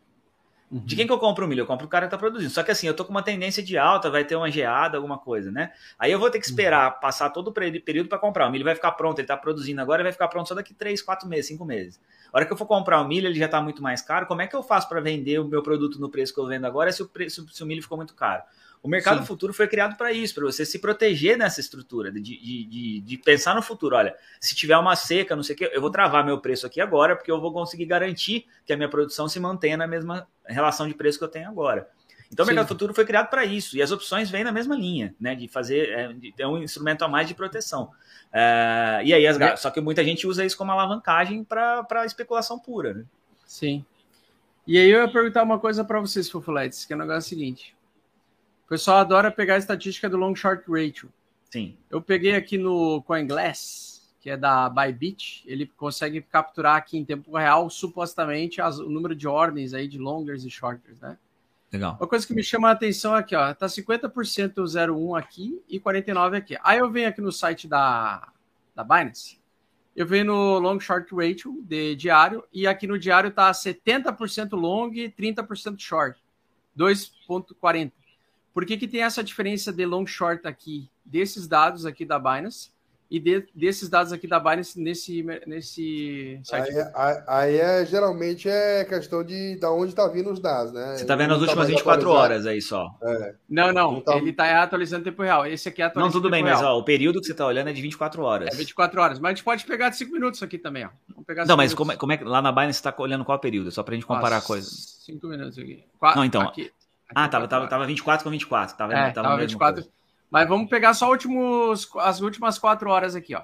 Uhum. 0.70 0.84
De 0.84 0.94
quem 0.94 1.06
que 1.06 1.12
eu 1.12 1.18
compro 1.18 1.46
o 1.46 1.48
milho? 1.48 1.62
Eu 1.62 1.66
compro 1.66 1.86
o 1.86 1.88
cara 1.88 2.04
que 2.04 2.10
tá 2.10 2.18
produzindo. 2.18 2.50
Só 2.50 2.62
que 2.62 2.70
assim, 2.70 2.86
eu 2.86 2.92
tô 2.92 3.02
com 3.02 3.10
uma 3.10 3.22
tendência 3.22 3.62
de 3.62 3.78
alta, 3.78 4.10
vai 4.10 4.26
ter 4.26 4.36
uma 4.36 4.50
geada, 4.50 4.98
alguma 4.98 5.16
coisa, 5.16 5.50
né? 5.50 5.72
Aí 5.98 6.12
eu 6.12 6.18
vou 6.18 6.30
ter 6.30 6.38
que 6.38 6.44
esperar 6.44 6.92
uhum. 6.92 7.00
passar 7.00 7.30
todo 7.30 7.48
o 7.48 7.52
período 7.52 8.10
para 8.10 8.18
comprar. 8.18 8.46
O 8.46 8.50
milho 8.50 8.64
vai 8.64 8.74
ficar 8.74 8.92
pronto, 8.92 9.18
ele 9.18 9.26
tá 9.26 9.38
produzindo 9.38 9.80
agora, 9.80 10.02
vai 10.02 10.12
ficar 10.12 10.28
pronto 10.28 10.48
só 10.48 10.54
daqui 10.54 10.74
3, 10.74 11.00
4 11.00 11.26
meses, 11.26 11.46
5 11.46 11.64
meses. 11.64 11.98
A 12.30 12.36
hora 12.36 12.44
que 12.44 12.52
eu 12.52 12.58
for 12.58 12.66
comprar 12.66 13.00
o 13.00 13.08
milho, 13.08 13.26
ele 13.26 13.38
já 13.38 13.48
tá 13.48 13.62
muito 13.62 13.82
mais 13.82 14.02
caro. 14.02 14.26
Como 14.26 14.42
é 14.42 14.46
que 14.46 14.54
eu 14.54 14.62
faço 14.62 14.86
para 14.86 15.00
vender 15.00 15.38
o 15.40 15.46
meu 15.46 15.62
produto 15.62 15.98
no 15.98 16.10
preço 16.10 16.34
que 16.34 16.40
eu 16.40 16.46
vendo 16.46 16.66
agora 16.66 16.92
se 16.92 17.02
o, 17.02 17.08
preço, 17.08 17.48
se 17.48 17.62
o 17.62 17.66
milho 17.66 17.82
ficou 17.82 17.96
muito 17.96 18.14
caro? 18.14 18.42
O 18.82 18.88
mercado 18.88 19.20
Sim. 19.20 19.26
futuro 19.26 19.52
foi 19.52 19.66
criado 19.66 19.96
para 19.96 20.12
isso, 20.12 20.34
para 20.34 20.44
você 20.44 20.64
se 20.64 20.78
proteger 20.78 21.36
nessa 21.36 21.60
estrutura, 21.60 22.12
de, 22.12 22.20
de, 22.20 22.64
de, 22.64 23.00
de, 23.00 23.18
pensar 23.18 23.54
no 23.54 23.62
futuro. 23.62 23.96
Olha, 23.96 24.14
se 24.40 24.54
tiver 24.54 24.76
uma 24.76 24.94
seca, 24.94 25.34
não 25.34 25.42
sei 25.42 25.54
o 25.54 25.58
que, 25.58 25.64
eu 25.64 25.80
vou 25.80 25.90
travar 25.90 26.24
meu 26.24 26.38
preço 26.38 26.66
aqui 26.66 26.80
agora, 26.80 27.16
porque 27.16 27.30
eu 27.30 27.40
vou 27.40 27.52
conseguir 27.52 27.86
garantir 27.86 28.46
que 28.64 28.72
a 28.72 28.76
minha 28.76 28.88
produção 28.88 29.28
se 29.28 29.40
mantenha 29.40 29.76
na 29.76 29.86
mesma 29.86 30.28
relação 30.46 30.86
de 30.86 30.94
preço 30.94 31.18
que 31.18 31.24
eu 31.24 31.28
tenho 31.28 31.48
agora. 31.48 31.88
Então, 32.32 32.44
Sim. 32.44 32.52
o 32.52 32.54
mercado 32.54 32.68
futuro 32.68 32.94
foi 32.94 33.04
criado 33.04 33.28
para 33.28 33.44
isso, 33.44 33.76
e 33.76 33.82
as 33.82 33.90
opções 33.90 34.30
vêm 34.30 34.44
na 34.44 34.52
mesma 34.52 34.76
linha, 34.76 35.14
né? 35.18 35.34
De 35.34 35.48
fazer, 35.48 35.88
é, 35.88 36.12
de 36.12 36.46
um 36.46 36.58
instrumento 36.58 37.02
a 37.02 37.08
mais 37.08 37.26
de 37.26 37.34
proteção. 37.34 37.90
É, 38.32 39.00
e 39.04 39.14
aí, 39.14 39.26
as, 39.26 39.40
é. 39.40 39.56
só 39.56 39.70
que 39.70 39.80
muita 39.80 40.04
gente 40.04 40.26
usa 40.26 40.44
isso 40.44 40.56
como 40.56 40.70
alavancagem 40.70 41.42
para 41.42 42.04
especulação 42.04 42.58
pura, 42.58 42.94
né? 42.94 43.04
Sim. 43.46 43.84
E 44.66 44.76
aí 44.78 44.90
eu 44.90 45.00
ia 45.00 45.08
perguntar 45.08 45.42
uma 45.42 45.58
coisa 45.58 45.82
para 45.82 45.98
vocês, 45.98 46.28
Fofuletes, 46.28 46.84
que 46.84 46.92
é 46.92 46.96
o 46.96 46.98
negócio 46.98 47.30
seguinte. 47.30 47.74
O 48.68 48.76
pessoal 48.76 48.98
adora 48.98 49.30
pegar 49.30 49.54
a 49.54 49.58
estatística 49.58 50.10
do 50.10 50.18
long 50.18 50.34
short 50.34 50.62
ratio. 50.70 51.10
Sim. 51.50 51.74
Eu 51.88 52.02
peguei 52.02 52.34
aqui 52.34 52.58
no 52.58 53.02
CoinGlass, 53.04 54.06
que 54.20 54.28
é 54.28 54.36
da 54.36 54.68
Bybit, 54.68 55.42
ele 55.46 55.66
consegue 55.66 56.20
capturar 56.20 56.76
aqui 56.76 56.98
em 56.98 57.02
tempo 57.02 57.34
real, 57.34 57.70
supostamente, 57.70 58.60
as, 58.60 58.78
o 58.78 58.90
número 58.90 59.14
de 59.14 59.26
ordens 59.26 59.72
aí 59.72 59.88
de 59.88 59.96
longers 59.96 60.44
e 60.44 60.50
shorters, 60.50 61.00
né? 61.00 61.16
Legal. 61.72 61.96
Uma 61.98 62.06
coisa 62.06 62.26
que 62.26 62.34
me 62.34 62.42
chama 62.42 62.68
a 62.68 62.72
atenção 62.72 63.14
aqui, 63.14 63.34
ó, 63.34 63.54
tá 63.54 63.64
50% 63.64 64.92
01 64.94 65.16
aqui 65.16 65.62
e 65.66 65.80
49 65.80 66.36
aqui. 66.36 66.58
Aí 66.62 66.78
eu 66.78 66.90
venho 66.90 67.08
aqui 67.08 67.22
no 67.22 67.32
site 67.32 67.66
da, 67.66 68.28
da 68.74 68.84
Binance, 68.84 69.40
eu 69.96 70.06
venho 70.06 70.26
no 70.26 70.58
long 70.58 70.78
short 70.78 71.10
ratio 71.14 71.58
de 71.62 71.96
diário 71.96 72.44
e 72.52 72.66
aqui 72.66 72.86
no 72.86 72.98
diário 72.98 73.30
tá 73.30 73.50
70% 73.50 74.52
long 74.52 74.92
e 74.92 75.08
30% 75.10 75.78
short, 75.78 76.20
2.40. 76.78 77.92
Por 78.58 78.66
que, 78.66 78.76
que 78.76 78.88
tem 78.88 79.04
essa 79.04 79.22
diferença 79.22 79.72
de 79.72 79.86
long 79.86 80.04
short 80.04 80.44
aqui, 80.44 80.90
desses 81.04 81.46
dados 81.46 81.86
aqui 81.86 82.04
da 82.04 82.18
Binance, 82.18 82.72
e 83.08 83.20
de, 83.20 83.46
desses 83.54 83.88
dados 83.88 84.12
aqui 84.12 84.26
da 84.26 84.40
Binance 84.40 84.80
nesse, 84.80 85.22
nesse 85.46 86.40
site? 86.42 86.76
Aí, 86.76 86.90
aí, 86.92 87.22
aí 87.28 87.56
é, 87.56 87.86
geralmente 87.86 88.48
é 88.48 88.84
questão 88.84 89.22
de 89.22 89.54
da 89.60 89.70
onde 89.70 89.90
está 89.90 90.08
vindo 90.08 90.32
os 90.32 90.40
dados, 90.40 90.72
né? 90.72 90.96
Você 90.96 91.02
está 91.02 91.14
vendo 91.14 91.34
as 91.34 91.40
últimas 91.40 91.68
tá 91.68 91.72
24 91.72 92.10
horas 92.10 92.46
aí 92.46 92.60
só. 92.60 92.90
É. 93.00 93.34
Não, 93.48 93.72
não, 93.72 93.92
não 93.92 94.00
tá... 94.00 94.16
ele 94.16 94.30
está 94.30 94.60
atualizando 94.60 95.02
em 95.02 95.04
tempo 95.04 95.22
real. 95.22 95.46
Esse 95.46 95.68
aqui 95.68 95.80
é 95.80 95.84
atualizando 95.84 96.12
Não, 96.12 96.20
tudo 96.20 96.28
bem, 96.28 96.42
real. 96.42 96.56
mas 96.56 96.66
ó, 96.66 96.76
o 96.76 96.82
período 96.82 97.20
que 97.20 97.26
você 97.26 97.32
está 97.32 97.46
olhando 97.46 97.70
é 97.70 97.72
de 97.72 97.80
24 97.80 98.20
horas. 98.24 98.52
É 98.52 98.56
24 98.56 99.00
horas, 99.00 99.18
mas 99.20 99.30
a 99.30 99.34
gente 99.36 99.44
pode 99.44 99.64
pegar 99.64 99.90
de 99.90 99.98
5 99.98 100.12
minutos 100.12 100.42
aqui 100.42 100.58
também, 100.58 100.84
ó. 100.84 100.88
Vamos 101.08 101.24
pegar 101.24 101.46
não, 101.46 101.56
mas 101.56 101.72
como 101.74 101.92
é, 101.92 101.96
como 101.96 102.12
é, 102.12 102.20
lá 102.24 102.42
na 102.42 102.50
Binance 102.50 102.80
você 102.80 102.88
está 102.88 103.00
olhando 103.00 103.24
qual 103.24 103.38
período? 103.38 103.70
Só 103.70 103.84
para 103.84 103.92
a 103.92 103.94
gente 103.94 104.04
comparar 104.04 104.40
coisas. 104.42 104.98
5 105.06 105.24
minutos 105.28 105.56
aqui. 105.56 105.84
Qu 106.00 106.16
não, 106.16 106.24
então. 106.24 106.42
Aqui 106.42 106.72
ah, 107.14 107.28
tava, 107.28 107.48
tava, 107.48 107.66
tava 107.66 107.86
24 107.86 108.24
com 108.24 108.30
24. 108.30 108.76
Tava, 108.76 108.92
é, 108.92 109.10
tava, 109.10 109.28
tava 109.28 109.40
24. 109.40 109.82
Coisa. 109.82 109.98
Mas 110.30 110.48
vamos 110.48 110.68
pegar 110.68 110.94
só 110.94 111.10
últimos, 111.10 111.88
as 111.96 112.20
últimas 112.20 112.58
quatro 112.58 112.90
horas 112.90 113.14
aqui, 113.14 113.34
ó. 113.34 113.42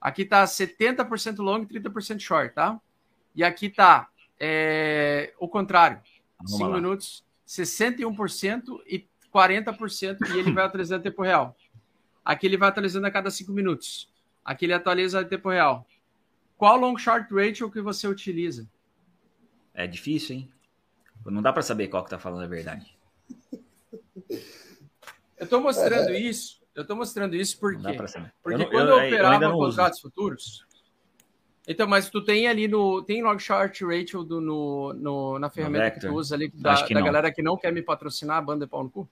Aqui 0.00 0.24
tá 0.24 0.44
70% 0.44 1.38
long 1.38 1.62
e 1.62 1.66
30% 1.66 2.20
short, 2.20 2.54
tá? 2.54 2.80
E 3.34 3.42
aqui 3.42 3.68
tá 3.68 4.08
é, 4.38 5.32
o 5.38 5.48
contrário. 5.48 6.00
5 6.46 6.70
minutos, 6.72 7.24
61% 7.46 8.80
e 8.86 9.06
40% 9.32 10.18
e 10.28 10.38
ele 10.38 10.52
vai 10.52 10.64
atualizando 10.64 11.00
em 11.00 11.10
tempo 11.10 11.22
real. 11.22 11.56
Aqui 12.24 12.46
ele 12.46 12.56
vai 12.56 12.68
atualizando 12.68 13.06
a 13.06 13.10
cada 13.10 13.30
5 13.30 13.50
minutos. 13.52 14.10
Aqui 14.44 14.66
ele 14.66 14.74
atualiza 14.74 15.22
em 15.22 15.26
tempo 15.26 15.48
real. 15.48 15.86
Qual 16.56 16.76
long 16.76 16.96
short 16.98 17.32
ratio 17.34 17.70
que 17.70 17.80
você 17.80 18.06
utiliza? 18.06 18.68
É 19.72 19.86
difícil, 19.86 20.36
hein? 20.36 20.52
Não 21.26 21.42
dá 21.42 21.52
para 21.52 21.62
saber 21.62 21.88
qual 21.88 22.04
que 22.04 22.10
tá 22.10 22.18
falando 22.18 22.44
a 22.44 22.48
verdade. 22.48 22.96
Eu 25.36 25.44
estou 25.44 25.60
mostrando 25.60 26.10
é. 26.10 26.18
isso. 26.18 26.62
Eu 26.74 26.82
estou 26.82 26.96
mostrando 26.96 27.36
isso 27.36 27.58
porque, 27.58 27.82
porque 28.42 28.62
eu 28.62 28.70
quando 28.70 28.88
eu, 28.88 28.98
eu 28.98 29.06
operava 29.06 29.44
eu 29.44 29.52
contratos 29.52 29.98
uso. 29.98 30.08
futuros, 30.08 30.64
então, 31.66 31.86
mas 31.86 32.10
tu 32.10 32.22
tem 32.22 32.46
ali 32.46 32.68
no. 32.68 33.02
Tem 33.02 33.22
log 33.22 33.40
short 33.40 33.84
ratio 33.84 34.22
do, 34.22 34.40
no, 34.40 34.92
no, 34.92 35.38
na 35.38 35.48
ferramenta 35.48 35.90
que 35.92 36.00
tu 36.00 36.12
usa 36.12 36.34
ali 36.34 36.50
da, 36.54 36.74
da 36.74 37.00
galera 37.00 37.32
que 37.32 37.42
não 37.42 37.56
quer 37.56 37.72
me 37.72 37.80
patrocinar, 37.80 38.36
a 38.36 38.42
banda 38.42 38.64
é 38.64 38.68
pau 38.68 38.84
no 38.84 38.90
cu? 38.90 39.08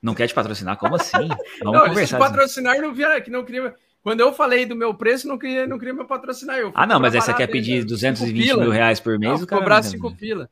Não 0.00 0.14
quer 0.14 0.26
te 0.26 0.34
patrocinar? 0.34 0.78
Como 0.78 0.96
assim? 0.96 1.28
Vamos 1.62 1.80
não, 1.80 1.88
conversar. 1.88 2.16
Se 2.16 2.18
patrocinar 2.18 2.80
não 2.80 2.94
via, 2.94 3.20
que 3.20 3.30
não 3.30 3.44
queria. 3.44 3.74
Quando 4.02 4.20
eu 4.20 4.32
falei 4.32 4.64
do 4.66 4.74
meu 4.74 4.94
preço, 4.94 5.28
não 5.28 5.38
queria, 5.38 5.66
não 5.66 5.78
queria 5.78 5.94
me 5.94 6.04
patrocinar. 6.04 6.58
Eu 6.58 6.72
ah, 6.74 6.86
não, 6.86 6.98
mas 6.98 7.14
aí 7.14 7.20
você 7.20 7.34
quer 7.34 7.46
pedir 7.46 7.84
220 7.84 8.56
mil 8.56 8.70
reais 8.70 8.98
por 8.98 9.18
mês? 9.18 9.40
Não, 9.40 9.46
cobrar 9.46 9.82
5 9.82 10.16
pila. 10.16 10.50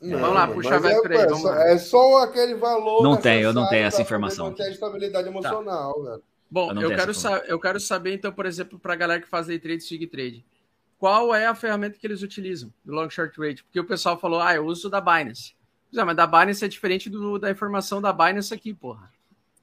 Não, 0.00 0.18
Vamos 0.18 0.34
lá, 0.34 0.48
puxa 0.48 0.70
a 0.70 0.76
é, 0.76 1.26
vamos 1.26 1.44
lá. 1.44 1.68
é 1.68 1.78
só 1.78 2.22
aquele 2.22 2.54
valor. 2.54 3.02
Não 3.02 3.16
tem, 3.16 3.42
eu 3.42 3.52
não 3.52 3.68
tenho 3.68 3.84
essa 3.84 4.00
informação. 4.00 4.46
Não 4.46 4.54
tem 4.54 4.70
estabilidade 4.70 5.24
tá. 5.24 5.30
emocional, 5.30 5.94
tá. 5.94 6.10
velho. 6.10 6.22
Bom, 6.50 6.72
eu, 6.72 6.90
eu 6.90 6.96
quero, 6.96 7.12
eu 7.46 7.60
quero 7.60 7.78
saber, 7.78 8.14
então, 8.14 8.32
por 8.32 8.46
exemplo, 8.46 8.78
para 8.78 8.94
a 8.94 8.96
galera 8.96 9.20
que 9.20 9.28
faz 9.28 9.46
day 9.46 9.58
trade, 9.58 9.84
swing 9.84 10.06
trade, 10.06 10.44
qual 10.98 11.34
é 11.34 11.46
a 11.46 11.54
ferramenta 11.54 11.98
que 11.98 12.06
eles 12.06 12.22
utilizam 12.22 12.72
do 12.84 12.92
long 12.92 13.08
short 13.08 13.38
rate? 13.40 13.62
Porque 13.62 13.78
o 13.78 13.86
pessoal 13.86 14.18
falou, 14.18 14.40
ah, 14.40 14.54
eu 14.54 14.66
uso 14.66 14.90
da 14.90 15.00
Binance. 15.00 15.54
Mas 15.92 16.16
da 16.16 16.26
Binance 16.26 16.64
é 16.64 16.68
diferente 16.68 17.08
do, 17.08 17.38
da 17.38 17.50
informação 17.50 18.00
da 18.00 18.12
Binance 18.12 18.52
aqui, 18.52 18.74
porra. 18.74 19.10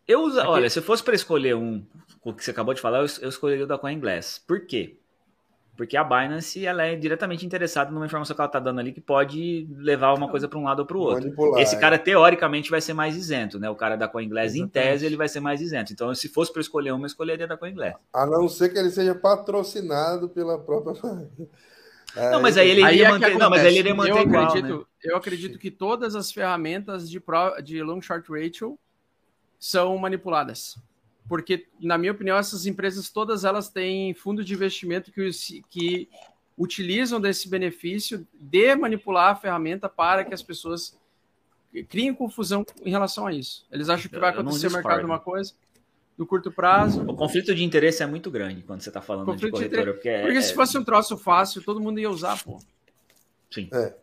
Eu 0.08 0.22
uso, 0.22 0.40
aqui... 0.40 0.48
olha, 0.48 0.70
se 0.70 0.82
fosse 0.82 1.04
para 1.04 1.16
escolher 1.16 1.56
um, 1.56 1.86
o 2.24 2.34
que 2.34 2.44
você 2.44 2.52
acabou 2.52 2.74
de 2.74 2.82
falar, 2.82 3.00
eu, 3.00 3.08
eu 3.22 3.30
escolheria 3.30 3.66
o 3.66 3.68
da 3.68 3.78
CoinGlass. 3.78 4.40
Por 4.48 4.66
quê? 4.66 4.98
Porque 5.78 5.96
a 5.96 6.04
Binance 6.04 6.66
ela 6.66 6.84
é 6.84 6.96
diretamente 6.96 7.46
interessada 7.46 7.92
numa 7.92 8.08
informação 8.08 8.36
que 8.36 8.42
ela 8.42 8.48
está 8.48 8.60
dando 8.60 8.80
ali 8.80 8.92
que 8.92 9.00
pode 9.00 9.68
levar 9.78 10.14
uma 10.16 10.28
coisa 10.28 10.48
para 10.48 10.58
um 10.58 10.64
lado 10.64 10.80
ou 10.80 10.86
para 10.86 10.98
o 10.98 11.00
outro. 11.00 11.24
Manipular, 11.26 11.62
Esse 11.62 11.80
cara, 11.80 11.96
é. 11.96 12.00
teoricamente, 12.00 12.72
vai 12.72 12.82
ser 12.82 12.94
mais 12.94 13.16
isento, 13.16 13.60
né? 13.60 13.70
O 13.70 13.76
cara 13.76 13.96
da 13.96 14.08
CoinGlass, 14.08 14.56
Exatamente. 14.56 14.66
em 14.66 14.72
tese, 14.72 15.06
ele 15.06 15.16
vai 15.16 15.30
ser 15.30 15.40
mais 15.40 15.62
isento. 15.62 15.94
Então, 15.94 16.14
se 16.16 16.28
fosse 16.28 16.52
para 16.52 16.62
escolher 16.62 16.92
uma, 16.92 17.04
eu 17.04 17.08
escolheria 17.08 17.48
da 17.48 17.56
CoinGlass. 17.56 17.94
A 18.12 18.26
não 18.26 18.50
ser 18.50 18.70
que 18.70 18.80
ele 18.80 18.90
seja 18.90 19.14
patrocinado 19.14 20.28
pela 20.30 20.58
própria. 20.58 21.00
não, 22.32 22.42
mas 22.42 22.58
aí 22.58 22.70
ele 22.70 22.82
iria 22.82 22.90
aí 22.90 23.02
é 23.02 23.10
manter. 23.10 23.38
Não, 23.38 23.50
mas 23.52 23.64
ele 23.64 23.78
iria 23.78 23.94
manter 23.94 24.12
eu 24.12 24.22
igual, 24.24 24.46
acredito, 24.46 24.78
né? 24.80 24.86
Eu 25.04 25.16
acredito 25.16 25.60
que 25.60 25.70
todas 25.70 26.16
as 26.16 26.32
ferramentas 26.32 27.08
de, 27.08 27.20
pro, 27.20 27.62
de 27.62 27.84
long 27.84 28.02
short 28.02 28.28
ratio 28.32 28.80
são 29.60 29.96
manipuladas 29.98 30.76
porque, 31.28 31.68
na 31.80 31.98
minha 31.98 32.12
opinião, 32.12 32.38
essas 32.38 32.66
empresas 32.66 33.10
todas 33.10 33.44
elas 33.44 33.70
têm 33.70 34.14
fundos 34.14 34.46
de 34.46 34.54
investimento 34.54 35.12
que, 35.12 35.30
que 35.70 36.10
utilizam 36.58 37.20
desse 37.20 37.50
benefício 37.50 38.26
de 38.34 38.76
manipular 38.76 39.32
a 39.32 39.36
ferramenta 39.36 39.90
para 39.90 40.24
que 40.24 40.34
as 40.34 40.42
pessoas 40.42 40.98
criem 41.90 42.14
confusão 42.14 42.66
em 42.84 42.90
relação 42.90 43.28
a 43.28 43.34
isso. 43.34 43.66
Eles 43.72 43.90
acham 43.90 44.10
que 44.10 44.18
vai 44.18 44.32
acontecer 44.32 44.68
no 44.68 44.74
mercado 44.74 45.06
uma 45.06 45.20
coisa 45.20 45.54
no 46.18 46.26
curto 46.26 46.52
prazo. 46.52 47.04
O 47.04 47.16
conflito 47.16 47.54
de 47.54 47.64
interesse 47.64 48.02
é 48.02 48.08
muito 48.08 48.32
grande 48.32 48.64
quando 48.64 48.82
você 48.82 48.90
está 48.90 49.02
falando 49.02 49.28
conflito 49.28 49.46
de 49.46 49.52
corretora. 49.52 49.86
De 49.86 49.94
porque, 49.94 50.10
é, 50.10 50.22
porque 50.24 50.42
se 50.42 50.54
fosse 50.54 50.78
um 50.78 50.84
troço 50.84 51.16
fácil, 51.16 51.62
todo 51.62 51.80
mundo 51.80 52.00
ia 52.00 52.10
usar, 52.10 52.44
pô. 52.44 52.60
Sim. 53.52 53.70
É. 53.72 53.94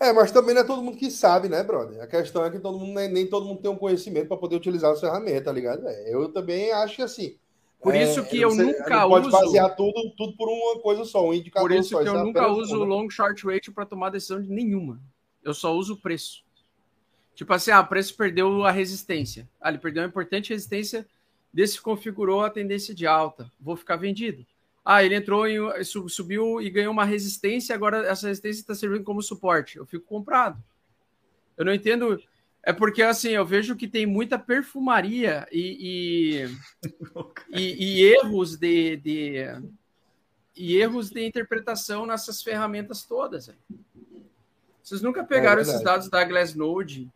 É, 0.00 0.12
mas 0.12 0.30
também 0.30 0.54
não 0.54 0.62
é 0.62 0.64
todo 0.64 0.82
mundo 0.82 0.96
que 0.96 1.10
sabe, 1.10 1.48
né, 1.48 1.62
brother? 1.64 2.00
A 2.00 2.06
questão 2.06 2.44
é 2.44 2.50
que 2.50 2.60
todo 2.60 2.78
mundo, 2.78 2.94
nem, 2.94 3.08
nem 3.10 3.26
todo 3.26 3.46
mundo 3.46 3.60
tem 3.60 3.70
um 3.70 3.76
conhecimento 3.76 4.28
para 4.28 4.36
poder 4.36 4.54
utilizar 4.54 4.92
as 4.92 5.00
ferramentas, 5.00 5.44
tá 5.44 5.52
ligado? 5.52 5.86
É, 5.88 6.14
eu 6.14 6.28
também 6.32 6.70
acho 6.72 6.96
que 6.96 7.02
assim. 7.02 7.36
Por 7.80 7.94
é, 7.94 8.04
isso 8.04 8.24
que 8.24 8.40
eu 8.40 8.50
você, 8.50 8.62
nunca 8.62 9.06
uso. 9.06 9.30
Pode 9.30 9.30
basear 9.30 9.74
tudo, 9.74 10.12
tudo 10.16 10.36
por 10.36 10.48
uma 10.48 10.80
coisa 10.80 11.04
só, 11.04 11.24
um 11.26 11.34
indicador 11.34 11.68
Por 11.68 11.76
isso 11.76 11.90
só, 11.90 12.02
que 12.02 12.08
eu 12.08 12.24
nunca 12.24 12.48
uso 12.48 12.80
o 12.80 12.84
long 12.84 13.08
short 13.10 13.44
ratio 13.44 13.72
para 13.72 13.86
tomar 13.86 14.10
decisão 14.10 14.40
de 14.40 14.48
nenhuma. 14.48 15.00
Eu 15.42 15.54
só 15.54 15.74
uso 15.74 15.94
o 15.94 15.96
preço. 15.96 16.44
Tipo 17.34 17.52
assim, 17.52 17.70
ah, 17.70 17.80
o 17.80 17.86
preço 17.86 18.16
perdeu 18.16 18.64
a 18.64 18.70
resistência. 18.70 19.48
Ah, 19.60 19.68
ele 19.68 19.78
perdeu 19.78 20.02
uma 20.02 20.08
importante 20.08 20.52
resistência, 20.52 21.06
desse 21.52 21.80
configurou 21.80 22.40
a 22.40 22.50
tendência 22.50 22.94
de 22.94 23.06
alta. 23.06 23.50
Vou 23.60 23.76
ficar 23.76 23.96
vendido. 23.96 24.44
Ah, 24.84 25.04
ele 25.04 25.14
entrou 25.14 25.46
e 25.46 25.84
subiu 25.84 26.60
e 26.60 26.70
ganhou 26.70 26.92
uma 26.92 27.04
resistência, 27.04 27.74
agora 27.74 28.06
essa 28.06 28.28
resistência 28.28 28.60
está 28.60 28.74
servindo 28.74 29.04
como 29.04 29.22
suporte. 29.22 29.76
Eu 29.76 29.86
fico 29.86 30.06
comprado. 30.06 30.62
Eu 31.56 31.64
não 31.64 31.74
entendo. 31.74 32.20
É 32.62 32.72
porque 32.72 33.02
assim, 33.02 33.30
eu 33.30 33.44
vejo 33.44 33.76
que 33.76 33.88
tem 33.88 34.06
muita 34.06 34.38
perfumaria 34.38 35.46
e, 35.52 36.46
e, 36.82 36.88
e, 37.50 37.84
e 37.84 38.04
erros 38.04 38.56
de, 38.56 38.96
de, 38.96 39.44
e 40.56 40.76
erros 40.76 41.10
de 41.10 41.24
interpretação 41.24 42.04
nessas 42.06 42.42
ferramentas 42.42 43.04
todas. 43.04 43.50
Vocês 44.82 45.02
nunca 45.02 45.22
pegaram 45.22 45.60
é 45.60 45.62
esses 45.62 45.82
dados 45.82 46.08
da 46.08 46.24
Glassnode 46.24 47.10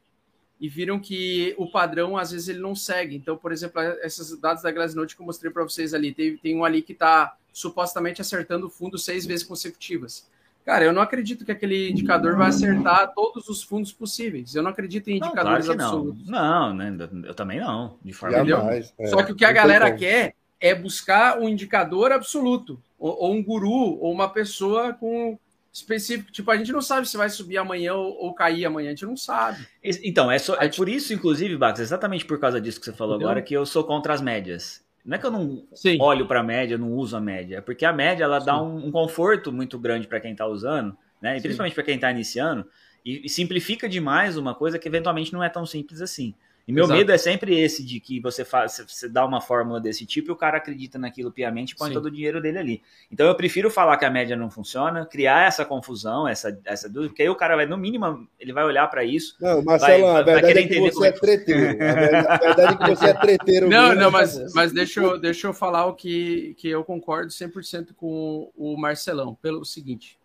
e 0.60 0.68
viram 0.68 1.00
que 1.00 1.54
o 1.58 1.70
padrão 1.70 2.16
às 2.16 2.30
vezes 2.30 2.48
ele 2.48 2.60
não 2.60 2.74
segue. 2.74 3.16
Então, 3.16 3.36
por 3.36 3.50
exemplo, 3.50 3.80
esses 4.02 4.38
dados 4.38 4.62
da 4.62 4.70
Glassnode 4.70 5.16
que 5.16 5.22
eu 5.22 5.26
mostrei 5.26 5.50
para 5.50 5.64
vocês 5.64 5.92
ali, 5.92 6.14
tem, 6.14 6.36
tem 6.36 6.56
um 6.56 6.64
ali 6.64 6.82
que 6.82 6.92
está 6.92 7.36
supostamente 7.52 8.20
acertando 8.20 8.66
o 8.66 8.70
fundo 8.70 8.98
seis 8.98 9.26
vezes 9.26 9.44
consecutivas. 9.44 10.26
Cara, 10.64 10.84
eu 10.84 10.92
não 10.92 11.02
acredito 11.02 11.44
que 11.44 11.50
aquele 11.50 11.90
indicador 11.90 12.36
vai 12.36 12.48
acertar 12.48 13.12
todos 13.14 13.48
os 13.48 13.62
fundos 13.62 13.92
possíveis. 13.92 14.54
Eu 14.54 14.62
não 14.62 14.70
acredito 14.70 15.08
em 15.08 15.16
indicadores 15.16 15.66
não, 15.66 15.74
claro 15.74 15.90
absolutos. 15.90 16.28
Não. 16.28 16.70
não, 16.70 16.74
né? 16.74 17.08
Eu 17.24 17.34
também 17.34 17.58
não. 17.58 17.96
De 18.04 18.12
forma 18.12 18.44
Jamais, 18.44 18.94
é. 18.96 19.06
Só 19.06 19.22
que 19.24 19.32
o 19.32 19.34
que 19.34 19.44
a 19.44 19.50
galera 19.50 19.92
quer 19.92 20.36
é 20.60 20.72
buscar 20.72 21.40
um 21.40 21.48
indicador 21.48 22.12
absoluto, 22.12 22.80
ou, 22.96 23.22
ou, 23.22 23.32
um 23.34 23.42
guru, 23.42 23.98
ou 24.00 24.12
uma 24.12 24.28
pessoa 24.28 24.92
com 24.92 25.36
específico. 25.72 26.30
Tipo, 26.30 26.52
a 26.52 26.56
gente 26.56 26.70
não 26.70 26.80
sabe 26.80 27.08
se 27.08 27.16
vai 27.16 27.28
subir 27.28 27.58
amanhã 27.58 27.94
ou, 27.94 28.16
ou 28.16 28.32
cair 28.32 28.64
amanhã, 28.64 28.88
a 28.88 28.90
gente 28.90 29.06
não 29.06 29.16
sabe. 29.16 29.66
Então, 29.82 30.30
é, 30.30 30.38
só, 30.38 30.54
é 30.60 30.68
por 30.68 30.88
isso, 30.88 31.12
inclusive, 31.12 31.56
Bax, 31.56 31.80
exatamente 31.80 32.24
por 32.24 32.38
causa 32.38 32.60
disso 32.60 32.78
que 32.78 32.86
você 32.86 32.92
falou 32.92 33.14
Entendeu? 33.14 33.28
agora, 33.28 33.42
que 33.42 33.54
eu 33.54 33.66
sou 33.66 33.82
contra 33.82 34.14
as 34.14 34.20
médias. 34.20 34.80
Não 35.04 35.16
é 35.16 35.18
que 35.18 35.26
eu 35.26 35.30
não 35.30 35.66
Sim. 35.74 35.98
olho 36.00 36.26
para 36.26 36.40
a 36.40 36.44
média, 36.44 36.78
não 36.78 36.92
uso 36.92 37.16
a 37.16 37.20
média, 37.20 37.56
é 37.56 37.60
porque 37.60 37.84
a 37.84 37.92
média 37.92 38.24
ela 38.24 38.38
Sim. 38.38 38.46
dá 38.46 38.62
um, 38.62 38.86
um, 38.86 38.90
conforto 38.92 39.52
muito 39.52 39.78
grande 39.78 40.06
para 40.06 40.20
quem 40.20 40.32
está 40.32 40.46
usando, 40.46 40.96
né? 41.20 41.36
E 41.36 41.40
principalmente 41.40 41.74
para 41.74 41.82
quem 41.82 41.96
está 41.96 42.10
iniciando, 42.10 42.66
e, 43.04 43.26
e, 43.26 43.28
simplifica 43.28 43.88
demais 43.88 44.36
uma 44.36 44.54
coisa 44.54 44.78
que 44.78 44.86
eventualmente 44.86 45.32
não 45.32 45.42
é 45.42 45.48
tão 45.48 45.66
simples 45.66 46.00
assim. 46.00 46.34
E 46.66 46.72
meu 46.72 46.84
Exato. 46.84 46.98
medo 46.98 47.12
é 47.12 47.18
sempre 47.18 47.58
esse 47.58 47.84
de 47.84 47.98
que 47.98 48.20
você 48.20 48.44
faz, 48.44 48.80
você 48.86 49.08
dá 49.08 49.24
uma 49.26 49.40
fórmula 49.40 49.80
desse 49.80 50.06
tipo 50.06 50.30
e 50.30 50.32
o 50.32 50.36
cara 50.36 50.58
acredita 50.58 50.96
naquilo 50.96 51.32
piamente 51.32 51.72
e 51.72 51.76
põe 51.76 51.88
Sim. 51.88 51.94
todo 51.94 52.06
o 52.06 52.10
dinheiro 52.10 52.40
dele 52.40 52.58
ali. 52.58 52.82
Então 53.10 53.26
eu 53.26 53.34
prefiro 53.34 53.68
falar 53.68 53.96
que 53.96 54.04
a 54.04 54.10
média 54.10 54.36
não 54.36 54.48
funciona, 54.48 55.04
criar 55.04 55.48
essa 55.48 55.64
confusão, 55.64 56.28
essa, 56.28 56.56
essa 56.64 56.88
dúvida, 56.88 57.08
porque 57.08 57.22
aí 57.22 57.28
o 57.28 57.34
cara 57.34 57.56
vai, 57.56 57.66
no 57.66 57.76
mínimo, 57.76 58.28
ele 58.38 58.52
vai 58.52 58.64
olhar 58.64 58.86
para 58.88 59.04
isso. 59.04 59.36
Não, 59.40 59.62
Marcelo, 59.62 60.12
vai, 60.12 60.20
a 60.20 60.22
verdade 60.22 60.58
é 60.60 60.66
que 60.68 60.80
você 60.80 61.06
é, 61.06 61.08
é 61.08 61.12
treteiro. 61.12 61.82
A 62.28 62.36
verdade 62.36 62.74
é 62.74 62.76
que 62.76 62.96
você 62.96 63.06
é 63.06 63.14
treteiro. 63.14 63.68
Não, 63.68 63.88
mesmo. 63.88 64.00
não, 64.00 64.10
mas, 64.12 64.54
mas 64.54 64.72
deixa, 64.72 65.00
eu, 65.00 65.18
deixa 65.18 65.48
eu 65.48 65.52
falar 65.52 65.86
o 65.86 65.94
que, 65.94 66.54
que 66.58 66.68
eu 66.68 66.84
concordo 66.84 67.32
100% 67.32 67.88
com 67.96 68.52
o 68.56 68.76
Marcelão, 68.76 69.34
pelo 69.34 69.64
seguinte. 69.64 70.16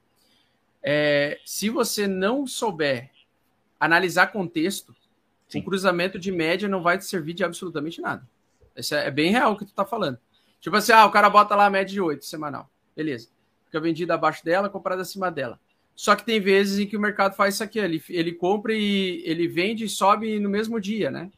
É, 0.84 1.40
se 1.44 1.70
você 1.70 2.08
não 2.08 2.46
souber 2.46 3.10
analisar 3.80 4.28
contexto, 4.28 4.96
Sim. 5.48 5.60
O 5.60 5.64
cruzamento 5.64 6.20
de 6.20 6.32
média 6.32 6.68
não 6.68 6.82
vai 6.82 6.98
te 6.98 7.06
servir 7.06 7.34
de 7.34 7.44
absolutamente 7.44 8.02
nada. 8.02 8.28
Isso 8.76 8.94
é, 8.94 9.08
é 9.08 9.12
bem 9.12 9.32
real 9.32 9.54
o 9.54 9.58
que 9.58 9.66
tu 9.66 9.74
tá 9.74 9.86
falando. 9.86 10.20
Tipo 10.60 10.76
assim, 10.76 10.92
ah, 10.92 11.06
o 11.06 11.12
cara 11.12 11.30
bota 11.30 11.56
lá 11.56 11.66
a 11.66 11.70
média 11.70 11.94
de 11.94 12.02
8 12.02 12.26
semanal. 12.26 12.70
Beleza. 12.96 13.30
Fica 13.66 13.80
vendido 13.80 14.12
abaixo 14.14 14.44
dela, 14.44 14.70
comprado 14.70 15.02
acima 15.02 15.32
dela. 15.32 15.60
Só 15.96 16.16
que 16.16 16.26
tem 16.26 16.40
vezes 16.40 16.80
em 16.80 16.86
que 16.86 16.96
o 16.96 17.00
mercado 17.00 17.36
faz 17.36 17.56
isso 17.56 17.64
aqui. 17.64 17.80
Ele, 17.80 18.04
ele 18.10 18.32
compra 18.32 18.74
e 18.74 19.22
ele 19.26 19.48
vende 19.48 19.86
e 19.86 19.90
sobe 19.90 20.40
no 20.40 20.50
mesmo 20.50 20.80
dia, 20.80 21.10
né? 21.10 21.32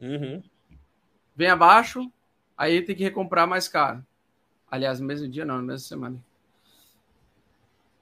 Uhum. 0.00 0.42
Vem 1.34 1.48
abaixo, 1.48 2.10
aí 2.56 2.82
tem 2.82 2.94
que 2.94 3.02
recomprar 3.02 3.48
mais 3.48 3.66
caro. 3.66 4.04
Aliás, 4.70 5.00
no 5.00 5.06
mesmo 5.06 5.28
dia 5.28 5.44
não, 5.44 5.56
na 5.56 5.62
mesma 5.62 5.86
semana. 5.86 6.24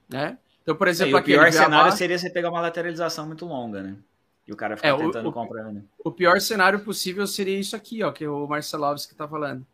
Né? 0.09 0.39
Então, 0.63 0.77
por 0.77 0.89
exemplo, 0.89 1.17
aqui, 1.17 1.33
o 1.33 1.35
pior 1.35 1.51
cenário 1.51 1.75
abaixo... 1.77 1.97
seria 1.97 2.19
você 2.19 2.29
pegar 2.29 2.51
uma 2.51 2.61
lateralização 2.61 3.27
muito 3.27 3.47
longa, 3.47 3.83
né? 3.83 3.97
E 4.47 4.53
o 4.53 4.57
cara 4.57 4.77
fica 4.77 4.89
é, 4.89 4.97
tentando 4.97 5.29
o, 5.29 5.33
comprar, 5.33 5.73
né? 5.73 5.83
O 6.05 6.11
pior 6.11 6.41
cenário 6.41 6.81
possível 6.81 7.27
seria 7.27 7.59
isso 7.59 7.77
aqui, 7.77 8.03
ó, 8.03 8.11
que 8.11 8.27
o 8.27 8.47
Marcelovski 8.47 9.15
tá 9.15 9.29
falando. 9.29 9.65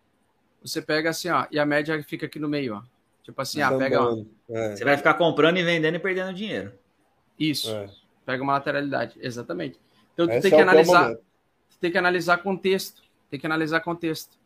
Você 0.63 0.83
pega 0.83 1.11
assim, 1.11 1.31
ó, 1.31 1.47
e 1.51 1.59
a 1.59 1.65
média 1.65 2.03
fica 2.03 2.27
aqui 2.27 2.39
no 2.39 2.49
meio, 2.49 2.77
ó. 2.77 2.83
Tipo 3.23 3.41
assim, 3.41 3.61
ah, 3.63 3.77
pega, 3.77 4.03
ó. 4.03 4.25
É. 4.49 4.77
Você 4.77 4.85
vai 4.85 4.97
ficar 4.97 5.15
comprando 5.15 5.59
e 5.59 5.63
vendendo 5.63 5.95
e 5.95 5.99
perdendo 5.99 6.35
dinheiro. 6.35 6.73
Isso. 7.39 7.71
É. 7.71 7.89
Pega 8.27 8.43
uma 8.43 8.55
lateralidade, 8.55 9.15
exatamente. 9.21 9.79
Então 10.13 10.27
tu 10.27 10.33
Esse 10.33 10.43
tem 10.43 10.51
que 10.51 10.57
é 10.57 10.63
analisar. 10.63 11.17
tem 11.81 11.91
que 11.91 11.99
analisar 11.99 12.39
contexto. 12.39 13.03
Tem 13.31 13.39
que 13.39 13.47
analisar 13.47 13.81
contexto. 13.81 14.37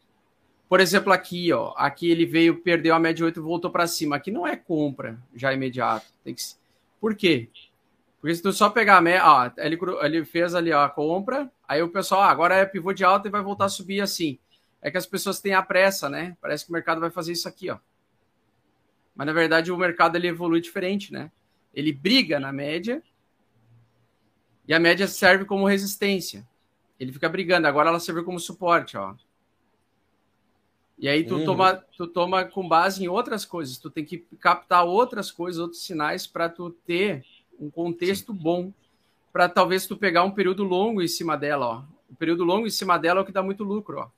Por 0.69 0.81
exemplo, 0.81 1.13
aqui, 1.13 1.53
ó, 1.53 1.73
aqui 1.77 2.11
ele 2.11 2.25
veio, 2.25 2.63
perdeu 2.63 2.95
a 2.95 2.99
média 2.99 3.25
8 3.25 3.39
e 3.39 3.43
voltou 3.43 3.71
para 3.71 3.87
cima. 3.87 4.17
Aqui 4.17 4.31
não 4.31 4.47
é 4.47 4.57
compra 4.57 5.19
já 5.35 5.53
imediato. 5.53 6.07
Tem 6.25 6.35
que... 6.35 6.43
Por 7.01 7.15
quê? 7.15 7.49
Porque 8.23 8.37
se 8.37 8.41
tu 8.41 8.53
só 8.53 8.71
pegar 8.71 8.99
a 8.99 9.01
média, 9.01 9.27
ó, 9.27 9.51
ele, 9.59 9.77
ele 10.01 10.25
fez 10.25 10.55
ali 10.55 10.73
ó, 10.73 10.85
a 10.85 10.89
compra, 10.89 11.51
aí 11.67 11.83
o 11.83 11.89
pessoal, 11.89 12.21
ah, 12.23 12.31
agora 12.31 12.55
é 12.55 12.65
pivô 12.65 12.93
de 12.93 13.03
alta 13.03 13.27
e 13.27 13.31
vai 13.33 13.43
voltar 13.43 13.65
a 13.65 13.69
subir 13.69 14.01
assim. 14.01 14.39
É 14.81 14.93
que 14.93 14.97
as 14.97 15.07
pessoas 15.07 15.41
têm 15.41 15.55
a 15.55 15.63
pressa, 15.63 16.09
né? 16.09 16.37
Parece 16.41 16.65
que 16.65 16.71
o 16.71 16.73
mercado 16.73 17.01
vai 17.01 17.11
fazer 17.11 17.33
isso 17.33 17.49
aqui, 17.49 17.69
ó. 17.69 17.79
Mas 19.13 19.27
na 19.27 19.33
verdade 19.33 19.73
o 19.73 19.77
mercado 19.77 20.15
ele 20.15 20.29
evolui 20.29 20.61
diferente, 20.61 21.13
né? 21.13 21.33
Ele 21.75 21.93
briga 21.93 22.39
na 22.39 22.53
média 22.53 23.03
e 24.69 24.73
a 24.73 24.79
média 24.79 25.09
serve 25.09 25.45
como 25.45 25.67
resistência. 25.67 26.47
Ele 27.01 27.11
fica 27.11 27.29
brigando. 27.29 27.67
Agora 27.67 27.89
ela 27.89 27.99
serve 27.99 28.23
como 28.23 28.39
suporte, 28.39 28.97
ó. 28.97 29.17
E 30.97 31.09
aí 31.09 31.25
tu, 31.25 31.39
uhum. 31.39 31.45
toma, 31.45 31.75
tu 31.97 32.07
toma 32.07 32.45
com 32.45 32.69
base 32.69 33.03
em 33.03 33.09
outras 33.09 33.45
coisas. 33.45 33.79
Tu 33.79 33.91
tem 33.91 34.05
que 34.05 34.19
captar 34.39 34.85
outras 34.85 35.29
coisas, 35.29 35.61
outros 35.61 35.85
sinais 35.85 36.25
para 36.25 36.49
tu 36.49 36.71
ter 36.71 37.25
um 37.63 37.71
contexto 37.71 38.33
Sim. 38.33 38.39
bom. 38.39 38.73
Para 39.33 39.49
talvez 39.49 39.87
tu 39.87 39.97
pegar 39.97 40.25
um 40.25 40.31
período 40.31 40.63
longo 40.63 41.01
em 41.01 41.09
cima 41.09 41.37
dela, 41.37 41.67
ó. 41.67 41.85
O 42.11 42.15
período 42.15 42.45
longo 42.45 42.67
em 42.67 42.71
cima 42.71 42.99
dela 42.99 43.21
é 43.21 43.23
o 43.23 43.27
que 43.27 43.33
dá 43.33 43.43
muito 43.43 43.65
lucro, 43.65 43.99
ó. 43.99 44.11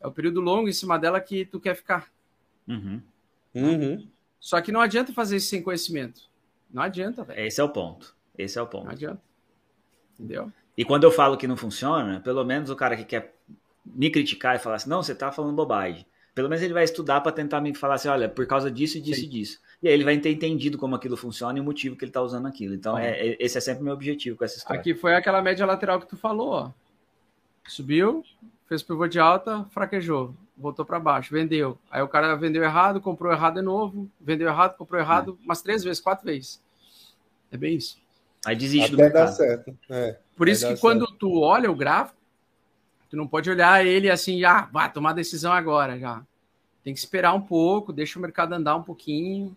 É 0.00 0.06
o 0.06 0.12
período 0.12 0.40
longo 0.40 0.68
em 0.68 0.72
cima 0.72 0.98
dela 0.98 1.18
que 1.20 1.46
tu 1.46 1.58
quer 1.58 1.74
ficar. 1.74 2.12
Uhum. 2.68 3.00
Uhum. 3.54 4.06
Só 4.38 4.60
que 4.60 4.70
não 4.70 4.80
adianta 4.80 5.12
fazer 5.12 5.36
isso 5.36 5.48
sem 5.48 5.62
conhecimento. 5.62 6.28
Não 6.70 6.82
adianta, 6.82 7.24
velho. 7.24 7.40
Esse 7.40 7.60
é 7.60 7.64
o 7.64 7.68
ponto. 7.70 8.14
Esse 8.36 8.58
é 8.58 8.62
o 8.62 8.66
ponto. 8.66 8.84
Não 8.84 8.92
adianta. 8.92 9.22
Entendeu? 10.12 10.52
E 10.76 10.84
quando 10.84 11.04
eu 11.04 11.10
falo 11.10 11.36
que 11.38 11.46
não 11.46 11.56
funciona, 11.56 12.20
pelo 12.20 12.44
menos 12.44 12.68
o 12.68 12.76
cara 12.76 12.96
que 12.96 13.04
quer 13.04 13.34
me 13.86 14.10
criticar 14.10 14.56
e 14.56 14.58
falar 14.58 14.76
assim, 14.76 14.90
não, 14.90 15.02
você 15.02 15.14
tá 15.14 15.32
falando 15.32 15.54
bobagem. 15.54 16.04
Pelo 16.34 16.48
menos 16.48 16.62
ele 16.62 16.74
vai 16.74 16.84
estudar 16.84 17.20
para 17.20 17.32
tentar 17.32 17.60
me 17.60 17.74
falar 17.74 17.94
assim, 17.94 18.08
olha, 18.08 18.28
por 18.28 18.46
causa 18.46 18.70
disso, 18.70 19.00
disso 19.00 19.20
Sim. 19.20 19.26
e 19.26 19.28
disso. 19.30 19.60
E 19.82 19.88
aí 19.88 19.94
ele 19.94 20.04
vai 20.04 20.16
ter 20.18 20.30
entendido 20.30 20.78
como 20.78 20.94
aquilo 20.94 21.16
funciona 21.16 21.58
e 21.58 21.60
o 21.60 21.64
motivo 21.64 21.96
que 21.96 22.04
ele 22.04 22.12
tá 22.12 22.22
usando 22.22 22.46
aquilo. 22.46 22.74
Então, 22.74 22.96
é, 22.96 23.10
é, 23.10 23.36
esse 23.38 23.58
é 23.58 23.60
sempre 23.60 23.82
o 23.82 23.84
meu 23.84 23.94
objetivo 23.94 24.36
com 24.36 24.44
essa 24.44 24.56
história. 24.56 24.80
Aqui 24.80 24.94
foi 24.94 25.14
aquela 25.14 25.42
média 25.42 25.66
lateral 25.66 26.00
que 26.00 26.06
tu 26.06 26.16
falou, 26.16 26.50
ó. 26.50 26.70
Subiu, 27.66 28.24
fez 28.66 28.82
pivô 28.82 29.06
de 29.06 29.18
alta, 29.18 29.64
fraquejou, 29.70 30.34
voltou 30.56 30.84
para 30.84 31.00
baixo, 31.00 31.32
vendeu. 31.32 31.78
Aí 31.90 32.02
o 32.02 32.08
cara 32.08 32.34
vendeu 32.34 32.62
errado, 32.62 33.00
comprou 33.00 33.32
errado 33.32 33.54
de 33.54 33.62
novo, 33.62 34.08
vendeu 34.20 34.48
errado, 34.48 34.76
comprou 34.76 35.00
errado, 35.00 35.38
é. 35.40 35.44
umas 35.44 35.62
três 35.62 35.82
vezes, 35.82 36.00
quatro 36.00 36.24
vezes. 36.24 36.62
É 37.50 37.56
bem 37.56 37.76
isso. 37.76 37.98
Aí 38.44 38.54
desiste 38.54 38.86
Até 38.86 38.90
do 38.90 38.98
mercado. 38.98 39.26
Dar 39.26 39.32
certo. 39.32 39.78
É, 39.88 40.18
Por 40.36 40.48
isso 40.48 40.66
que 40.66 40.76
quando 40.76 41.06
certo. 41.06 41.18
tu 41.18 41.40
olha 41.40 41.70
o 41.70 41.74
gráfico, 41.74 42.18
tu 43.08 43.16
não 43.16 43.26
pode 43.26 43.48
olhar 43.48 43.84
ele 43.84 44.10
assim, 44.10 44.44
ah, 44.44 44.68
vai 44.72 44.92
tomar 44.92 45.12
decisão 45.12 45.52
agora 45.52 45.98
já. 45.98 46.22
Tem 46.82 46.92
que 46.92 46.98
esperar 46.98 47.32
um 47.32 47.40
pouco, 47.40 47.92
deixa 47.92 48.18
o 48.18 48.22
mercado 48.22 48.52
andar 48.52 48.76
um 48.76 48.82
pouquinho, 48.82 49.56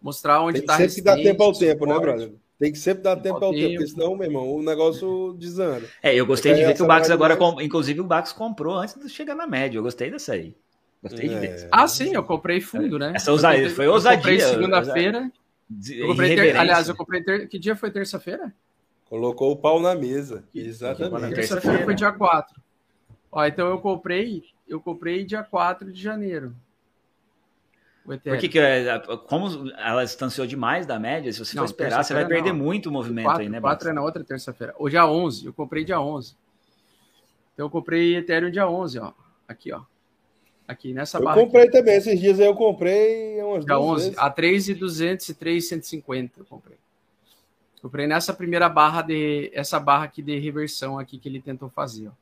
mostrar 0.00 0.42
onde 0.42 0.60
está. 0.60 0.76
Tem 0.76 0.86
que 0.86 0.92
sempre 0.92 1.10
dar 1.10 1.22
tempo 1.22 1.42
ao 1.42 1.52
tempo, 1.52 1.86
né, 1.86 1.98
brother? 1.98 2.32
Tem 2.58 2.70
que 2.70 2.78
sempre 2.78 3.02
dar 3.02 3.16
tempo 3.16 3.42
ao 3.42 3.52
tempo, 3.52 3.68
tempo, 3.68 3.74
porque 3.76 3.90
senão, 3.90 4.14
meu 4.14 4.26
irmão, 4.26 4.54
o 4.54 4.62
negócio 4.62 5.34
desanda. 5.38 5.86
É, 6.02 6.14
eu 6.14 6.26
gostei 6.26 6.52
de 6.52 6.62
ver 6.62 6.74
que 6.74 6.82
o 6.82 6.86
Bax 6.86 7.10
agora, 7.10 7.34
com... 7.34 7.58
inclusive 7.58 8.00
o 8.00 8.04
Bax 8.04 8.32
comprou 8.34 8.76
antes 8.76 8.94
de 8.98 9.08
chegar 9.08 9.34
na 9.34 9.46
média. 9.46 9.78
Eu 9.78 9.82
gostei 9.82 10.10
dessa 10.10 10.34
aí. 10.34 10.54
Gostei 11.02 11.26
é. 11.26 11.28
de 11.28 11.40
ver. 11.40 11.68
Ah, 11.72 11.88
sim, 11.88 12.14
eu 12.14 12.22
comprei 12.22 12.60
fundo, 12.60 12.98
né? 12.98 13.12
Essa 13.14 13.32
ousadia, 13.32 13.70
foi 13.70 13.88
ousadia. 13.88 14.18
Eu 14.18 14.18
comprei 14.18 14.40
segunda-feira. 14.40 15.32
Ter... 16.36 16.56
Aliás, 16.56 16.88
eu 16.88 16.94
comprei 16.94 17.22
ter... 17.22 17.48
Que 17.48 17.58
dia 17.58 17.74
foi 17.74 17.90
terça-feira? 17.90 18.52
Colocou 19.08 19.52
o 19.52 19.56
pau 19.56 19.80
na 19.80 19.94
mesa. 19.94 20.44
Exatamente. 20.54 21.36
Terça-feira 21.36 21.82
foi 21.82 21.94
dia 21.94 22.12
4. 22.12 22.60
Ó, 23.32 23.46
então 23.46 23.68
eu 23.68 23.78
comprei, 23.78 24.42
eu 24.68 24.80
comprei 24.80 25.24
dia 25.24 25.42
4 25.42 25.90
de 25.90 26.02
janeiro. 26.02 26.54
Por 28.04 28.38
que, 28.38 28.48
que 28.48 28.58
é, 28.58 28.98
como 29.28 29.70
ela 29.72 30.04
distanciou 30.04 30.46
demais 30.46 30.86
da 30.86 30.98
média, 30.98 31.32
se 31.32 31.38
você 31.38 31.54
não, 31.54 31.64
for 31.64 31.70
esperar, 31.70 32.02
você 32.02 32.14
vai 32.14 32.26
perder 32.26 32.52
não. 32.52 32.58
muito 32.58 32.88
o 32.88 32.92
movimento 32.92 33.26
4, 33.26 33.42
aí, 33.42 33.48
né? 33.48 33.60
4 33.60 33.90
é 33.90 33.92
na 33.92 34.02
outra 34.02 34.24
terça-feira. 34.24 34.74
Hoje 34.78 34.96
é 34.96 35.04
11, 35.04 35.46
eu 35.46 35.52
comprei 35.52 35.84
dia 35.84 36.00
11. 36.00 36.34
Então 37.54 37.66
eu 37.66 37.70
comprei 37.70 38.16
Ethereum 38.16 38.50
dia 38.50 38.68
11, 38.68 38.98
ó. 38.98 39.12
Aqui, 39.46 39.72
ó. 39.72 39.82
Aqui 40.66 40.94
nessa 40.94 41.18
eu 41.18 41.24
barra. 41.24 41.38
Eu 41.38 41.44
comprei 41.44 41.64
aqui. 41.64 41.72
também, 41.72 41.96
esses 41.96 42.18
dias 42.18 42.40
aí 42.40 42.46
eu 42.46 42.54
comprei 42.54 43.42
umas 43.42 43.64
Dia 43.64 43.78
11, 43.78 44.04
vezes. 44.04 44.18
a 44.18 44.30
3,200 44.30 45.28
e 45.28 45.34
3,150 45.34 46.40
eu 46.40 46.44
comprei. 46.46 46.78
Comprei 47.82 48.06
nessa 48.06 48.32
primeira 48.32 48.68
barra 48.68 49.02
de 49.02 49.50
essa 49.54 49.78
barra 49.80 50.04
aqui 50.04 50.22
de 50.22 50.38
reversão 50.38 50.98
aqui 50.98 51.18
que 51.18 51.28
ele 51.28 51.40
tentou 51.40 51.68
fazer, 51.68 52.08
ó. 52.08 52.12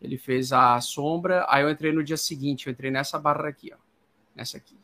Ele 0.00 0.18
fez 0.18 0.52
a 0.52 0.80
sombra, 0.80 1.46
aí 1.48 1.62
eu 1.62 1.70
entrei 1.70 1.92
no 1.92 2.02
dia 2.02 2.16
seguinte, 2.16 2.66
eu 2.66 2.72
entrei 2.72 2.90
nessa 2.90 3.18
barra 3.18 3.48
aqui, 3.48 3.72
ó. 3.72 3.78
Nessa 4.34 4.56
aqui. 4.56 4.81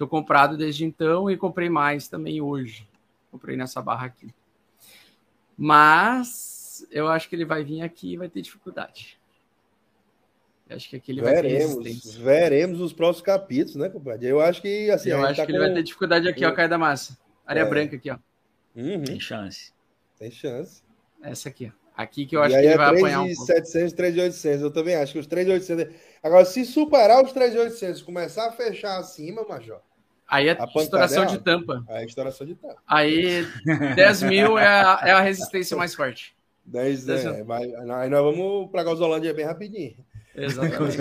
Tô 0.00 0.08
comprado 0.08 0.56
desde 0.56 0.86
então 0.86 1.30
e 1.30 1.36
comprei 1.36 1.68
mais 1.68 2.08
também 2.08 2.40
hoje. 2.40 2.88
Comprei 3.30 3.54
nessa 3.54 3.82
barra 3.82 4.06
aqui. 4.06 4.34
Mas 5.54 6.86
eu 6.90 7.06
acho 7.06 7.28
que 7.28 7.36
ele 7.36 7.44
vai 7.44 7.62
vir 7.62 7.82
aqui 7.82 8.14
e 8.14 8.16
vai 8.16 8.26
ter 8.26 8.40
dificuldade. 8.40 9.20
Eu 10.66 10.76
acho 10.76 10.88
que 10.88 10.96
aqui 10.96 11.12
ele 11.12 11.20
veremos, 11.20 11.74
vai 11.74 11.84
ter 11.84 12.18
Veremos 12.18 12.78
nos 12.78 12.94
próximos 12.94 13.26
capítulos, 13.26 13.76
né, 13.76 13.90
compadre? 13.90 14.26
Eu 14.26 14.40
acho 14.40 14.62
que 14.62 14.90
assim. 14.90 15.10
Eu 15.10 15.22
acho 15.22 15.36
tá 15.36 15.44
que 15.44 15.52
com... 15.52 15.58
ele 15.58 15.66
vai 15.66 15.74
ter 15.74 15.82
dificuldade 15.82 16.26
aqui, 16.26 16.46
ó, 16.46 16.52
Caia 16.52 16.66
da 16.70 16.78
Massa. 16.78 17.18
Área 17.44 17.60
é. 17.60 17.64
branca 17.66 17.96
aqui, 17.96 18.10
ó. 18.10 18.16
Uhum. 18.74 19.04
Tem 19.04 19.20
chance. 19.20 19.70
Tem 20.18 20.30
chance. 20.30 20.82
Essa 21.22 21.50
aqui, 21.50 21.70
ó. 21.70 21.78
Aqui 21.94 22.24
que 22.24 22.34
eu 22.34 22.42
acho 22.42 22.54
que 22.54 22.60
ele 22.62 22.68
é 22.68 22.76
vai 22.78 22.88
3 22.88 23.02
apanhar 23.02 23.20
um 23.20 23.34
700, 23.34 23.92
3.800. 23.92 24.60
Eu 24.62 24.70
também 24.70 24.94
acho 24.94 25.12
que 25.12 25.18
os 25.18 25.28
3.800... 25.28 25.92
Agora, 26.22 26.46
se 26.46 26.64
superar 26.64 27.22
os 27.22 27.34
3.800, 27.34 28.02
começar 28.02 28.46
a 28.46 28.52
fechar 28.52 28.98
acima, 28.98 29.44
Major... 29.46 29.82
Aí 30.30 30.48
é 30.48 30.56
a 30.58 30.80
estouração 30.80 31.26
de 31.26 31.38
tampa. 31.38 31.84
Aí 31.88 32.04
é 32.04 32.06
estouração 32.06 32.46
de 32.46 32.54
tampa. 32.54 32.76
Aí 32.86 33.44
10 33.96 34.22
mil 34.22 34.56
é 34.56 34.66
a, 34.66 35.00
é 35.04 35.10
a 35.10 35.20
resistência 35.20 35.76
mais 35.76 35.92
forte. 35.92 36.36
10, 36.64 37.04
10 37.04 37.24
é, 37.24 37.44
mas, 37.44 37.74
aí 37.74 38.08
nós 38.08 38.22
vamos 38.22 38.70
para 38.70 38.82
a 38.82 38.84
Gasolândia 38.84 39.34
bem 39.34 39.44
rapidinho. 39.44 39.96
Exatamente. 40.32 40.96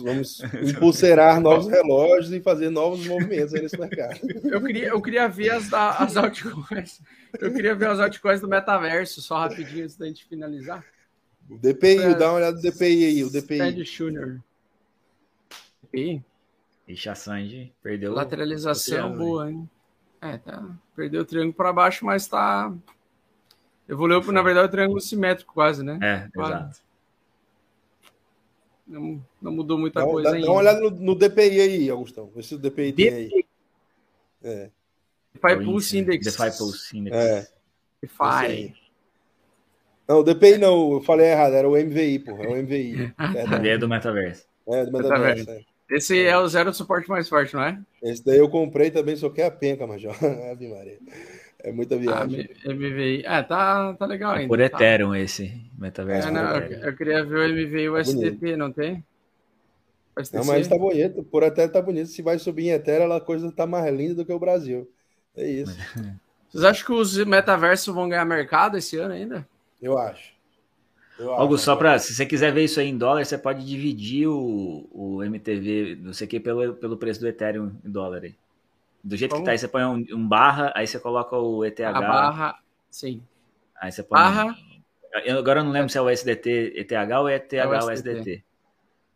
Vamos, 0.00 0.42
vamos, 0.78 1.02
novos 1.42 1.68
relógios 1.68 2.32
e 2.32 2.40
fazer 2.40 2.70
novos 2.70 3.06
movimentos 3.06 3.54
aí 3.54 3.60
nesse 3.60 3.78
mercado. 3.78 4.18
Eu 4.44 4.62
queria, 4.62 4.88
eu 4.88 5.02
queria 5.02 5.28
ver 5.28 5.50
as, 5.50 5.70
as 5.72 6.16
altcoins. 6.16 7.02
Eu 7.38 7.52
queria 7.52 7.74
ver 7.74 7.88
as 7.88 8.00
altcoins 8.00 8.40
do 8.40 8.48
metaverso, 8.48 9.20
só 9.20 9.38
rapidinho 9.38 9.84
antes 9.84 9.96
da 9.96 10.06
gente 10.06 10.24
finalizar. 10.24 10.82
O 11.50 11.58
DPI, 11.58 11.98
é, 11.98 12.14
dá 12.14 12.30
uma 12.30 12.38
olhada 12.38 12.56
no 12.56 12.62
DPI 12.62 13.04
aí, 13.04 13.24
o 13.24 13.30
DPI. 13.30 13.58
Ted 13.58 13.84
Schuner. 13.84 14.40
DPI? 15.82 16.24
Ixi, 16.88 17.08
a 17.10 17.14
Sanji 17.14 17.72
perdeu. 17.82 18.14
Lateralização 18.14 19.14
boa, 19.14 19.50
hein? 19.50 19.68
É, 20.22 20.38
tá. 20.38 20.66
Perdeu 20.96 21.22
o 21.22 21.24
triângulo 21.24 21.52
para 21.52 21.72
baixo, 21.72 22.04
mas 22.04 22.26
tá. 22.26 22.72
Evoluiu, 23.86 24.20
na 24.32 24.42
verdade, 24.42 24.68
o 24.68 24.70
triângulo 24.70 25.00
simétrico 25.00 25.52
quase, 25.52 25.84
né? 25.84 25.98
É, 26.02 26.28
quase. 26.34 26.52
exato. 26.52 26.88
Não, 28.86 29.22
não 29.40 29.52
mudou 29.52 29.78
muita 29.78 30.00
dá, 30.00 30.06
coisa 30.06 30.30
dá, 30.30 30.36
ainda. 30.36 30.46
Dá 30.46 30.52
uma 30.52 30.60
olhada 30.60 30.80
no, 30.80 30.90
no 30.90 31.14
DPI 31.14 31.60
aí, 31.60 31.90
Augustão. 31.90 32.32
Vê 32.34 32.42
se 32.42 32.54
o 32.54 32.58
DPI, 32.58 32.92
DPI. 32.92 32.94
tem 32.94 33.14
aí. 33.14 33.44
É. 34.42 34.70
DeFi 35.34 35.64
Pulse 35.64 35.98
Index. 35.98 36.24
DeFi 36.24 36.58
Pulse 36.58 36.98
Index. 36.98 37.16
É. 37.16 37.48
DeFi. 38.00 38.74
Não, 40.08 40.20
o 40.20 40.22
DPI 40.22 40.56
não, 40.56 40.92
eu 40.92 41.00
falei 41.02 41.26
errado, 41.26 41.52
era 41.52 41.68
o 41.68 41.72
MVI, 41.72 42.18
porra. 42.20 42.44
É 42.44 42.48
o 42.48 42.62
MVI. 42.62 43.14
é 43.68 43.76
do 43.76 43.86
metaverso. 43.86 44.46
É, 44.66 44.86
do 44.86 44.92
metaverso. 44.92 45.40
metaverso. 45.40 45.50
É. 45.50 45.77
Esse 45.90 46.18
é. 46.18 46.30
é. 46.30 46.38
o 46.38 46.46
zero 46.46 46.72
suporte 46.72 47.08
mais 47.08 47.28
forte, 47.28 47.54
não 47.54 47.62
é? 47.62 47.78
Esse 48.02 48.24
daí 48.24 48.38
eu 48.38 48.48
comprei 48.48 48.90
também, 48.90 49.16
só 49.16 49.28
que 49.30 49.40
é 49.40 49.46
a 49.46 49.50
penca, 49.50 49.86
Major. 49.86 50.14
Ave 50.50 50.68
Maria. 50.68 50.98
É 51.60 51.72
muita 51.72 51.96
ah, 51.96 51.98
viagem. 51.98 52.48
Ah, 52.64 52.72
MVI. 52.72 53.24
É, 53.24 53.42
tá, 53.42 53.94
tá 53.94 54.06
legal 54.06 54.32
ainda. 54.32 54.48
Por 54.48 54.58
tá. 54.58 54.64
Ethereum 54.64 55.14
esse 55.14 55.60
metaverso. 55.76 56.28
É, 56.28 56.30
não, 56.30 56.56
eu, 56.56 56.78
eu, 56.78 56.96
queria 56.96 57.24
ver 57.24 57.50
o 57.50 57.52
MVI 57.52 57.82
e 57.82 57.88
o 57.88 58.04
STP, 58.04 58.56
não 58.56 58.70
tem? 58.70 59.04
Não, 60.32 60.44
mas 60.44 60.68
tá 60.68 60.76
bonito. 60.76 61.22
Por 61.24 61.42
Ethereum 61.42 61.72
tá 61.72 61.82
bonito. 61.82 62.08
Se 62.08 62.22
vai 62.22 62.38
subir 62.38 62.68
em 62.68 62.70
Ethereum, 62.70 63.12
a 63.12 63.20
coisa 63.20 63.50
tá 63.50 63.66
mais 63.66 63.92
linda 63.94 64.16
do 64.16 64.24
que 64.24 64.32
o 64.32 64.38
Brasil. 64.38 64.88
É 65.36 65.48
isso. 65.48 65.76
Vocês 66.48 66.64
acham 66.64 66.86
que 66.86 66.92
os 66.92 67.16
metaversos 67.24 67.94
vão 67.94 68.08
ganhar 68.08 68.24
mercado 68.24 68.78
esse 68.78 68.96
ano 68.96 69.12
ainda? 69.12 69.46
Eu 69.82 69.98
acho. 69.98 70.32
Algo 71.20 71.58
só 71.58 71.74
para, 71.74 71.98
se 71.98 72.14
você 72.14 72.24
quiser 72.24 72.52
ver 72.52 72.64
isso 72.64 72.78
aí 72.78 72.88
em 72.88 72.96
dólar, 72.96 73.24
você 73.24 73.36
pode 73.36 73.64
dividir 73.66 74.28
o, 74.28 74.88
o 74.92 75.24
MTV, 75.24 75.98
não 76.00 76.12
sei 76.12 76.26
o 76.26 76.30
que, 76.30 76.38
pelo, 76.38 76.74
pelo 76.74 76.96
preço 76.96 77.20
do 77.20 77.26
Ethereum 77.26 77.72
em 77.84 77.90
dólar 77.90 78.22
aí. 78.22 78.36
Do 79.02 79.16
jeito 79.16 79.32
Como? 79.32 79.42
que 79.42 79.46
tá 79.46 79.52
aí, 79.52 79.58
você 79.58 79.66
põe 79.66 79.84
um, 79.84 80.04
um, 80.12 80.28
barra, 80.28 80.72
aí 80.76 80.86
você 80.86 81.00
coloca 81.00 81.36
o 81.36 81.64
ETH. 81.64 81.80
A 81.80 81.92
barra, 82.00 82.58
sim. 82.90 83.22
Aí 83.80 83.90
você 83.90 84.02
põe. 84.02 84.18
Barra. 84.18 84.56
Eu, 85.24 85.38
agora 85.38 85.60
eu 85.60 85.64
não 85.64 85.72
lembro 85.72 85.88
se 85.88 85.98
é 85.98 86.00
o 86.00 86.08
SDT, 86.08 86.74
ETH 86.76 86.92
ou 87.18 87.28
ETH 87.28 87.52
é 87.52 87.66
o 87.66 87.90
SDT. 87.90 88.44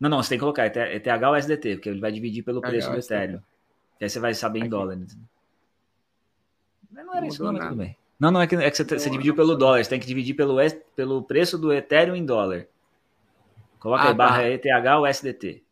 Não, 0.00 0.10
não, 0.10 0.22
você 0.22 0.30
tem 0.30 0.38
que 0.38 0.42
colocar 0.42 0.66
ETH 0.66 1.22
ou 1.24 1.36
SDT, 1.36 1.76
porque 1.76 1.88
ele 1.88 2.00
vai 2.00 2.10
dividir 2.10 2.42
pelo 2.42 2.60
preço 2.60 2.90
do 2.90 2.98
Ethereum. 2.98 3.40
E 4.00 4.04
aí 4.04 4.10
você 4.10 4.18
vai 4.18 4.34
saber 4.34 4.60
em 4.60 4.68
dólar. 4.68 4.98
Mas 6.90 7.06
não 7.06 7.12
era 7.12 7.20
não 7.20 7.28
isso, 7.28 7.44
não, 7.44 7.52
mas 7.52 7.64
tudo 7.64 7.76
bem. 7.76 7.96
Não, 8.22 8.30
não 8.30 8.40
é 8.40 8.46
que, 8.46 8.54
é 8.54 8.70
que 8.70 8.76
você, 8.76 8.84
você 8.84 9.10
dividiu 9.10 9.34
pelo 9.34 9.56
dólar, 9.56 9.82
você 9.82 9.90
tem 9.90 9.98
que 9.98 10.06
dividir 10.06 10.36
pelo, 10.36 10.54
pelo 10.94 11.24
preço 11.24 11.58
do 11.58 11.72
Ethereum 11.72 12.14
em 12.14 12.24
dólar. 12.24 12.68
Coloca 13.80 14.04
ah, 14.04 14.08
aí 14.10 14.14
barra 14.14 14.42
tá. 14.42 14.48
ETH 14.48 14.96
ou 14.96 15.06
SDT. 15.08 15.64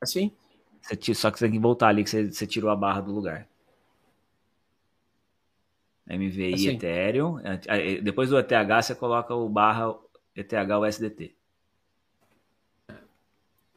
Assim? 0.00 0.32
Você, 0.82 1.14
só 1.14 1.30
que 1.30 1.38
você 1.38 1.44
tem 1.44 1.52
que 1.52 1.60
voltar 1.60 1.90
ali 1.90 2.02
que 2.02 2.10
você, 2.10 2.28
você 2.28 2.44
tirou 2.44 2.72
a 2.72 2.74
barra 2.74 3.02
do 3.02 3.12
lugar. 3.12 3.46
MVI 6.08 6.54
assim. 6.54 6.70
Ethereum. 6.70 7.38
É, 7.38 8.00
depois 8.00 8.30
do 8.30 8.36
ETH 8.36 8.50
você 8.82 8.96
coloca 8.96 9.32
o 9.32 9.48
barra 9.48 9.94
ETH 10.34 10.52
ou 10.76 10.84
SDT. 10.84 11.36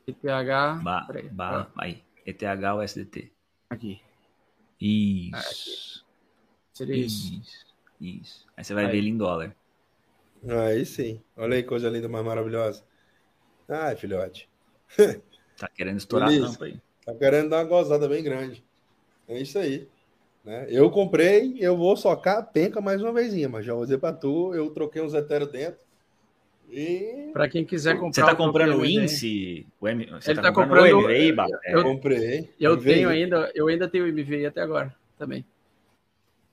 ETH. 0.07 0.23
Ba, 0.81 1.07
barra, 1.31 1.71
aí. 1.77 2.03
ETH 2.25 2.41
ou 2.73 2.81
SDT. 2.81 3.31
Aqui. 3.69 4.01
Isso. 4.81 5.35
Aqui. 5.35 6.07
Seria 6.73 6.95
isso. 6.95 7.33
isso. 7.35 7.66
Isso. 7.99 8.45
Aí 8.55 8.63
você 8.63 8.73
vai 8.73 8.85
aí. 8.85 8.91
ver 8.91 8.97
ele 8.97 9.09
em 9.09 9.17
dólar. 9.17 9.55
Aí 10.47 10.85
sim. 10.85 11.21
Olha 11.35 11.55
aí, 11.55 11.63
coisa 11.63 11.89
linda, 11.89 12.07
mais 12.07 12.25
maravilhosa. 12.25 12.83
Ai, 13.67 13.95
filhote. 13.95 14.49
Tá 15.57 15.67
querendo 15.67 15.97
estourar 15.97 16.29
Feliz. 16.29 16.43
a 16.43 16.51
tampa 16.51 16.65
aí. 16.65 16.79
Tá 17.03 17.15
querendo 17.15 17.49
dar 17.49 17.57
uma 17.57 17.63
gozada 17.63 18.07
bem 18.07 18.23
grande. 18.23 18.63
É 19.27 19.41
isso 19.41 19.57
aí. 19.57 19.87
Né? 20.45 20.67
Eu 20.69 20.91
comprei, 20.91 21.57
eu 21.59 21.75
vou 21.75 21.97
socar 21.97 22.37
a 22.37 22.43
penca 22.43 22.79
mais 22.79 23.01
uma 23.01 23.11
vezinha, 23.11 23.49
mas 23.49 23.65
já 23.65 23.73
vou 23.73 23.83
dizer 23.83 23.97
pra 23.97 24.13
tu, 24.13 24.53
eu 24.53 24.69
troquei 24.69 25.01
uns 25.01 25.13
etéreos 25.13 25.51
dentro. 25.51 25.79
E... 26.69 27.31
Para 27.33 27.49
quem 27.49 27.65
quiser 27.65 27.95
comprar. 27.95 28.13
Você 28.13 28.21
tá 28.21 28.35
comprando 28.35 28.77
o 28.77 28.85
índice? 28.85 29.65
O 29.79 29.87
M... 29.87 30.05
Você 30.05 30.31
Ele 30.31 30.35
tá, 30.35 30.43
tá 30.43 30.53
comprando, 30.53 30.91
comprando 30.91 31.05
o 31.05 31.09
MVI, 31.09 31.35
eu, 31.65 31.79
eu 31.79 31.83
comprei. 31.83 32.49
Eu 32.59 32.75
MVI. 32.75 32.93
tenho 32.93 33.09
ainda, 33.09 33.51
eu 33.55 33.67
ainda 33.67 33.89
tenho 33.89 34.05
o 34.05 34.07
MVI 34.07 34.45
até 34.45 34.61
agora 34.61 34.93
também. 35.17 35.43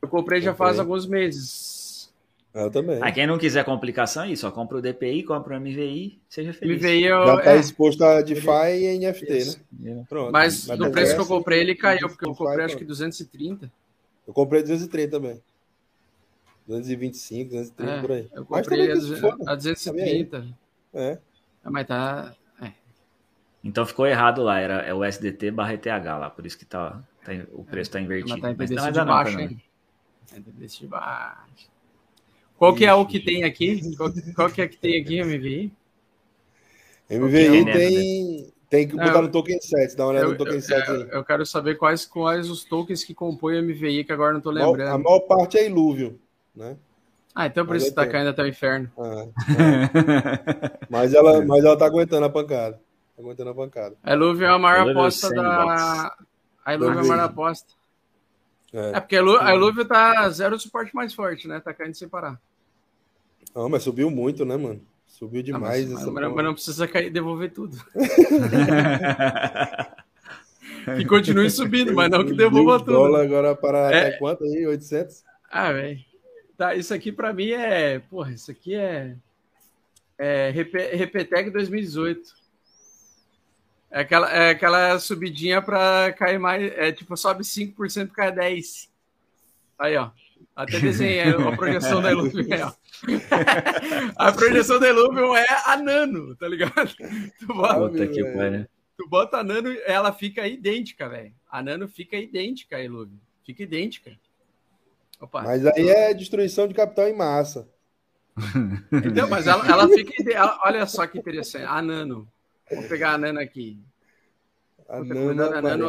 Eu 0.04 0.08
comprei 0.08 0.42
já 0.42 0.54
faz 0.54 0.78
alguns 0.78 1.06
meses. 1.06 2.12
Eu 2.54 2.70
também. 2.70 3.00
Ah, 3.02 3.10
quem 3.10 3.26
não 3.26 3.36
quiser 3.36 3.64
complicação 3.64 4.22
aí, 4.22 4.36
só 4.36 4.48
compra 4.50 4.78
o 4.78 4.82
DPI, 4.82 5.24
compra 5.24 5.56
o 5.56 5.60
MVI, 5.60 6.20
seja 6.28 6.52
feliz. 6.52 6.80
MVI 6.80 7.04
eu, 7.04 7.26
Já 7.26 7.40
tá 7.40 7.52
é, 7.52 7.56
exposto 7.56 8.04
a 8.04 8.20
DeFi 8.20 8.48
e 8.80 8.98
NFT, 8.98 9.36
isso. 9.36 9.60
né? 9.72 10.04
Pronto. 10.08 10.30
Mas, 10.30 10.68
Mas 10.68 10.78
no 10.78 10.92
preço 10.92 11.16
que 11.16 11.20
eu 11.20 11.26
comprei, 11.26 11.60
ele 11.60 11.74
caiu, 11.74 12.08
porque 12.08 12.24
eu 12.24 12.34
comprei 12.34 12.64
acho 12.64 12.76
que 12.76 12.84
230. 12.84 13.72
Eu 14.28 14.32
comprei 14.32 14.62
230 14.62 15.10
também. 15.10 15.42
225, 16.68 17.50
230 17.50 17.92
é, 17.92 18.00
por 18.00 18.12
aí. 18.12 18.28
Eu 18.32 18.44
comprei 18.44 18.90
a, 18.90 19.52
a 19.52 19.54
230. 19.56 20.46
É. 20.94 21.18
Mas 21.64 21.86
tá. 21.88 22.34
É. 22.62 22.70
Então 23.64 23.84
ficou 23.84 24.06
errado 24.06 24.42
lá, 24.42 24.60
era 24.60 24.74
é 24.82 24.94
o 24.94 25.02
SDT 25.02 25.50
barra 25.50 25.74
ETH 25.74 25.86
lá, 25.86 26.30
por 26.30 26.46
isso 26.46 26.56
que 26.56 26.64
tá, 26.64 27.02
tá 27.24 27.32
o 27.52 27.64
preço 27.64 27.88
está 27.88 28.00
invertido. 28.00 28.38
Mas 28.38 28.40
tá 28.40 28.54
Mas 28.56 28.70
não, 28.70 28.92
de 28.92 29.04
baixo, 29.04 29.40
hein? 29.40 29.60
Desse 30.56 30.80
de 30.80 30.86
baixo. 30.86 31.70
Qual 32.56 32.74
que 32.74 32.86
é 32.86 32.94
o 32.94 33.06
que 33.06 33.20
tem 33.20 33.44
aqui? 33.44 33.96
Qual, 33.96 34.10
qual 34.34 34.50
que 34.50 34.62
é 34.62 34.68
que 34.68 34.76
tem 34.76 35.00
aqui, 35.00 35.22
MVI? 35.22 35.72
MVI 37.10 37.68
é 37.68 37.72
tem, 37.72 38.52
tem 38.70 38.88
que 38.88 38.96
botar 38.96 39.22
no 39.22 39.30
token 39.30 39.60
7, 39.60 39.96
dá 39.96 40.04
uma 40.04 40.10
olhada 40.10 40.26
eu, 40.26 40.30
no 40.30 40.36
token 40.38 40.54
eu, 40.54 40.60
7 40.60 40.90
aí. 40.90 41.08
Eu 41.10 41.24
quero 41.24 41.44
saber 41.44 41.76
quais, 41.76 42.06
quais 42.06 42.48
os 42.48 42.64
tokens 42.64 43.04
que 43.04 43.14
compõem 43.14 43.58
o 43.58 43.62
MVI, 43.62 44.04
que 44.04 44.12
agora 44.12 44.32
não 44.32 44.38
estou 44.38 44.52
lembrando. 44.52 44.94
A 44.94 44.98
maior 44.98 45.20
parte 45.20 45.58
é 45.58 45.66
Ilúvio, 45.66 46.18
né? 46.54 46.76
Ah, 47.34 47.46
então 47.46 47.66
por 47.66 47.74
isso 47.74 47.88
está 47.88 48.06
caindo 48.06 48.30
até 48.30 48.42
o 48.42 48.46
inferno. 48.46 48.90
Ah, 48.96 49.26
é. 49.50 50.78
mas, 50.88 51.12
ela, 51.12 51.42
mas 51.44 51.64
ela 51.64 51.76
tá 51.76 51.84
aguentando 51.84 52.24
a 52.24 52.30
pancada. 52.30 52.80
Tá 53.16 53.22
aguentando 53.22 53.50
a 53.50 53.54
pancada. 53.54 53.96
A 54.02 54.14
Ilúvio 54.14 54.46
é 54.46 54.50
a 54.50 54.58
maior 54.58 54.88
aposta 54.88 55.28
da. 55.30 56.16
A 56.64 56.74
Ilúvio 56.74 57.00
é 57.00 57.02
a 57.02 57.04
maior 57.04 57.24
aposta. 57.24 57.74
É, 58.74 58.96
é 58.96 59.00
porque 59.00 59.16
a 59.16 59.54
Iluvio 59.54 59.84
tá 59.84 60.28
zero 60.30 60.58
suporte 60.58 60.92
mais 60.92 61.14
forte, 61.14 61.46
né? 61.46 61.60
Tá 61.60 61.72
caindo 61.72 61.94
sem 61.94 62.08
parar. 62.08 62.40
Não, 63.54 63.68
mas 63.68 63.84
subiu 63.84 64.10
muito, 64.10 64.44
né, 64.44 64.56
mano? 64.56 64.80
Subiu 65.06 65.38
ah, 65.40 65.44
demais. 65.44 65.88
mas, 65.88 66.06
mas, 66.06 66.34
mas, 66.34 66.44
não 66.44 66.54
precisa 66.54 66.88
cair 66.88 67.08
devolver 67.08 67.52
tudo. 67.52 67.78
que 70.98 71.04
continue 71.06 71.48
subindo, 71.48 71.94
mas 71.94 72.10
não 72.10 72.26
que 72.26 72.34
devolva 72.34 72.80
tudo. 72.80 72.94
dólar 72.94 73.22
agora 73.22 73.54
para 73.54 73.92
é... 73.92 74.08
até 74.08 74.18
quanto 74.18 74.42
aí? 74.42 74.66
800? 74.66 75.22
Ah, 75.48 75.70
velho. 75.70 76.00
Tá, 76.56 76.74
isso 76.74 76.92
aqui 76.92 77.12
para 77.12 77.32
mim 77.32 77.50
é... 77.50 78.00
Porra, 78.00 78.32
isso 78.32 78.50
aqui 78.50 78.74
é... 78.74 79.14
É 80.18 80.50
Repetec 80.50 81.50
2018. 81.50 82.43
É 83.94 84.00
aquela, 84.00 84.28
é 84.28 84.50
aquela 84.50 84.98
subidinha 84.98 85.62
para 85.62 86.12
cair 86.14 86.36
mais. 86.36 86.72
É 86.76 86.90
tipo, 86.90 87.16
sobe 87.16 87.44
5% 87.44 88.10
cai 88.10 88.32
10%. 88.32 88.88
Aí, 89.78 89.96
ó. 89.96 90.10
Até 90.56 90.80
desenhei 90.80 91.20
a 91.22 91.56
projeção 91.56 92.02
da 92.02 92.10
Illuvium. 92.10 92.72
a 94.18 94.32
projeção 94.32 94.80
da 94.80 94.88
Illuvium 94.88 95.36
é 95.36 95.46
a 95.66 95.76
nano, 95.76 96.34
tá 96.34 96.48
ligado? 96.48 96.92
Tu 97.38 97.46
bota, 97.46 98.06
que 98.08 98.66
tu 98.96 99.08
bota 99.08 99.36
a 99.36 99.44
nano, 99.44 99.72
ela 99.86 100.12
fica 100.12 100.44
idêntica, 100.48 101.08
velho. 101.08 101.32
A 101.48 101.62
nano 101.62 101.86
fica 101.86 102.16
idêntica 102.16 102.76
a 102.76 102.82
Illuvium. 102.82 103.20
Fica 103.46 103.62
idêntica. 103.62 104.10
Opa. 105.20 105.42
Mas 105.42 105.64
aí 105.64 105.88
é 105.88 106.12
destruição 106.12 106.66
de 106.66 106.74
capital 106.74 107.06
em 107.06 107.16
massa. 107.16 107.68
Então, 108.90 109.28
mas 109.30 109.46
ela, 109.46 109.64
ela 109.68 109.88
fica. 109.88 110.12
Olha 110.64 110.84
só 110.84 111.06
que 111.06 111.16
interessante. 111.16 111.66
A 111.66 111.80
nano 111.80 112.28
Vou 112.70 112.82
pegar 112.84 113.12
a 113.12 113.18
Nana 113.18 113.42
aqui. 113.42 113.78
A 114.88 115.02
Nana, 115.02 115.46
a, 115.46 115.62
Nana, 115.62 115.86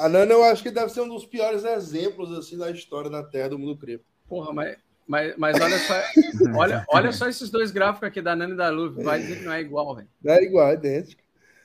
a, 0.00 0.08
Nana, 0.08 0.32
eu 0.32 0.44
acho 0.44 0.62
que 0.62 0.70
deve 0.70 0.90
ser 0.90 1.00
um 1.00 1.08
dos 1.08 1.24
piores 1.24 1.64
exemplos 1.64 2.32
assim 2.32 2.58
da 2.58 2.70
história 2.70 3.08
da 3.10 3.22
Terra 3.22 3.50
do 3.50 3.58
mundo 3.58 3.78
cripto. 3.78 4.04
Porra, 4.28 4.52
mas, 4.52 4.76
mas, 5.06 5.34
mas 5.38 5.60
olha 5.60 5.78
só, 5.78 5.94
olha, 6.54 6.86
olha 6.90 7.12
só 7.12 7.28
esses 7.28 7.50
dois 7.50 7.70
gráficos 7.70 8.08
aqui 8.08 8.20
da 8.20 8.36
Nana 8.36 8.54
e 8.54 8.56
da 8.56 8.68
Luve. 8.68 9.02
Vai 9.02 9.20
dizer 9.20 9.38
que 9.38 9.44
não 9.44 9.52
é 9.52 9.60
igual, 9.60 9.96
velho. 9.96 10.08
É 10.24 10.44
igual, 10.44 10.68
é 10.68 10.74
idêntico. 10.74 11.22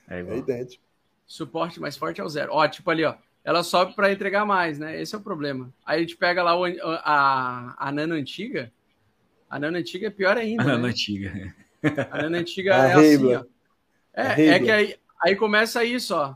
É, 0.08 0.20
igual. 0.20 0.36
é 0.36 0.38
idêntico. 0.38 0.82
Suporte 1.26 1.78
mais 1.78 1.96
forte 1.96 2.20
é 2.20 2.24
o 2.24 2.28
zero. 2.28 2.52
Ó, 2.52 2.66
tipo 2.66 2.90
ali, 2.90 3.04
ó. 3.04 3.14
Ela 3.44 3.62
sobe 3.62 3.94
para 3.94 4.10
entregar 4.10 4.44
mais, 4.44 4.78
né? 4.78 5.00
Esse 5.00 5.14
é 5.14 5.18
o 5.18 5.20
problema. 5.20 5.72
Aí 5.84 5.98
a 5.98 6.00
gente 6.00 6.16
pega 6.16 6.42
lá 6.42 6.58
o, 6.58 6.64
a, 6.64 7.76
a 7.78 7.92
Nano 7.92 8.14
antiga. 8.14 8.72
A 9.48 9.58
Nano 9.58 9.76
antiga 9.76 10.06
é 10.06 10.10
pior 10.10 10.36
ainda. 10.36 10.62
A 10.62 10.66
Nano 10.66 10.84
né? 10.84 10.88
antiga. 10.88 11.54
A 12.10 12.22
Nano 12.22 12.36
antiga 12.36 12.74
a 12.74 12.88
é 12.88 12.92
assim, 12.94 13.34
ó. 13.34 13.44
É, 14.12 14.46
é 14.46 14.58
que 14.58 14.70
aí, 14.70 14.96
aí 15.22 15.36
começa 15.36 15.84
isso, 15.84 16.14
ó. 16.14 16.34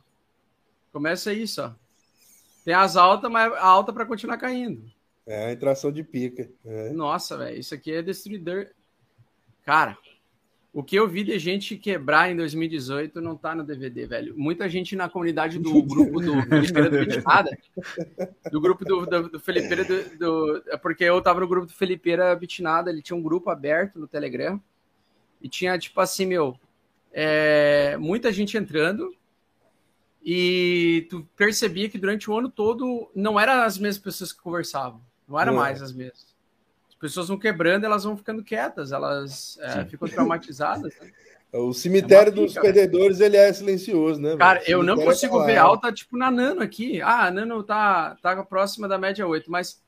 Começa 0.93 1.33
isso, 1.33 1.63
ó. 1.63 1.73
Tem 2.65 2.75
as 2.75 2.97
altas, 2.97 3.31
mas 3.31 3.53
a 3.53 3.65
alta 3.65 3.93
para 3.93 4.07
continuar 4.07 4.37
caindo. 4.37 4.85
É 5.27 5.47
a 5.47 5.53
entração 5.53 5.91
de 5.91 6.03
pica. 6.03 6.51
É. 6.65 6.91
Nossa, 6.91 7.37
velho, 7.37 7.59
isso 7.59 7.75
aqui 7.75 7.93
é 7.93 8.03
destruidor. 8.03 8.67
Cara, 9.65 9.97
o 10.73 10.83
que 10.83 10.97
eu 10.97 11.09
vi 11.09 11.25
de 11.25 11.39
gente 11.39 11.77
quebrar 11.77 12.31
em 12.31 12.37
2018 12.37 13.21
não 13.21 13.37
tá 13.37 13.55
no 13.55 13.65
DVD, 13.65 14.07
velho. 14.07 14.35
Muita 14.37 14.69
gente 14.69 14.95
na 14.95 15.09
comunidade 15.09 15.59
do 15.59 15.83
grupo 15.83 16.21
do 16.21 16.33
Felipeira 16.47 16.91
do 16.91 18.51
do 18.51 18.61
grupo 18.61 18.85
do, 18.85 19.07
do, 19.07 19.29
do 19.31 19.41
Felipeira 19.41 19.85
do, 19.85 20.19
do, 20.19 20.63
é 20.69 20.77
Porque 20.77 21.05
eu 21.05 21.21
tava 21.21 21.41
no 21.41 21.49
grupo 21.49 21.67
do 21.67 21.73
Felipeira 21.73 22.35
Bitnada, 22.37 22.91
ele 22.91 23.03
tinha 23.03 23.17
um 23.17 23.23
grupo 23.23 23.51
aberto 23.51 23.99
no 23.99 24.07
Telegram 24.07 24.61
e 25.41 25.49
tinha, 25.49 25.79
tipo 25.79 26.01
assim, 26.01 26.27
meu, 26.27 26.59
é, 27.13 27.97
muita 27.97 28.33
gente 28.33 28.57
entrando 28.57 29.15
e 30.23 31.07
tu 31.09 31.27
percebia 31.37 31.89
que 31.89 31.99
durante 31.99 32.31
o 32.31 32.37
ano 32.37 32.51
todo 32.51 33.11
não 33.15 33.41
eram 33.41 33.63
as 33.63 33.79
mesmas 33.79 34.03
pessoas 34.03 34.33
que 34.33 34.41
conversavam, 34.41 35.01
não 35.27 35.41
eram 35.41 35.55
mais 35.55 35.83
as 35.83 35.93
mesmas. 35.93 36.35
As 36.89 36.95
pessoas 36.95 37.29
vão 37.29 37.39
quebrando, 37.39 37.85
elas 37.85 38.05
vão 38.05 38.17
ficando 38.17 38.45
quietas, 38.45 38.93
elas 38.93 39.59
é, 39.63 39.85
ficam 39.87 40.09
traumatizadas. 40.09 40.95
Né? 41.01 41.11
O 41.53 41.73
cemitério 41.73 42.31
é 42.31 42.33
dos 42.33 42.55
perdedores 42.55 43.19
ele 43.19 43.37
é 43.37 43.53
silencioso, 43.53 44.21
né? 44.21 44.37
Cara, 44.37 44.63
eu 44.71 44.85
não 44.85 44.95
consigo 44.97 45.43
é 45.43 45.47
ver 45.47 45.57
alta 45.57 45.93
tipo 45.93 46.17
na 46.17 46.31
Nano 46.31 46.63
aqui. 46.63 47.03
Ah, 47.03 47.27
a 47.27 47.31
Nano 47.33 47.65
tá, 47.65 48.17
tá 48.23 48.41
próxima 48.45 48.87
da 48.87 48.97
média 48.97 49.27
8, 49.27 49.51
mas 49.51 49.83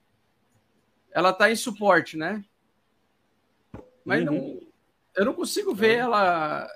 ela 1.12 1.33
tá 1.33 1.53
em 1.53 1.55
suporte, 1.55 2.16
né? 2.16 2.45
Mas 4.05 4.27
uhum. 4.27 4.35
não, 4.35 4.61
eu 5.17 5.25
não 5.25 5.35
consigo 5.35 5.75
ver 5.75 5.99
ela 5.99 6.69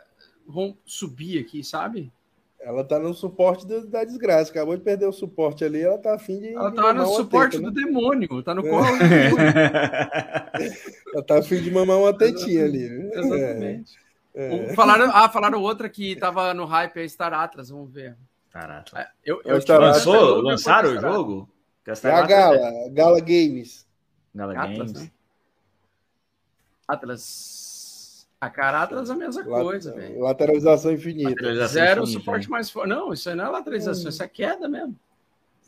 vão 0.46 0.76
subir 0.84 1.38
aqui, 1.38 1.64
sabe? 1.64 2.12
Ela 2.60 2.82
tá 2.82 2.98
no 2.98 3.14
suporte 3.14 3.66
do, 3.66 3.86
da 3.86 4.02
desgraça. 4.02 4.50
Acabou 4.50 4.76
de 4.76 4.82
perder 4.82 5.06
o 5.06 5.12
suporte 5.12 5.64
ali, 5.64 5.82
ela 5.82 5.98
tá 5.98 6.14
afim 6.14 6.40
de. 6.40 6.54
Ela 6.54 6.72
tá 6.72 6.92
no 6.92 7.06
suporte 7.06 7.58
teta, 7.58 7.70
do 7.70 7.74
né? 7.74 7.84
demônio, 7.84 8.42
tá 8.42 8.54
no 8.54 8.66
é. 8.66 8.70
colo. 8.70 8.86
ela 11.14 11.22
tá 11.22 11.38
afim 11.38 11.62
de 11.62 11.70
mamar 11.70 11.98
uma 11.98 12.12
tetinha 12.12 12.64
ali. 12.64 12.84
Exatamente. 13.12 13.96
É. 14.34 14.70
É. 14.70 14.74
Falaram, 14.74 15.10
ah, 15.14 15.28
falaram 15.28 15.62
outra 15.62 15.88
que 15.88 16.16
tava 16.16 16.52
no 16.52 16.64
hype, 16.64 16.98
é 16.98 17.08
Star 17.08 17.32
Atlas, 17.32 17.70
vamos 17.70 17.92
ver. 17.92 18.16
Star 18.48 18.70
Atlas. 18.70 19.04
É, 19.04 19.08
eu, 19.24 19.40
eu, 19.44 19.60
lançou, 19.80 20.42
lançaram 20.42 20.90
o 20.90 21.00
jogo? 21.00 21.48
É 21.86 22.10
a 22.10 22.26
Gala, 22.26 22.90
Gala 22.90 23.20
Games. 23.20 23.86
Gala 24.34 24.54
Atlas, 24.54 24.92
Games. 24.92 25.04
Né? 25.04 25.10
Atlas. 26.88 27.65
A 28.40 28.50
Caratlas 28.50 29.08
é 29.08 29.12
a 29.12 29.16
mesma 29.16 29.44
coisa, 29.44 29.94
velho. 29.94 30.20
Lateralização 30.20 30.92
infinita. 30.92 31.30
Lateralização 31.30 31.72
Zero 31.72 32.02
infinita, 32.02 32.20
suporte 32.20 32.50
mais 32.50 32.70
forte. 32.70 32.88
Não, 32.88 33.12
isso 33.12 33.28
aí 33.30 33.34
não 33.34 33.46
é 33.46 33.48
lateralização, 33.48 34.04
hum. 34.04 34.08
isso 34.08 34.22
é 34.22 34.28
queda 34.28 34.68
mesmo. 34.68 34.94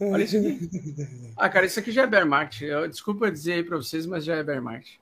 Olha 0.00 0.22
isso 0.22 0.36
aqui. 0.36 0.58
Ah, 1.36 1.48
cara, 1.48 1.66
isso 1.66 1.78
aqui 1.78 1.90
já 1.90 2.02
é 2.02 2.06
bear 2.06 2.26
market. 2.26 2.62
Eu, 2.62 2.88
desculpa 2.88 3.30
dizer 3.30 3.54
aí 3.54 3.62
para 3.62 3.76
vocês, 3.76 4.04
mas 4.06 4.24
já 4.24 4.36
é 4.36 4.42
bear 4.42 4.62
market. 4.62 4.96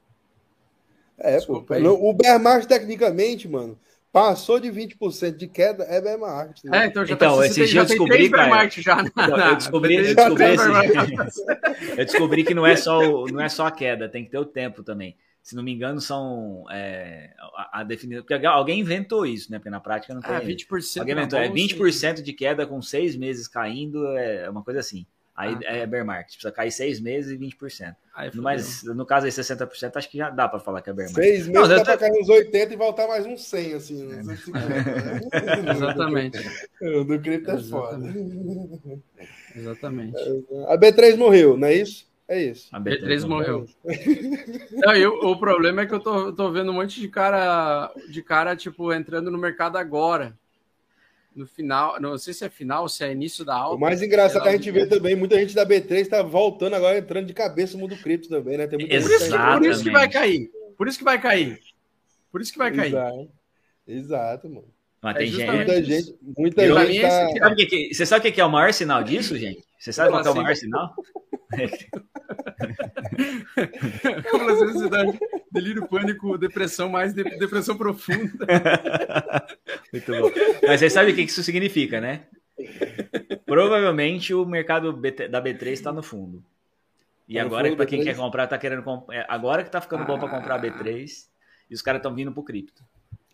É, 1.19 1.37
Desculpa 1.37 1.75
pô. 1.75 2.09
O 2.09 2.13
bear 2.13 2.39
market, 2.39 2.69
tecnicamente, 2.69 3.49
mano, 3.49 3.79
passou 4.13 4.61
de 4.61 4.69
20% 4.69 5.37
de 5.37 5.49
queda, 5.49 5.85
é 5.85 6.01
bear 6.01 6.19
market. 6.19 6.65
Né? 6.65 6.85
É, 6.85 6.87
então 6.87 7.05
já 7.05 7.15
então, 7.15 7.39
tá, 7.39 7.47
esse 7.47 7.65
dia 7.65 7.81
eu 7.81 7.85
descobri, 7.87 8.31
cara, 8.31 8.49
market 8.49 8.85
já 8.85 8.97
na, 8.97 9.11
na, 9.29 9.49
eu 9.51 9.57
descobri, 9.57 9.95
eu 9.97 10.15
descobri, 10.15 10.45
esse, 10.45 11.43
eu 11.99 12.05
descobri 12.05 12.45
que 12.45 12.55
não 12.55 12.67
é, 12.67 12.77
só 12.77 12.99
o, 12.99 13.27
não 13.27 13.41
é 13.41 13.49
só 13.49 13.67
a 13.67 13.73
queda, 13.73 14.09
tem 14.09 14.25
que 14.25 14.31
ter 14.31 14.39
o 14.39 14.45
tempo 14.45 14.83
também 14.83 15.17
se 15.47 15.55
não 15.55 15.63
me 15.63 15.73
engano, 15.73 16.01
são 16.01 16.65
é, 16.73 17.31
a, 17.39 17.81
a 17.81 17.85
definição. 17.85 18.25
Porque 18.25 18.45
alguém 18.47 18.81
inventou 18.81 19.25
isso, 19.25 19.53
né? 19.53 19.61
Porque 19.61 19.71
na 19.71 19.79
prática 19.79 20.13
não 20.13 20.21
ah, 20.25 20.27
tem. 20.27 20.37
Ah, 20.39 20.41
20%. 20.41 20.99
Alguém 20.99 21.15
inventou. 21.15 21.39
É 21.39 21.49
20% 21.49 22.21
de 22.21 22.33
queda 22.33 22.67
com 22.67 22.83
seis 22.83 23.15
meses 23.15 23.47
caindo, 23.47 24.05
é 24.17 24.51
uma 24.51 24.65
coisa 24.65 24.81
assim. 24.81 25.07
Aí 25.37 25.57
ah. 25.69 25.77
é 25.77 25.87
bear 25.87 26.05
market, 26.05 26.33
precisa 26.33 26.51
cair 26.51 26.73
seis 26.73 26.99
meses 26.99 27.31
e 27.31 27.39
20%. 27.39 27.95
Aí, 28.17 28.31
Mas 28.35 28.83
no 28.83 29.07
caso 29.07 29.27
aí, 29.27 29.31
60%, 29.31 29.93
acho 29.95 30.11
que 30.11 30.19
já 30.19 30.31
dá 30.31 30.49
para 30.49 30.59
falar 30.59 30.83
que 30.83 30.91
é 30.91 30.93
bear 30.93 31.09
market. 31.13 31.25
Seis 31.25 31.47
meses 31.47 31.53
não, 31.53 31.69
dá 31.69 31.85
para 31.85 31.97
cair 31.97 32.21
uns 32.21 32.29
80 32.29 32.75
e 32.75 32.77
voltar 32.77 33.07
mais 33.07 33.25
uns 33.25 33.45
100, 33.45 33.75
assim. 33.75 34.05
Uns 34.05 34.27
né? 34.27 34.39
Exatamente. 35.71 36.39
O 36.83 37.05
do 37.05 37.21
cripto 37.21 37.53
é 37.53 37.63
foda. 37.63 38.05
Exatamente. 39.55 40.17
A 40.67 40.77
B3 40.77 41.17
morreu, 41.17 41.57
não 41.57 41.69
é 41.69 41.75
isso? 41.75 42.05
É 42.29 42.43
isso. 42.43 42.69
A 42.73 42.81
B3 42.81 43.25
morreu. 43.27 43.67
Não, 44.73 44.97
e 44.97 45.07
o, 45.07 45.37
problema 45.37 45.83
é 45.83 45.87
que 45.87 45.95
eu 45.95 46.01
tô, 46.01 46.33
tô 46.33 46.51
vendo 46.51 46.73
um 46.73 46.75
monte 46.75 47.01
de 47.01 47.09
cara, 47.09 47.93
de 48.11 48.21
cara, 48.23 48.57
tipo, 48.57 48.93
entrando 48.93 49.31
no 49.31 49.39
mercado 49.39 49.77
agora. 49.77 50.37
No 51.35 51.47
final, 51.47 52.01
não 52.01 52.17
sei 52.17 52.33
se 52.33 52.47
é 52.47 52.49
final, 52.49 52.89
se 52.89 53.05
é 53.05 53.13
início 53.13 53.45
da 53.45 53.55
aula. 53.55 53.77
O 53.77 53.79
mais 53.79 54.01
engraçado 54.01 54.41
é 54.41 54.43
que 54.45 54.49
a 54.49 54.53
gente 54.53 54.71
vê 54.71 54.87
também, 54.87 55.15
muita 55.15 55.39
gente 55.39 55.55
da 55.55 55.67
B3 55.67 55.97
está 55.97 56.23
voltando 56.23 56.75
agora, 56.75 56.97
entrando 56.97 57.27
de 57.27 57.35
cabeça 57.35 57.75
no 57.75 57.81
mundo 57.81 57.95
cripto 57.99 58.31
também, 58.31 58.57
né? 58.57 58.67
Tem 58.67 58.79
muita 58.79 58.99
por, 58.99 59.11
isso, 59.11 59.31
por 59.31 59.67
isso 59.67 59.83
que 59.85 59.91
vai 59.91 60.09
cair. 60.09 60.51
Por 60.79 60.89
isso 60.89 60.99
que 60.99 61.05
vai 61.05 61.21
cair. 61.21 61.61
Por 62.33 62.41
isso 62.41 62.53
que 62.53 62.59
vai 62.59 62.73
cair. 62.73 62.95
Exato, 62.95 63.29
Exato 63.87 64.49
mano. 64.49 64.69
Mas 65.03 65.17
é 65.17 65.19
tem 65.19 65.27
gente, 65.29 65.51
muita 65.53 65.85
gente. 65.85 66.19
Muita 66.39 66.87
gente 66.87 67.03
tá... 67.03 67.29
sabe 67.39 67.67
que, 67.67 67.95
você 67.95 68.07
sabe 68.07 68.29
o 68.29 68.33
que 68.33 68.41
é 68.41 68.45
o 68.45 68.51
maior 68.51 68.73
sinal 68.73 69.05
disso, 69.05 69.37
gente? 69.37 69.63
Você 69.79 69.93
sabe 69.93 70.11
qual 70.11 70.25
é 70.25 70.31
o 70.31 70.35
maior 70.35 70.57
sinal? 70.57 70.95
ansiedade, 74.65 75.19
delírio, 75.51 75.87
pânico, 75.87 76.37
depressão, 76.39 76.89
mais 76.89 77.13
de, 77.15 77.23
depressão 77.39 77.77
profunda. 77.77 78.47
Muito 79.93 80.13
bom. 80.13 80.31
Mas 80.67 80.81
você 80.81 80.91
sabe 80.91 81.13
o 81.13 81.15
que 81.15 81.23
isso 81.23 81.43
significa, 81.43 82.01
né? 82.01 82.25
Provavelmente 83.45 84.35
o 84.35 84.45
mercado 84.45 84.93
da 84.93 85.43
B3 85.43 85.69
está 85.69 85.93
no 85.93 86.03
fundo. 86.03 86.43
E 87.29 87.35
tá 87.35 87.43
agora 87.43 87.75
para 87.75 87.87
quem 87.87 88.03
quer 88.03 88.17
comprar, 88.17 88.47
tá 88.47 88.57
querendo 88.57 88.83
comp... 88.83 89.11
É, 89.11 89.27
agora 89.29 89.65
que 89.65 89.71
tá 89.71 89.81
ficando 89.81 90.03
ah. 90.03 90.07
bom 90.07 90.19
para 90.19 90.29
comprar 90.29 90.61
B3 90.63 91.27
e 91.69 91.75
os 91.75 91.83
caras 91.83 91.99
estão 91.99 92.15
vindo 92.15 92.33
pro 92.33 92.45
cripto. 92.45 92.85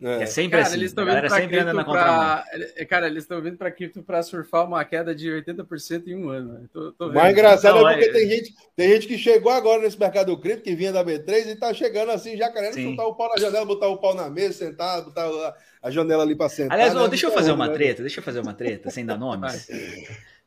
É, 0.03 0.23
é 0.24 0.27
sempre 0.27 0.59
cara, 0.59 0.65
assim. 0.65 0.77
Eles 0.77 0.91
estão 0.91 1.05
vindo 1.05 1.31
sempre 1.31 1.59
anda 1.59 1.73
na 1.73 1.85
pra... 1.85 2.45
Cara, 2.89 3.07
eles 3.07 3.23
estão 3.23 3.41
vindo 3.41 3.57
para 3.57 3.70
cripto 3.70 4.03
para 4.03 4.23
surfar 4.23 4.66
uma 4.66 4.85
queda 4.85 5.15
de 5.15 5.29
80% 5.29 6.09
em 6.09 6.16
um 6.16 6.29
ano. 6.29 6.69
Tô, 6.73 6.93
tô 6.93 7.12
Mais 7.12 7.33
engraçado 7.33 7.79
Não, 7.79 7.89
é 7.89 7.93
porque 7.95 8.11
é... 8.11 8.12
tem, 8.12 8.29
gente, 8.29 8.55
tem 8.74 8.89
gente 8.89 9.07
que 9.07 9.16
chegou 9.16 9.53
agora 9.53 9.81
nesse 9.81 9.99
mercado 9.99 10.37
cripto, 10.39 10.62
que 10.62 10.74
vinha 10.74 10.93
da 10.93 11.05
B3 11.05 11.47
e 11.47 11.57
tá 11.57 11.73
chegando 11.73 12.11
assim, 12.11 12.37
já 12.37 12.51
querendo 12.51 12.74
Sim. 12.74 12.91
chutar 12.91 13.07
o 13.07 13.15
pau 13.15 13.29
na 13.29 13.41
janela, 13.41 13.65
botar 13.65 13.89
o 13.89 13.99
pau 13.99 14.15
na 14.15 14.29
mesa, 14.29 14.55
sentar, 14.55 15.03
botar 15.03 15.55
a 15.81 15.91
janela 15.91 16.24
ali 16.24 16.35
para 16.35 16.49
sentar. 16.49 16.73
Aliás, 16.73 16.95
né? 16.95 17.09
deixa 17.09 17.27
eu 17.27 17.33
fazer 17.33 17.53
uma 17.53 17.69
treta, 17.69 18.03
deixa 18.03 18.19
eu 18.19 18.24
fazer 18.24 18.41
uma 18.41 18.55
treta, 18.55 18.91
sem 18.91 19.07
dar 19.07 19.16
nomes. 19.16 19.69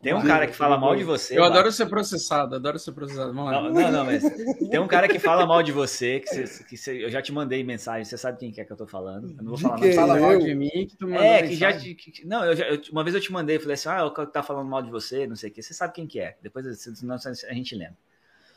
Tem 0.02 0.14
um 0.14 0.22
cara 0.22 0.46
que 0.46 0.54
fala 0.54 0.78
mal 0.78 0.96
de 0.96 1.04
você. 1.04 1.38
Eu 1.38 1.44
adoro 1.44 1.72
ser 1.72 1.88
processado, 1.88 2.56
adoro 2.56 2.78
ser 2.78 2.92
processado. 2.92 3.34
Vamos 3.34 3.52
lá. 3.52 3.62
Não, 3.62 3.72
não, 3.72 3.92
não, 3.92 4.06
mas 4.06 4.24
tem 4.70 4.80
um 4.80 4.88
cara 4.88 5.08
que 5.08 5.18
fala 5.18 5.46
mal 5.48 5.64
de 5.64 5.72
você, 5.72 6.20
que, 6.20 6.28
você, 6.28 6.64
que 6.64 6.78
você, 6.78 7.06
eu 7.06 7.10
já 7.10 7.22
te 7.22 7.32
mandei 7.32 7.64
mensagem, 7.64 8.06
você 8.06 8.18
sabe 8.18 8.38
quem 8.38 8.52
que 8.52 8.62
é 8.62 8.66
que 8.66 8.72
eu 8.72 8.78
tô 8.78 8.86
falando. 8.86 9.32
Eu 9.32 9.44
não 9.44 9.52
vou 9.52 9.58
falar 9.58 9.80
nada. 9.80 9.94
Fala 9.94 10.20
mal 10.20 10.38
de 10.38 10.54
mim 10.54 10.70
que 10.70 10.96
tu 10.96 11.08
mandou 11.08 11.24
É, 11.24 11.42
que 11.42 11.56
já 11.56 11.76
te, 11.76 11.96
que, 11.96 12.26
não, 12.26 12.46
eu 12.46 12.56
já, 12.56 12.66
eu, 12.68 12.80
uma 12.92 13.04
vez 13.04 13.16
eu 13.16 13.22
te 13.22 13.32
mandei, 13.32 13.58
falei 13.58 13.74
assim, 13.74 13.90
ah, 13.90 14.06
o 14.06 14.12
cara 14.12 14.28
tá 14.28 14.44
falando 14.44 14.70
mal 14.70 14.82
de 14.82 14.92
você, 14.92 15.26
não 15.26 15.36
sei 15.36 15.50
o 15.50 15.54
que. 15.54 15.64
Você 15.64 15.74
sabe 15.74 15.94
quem 15.94 16.06
que 16.06 16.20
é. 16.20 16.36
Depois 16.42 16.66
senão 16.80 17.16
a 17.16 17.54
gente 17.54 17.76
lembra. 17.76 17.98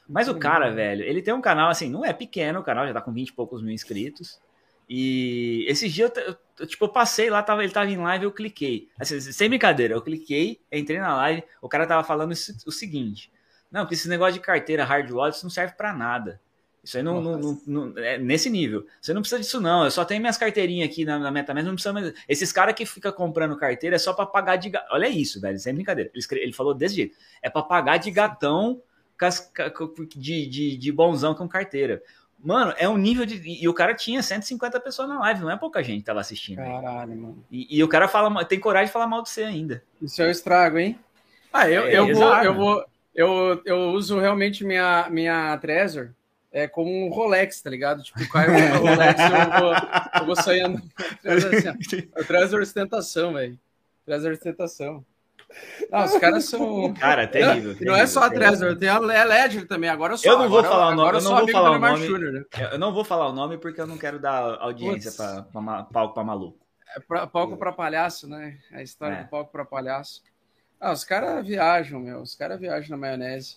Mas 0.08 0.28
o 0.28 0.34
cara, 0.34 0.70
velho, 0.70 1.02
ele 1.02 1.20
tem 1.20 1.34
um 1.34 1.40
canal 1.40 1.68
assim, 1.70 1.90
não 1.90 2.04
é 2.04 2.12
pequeno, 2.12 2.60
o 2.60 2.64
canal 2.64 2.86
já 2.86 2.94
tá 2.94 3.00
com 3.00 3.12
20 3.12 3.28
e 3.28 3.32
poucos 3.32 3.62
mil 3.62 3.72
inscritos. 3.72 4.40
E 4.88 5.66
esses 5.68 5.92
dias 5.92 6.10
eu, 6.16 6.36
eu, 6.58 6.66
tipo, 6.66 6.84
eu 6.84 6.88
passei 6.88 7.28
lá, 7.28 7.42
tava, 7.42 7.62
ele 7.62 7.72
tava 7.72 7.90
em 7.90 7.98
live, 7.98 8.24
eu 8.24 8.32
cliquei. 8.32 8.88
Assim, 8.98 9.20
sem 9.20 9.48
brincadeira, 9.48 9.94
eu 9.94 10.00
cliquei, 10.00 10.60
entrei 10.72 10.98
na 10.98 11.14
live, 11.16 11.44
o 11.60 11.68
cara 11.68 11.86
tava 11.86 12.02
falando 12.02 12.32
isso, 12.32 12.56
o 12.66 12.72
seguinte: 12.72 13.30
Não, 13.70 13.86
que 13.86 13.94
esse 13.94 14.08
negócio 14.08 14.34
de 14.34 14.40
carteira 14.40 14.84
hard 14.84 15.10
wallet 15.10 15.42
não 15.42 15.50
serve 15.50 15.74
para 15.74 15.92
nada. 15.92 16.40
Isso 16.82 16.96
aí 16.96 17.02
não, 17.02 17.20
não, 17.20 17.60
não, 17.66 17.98
é 17.98 18.16
nesse 18.16 18.48
nível. 18.48 18.86
Você 19.00 19.12
não 19.12 19.20
precisa 19.20 19.40
disso, 19.40 19.60
não. 19.60 19.84
Eu 19.84 19.90
só 19.90 20.06
tenho 20.06 20.20
minhas 20.20 20.38
carteirinhas 20.38 20.88
aqui 20.88 21.04
na, 21.04 21.18
na 21.18 21.30
MetaMask, 21.30 21.66
não 21.66 21.74
precisa 21.74 21.92
mais. 21.92 22.14
Esses 22.26 22.50
caras 22.50 22.74
que 22.74 22.86
ficam 22.86 23.12
comprando 23.12 23.56
carteira 23.58 23.96
é 23.96 23.98
só 23.98 24.14
para 24.14 24.24
pagar 24.24 24.56
de. 24.56 24.72
Olha 24.90 25.08
isso, 25.08 25.38
velho, 25.38 25.58
sem 25.58 25.74
brincadeira. 25.74 26.10
Ele, 26.14 26.42
ele 26.42 26.52
falou 26.52 26.72
desse 26.72 26.94
jeito: 26.94 27.16
é 27.42 27.50
para 27.50 27.62
pagar 27.62 27.98
de 27.98 28.10
gatão 28.10 28.80
de, 30.16 30.46
de, 30.46 30.76
de 30.76 30.92
bonzão 30.92 31.34
com 31.34 31.48
carteira. 31.48 32.02
Mano, 32.38 32.72
é 32.78 32.88
um 32.88 32.96
nível 32.96 33.26
de. 33.26 33.40
E 33.44 33.68
o 33.68 33.74
cara 33.74 33.94
tinha 33.94 34.22
150 34.22 34.78
pessoas 34.80 35.08
na 35.08 35.18
live, 35.20 35.40
não 35.40 35.50
é 35.50 35.56
pouca 35.56 35.82
gente 35.82 36.00
que 36.00 36.06
tava 36.06 36.20
assistindo. 36.20 36.58
Caralho, 36.58 37.16
mano. 37.16 37.44
E, 37.50 37.78
e, 37.78 37.82
o 37.82 37.88
cara 37.88 38.06
fala, 38.06 38.44
tem 38.44 38.60
coragem 38.60 38.86
de 38.86 38.92
falar 38.92 39.08
mal 39.08 39.22
de 39.22 39.28
você 39.28 39.42
ainda. 39.42 39.82
Isso 40.00 40.22
é 40.22 40.26
o 40.26 40.30
estrago, 40.30 40.78
hein? 40.78 40.98
Ah, 41.52 41.68
eu, 41.68 41.82
é, 41.82 41.98
eu, 41.98 42.14
vou, 42.14 42.34
eu 42.36 42.54
vou. 42.54 42.84
Eu, 43.14 43.62
eu 43.64 43.78
uso 43.90 44.20
realmente 44.20 44.64
minha, 44.64 45.08
minha 45.10 45.58
Trezor 45.58 46.10
é 46.52 46.66
como 46.66 46.90
um 46.90 47.08
Rolex, 47.10 47.60
tá 47.60 47.68
ligado? 47.68 48.02
Tipo, 48.02 48.22
o 48.22 48.28
cara 48.28 48.76
Rolex, 48.76 49.20
eu 49.20 49.60
vou, 49.60 49.72
eu 50.20 50.26
vou 50.26 50.36
sair 50.36 50.60
andando. 50.60 50.88
Assim, 51.26 52.02
Trezor 52.26 52.62
ostentação, 52.62 53.32
velho. 53.34 53.58
Trezor 54.06 54.32
ostentação. 54.32 55.04
Não, 55.90 56.04
os 56.04 56.18
caras 56.18 56.44
são. 56.44 56.92
Cara, 56.94 57.26
terrível. 57.26 57.76
Não, 57.80 57.92
não 57.92 57.96
é 57.96 58.06
só 58.06 58.24
a 58.24 58.30
Trezor, 58.30 58.76
tem 58.76 58.88
a 58.88 58.98
Ledger 58.98 59.66
também. 59.66 59.88
Agora 59.88 60.12
eu 60.12 60.18
sou. 60.18 60.30
Eu 60.30 60.38
não 60.38 60.48
vou 60.48 60.58
agora, 60.58 60.72
falar 60.72 60.88
o 60.88 60.94
nome. 60.94 61.16
Eu 61.16 61.22
não 61.22 61.36
vou 61.36 61.48
falar 61.48 61.70
o 61.70 61.78
nome. 61.78 62.32
Né? 62.32 62.44
Eu 62.72 62.78
não 62.78 62.92
vou 62.92 63.04
falar 63.04 63.28
o 63.28 63.32
nome 63.32 63.58
porque 63.58 63.80
eu 63.80 63.86
não 63.86 63.98
quero 63.98 64.18
dar 64.18 64.58
audiência 64.60 65.12
para 65.12 65.82
palco 65.84 66.14
para 66.14 66.24
maluco. 66.24 66.58
É 66.94 67.00
pra, 67.00 67.26
palco 67.26 67.56
para 67.56 67.72
palhaço, 67.72 68.28
né? 68.28 68.58
A 68.72 68.82
história 68.82 69.14
é. 69.16 69.24
do 69.24 69.30
palco 69.30 69.50
para 69.50 69.64
palhaço. 69.64 70.22
Ah, 70.80 70.92
os 70.92 71.04
caras 71.04 71.46
viajam, 71.46 72.00
meu. 72.00 72.20
Os 72.20 72.34
caras 72.34 72.60
viajam 72.60 72.90
na 72.90 72.96
maionese. 72.96 73.56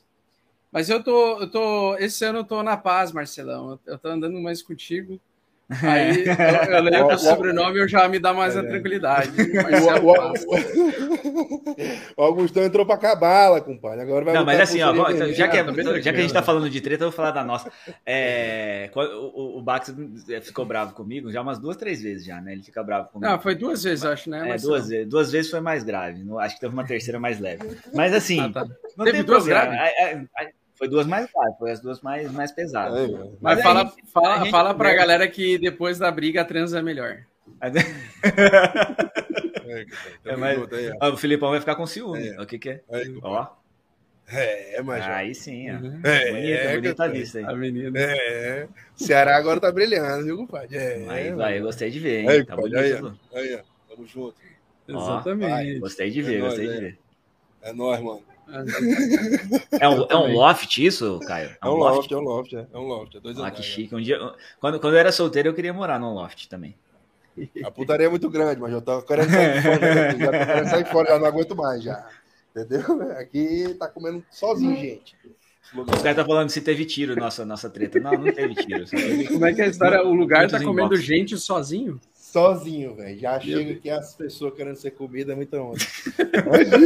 Mas 0.71 0.89
eu 0.89 1.03
tô, 1.03 1.41
eu 1.41 1.51
tô. 1.51 1.95
Esse 1.97 2.23
ano 2.25 2.39
eu 2.39 2.43
tô 2.45 2.63
na 2.63 2.77
paz, 2.77 3.11
Marcelão. 3.11 3.79
Eu 3.85 3.97
tô 3.97 4.07
andando 4.07 4.39
mais 4.39 4.61
contigo. 4.63 5.19
Aí 5.81 6.25
eu, 6.25 6.73
eu 6.73 6.81
leio 6.83 7.07
o 7.07 7.17
sobrenome 7.17 7.79
eu 7.79 7.87
já 7.87 8.07
me 8.09 8.19
dá 8.19 8.33
mais 8.33 8.55
é. 8.55 8.59
a 8.59 8.63
tranquilidade. 8.63 9.31
O, 9.71 10.11
o, 10.11 10.33
o 12.17 12.23
Augustão 12.23 12.63
entrou 12.63 12.85
para 12.85 12.97
cabala, 12.97 13.61
compadre. 13.61 14.01
Agora 14.01 14.25
vai 14.25 14.33
Não, 14.33 14.45
mas 14.45 14.59
assim, 14.59 14.81
ó, 14.81 14.93
já, 15.31 15.47
que, 15.47 15.57
é, 15.57 16.01
já 16.01 16.13
que 16.13 16.19
a 16.19 16.21
gente 16.21 16.33
tá 16.33 16.41
falando 16.41 16.69
de 16.69 16.81
treta, 16.81 17.03
eu 17.03 17.09
vou 17.09 17.15
falar 17.15 17.31
da 17.31 17.43
nossa. 17.43 17.71
É, 18.05 18.89
o, 18.95 19.59
o 19.59 19.61
Bax 19.61 19.93
ficou 20.41 20.65
bravo 20.65 20.93
comigo 20.93 21.31
já 21.31 21.41
umas 21.41 21.59
duas, 21.59 21.77
três 21.77 22.01
vezes 22.01 22.25
já, 22.25 22.41
né? 22.41 22.53
Ele 22.53 22.63
fica 22.63 22.83
bravo 22.83 23.09
comigo. 23.09 23.31
Não, 23.31 23.39
foi 23.39 23.55
duas 23.55 23.83
vezes, 23.83 24.05
acho, 24.05 24.29
né? 24.29 24.51
É, 24.51 24.57
duas, 24.57 24.87
vezes, 24.87 25.07
duas 25.07 25.31
vezes 25.31 25.51
foi 25.51 25.61
mais 25.61 25.83
grave. 25.83 26.23
Acho 26.39 26.55
que 26.55 26.61
teve 26.61 26.73
uma 26.73 26.85
terceira 26.85 27.19
mais 27.19 27.39
leve. 27.39 27.63
Mas 27.93 28.13
assim, 28.13 28.39
ah, 28.39 28.49
tá. 28.51 28.65
não 28.97 29.05
teve 29.05 29.17
tem 29.17 29.25
duas 29.25 29.43
problema. 29.43 29.71
graves? 29.71 30.27
Foi 30.81 30.87
duas 30.87 31.05
mais 31.05 31.31
graves, 31.31 31.59
foi 31.59 31.69
as 31.69 31.79
duas 31.79 32.01
mais, 32.01 32.31
mais 32.31 32.51
pesadas. 32.51 33.07
É, 33.07 33.07
mas, 33.13 33.29
mas 33.39 33.61
fala, 33.61 33.83
gente, 33.83 34.07
fala, 34.07 34.37
gente, 34.39 34.49
fala 34.49 34.73
pra 34.73 34.95
galera 34.95 35.27
que 35.27 35.59
depois 35.59 35.99
da 35.99 36.09
briga 36.09 36.41
a 36.41 36.45
transa 36.45 36.79
é 36.79 36.81
melhor. 36.81 37.19
é, 40.25 40.35
mas, 40.35 40.57
ó, 40.99 41.11
o 41.11 41.17
Filipão 41.17 41.51
vai 41.51 41.59
ficar 41.59 41.75
com 41.75 41.85
ciúme. 41.85 42.29
É. 42.29 42.41
O 42.41 42.47
que, 42.47 42.57
que 42.57 42.69
é? 42.71 42.81
ó. 43.21 43.45
É, 44.27 44.81
mas. 44.81 45.05
Aí 45.05 45.35
sim, 45.35 45.69
ó. 45.69 45.75
Uhum. 45.75 46.01
É, 46.03 46.31
bonita, 46.31 46.47
é, 46.47 46.73
bonita 46.73 47.09
vista 47.09 47.37
aí. 47.37 47.45
A 47.45 47.53
menina. 47.53 47.99
É. 47.99 48.67
Ceará 48.95 49.37
agora 49.37 49.59
tá 49.59 49.71
brilhando, 49.71 50.25
viu, 50.25 50.35
compadre? 50.35 50.75
É, 50.75 51.05
aí, 51.09 51.31
vai, 51.31 51.59
eu 51.59 51.63
gostei 51.63 51.91
de 51.91 51.99
ver, 51.99 52.21
hein? 52.21 52.29
Aí, 52.29 52.43
tá 52.43 52.55
bonito. 52.55 53.19
Aí, 53.35 53.53
aí, 53.53 53.59
tamo 53.87 54.07
junto. 54.07 54.35
Exatamente. 54.87 55.77
Ó, 55.77 55.79
gostei 55.81 56.09
de 56.09 56.23
ver, 56.23 56.37
é 56.37 56.39
gostei 56.39 56.65
nóis, 56.65 56.79
de 56.79 56.85
ver. 56.85 56.97
É 57.61 57.71
nóis, 57.71 58.01
mano. 58.01 58.30
É 59.79 59.87
um, 59.87 60.05
é 60.09 60.15
um 60.15 60.33
loft 60.33 60.77
isso, 60.77 61.19
Caio? 61.25 61.55
É 61.61 61.67
um, 61.67 61.75
loft, 61.75 62.11
é 62.11 62.17
um 62.17 62.21
loft, 62.21 62.53
é, 62.53 62.67
é 62.71 62.77
um 62.77 62.83
loft. 62.83 63.15
É 63.15 63.19
dois 63.19 63.39
ah, 63.39 63.51
que 63.51 63.63
chique. 63.63 63.95
Um 63.95 64.01
dia, 64.01 64.17
quando, 64.59 64.79
quando 64.79 64.93
eu 64.93 64.99
era 64.99 65.11
solteiro, 65.11 65.49
eu 65.49 65.53
queria 65.53 65.73
morar 65.73 65.99
num 65.99 66.13
loft 66.13 66.47
também. 66.47 66.75
A 67.63 67.71
putaria 67.71 68.07
é 68.07 68.09
muito 68.09 68.29
grande, 68.29 68.59
mas 68.59 68.73
eu 68.73 68.81
tava 68.81 69.01
querendo 69.03 69.29
sair 69.29 69.61
fora. 69.61 69.79
Já, 70.17 70.31
já 70.31 70.45
querendo 70.45 70.69
sair 70.69 70.85
fora, 70.85 71.09
já 71.09 71.19
não 71.19 71.25
aguento 71.25 71.55
mais, 71.55 71.83
já. 71.83 72.05
Entendeu? 72.55 73.01
Aqui 73.17 73.75
tá 73.79 73.87
comendo 73.87 74.23
sozinho, 74.29 74.75
gente. 74.75 75.15
Os 75.73 76.01
caras 76.01 76.17
tá 76.17 76.25
falando 76.25 76.49
se 76.49 76.59
teve 76.59 76.83
tiro 76.83 77.15
nossa, 77.15 77.45
nossa 77.45 77.69
treta. 77.69 77.99
Não, 77.99 78.11
não 78.11 78.31
teve 78.33 78.55
tiro. 78.55 78.83
Como 79.31 79.45
é 79.45 79.53
que 79.53 79.61
é 79.61 79.65
a 79.65 79.67
história? 79.67 80.03
O 80.03 80.13
lugar 80.13 80.49
tá 80.49 80.61
comendo 80.61 80.97
gente 80.97 81.37
sozinho? 81.37 81.99
Sozinho, 82.31 82.95
velho. 82.95 83.19
Já 83.19 83.37
chega 83.41 83.73
aqui 83.73 83.89
as 83.89 84.15
pessoas 84.15 84.53
querendo 84.53 84.77
ser 84.77 84.91
comida, 84.91 85.33
é 85.33 85.35
muita 85.35 85.61
onda. 85.61 85.83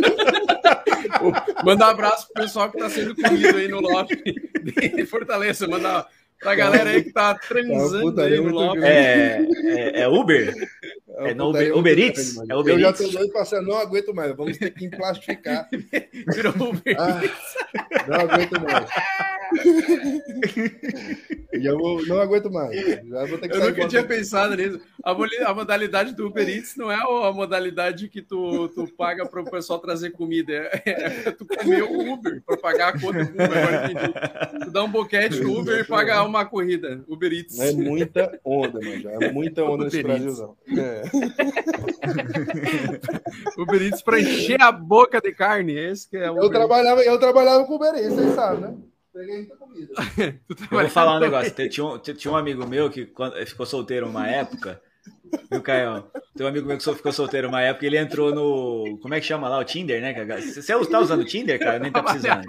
Manda 1.64 1.86
um 1.86 1.90
abraço 1.90 2.28
pro 2.34 2.42
pessoal 2.42 2.72
que 2.72 2.80
tá 2.80 2.90
sendo 2.90 3.16
comido 3.16 3.56
aí 3.56 3.68
no 3.68 3.80
loft 3.80 4.10
de 4.16 5.06
Fortaleza. 5.06 5.68
Manda 5.68 6.08
pra 6.46 6.54
galera 6.54 6.92
aí 6.92 7.04
que 7.04 7.12
tá 7.12 7.34
transando 7.48 8.22
aí 8.22 8.40
no 8.40 8.50
loft. 8.50 8.84
É, 8.84 9.40
é, 9.66 10.02
é 10.02 10.08
Uber? 10.08 10.54
É, 11.18 11.34
no 11.34 11.50
Uber, 11.50 11.78
Uber 11.78 11.98
Eats? 12.00 12.38
É 12.48 12.56
Uber 12.56 12.76
eu 12.76 12.80
já 12.80 12.94
tô 12.94 13.08
doido 13.08 13.32
passando, 13.34 13.68
não 13.68 13.78
aguento 13.78 14.14
mais. 14.14 14.36
Vamos 14.36 14.58
ter 14.58 14.70
que 14.72 14.86
emplastificar. 14.86 15.68
Virou 16.34 16.54
Uber 16.70 16.96
ah, 17.00 17.22
Não 18.08 18.20
aguento 18.20 18.62
mais. 18.62 18.90
Já 21.54 21.74
vou, 21.74 22.06
não 22.06 22.20
aguento 22.20 22.52
mais. 22.52 22.76
Já 22.76 23.26
vou 23.26 23.38
ter 23.38 23.48
que 23.48 23.56
eu 23.56 23.70
nunca 23.70 23.88
tinha 23.88 24.04
pensado 24.04 24.56
nisso. 24.56 24.82
A, 25.04 25.12
a, 25.12 25.54
modalidade 25.54 26.14
do 26.14 26.28
Uber 26.28 26.48
Eats 26.48 26.76
não 26.76 26.92
é 26.92 26.96
a 26.96 27.32
modalidade 27.32 28.10
que 28.10 28.22
tu, 28.22 28.68
tu 28.70 28.88
paga 28.96 29.26
para 29.26 29.42
o 29.42 29.50
pessoal 29.50 29.80
trazer 29.80 30.12
comida. 30.12 30.54
É, 30.86 31.28
é 31.28 31.32
tu 31.32 31.46
comer 31.46 31.84
o 31.84 32.14
Uber 32.14 32.42
para 32.46 32.58
pagar 32.58 32.90
a 32.90 33.00
conta 33.00 33.24
do 33.24 33.32
Uber. 33.32 33.58
Agora 33.58 34.60
Tu 34.66 34.72
dá 34.72 34.84
um 34.84 34.92
boquete 34.92 35.40
no 35.40 35.60
Uber 35.60 35.80
e 35.80 35.84
paga 35.84 36.24
uma 36.24 36.35
corrida. 36.44 37.06
Uber 37.08 37.32
Eats. 37.32 37.60
É 37.60 37.72
muita 37.72 38.38
onda, 38.44 38.80
mano. 38.82 39.10
É 39.22 39.32
muita 39.32 39.64
onda 39.70 39.86
nesse 39.86 40.04
Brasilzão. 40.04 40.58
É. 40.68 41.04
Uber 43.62 43.82
Eats 43.82 44.02
para 44.02 44.20
encher 44.20 44.62
a 44.62 44.72
boca 44.72 45.22
de 45.22 45.32
carne. 45.32 45.74
Esse 45.74 46.10
que 46.10 46.18
é 46.18 46.28
eu, 46.28 46.50
trabalhava, 46.50 47.02
eu 47.04 47.18
trabalhava 47.20 47.64
com 47.66 47.76
Uber 47.76 47.94
Eats, 47.94 48.16
vocês 48.16 48.34
sabem, 48.34 48.62
né? 48.62 48.76
Peguei 49.14 49.38
muita 49.38 49.56
comida. 49.56 49.94
eu 50.72 50.80
vou 50.80 50.90
falar 50.90 51.18
um 51.18 51.22
negócio. 51.22 51.70
Tinha 51.70 51.86
um, 51.86 52.00
tinha 52.00 52.34
um 52.34 52.36
amigo 52.36 52.68
meu 52.68 52.90
que 52.90 53.06
quando, 53.06 53.34
ficou 53.46 53.66
solteiro 53.66 54.10
uma 54.10 54.28
época. 54.28 54.82
Viu, 55.52 55.62
Caio? 55.62 56.04
Tem 56.36 56.46
um 56.46 56.50
amigo 56.50 56.68
meu 56.68 56.78
que 56.78 56.84
ficou 56.84 57.12
solteiro 57.12 57.48
uma 57.48 57.62
época 57.62 57.86
ele 57.86 57.98
entrou 57.98 58.34
no. 58.34 58.98
Como 59.02 59.14
é 59.14 59.20
que 59.20 59.26
chama 59.26 59.50
lá? 59.50 59.60
O 59.60 59.64
Tinder, 59.64 60.02
né? 60.02 60.14
Você 60.42 60.74
tá 60.88 61.00
usando 61.00 61.22
o 61.22 61.26
Tinder, 61.26 61.60
cara? 61.60 61.80
Nem 61.80 61.92
tá 61.92 62.04
precisando. 62.04 62.46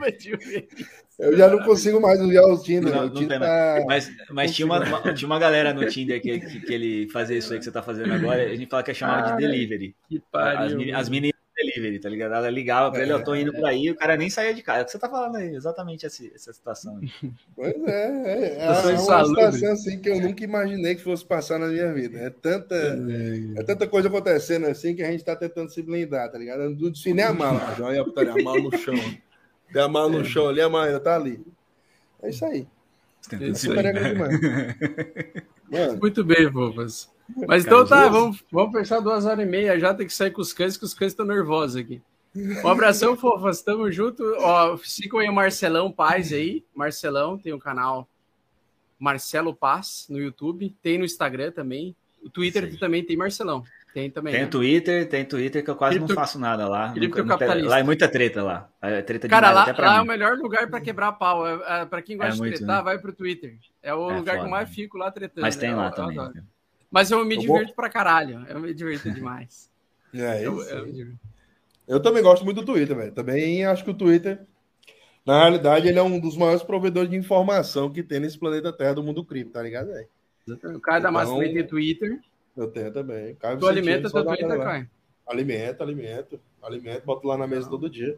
Eu 1.18 1.36
já 1.36 1.48
não 1.48 1.58
consigo 1.60 2.00
mais 2.00 2.20
usar 2.20 2.42
o 2.42 2.62
Tinder. 2.62 2.94
Não, 2.94 3.06
o 3.06 3.10
Tinder 3.10 3.40
tá... 3.40 3.82
Mas, 3.86 4.10
mas 4.30 4.54
tinha, 4.54 4.66
uma, 4.66 4.80
uma, 4.80 5.14
tinha 5.14 5.26
uma 5.26 5.38
galera 5.38 5.72
no 5.72 5.86
Tinder 5.88 6.20
que, 6.20 6.38
que, 6.38 6.60
que, 6.60 6.74
ele 6.74 7.08
fazia 7.08 7.38
isso 7.38 7.52
aí 7.52 7.58
que 7.58 7.64
você 7.64 7.72
tá 7.72 7.82
fazendo 7.82 8.12
agora. 8.12 8.42
A 8.42 8.54
gente 8.54 8.68
fala 8.68 8.82
que 8.82 8.90
é 8.90 8.94
chamado 8.94 9.30
de 9.30 9.38
delivery. 9.38 9.94
Que 10.08 10.20
pariu. 10.30 10.94
As, 10.94 11.02
as 11.02 11.08
meninas 11.08 11.35
delivery, 11.56 11.98
tá 11.98 12.08
ligado? 12.08 12.34
Ela 12.34 12.50
ligava 12.50 12.90
pra 12.90 13.02
ele, 13.02 13.12
eu 13.12 13.24
tô 13.24 13.34
indo 13.34 13.52
por 13.52 13.64
aí, 13.64 13.90
o 13.90 13.96
cara 13.96 14.16
nem 14.16 14.28
saía 14.28 14.52
de 14.54 14.62
casa. 14.62 14.80
É 14.80 14.82
o 14.82 14.84
que 14.84 14.92
você 14.92 14.98
tá 14.98 15.08
falando 15.08 15.36
aí, 15.36 15.54
exatamente 15.54 16.04
essa, 16.04 16.24
essa 16.34 16.52
situação. 16.52 17.00
Pois 17.54 17.74
é, 17.86 18.24
é, 18.26 18.58
é, 18.58 18.64
é 18.64 18.70
uma 18.70 19.24
situação 19.24 19.72
assim 19.72 19.98
que 19.98 20.10
eu 20.10 20.20
nunca 20.20 20.44
imaginei 20.44 20.94
que 20.94 21.02
fosse 21.02 21.24
passar 21.24 21.58
na 21.58 21.68
minha 21.68 21.92
vida. 21.94 22.18
É 22.18 22.30
tanta, 22.30 22.74
é, 22.74 23.60
é 23.60 23.62
tanta 23.64 23.86
coisa 23.86 24.08
acontecendo 24.08 24.66
assim 24.66 24.94
que 24.94 25.02
a 25.02 25.10
gente 25.10 25.24
tá 25.24 25.34
tentando 25.34 25.70
se 25.70 25.82
blindar, 25.82 26.30
tá 26.30 26.38
ligado? 26.38 26.62
Eu 26.62 26.70
não 26.70 26.90
defini 26.90 27.22
a 27.22 27.32
mala, 27.32 27.74
já 27.76 27.86
olha 27.86 28.02
a 28.02 28.42
mala 28.42 28.60
no 28.60 28.76
chão. 28.76 28.94
Tem 29.72 29.82
a 29.82 29.88
mala 29.88 30.10
no 30.10 30.24
chão 30.24 30.48
ali, 30.48 30.60
a 30.60 30.68
mala 30.68 30.86
ainda 30.86 31.00
tá 31.00 31.16
ali. 31.16 31.40
É 32.22 32.28
isso 32.28 32.44
aí. 32.44 32.66
Isso 33.40 33.72
aí. 35.72 35.96
Muito 36.00 36.22
bem, 36.22 36.48
Vovas. 36.50 37.10
Mas 37.46 37.64
então 37.64 37.84
tá, 37.84 38.08
vamos, 38.08 38.44
vamos 38.50 38.72
fechar 38.72 39.00
duas 39.00 39.24
horas 39.24 39.46
e 39.46 39.50
meia 39.50 39.78
já, 39.78 39.92
tem 39.92 40.06
que 40.06 40.14
sair 40.14 40.30
com 40.30 40.40
os 40.40 40.52
cães, 40.52 40.76
que 40.76 40.84
os 40.84 40.94
cães 40.94 41.12
estão 41.12 41.26
nervosos 41.26 41.76
aqui. 41.76 42.00
Um 42.34 42.68
abração, 42.68 43.16
fofas, 43.18 43.62
tamo 43.62 43.90
junto. 43.90 44.22
Ó, 44.38 44.76
sigam 44.78 45.20
aí 45.20 45.28
o 45.28 45.32
Marcelão 45.32 45.90
Paz 45.90 46.32
aí. 46.32 46.64
Marcelão 46.74 47.38
tem 47.38 47.52
o 47.52 47.56
um 47.56 47.58
canal 47.60 48.08
Marcelo 48.98 49.54
Paz 49.54 50.06
no 50.08 50.18
YouTube, 50.18 50.74
tem 50.82 50.98
no 50.98 51.04
Instagram 51.04 51.50
também. 51.50 51.96
O 52.22 52.30
Twitter 52.30 52.78
também 52.78 53.04
tem 53.04 53.16
Marcelão. 53.16 53.64
Tem 53.94 54.10
também. 54.10 54.34
Tem 54.34 54.42
né? 54.42 54.48
Twitter, 54.48 55.08
tem 55.08 55.24
Twitter 55.24 55.64
que 55.64 55.70
eu 55.70 55.76
quase 55.76 55.98
não 55.98 56.08
faço 56.08 56.38
nada 56.38 56.68
lá. 56.68 56.92
Nunca, 56.94 57.24
lá 57.64 57.78
é 57.78 57.82
muita 57.82 58.06
treta 58.06 58.42
lá. 58.42 58.68
É 58.82 59.00
treta 59.00 59.26
Cara, 59.26 59.50
lá, 59.50 59.74
lá 59.78 59.96
é 59.96 60.00
o 60.02 60.04
melhor 60.04 60.36
lugar 60.36 60.68
para 60.68 60.82
quebrar 60.82 61.12
pau. 61.12 61.46
É, 61.46 61.82
é, 61.82 61.86
para 61.86 62.02
quem 62.02 62.18
gosta 62.18 62.32
é 62.32 62.34
de 62.34 62.38
muito, 62.38 62.58
tretar, 62.58 62.76
né? 62.76 62.82
vai 62.82 62.98
pro 62.98 63.12
Twitter. 63.14 63.56
É 63.82 63.94
o 63.94 64.10
é 64.10 64.16
lugar 64.16 64.32
foda, 64.32 64.38
que 64.40 64.44
eu 64.44 64.50
mais 64.50 64.68
fico 64.68 64.98
lá 64.98 65.10
tretando. 65.10 65.40
Mas 65.40 65.56
tem 65.56 65.70
né? 65.70 65.76
lá 65.76 65.90
também. 65.90 66.30
Eu 66.86 66.90
mas 66.90 67.10
eu 67.10 67.24
me 67.24 67.36
divirto 67.36 67.74
pra 67.74 67.88
caralho. 67.88 68.46
Eu 68.48 68.60
me 68.60 68.72
divirto 68.72 69.10
demais. 69.12 69.70
É, 70.14 70.46
eu, 70.46 70.62
eu, 70.62 71.14
eu, 71.86 72.00
também 72.00 72.22
gosto 72.22 72.44
muito 72.44 72.62
do 72.62 72.72
Twitter, 72.72 72.96
velho. 72.96 73.12
Também 73.12 73.64
acho 73.64 73.84
que 73.84 73.90
o 73.90 73.94
Twitter, 73.94 74.40
na 75.26 75.40
realidade, 75.40 75.88
ele 75.88 75.98
é 75.98 76.02
um 76.02 76.18
dos 76.18 76.36
maiores 76.36 76.62
provedores 76.62 77.10
de 77.10 77.16
informação 77.16 77.92
que 77.92 78.02
tem 78.02 78.20
nesse 78.20 78.38
planeta 78.38 78.72
Terra 78.72 78.94
do 78.94 79.02
mundo 79.02 79.24
cripto, 79.24 79.52
tá 79.52 79.62
ligado, 79.62 79.88
velho? 79.88 80.08
O 80.76 80.80
cara 80.80 81.00
da 81.00 81.10
massa 81.10 81.32
também 81.32 81.52
tem 81.52 81.66
Twitter. 81.66 82.20
Eu 82.56 82.68
tenho 82.68 82.92
também. 82.92 83.34
Caio 83.34 83.58
tu 83.58 83.66
alimenta 83.66 84.10
teu 84.10 84.24
Twitter, 84.24 84.58
Caio? 84.58 84.88
Alimento, 85.26 85.82
alimento. 85.82 86.40
Alimento, 86.62 87.04
boto 87.04 87.26
lá 87.26 87.36
na 87.36 87.46
mesa 87.46 87.62
Não. 87.62 87.70
todo 87.70 87.90
dia. 87.90 88.16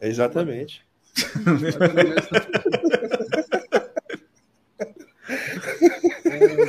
É 0.00 0.08
exatamente. 0.08 0.84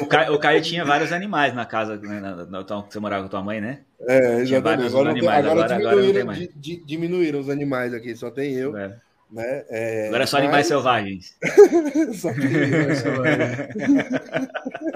O 0.02 0.06
Caio, 0.06 0.34
o 0.34 0.40
Caio, 0.40 0.62
tinha 0.62 0.84
vários 0.84 1.12
animais 1.12 1.54
na 1.54 1.66
casa, 1.66 1.98
né, 1.98 2.20
na, 2.20 2.36
na, 2.36 2.46
na, 2.46 2.62
você 2.64 3.00
morava 3.00 3.24
com 3.24 3.30
tua 3.30 3.44
mãe, 3.44 3.62
né? 3.62 3.80
É, 4.08 4.40
exatamente. 4.40 4.88
Agora, 4.88 5.10
animais, 5.12 5.46
agora, 5.46 5.76
agora, 5.76 5.96
diminuíram, 5.96 6.22
agora 6.22 6.50
di, 6.56 6.84
diminuíram, 6.86 7.40
os 7.40 7.50
animais 7.50 7.94
aqui, 7.94 8.16
só 8.16 8.30
tem 8.30 8.54
eu. 8.54 8.76
É. 8.76 8.98
Né? 9.32 9.66
É, 9.70 10.08
agora 10.08 10.24
é 10.24 10.26
só 10.28 10.38
mas... 10.38 10.44
animais 10.44 10.68
selvagens. 10.68 11.38
só 12.16 12.34
tem 12.34 12.64
animais 12.64 12.98
selvagens. 13.00 13.68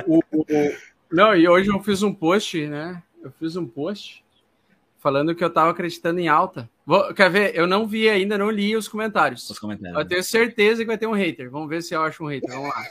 o, 0.06 0.20
o, 0.32 0.46
não, 1.12 1.36
e 1.36 1.48
hoje 1.48 1.70
eu 1.70 1.82
fiz 1.82 2.04
um 2.04 2.14
post, 2.14 2.68
né? 2.68 3.02
Eu 3.24 3.32
fiz 3.32 3.56
um 3.56 3.66
post 3.66 4.24
falando 5.00 5.36
que 5.36 5.44
eu 5.44 5.50
tava 5.50 5.70
acreditando 5.70 6.20
em 6.20 6.28
alta. 6.28 6.68
Vou, 6.86 7.14
quer 7.14 7.30
ver? 7.30 7.56
Eu 7.56 7.68
não 7.68 7.88
vi 7.88 8.10
ainda, 8.10 8.38
não 8.38 8.50
li 8.50 8.76
os 8.76 8.88
comentários. 8.88 9.48
Os 9.50 9.60
comentários. 9.60 9.98
Eu 9.98 10.06
tenho 10.06 10.24
certeza 10.24 10.82
que 10.82 10.88
vai 10.88 10.98
ter 10.98 11.08
um 11.08 11.14
hater. 11.14 11.50
Vamos 11.50 11.70
ver 11.70 11.84
se 11.84 11.94
eu 11.94 12.02
acho 12.02 12.24
um 12.24 12.28
hater. 12.28 12.50
Vamos 12.50 12.70
lá. 12.70 12.84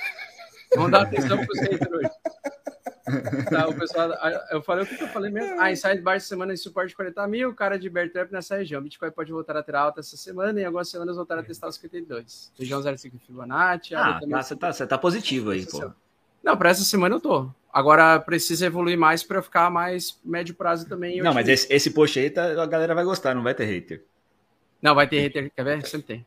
Vamos 0.75 0.91
dar 0.91 1.03
atenção 1.03 1.39
para 1.45 1.63
haters 1.63 1.93
hoje. 1.93 2.11
Tá, 3.51 3.69
o 3.69 3.75
pessoal, 3.75 4.11
eu 4.51 4.63
falei 4.63 4.85
o 4.85 4.87
que 4.87 5.03
eu 5.03 5.09
falei 5.09 5.31
mesmo. 5.31 5.61
Ah, 5.61 5.71
inside 5.71 6.01
baixo 6.01 6.27
semana 6.27 6.55
em 6.55 6.57
suporte 6.57 6.89
de 6.89 6.97
40 6.97 7.27
mil, 7.29 7.55
cara 7.55 7.79
de 7.79 7.91
bear 7.91 8.11
trap 8.11 8.33
nessa 8.33 8.57
região. 8.57 8.83
Bitcoin 8.83 9.11
pode 9.11 9.31
voltar 9.31 9.57
a 9.57 9.63
ter 9.63 9.75
alta 9.75 10.01
essa 10.01 10.17
semana 10.17 10.59
e 10.59 10.63
em 10.63 10.67
algumas 10.67 10.89
semanas 10.89 11.17
voltar 11.17 11.39
a 11.39 11.43
testar 11.43 11.69
os 11.69 11.77
52. 11.77 12.53
Região 12.59 12.83
05 12.83 13.19
Fibonacci. 13.19 13.95
Ah, 13.95 14.21
tá, 14.21 14.43
você, 14.43 14.57
tá, 14.57 14.73
você 14.73 14.87
tá 14.87 14.97
positivo 14.97 15.51
aí, 15.51 15.67
pô. 15.67 15.93
Não, 16.43 16.57
para 16.57 16.71
essa 16.71 16.83
semana 16.83 17.15
eu 17.17 17.21
tô. 17.21 17.51
Agora 17.73 18.19
precisa 18.21 18.67
evoluir 18.67 18.97
mais 18.97 19.23
para 19.23 19.43
ficar 19.43 19.71
mais 19.71 20.19
médio 20.25 20.55
prazo 20.55 20.89
também. 20.89 21.21
Não, 21.21 21.35
mas 21.35 21.49
esse, 21.49 21.73
esse 21.73 21.91
post 21.91 22.19
aí 22.19 22.31
tá, 22.31 22.63
a 22.63 22.67
galera 22.67 22.95
vai 22.95 23.05
gostar, 23.05 23.35
não 23.35 23.43
vai 23.43 23.55
ter 23.55 23.65
hater. 23.65 24.03
Não, 24.81 24.95
vai 24.95 25.07
ter 25.07 25.21
hater, 25.21 25.51
quer 25.55 25.65
ver? 25.65 25.87
Sempre 25.87 26.07
tem. 26.07 26.27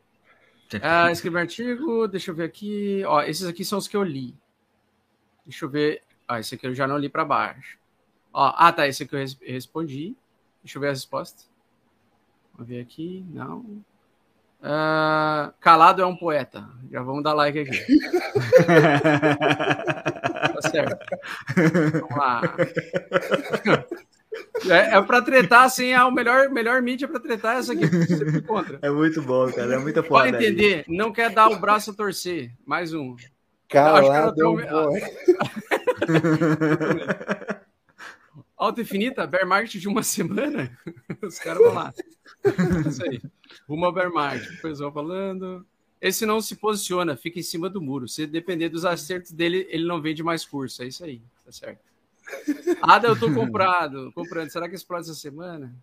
Ah, 0.82 1.12
escrever 1.12 1.40
artigo, 1.40 2.08
deixa 2.08 2.32
eu 2.32 2.36
ver 2.36 2.44
aqui. 2.44 3.04
Ó, 3.06 3.22
esses 3.22 3.46
aqui 3.46 3.64
são 3.64 3.78
os 3.78 3.88
que 3.88 3.96
eu 3.96 4.04
li. 4.04 4.36
Deixa 5.46 5.66
eu 5.66 5.70
ver. 5.70 6.04
Ah, 6.28 6.40
esse 6.40 6.56
aqui 6.56 6.68
eu 6.68 6.76
já 6.76 6.88
não 6.88 6.98
li 6.98 7.10
para 7.10 7.24
baixo. 7.24 7.78
Ó, 8.34 8.54
ah, 8.56 8.72
tá. 8.72 8.88
Esse 8.88 9.04
aqui 9.04 9.16
eu 9.16 9.20
res 9.20 9.38
respondi. 9.42 10.16
Deixa 10.64 10.78
eu 10.78 10.82
ver 10.82 10.88
a 10.88 10.92
resposta. 10.92 11.44
Vamos 12.54 12.68
ver 12.68 12.82
aqui. 12.82 13.26
Não. 13.30 13.60
Uh, 14.60 15.54
calado 15.60 16.02
é 16.02 16.06
um 16.06 16.16
poeta. 16.16 16.68
Já 16.92 17.02
vamos 17.02 17.24
dar 17.24 17.34
like 17.34 17.60
aqui. 17.60 18.00
tá 20.54 20.62
certo. 20.62 21.06
Vamos 21.94 22.18
lá. 22.18 22.42
É, 24.70 24.98
é 24.98 25.02
para 25.02 25.22
tretar, 25.22 25.64
assim, 25.64 25.88
é 25.88 26.04
o 26.04 26.12
melhor, 26.12 26.50
melhor 26.50 26.82
mídia 26.82 27.08
para 27.08 27.20
tretar 27.20 27.56
é 27.56 27.60
essa 27.60 27.74
aqui. 27.74 27.88
Contra. 28.42 28.80
É 28.82 28.90
muito 28.90 29.22
bom, 29.22 29.52
cara. 29.52 29.76
É 29.76 29.78
muita 29.78 30.02
foda. 30.02 30.32
Pode 30.32 30.36
entender, 30.36 30.84
não 30.88 31.12
quer 31.12 31.30
dar 31.30 31.50
o 31.50 31.60
braço 31.60 31.92
a 31.92 31.94
torcer. 31.94 32.52
Mais 32.66 32.94
um. 32.94 33.16
Calado 33.68 34.60
é 34.62 34.68
boy. 34.68 35.02
Alta 38.58 38.82
infinita, 38.82 39.28
bear 39.28 39.46
market 39.46 39.80
de 39.80 39.88
uma 39.88 40.02
semana? 40.02 40.76
Os 41.22 41.38
caras 41.38 41.62
vão 41.62 41.74
lá. 41.74 41.94
Isso 42.88 43.04
aí. 43.04 43.22
Rumo 43.68 43.86
ao 43.86 43.92
bear 43.92 44.12
market. 44.12 44.58
O 44.58 44.62
pessoal 44.62 44.92
falando. 44.92 45.66
Esse 46.00 46.26
não 46.26 46.40
se 46.40 46.56
posiciona, 46.56 47.18
fica 47.18 47.40
em 47.40 47.44
cima 47.44 47.70
do 47.70 47.82
muro. 47.82 48.08
Se 48.08 48.26
depender 48.26 48.70
dos 48.70 48.86
acertos 48.86 49.32
dele, 49.32 49.68
ele 49.70 49.86
não 49.86 50.02
vende 50.02 50.24
mais 50.24 50.46
curso. 50.46 50.84
É 50.84 50.88
isso 50.88 51.04
aí, 51.04 51.22
tá 51.44 51.52
certo. 51.52 51.80
Ada, 52.82 53.08
eu 53.08 53.20
tô 53.20 53.34
comprado, 53.34 54.12
comprando. 54.14 54.50
Será 54.50 54.68
que 54.68 54.76
explode 54.76 55.10
essa 55.10 55.20
semana? 55.20 55.74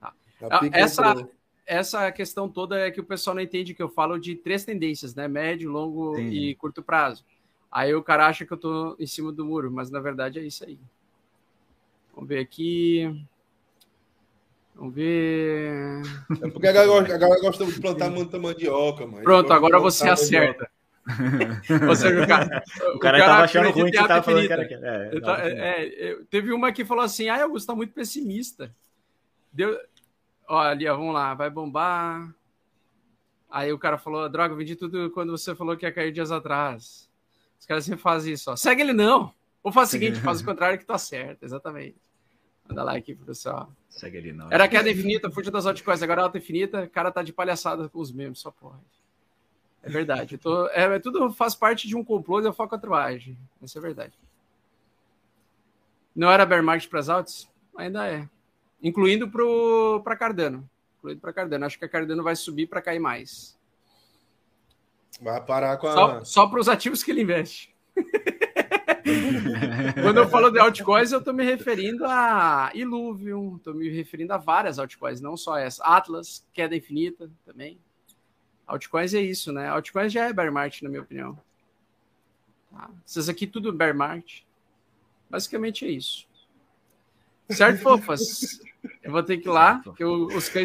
Tá. 0.00 0.12
tá 0.40 0.60
essa, 0.72 1.28
essa 1.66 2.12
questão 2.12 2.48
toda 2.48 2.78
é 2.78 2.90
que 2.90 3.00
o 3.00 3.04
pessoal 3.04 3.36
não 3.36 3.42
entende 3.42 3.74
que 3.74 3.82
eu 3.82 3.88
falo 3.88 4.18
de 4.18 4.34
três 4.34 4.64
tendências, 4.64 5.14
né? 5.14 5.28
Médio, 5.28 5.70
longo 5.70 6.16
Sim. 6.16 6.28
e 6.28 6.54
curto 6.54 6.82
prazo. 6.82 7.24
Aí 7.70 7.94
o 7.94 8.02
cara 8.02 8.26
acha 8.26 8.44
que 8.44 8.52
eu 8.52 8.58
tô 8.58 8.96
em 8.98 9.06
cima 9.06 9.32
do 9.32 9.46
muro, 9.46 9.70
mas 9.70 9.90
na 9.90 10.00
verdade 10.00 10.38
é 10.38 10.42
isso 10.42 10.64
aí. 10.64 10.78
Vamos 12.14 12.28
ver 12.28 12.40
aqui. 12.40 13.24
Vamos 14.74 14.94
ver. 14.94 16.02
É 16.42 16.50
porque 16.50 16.66
a 16.66 16.72
galera, 16.72 17.14
a 17.14 17.18
galera 17.18 17.40
gosta 17.40 17.64
de 17.64 17.80
plantar 17.80 18.10
muita 18.10 18.38
mandioca, 18.38 19.06
mano. 19.06 19.22
Pronto, 19.22 19.52
agora 19.52 19.78
você 19.78 20.08
acerta. 20.08 20.70
você, 21.86 22.20
o 22.20 22.26
cara, 22.26 22.62
o 22.94 22.98
cara, 22.98 23.18
o 23.18 23.20
tava 23.20 23.44
achando 23.44 23.70
ruim 23.70 23.90
que 23.90 23.96
tava 23.96 24.22
falando 24.22 24.46
que 24.46 24.52
era. 24.52 24.62
É, 24.62 25.20
tá, 25.20 25.48
é, 25.48 26.10
é, 26.10 26.18
teve 26.30 26.52
uma 26.52 26.72
que 26.72 26.84
falou 26.84 27.04
assim: 27.04 27.28
ah, 27.28 27.42
Augusto 27.42 27.66
tá 27.66 27.74
muito 27.74 27.92
pessimista. 27.92 28.72
Deu. 29.52 29.78
Olha, 30.48 30.94
vamos 30.94 31.14
lá, 31.14 31.34
vai 31.34 31.50
bombar. 31.50 32.32
Aí 33.50 33.72
o 33.72 33.78
cara 33.78 33.98
falou, 33.98 34.28
droga, 34.28 34.54
vendi 34.54 34.76
tudo 34.76 35.10
quando 35.10 35.30
você 35.30 35.54
falou 35.54 35.76
que 35.76 35.84
ia 35.84 35.92
cair 35.92 36.12
dias 36.12 36.32
atrás. 36.32 37.08
Os 37.60 37.66
caras 37.66 37.84
sempre 37.84 38.00
fazem 38.00 38.32
isso, 38.32 38.50
ó. 38.50 38.56
Segue 38.56 38.80
ele 38.80 38.94
não. 38.94 39.32
Ou 39.62 39.70
faz 39.70 39.88
o 39.88 39.92
seguinte, 39.92 40.20
faz 40.20 40.40
o 40.40 40.44
contrário 40.46 40.78
que 40.78 40.86
tá 40.86 40.96
certo, 40.96 41.42
exatamente. 41.42 41.96
Manda 42.66 42.82
like 42.82 43.14
pro 43.14 43.26
pessoal. 43.26 43.70
Segue 43.88 44.18
ele 44.18 44.32
não. 44.32 44.50
Era 44.50 44.66
queda 44.68 44.90
infinita, 44.90 45.30
fuja 45.30 45.50
das 45.50 45.66
altcoins, 45.66 46.02
agora 46.02 46.22
é 46.22 46.24
alta 46.24 46.38
infinita, 46.38 46.84
o 46.84 46.90
cara 46.90 47.12
tá 47.12 47.22
de 47.22 47.32
palhaçada 47.32 47.88
com 47.88 47.98
os 47.98 48.10
memes, 48.10 48.38
só 48.38 48.50
pode. 48.50 49.01
É 49.82 49.90
verdade. 49.90 50.38
Tô, 50.38 50.68
é, 50.68 50.84
é, 50.84 50.98
tudo 50.98 51.32
faz 51.32 51.54
parte 51.54 51.88
de 51.88 51.96
um 51.96 52.04
complô 52.04 52.40
de 52.40 52.46
eu 52.46 52.52
foco 52.52 52.74
a 52.74 52.78
troagem. 52.78 53.36
Isso 53.60 53.76
é 53.76 53.80
verdade. 53.80 54.12
Não 56.14 56.30
era 56.30 56.46
bear 56.46 56.62
market 56.62 56.88
para 56.88 57.00
as 57.00 57.08
altas? 57.08 57.50
Ainda 57.76 58.06
é. 58.06 58.28
Incluindo 58.82 59.30
para 60.02 60.16
Cardano. 60.16 60.68
Incluindo 60.98 61.20
para 61.20 61.32
Cardano. 61.32 61.64
Acho 61.64 61.78
que 61.78 61.84
a 61.84 61.88
Cardano 61.88 62.22
vai 62.22 62.36
subir 62.36 62.66
para 62.66 62.82
cair 62.82 63.00
mais. 63.00 63.58
Vai 65.20 65.44
parar 65.44 65.76
com 65.78 65.88
a. 65.88 65.92
Só, 65.92 66.24
só 66.24 66.46
para 66.46 66.60
os 66.60 66.68
ativos 66.68 67.02
que 67.02 67.10
ele 67.10 67.22
investe. 67.22 67.74
Quando 70.00 70.18
eu 70.18 70.28
falo 70.28 70.50
de 70.50 70.58
altcoins, 70.58 71.12
eu 71.12 71.18
estou 71.18 71.34
me 71.34 71.44
referindo 71.44 72.04
a 72.06 72.70
Illuvium, 72.74 73.56
estou 73.56 73.74
me 73.74 73.88
referindo 73.88 74.32
a 74.32 74.38
várias 74.38 74.78
altcoins, 74.78 75.20
não 75.20 75.36
só 75.36 75.58
essa. 75.58 75.84
Atlas, 75.84 76.46
queda 76.52 76.76
infinita 76.76 77.30
também. 77.44 77.78
Altcoins 78.72 79.12
é 79.12 79.20
isso, 79.20 79.52
né? 79.52 79.68
Altcoins 79.68 80.12
já 80.12 80.28
é 80.28 80.32
bear 80.32 80.50
market, 80.50 80.82
na 80.82 80.88
minha 80.88 81.02
opinião. 81.02 81.38
Tá? 82.70 82.90
Essas 83.04 83.28
aqui 83.28 83.46
tudo 83.46 83.72
bear 83.72 83.94
market. 83.94 84.42
Basicamente 85.28 85.84
é 85.84 85.90
isso. 85.90 86.26
Certo, 87.50 87.82
fofas? 87.82 88.60
Eu 89.02 89.12
vou 89.12 89.22
ter 89.22 89.36
que 89.38 89.48
ir 89.48 89.52
lá, 89.52 89.82
que 89.96 90.04
os 90.04 90.48
cães 90.48 90.60